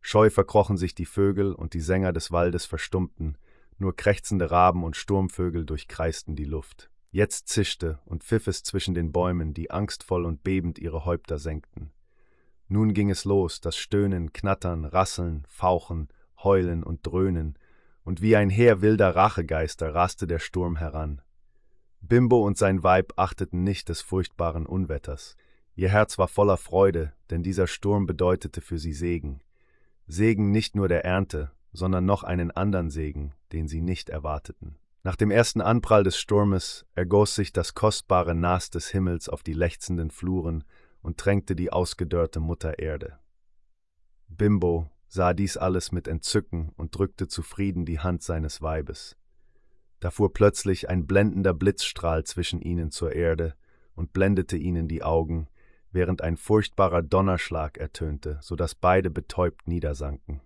Scheu 0.00 0.30
verkrochen 0.30 0.76
sich 0.76 0.94
die 0.94 1.06
Vögel 1.06 1.54
und 1.54 1.74
die 1.74 1.80
Sänger 1.80 2.12
des 2.12 2.32
Waldes 2.32 2.66
verstummten, 2.66 3.38
nur 3.78 3.96
krächzende 3.96 4.50
Raben 4.50 4.84
und 4.84 4.96
Sturmvögel 4.96 5.64
durchkreisten 5.64 6.36
die 6.36 6.44
Luft. 6.44 6.90
Jetzt 7.10 7.48
zischte 7.48 7.98
und 8.04 8.24
pfiff 8.24 8.46
es 8.46 8.62
zwischen 8.62 8.94
den 8.94 9.12
Bäumen, 9.12 9.54
die 9.54 9.70
angstvoll 9.70 10.24
und 10.24 10.42
bebend 10.42 10.78
ihre 10.78 11.04
Häupter 11.04 11.38
senkten. 11.38 11.92
Nun 12.72 12.94
ging 12.94 13.10
es 13.10 13.26
los, 13.26 13.60
das 13.60 13.76
Stöhnen, 13.76 14.32
Knattern, 14.32 14.86
Rasseln, 14.86 15.44
Fauchen, 15.46 16.08
Heulen 16.42 16.82
und 16.82 17.06
Dröhnen, 17.06 17.58
und 18.02 18.22
wie 18.22 18.34
ein 18.34 18.48
Heer 18.48 18.80
wilder 18.80 19.14
Rachegeister 19.14 19.94
raste 19.94 20.26
der 20.26 20.38
Sturm 20.38 20.76
heran. 20.76 21.20
Bimbo 22.00 22.46
und 22.46 22.56
sein 22.56 22.82
Weib 22.82 23.12
achteten 23.16 23.62
nicht 23.62 23.90
des 23.90 24.00
furchtbaren 24.00 24.64
Unwetters. 24.64 25.36
Ihr 25.74 25.90
Herz 25.90 26.16
war 26.16 26.28
voller 26.28 26.56
Freude, 26.56 27.12
denn 27.28 27.42
dieser 27.42 27.66
Sturm 27.66 28.06
bedeutete 28.06 28.62
für 28.62 28.78
sie 28.78 28.94
Segen. 28.94 29.42
Segen 30.06 30.50
nicht 30.50 30.74
nur 30.74 30.88
der 30.88 31.04
Ernte, 31.04 31.50
sondern 31.74 32.06
noch 32.06 32.22
einen 32.24 32.52
anderen 32.52 32.88
Segen, 32.88 33.34
den 33.52 33.68
sie 33.68 33.82
nicht 33.82 34.08
erwarteten. 34.08 34.78
Nach 35.02 35.16
dem 35.16 35.30
ersten 35.30 35.60
Anprall 35.60 36.04
des 36.04 36.16
Sturmes 36.16 36.86
ergoss 36.94 37.34
sich 37.34 37.52
das 37.52 37.74
kostbare 37.74 38.34
Nas 38.34 38.70
des 38.70 38.88
Himmels 38.88 39.28
auf 39.28 39.42
die 39.42 39.52
lechzenden 39.52 40.10
Fluren 40.10 40.64
und 41.02 41.18
tränkte 41.18 41.54
die 41.54 41.72
ausgedörrte 41.72 42.40
Mutter 42.40 42.78
Erde. 42.78 43.18
Bimbo 44.28 44.90
sah 45.08 45.34
dies 45.34 45.56
alles 45.56 45.92
mit 45.92 46.08
Entzücken 46.08 46.70
und 46.76 46.96
drückte 46.96 47.28
zufrieden 47.28 47.84
die 47.84 47.98
Hand 47.98 48.22
seines 48.22 48.62
Weibes. 48.62 49.16
Da 50.00 50.10
fuhr 50.10 50.32
plötzlich 50.32 50.88
ein 50.88 51.06
blendender 51.06 51.52
Blitzstrahl 51.52 52.24
zwischen 52.24 52.60
ihnen 52.60 52.90
zur 52.90 53.12
Erde 53.12 53.54
und 53.94 54.12
blendete 54.12 54.56
ihnen 54.56 54.88
die 54.88 55.02
Augen, 55.02 55.48
während 55.90 56.22
ein 56.22 56.36
furchtbarer 56.36 57.02
Donnerschlag 57.02 57.76
ertönte, 57.76 58.38
so 58.40 58.56
dass 58.56 58.74
beide 58.74 59.10
betäubt 59.10 59.68
niedersanken. 59.68 60.40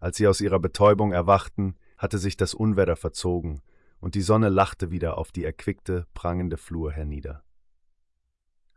Als 0.00 0.16
sie 0.16 0.26
aus 0.26 0.40
ihrer 0.40 0.58
Betäubung 0.58 1.12
erwachten, 1.12 1.76
hatte 1.96 2.18
sich 2.18 2.36
das 2.36 2.52
Unwetter 2.54 2.96
verzogen, 2.96 3.62
und 3.98 4.14
die 4.14 4.20
Sonne 4.20 4.50
lachte 4.50 4.90
wieder 4.90 5.16
auf 5.16 5.32
die 5.32 5.44
erquickte, 5.44 6.06
prangende 6.12 6.58
Flur 6.58 6.92
hernieder. 6.92 7.45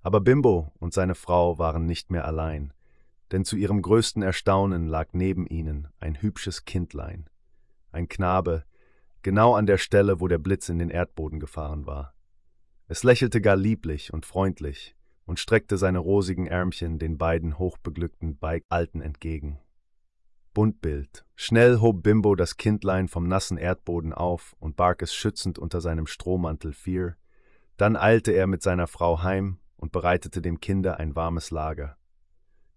Aber 0.01 0.21
Bimbo 0.21 0.71
und 0.79 0.93
seine 0.93 1.15
Frau 1.15 1.57
waren 1.57 1.85
nicht 1.85 2.11
mehr 2.11 2.25
allein, 2.25 2.73
denn 3.31 3.45
zu 3.45 3.57
ihrem 3.57 3.81
größten 3.81 4.23
Erstaunen 4.23 4.87
lag 4.87 5.09
neben 5.11 5.45
ihnen 5.45 5.89
ein 5.99 6.21
hübsches 6.21 6.65
Kindlein, 6.65 7.29
ein 7.91 8.07
Knabe, 8.07 8.63
genau 9.21 9.55
an 9.55 9.65
der 9.65 9.77
Stelle, 9.77 10.19
wo 10.21 10.27
der 10.27 10.37
Blitz 10.37 10.69
in 10.69 10.79
den 10.79 10.89
Erdboden 10.89 11.39
gefahren 11.39 11.85
war. 11.85 12.13
Es 12.87 13.03
lächelte 13.03 13.41
gar 13.41 13.55
lieblich 13.55 14.13
und 14.13 14.25
freundlich 14.25 14.95
und 15.25 15.39
streckte 15.39 15.77
seine 15.77 15.99
rosigen 15.99 16.47
Ärmchen 16.47 16.97
den 16.97 17.17
beiden 17.17 17.59
hochbeglückten 17.59 18.39
Alten 18.69 19.01
entgegen. 19.01 19.59
Buntbild. 20.55 21.25
Schnell 21.35 21.79
hob 21.79 22.01
Bimbo 22.01 22.35
das 22.35 22.57
Kindlein 22.57 23.07
vom 23.07 23.27
nassen 23.27 23.57
Erdboden 23.57 24.13
auf 24.13 24.55
und 24.59 24.75
barg 24.75 25.03
es 25.03 25.13
schützend 25.13 25.59
unter 25.59 25.81
seinem 25.81 26.07
Strohmantel 26.07 26.73
vier. 26.73 27.15
Dann 27.77 27.95
eilte 27.95 28.31
er 28.31 28.47
mit 28.47 28.63
seiner 28.63 28.87
Frau 28.87 29.21
heim 29.21 29.59
und 29.79 29.91
bereitete 29.91 30.41
dem 30.41 30.59
Kinde 30.59 30.99
ein 30.99 31.15
warmes 31.15 31.51
Lager. 31.51 31.97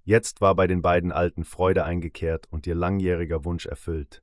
Jetzt 0.05 0.41
war 0.41 0.55
bei 0.55 0.67
den 0.67 0.83
beiden 0.83 1.13
Alten 1.13 1.45
Freude 1.45 1.85
eingekehrt 1.85 2.47
und 2.51 2.67
ihr 2.67 2.75
langjähriger 2.75 3.45
Wunsch 3.45 3.67
erfüllt. 3.67 4.23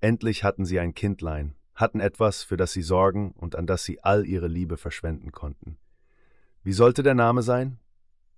Endlich 0.00 0.42
hatten 0.42 0.64
sie 0.64 0.80
ein 0.80 0.94
Kindlein, 0.94 1.54
hatten 1.74 2.00
etwas, 2.00 2.42
für 2.42 2.56
das 2.56 2.72
sie 2.72 2.82
sorgen 2.82 3.32
und 3.32 3.54
an 3.54 3.66
das 3.66 3.84
sie 3.84 4.02
all 4.02 4.26
ihre 4.26 4.48
Liebe 4.48 4.76
verschwenden 4.76 5.30
konnten. 5.30 5.78
Wie 6.62 6.72
sollte 6.72 7.02
der 7.02 7.14
Name 7.14 7.42
sein? 7.42 7.78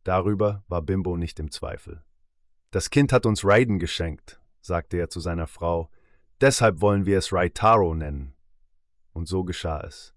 Darüber 0.05 0.65
war 0.69 0.83
Bimbo 0.83 1.17
nicht 1.17 1.39
im 1.39 1.51
Zweifel. 1.51 2.03
Das 2.71 2.91
Kind 2.91 3.13
hat 3.13 3.27
uns 3.27 3.45
Raiden 3.45 3.79
geschenkt, 3.79 4.41
sagte 4.61 4.97
er 4.97 5.09
zu 5.09 5.21
seiner 5.21 5.47
Frau, 5.47 5.91
deshalb 6.41 6.81
wollen 6.81 7.07
wir 7.07 7.19
es 7.19 7.33
Raitaro 7.33 7.95
nennen. 7.95 8.35
Und 9.13 9.29
so 9.29 9.45
geschah 9.45 9.81
es. 9.81 10.15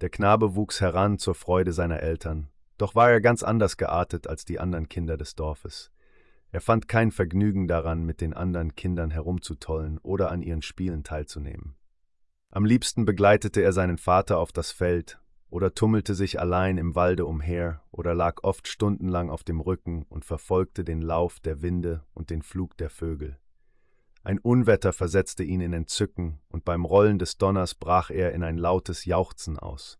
Der 0.00 0.10
Knabe 0.10 0.54
wuchs 0.54 0.80
heran 0.80 1.18
zur 1.18 1.34
Freude 1.34 1.72
seiner 1.72 2.00
Eltern, 2.00 2.48
doch 2.78 2.94
war 2.94 3.10
er 3.10 3.20
ganz 3.20 3.42
anders 3.42 3.76
geartet 3.76 4.26
als 4.26 4.44
die 4.44 4.58
anderen 4.58 4.88
Kinder 4.88 5.16
des 5.16 5.34
Dorfes. 5.34 5.90
Er 6.50 6.60
fand 6.62 6.88
kein 6.88 7.10
Vergnügen 7.10 7.68
daran, 7.68 8.04
mit 8.04 8.20
den 8.20 8.32
anderen 8.32 8.74
Kindern 8.74 9.10
herumzutollen 9.10 9.98
oder 9.98 10.30
an 10.30 10.40
ihren 10.40 10.62
Spielen 10.62 11.04
teilzunehmen. 11.04 11.74
Am 12.50 12.64
liebsten 12.64 13.04
begleitete 13.04 13.60
er 13.60 13.74
seinen 13.74 13.98
Vater 13.98 14.38
auf 14.38 14.52
das 14.52 14.70
Feld 14.70 15.20
oder 15.50 15.74
tummelte 15.74 16.14
sich 16.14 16.40
allein 16.40 16.78
im 16.78 16.94
Walde 16.94 17.26
umher 17.26 17.82
oder 17.90 18.14
lag 18.14 18.42
oft 18.42 18.68
stundenlang 18.68 19.28
auf 19.28 19.44
dem 19.44 19.60
Rücken 19.60 20.04
und 20.08 20.24
verfolgte 20.24 20.84
den 20.84 21.02
Lauf 21.02 21.40
der 21.40 21.60
Winde 21.60 22.04
und 22.14 22.30
den 22.30 22.42
Flug 22.42 22.76
der 22.78 22.88
Vögel. 22.88 23.38
Ein 24.22 24.38
Unwetter 24.38 24.92
versetzte 24.92 25.42
ihn 25.42 25.60
in 25.60 25.72
Entzücken, 25.72 26.40
und 26.48 26.64
beim 26.64 26.84
Rollen 26.84 27.18
des 27.18 27.38
Donners 27.38 27.74
brach 27.74 28.10
er 28.10 28.32
in 28.32 28.42
ein 28.42 28.58
lautes 28.58 29.04
Jauchzen 29.04 29.58
aus. 29.58 29.98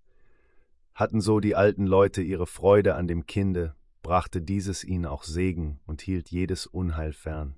Hatten 0.98 1.20
so 1.20 1.38
die 1.38 1.54
alten 1.54 1.86
Leute 1.86 2.22
ihre 2.22 2.48
Freude 2.48 2.96
an 2.96 3.06
dem 3.06 3.24
Kinde, 3.24 3.76
brachte 4.02 4.42
dieses 4.42 4.82
ihnen 4.82 5.06
auch 5.06 5.22
Segen 5.22 5.78
und 5.86 6.02
hielt 6.02 6.28
jedes 6.28 6.66
Unheil 6.66 7.12
fern. 7.12 7.56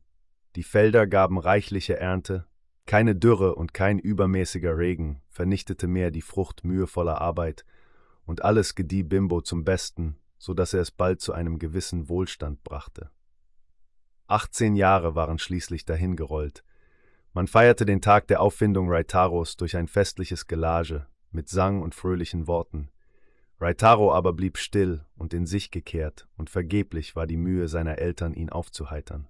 Die 0.56 0.62
Felder 0.62 1.06
gaben 1.06 1.38
reichliche 1.38 1.96
Ernte, 1.96 2.44
keine 2.84 3.16
Dürre 3.16 3.54
und 3.54 3.72
kein 3.72 3.98
übermäßiger 3.98 4.76
Regen 4.76 5.22
vernichtete 5.30 5.86
mehr 5.86 6.10
die 6.10 6.20
Frucht 6.20 6.64
mühevoller 6.64 7.22
Arbeit, 7.22 7.64
und 8.26 8.44
alles 8.44 8.74
gedieh 8.74 9.04
Bimbo 9.04 9.40
zum 9.40 9.64
Besten, 9.64 10.18
so 10.36 10.52
dass 10.52 10.74
er 10.74 10.82
es 10.82 10.90
bald 10.90 11.22
zu 11.22 11.32
einem 11.32 11.58
gewissen 11.58 12.10
Wohlstand 12.10 12.62
brachte. 12.62 13.08
Achtzehn 14.26 14.76
Jahre 14.76 15.14
waren 15.14 15.38
schließlich 15.38 15.86
dahingerollt. 15.86 16.62
Man 17.32 17.46
feierte 17.46 17.86
den 17.86 18.02
Tag 18.02 18.28
der 18.28 18.42
Auffindung 18.42 18.90
Raitaros 18.90 19.56
durch 19.56 19.78
ein 19.78 19.88
festliches 19.88 20.46
Gelage 20.46 21.06
mit 21.30 21.48
Sang 21.48 21.80
und 21.80 21.94
fröhlichen 21.94 22.46
Worten. 22.46 22.90
Raitaro 23.60 24.12
aber 24.12 24.32
blieb 24.32 24.56
still 24.56 25.04
und 25.16 25.34
in 25.34 25.44
sich 25.44 25.70
gekehrt, 25.70 26.26
und 26.38 26.48
vergeblich 26.48 27.14
war 27.14 27.26
die 27.26 27.36
Mühe 27.36 27.68
seiner 27.68 27.98
Eltern, 27.98 28.32
ihn 28.32 28.48
aufzuheitern. 28.48 29.28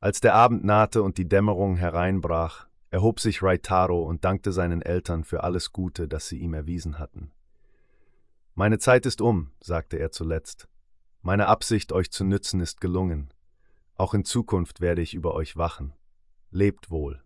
Als 0.00 0.20
der 0.20 0.34
Abend 0.34 0.64
nahte 0.64 1.04
und 1.04 1.18
die 1.18 1.28
Dämmerung 1.28 1.76
hereinbrach, 1.76 2.66
erhob 2.90 3.20
sich 3.20 3.40
Raitaro 3.40 4.02
und 4.02 4.24
dankte 4.24 4.50
seinen 4.50 4.82
Eltern 4.82 5.22
für 5.22 5.44
alles 5.44 5.72
Gute, 5.72 6.08
das 6.08 6.28
sie 6.28 6.38
ihm 6.38 6.54
erwiesen 6.54 6.98
hatten. 6.98 7.30
Meine 8.54 8.78
Zeit 8.78 9.06
ist 9.06 9.20
um, 9.20 9.52
sagte 9.60 9.98
er 9.98 10.10
zuletzt. 10.10 10.68
Meine 11.22 11.46
Absicht, 11.46 11.92
euch 11.92 12.10
zu 12.10 12.24
nützen, 12.24 12.60
ist 12.60 12.80
gelungen. 12.80 13.32
Auch 13.94 14.12
in 14.14 14.24
Zukunft 14.24 14.80
werde 14.80 15.00
ich 15.00 15.14
über 15.14 15.34
euch 15.34 15.56
wachen. 15.56 15.92
Lebt 16.50 16.90
wohl. 16.90 17.22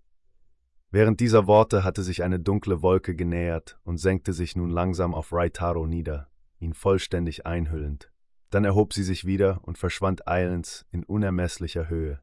Während 0.96 1.20
dieser 1.20 1.46
Worte 1.46 1.84
hatte 1.84 2.02
sich 2.02 2.22
eine 2.22 2.40
dunkle 2.40 2.80
Wolke 2.80 3.14
genähert 3.14 3.78
und 3.84 3.98
senkte 3.98 4.32
sich 4.32 4.56
nun 4.56 4.70
langsam 4.70 5.12
auf 5.12 5.30
Raitaro 5.30 5.86
nieder, 5.86 6.28
ihn 6.58 6.72
vollständig 6.72 7.44
einhüllend. 7.44 8.10
Dann 8.48 8.64
erhob 8.64 8.94
sie 8.94 9.02
sich 9.02 9.26
wieder 9.26 9.60
und 9.64 9.76
verschwand 9.76 10.26
eilends 10.26 10.86
in 10.92 11.04
unermesslicher 11.04 11.90
Höhe. 11.90 12.22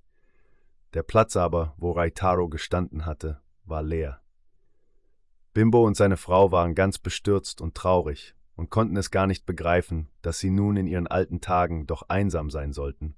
Der 0.95 1.03
Platz 1.03 1.37
aber, 1.37 1.75
wo 1.77 1.91
Raitaro 1.91 2.49
gestanden 2.49 3.05
hatte, 3.05 3.41
war 3.63 3.83
leer. 3.83 4.21
Bimbo 5.53 5.85
und 5.85 5.95
seine 5.95 6.17
Frau 6.17 6.51
waren 6.51 6.73
ganz 6.73 6.97
bestürzt 6.97 7.61
und 7.61 7.75
traurig 7.75 8.33
und 8.55 8.71
konnten 8.71 8.97
es 8.97 9.11
gar 9.11 9.27
nicht 9.27 9.45
begreifen, 9.45 10.09
dass 10.23 10.39
sie 10.39 10.49
nun 10.49 10.77
in 10.77 10.87
ihren 10.87 11.05
alten 11.05 11.41
Tagen 11.41 11.85
doch 11.85 12.09
einsam 12.09 12.49
sein 12.49 12.73
sollten. 12.73 13.13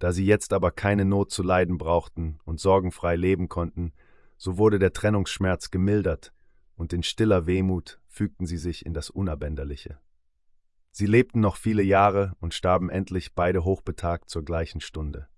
Da 0.00 0.10
sie 0.10 0.26
jetzt 0.26 0.52
aber 0.52 0.72
keine 0.72 1.04
Not 1.04 1.30
zu 1.30 1.44
leiden 1.44 1.78
brauchten 1.78 2.40
und 2.44 2.58
sorgenfrei 2.58 3.14
leben 3.14 3.48
konnten, 3.48 3.92
so 4.44 4.58
wurde 4.58 4.78
der 4.78 4.92
Trennungsschmerz 4.92 5.70
gemildert, 5.70 6.34
und 6.76 6.92
in 6.92 7.02
stiller 7.02 7.46
Wehmut 7.46 7.98
fügten 8.08 8.44
sie 8.44 8.58
sich 8.58 8.84
in 8.84 8.92
das 8.92 9.08
Unabänderliche. 9.08 9.98
Sie 10.90 11.06
lebten 11.06 11.40
noch 11.40 11.56
viele 11.56 11.82
Jahre 11.82 12.34
und 12.40 12.52
starben 12.52 12.90
endlich 12.90 13.34
beide 13.34 13.64
hochbetagt 13.64 14.28
zur 14.28 14.44
gleichen 14.44 14.82
Stunde. 14.82 15.28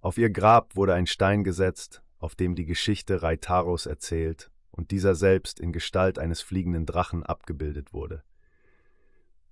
Auf 0.00 0.16
ihr 0.16 0.30
Grab 0.30 0.76
wurde 0.76 0.94
ein 0.94 1.08
Stein 1.08 1.42
gesetzt, 1.42 2.04
auf 2.20 2.36
dem 2.36 2.54
die 2.54 2.66
Geschichte 2.66 3.20
Reitaros 3.20 3.86
erzählt 3.86 4.52
und 4.70 4.92
dieser 4.92 5.16
selbst 5.16 5.58
in 5.58 5.72
Gestalt 5.72 6.20
eines 6.20 6.40
fliegenden 6.40 6.86
Drachen 6.86 7.24
abgebildet 7.24 7.92
wurde. 7.92 8.22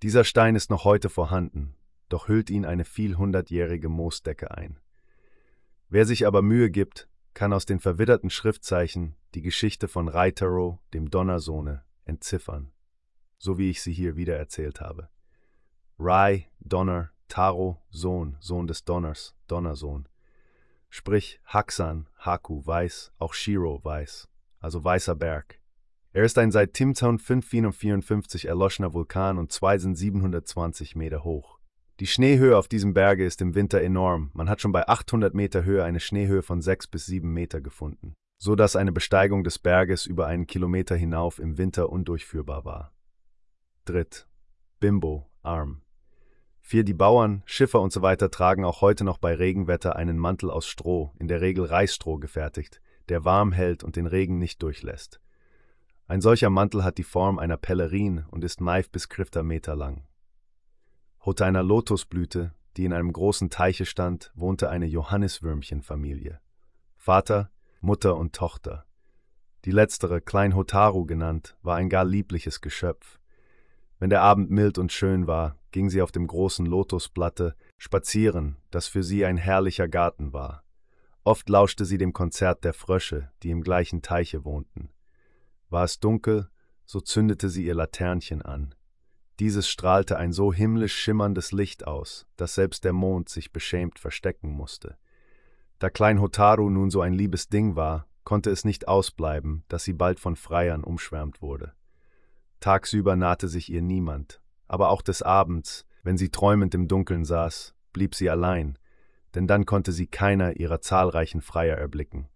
Dieser 0.03 0.23
Stein 0.23 0.55
ist 0.55 0.69
noch 0.69 0.85
heute 0.85 1.09
vorhanden, 1.09 1.75
doch 2.07 2.29
hüllt 2.29 2.49
ihn 2.49 2.63
eine 2.63 2.85
vielhundertjährige 2.85 3.89
Moosdecke 3.89 4.55
ein. 4.55 4.79
Wer 5.89 6.05
sich 6.05 6.25
aber 6.25 6.41
Mühe 6.41 6.71
gibt, 6.71 7.09
kann 7.37 7.53
aus 7.53 7.67
den 7.67 7.79
verwitterten 7.79 8.31
Schriftzeichen 8.31 9.15
die 9.35 9.43
Geschichte 9.43 9.87
von 9.87 10.07
Reitero, 10.07 10.79
dem 10.95 11.11
Donnersohne, 11.11 11.83
entziffern, 12.03 12.71
so 13.37 13.59
wie 13.59 13.69
ich 13.69 13.83
sie 13.83 13.93
hier 13.93 14.15
wiedererzählt 14.15 14.81
habe. 14.81 15.09
Rai, 15.99 16.49
Donner, 16.59 17.11
Taro, 17.27 17.79
Sohn, 17.91 18.37
Sohn 18.39 18.65
des 18.65 18.85
Donners, 18.85 19.35
Donnersohn. 19.45 20.09
Sprich 20.89 21.39
Haxan, 21.45 22.09
Haku, 22.17 22.65
weiß, 22.65 23.11
auch 23.19 23.35
Shiro, 23.35 23.83
weiß, 23.83 24.27
also 24.59 24.83
Weißer 24.83 25.13
Berg. 25.13 25.59
Er 26.13 26.23
ist 26.23 26.39
ein 26.39 26.49
seit 26.49 26.73
Timtown 26.73 27.19
554 27.19 28.45
erloschener 28.45 28.93
Vulkan 28.93 29.37
und 29.37 29.51
zwei 29.51 29.77
sind 29.77 29.93
720 29.93 30.95
Meter 30.95 31.23
hoch. 31.23 31.56
Die 31.99 32.05
Schneehöhe 32.05 32.55
auf 32.55 32.67
diesem 32.67 32.93
Berge 32.93 33.25
ist 33.25 33.41
im 33.41 33.55
Winter 33.55 33.81
enorm. 33.81 34.29
Man 34.33 34.49
hat 34.49 34.61
schon 34.61 34.71
bei 34.71 34.87
800 34.87 35.33
Meter 35.33 35.63
Höhe 35.63 35.83
eine 35.83 35.99
Schneehöhe 35.99 36.43
von 36.43 36.61
6 36.61 36.87
bis 36.87 37.07
7 37.07 37.27
Meter 37.27 37.59
gefunden, 37.59 38.13
so 38.37 38.55
dass 38.55 38.75
eine 38.75 38.91
Besteigung 38.91 39.43
des 39.43 39.57
Berges 39.57 40.05
über 40.05 40.27
einen 40.27 40.45
Kilometer 40.45 40.95
hinauf 40.95 41.39
im 41.39 41.57
Winter 41.57 41.89
undurchführbar 41.89 42.65
war. 42.65 42.93
Dritt. 43.85 44.27
Bimbo, 44.79 45.27
arm. 45.41 45.81
Vier 46.61 46.83
die 46.83 46.93
Bauern, 46.93 47.41
Schiffer 47.45 47.81
und 47.81 47.91
so 47.91 48.01
tragen 48.01 48.63
auch 48.63 48.81
heute 48.81 49.03
noch 49.03 49.17
bei 49.17 49.33
Regenwetter 49.33 49.95
einen 49.95 50.19
Mantel 50.19 50.51
aus 50.51 50.67
Stroh, 50.67 51.13
in 51.17 51.27
der 51.27 51.41
Regel 51.41 51.65
Reisstroh 51.65 52.17
gefertigt, 52.17 52.79
der 53.09 53.25
warm 53.25 53.53
hält 53.53 53.83
und 53.83 53.95
den 53.95 54.05
Regen 54.05 54.37
nicht 54.37 54.61
durchlässt. 54.61 55.19
Ein 56.05 56.21
solcher 56.21 56.51
Mantel 56.51 56.83
hat 56.83 56.99
die 56.99 57.03
Form 57.03 57.39
einer 57.39 57.57
Pellerin 57.57 58.23
und 58.29 58.43
ist 58.43 58.61
Maif 58.61 58.91
bis 58.91 59.09
Krifter 59.09 59.41
Meter 59.41 59.75
lang. 59.75 60.06
Unter 61.27 61.45
einer 61.45 61.61
Lotusblüte, 61.61 62.53
die 62.77 62.85
in 62.85 62.93
einem 62.93 63.11
großen 63.11 63.49
Teiche 63.49 63.85
stand, 63.85 64.31
wohnte 64.33 64.69
eine 64.69 64.85
Johanniswürmchenfamilie. 64.85 66.39
Vater, 66.95 67.51
Mutter 67.81 68.15
und 68.15 68.33
Tochter. 68.33 68.85
Die 69.65 69.71
letztere, 69.71 70.21
Klein 70.21 70.55
Hotaru 70.55 71.05
genannt, 71.05 71.57
war 71.61 71.75
ein 71.75 71.89
gar 71.89 72.05
liebliches 72.05 72.61
Geschöpf. 72.61 73.19
Wenn 73.99 74.09
der 74.09 74.21
Abend 74.21 74.51
mild 74.51 74.77
und 74.77 74.93
schön 74.93 75.27
war, 75.27 75.57
ging 75.71 75.89
sie 75.89 76.01
auf 76.01 76.13
dem 76.13 76.27
großen 76.27 76.65
Lotusblatte 76.65 77.57
spazieren, 77.77 78.55
das 78.71 78.87
für 78.87 79.03
sie 79.03 79.25
ein 79.25 79.35
herrlicher 79.35 79.89
Garten 79.89 80.31
war. 80.31 80.63
Oft 81.25 81.49
lauschte 81.49 81.83
sie 81.83 81.97
dem 81.97 82.13
Konzert 82.13 82.63
der 82.63 82.73
Frösche, 82.73 83.33
die 83.43 83.49
im 83.49 83.63
gleichen 83.63 84.01
Teiche 84.01 84.45
wohnten. 84.45 84.91
War 85.69 85.83
es 85.83 85.99
dunkel, 85.99 86.49
so 86.85 87.01
zündete 87.01 87.49
sie 87.49 87.65
ihr 87.65 87.75
Laternchen 87.75 88.41
an. 88.41 88.73
Dieses 89.39 89.69
strahlte 89.69 90.17
ein 90.17 90.33
so 90.33 90.51
himmlisch 90.51 90.95
schimmerndes 90.95 91.51
Licht 91.51 91.85
aus, 91.85 92.25
dass 92.37 92.55
selbst 92.55 92.83
der 92.83 92.93
Mond 92.93 93.29
sich 93.29 93.53
beschämt 93.53 93.99
verstecken 93.99 94.49
musste. 94.49 94.97
Da 95.79 95.91
Klein 95.91 96.19
Hotaru 96.19 96.69
nun 96.69 96.89
so 96.89 97.01
ein 97.01 97.13
liebes 97.13 97.49
Ding 97.49 97.75
war, 97.75 98.07
konnte 98.23 98.49
es 98.49 98.65
nicht 98.65 98.87
ausbleiben, 98.87 99.63
dass 99.67 99.83
sie 99.83 99.93
bald 99.93 100.19
von 100.19 100.35
Freiern 100.35 100.83
umschwärmt 100.83 101.41
wurde. 101.41 101.73
Tagsüber 102.59 103.15
nahte 103.15 103.47
sich 103.47 103.71
ihr 103.71 103.83
niemand, 103.83 104.41
aber 104.67 104.89
auch 104.89 105.03
des 105.03 105.21
Abends, 105.21 105.85
wenn 106.03 106.17
sie 106.17 106.29
träumend 106.29 106.73
im 106.73 106.87
Dunkeln 106.87 107.23
saß, 107.23 107.75
blieb 107.93 108.15
sie 108.15 108.29
allein, 108.29 108.79
denn 109.35 109.45
dann 109.45 109.65
konnte 109.65 109.91
sie 109.91 110.07
keiner 110.07 110.57
ihrer 110.57 110.81
zahlreichen 110.81 111.41
Freier 111.41 111.77
erblicken. 111.77 112.27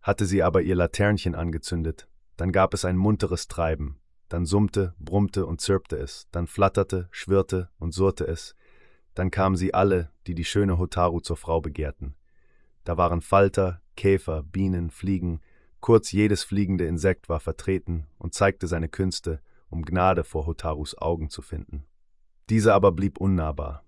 Hatte 0.00 0.24
sie 0.24 0.42
aber 0.42 0.62
ihr 0.62 0.76
Laternchen 0.76 1.34
angezündet, 1.34 2.06
dann 2.36 2.52
gab 2.52 2.74
es 2.74 2.84
ein 2.84 2.96
munteres 2.96 3.48
Treiben, 3.48 3.98
dann 4.32 4.46
summte, 4.46 4.94
brummte 4.98 5.44
und 5.44 5.60
zirpte 5.60 5.98
es, 5.98 6.26
dann 6.32 6.46
flatterte, 6.46 7.06
schwirrte 7.10 7.68
und 7.78 7.92
surrte 7.92 8.26
es, 8.26 8.56
dann 9.12 9.30
kamen 9.30 9.56
sie 9.56 9.74
alle, 9.74 10.10
die 10.26 10.34
die 10.34 10.46
schöne 10.46 10.78
Hotaru 10.78 11.20
zur 11.20 11.36
Frau 11.36 11.60
begehrten. 11.60 12.14
Da 12.84 12.96
waren 12.96 13.20
Falter, 13.20 13.82
Käfer, 13.94 14.42
Bienen, 14.42 14.88
Fliegen, 14.88 15.42
kurz 15.80 16.12
jedes 16.12 16.44
fliegende 16.44 16.86
Insekt 16.86 17.28
war 17.28 17.40
vertreten 17.40 18.06
und 18.16 18.32
zeigte 18.32 18.66
seine 18.68 18.88
Künste, 18.88 19.42
um 19.68 19.84
Gnade 19.84 20.24
vor 20.24 20.46
Hotarus 20.46 20.96
Augen 20.96 21.28
zu 21.28 21.42
finden. 21.42 21.84
Diese 22.48 22.72
aber 22.72 22.92
blieb 22.92 23.18
unnahbar. 23.18 23.84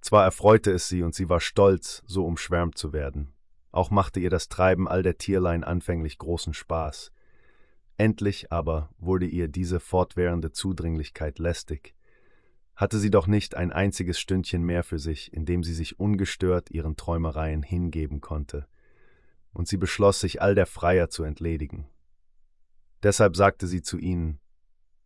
Zwar 0.00 0.24
erfreute 0.24 0.72
es 0.72 0.88
sie 0.88 1.02
und 1.02 1.14
sie 1.14 1.28
war 1.28 1.40
stolz, 1.40 2.02
so 2.06 2.24
umschwärmt 2.24 2.78
zu 2.78 2.94
werden, 2.94 3.34
auch 3.72 3.90
machte 3.90 4.20
ihr 4.20 4.30
das 4.30 4.48
Treiben 4.48 4.88
all 4.88 5.02
der 5.02 5.18
Tierlein 5.18 5.64
anfänglich 5.64 6.16
großen 6.16 6.54
Spaß, 6.54 7.12
Endlich 7.98 8.52
aber 8.52 8.90
wurde 8.98 9.26
ihr 9.26 9.48
diese 9.48 9.80
fortwährende 9.80 10.52
Zudringlichkeit 10.52 11.38
lästig. 11.38 11.94
Hatte 12.74 12.98
sie 12.98 13.10
doch 13.10 13.26
nicht 13.26 13.54
ein 13.54 13.72
einziges 13.72 14.20
Stündchen 14.20 14.62
mehr 14.62 14.84
für 14.84 14.98
sich, 14.98 15.32
in 15.32 15.46
dem 15.46 15.62
sie 15.62 15.72
sich 15.72 15.98
ungestört 15.98 16.70
ihren 16.70 16.96
Träumereien 16.96 17.62
hingeben 17.62 18.20
konnte, 18.20 18.66
und 19.52 19.66
sie 19.66 19.78
beschloss, 19.78 20.20
sich 20.20 20.42
all 20.42 20.54
der 20.54 20.66
Freier 20.66 21.08
zu 21.08 21.22
entledigen. 21.22 21.86
Deshalb 23.02 23.34
sagte 23.34 23.66
sie 23.66 23.80
zu 23.80 23.96
ihnen, 23.96 24.40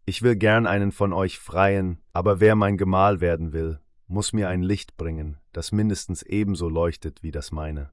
Ich 0.04 0.22
will 0.22 0.34
gern 0.34 0.66
einen 0.66 0.90
von 0.90 1.12
euch 1.12 1.38
freien, 1.38 2.00
aber 2.12 2.40
wer 2.40 2.56
mein 2.56 2.76
Gemahl 2.76 3.20
werden 3.20 3.52
will, 3.52 3.78
muss 4.08 4.32
mir 4.32 4.48
ein 4.48 4.62
Licht 4.62 4.96
bringen, 4.96 5.36
das 5.52 5.70
mindestens 5.70 6.24
ebenso 6.24 6.68
leuchtet 6.68 7.22
wie 7.22 7.30
das 7.30 7.52
meine. 7.52 7.92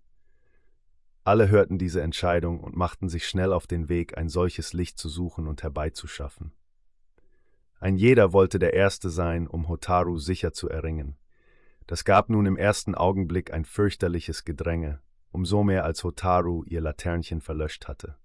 Alle 1.27 1.49
hörten 1.49 1.77
diese 1.77 2.01
Entscheidung 2.01 2.61
und 2.61 2.77
machten 2.77 3.09
sich 3.09 3.27
schnell 3.27 3.51
auf 3.51 3.67
den 3.67 3.89
Weg, 3.89 4.17
ein 4.17 4.29
solches 4.29 4.71
Licht 4.71 4.97
zu 4.97 5.09
suchen 5.09 5.49
und 5.49 5.61
herbeizuschaffen. 5.61 6.53
Ein 7.81 7.97
jeder 7.97 8.31
wollte 8.31 8.59
der 8.59 8.73
Erste 8.73 9.09
sein, 9.09 9.45
um 9.45 9.67
Hotaru 9.67 10.19
sicher 10.19 10.53
zu 10.53 10.69
erringen. 10.69 11.17
Das 11.85 12.05
gab 12.05 12.29
nun 12.29 12.45
im 12.45 12.55
ersten 12.55 12.95
Augenblick 12.95 13.51
ein 13.51 13.65
fürchterliches 13.65 14.45
Gedränge, 14.45 15.01
umso 15.29 15.65
mehr 15.65 15.83
als 15.83 16.01
Hotaru 16.05 16.63
ihr 16.63 16.79
Laternchen 16.79 17.41
verlöscht 17.41 17.89
hatte. 17.89 18.15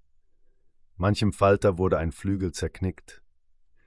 Manchem 0.95 1.33
Falter 1.33 1.79
wurde 1.79 1.99
ein 1.99 2.13
Flügel 2.13 2.53
zerknickt, 2.53 3.21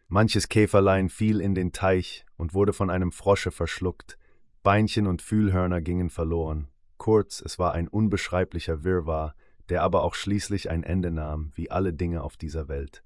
manches 0.10 0.50
Käferlein 0.50 1.08
fiel 1.08 1.40
in 1.40 1.56
den 1.56 1.72
Teich 1.72 2.26
und 2.35 2.53
wurde 2.53 2.74
von 2.74 2.90
einem 2.90 3.14
Frosche 3.14 3.52
verschluckt, 3.52 4.18
Beinchen 4.61 5.08
und 5.08 5.22
Fühlhörner 5.22 5.80
gingen 5.80 6.10
verloren, 6.10 6.68
Kurz, 6.98 7.42
es 7.42 7.60
war 7.60 7.74
ein 7.74 7.88
unbeschreiblicher 7.88 8.84
Wirrwarr, 8.84 9.36
der 9.70 9.82
aber 9.82 10.04
auch 10.04 10.16
schließlich 10.16 10.70
ein 10.70 10.84
Ende 10.84 11.12
nahm, 11.12 11.52
wie 11.56 11.72
alle 11.72 11.94
Dinge 11.94 12.24
auf 12.24 12.38
dieser 12.38 12.68
Welt. 12.68 13.04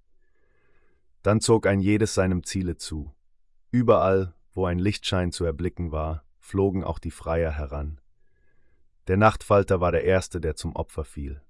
Dann 1.23 1.41
zog 1.41 1.67
ein 1.67 1.79
jedes 1.79 2.13
seinem 2.13 2.43
Ziele 2.43 2.77
zu. 2.77 3.13
Überall, 3.71 4.33
wo 4.53 4.65
ein 4.65 4.79
Lichtschein 4.79 5.31
zu 5.31 5.45
erblicken 5.45 5.91
war, 5.91 6.23
flogen 6.39 6.83
auch 6.83 6.99
die 6.99 7.11
Freier 7.11 7.51
heran. 7.51 7.99
Der 9.07 9.17
Nachtfalter 9.17 9.81
war 9.81 9.91
der 9.91 10.03
Erste, 10.03 10.39
der 10.39 10.55
zum 10.55 10.75
Opfer 10.75 11.03
fiel. 11.03 11.41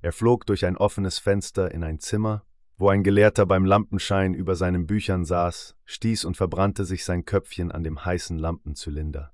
Er 0.00 0.12
flog 0.12 0.46
durch 0.46 0.64
ein 0.64 0.76
offenes 0.76 1.18
Fenster 1.18 1.70
in 1.72 1.82
ein 1.82 1.98
Zimmer, 1.98 2.44
wo 2.76 2.88
ein 2.88 3.02
Gelehrter 3.02 3.46
beim 3.46 3.64
Lampenschein 3.64 4.34
über 4.34 4.56
seinen 4.56 4.86
Büchern 4.86 5.24
saß, 5.24 5.76
stieß 5.84 6.24
und 6.24 6.36
verbrannte 6.36 6.84
sich 6.84 7.04
sein 7.04 7.24
Köpfchen 7.24 7.70
an 7.70 7.84
dem 7.84 8.04
heißen 8.04 8.38
Lampenzylinder. 8.38 9.33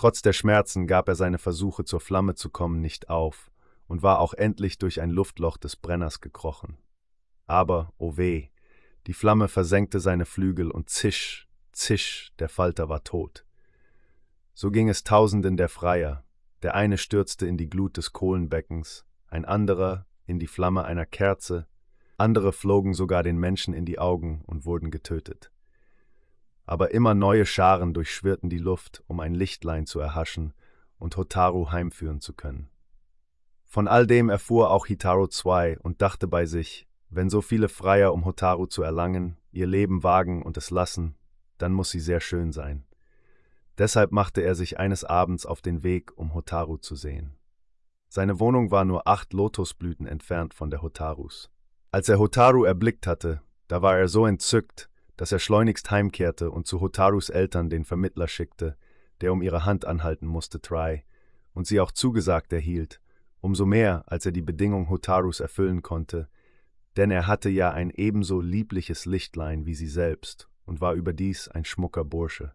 Trotz 0.00 0.22
der 0.22 0.32
Schmerzen 0.32 0.86
gab 0.86 1.08
er 1.08 1.14
seine 1.14 1.36
Versuche, 1.36 1.84
zur 1.84 2.00
Flamme 2.00 2.34
zu 2.34 2.48
kommen, 2.48 2.80
nicht 2.80 3.10
auf, 3.10 3.50
und 3.86 4.02
war 4.02 4.20
auch 4.20 4.32
endlich 4.32 4.78
durch 4.78 5.02
ein 5.02 5.10
Luftloch 5.10 5.58
des 5.58 5.76
Brenners 5.76 6.22
gekrochen. 6.22 6.78
Aber, 7.46 7.92
o 7.98 8.06
oh 8.06 8.16
weh, 8.16 8.48
die 9.06 9.12
Flamme 9.12 9.46
versenkte 9.46 10.00
seine 10.00 10.24
Flügel 10.24 10.70
und 10.70 10.88
zisch, 10.88 11.50
zisch, 11.72 12.32
der 12.38 12.48
Falter 12.48 12.88
war 12.88 13.04
tot. 13.04 13.44
So 14.54 14.70
ging 14.70 14.88
es 14.88 15.04
Tausenden 15.04 15.58
der 15.58 15.68
Freier, 15.68 16.24
der 16.62 16.74
eine 16.74 16.96
stürzte 16.96 17.46
in 17.46 17.58
die 17.58 17.68
Glut 17.68 17.98
des 17.98 18.14
Kohlenbeckens, 18.14 19.04
ein 19.28 19.44
anderer 19.44 20.06
in 20.24 20.38
die 20.38 20.46
Flamme 20.46 20.84
einer 20.84 21.04
Kerze, 21.04 21.66
andere 22.16 22.54
flogen 22.54 22.94
sogar 22.94 23.22
den 23.22 23.36
Menschen 23.36 23.74
in 23.74 23.84
die 23.84 23.98
Augen 23.98 24.44
und 24.46 24.64
wurden 24.64 24.90
getötet. 24.90 25.52
Aber 26.70 26.92
immer 26.92 27.14
neue 27.14 27.46
Scharen 27.46 27.94
durchschwirrten 27.94 28.48
die 28.48 28.58
Luft, 28.58 29.02
um 29.08 29.18
ein 29.18 29.34
Lichtlein 29.34 29.86
zu 29.86 29.98
erhaschen 29.98 30.54
und 30.98 31.16
Hotaru 31.16 31.72
heimführen 31.72 32.20
zu 32.20 32.32
können. 32.32 32.70
Von 33.66 33.88
all 33.88 34.06
dem 34.06 34.28
erfuhr 34.28 34.70
auch 34.70 34.86
Hitaru 34.86 35.26
II 35.26 35.78
und 35.82 36.00
dachte 36.00 36.28
bei 36.28 36.46
sich, 36.46 36.86
wenn 37.08 37.28
so 37.28 37.40
viele 37.40 37.68
Freier, 37.68 38.12
um 38.12 38.24
Hotaru 38.24 38.66
zu 38.66 38.84
erlangen, 38.84 39.36
ihr 39.50 39.66
Leben 39.66 40.04
wagen 40.04 40.44
und 40.44 40.56
es 40.56 40.70
lassen, 40.70 41.16
dann 41.58 41.72
muss 41.72 41.90
sie 41.90 41.98
sehr 41.98 42.20
schön 42.20 42.52
sein. 42.52 42.84
Deshalb 43.76 44.12
machte 44.12 44.40
er 44.42 44.54
sich 44.54 44.78
eines 44.78 45.02
Abends 45.02 45.46
auf 45.46 45.62
den 45.62 45.82
Weg, 45.82 46.16
um 46.16 46.34
Hotaru 46.34 46.76
zu 46.76 46.94
sehen. 46.94 47.34
Seine 48.08 48.38
Wohnung 48.38 48.70
war 48.70 48.84
nur 48.84 49.08
acht 49.08 49.32
Lotusblüten 49.32 50.06
entfernt 50.06 50.54
von 50.54 50.70
der 50.70 50.82
Hotarus. 50.82 51.50
Als 51.90 52.08
er 52.08 52.20
Hotaru 52.20 52.62
erblickt 52.62 53.08
hatte, 53.08 53.42
da 53.66 53.82
war 53.82 53.98
er 53.98 54.06
so 54.06 54.24
entzückt, 54.24 54.89
dass 55.20 55.32
er 55.32 55.38
schleunigst 55.38 55.90
heimkehrte 55.90 56.50
und 56.50 56.66
zu 56.66 56.80
Hotarus 56.80 57.28
Eltern 57.28 57.68
den 57.68 57.84
Vermittler 57.84 58.26
schickte, 58.26 58.78
der 59.20 59.34
um 59.34 59.42
ihre 59.42 59.66
Hand 59.66 59.84
anhalten 59.84 60.26
musste, 60.26 60.62
Try, 60.62 61.04
und 61.52 61.66
sie 61.66 61.78
auch 61.78 61.92
zugesagt 61.92 62.54
erhielt, 62.54 63.02
umso 63.42 63.66
mehr, 63.66 64.04
als 64.06 64.24
er 64.24 64.32
die 64.32 64.40
Bedingung 64.40 64.88
Hotarus 64.88 65.40
erfüllen 65.40 65.82
konnte, 65.82 66.30
denn 66.96 67.10
er 67.10 67.26
hatte 67.26 67.50
ja 67.50 67.70
ein 67.70 67.90
ebenso 67.90 68.40
liebliches 68.40 69.04
Lichtlein 69.04 69.66
wie 69.66 69.74
sie 69.74 69.88
selbst 69.88 70.48
und 70.64 70.80
war 70.80 70.94
überdies 70.94 71.48
ein 71.48 71.66
schmucker 71.66 72.06
Bursche. 72.06 72.54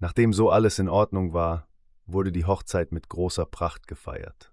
Nachdem 0.00 0.34
so 0.34 0.50
alles 0.50 0.78
in 0.78 0.90
Ordnung 0.90 1.32
war, 1.32 1.66
wurde 2.04 2.30
die 2.30 2.44
Hochzeit 2.44 2.92
mit 2.92 3.08
großer 3.08 3.46
Pracht 3.46 3.88
gefeiert. 3.88 4.52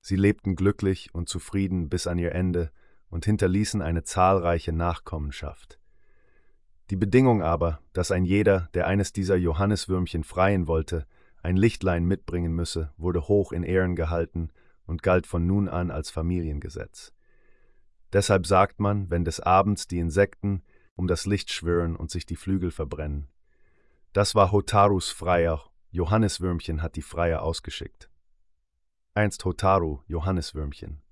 Sie 0.00 0.14
lebten 0.14 0.54
glücklich 0.54 1.12
und 1.12 1.28
zufrieden 1.28 1.88
bis 1.88 2.06
an 2.06 2.18
ihr 2.18 2.30
Ende 2.30 2.70
und 3.08 3.24
hinterließen 3.24 3.82
eine 3.82 4.04
zahlreiche 4.04 4.72
Nachkommenschaft. 4.72 5.79
Die 6.90 6.96
Bedingung 6.96 7.40
aber, 7.40 7.80
dass 7.92 8.10
ein 8.10 8.24
jeder, 8.24 8.68
der 8.74 8.88
eines 8.88 9.12
dieser 9.12 9.36
Johanniswürmchen 9.36 10.24
freien 10.24 10.66
wollte, 10.66 11.06
ein 11.40 11.56
Lichtlein 11.56 12.04
mitbringen 12.04 12.52
müsse, 12.52 12.92
wurde 12.96 13.28
hoch 13.28 13.52
in 13.52 13.62
Ehren 13.62 13.94
gehalten 13.94 14.50
und 14.86 15.04
galt 15.04 15.28
von 15.28 15.46
nun 15.46 15.68
an 15.68 15.92
als 15.92 16.10
Familiengesetz. 16.10 17.12
Deshalb 18.12 18.44
sagt 18.44 18.80
man, 18.80 19.08
wenn 19.08 19.24
des 19.24 19.38
Abends 19.38 19.86
die 19.86 20.00
Insekten 20.00 20.62
um 20.96 21.06
das 21.06 21.26
Licht 21.26 21.52
schwirren 21.52 21.94
und 21.94 22.10
sich 22.10 22.26
die 22.26 22.34
Flügel 22.34 22.72
verbrennen. 22.72 23.28
Das 24.12 24.34
war 24.34 24.50
Hotarus 24.50 25.10
Freier, 25.10 25.62
Johanniswürmchen 25.92 26.82
hat 26.82 26.96
die 26.96 27.02
Freier 27.02 27.42
ausgeschickt. 27.42 28.10
Einst 29.14 29.44
Hotaru, 29.44 30.00
Johanniswürmchen. 30.08 31.02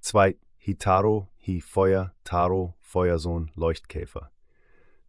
Zwei 0.00 0.38
Hitaro, 0.56 1.28
Hi 1.44 1.60
Feuer, 1.60 2.14
Taro, 2.22 2.76
Feuersohn, 2.78 3.50
Leuchtkäfer. 3.54 4.30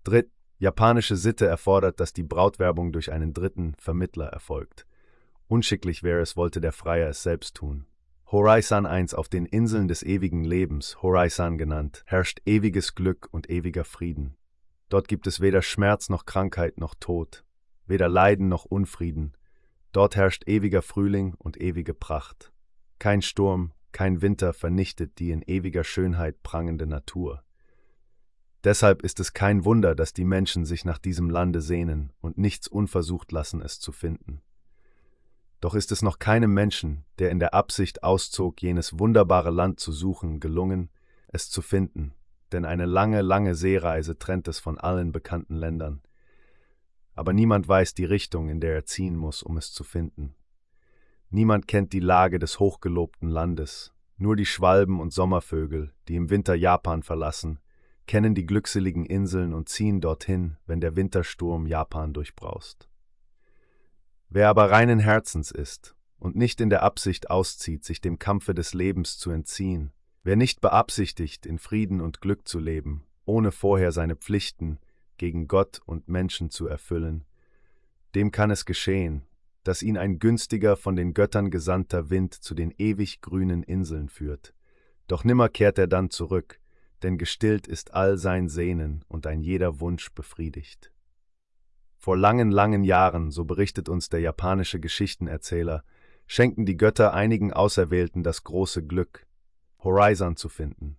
Dritt, 0.04 0.32
japanische 0.60 1.16
Sitte 1.16 1.46
erfordert, 1.46 2.00
dass 2.00 2.14
die 2.14 2.24
Brautwerbung 2.24 2.92
durch 2.92 3.12
einen 3.12 3.34
dritten 3.34 3.76
Vermittler 3.78 4.28
erfolgt. 4.28 4.86
Unschicklich 5.48 6.04
wäre 6.04 6.22
es, 6.22 6.36
wollte 6.36 6.62
der 6.62 6.72
Freier 6.72 7.10
es 7.10 7.24
selbst 7.24 7.56
tun. 7.56 7.86
Horizon 8.32 8.86
1 8.86 9.14
auf 9.14 9.30
den 9.30 9.46
Inseln 9.46 9.88
des 9.88 10.02
ewigen 10.02 10.44
Lebens, 10.44 11.02
Horizon 11.04 11.58
genannt, 11.58 12.04
herrscht 12.08 12.42
ewiges 12.46 12.96
Glück 12.96 13.28
und 13.32 13.50
ewiger 13.50 13.86
Frieden. 13.86 14.36
Dort 14.90 15.08
gibt 15.08 15.28
es 15.28 15.40
weder 15.40 15.62
Schmerz 15.62 16.10
noch 16.10 16.26
Krankheit 16.26 16.80
noch 16.80 16.96
Tod, 16.96 17.44
weder 17.86 18.10
Leiden 18.10 18.48
noch 18.48 18.66
Unfrieden. 18.66 19.34
Dort 19.92 20.16
herrscht 20.16 20.48
ewiger 20.48 20.82
Frühling 20.82 21.36
und 21.38 21.62
ewige 21.62 21.94
Pracht. 21.94 22.52
Kein 22.98 23.22
Sturm, 23.22 23.72
kein 23.92 24.22
Winter 24.22 24.54
vernichtet 24.54 25.20
die 25.20 25.32
in 25.32 25.44
ewiger 25.44 25.84
Schönheit 25.84 26.42
prangende 26.42 26.88
Natur. 26.88 27.44
Deshalb 28.64 29.02
ist 29.02 29.20
es 29.20 29.34
kein 29.34 29.66
Wunder, 29.66 29.94
dass 29.94 30.14
die 30.14 30.24
Menschen 30.24 30.66
sich 30.66 30.86
nach 30.86 30.98
diesem 30.98 31.30
Lande 31.30 31.62
sehnen 31.62 32.14
und 32.22 32.38
nichts 32.38 32.68
unversucht 32.68 33.32
lassen, 33.32 33.62
es 33.62 33.80
zu 33.80 33.92
finden. 33.92 34.42
Doch 35.60 35.76
ist 35.76 35.92
es 35.92 36.02
noch 36.02 36.20
keinem 36.20 36.54
Menschen, 36.54 37.06
der 37.20 37.30
in 37.30 37.40
der 37.40 37.54
Absicht 37.54 38.04
auszog, 38.04 38.62
jenes 38.62 39.00
wunderbare 39.00 39.50
Land 39.50 39.80
zu 39.80 39.92
suchen, 39.92 40.40
gelungen, 40.40 40.90
es 41.28 41.50
zu 41.50 41.62
finden, 41.62 42.14
denn 42.52 42.64
eine 42.64 42.86
lange, 42.86 43.22
lange 43.22 43.56
Seereise 43.56 44.18
trennt 44.18 44.48
es 44.48 44.60
von 44.60 44.78
allen 44.78 45.12
bekannten 45.12 45.56
Ländern. 45.56 46.02
Aber 47.16 47.34
niemand 47.34 47.68
weiß 47.68 47.94
die 47.94 48.06
Richtung, 48.06 48.50
in 48.50 48.60
der 48.60 48.74
er 48.74 48.86
ziehen 48.86 49.16
muss, 49.16 49.44
um 49.44 49.58
es 49.58 49.74
zu 49.74 49.84
finden. 49.84 50.36
Niemand 51.30 51.68
kennt 51.68 51.94
die 51.94 52.00
Lage 52.00 52.40
des 52.40 52.60
hochgelobten 52.60 53.30
Landes, 53.30 53.94
nur 54.18 54.36
die 54.36 54.46
Schwalben 54.46 55.00
und 55.00 55.14
Sommervögel, 55.14 55.94
die 56.08 56.16
im 56.16 56.30
Winter 56.30 56.56
Japan 56.56 57.04
verlassen, 57.04 57.60
kennen 58.08 58.36
die 58.36 58.46
glückseligen 58.46 59.06
Inseln 59.06 59.54
und 59.54 59.70
ziehen 59.70 60.02
dorthin, 60.02 60.58
wenn 60.66 60.82
der 60.82 60.96
Wintersturm 60.96 61.68
Japan 61.68 62.14
durchbraust. 62.14 62.90
Wer 64.30 64.50
aber 64.50 64.72
reinen 64.72 65.00
Herzens 65.00 65.52
ist 65.52 65.96
und 66.18 66.36
nicht 66.36 66.60
in 66.60 66.70
der 66.70 66.84
Absicht 66.84 67.30
auszieht, 67.30 67.84
sich 67.84 68.02
dem 68.02 68.20
Kampfe 68.20 68.54
des 68.54 68.74
Lebens 68.74 69.18
zu 69.18 69.30
entziehen, 69.30 69.92
wer 70.24 70.36
nicht 70.36 70.62
beabsichtigt, 70.62 71.46
in 71.46 71.60
Frieden 71.60 72.02
und 72.02 72.22
Glück 72.22 72.48
zu 72.48 72.60
leben, 72.60 73.04
ohne 73.26 73.52
vorher 73.52 73.92
seine 73.92 74.16
Pflichten 74.16 74.80
gegen 75.18 75.48
Gott 75.48 75.82
und 75.86 76.08
Menschen 76.08 76.50
zu 76.50 76.68
erfüllen, 76.68 77.26
dem 78.16 78.32
kann 78.32 78.52
es 78.52 78.66
geschehen, 78.66 79.24
dass 79.64 79.82
ihn 79.82 79.98
ein 79.98 80.20
günstiger 80.20 80.76
von 80.76 80.96
den 80.96 81.14
Göttern 81.14 81.50
gesandter 81.50 82.10
Wind 82.10 82.34
zu 82.34 82.54
den 82.54 82.74
ewig 82.78 83.22
grünen 83.22 83.64
Inseln 83.64 84.10
führt. 84.10 84.54
Doch 85.08 85.24
nimmer 85.24 85.50
kehrt 85.50 85.78
er 85.78 85.88
dann 85.88 86.10
zurück, 86.10 86.60
denn 87.04 87.18
gestillt 87.18 87.68
ist 87.68 87.94
all 87.94 88.18
sein 88.18 88.48
Sehnen 88.50 89.04
und 89.08 89.28
ein 89.28 89.42
jeder 89.42 89.80
Wunsch 89.80 90.14
befriedigt. 90.14 90.92
Vor 91.98 92.18
langen, 92.18 92.52
langen 92.52 92.84
Jahren, 92.84 93.32
so 93.32 93.46
berichtet 93.46 93.88
uns 93.88 94.10
der 94.10 94.20
japanische 94.20 94.80
Geschichtenerzähler, 94.80 95.84
schenkten 96.26 96.66
die 96.66 96.78
Götter 96.78 97.14
einigen 97.14 97.54
Auserwählten 97.54 98.24
das 98.24 98.44
große 98.44 98.86
Glück, 98.86 99.26
Horizon 99.80 100.36
zu 100.36 100.50
finden. 100.50 100.98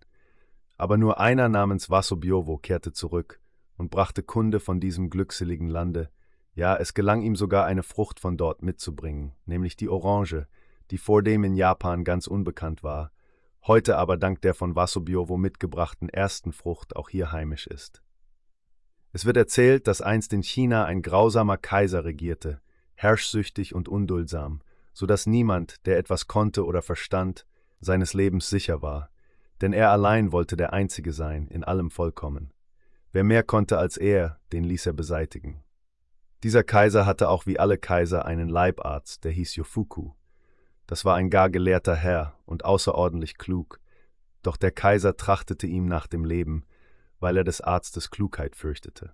Aber 0.77 0.97
nur 0.97 1.19
einer 1.19 1.49
namens 1.49 1.89
Wasobiowo 1.89 2.57
kehrte 2.57 2.91
zurück 2.91 3.39
und 3.77 3.91
brachte 3.91 4.23
Kunde 4.23 4.59
von 4.59 4.79
diesem 4.79 5.09
glückseligen 5.09 5.67
Lande, 5.67 6.09
ja, 6.53 6.77
es 6.77 6.93
gelang 6.93 7.21
ihm 7.21 7.35
sogar 7.35 7.65
eine 7.65 7.83
Frucht 7.83 8.19
von 8.19 8.37
dort 8.37 8.63
mitzubringen, 8.63 9.33
nämlich 9.45 9.75
die 9.75 9.89
Orange, 9.89 10.47
die 10.89 10.97
vordem 10.97 11.43
in 11.43 11.55
Japan 11.55 12.05
ganz 12.05 12.27
unbekannt 12.27 12.81
war, 12.81 13.11
heute 13.67 13.97
aber 13.97 14.17
dank 14.17 14.41
der 14.41 14.53
von 14.53 14.75
Wasobiowo 14.75 15.37
mitgebrachten 15.37 16.09
ersten 16.09 16.51
Frucht 16.51 16.95
auch 16.95 17.09
hier 17.09 17.31
heimisch 17.31 17.67
ist. 17.67 18.01
Es 19.11 19.25
wird 19.25 19.37
erzählt, 19.37 19.87
dass 19.87 20.01
einst 20.01 20.33
in 20.33 20.43
China 20.43 20.85
ein 20.85 21.01
grausamer 21.01 21.57
Kaiser 21.57 22.03
regierte, 22.03 22.61
herrschsüchtig 22.95 23.73
und 23.73 23.87
unduldsam, 23.87 24.61
so 24.93 25.05
dass 25.05 25.25
niemand, 25.25 25.85
der 25.85 25.97
etwas 25.97 26.27
konnte 26.27 26.65
oder 26.65 26.81
verstand, 26.81 27.45
seines 27.79 28.13
Lebens 28.13 28.49
sicher 28.49 28.81
war, 28.81 29.09
denn 29.61 29.73
er 29.73 29.91
allein 29.91 30.31
wollte 30.31 30.57
der 30.57 30.73
Einzige 30.73 31.13
sein, 31.13 31.47
in 31.47 31.63
allem 31.63 31.91
vollkommen. 31.91 32.53
Wer 33.11 33.23
mehr 33.23 33.43
konnte 33.43 33.77
als 33.77 33.97
er, 33.97 34.39
den 34.51 34.63
ließ 34.63 34.85
er 34.85 34.93
beseitigen. 34.93 35.63
Dieser 36.43 36.63
Kaiser 36.63 37.05
hatte 37.05 37.29
auch 37.29 37.45
wie 37.45 37.57
alle 37.57 37.77
Kaiser 37.77 38.25
einen 38.25 38.49
Leibarzt, 38.49 39.23
der 39.23 39.31
hieß 39.31 39.55
Yofuku. 39.55 40.11
Das 40.87 41.05
war 41.05 41.15
ein 41.15 41.29
gar 41.29 41.49
gelehrter 41.49 41.95
Herr 41.95 42.37
und 42.45 42.65
außerordentlich 42.65 43.37
klug, 43.37 43.79
doch 44.43 44.57
der 44.57 44.71
Kaiser 44.71 45.17
trachtete 45.17 45.65
ihm 45.65 45.87
nach 45.87 46.07
dem 46.07 46.23
Leben, 46.23 46.65
weil 47.19 47.37
er 47.37 47.43
des 47.43 47.61
Arztes 47.61 48.11
Klugheit 48.11 48.55
fürchtete. 48.55 49.13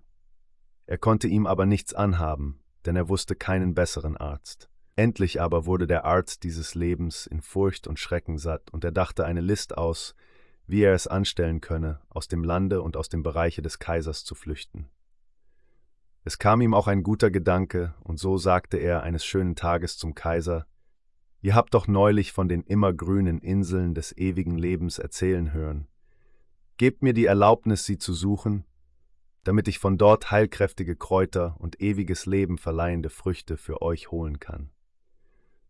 Er 0.86 0.98
konnte 0.98 1.28
ihm 1.28 1.46
aber 1.46 1.64
nichts 1.64 1.94
anhaben, 1.94 2.60
denn 2.84 2.96
er 2.96 3.08
wusste 3.08 3.34
keinen 3.34 3.74
besseren 3.74 4.16
Arzt. 4.16 4.68
Endlich 4.94 5.40
aber 5.40 5.64
wurde 5.64 5.86
der 5.86 6.04
Arzt 6.04 6.42
dieses 6.42 6.74
Lebens 6.74 7.26
in 7.26 7.40
Furcht 7.40 7.86
und 7.86 7.98
Schrecken 7.98 8.36
satt, 8.36 8.70
und 8.72 8.84
er 8.84 8.92
dachte 8.92 9.24
eine 9.24 9.40
List 9.40 9.78
aus, 9.78 10.14
wie 10.66 10.82
er 10.82 10.92
es 10.92 11.06
anstellen 11.06 11.62
könne, 11.62 12.00
aus 12.10 12.28
dem 12.28 12.44
Lande 12.44 12.82
und 12.82 12.96
aus 12.96 13.08
dem 13.08 13.22
Bereiche 13.22 13.62
des 13.62 13.78
Kaisers 13.78 14.24
zu 14.24 14.34
flüchten. 14.34 14.90
Es 16.24 16.38
kam 16.38 16.60
ihm 16.60 16.74
auch 16.74 16.88
ein 16.88 17.02
guter 17.02 17.30
Gedanke, 17.30 17.94
und 18.00 18.18
so 18.18 18.36
sagte 18.36 18.76
er 18.76 19.02
eines 19.02 19.24
schönen 19.24 19.56
Tages 19.56 19.96
zum 19.96 20.14
Kaiser 20.14 20.66
Ihr 21.42 21.56
habt 21.56 21.74
doch 21.74 21.88
neulich 21.88 22.30
von 22.30 22.48
den 22.48 22.62
immergrünen 22.62 23.38
Inseln 23.38 23.94
des 23.94 24.16
ewigen 24.16 24.56
Lebens 24.56 25.00
erzählen 25.00 25.52
hören. 25.52 25.88
Gebt 26.76 27.02
mir 27.02 27.12
die 27.12 27.26
Erlaubnis, 27.26 27.84
sie 27.84 27.98
zu 27.98 28.14
suchen, 28.14 28.64
damit 29.42 29.66
ich 29.66 29.80
von 29.80 29.98
dort 29.98 30.30
heilkräftige 30.30 30.94
Kräuter 30.94 31.56
und 31.58 31.80
ewiges 31.80 32.26
Leben 32.26 32.58
verleihende 32.58 33.10
Früchte 33.10 33.56
für 33.56 33.82
euch 33.82 34.12
holen 34.12 34.38
kann. 34.38 34.70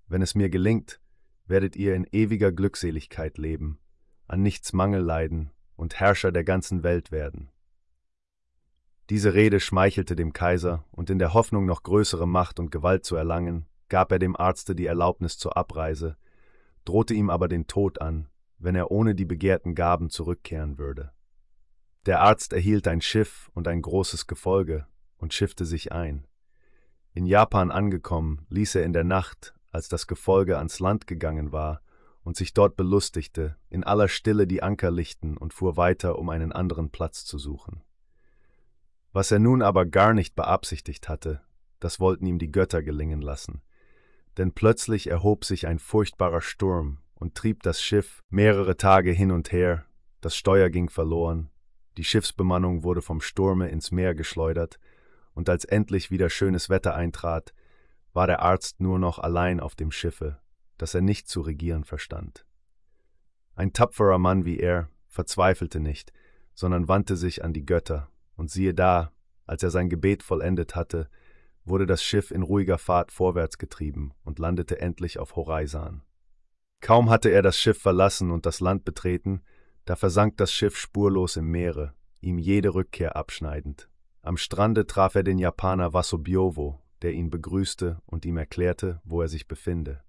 Wenn 0.07 0.20
es 0.20 0.34
mir 0.34 0.51
gelingt, 0.51 1.01
werdet 1.47 1.75
ihr 1.75 1.94
in 1.94 2.07
ewiger 2.12 2.52
Glückseligkeit 2.52 3.39
leben, 3.39 3.78
an 4.28 4.42
nichts 4.42 4.75
Mangel 4.75 5.01
leiden 5.01 5.52
und 5.75 5.99
Herrscher 5.99 6.33
der 6.33 6.44
ganzen 6.44 6.83
Welt 6.83 7.10
werden. 7.10 7.51
Diese 9.09 9.33
Rede 9.33 9.59
schmeichelte 9.59 10.17
dem 10.17 10.34
Kaiser, 10.34 10.84
und 10.91 11.09
in 11.09 11.18
der 11.18 11.33
Hoffnung, 11.33 11.65
noch 11.65 11.83
größere 11.83 12.28
Macht 12.28 12.60
und 12.60 12.70
Gewalt 12.70 13.05
zu 13.07 13.17
erlangen, 13.17 13.67
gab 13.92 14.10
er 14.10 14.18
dem 14.18 14.34
Arzte 14.36 14.74
die 14.74 14.86
Erlaubnis 14.86 15.36
zur 15.36 15.58
Abreise, 15.58 16.16
drohte 16.86 17.12
ihm 17.12 17.28
aber 17.28 17.46
den 17.46 17.66
Tod 17.66 18.00
an, 18.00 18.26
wenn 18.56 18.74
er 18.74 18.90
ohne 18.90 19.14
die 19.14 19.26
begehrten 19.26 19.74
Gaben 19.74 20.08
zurückkehren 20.08 20.78
würde. 20.78 21.12
Der 22.06 22.22
Arzt 22.22 22.54
erhielt 22.54 22.88
ein 22.88 23.02
Schiff 23.02 23.50
und 23.52 23.68
ein 23.68 23.82
großes 23.82 24.26
Gefolge 24.26 24.86
und 25.18 25.34
schiffte 25.34 25.66
sich 25.66 25.92
ein. 25.92 26.26
In 27.12 27.26
Japan 27.26 27.70
angekommen, 27.70 28.46
ließ 28.48 28.76
er 28.76 28.84
in 28.84 28.94
der 28.94 29.04
Nacht, 29.04 29.52
als 29.70 29.90
das 29.90 30.06
Gefolge 30.06 30.56
ans 30.56 30.80
Land 30.80 31.06
gegangen 31.06 31.52
war 31.52 31.82
und 32.22 32.34
sich 32.34 32.54
dort 32.54 32.76
belustigte, 32.76 33.58
in 33.68 33.84
aller 33.84 34.08
Stille 34.08 34.46
die 34.46 34.62
Anker 34.62 34.90
lichten 34.90 35.36
und 35.36 35.52
fuhr 35.52 35.76
weiter, 35.76 36.18
um 36.18 36.30
einen 36.30 36.52
anderen 36.52 36.88
Platz 36.88 37.26
zu 37.26 37.36
suchen. 37.36 37.82
Was 39.12 39.30
er 39.30 39.38
nun 39.38 39.60
aber 39.60 39.84
gar 39.84 40.14
nicht 40.14 40.34
beabsichtigt 40.34 41.10
hatte, 41.10 41.42
das 41.78 42.00
wollten 42.00 42.24
ihm 42.24 42.38
die 42.38 42.50
Götter 42.50 42.82
gelingen 42.82 43.20
lassen. 43.20 43.60
Denn 44.39 44.52
plötzlich 44.52 45.09
erhob 45.09 45.44
sich 45.44 45.67
ein 45.67 45.78
furchtbarer 45.78 46.41
Sturm 46.41 46.99
und 47.15 47.35
trieb 47.35 47.62
das 47.62 47.83
Schiff 47.83 48.23
mehrere 48.31 48.77
Tage 48.77 49.12
hin 49.12 49.31
und 49.31 49.52
her, 49.52 49.85
das 50.20 50.36
Steuer 50.36 50.70
ging 50.70 50.89
verloren, 50.89 51.51
die 51.97 52.05
Schiffsbemannung 52.05 52.85
wurde 52.85 53.02
vom 53.02 53.20
Sturme 53.20 53.69
ins 53.69 53.91
Meer 53.91 54.15
geschleudert, 54.15 54.78
und 55.35 55.49
als 55.49 55.65
endlich 55.65 56.11
wieder 56.11 56.31
schönes 56.31 56.69
Wetter 56.69 56.94
eintrat, 56.94 57.55
war 58.12 58.27
der 58.27 58.41
Arzt 58.41 58.81
nur 58.81 58.99
noch 58.99 59.19
allein 59.19 59.61
auf 59.61 59.75
dem 59.75 59.91
Schiffe, 59.91 60.39
das 60.78 60.94
er 60.94 61.01
nicht 61.01 61.28
zu 61.28 61.41
regieren 61.41 61.85
verstand. 61.85 62.47
Ein 63.55 63.73
tapferer 63.73 64.19
Mann 64.19 64.44
wie 64.44 64.59
er 64.59 64.89
verzweifelte 65.07 65.81
nicht, 65.81 66.12
sondern 66.55 66.89
wandte 66.89 67.17
sich 67.17 67.44
an 67.44 67.52
die 67.52 67.67
Götter, 67.67 68.09
und 68.36 68.51
siehe 68.51 68.75
da, 68.75 69.12
als 69.47 69.62
er 69.62 69.70
sein 69.70 69.89
Gebet 69.89 70.23
vollendet 70.23 70.75
hatte, 70.75 71.09
wurde 71.65 71.86
das 71.86 72.02
Schiff 72.02 72.31
in 72.31 72.42
ruhiger 72.42 72.78
Fahrt 72.78 73.12
vorwärts 73.12 73.58
getrieben 73.58 74.12
und 74.24 74.39
landete 74.39 74.81
endlich 74.81 75.18
auf 75.18 75.36
Horizon. 75.36 76.02
Kaum 76.81 77.10
hatte 77.10 77.28
er 77.28 77.42
das 77.42 77.58
Schiff 77.58 77.81
verlassen 77.81 78.31
und 78.31 78.47
das 78.47 78.60
Land 78.60 78.84
betreten, 78.84 79.42
da 79.84 79.97
versank 79.97 80.36
das 80.36 80.52
Schiff 80.52 80.76
spurlos 80.76 81.36
im 81.36 81.50
Meere, 81.50 81.94
ihm 82.20 82.39
jede 82.39 82.74
Rückkehr 82.74 83.16
abschneidend. 83.16 83.89
Am 84.23 84.36
Strande 84.36 84.86
traf 84.86 85.15
er 85.15 85.23
den 85.23 85.39
Japaner 85.39 85.92
Wasobiowo, 85.92 86.81
der 87.02 87.12
ihn 87.12 87.31
begrüßte 87.31 88.00
und 88.07 88.24
ihm 88.24 88.36
erklärte, 88.36 89.00
wo 89.05 89.23
er 89.23 89.28
sich 89.28 89.49
befinde. 89.49 90.02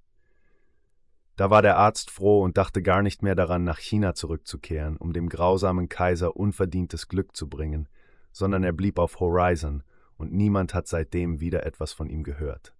Da 1.35 1.49
war 1.49 1.63
der 1.63 1.77
Arzt 1.77 2.11
froh 2.11 2.43
und 2.43 2.57
dachte 2.57 2.83
gar 2.83 3.01
nicht 3.01 3.23
mehr 3.23 3.33
daran, 3.33 3.63
nach 3.63 3.79
China 3.79 4.13
zurückzukehren, 4.13 4.97
um 4.97 5.13
dem 5.13 5.29
grausamen 5.29 5.89
Kaiser 5.89 6.35
unverdientes 6.35 7.07
Glück 7.07 7.35
zu 7.35 7.49
bringen, 7.49 7.89
sondern 8.31 8.63
er 8.63 8.73
blieb 8.73 8.99
auf 8.99 9.19
Horizon, 9.19 9.83
und 10.17 10.33
niemand 10.33 10.73
hat 10.73 10.87
seitdem 10.87 11.39
wieder 11.39 11.65
etwas 11.65 11.93
von 11.93 12.09
ihm 12.09 12.23
gehört. 12.23 12.73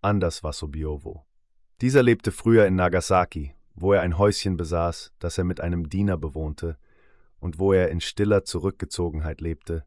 Anders 0.00 0.42
war 0.42 0.52
Sobiowo. 0.52 1.24
Dieser 1.80 2.02
lebte 2.02 2.32
früher 2.32 2.66
in 2.66 2.76
Nagasaki, 2.76 3.54
wo 3.74 3.92
er 3.92 4.02
ein 4.02 4.18
Häuschen 4.18 4.56
besaß, 4.56 5.12
das 5.18 5.38
er 5.38 5.44
mit 5.44 5.60
einem 5.60 5.88
Diener 5.88 6.16
bewohnte, 6.16 6.76
und 7.38 7.58
wo 7.58 7.72
er 7.72 7.88
in 7.88 8.00
stiller 8.00 8.44
Zurückgezogenheit 8.44 9.40
lebte, 9.40 9.84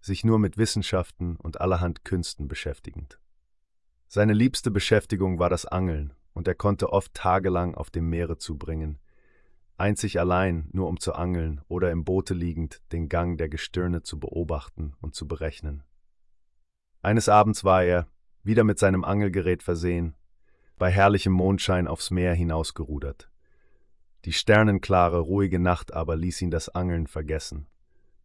sich 0.00 0.24
nur 0.24 0.38
mit 0.38 0.58
Wissenschaften 0.58 1.36
und 1.36 1.60
allerhand 1.60 2.04
Künsten 2.04 2.48
beschäftigend. 2.48 3.20
Seine 4.08 4.32
liebste 4.32 4.70
Beschäftigung 4.70 5.38
war 5.38 5.50
das 5.50 5.66
Angeln, 5.66 6.12
und 6.32 6.46
er 6.48 6.54
konnte 6.54 6.92
oft 6.92 7.14
tagelang 7.14 7.74
auf 7.74 7.90
dem 7.90 8.08
Meere 8.08 8.38
zubringen, 8.38 8.98
einzig 9.78 10.20
allein 10.20 10.68
nur 10.72 10.88
um 10.88 11.00
zu 11.00 11.14
angeln 11.14 11.60
oder 11.68 11.90
im 11.90 12.04
Boote 12.04 12.34
liegend 12.34 12.82
den 12.92 13.08
Gang 13.08 13.38
der 13.38 13.48
Gestirne 13.48 14.02
zu 14.02 14.18
beobachten 14.18 14.94
und 15.00 15.14
zu 15.14 15.26
berechnen. 15.26 15.82
Eines 17.02 17.28
Abends 17.28 17.64
war 17.64 17.84
er, 17.84 18.06
wieder 18.42 18.64
mit 18.64 18.78
seinem 18.78 19.04
Angelgerät 19.04 19.62
versehen, 19.62 20.14
bei 20.78 20.90
herrlichem 20.90 21.32
Mondschein 21.32 21.86
aufs 21.86 22.10
Meer 22.10 22.34
hinausgerudert. 22.34 23.30
Die 24.24 24.32
sternenklare, 24.32 25.20
ruhige 25.20 25.58
Nacht 25.58 25.92
aber 25.92 26.16
ließ 26.16 26.42
ihn 26.42 26.50
das 26.50 26.68
Angeln 26.68 27.06
vergessen. 27.06 27.66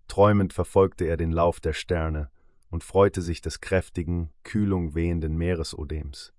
Träumend 0.08 0.52
verfolgte 0.52 1.06
er 1.06 1.16
den 1.16 1.32
Lauf 1.32 1.60
der 1.60 1.74
Sterne 1.74 2.32
und 2.70 2.84
freute 2.84 3.22
sich 3.22 3.42
des 3.42 3.62
kräftigen, 3.62 4.32
Kühlung 4.44 4.96
wehenden 4.96 5.38
Meeresodems. 5.38 6.34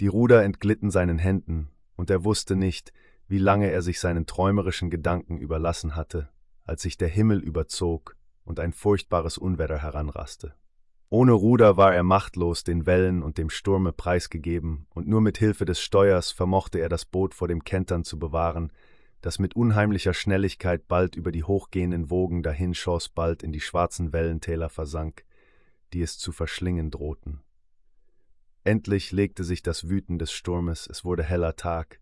Die 0.00 0.06
Ruder 0.06 0.44
entglitten 0.44 0.90
seinen 0.90 1.18
Händen, 1.18 1.70
und 1.96 2.10
er 2.10 2.24
wusste 2.24 2.56
nicht, 2.56 2.92
wie 3.28 3.38
lange 3.38 3.70
er 3.70 3.82
sich 3.82 4.00
seinen 4.00 4.26
träumerischen 4.26 4.90
Gedanken 4.90 5.38
überlassen 5.38 5.96
hatte, 5.96 6.28
als 6.64 6.82
sich 6.82 6.96
der 6.96 7.08
Himmel 7.08 7.40
überzog 7.40 8.16
und 8.44 8.60
ein 8.60 8.72
furchtbares 8.72 9.38
Unwetter 9.38 9.78
heranraste. 9.78 10.54
Ohne 11.12 11.32
Ruder 11.32 11.76
war 11.76 11.94
er 11.94 12.04
machtlos 12.04 12.64
den 12.64 12.86
Wellen 12.86 13.22
und 13.22 13.36
dem 13.36 13.50
Sturme 13.50 13.92
preisgegeben, 13.92 14.86
und 14.94 15.06
nur 15.06 15.20
mit 15.20 15.36
Hilfe 15.36 15.66
des 15.66 15.78
Steuers 15.78 16.32
vermochte 16.32 16.78
er 16.78 16.88
das 16.88 17.04
Boot 17.04 17.34
vor 17.34 17.48
dem 17.48 17.64
Kentern 17.64 18.02
zu 18.02 18.18
bewahren, 18.18 18.72
das 19.20 19.38
mit 19.38 19.54
unheimlicher 19.54 20.14
Schnelligkeit 20.14 20.88
bald 20.88 21.14
über 21.14 21.30
die 21.30 21.44
hochgehenden 21.44 22.08
Wogen 22.08 22.42
dahinschoss, 22.42 23.10
bald 23.10 23.42
in 23.42 23.52
die 23.52 23.60
schwarzen 23.60 24.14
Wellentäler 24.14 24.70
versank, 24.70 25.26
die 25.92 26.00
es 26.00 26.16
zu 26.16 26.32
verschlingen 26.32 26.90
drohten. 26.90 27.42
Endlich 28.64 29.12
legte 29.12 29.44
sich 29.44 29.62
das 29.62 29.90
Wüten 29.90 30.18
des 30.18 30.32
Sturmes, 30.32 30.86
es 30.86 31.04
wurde 31.04 31.24
heller 31.24 31.56
Tag, 31.56 32.00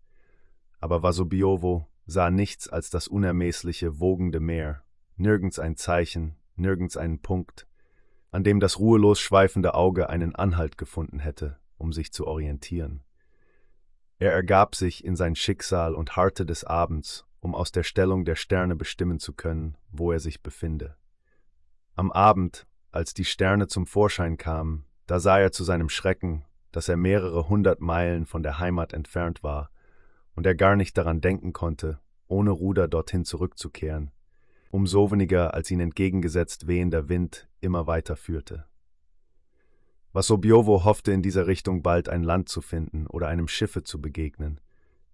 aber 0.79 1.03
Vasobiovo 1.03 1.85
sah 2.05 2.31
nichts 2.31 2.69
als 2.69 2.89
das 2.89 3.09
unermeßliche, 3.09 3.99
wogende 3.99 4.39
Meer, 4.39 4.85
nirgends 5.17 5.59
ein 5.59 5.75
Zeichen, 5.75 6.37
nirgends 6.55 6.95
einen 6.95 7.19
Punkt, 7.21 7.67
an 8.31 8.43
dem 8.43 8.59
das 8.59 8.79
ruhelos 8.79 9.19
schweifende 9.19 9.73
Auge 9.73 10.09
einen 10.09 10.35
Anhalt 10.35 10.77
gefunden 10.77 11.19
hätte, 11.19 11.57
um 11.77 11.93
sich 11.93 12.11
zu 12.11 12.25
orientieren. 12.25 13.03
Er 14.19 14.31
ergab 14.31 14.75
sich 14.75 15.03
in 15.03 15.15
sein 15.15 15.35
Schicksal 15.35 15.93
und 15.93 16.15
harrte 16.15 16.45
des 16.45 16.63
Abends, 16.63 17.25
um 17.39 17.55
aus 17.55 17.71
der 17.71 17.83
Stellung 17.83 18.23
der 18.23 18.35
Sterne 18.35 18.75
bestimmen 18.75 19.19
zu 19.19 19.33
können, 19.33 19.77
wo 19.91 20.11
er 20.11 20.19
sich 20.19 20.41
befinde. 20.41 20.95
Am 21.95 22.11
Abend, 22.11 22.67
als 22.91 23.13
die 23.13 23.25
Sterne 23.25 23.67
zum 23.67 23.85
Vorschein 23.85 24.37
kamen, 24.37 24.85
da 25.07 25.19
sah 25.19 25.39
er 25.39 25.51
zu 25.51 25.63
seinem 25.63 25.89
Schrecken, 25.89 26.45
dass 26.71 26.87
er 26.87 26.97
mehrere 26.97 27.49
hundert 27.49 27.81
Meilen 27.81 28.25
von 28.25 28.43
der 28.43 28.59
Heimat 28.59 28.93
entfernt 28.93 29.43
war 29.43 29.71
und 30.35 30.45
er 30.45 30.55
gar 30.55 30.75
nicht 30.75 30.97
daran 30.97 31.19
denken 31.19 31.51
konnte, 31.51 31.99
ohne 32.27 32.51
Ruder 32.51 32.87
dorthin 32.87 33.25
zurückzukehren, 33.25 34.11
umso 34.71 35.11
weniger 35.11 35.53
als 35.53 35.69
ihn 35.69 35.79
entgegengesetzt 35.79 36.67
wehender 36.67 37.09
Wind 37.09 37.47
immer 37.59 37.87
weiter 37.87 38.15
führte. 38.15 38.65
Vasobiovo 40.13 40.83
hoffte 40.83 41.11
in 41.11 41.21
dieser 41.21 41.47
Richtung 41.47 41.83
bald 41.83 42.09
ein 42.09 42.23
Land 42.23 42.49
zu 42.49 42.61
finden 42.61 43.07
oder 43.07 43.27
einem 43.27 43.47
Schiffe 43.47 43.83
zu 43.83 44.01
begegnen. 44.01 44.59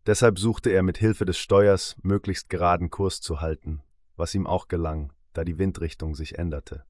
Deshalb 0.06 0.40
suchte 0.40 0.70
er 0.70 0.82
mit 0.82 0.98
Hilfe 0.98 1.26
des 1.26 1.38
Steuers 1.38 1.96
möglichst 2.02 2.50
geraden 2.50 2.90
Kurs 2.90 3.22
zu 3.22 3.42
halten, 3.42 3.82
was 4.16 4.34
ihm 4.34 4.48
auch 4.48 4.68
gelang, 4.68 5.12
da 5.34 5.44
die 5.44 5.60
Windrichtung 5.60 6.16
sich 6.16 6.40
änderte. 6.40 6.86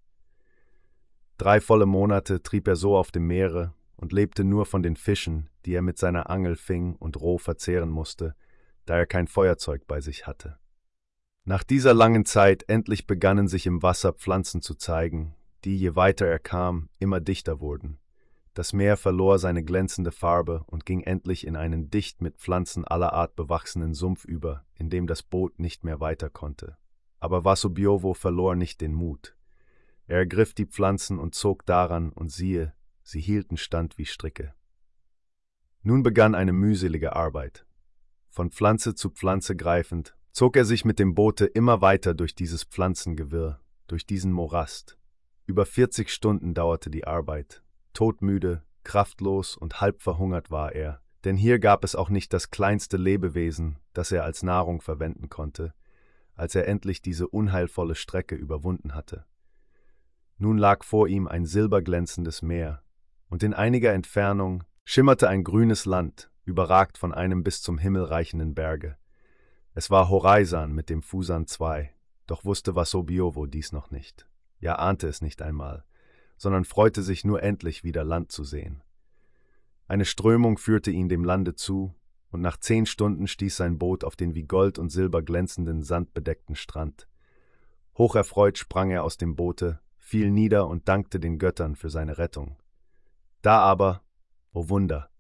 Drei 1.38 1.60
volle 1.60 1.86
Monate 1.86 2.42
trieb 2.42 2.68
er 2.68 2.76
so 2.76 2.96
auf 2.96 3.12
dem 3.12 3.28
Meere 3.28 3.74
und 3.98 4.14
lebte 4.14 4.44
nur 4.44 4.66
von 4.66 4.84
den 4.84 4.96
Fischen, 4.96 5.50
die 5.66 5.74
er 5.74 5.82
mit 5.82 5.98
seiner 5.98 6.30
Angel 6.30 6.56
fing 6.56 6.96
und 6.96 7.20
roh 7.20 7.38
verzehren 7.38 7.90
musste, 7.90 8.36
da 8.86 8.98
er 8.98 9.06
kein 9.06 9.28
Feuerzeug 9.28 9.86
bei 9.86 10.00
sich 10.00 10.28
hatte. 10.28 10.58
Nach 11.50 11.64
dieser 11.64 11.94
langen 11.94 12.26
Zeit 12.26 12.68
endlich 12.68 13.08
begannen 13.08 13.48
sich 13.48 13.68
im 13.68 13.82
Wasser 13.82 14.12
Pflanzen 14.12 14.62
zu 14.62 14.76
zeigen, 14.76 15.34
die, 15.64 15.78
je 15.78 15.96
weiter 15.96 16.26
er 16.26 16.40
kam, 16.40 16.90
immer 17.00 17.22
dichter 17.22 17.62
wurden. 17.62 18.00
Das 18.54 18.74
Meer 18.74 18.98
verlor 18.98 19.40
seine 19.40 19.64
glänzende 19.64 20.12
Farbe 20.12 20.66
und 20.68 20.86
ging 20.86 21.04
endlich 21.04 21.48
in 21.48 21.56
einen 21.56 21.90
dicht 21.90 22.20
mit 22.20 22.36
Pflanzen 22.36 22.84
aller 22.84 23.14
Art 23.14 23.38
bewachsenen 23.38 23.94
Sumpf 23.94 24.26
über, 24.26 24.66
in 24.76 24.90
dem 24.90 25.08
das 25.08 25.24
Boot 25.24 25.58
nicht 25.58 25.86
mehr 25.86 26.02
weiter 26.02 26.30
konnte. 26.30 26.76
Aber 27.22 27.46
Vasubiovo 27.46 28.14
verlor 28.14 28.58
nicht 28.58 28.82
den 28.82 28.94
Mut. 28.94 29.38
Er 30.06 30.18
ergriff 30.18 30.54
die 30.54 30.66
Pflanzen 30.66 31.18
und 31.18 31.34
zog 31.34 31.66
daran, 31.66 32.10
und 32.10 32.30
siehe, 32.30 32.74
sie 33.04 33.22
hielten 33.22 33.56
stand 33.56 33.98
wie 33.98 34.06
Stricke. 34.06 34.54
Nun 35.82 36.04
begann 36.04 36.36
eine 36.36 36.52
mühselige 36.52 37.16
Arbeit. 37.16 37.66
Von 38.28 38.52
Pflanze 38.52 38.96
zu 38.96 39.12
Pflanze 39.12 39.56
greifend, 39.56 40.18
zog 40.38 40.56
er 40.56 40.66
sich 40.66 40.86
mit 40.86 41.00
dem 41.00 41.16
Boote 41.16 41.48
immer 41.48 41.82
weiter 41.82 42.14
durch 42.14 42.36
dieses 42.36 42.64
Pflanzengewirr, 42.64 43.60
durch 43.88 44.06
diesen 44.06 44.32
Morast. 44.32 44.96
Über 45.48 45.66
40 45.66 46.12
Stunden 46.12 46.54
dauerte 46.54 46.92
die 46.92 47.08
Arbeit. 47.08 47.64
Todmüde, 47.94 48.62
kraftlos 48.84 49.58
und 49.58 49.82
halb 49.82 50.00
verhungert 50.00 50.52
war 50.52 50.74
er, 50.74 51.02
denn 51.24 51.38
hier 51.38 51.58
gab 51.58 51.84
es 51.84 51.96
auch 51.96 52.12
nicht 52.12 52.34
das 52.34 52.52
kleinste 52.52 52.98
Lebewesen, 52.98 53.80
das 53.94 54.12
er 54.12 54.26
als 54.26 54.44
Nahrung 54.44 54.80
verwenden 54.80 55.28
konnte, 55.28 55.74
als 56.36 56.54
er 56.54 56.68
endlich 56.68 57.02
diese 57.02 57.28
unheilvolle 57.28 57.96
Strecke 57.96 58.36
überwunden 58.36 58.94
hatte. 58.94 59.26
Nun 60.38 60.60
lag 60.60 60.84
vor 60.84 61.08
ihm 61.08 61.28
ein 61.28 61.48
silberglänzendes 61.48 62.44
Meer, 62.44 62.84
und 63.28 63.42
in 63.42 63.56
einiger 63.56 63.92
Entfernung 63.92 64.66
schimmerte 64.86 65.30
ein 65.30 65.44
grünes 65.44 65.86
Land, 65.86 66.30
überragt 66.46 67.00
von 67.00 67.12
einem 67.12 67.44
bis 67.44 67.64
zum 67.64 67.80
Himmel 67.80 68.04
reichenden 68.04 68.54
Berge. 68.54 68.98
Es 69.78 69.92
war 69.92 70.10
Horizon 70.10 70.74
mit 70.74 70.90
dem 70.90 71.04
Fusan 71.04 71.46
II, 71.46 71.92
doch 72.26 72.44
wusste 72.44 72.74
Vasobiovo 72.74 73.46
dies 73.46 73.74
noch 73.74 73.92
nicht. 73.92 74.28
Ja, 74.60 74.78
ahnte 74.78 75.08
es 75.08 75.22
nicht 75.22 75.44
einmal, 75.44 75.86
sondern 76.36 76.66
freute 76.66 77.04
sich 77.04 77.24
nur 77.24 77.44
endlich 77.44 77.84
wieder 77.84 78.04
Land 78.04 78.32
zu 78.32 78.44
sehen. 78.44 78.82
Eine 79.88 80.06
Strömung 80.06 80.58
führte 80.58 80.90
ihn 80.90 81.10
dem 81.10 81.24
Lande 81.24 81.54
zu, 81.54 81.94
und 82.32 82.42
nach 82.42 82.58
zehn 82.58 82.88
Stunden 82.88 83.28
stieß 83.28 83.56
sein 83.56 83.78
Boot 83.78 84.04
auf 84.04 84.16
den 84.16 84.34
wie 84.34 84.46
Gold 84.46 84.80
und 84.80 84.90
Silber 84.90 85.22
glänzenden, 85.22 85.84
sandbedeckten 85.84 86.56
Strand. 86.56 87.08
Hocherfreut 88.00 88.58
sprang 88.58 88.90
er 88.90 89.04
aus 89.04 89.20
dem 89.20 89.36
Boote, 89.36 89.80
fiel 90.00 90.32
nieder 90.32 90.68
und 90.68 90.88
dankte 90.88 91.20
den 91.20 91.38
Göttern 91.38 91.76
für 91.76 91.92
seine 91.92 92.18
Rettung. 92.18 92.58
Da 93.44 93.60
aber, 93.60 94.02
o 94.54 94.62
oh 94.62 94.70
Wunder, 94.70 95.12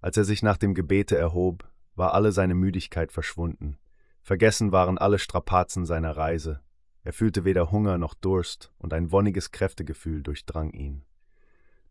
als 0.00 0.16
er 0.16 0.24
sich 0.24 0.44
nach 0.44 0.56
dem 0.56 0.72
Gebete 0.72 1.18
erhob, 1.18 1.68
war 1.94 2.14
alle 2.14 2.32
seine 2.32 2.54
Müdigkeit 2.54 3.12
verschwunden, 3.12 3.78
vergessen 4.22 4.72
waren 4.72 4.98
alle 4.98 5.18
Strapazen 5.18 5.84
seiner 5.84 6.16
Reise, 6.16 6.60
er 7.04 7.12
fühlte 7.12 7.44
weder 7.44 7.72
Hunger 7.72 7.98
noch 7.98 8.14
Durst, 8.14 8.72
und 8.78 8.92
ein 8.92 9.10
wonniges 9.10 9.50
Kräftegefühl 9.50 10.22
durchdrang 10.22 10.70
ihn. 10.70 11.04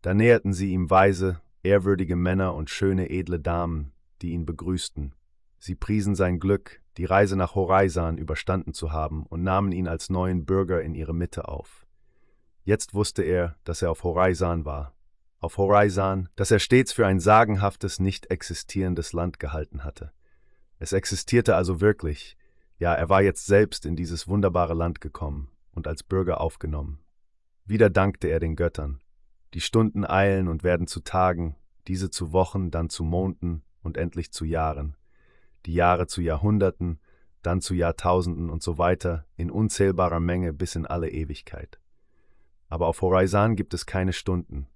Da 0.00 0.14
näherten 0.14 0.52
sie 0.52 0.72
ihm 0.72 0.88
weise, 0.90 1.40
ehrwürdige 1.62 2.16
Männer 2.16 2.54
und 2.54 2.70
schöne, 2.70 3.10
edle 3.10 3.38
Damen, 3.38 3.92
die 4.22 4.32
ihn 4.32 4.46
begrüßten. 4.46 5.14
Sie 5.58 5.74
priesen 5.74 6.14
sein 6.14 6.40
Glück, 6.40 6.80
die 6.96 7.04
Reise 7.04 7.36
nach 7.36 7.54
Horizon 7.54 8.18
überstanden 8.18 8.72
zu 8.72 8.90
haben 8.90 9.26
und 9.26 9.42
nahmen 9.42 9.72
ihn 9.72 9.86
als 9.86 10.10
neuen 10.10 10.44
Bürger 10.44 10.82
in 10.82 10.94
ihre 10.94 11.14
Mitte 11.14 11.46
auf. 11.46 11.86
Jetzt 12.64 12.94
wusste 12.94 13.22
er, 13.22 13.56
dass 13.64 13.82
er 13.82 13.90
auf 13.90 14.04
Horizon 14.04 14.64
war. 14.64 14.94
Auf 15.42 15.58
Horizon, 15.58 16.28
das 16.36 16.52
er 16.52 16.60
stets 16.60 16.92
für 16.92 17.04
ein 17.04 17.18
sagenhaftes, 17.18 17.98
nicht 17.98 18.30
existierendes 18.30 19.12
Land 19.12 19.40
gehalten 19.40 19.82
hatte. 19.82 20.12
Es 20.78 20.92
existierte 20.92 21.56
also 21.56 21.80
wirklich, 21.80 22.36
ja, 22.78 22.94
er 22.94 23.08
war 23.08 23.22
jetzt 23.22 23.46
selbst 23.46 23.84
in 23.84 23.96
dieses 23.96 24.28
wunderbare 24.28 24.74
Land 24.74 25.00
gekommen 25.00 25.50
und 25.72 25.88
als 25.88 26.04
Bürger 26.04 26.40
aufgenommen. 26.40 27.00
Wieder 27.64 27.90
dankte 27.90 28.28
er 28.28 28.38
den 28.38 28.54
Göttern. 28.54 29.00
Die 29.54 29.60
Stunden 29.60 30.04
eilen 30.06 30.46
und 30.46 30.62
werden 30.62 30.86
zu 30.86 31.00
Tagen, 31.00 31.56
diese 31.88 32.08
zu 32.08 32.32
Wochen, 32.32 32.70
dann 32.70 32.88
zu 32.88 33.02
Monden, 33.02 33.64
und 33.82 33.96
endlich 33.96 34.30
zu 34.30 34.44
Jahren, 34.44 34.96
die 35.66 35.74
Jahre 35.74 36.06
zu 36.06 36.20
Jahrhunderten, 36.20 37.00
dann 37.42 37.60
zu 37.60 37.74
Jahrtausenden 37.74 38.48
und 38.48 38.62
so 38.62 38.78
weiter, 38.78 39.26
in 39.34 39.50
unzählbarer 39.50 40.20
Menge 40.20 40.52
bis 40.52 40.76
in 40.76 40.86
alle 40.86 41.10
Ewigkeit. 41.10 41.80
Aber 42.68 42.86
auf 42.86 43.02
Horizon 43.02 43.56
gibt 43.56 43.74
es 43.74 43.86
keine 43.86 44.12
Stunden, 44.12 44.68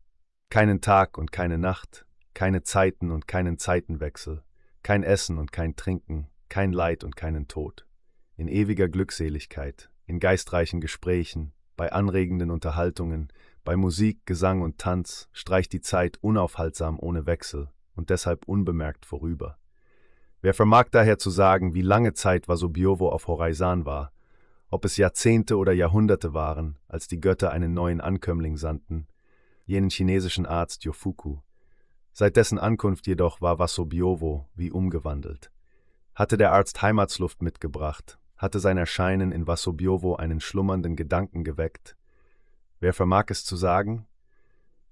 keinen 0.51 0.81
Tag 0.81 1.19
und 1.19 1.33
keine 1.33 1.59
Nacht, 1.59 2.07
keine 2.35 2.63
Zeiten 2.63 3.11
und 3.11 3.27
keinen 3.27 3.59
Zeitenwechsel, 3.59 4.43
kein 4.83 5.03
Essen 5.03 5.39
und 5.39 5.53
kein 5.53 5.77
Trinken, 5.77 6.29
kein 6.49 6.73
Leid 6.73 7.05
und 7.05 7.17
keinen 7.17 7.49
Tod. 7.49 7.87
In 8.37 8.49
ewiger 8.49 8.89
Glückseligkeit, 8.89 9.91
in 10.07 10.21
geistreichen 10.21 10.81
Gesprächen, 10.81 11.53
bei 11.77 11.93
anregenden 11.93 12.51
Unterhaltungen, 12.51 13.33
bei 13.65 13.77
Musik, 13.77 14.25
Gesang 14.27 14.63
und 14.63 14.79
Tanz 14.79 15.29
streicht 15.33 15.73
die 15.73 15.81
Zeit 15.81 16.19
unaufhaltsam 16.21 16.99
ohne 17.01 17.27
Wechsel, 17.27 17.69
und 17.95 18.11
deshalb 18.11 18.47
unbemerkt 18.47 19.07
vorüber. 19.07 19.59
Wer 20.43 20.55
vermag 20.55 20.87
daher 20.91 21.19
zu 21.19 21.31
sagen, 21.31 21.75
wie 21.75 21.83
lange 21.83 22.13
Zeit 22.13 22.47
Vasobiovo 22.47 23.09
auf 23.09 23.27
Horizon 23.27 23.85
war, 23.85 24.13
ob 24.69 24.85
es 24.85 24.97
Jahrzehnte 24.97 25.57
oder 25.57 25.73
Jahrhunderte 25.73 26.35
waren, 26.35 26.79
als 26.89 27.09
die 27.09 27.21
Götter 27.21 27.51
einen 27.51 27.73
neuen 27.73 28.01
Ankömmling 28.01 28.57
sandten, 28.57 29.09
jenen 29.67 29.91
chinesischen 29.91 30.47
Arzt 30.47 30.85
Yofuku. 30.85 31.39
Seit 32.13 32.37
dessen 32.37 32.59
Ankunft 32.59 33.07
jedoch 33.07 33.41
war 33.43 33.59
Vasobiovo 33.59 34.49
wie 34.55 34.71
umgewandelt. 34.71 35.51
Hatte 36.15 36.39
der 36.39 36.53
Arzt 36.53 36.81
Heimatsluft 36.81 37.43
mitgebracht, 37.43 38.19
hatte 38.37 38.59
sein 38.59 38.79
Erscheinen 38.79 39.33
in 39.33 39.47
Vasobiovo 39.47 40.17
einen 40.17 40.41
schlummernden 40.41 40.97
Gedanken 40.97 41.45
geweckt. 41.45 41.97
Wer 42.81 42.95
vermag 42.95 43.27
es 43.29 43.45
zu 43.45 43.57
sagen? 43.57 44.07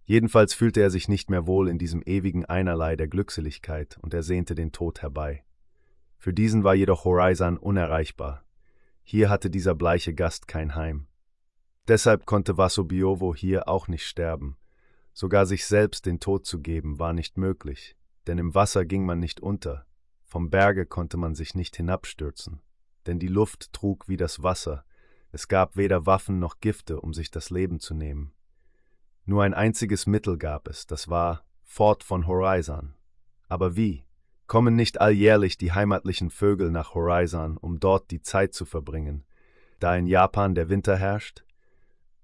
Jedenfalls 0.05 0.53
fühlte 0.53 0.83
er 0.83 0.91
sich 0.91 1.09
nicht 1.09 1.31
mehr 1.31 1.47
wohl 1.47 1.69
in 1.69 1.78
diesem 1.78 2.03
ewigen 2.05 2.44
Einerlei 2.44 2.97
der 2.97 3.09
Glückseligkeit 3.09 3.97
und 4.03 4.12
er 4.12 4.23
sehnte 4.23 4.55
den 4.55 4.73
Tod 4.73 5.01
herbei. 5.01 5.44
Für 6.19 6.35
diesen 6.35 6.65
war 6.65 6.75
jedoch 6.75 7.05
Horizon 7.05 7.57
unerreichbar. 7.57 8.44
Hier 9.03 9.31
hatte 9.31 9.49
dieser 9.51 9.75
bleiche 9.75 10.15
Gast 10.15 10.49
kein 10.49 10.75
Heim. 10.75 11.07
Deshalb 11.86 12.27
konnte 12.27 12.57
Vasobiovo 12.57 13.35
hier 13.35 13.69
auch 13.69 13.89
nicht 13.89 14.07
sterben. 14.07 14.57
Sogar 15.15 15.47
sich 15.47 15.65
selbst 15.65 16.07
den 16.07 16.20
Tod 16.20 16.44
zu 16.44 16.60
geben 16.60 16.99
war 16.99 17.12
nicht 17.12 17.39
möglich, 17.39 17.97
denn 18.26 18.36
im 18.36 18.55
Wasser 18.55 18.84
ging 18.84 19.07
man 19.07 19.20
nicht 19.20 19.41
unter, 19.41 19.86
vom 20.25 20.51
Berge 20.51 20.84
konnte 20.84 21.17
man 21.17 21.36
sich 21.36 21.55
nicht 21.55 21.76
hinabstürzen, 21.76 22.60
denn 23.07 23.20
die 23.20 23.28
Luft 23.28 23.73
trug 23.73 24.09
wie 24.09 24.17
das 24.17 24.43
Wasser, 24.43 24.84
es 25.31 25.47
gab 25.47 25.76
weder 25.76 26.07
Waffen 26.07 26.41
noch 26.41 26.59
Gifte, 26.59 27.01
um 27.01 27.15
sich 27.15 27.31
das 27.31 27.51
Leben 27.51 27.78
zu 27.78 27.94
nehmen. 27.94 28.33
Nur 29.25 29.44
ein 29.44 29.55
einziges 29.55 30.07
Mittel 30.07 30.36
gab 30.36 30.67
es, 30.68 30.86
das 30.86 31.09
war 31.09 31.44
fort 31.62 32.02
von 32.02 32.26
Horizon. 32.26 32.94
Aber 33.49 33.76
wie? 33.76 34.05
Kommen 34.47 34.75
nicht 34.75 35.01
alljährlich 35.01 35.57
die 35.57 35.73
heimatlichen 35.73 36.31
Vögel 36.31 36.70
nach 36.70 36.94
Horizon, 36.94 37.57
um 37.57 37.81
dort 37.81 38.10
die 38.10 38.20
Zeit 38.20 38.52
zu 38.52 38.65
verbringen, 38.65 39.25
da 39.78 39.97
in 39.97 40.07
Japan 40.07 40.55
der 40.55 40.68
Winter 40.68 40.97
herrscht? 40.97 41.44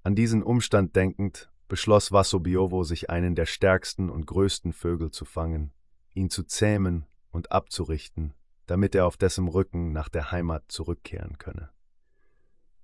An 0.03 0.15
diesen 0.15 0.43
Umstand 0.43 0.97
denkend, 0.97 1.50
beschloss 1.71 2.13
Wasobiovo, 2.13 2.85
sich 2.85 3.09
einen 3.09 3.35
der 3.35 3.47
stärksten 3.47 4.11
und 4.11 4.27
größten 4.27 4.75
Vögel 4.75 5.11
zu 5.11 5.25
fangen, 5.25 5.73
ihn 6.13 6.29
zu 6.29 6.43
zähmen 6.43 7.07
und 7.31 7.51
abzurichten, 7.51 8.35
damit 8.67 8.95
er 8.95 9.07
auf 9.07 9.17
dessen 9.17 9.49
Rücken 9.49 9.93
nach 9.93 10.11
der 10.11 10.31
Heimat 10.31 10.65
zurückkehren 10.69 11.39
könne. 11.39 11.71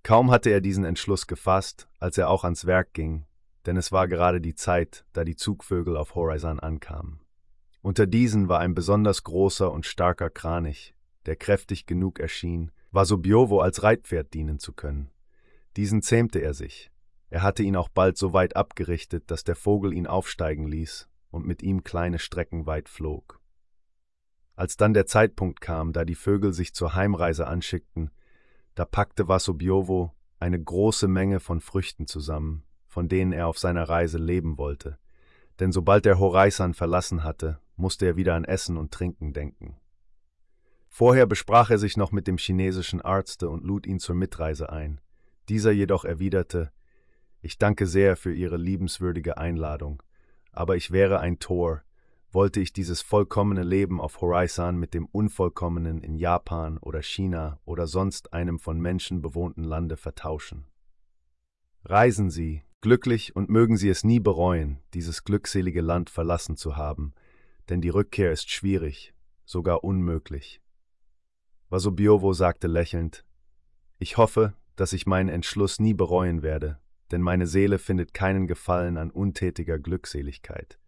Kaum 0.02 0.30
hatte 0.30 0.48
er 0.48 0.62
diesen 0.62 0.84
Entschluss 0.84 1.26
gefasst, 1.26 1.88
als 1.98 2.16
er 2.16 2.30
auch 2.30 2.44
ans 2.44 2.64
Werk 2.64 2.94
ging 2.94 3.26
denn 3.66 3.76
es 3.76 3.92
war 3.92 4.08
gerade 4.08 4.40
die 4.40 4.54
Zeit, 4.54 5.04
da 5.12 5.24
die 5.24 5.36
Zugvögel 5.36 5.96
auf 5.96 6.14
Horizon 6.14 6.60
ankamen. 6.60 7.20
Unter 7.82 8.06
diesen 8.06 8.48
war 8.48 8.60
ein 8.60 8.74
besonders 8.74 9.24
großer 9.24 9.70
und 9.70 9.86
starker 9.86 10.30
Kranich, 10.30 10.94
der 11.26 11.36
kräftig 11.36 11.86
genug 11.86 12.20
erschien, 12.20 12.70
Vasobiovo 12.92 13.60
als 13.60 13.82
Reitpferd 13.82 14.32
dienen 14.32 14.58
zu 14.58 14.72
können. 14.72 15.10
Diesen 15.76 16.02
zähmte 16.02 16.38
er 16.38 16.54
sich. 16.54 16.90
Er 17.28 17.42
hatte 17.42 17.62
ihn 17.62 17.76
auch 17.76 17.88
bald 17.88 18.16
so 18.16 18.32
weit 18.32 18.56
abgerichtet, 18.56 19.30
dass 19.30 19.44
der 19.44 19.56
Vogel 19.56 19.92
ihn 19.92 20.06
aufsteigen 20.06 20.66
ließ 20.66 21.08
und 21.30 21.46
mit 21.46 21.62
ihm 21.62 21.82
kleine 21.84 22.18
Strecken 22.18 22.66
weit 22.66 22.88
flog. 22.88 23.40
Als 24.54 24.76
dann 24.76 24.94
der 24.94 25.06
Zeitpunkt 25.06 25.60
kam, 25.60 25.92
da 25.92 26.04
die 26.04 26.14
Vögel 26.14 26.52
sich 26.52 26.74
zur 26.74 26.94
Heimreise 26.94 27.46
anschickten, 27.46 28.10
da 28.74 28.84
packte 28.84 29.28
Vasobiovo 29.28 30.14
eine 30.38 30.62
große 30.62 31.08
Menge 31.08 31.40
von 31.40 31.60
Früchten 31.60 32.06
zusammen, 32.06 32.62
von 32.86 33.08
denen 33.08 33.32
er 33.32 33.48
auf 33.48 33.58
seiner 33.58 33.88
Reise 33.88 34.18
leben 34.18 34.56
wollte, 34.56 34.98
denn 35.60 35.72
sobald 35.72 36.06
er 36.06 36.18
Horizon 36.18 36.74
verlassen 36.74 37.24
hatte, 37.24 37.60
musste 37.76 38.06
er 38.06 38.16
wieder 38.16 38.34
an 38.34 38.44
Essen 38.44 38.76
und 38.76 38.92
Trinken 38.92 39.32
denken. 39.32 39.76
Vorher 40.88 41.26
besprach 41.26 41.70
er 41.70 41.78
sich 41.78 41.96
noch 41.96 42.12
mit 42.12 42.26
dem 42.26 42.38
chinesischen 42.38 43.02
Arzte 43.02 43.50
und 43.50 43.64
lud 43.64 43.86
ihn 43.86 43.98
zur 43.98 44.14
Mitreise 44.14 44.70
ein. 44.70 45.00
Dieser 45.48 45.70
jedoch 45.70 46.06
erwiderte, 46.06 46.72
ich 47.46 47.58
danke 47.58 47.86
sehr 47.86 48.16
für 48.16 48.34
Ihre 48.34 48.56
liebenswürdige 48.56 49.38
Einladung, 49.38 50.02
aber 50.52 50.76
ich 50.76 50.90
wäre 50.90 51.20
ein 51.20 51.38
Tor, 51.38 51.82
wollte 52.32 52.60
ich 52.60 52.72
dieses 52.72 53.02
vollkommene 53.02 53.62
Leben 53.62 54.00
auf 54.00 54.20
Horizon 54.20 54.76
mit 54.76 54.94
dem 54.94 55.06
unvollkommenen 55.06 56.02
in 56.02 56.16
Japan 56.16 56.76
oder 56.78 57.02
China 57.02 57.60
oder 57.64 57.86
sonst 57.86 58.32
einem 58.32 58.58
von 58.58 58.80
Menschen 58.80 59.22
bewohnten 59.22 59.62
Lande 59.62 59.96
vertauschen. 59.96 60.66
Reisen 61.84 62.30
Sie, 62.30 62.62
Glücklich 62.82 63.34
und 63.34 63.48
mögen 63.48 63.76
Sie 63.76 63.88
es 63.88 64.04
nie 64.04 64.20
bereuen, 64.20 64.78
dieses 64.92 65.24
glückselige 65.24 65.80
Land 65.80 66.10
verlassen 66.10 66.56
zu 66.56 66.76
haben, 66.76 67.14
denn 67.68 67.80
die 67.80 67.88
Rückkehr 67.88 68.30
ist 68.30 68.50
schwierig, 68.50 69.14
sogar 69.44 69.82
unmöglich. 69.82 70.60
Vasobiovo 71.68 72.32
sagte 72.32 72.68
lächelnd, 72.68 73.24
ich 73.98 74.18
hoffe, 74.18 74.54
dass 74.76 74.92
ich 74.92 75.06
meinen 75.06 75.30
Entschluss 75.30 75.80
nie 75.80 75.94
bereuen 75.94 76.42
werde, 76.42 76.78
denn 77.10 77.22
meine 77.22 77.46
Seele 77.46 77.78
findet 77.78 78.14
keinen 78.14 78.46
Gefallen 78.46 78.96
an 78.96 79.10
untätiger 79.10 79.78
Glückseligkeit. 79.78 80.78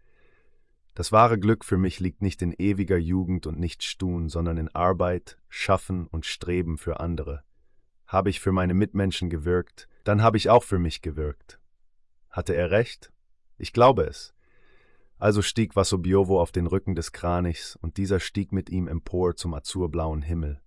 Das 0.94 1.12
wahre 1.12 1.38
Glück 1.38 1.64
für 1.64 1.78
mich 1.78 2.00
liegt 2.00 2.22
nicht 2.22 2.42
in 2.42 2.52
ewiger 2.58 2.98
Jugend 2.98 3.46
und 3.46 3.58
Nichtstun, 3.60 4.28
sondern 4.28 4.56
in 4.56 4.68
Arbeit, 4.74 5.38
Schaffen 5.48 6.08
und 6.08 6.26
Streben 6.26 6.76
für 6.76 6.98
andere. 6.98 7.44
Habe 8.06 8.30
ich 8.30 8.40
für 8.40 8.52
meine 8.52 8.74
Mitmenschen 8.74 9.30
gewirkt, 9.30 9.88
dann 10.04 10.22
habe 10.22 10.36
ich 10.38 10.50
auch 10.50 10.64
für 10.64 10.78
mich 10.78 11.02
gewirkt. 11.02 11.60
Hatte 12.30 12.54
er 12.54 12.70
recht? 12.70 13.12
Ich 13.58 13.72
glaube 13.72 14.04
es. 14.04 14.34
Also 15.18 15.42
stieg 15.42 15.76
Vasobiovo 15.76 16.40
auf 16.40 16.52
den 16.52 16.66
Rücken 16.66 16.94
des 16.94 17.12
Kranichs, 17.12 17.76
und 17.76 17.96
dieser 17.96 18.18
stieg 18.18 18.52
mit 18.52 18.70
ihm 18.70 18.88
empor 18.88 19.36
zum 19.36 19.54
azurblauen 19.54 20.22
Himmel. 20.22 20.60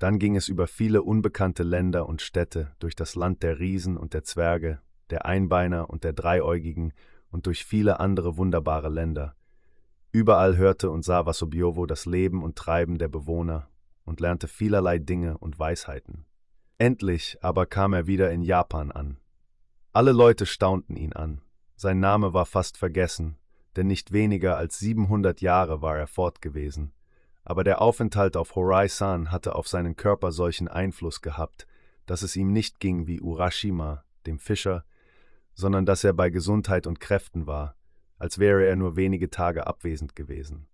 Dann 0.00 0.18
ging 0.18 0.34
es 0.34 0.48
über 0.48 0.66
viele 0.66 1.02
unbekannte 1.02 1.62
Länder 1.62 2.08
und 2.08 2.22
Städte, 2.22 2.72
durch 2.78 2.96
das 2.96 3.16
Land 3.16 3.42
der 3.42 3.60
Riesen 3.60 3.98
und 3.98 4.14
der 4.14 4.24
Zwerge, 4.24 4.80
der 5.10 5.26
Einbeiner 5.26 5.90
und 5.90 6.04
der 6.04 6.14
Dreiäugigen 6.14 6.94
und 7.30 7.44
durch 7.44 7.66
viele 7.66 8.00
andere 8.00 8.38
wunderbare 8.38 8.88
Länder. 8.88 9.36
Überall 10.10 10.56
hörte 10.56 10.90
und 10.90 11.04
sah 11.04 11.26
Vasobiovo 11.26 11.84
das 11.84 12.06
Leben 12.06 12.42
und 12.42 12.56
Treiben 12.56 12.96
der 12.96 13.08
Bewohner 13.08 13.68
und 14.04 14.20
lernte 14.20 14.48
vielerlei 14.48 14.98
Dinge 14.98 15.36
und 15.36 15.58
Weisheiten. 15.58 16.24
Endlich 16.78 17.36
aber 17.42 17.66
kam 17.66 17.92
er 17.92 18.06
wieder 18.06 18.32
in 18.32 18.40
Japan 18.40 18.90
an. 18.90 19.18
Alle 19.92 20.12
Leute 20.12 20.46
staunten 20.46 20.96
ihn 20.96 21.12
an. 21.12 21.42
Sein 21.76 22.00
Name 22.00 22.32
war 22.32 22.46
fast 22.46 22.78
vergessen, 22.78 23.36
denn 23.76 23.86
nicht 23.86 24.12
weniger 24.12 24.56
als 24.56 24.78
700 24.78 25.42
Jahre 25.42 25.82
war 25.82 25.98
er 25.98 26.06
fort 26.06 26.40
gewesen. 26.40 26.92
Aber 27.50 27.64
der 27.64 27.82
Aufenthalt 27.82 28.36
auf 28.36 28.54
Horai-san 28.54 29.32
hatte 29.32 29.56
auf 29.56 29.66
seinen 29.66 29.96
Körper 29.96 30.30
solchen 30.30 30.68
Einfluss 30.68 31.20
gehabt, 31.20 31.66
dass 32.06 32.22
es 32.22 32.36
ihm 32.36 32.52
nicht 32.52 32.78
ging 32.78 33.08
wie 33.08 33.20
Urashima, 33.20 34.04
dem 34.24 34.38
Fischer, 34.38 34.84
sondern 35.54 35.84
dass 35.84 36.04
er 36.04 36.12
bei 36.12 36.30
Gesundheit 36.30 36.86
und 36.86 37.00
Kräften 37.00 37.48
war, 37.48 37.74
als 38.20 38.38
wäre 38.38 38.64
er 38.64 38.76
nur 38.76 38.94
wenige 38.94 39.30
Tage 39.30 39.66
abwesend 39.66 40.14
gewesen. 40.14 40.68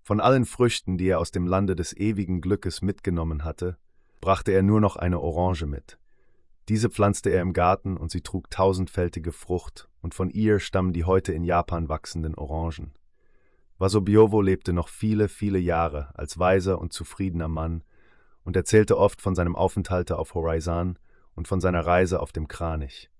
Von 0.00 0.18
allen 0.18 0.46
Früchten, 0.46 0.96
die 0.96 1.08
er 1.08 1.20
aus 1.20 1.30
dem 1.30 1.46
Lande 1.46 1.76
des 1.76 1.94
ewigen 1.94 2.40
Glückes 2.40 2.80
mitgenommen 2.80 3.44
hatte, 3.44 3.76
brachte 4.22 4.52
er 4.52 4.62
nur 4.62 4.80
noch 4.80 4.96
eine 4.96 5.20
Orange 5.20 5.66
mit. 5.66 5.98
Diese 6.70 6.88
pflanzte 6.88 7.28
er 7.28 7.42
im 7.42 7.52
Garten 7.52 7.98
und 7.98 8.10
sie 8.10 8.22
trug 8.22 8.48
tausendfältige 8.48 9.30
Frucht, 9.30 9.90
und 10.00 10.14
von 10.14 10.30
ihr 10.30 10.58
stammen 10.58 10.94
die 10.94 11.04
heute 11.04 11.34
in 11.34 11.44
Japan 11.44 11.90
wachsenden 11.90 12.34
Orangen. 12.34 12.94
Vasobiovo 13.78 14.40
lebte 14.40 14.72
noch 14.72 14.88
viele, 14.88 15.28
viele 15.28 15.58
Jahre 15.58 16.10
als 16.14 16.38
weiser 16.38 16.80
und 16.80 16.92
zufriedener 16.92 17.48
Mann 17.48 17.84
und 18.42 18.56
erzählte 18.56 18.96
oft 18.96 19.20
von 19.20 19.34
seinem 19.34 19.56
Aufenthalte 19.56 20.18
auf 20.18 20.34
Horizon 20.34 20.98
und 21.34 21.46
von 21.48 21.60
seiner 21.60 21.84
Reise 21.84 22.20
auf 22.20 22.32
dem 22.32 22.48
Kranich. 22.48 23.10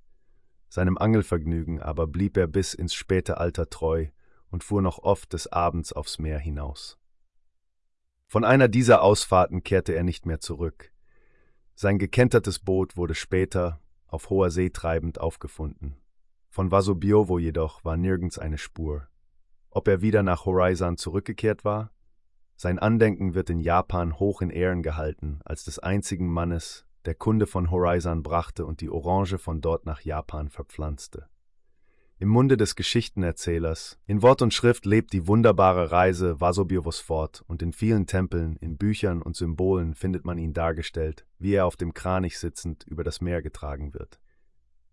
Seinem 0.68 0.97
Angelvergnügen 0.99 1.81
aber 1.81 2.07
blieb 2.07 2.36
er 2.36 2.47
bis 2.47 2.75
ins 2.75 2.94
späte 2.94 3.39
Alter 3.39 3.68
treu 3.68 4.09
und 4.51 4.65
fuhr 4.65 4.83
noch 4.83 4.99
oft 4.99 5.33
des 5.33 5.52
Abends 5.52 5.93
aufs 5.93 6.18
Meer 6.18 6.39
hinaus. 6.39 6.99
Von 8.26 8.44
einer 8.44 8.68
dieser 8.68 9.02
Ausfahrten 9.02 9.62
kehrte 9.62 9.94
er 9.94 10.02
nicht 10.02 10.26
mehr 10.26 10.41
zurück. 10.41 10.93
Sein 11.75 11.99
gekentertes 11.99 12.59
Boot 12.59 12.97
wurde 12.97 13.15
später, 13.15 13.81
auf 14.07 14.31
hoher 14.31 14.51
See 14.51 14.70
treibend, 14.70 15.20
aufgefunden. 15.20 15.97
Von 16.49 16.70
Vasobiovo 16.70 17.39
jedoch 17.39 17.85
war 17.85 17.97
nirgends 17.97 18.39
eine 18.39 18.59
Spur. 18.59 19.09
Ob 19.76 19.88
er 19.88 20.00
wieder 20.00 20.22
nach 20.22 20.46
Horizon 20.46 20.96
zurückgekehrt 20.96 21.62
war? 21.62 21.90
Sein 22.56 22.78
Andenken 22.78 23.34
wird 23.34 23.50
in 23.50 23.60
Japan 23.60 24.18
hoch 24.18 24.40
in 24.40 24.48
Ehren 24.48 24.82
gehalten, 24.82 25.40
als 25.44 25.64
des 25.64 25.78
einzigen 25.78 26.32
Mannes, 26.32 26.86
der 27.05 27.14
Kunde 27.14 27.46
von 27.46 27.70
Horizon 27.70 28.22
brachte 28.22 28.64
und 28.64 28.80
die 28.80 28.88
Orange 28.88 29.36
von 29.36 29.60
dort 29.60 29.84
nach 29.84 30.00
Japan 30.00 30.48
verpflanzte. 30.48 31.28
Im 32.18 32.30
Munde 32.30 32.56
des 32.56 32.74
Geschichtenerzählers, 32.74 33.98
in 34.06 34.22
Wort 34.22 34.40
und 34.40 34.55
Schrift 34.55 34.86
lebt 34.86 35.12
die 35.12 35.26
wunderbare 35.26 35.90
Reise 35.90 36.40
Vasobiovos 36.40 37.00
fort 37.00 37.44
und 37.46 37.60
in 37.60 37.74
vielen 37.74 38.06
Tempeln, 38.06 38.56
in 38.56 38.78
Büchern 38.78 39.20
und 39.20 39.36
Symbolen 39.36 39.92
findet 39.94 40.24
man 40.24 40.38
ihn 40.38 40.55
dargestellt, 40.55 41.26
wie 41.38 41.52
er 41.52 41.66
auf 41.66 41.76
dem 41.76 41.92
Kranich 41.92 42.38
sitzend 42.38 42.84
über 42.84 43.05
das 43.05 43.20
Meer 43.20 43.42
getragen 43.42 43.92
wird. 43.92 44.20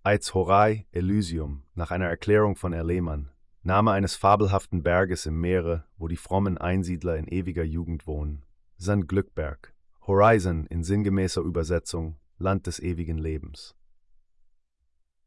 Aiz 0.03 0.33
Horai 0.33 0.87
Elysium, 0.91 1.63
nach 1.73 1.91
einer 1.91 2.09
Erklärung 2.09 2.57
von 2.57 2.73
Erlehmann, 2.73 3.29
Name 3.66 3.92
eines 3.92 4.17
fabelhaften 4.17 4.83
Berges 4.83 5.25
im 5.25 5.40
Meere, 5.40 5.85
wo 5.98 6.09
die 6.09 6.17
frommen 6.17 6.58
Einsiedler 6.58 7.16
in 7.16 7.30
ewiger 7.30 7.64
Jugend 7.64 8.06
wohnen. 8.06 8.43
St. 8.77 9.08
Glückberg, 9.08 9.74
Horizon 10.06 10.66
in 10.66 10.83
sinngemäßer 10.83 11.42
Übersetzung 11.42 12.17
Land 12.38 12.67
des 12.67 12.80
ewigen 12.80 13.17
Lebens. 13.17 13.74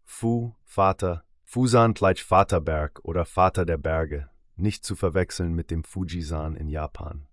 Fu, 0.05 0.55
Vater, 0.65 1.25
Fusan 1.45 1.95
gleich 1.95 2.23
Vaterberg 2.23 3.01
oder 3.05 3.25
Vater 3.25 3.65
der 3.65 3.79
Berge, 3.79 4.29
nicht 4.57 4.85
zu 4.85 4.97
verwechseln 4.97 5.55
mit 5.55 5.71
dem 5.71 5.83
Fujisan 5.83 6.57
in 6.57 6.69
Japan. 6.69 7.27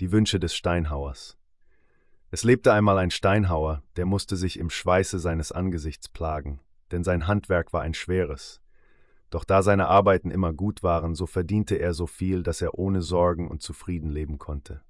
Die 0.00 0.12
Wünsche 0.12 0.38
des 0.38 0.54
Steinhauers. 0.54 1.38
Es 2.30 2.44
lebte 2.44 2.74
einmal 2.74 2.98
ein 2.98 3.10
Steinhauer, 3.10 3.82
der 3.96 4.04
musste 4.04 4.36
sich 4.36 4.58
im 4.58 4.68
Schweiße 4.68 5.18
seines 5.18 5.52
Angesichts 5.52 6.10
plagen, 6.10 6.60
denn 6.90 7.02
sein 7.02 7.26
Handwerk 7.26 7.72
war 7.72 7.80
ein 7.80 7.94
schweres. 7.94 8.60
Doch 9.30 9.44
da 9.44 9.62
seine 9.62 9.88
Arbeiten 9.88 10.30
immer 10.30 10.52
gut 10.52 10.82
waren, 10.82 11.14
so 11.14 11.26
verdiente 11.26 11.76
er 11.76 11.92
so 11.92 12.06
viel, 12.06 12.42
dass 12.42 12.62
er 12.62 12.78
ohne 12.78 13.02
Sorgen 13.02 13.48
und 13.48 13.62
zufrieden 13.62 14.10
leben 14.10 14.38
konnte. 14.38 14.80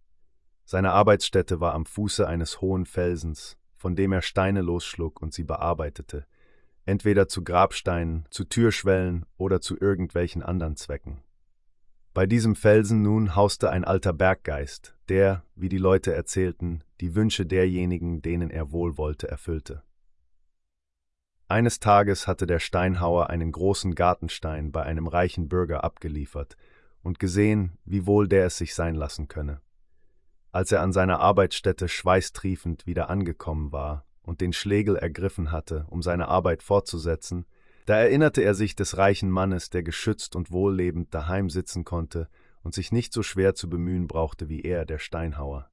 Seine 0.65 0.93
Arbeitsstätte 0.93 1.61
war 1.61 1.75
am 1.75 1.87
Fuße 1.87 2.27
eines 2.27 2.61
hohen 2.61 2.85
Felsens, 2.85 3.57
von 3.77 3.97
dem 3.97 4.13
er 4.13 4.23
Steine 4.23 4.61
losschlug 4.61 5.21
und 5.23 5.33
sie 5.33 5.45
bearbeitete, 5.45 6.27
entweder 6.85 7.27
zu 7.29 7.43
Grabsteinen, 7.43 8.27
zu 8.31 8.45
Türschwellen 8.45 9.25
oder 9.37 9.61
zu 9.61 9.79
irgendwelchen 9.79 10.43
anderen 10.43 10.77
Zwecken. 10.77 11.23
Bei 12.15 12.27
diesem 12.27 12.57
Felsen 12.57 13.03
nun 13.03 13.37
hauste 13.37 13.71
ein 13.71 13.85
alter 13.85 14.13
Berggeist, 14.13 14.97
der, 15.09 15.45
wie 15.55 15.69
die 15.69 15.79
Leute 15.79 16.13
erzählten, 16.13 16.83
die 17.01 17.15
Wünsche 17.15 17.47
derjenigen, 17.47 18.23
denen 18.23 18.51
er 18.51 18.73
wohlwollte, 18.73 19.29
erfüllte. 19.29 19.83
Eines 21.51 21.81
Tages 21.81 22.27
hatte 22.27 22.47
der 22.47 22.59
Steinhauer 22.59 23.31
einen 23.31 23.53
großen 23.53 23.95
Gartenstein 23.95 24.71
bei 24.71 24.83
einem 24.83 25.07
reichen 25.07 25.49
Bürger 25.49 25.83
abgeliefert 25.83 26.59
und 27.03 27.19
gesehen, 27.19 27.79
wie 27.87 28.07
wohl 28.07 28.29
der 28.29 28.45
es 28.45 28.59
sich 28.59 28.75
sein 28.75 28.95
lassen 28.95 29.29
könne. 29.29 29.63
Als 30.53 30.73
er 30.73 30.83
an 30.83 30.93
seiner 30.93 31.21
Arbeitsstätte 31.21 31.89
schweißtriefend 31.89 32.87
wieder 32.87 33.09
angekommen 33.09 33.73
war 33.73 34.05
und 34.21 34.43
den 34.43 34.53
Schlegel 34.53 34.97
ergriffen 34.97 35.51
hatte, 35.51 35.87
um 35.89 36.03
seine 36.03 36.29
Arbeit 36.29 36.63
fortzusetzen, 36.63 37.47
da 37.87 37.97
erinnerte 37.97 38.43
er 38.43 38.53
sich 38.53 38.77
des 38.77 38.99
reichen 38.99 39.31
Mannes, 39.31 39.71
der 39.71 39.83
geschützt 39.83 40.37
und 40.37 40.51
wohllebend 40.51 41.15
daheim 41.15 41.49
sitzen 41.49 41.83
konnte 41.83 42.29
und 42.63 42.75
sich 42.75 42.93
nicht 42.93 43.15
so 43.15 43.23
schwer 43.23 43.55
zu 43.55 43.71
bemühen 43.71 44.07
brauchte 44.07 44.51
wie 44.51 44.61
er, 44.61 44.85
der 44.85 44.99
Steinhauer. 44.99 45.71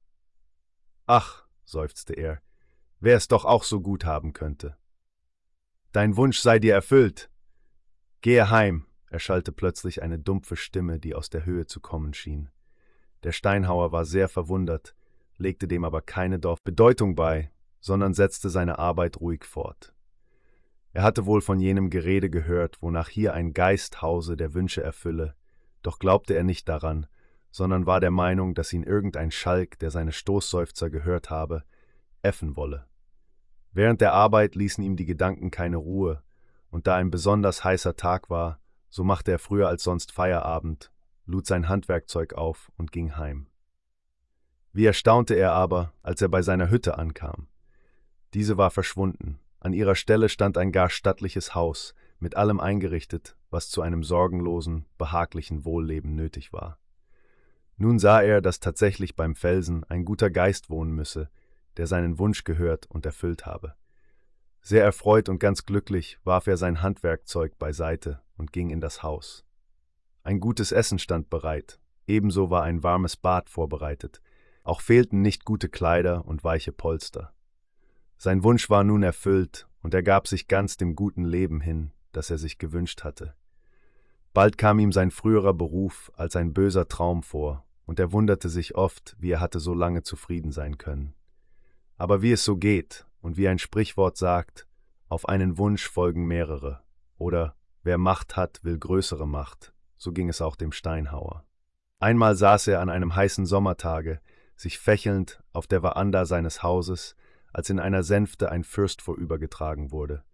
Ach, 1.04 1.44
seufzte 1.66 2.14
er, 2.14 2.40
wer 2.98 3.18
es 3.18 3.28
doch 3.28 3.44
auch 3.44 3.62
so 3.62 3.82
gut 3.82 4.06
haben 4.06 4.32
könnte. 4.32 4.78
Dein 5.96 6.18
Wunsch 6.18 6.40
sei 6.40 6.58
dir 6.58 6.74
erfüllt. 6.74 7.30
Gehe 8.20 8.50
heim, 8.50 8.84
erschallte 9.08 9.50
plötzlich 9.50 10.02
eine 10.02 10.18
dumpfe 10.18 10.54
Stimme, 10.54 11.00
die 11.00 11.14
aus 11.14 11.30
der 11.30 11.46
Höhe 11.46 11.64
zu 11.64 11.80
kommen 11.80 12.12
schien. 12.12 12.50
Der 13.22 13.32
Steinhauer 13.32 13.92
war 13.92 14.04
sehr 14.04 14.28
verwundert, 14.28 14.94
legte 15.38 15.66
dem 15.66 15.84
aber 15.84 16.02
keine 16.02 16.38
Bedeutung 16.38 17.14
bei, 17.14 17.50
sondern 17.80 18.12
setzte 18.12 18.50
seine 18.50 18.78
Arbeit 18.78 19.22
ruhig 19.22 19.46
fort. 19.46 19.94
Er 20.92 21.02
hatte 21.02 21.24
wohl 21.24 21.40
von 21.40 21.60
jenem 21.60 21.88
Gerede 21.88 22.28
gehört, 22.28 22.82
wonach 22.82 23.08
hier 23.08 23.32
ein 23.32 23.54
Geist 23.54 24.02
hause, 24.02 24.36
der 24.36 24.52
Wünsche 24.52 24.82
erfülle, 24.82 25.34
doch 25.80 25.98
glaubte 25.98 26.34
er 26.34 26.44
nicht 26.44 26.68
daran, 26.68 27.06
sondern 27.50 27.86
war 27.86 28.00
der 28.00 28.10
Meinung, 28.10 28.54
dass 28.54 28.74
ihn 28.74 28.82
irgendein 28.82 29.30
Schalk, 29.30 29.78
der 29.78 29.90
seine 29.90 30.12
Stoßseufzer 30.12 30.90
gehört 30.90 31.30
habe, 31.30 31.64
äffen 32.20 32.54
wolle. 32.54 32.86
Während 33.72 34.00
der 34.00 34.12
Arbeit 34.12 34.54
ließen 34.54 34.82
ihm 34.82 34.96
die 34.96 35.06
Gedanken 35.06 35.50
keine 35.50 35.76
Ruhe, 35.76 36.22
und 36.70 36.86
da 36.86 36.96
ein 36.96 37.10
besonders 37.10 37.64
heißer 37.64 37.96
Tag 37.96 38.30
war, 38.30 38.60
so 38.88 39.04
machte 39.04 39.32
er 39.32 39.38
früher 39.38 39.68
als 39.68 39.82
sonst 39.82 40.12
Feierabend 40.12 40.90
lud 41.26 41.46
sein 41.46 41.68
Handwerkzeug 41.68 42.34
auf 42.34 42.70
und 42.76 42.92
ging 42.92 43.16
heim. 43.16 43.48
Wie 44.72 44.86
erstaunte 44.86 45.34
er 45.34 45.52
aber, 45.52 45.92
als 46.02 46.22
er 46.22 46.28
bei 46.28 46.42
seiner 46.42 46.70
Hütte 46.70 46.98
ankam. 46.98 47.48
Diese 48.34 48.56
war 48.56 48.70
verschwunden, 48.70 49.38
an 49.60 49.72
ihrer 49.72 49.94
Stelle 49.94 50.28
stand 50.28 50.58
ein 50.58 50.70
gar 50.72 50.90
stattliches 50.90 51.54
Haus, 51.54 51.94
mit 52.18 52.36
allem 52.36 52.60
eingerichtet, 52.60 53.36
was 53.50 53.68
zu 53.68 53.82
einem 53.82 54.02
sorgenlosen, 54.02 54.86
behaglichen 54.98 55.64
Wohlleben 55.64 56.14
nötig 56.14 56.52
war. 56.52 56.78
Nun 57.76 57.98
sah 57.98 58.22
er, 58.22 58.40
dass 58.40 58.60
tatsächlich 58.60 59.16
beim 59.16 59.34
Felsen 59.34 59.84
ein 59.84 60.04
guter 60.04 60.30
Geist 60.30 60.70
wohnen 60.70 60.92
müsse, 60.92 61.28
der 61.76 61.86
seinen 61.86 62.18
Wunsch 62.18 62.44
gehört 62.44 62.86
und 62.86 63.06
erfüllt 63.06 63.46
habe. 63.46 63.74
Sehr 64.60 64.82
erfreut 64.82 65.28
und 65.28 65.38
ganz 65.38 65.64
glücklich 65.64 66.18
warf 66.24 66.46
er 66.46 66.56
sein 66.56 66.82
Handwerkzeug 66.82 67.58
beiseite 67.58 68.20
und 68.36 68.52
ging 68.52 68.70
in 68.70 68.80
das 68.80 69.02
Haus. 69.02 69.44
Ein 70.22 70.40
gutes 70.40 70.72
Essen 70.72 70.98
stand 70.98 71.30
bereit, 71.30 71.78
ebenso 72.06 72.50
war 72.50 72.64
ein 72.64 72.82
warmes 72.82 73.16
Bad 73.16 73.48
vorbereitet, 73.48 74.20
auch 74.64 74.80
fehlten 74.80 75.22
nicht 75.22 75.44
gute 75.44 75.68
Kleider 75.68 76.24
und 76.26 76.42
weiche 76.42 76.72
Polster. 76.72 77.32
Sein 78.18 78.42
Wunsch 78.42 78.68
war 78.70 78.82
nun 78.82 79.02
erfüllt, 79.02 79.68
und 79.82 79.94
er 79.94 80.02
gab 80.02 80.26
sich 80.26 80.48
ganz 80.48 80.76
dem 80.76 80.96
guten 80.96 81.24
Leben 81.24 81.60
hin, 81.60 81.92
das 82.10 82.30
er 82.30 82.38
sich 82.38 82.58
gewünscht 82.58 83.04
hatte. 83.04 83.34
Bald 84.32 84.58
kam 84.58 84.80
ihm 84.80 84.90
sein 84.90 85.10
früherer 85.10 85.54
Beruf 85.54 86.10
als 86.16 86.34
ein 86.34 86.52
böser 86.52 86.88
Traum 86.88 87.22
vor, 87.22 87.64
und 87.84 88.00
er 88.00 88.10
wunderte 88.10 88.48
sich 88.48 88.74
oft, 88.74 89.16
wie 89.20 89.30
er 89.30 89.40
hatte 89.40 89.60
so 89.60 89.74
lange 89.74 90.02
zufrieden 90.02 90.50
sein 90.50 90.76
können. 90.76 91.14
Aber 91.96 92.22
wie 92.22 92.32
es 92.32 92.44
so 92.44 92.56
geht, 92.56 93.06
und 93.20 93.36
wie 93.36 93.48
ein 93.48 93.58
Sprichwort 93.58 94.16
sagt, 94.16 94.66
auf 95.08 95.28
einen 95.28 95.58
Wunsch 95.58 95.88
folgen 95.88 96.26
mehrere, 96.26 96.82
oder 97.18 97.56
wer 97.82 97.98
Macht 97.98 98.36
hat, 98.36 98.62
will 98.62 98.78
größere 98.78 99.26
Macht, 99.26 99.72
so 99.96 100.12
ging 100.12 100.28
es 100.28 100.40
auch 100.40 100.56
dem 100.56 100.72
Steinhauer. 100.72 101.44
Einmal 101.98 102.36
saß 102.36 102.68
er 102.68 102.80
an 102.80 102.90
einem 102.90 103.14
heißen 103.14 103.46
Sommertage, 103.46 104.20
sich 104.56 104.78
fächelnd 104.78 105.42
auf 105.52 105.66
der 105.66 105.80
Veranda 105.80 106.24
seines 106.24 106.62
Hauses, 106.62 107.16
als 107.52 107.70
in 107.70 107.78
einer 107.78 108.02
Sänfte 108.02 108.50
ein 108.50 108.64
Fürst 108.64 109.02
vorübergetragen 109.02 109.90
wurde. 109.90 110.24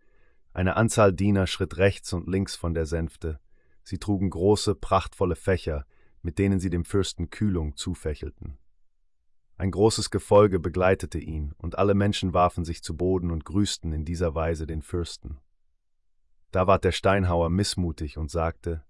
Eine 0.53 0.77
Anzahl 0.77 1.13
Diener 1.13 1.47
schritt 1.47 1.77
rechts 1.77 2.13
und 2.13 2.29
links 2.29 2.57
von 2.57 2.75
der 2.75 2.87
Sänfte, 2.87 3.41
Sie 3.85 3.99
trugen 3.99 4.31
große, 4.31 4.75
prachtvolle 4.75 5.37
Fächer, 5.37 5.87
mit 6.23 6.39
denen 6.39 6.61
sie 6.61 6.71
dem 6.71 6.85
Fürsten 6.85 7.31
Kühlung 7.31 7.77
zufächelten. 7.77 8.59
Ein 9.63 9.71
großes 9.71 10.11
Gefolge 10.11 10.59
begleitete 10.59 11.21
ihn, 11.21 11.55
und 11.57 11.79
alle 11.79 11.95
Menschen 11.95 12.35
warfen 12.35 12.65
sich 12.65 12.83
zu 12.83 12.97
Boden 12.97 13.31
und 13.31 13.45
grüßten 13.45 13.93
in 13.93 14.05
dieser 14.05 14.35
Weise 14.35 14.67
den 14.67 14.83
Fürsten. 14.83 15.39
Da 16.51 16.67
ward 16.67 16.83
der 16.83 16.91
Steinhauer 16.91 17.49
missmutig 17.49 18.19
und 18.19 18.29
sagte, 18.29 18.83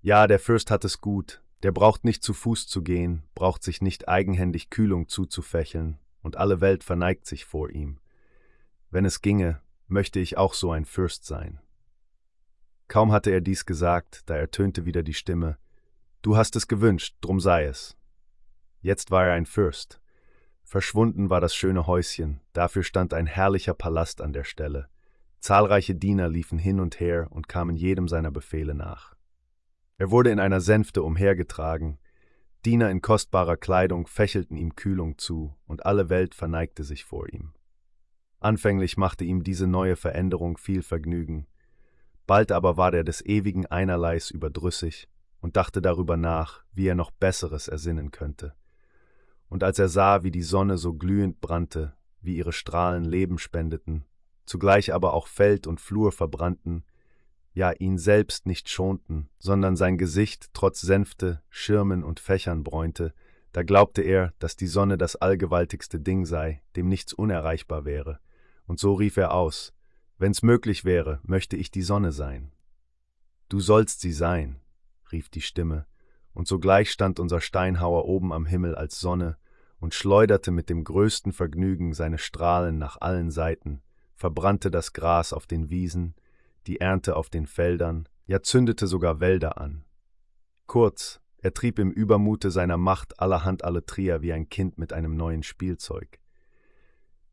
Ja, 0.00 0.26
der 0.26 0.38
Fürst 0.38 0.70
hat 0.70 0.86
es 0.86 1.02
gut, 1.02 1.42
der 1.62 1.72
braucht 1.72 2.04
nicht 2.04 2.22
zu 2.22 2.32
Fuß 2.32 2.68
zu 2.68 2.80
gehen, 2.80 3.24
braucht 3.34 3.62
sich 3.62 3.82
nicht 3.82 4.08
eigenhändig 4.08 4.70
Kühlung 4.70 5.08
zuzufächeln, 5.08 5.98
und 6.22 6.38
alle 6.38 6.62
Welt 6.62 6.84
verneigt 6.84 7.26
sich 7.26 7.44
vor 7.44 7.68
ihm. 7.68 7.98
Wenn 8.88 9.04
es 9.04 9.20
ginge, 9.20 9.60
möchte 9.88 10.20
ich 10.20 10.38
auch 10.38 10.54
so 10.54 10.72
ein 10.72 10.86
Fürst 10.86 11.26
sein. 11.26 11.60
Kaum 12.88 13.12
hatte 13.12 13.30
er 13.30 13.42
dies 13.42 13.66
gesagt, 13.66 14.22
da 14.24 14.36
ertönte 14.36 14.86
wieder 14.86 15.02
die 15.02 15.12
Stimme, 15.12 15.58
Du 16.22 16.38
hast 16.38 16.56
es 16.56 16.66
gewünscht, 16.66 17.14
drum 17.20 17.40
sei 17.40 17.66
es. 17.66 17.94
Jetzt 18.82 19.10
war 19.10 19.26
er 19.26 19.32
ein 19.32 19.46
Fürst. 19.46 20.00
Verschwunden 20.64 21.30
war 21.30 21.40
das 21.40 21.54
schöne 21.54 21.86
Häuschen, 21.86 22.40
dafür 22.52 22.82
stand 22.82 23.14
ein 23.14 23.26
herrlicher 23.26 23.74
Palast 23.74 24.20
an 24.20 24.32
der 24.32 24.44
Stelle. 24.44 24.88
Zahlreiche 25.38 25.94
Diener 25.94 26.28
liefen 26.28 26.58
hin 26.58 26.80
und 26.80 27.00
her 27.00 27.28
und 27.30 27.48
kamen 27.48 27.76
jedem 27.76 28.08
seiner 28.08 28.30
Befehle 28.30 28.74
nach. 28.74 29.14
Er 29.98 30.10
wurde 30.10 30.30
in 30.30 30.40
einer 30.40 30.60
Sänfte 30.60 31.02
umhergetragen, 31.02 31.98
Diener 32.64 32.90
in 32.90 33.02
kostbarer 33.02 33.56
Kleidung 33.56 34.06
fächelten 34.06 34.56
ihm 34.56 34.76
Kühlung 34.76 35.18
zu, 35.18 35.54
und 35.66 35.84
alle 35.84 36.08
Welt 36.08 36.34
verneigte 36.34 36.84
sich 36.84 37.04
vor 37.04 37.28
ihm. 37.32 37.54
Anfänglich 38.38 38.96
machte 38.96 39.24
ihm 39.24 39.42
diese 39.42 39.66
neue 39.66 39.96
Veränderung 39.96 40.58
viel 40.58 40.82
Vergnügen, 40.82 41.46
bald 42.26 42.50
aber 42.50 42.76
war 42.76 42.94
er 42.94 43.04
des 43.04 43.24
ewigen 43.24 43.66
Einerleis 43.66 44.30
überdrüssig 44.30 45.08
und 45.40 45.56
dachte 45.56 45.82
darüber 45.82 46.16
nach, 46.16 46.64
wie 46.72 46.86
er 46.86 46.94
noch 46.94 47.10
Besseres 47.10 47.68
ersinnen 47.68 48.12
könnte. 48.12 48.54
Und 49.52 49.62
als 49.62 49.78
er 49.78 49.90
sah, 49.90 50.22
wie 50.22 50.30
die 50.30 50.42
Sonne 50.42 50.78
so 50.78 50.94
glühend 50.94 51.42
brannte, 51.42 51.92
wie 52.22 52.38
ihre 52.38 52.54
Strahlen 52.54 53.04
Leben 53.04 53.36
spendeten, 53.36 54.06
zugleich 54.46 54.94
aber 54.94 55.12
auch 55.12 55.26
Feld 55.26 55.66
und 55.66 55.78
Flur 55.78 56.10
verbrannten, 56.10 56.84
ja 57.52 57.70
ihn 57.70 57.98
selbst 57.98 58.46
nicht 58.46 58.70
schonten, 58.70 59.28
sondern 59.38 59.76
sein 59.76 59.98
Gesicht 59.98 60.48
trotz 60.54 60.80
Sänfte, 60.80 61.42
Schirmen 61.50 62.02
und 62.02 62.18
Fächern 62.18 62.64
bräunte, 62.64 63.12
da 63.52 63.62
glaubte 63.62 64.00
er, 64.00 64.32
dass 64.38 64.56
die 64.56 64.68
Sonne 64.68 64.96
das 64.96 65.16
allgewaltigste 65.16 66.00
Ding 66.00 66.24
sei, 66.24 66.62
dem 66.74 66.88
nichts 66.88 67.12
unerreichbar 67.12 67.84
wäre, 67.84 68.20
und 68.64 68.80
so 68.80 68.94
rief 68.94 69.18
er 69.18 69.34
aus, 69.34 69.74
Wenn's 70.16 70.40
möglich 70.40 70.86
wäre, 70.86 71.20
möchte 71.24 71.58
ich 71.58 71.70
die 71.70 71.82
Sonne 71.82 72.12
sein. 72.12 72.52
Du 73.50 73.60
sollst 73.60 74.00
sie 74.00 74.12
sein, 74.12 74.62
rief 75.12 75.28
die 75.28 75.42
Stimme, 75.42 75.84
und 76.32 76.48
sogleich 76.48 76.90
stand 76.90 77.20
unser 77.20 77.42
Steinhauer 77.42 78.06
oben 78.06 78.32
am 78.32 78.46
Himmel 78.46 78.74
als 78.74 78.98
Sonne 78.98 79.36
und 79.82 79.94
schleuderte 79.94 80.52
mit 80.52 80.70
dem 80.70 80.84
größten 80.84 81.32
Vergnügen 81.32 81.92
seine 81.92 82.18
Strahlen 82.18 82.78
nach 82.78 82.98
allen 83.00 83.32
Seiten, 83.32 83.82
verbrannte 84.14 84.70
das 84.70 84.92
Gras 84.92 85.32
auf 85.32 85.48
den 85.48 85.70
Wiesen, 85.70 86.14
die 86.68 86.80
Ernte 86.80 87.16
auf 87.16 87.30
den 87.30 87.48
Feldern, 87.48 88.08
ja 88.26 88.40
zündete 88.42 88.86
sogar 88.86 89.18
Wälder 89.18 89.58
an. 89.58 89.84
Kurz, 90.68 91.20
er 91.38 91.52
trieb 91.52 91.80
im 91.80 91.90
Übermute 91.90 92.52
seiner 92.52 92.76
Macht 92.76 93.18
allerhand 93.18 93.64
alle 93.64 93.84
Trier 93.84 94.22
wie 94.22 94.32
ein 94.32 94.48
Kind 94.48 94.78
mit 94.78 94.92
einem 94.92 95.16
neuen 95.16 95.42
Spielzeug. 95.42 96.20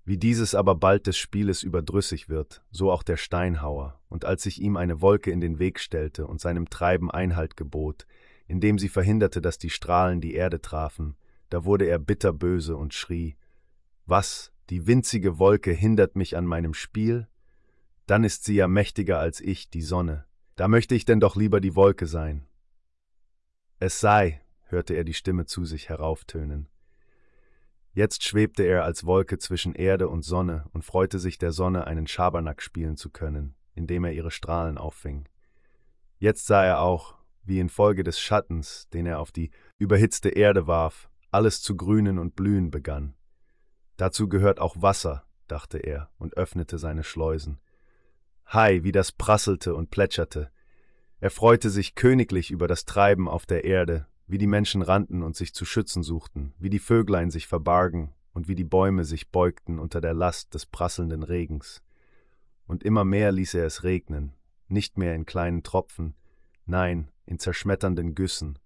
Wie 0.03 0.17
dieses 0.17 0.55
aber 0.55 0.73
bald 0.73 1.05
des 1.05 1.17
Spieles 1.17 1.61
überdrüssig 1.61 2.29
wird, 2.29 2.63
so 2.71 2.91
auch 2.91 3.03
der 3.03 3.17
Steinhauer, 3.17 4.01
und 4.09 4.25
als 4.25 4.41
sich 4.41 4.59
ihm 4.59 4.75
eine 4.75 5.01
Wolke 5.01 5.29
in 5.29 5.39
den 5.39 5.59
Weg 5.59 5.79
stellte 5.79 6.25
und 6.25 6.41
seinem 6.41 6.67
Treiben 6.67 7.11
Einhalt 7.11 7.55
gebot, 7.57 8.07
indem 8.47 8.79
sie 8.79 8.89
verhinderte, 8.89 9.39
dass 9.39 9.59
die 9.59 9.69
Strahlen 9.69 10.19
die 10.19 10.33
Erde 10.33 10.61
trafen, 10.61 11.15
da 11.49 11.65
wurde 11.65 11.85
er 11.85 11.99
bitterböse 11.99 12.75
und 12.75 12.93
schrie 12.93 13.37
Was, 14.05 14.51
die 14.69 14.87
winzige 14.87 15.39
Wolke 15.39 15.71
hindert 15.71 16.15
mich 16.15 16.37
an 16.37 16.45
meinem 16.45 16.73
Spiel? 16.73 17.27
Dann 18.05 18.23
ist 18.23 18.43
sie 18.43 18.55
ja 18.55 18.67
mächtiger 18.67 19.19
als 19.19 19.41
ich, 19.41 19.69
die 19.69 19.81
Sonne. 19.81 20.25
Da 20.55 20.67
möchte 20.67 20.95
ich 20.95 21.05
denn 21.05 21.19
doch 21.19 21.35
lieber 21.35 21.61
die 21.61 21.75
Wolke 21.75 22.07
sein. 22.07 22.47
Es 23.79 23.99
sei, 23.99 24.41
hörte 24.63 24.93
er 24.93 25.03
die 25.03 25.13
Stimme 25.13 25.45
zu 25.45 25.65
sich 25.65 25.89
herauftönen. 25.89 26.69
Jetzt 27.93 28.23
schwebte 28.23 28.63
er 28.63 28.83
als 28.83 29.05
Wolke 29.05 29.37
zwischen 29.39 29.73
Erde 29.73 30.09
und 30.09 30.23
Sonne 30.23 30.65
und 30.73 30.85
freute 30.85 31.17
sich 31.19 31.37
der 31.37 31.51
Sonne 31.51 31.87
einen 31.87 32.07
Schabernack 32.07 32.61
spielen 32.61 32.97
zu 32.97 33.09
können, 33.09 33.55
indem 33.73 34.03
er 34.03 34.13
ihre 34.13 34.31
Strahlen 34.31 34.77
auffing. 34.77 35.27
Jetzt 36.17 36.45
sah 36.45 36.63
er 36.63 36.81
auch, 36.81 37.15
wie 37.43 37.59
infolge 37.59 38.03
des 38.03 38.19
Schattens, 38.19 38.87
den 38.89 39.05
er 39.05 39.19
auf 39.19 39.31
die 39.31 39.51
überhitzte 39.77 40.29
Erde 40.29 40.67
warf, 40.67 41.08
alles 41.31 41.61
zu 41.61 41.75
grünen 41.75 42.19
und 42.19 42.35
blühen 42.35 42.71
begann. 42.71 43.13
Dazu 43.97 44.29
gehört 44.29 44.59
auch 44.59 44.81
Wasser, 44.81 45.25
dachte 45.47 45.77
er 45.77 46.09
und 46.17 46.37
öffnete 46.37 46.77
seine 46.77 47.03
Schleusen. 47.03 47.59
Hei, 48.51 48.83
wie 48.83 48.91
das 48.91 49.11
prasselte 49.11 49.75
und 49.75 49.91
plätscherte. 49.91 50.51
Er 51.19 51.29
freute 51.29 51.69
sich 51.69 51.95
königlich 51.95 52.49
über 52.49 52.67
das 52.67 52.85
Treiben 52.85 53.27
auf 53.27 53.45
der 53.45 53.65
Erde, 53.65 54.07
wie 54.25 54.37
die 54.37 54.47
Menschen 54.47 54.81
rannten 54.81 55.21
und 55.21 55.35
sich 55.35 55.53
zu 55.53 55.65
schützen 55.65 56.03
suchten, 56.03 56.53
wie 56.59 56.69
die 56.69 56.79
Vöglein 56.79 57.29
sich 57.29 57.47
verbargen 57.47 58.13
und 58.31 58.47
wie 58.47 58.55
die 58.55 58.63
Bäume 58.63 59.03
sich 59.03 59.31
beugten 59.31 59.79
unter 59.79 60.01
der 60.01 60.13
Last 60.13 60.53
des 60.53 60.65
prasselnden 60.65 61.23
Regens. 61.23 61.83
Und 62.65 62.83
immer 62.83 63.03
mehr 63.03 63.31
ließ 63.31 63.55
er 63.55 63.65
es 63.65 63.83
regnen, 63.83 64.33
nicht 64.67 64.97
mehr 64.97 65.15
in 65.15 65.25
kleinen 65.25 65.63
Tropfen, 65.63 66.15
nein, 66.65 67.11
in 67.25 67.39
zerschmetternden 67.39 68.15
Güssen, 68.15 68.59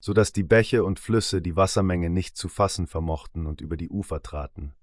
so 0.00 0.12
dass 0.12 0.32
die 0.32 0.42
Bäche 0.42 0.84
und 0.84 1.00
Flüsse 1.00 1.42
die 1.42 1.56
Wassermenge 1.56 2.10
nicht 2.10 2.36
zu 2.36 2.48
fassen 2.48 2.86
vermochten 2.86 3.46
und 3.46 3.60
über 3.60 3.76
die 3.76 3.90
Ufer 3.90 4.22
traten. 4.22 4.74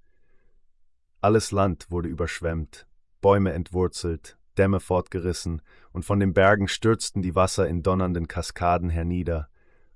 Alles 1.21 1.51
Land 1.51 1.89
wurde 1.89 2.09
überschwemmt, 2.09 2.87
Bäume 3.21 3.53
entwurzelt, 3.53 4.37
Dämme 4.57 4.79
fortgerissen, 4.79 5.61
und 5.91 6.05
von 6.05 6.19
den 6.19 6.33
Bergen 6.33 6.67
stürzten 6.67 7.21
die 7.21 7.35
Wasser 7.35 7.67
in 7.67 7.83
donnernden 7.83 8.27
Kaskaden 8.27 8.89
hernieder, 8.89 9.49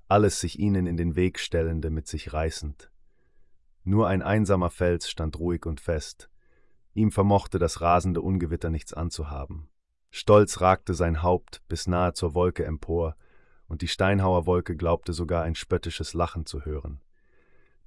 alles 0.08 0.40
sich 0.40 0.58
ihnen 0.60 0.88
in 0.88 0.98
den 0.98 1.16
Weg 1.16 1.40
stellende 1.40 1.90
mit 1.90 2.08
sich 2.08 2.34
reißend. 2.34 2.90
Nur 3.84 4.08
ein 4.08 4.22
einsamer 4.22 4.70
Fels 4.70 5.10
stand 5.10 5.40
ruhig 5.40 5.66
und 5.66 5.80
fest. 5.80 6.30
Ihm 6.94 7.12
vermochte 7.12 7.60
das 7.60 7.82
rasende 7.82 8.22
Ungewitter 8.22 8.70
nichts 8.70 8.94
anzuhaben. 8.94 9.70
Stolz 10.12 10.60
ragte 10.60 10.94
sein 10.94 11.22
Haupt 11.22 11.62
bis 11.68 11.88
nahe 11.88 12.14
zur 12.14 12.34
Wolke 12.34 12.66
empor, 12.66 13.16
und 13.70 13.82
die 13.82 13.88
Steinhauerwolke 13.88 14.76
glaubte 14.76 15.14
sogar 15.14 15.44
ein 15.44 15.56
spöttisches 15.56 16.14
Lachen 16.14 16.46
zu 16.46 16.66
hören. 16.66 17.00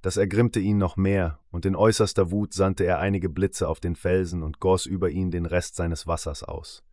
Das 0.01 0.17
ergrimmte 0.17 0.59
ihn 0.59 0.79
noch 0.79 0.97
mehr, 0.97 1.39
und 1.51 1.67
in 1.67 1.75
äußerster 1.75 2.31
Wut 2.31 2.53
sandte 2.53 2.83
er 2.83 2.97
einige 2.97 3.29
Blitze 3.29 3.67
auf 3.67 3.79
den 3.79 3.95
Felsen 3.95 4.41
und 4.41 4.59
goss 4.59 4.87
über 4.87 5.11
ihn 5.11 5.29
den 5.29 5.45
Rest 5.45 5.75
seines 5.75 6.07
Wassers 6.07 6.43
aus. 6.43 6.83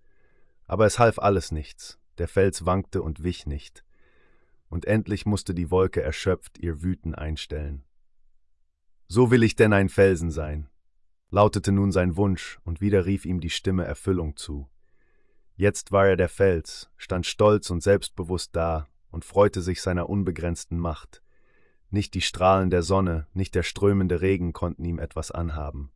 Aber 0.67 0.85
es 0.85 0.99
half 0.99 1.19
alles 1.19 1.51
nichts, 1.51 1.99
der 2.19 2.29
Fels 2.29 2.67
wankte 2.67 3.01
und 3.01 3.25
wich 3.25 3.47
nicht 3.47 3.83
und 4.71 4.87
endlich 4.87 5.27
musste 5.27 5.53
die 5.53 5.71
Wolke 5.71 6.01
erschöpft 6.01 6.59
ihr 6.59 6.83
Wüten 6.83 7.15
einstellen. 7.15 7.85
So 9.09 9.31
will 9.31 9.43
ich 9.43 9.57
denn 9.57 9.73
ein 9.73 9.89
Felsen 9.89 10.31
sein, 10.31 10.71
lautete 11.31 11.73
nun 11.73 11.93
sein 11.93 12.17
Wunsch, 12.17 12.61
und 12.65 12.81
wieder 12.81 13.05
rief 13.05 13.27
ihm 13.27 13.41
die 13.41 13.51
Stimme 13.51 13.85
Erfüllung 13.85 14.37
zu. 14.37 14.71
Jetzt 15.61 15.93
war 15.93 16.07
er 16.07 16.17
der 16.17 16.31
Fels, 16.31 16.89
stand 16.97 17.27
stolz 17.27 17.69
und 17.69 17.83
selbstbewusst 17.83 18.57
da 18.57 18.89
und 19.11 19.27
freute 19.27 19.61
sich 19.61 19.83
seiner 19.83 20.09
unbegrenzten 20.09 20.79
Macht. 20.79 21.23
Nicht 21.91 22.15
die 22.15 22.23
Strahlen 22.23 22.71
der 22.71 22.83
Sonne, 22.83 23.27
nicht 23.35 23.55
der 23.55 23.63
strömende 23.63 24.23
Regen 24.23 24.55
konnten 24.55 24.87
ihm 24.87 24.99
etwas 24.99 25.31
anhaben. 25.31 25.93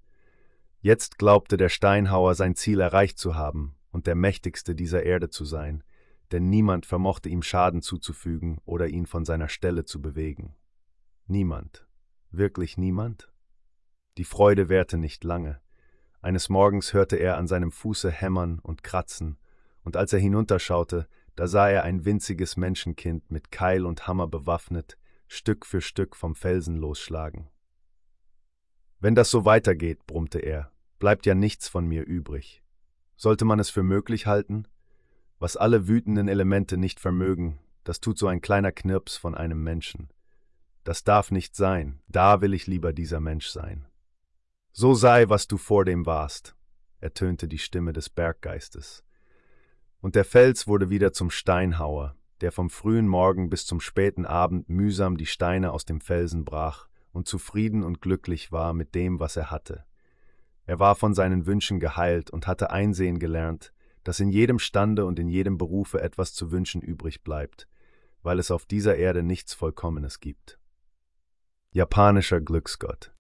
Jetzt 0.83 1.17
glaubte 1.17 1.57
der 1.57 1.71
Steinhauer 1.71 2.35
sein 2.35 2.57
Ziel 2.57 2.79
erreicht 2.79 3.17
zu 3.17 3.37
haben 3.37 3.75
und 3.91 4.07
der 4.07 4.17
mächtigste 4.17 4.75
dieser 4.75 5.03
Erde 5.03 5.31
zu 5.31 5.47
sein, 5.47 5.83
denn 6.31 6.51
niemand 6.51 6.85
vermochte 6.85 7.31
ihm 7.31 7.41
Schaden 7.41 7.81
zuzufügen 7.81 8.59
oder 8.67 8.89
ihn 8.89 9.07
von 9.07 9.25
seiner 9.25 9.49
Stelle 9.49 9.87
zu 9.87 10.03
bewegen. 10.03 10.55
Niemand. 11.27 11.87
Wirklich 12.31 12.77
niemand? 12.77 13.33
Die 14.19 14.25
Freude 14.25 14.69
währte 14.69 14.99
nicht 14.99 15.25
lange. 15.25 15.59
Eines 16.21 16.51
Morgens 16.51 16.93
hörte 16.93 17.17
er 17.17 17.39
an 17.39 17.47
seinem 17.47 17.73
Fuße 17.73 18.11
hämmern 18.11 18.59
und 18.59 18.83
kratzen, 18.83 19.39
und 19.85 19.97
als 19.97 20.13
er 20.13 20.19
hinunterschaute, 20.19 21.07
da 21.37 21.47
sah 21.47 21.69
er 21.69 21.85
ein 21.85 22.05
winziges 22.05 22.57
Menschenkind 22.57 23.31
mit 23.31 23.51
Keil 23.51 23.87
und 23.87 24.07
Hammer 24.07 24.27
bewaffnet, 24.27 24.99
Stück 25.29 25.67
für 25.67 25.81
Stück 25.81 26.17
vom 26.17 26.35
Felsen 26.35 26.77
losschlagen. 26.77 27.49
Wenn 29.01 29.15
das 29.15 29.31
so 29.31 29.45
weitergeht, 29.45 30.07
brummte 30.07 30.39
er, 30.39 30.71
bleibt 30.99 31.27
ja 31.27 31.35
nichts 31.35 31.69
von 31.69 31.87
mir 31.87 32.05
übrig. 32.05 32.63
Sollte 33.17 33.45
man 33.45 33.59
es 33.59 33.71
für 33.71 33.83
möglich 33.83 34.27
halten, 34.27 34.67
was 35.39 35.57
alle 35.57 35.89
wütenden 35.89 36.29
Elemente 36.29 36.77
nicht 36.77 37.01
vermögen, 37.01 37.59
das 37.83 38.01
tut 38.01 38.19
so 38.19 38.27
ein 38.27 38.41
kleiner 38.41 38.73
Knirps 38.73 39.17
von 39.17 39.35
einem 39.35 39.63
Menschen. 39.63 40.09
Das 40.85 41.05
darf 41.05 41.31
nicht 41.31 41.55
sein, 41.55 42.01
da 42.09 42.41
will 42.41 42.55
ich 42.55 42.67
lieber 42.67 42.93
dieser 42.93 43.21
Mensch 43.21 43.49
sein. 43.49 43.87
So 44.73 44.95
sei, 44.95 45.29
was 45.29 45.47
du 45.47 45.57
vor 45.57 45.85
dem 45.85 46.07
warst, 46.07 46.57
ertönte 46.99 47.49
die 47.49 47.59
Stimme 47.59 47.93
des 47.93 48.09
Berggeistes. 48.09 49.05
Und 50.05 50.17
der 50.17 50.27
Fels 50.27 50.67
wurde 50.67 50.91
wieder 50.91 51.15
zum 51.15 51.31
Steinhauer, 51.31 52.15
der 52.43 52.53
vom 52.53 52.69
frühen 52.69 53.09
Morgen 53.09 53.49
bis 53.49 53.65
zum 53.65 53.81
späten 53.81 54.27
Abend 54.27 54.69
mühsam 54.69 55.17
die 55.17 55.25
Steine 55.25 55.73
aus 55.73 55.87
dem 55.87 56.03
Felsen 56.03 56.45
brach 56.45 56.89
und 57.13 57.27
zufrieden 57.27 57.83
und 57.83 58.03
glücklich 58.03 58.53
war 58.53 58.75
mit 58.75 58.95
dem, 58.95 59.19
was 59.19 59.39
er 59.39 59.51
hatte. 59.51 59.87
Er 60.67 60.79
war 60.79 60.95
von 60.95 61.15
seinen 61.15 61.47
Wünschen 61.47 61.81
geheilt 61.81 62.31
und 62.31 62.47
hatte 62.47 62.71
einsehen 62.71 63.19
gelernt, 63.19 63.73
dass 64.03 64.21
in 64.21 64.29
jedem 64.29 64.59
Stande 64.59 65.07
und 65.07 65.19
in 65.19 65.31
jedem 65.31 65.57
Berufe 65.57 66.03
etwas 66.03 66.35
zu 66.35 66.53
wünschen 66.53 66.83
übrig 66.83 67.23
bleibt, 67.23 67.67
weil 68.23 68.39
es 68.39 68.51
auf 68.51 68.67
dieser 68.67 68.97
Erde 68.97 69.23
nichts 69.23 69.55
Vollkommenes 69.55 70.21
gibt. 70.21 70.59
Japanischer 71.71 72.43
Glücksgott 72.43 73.11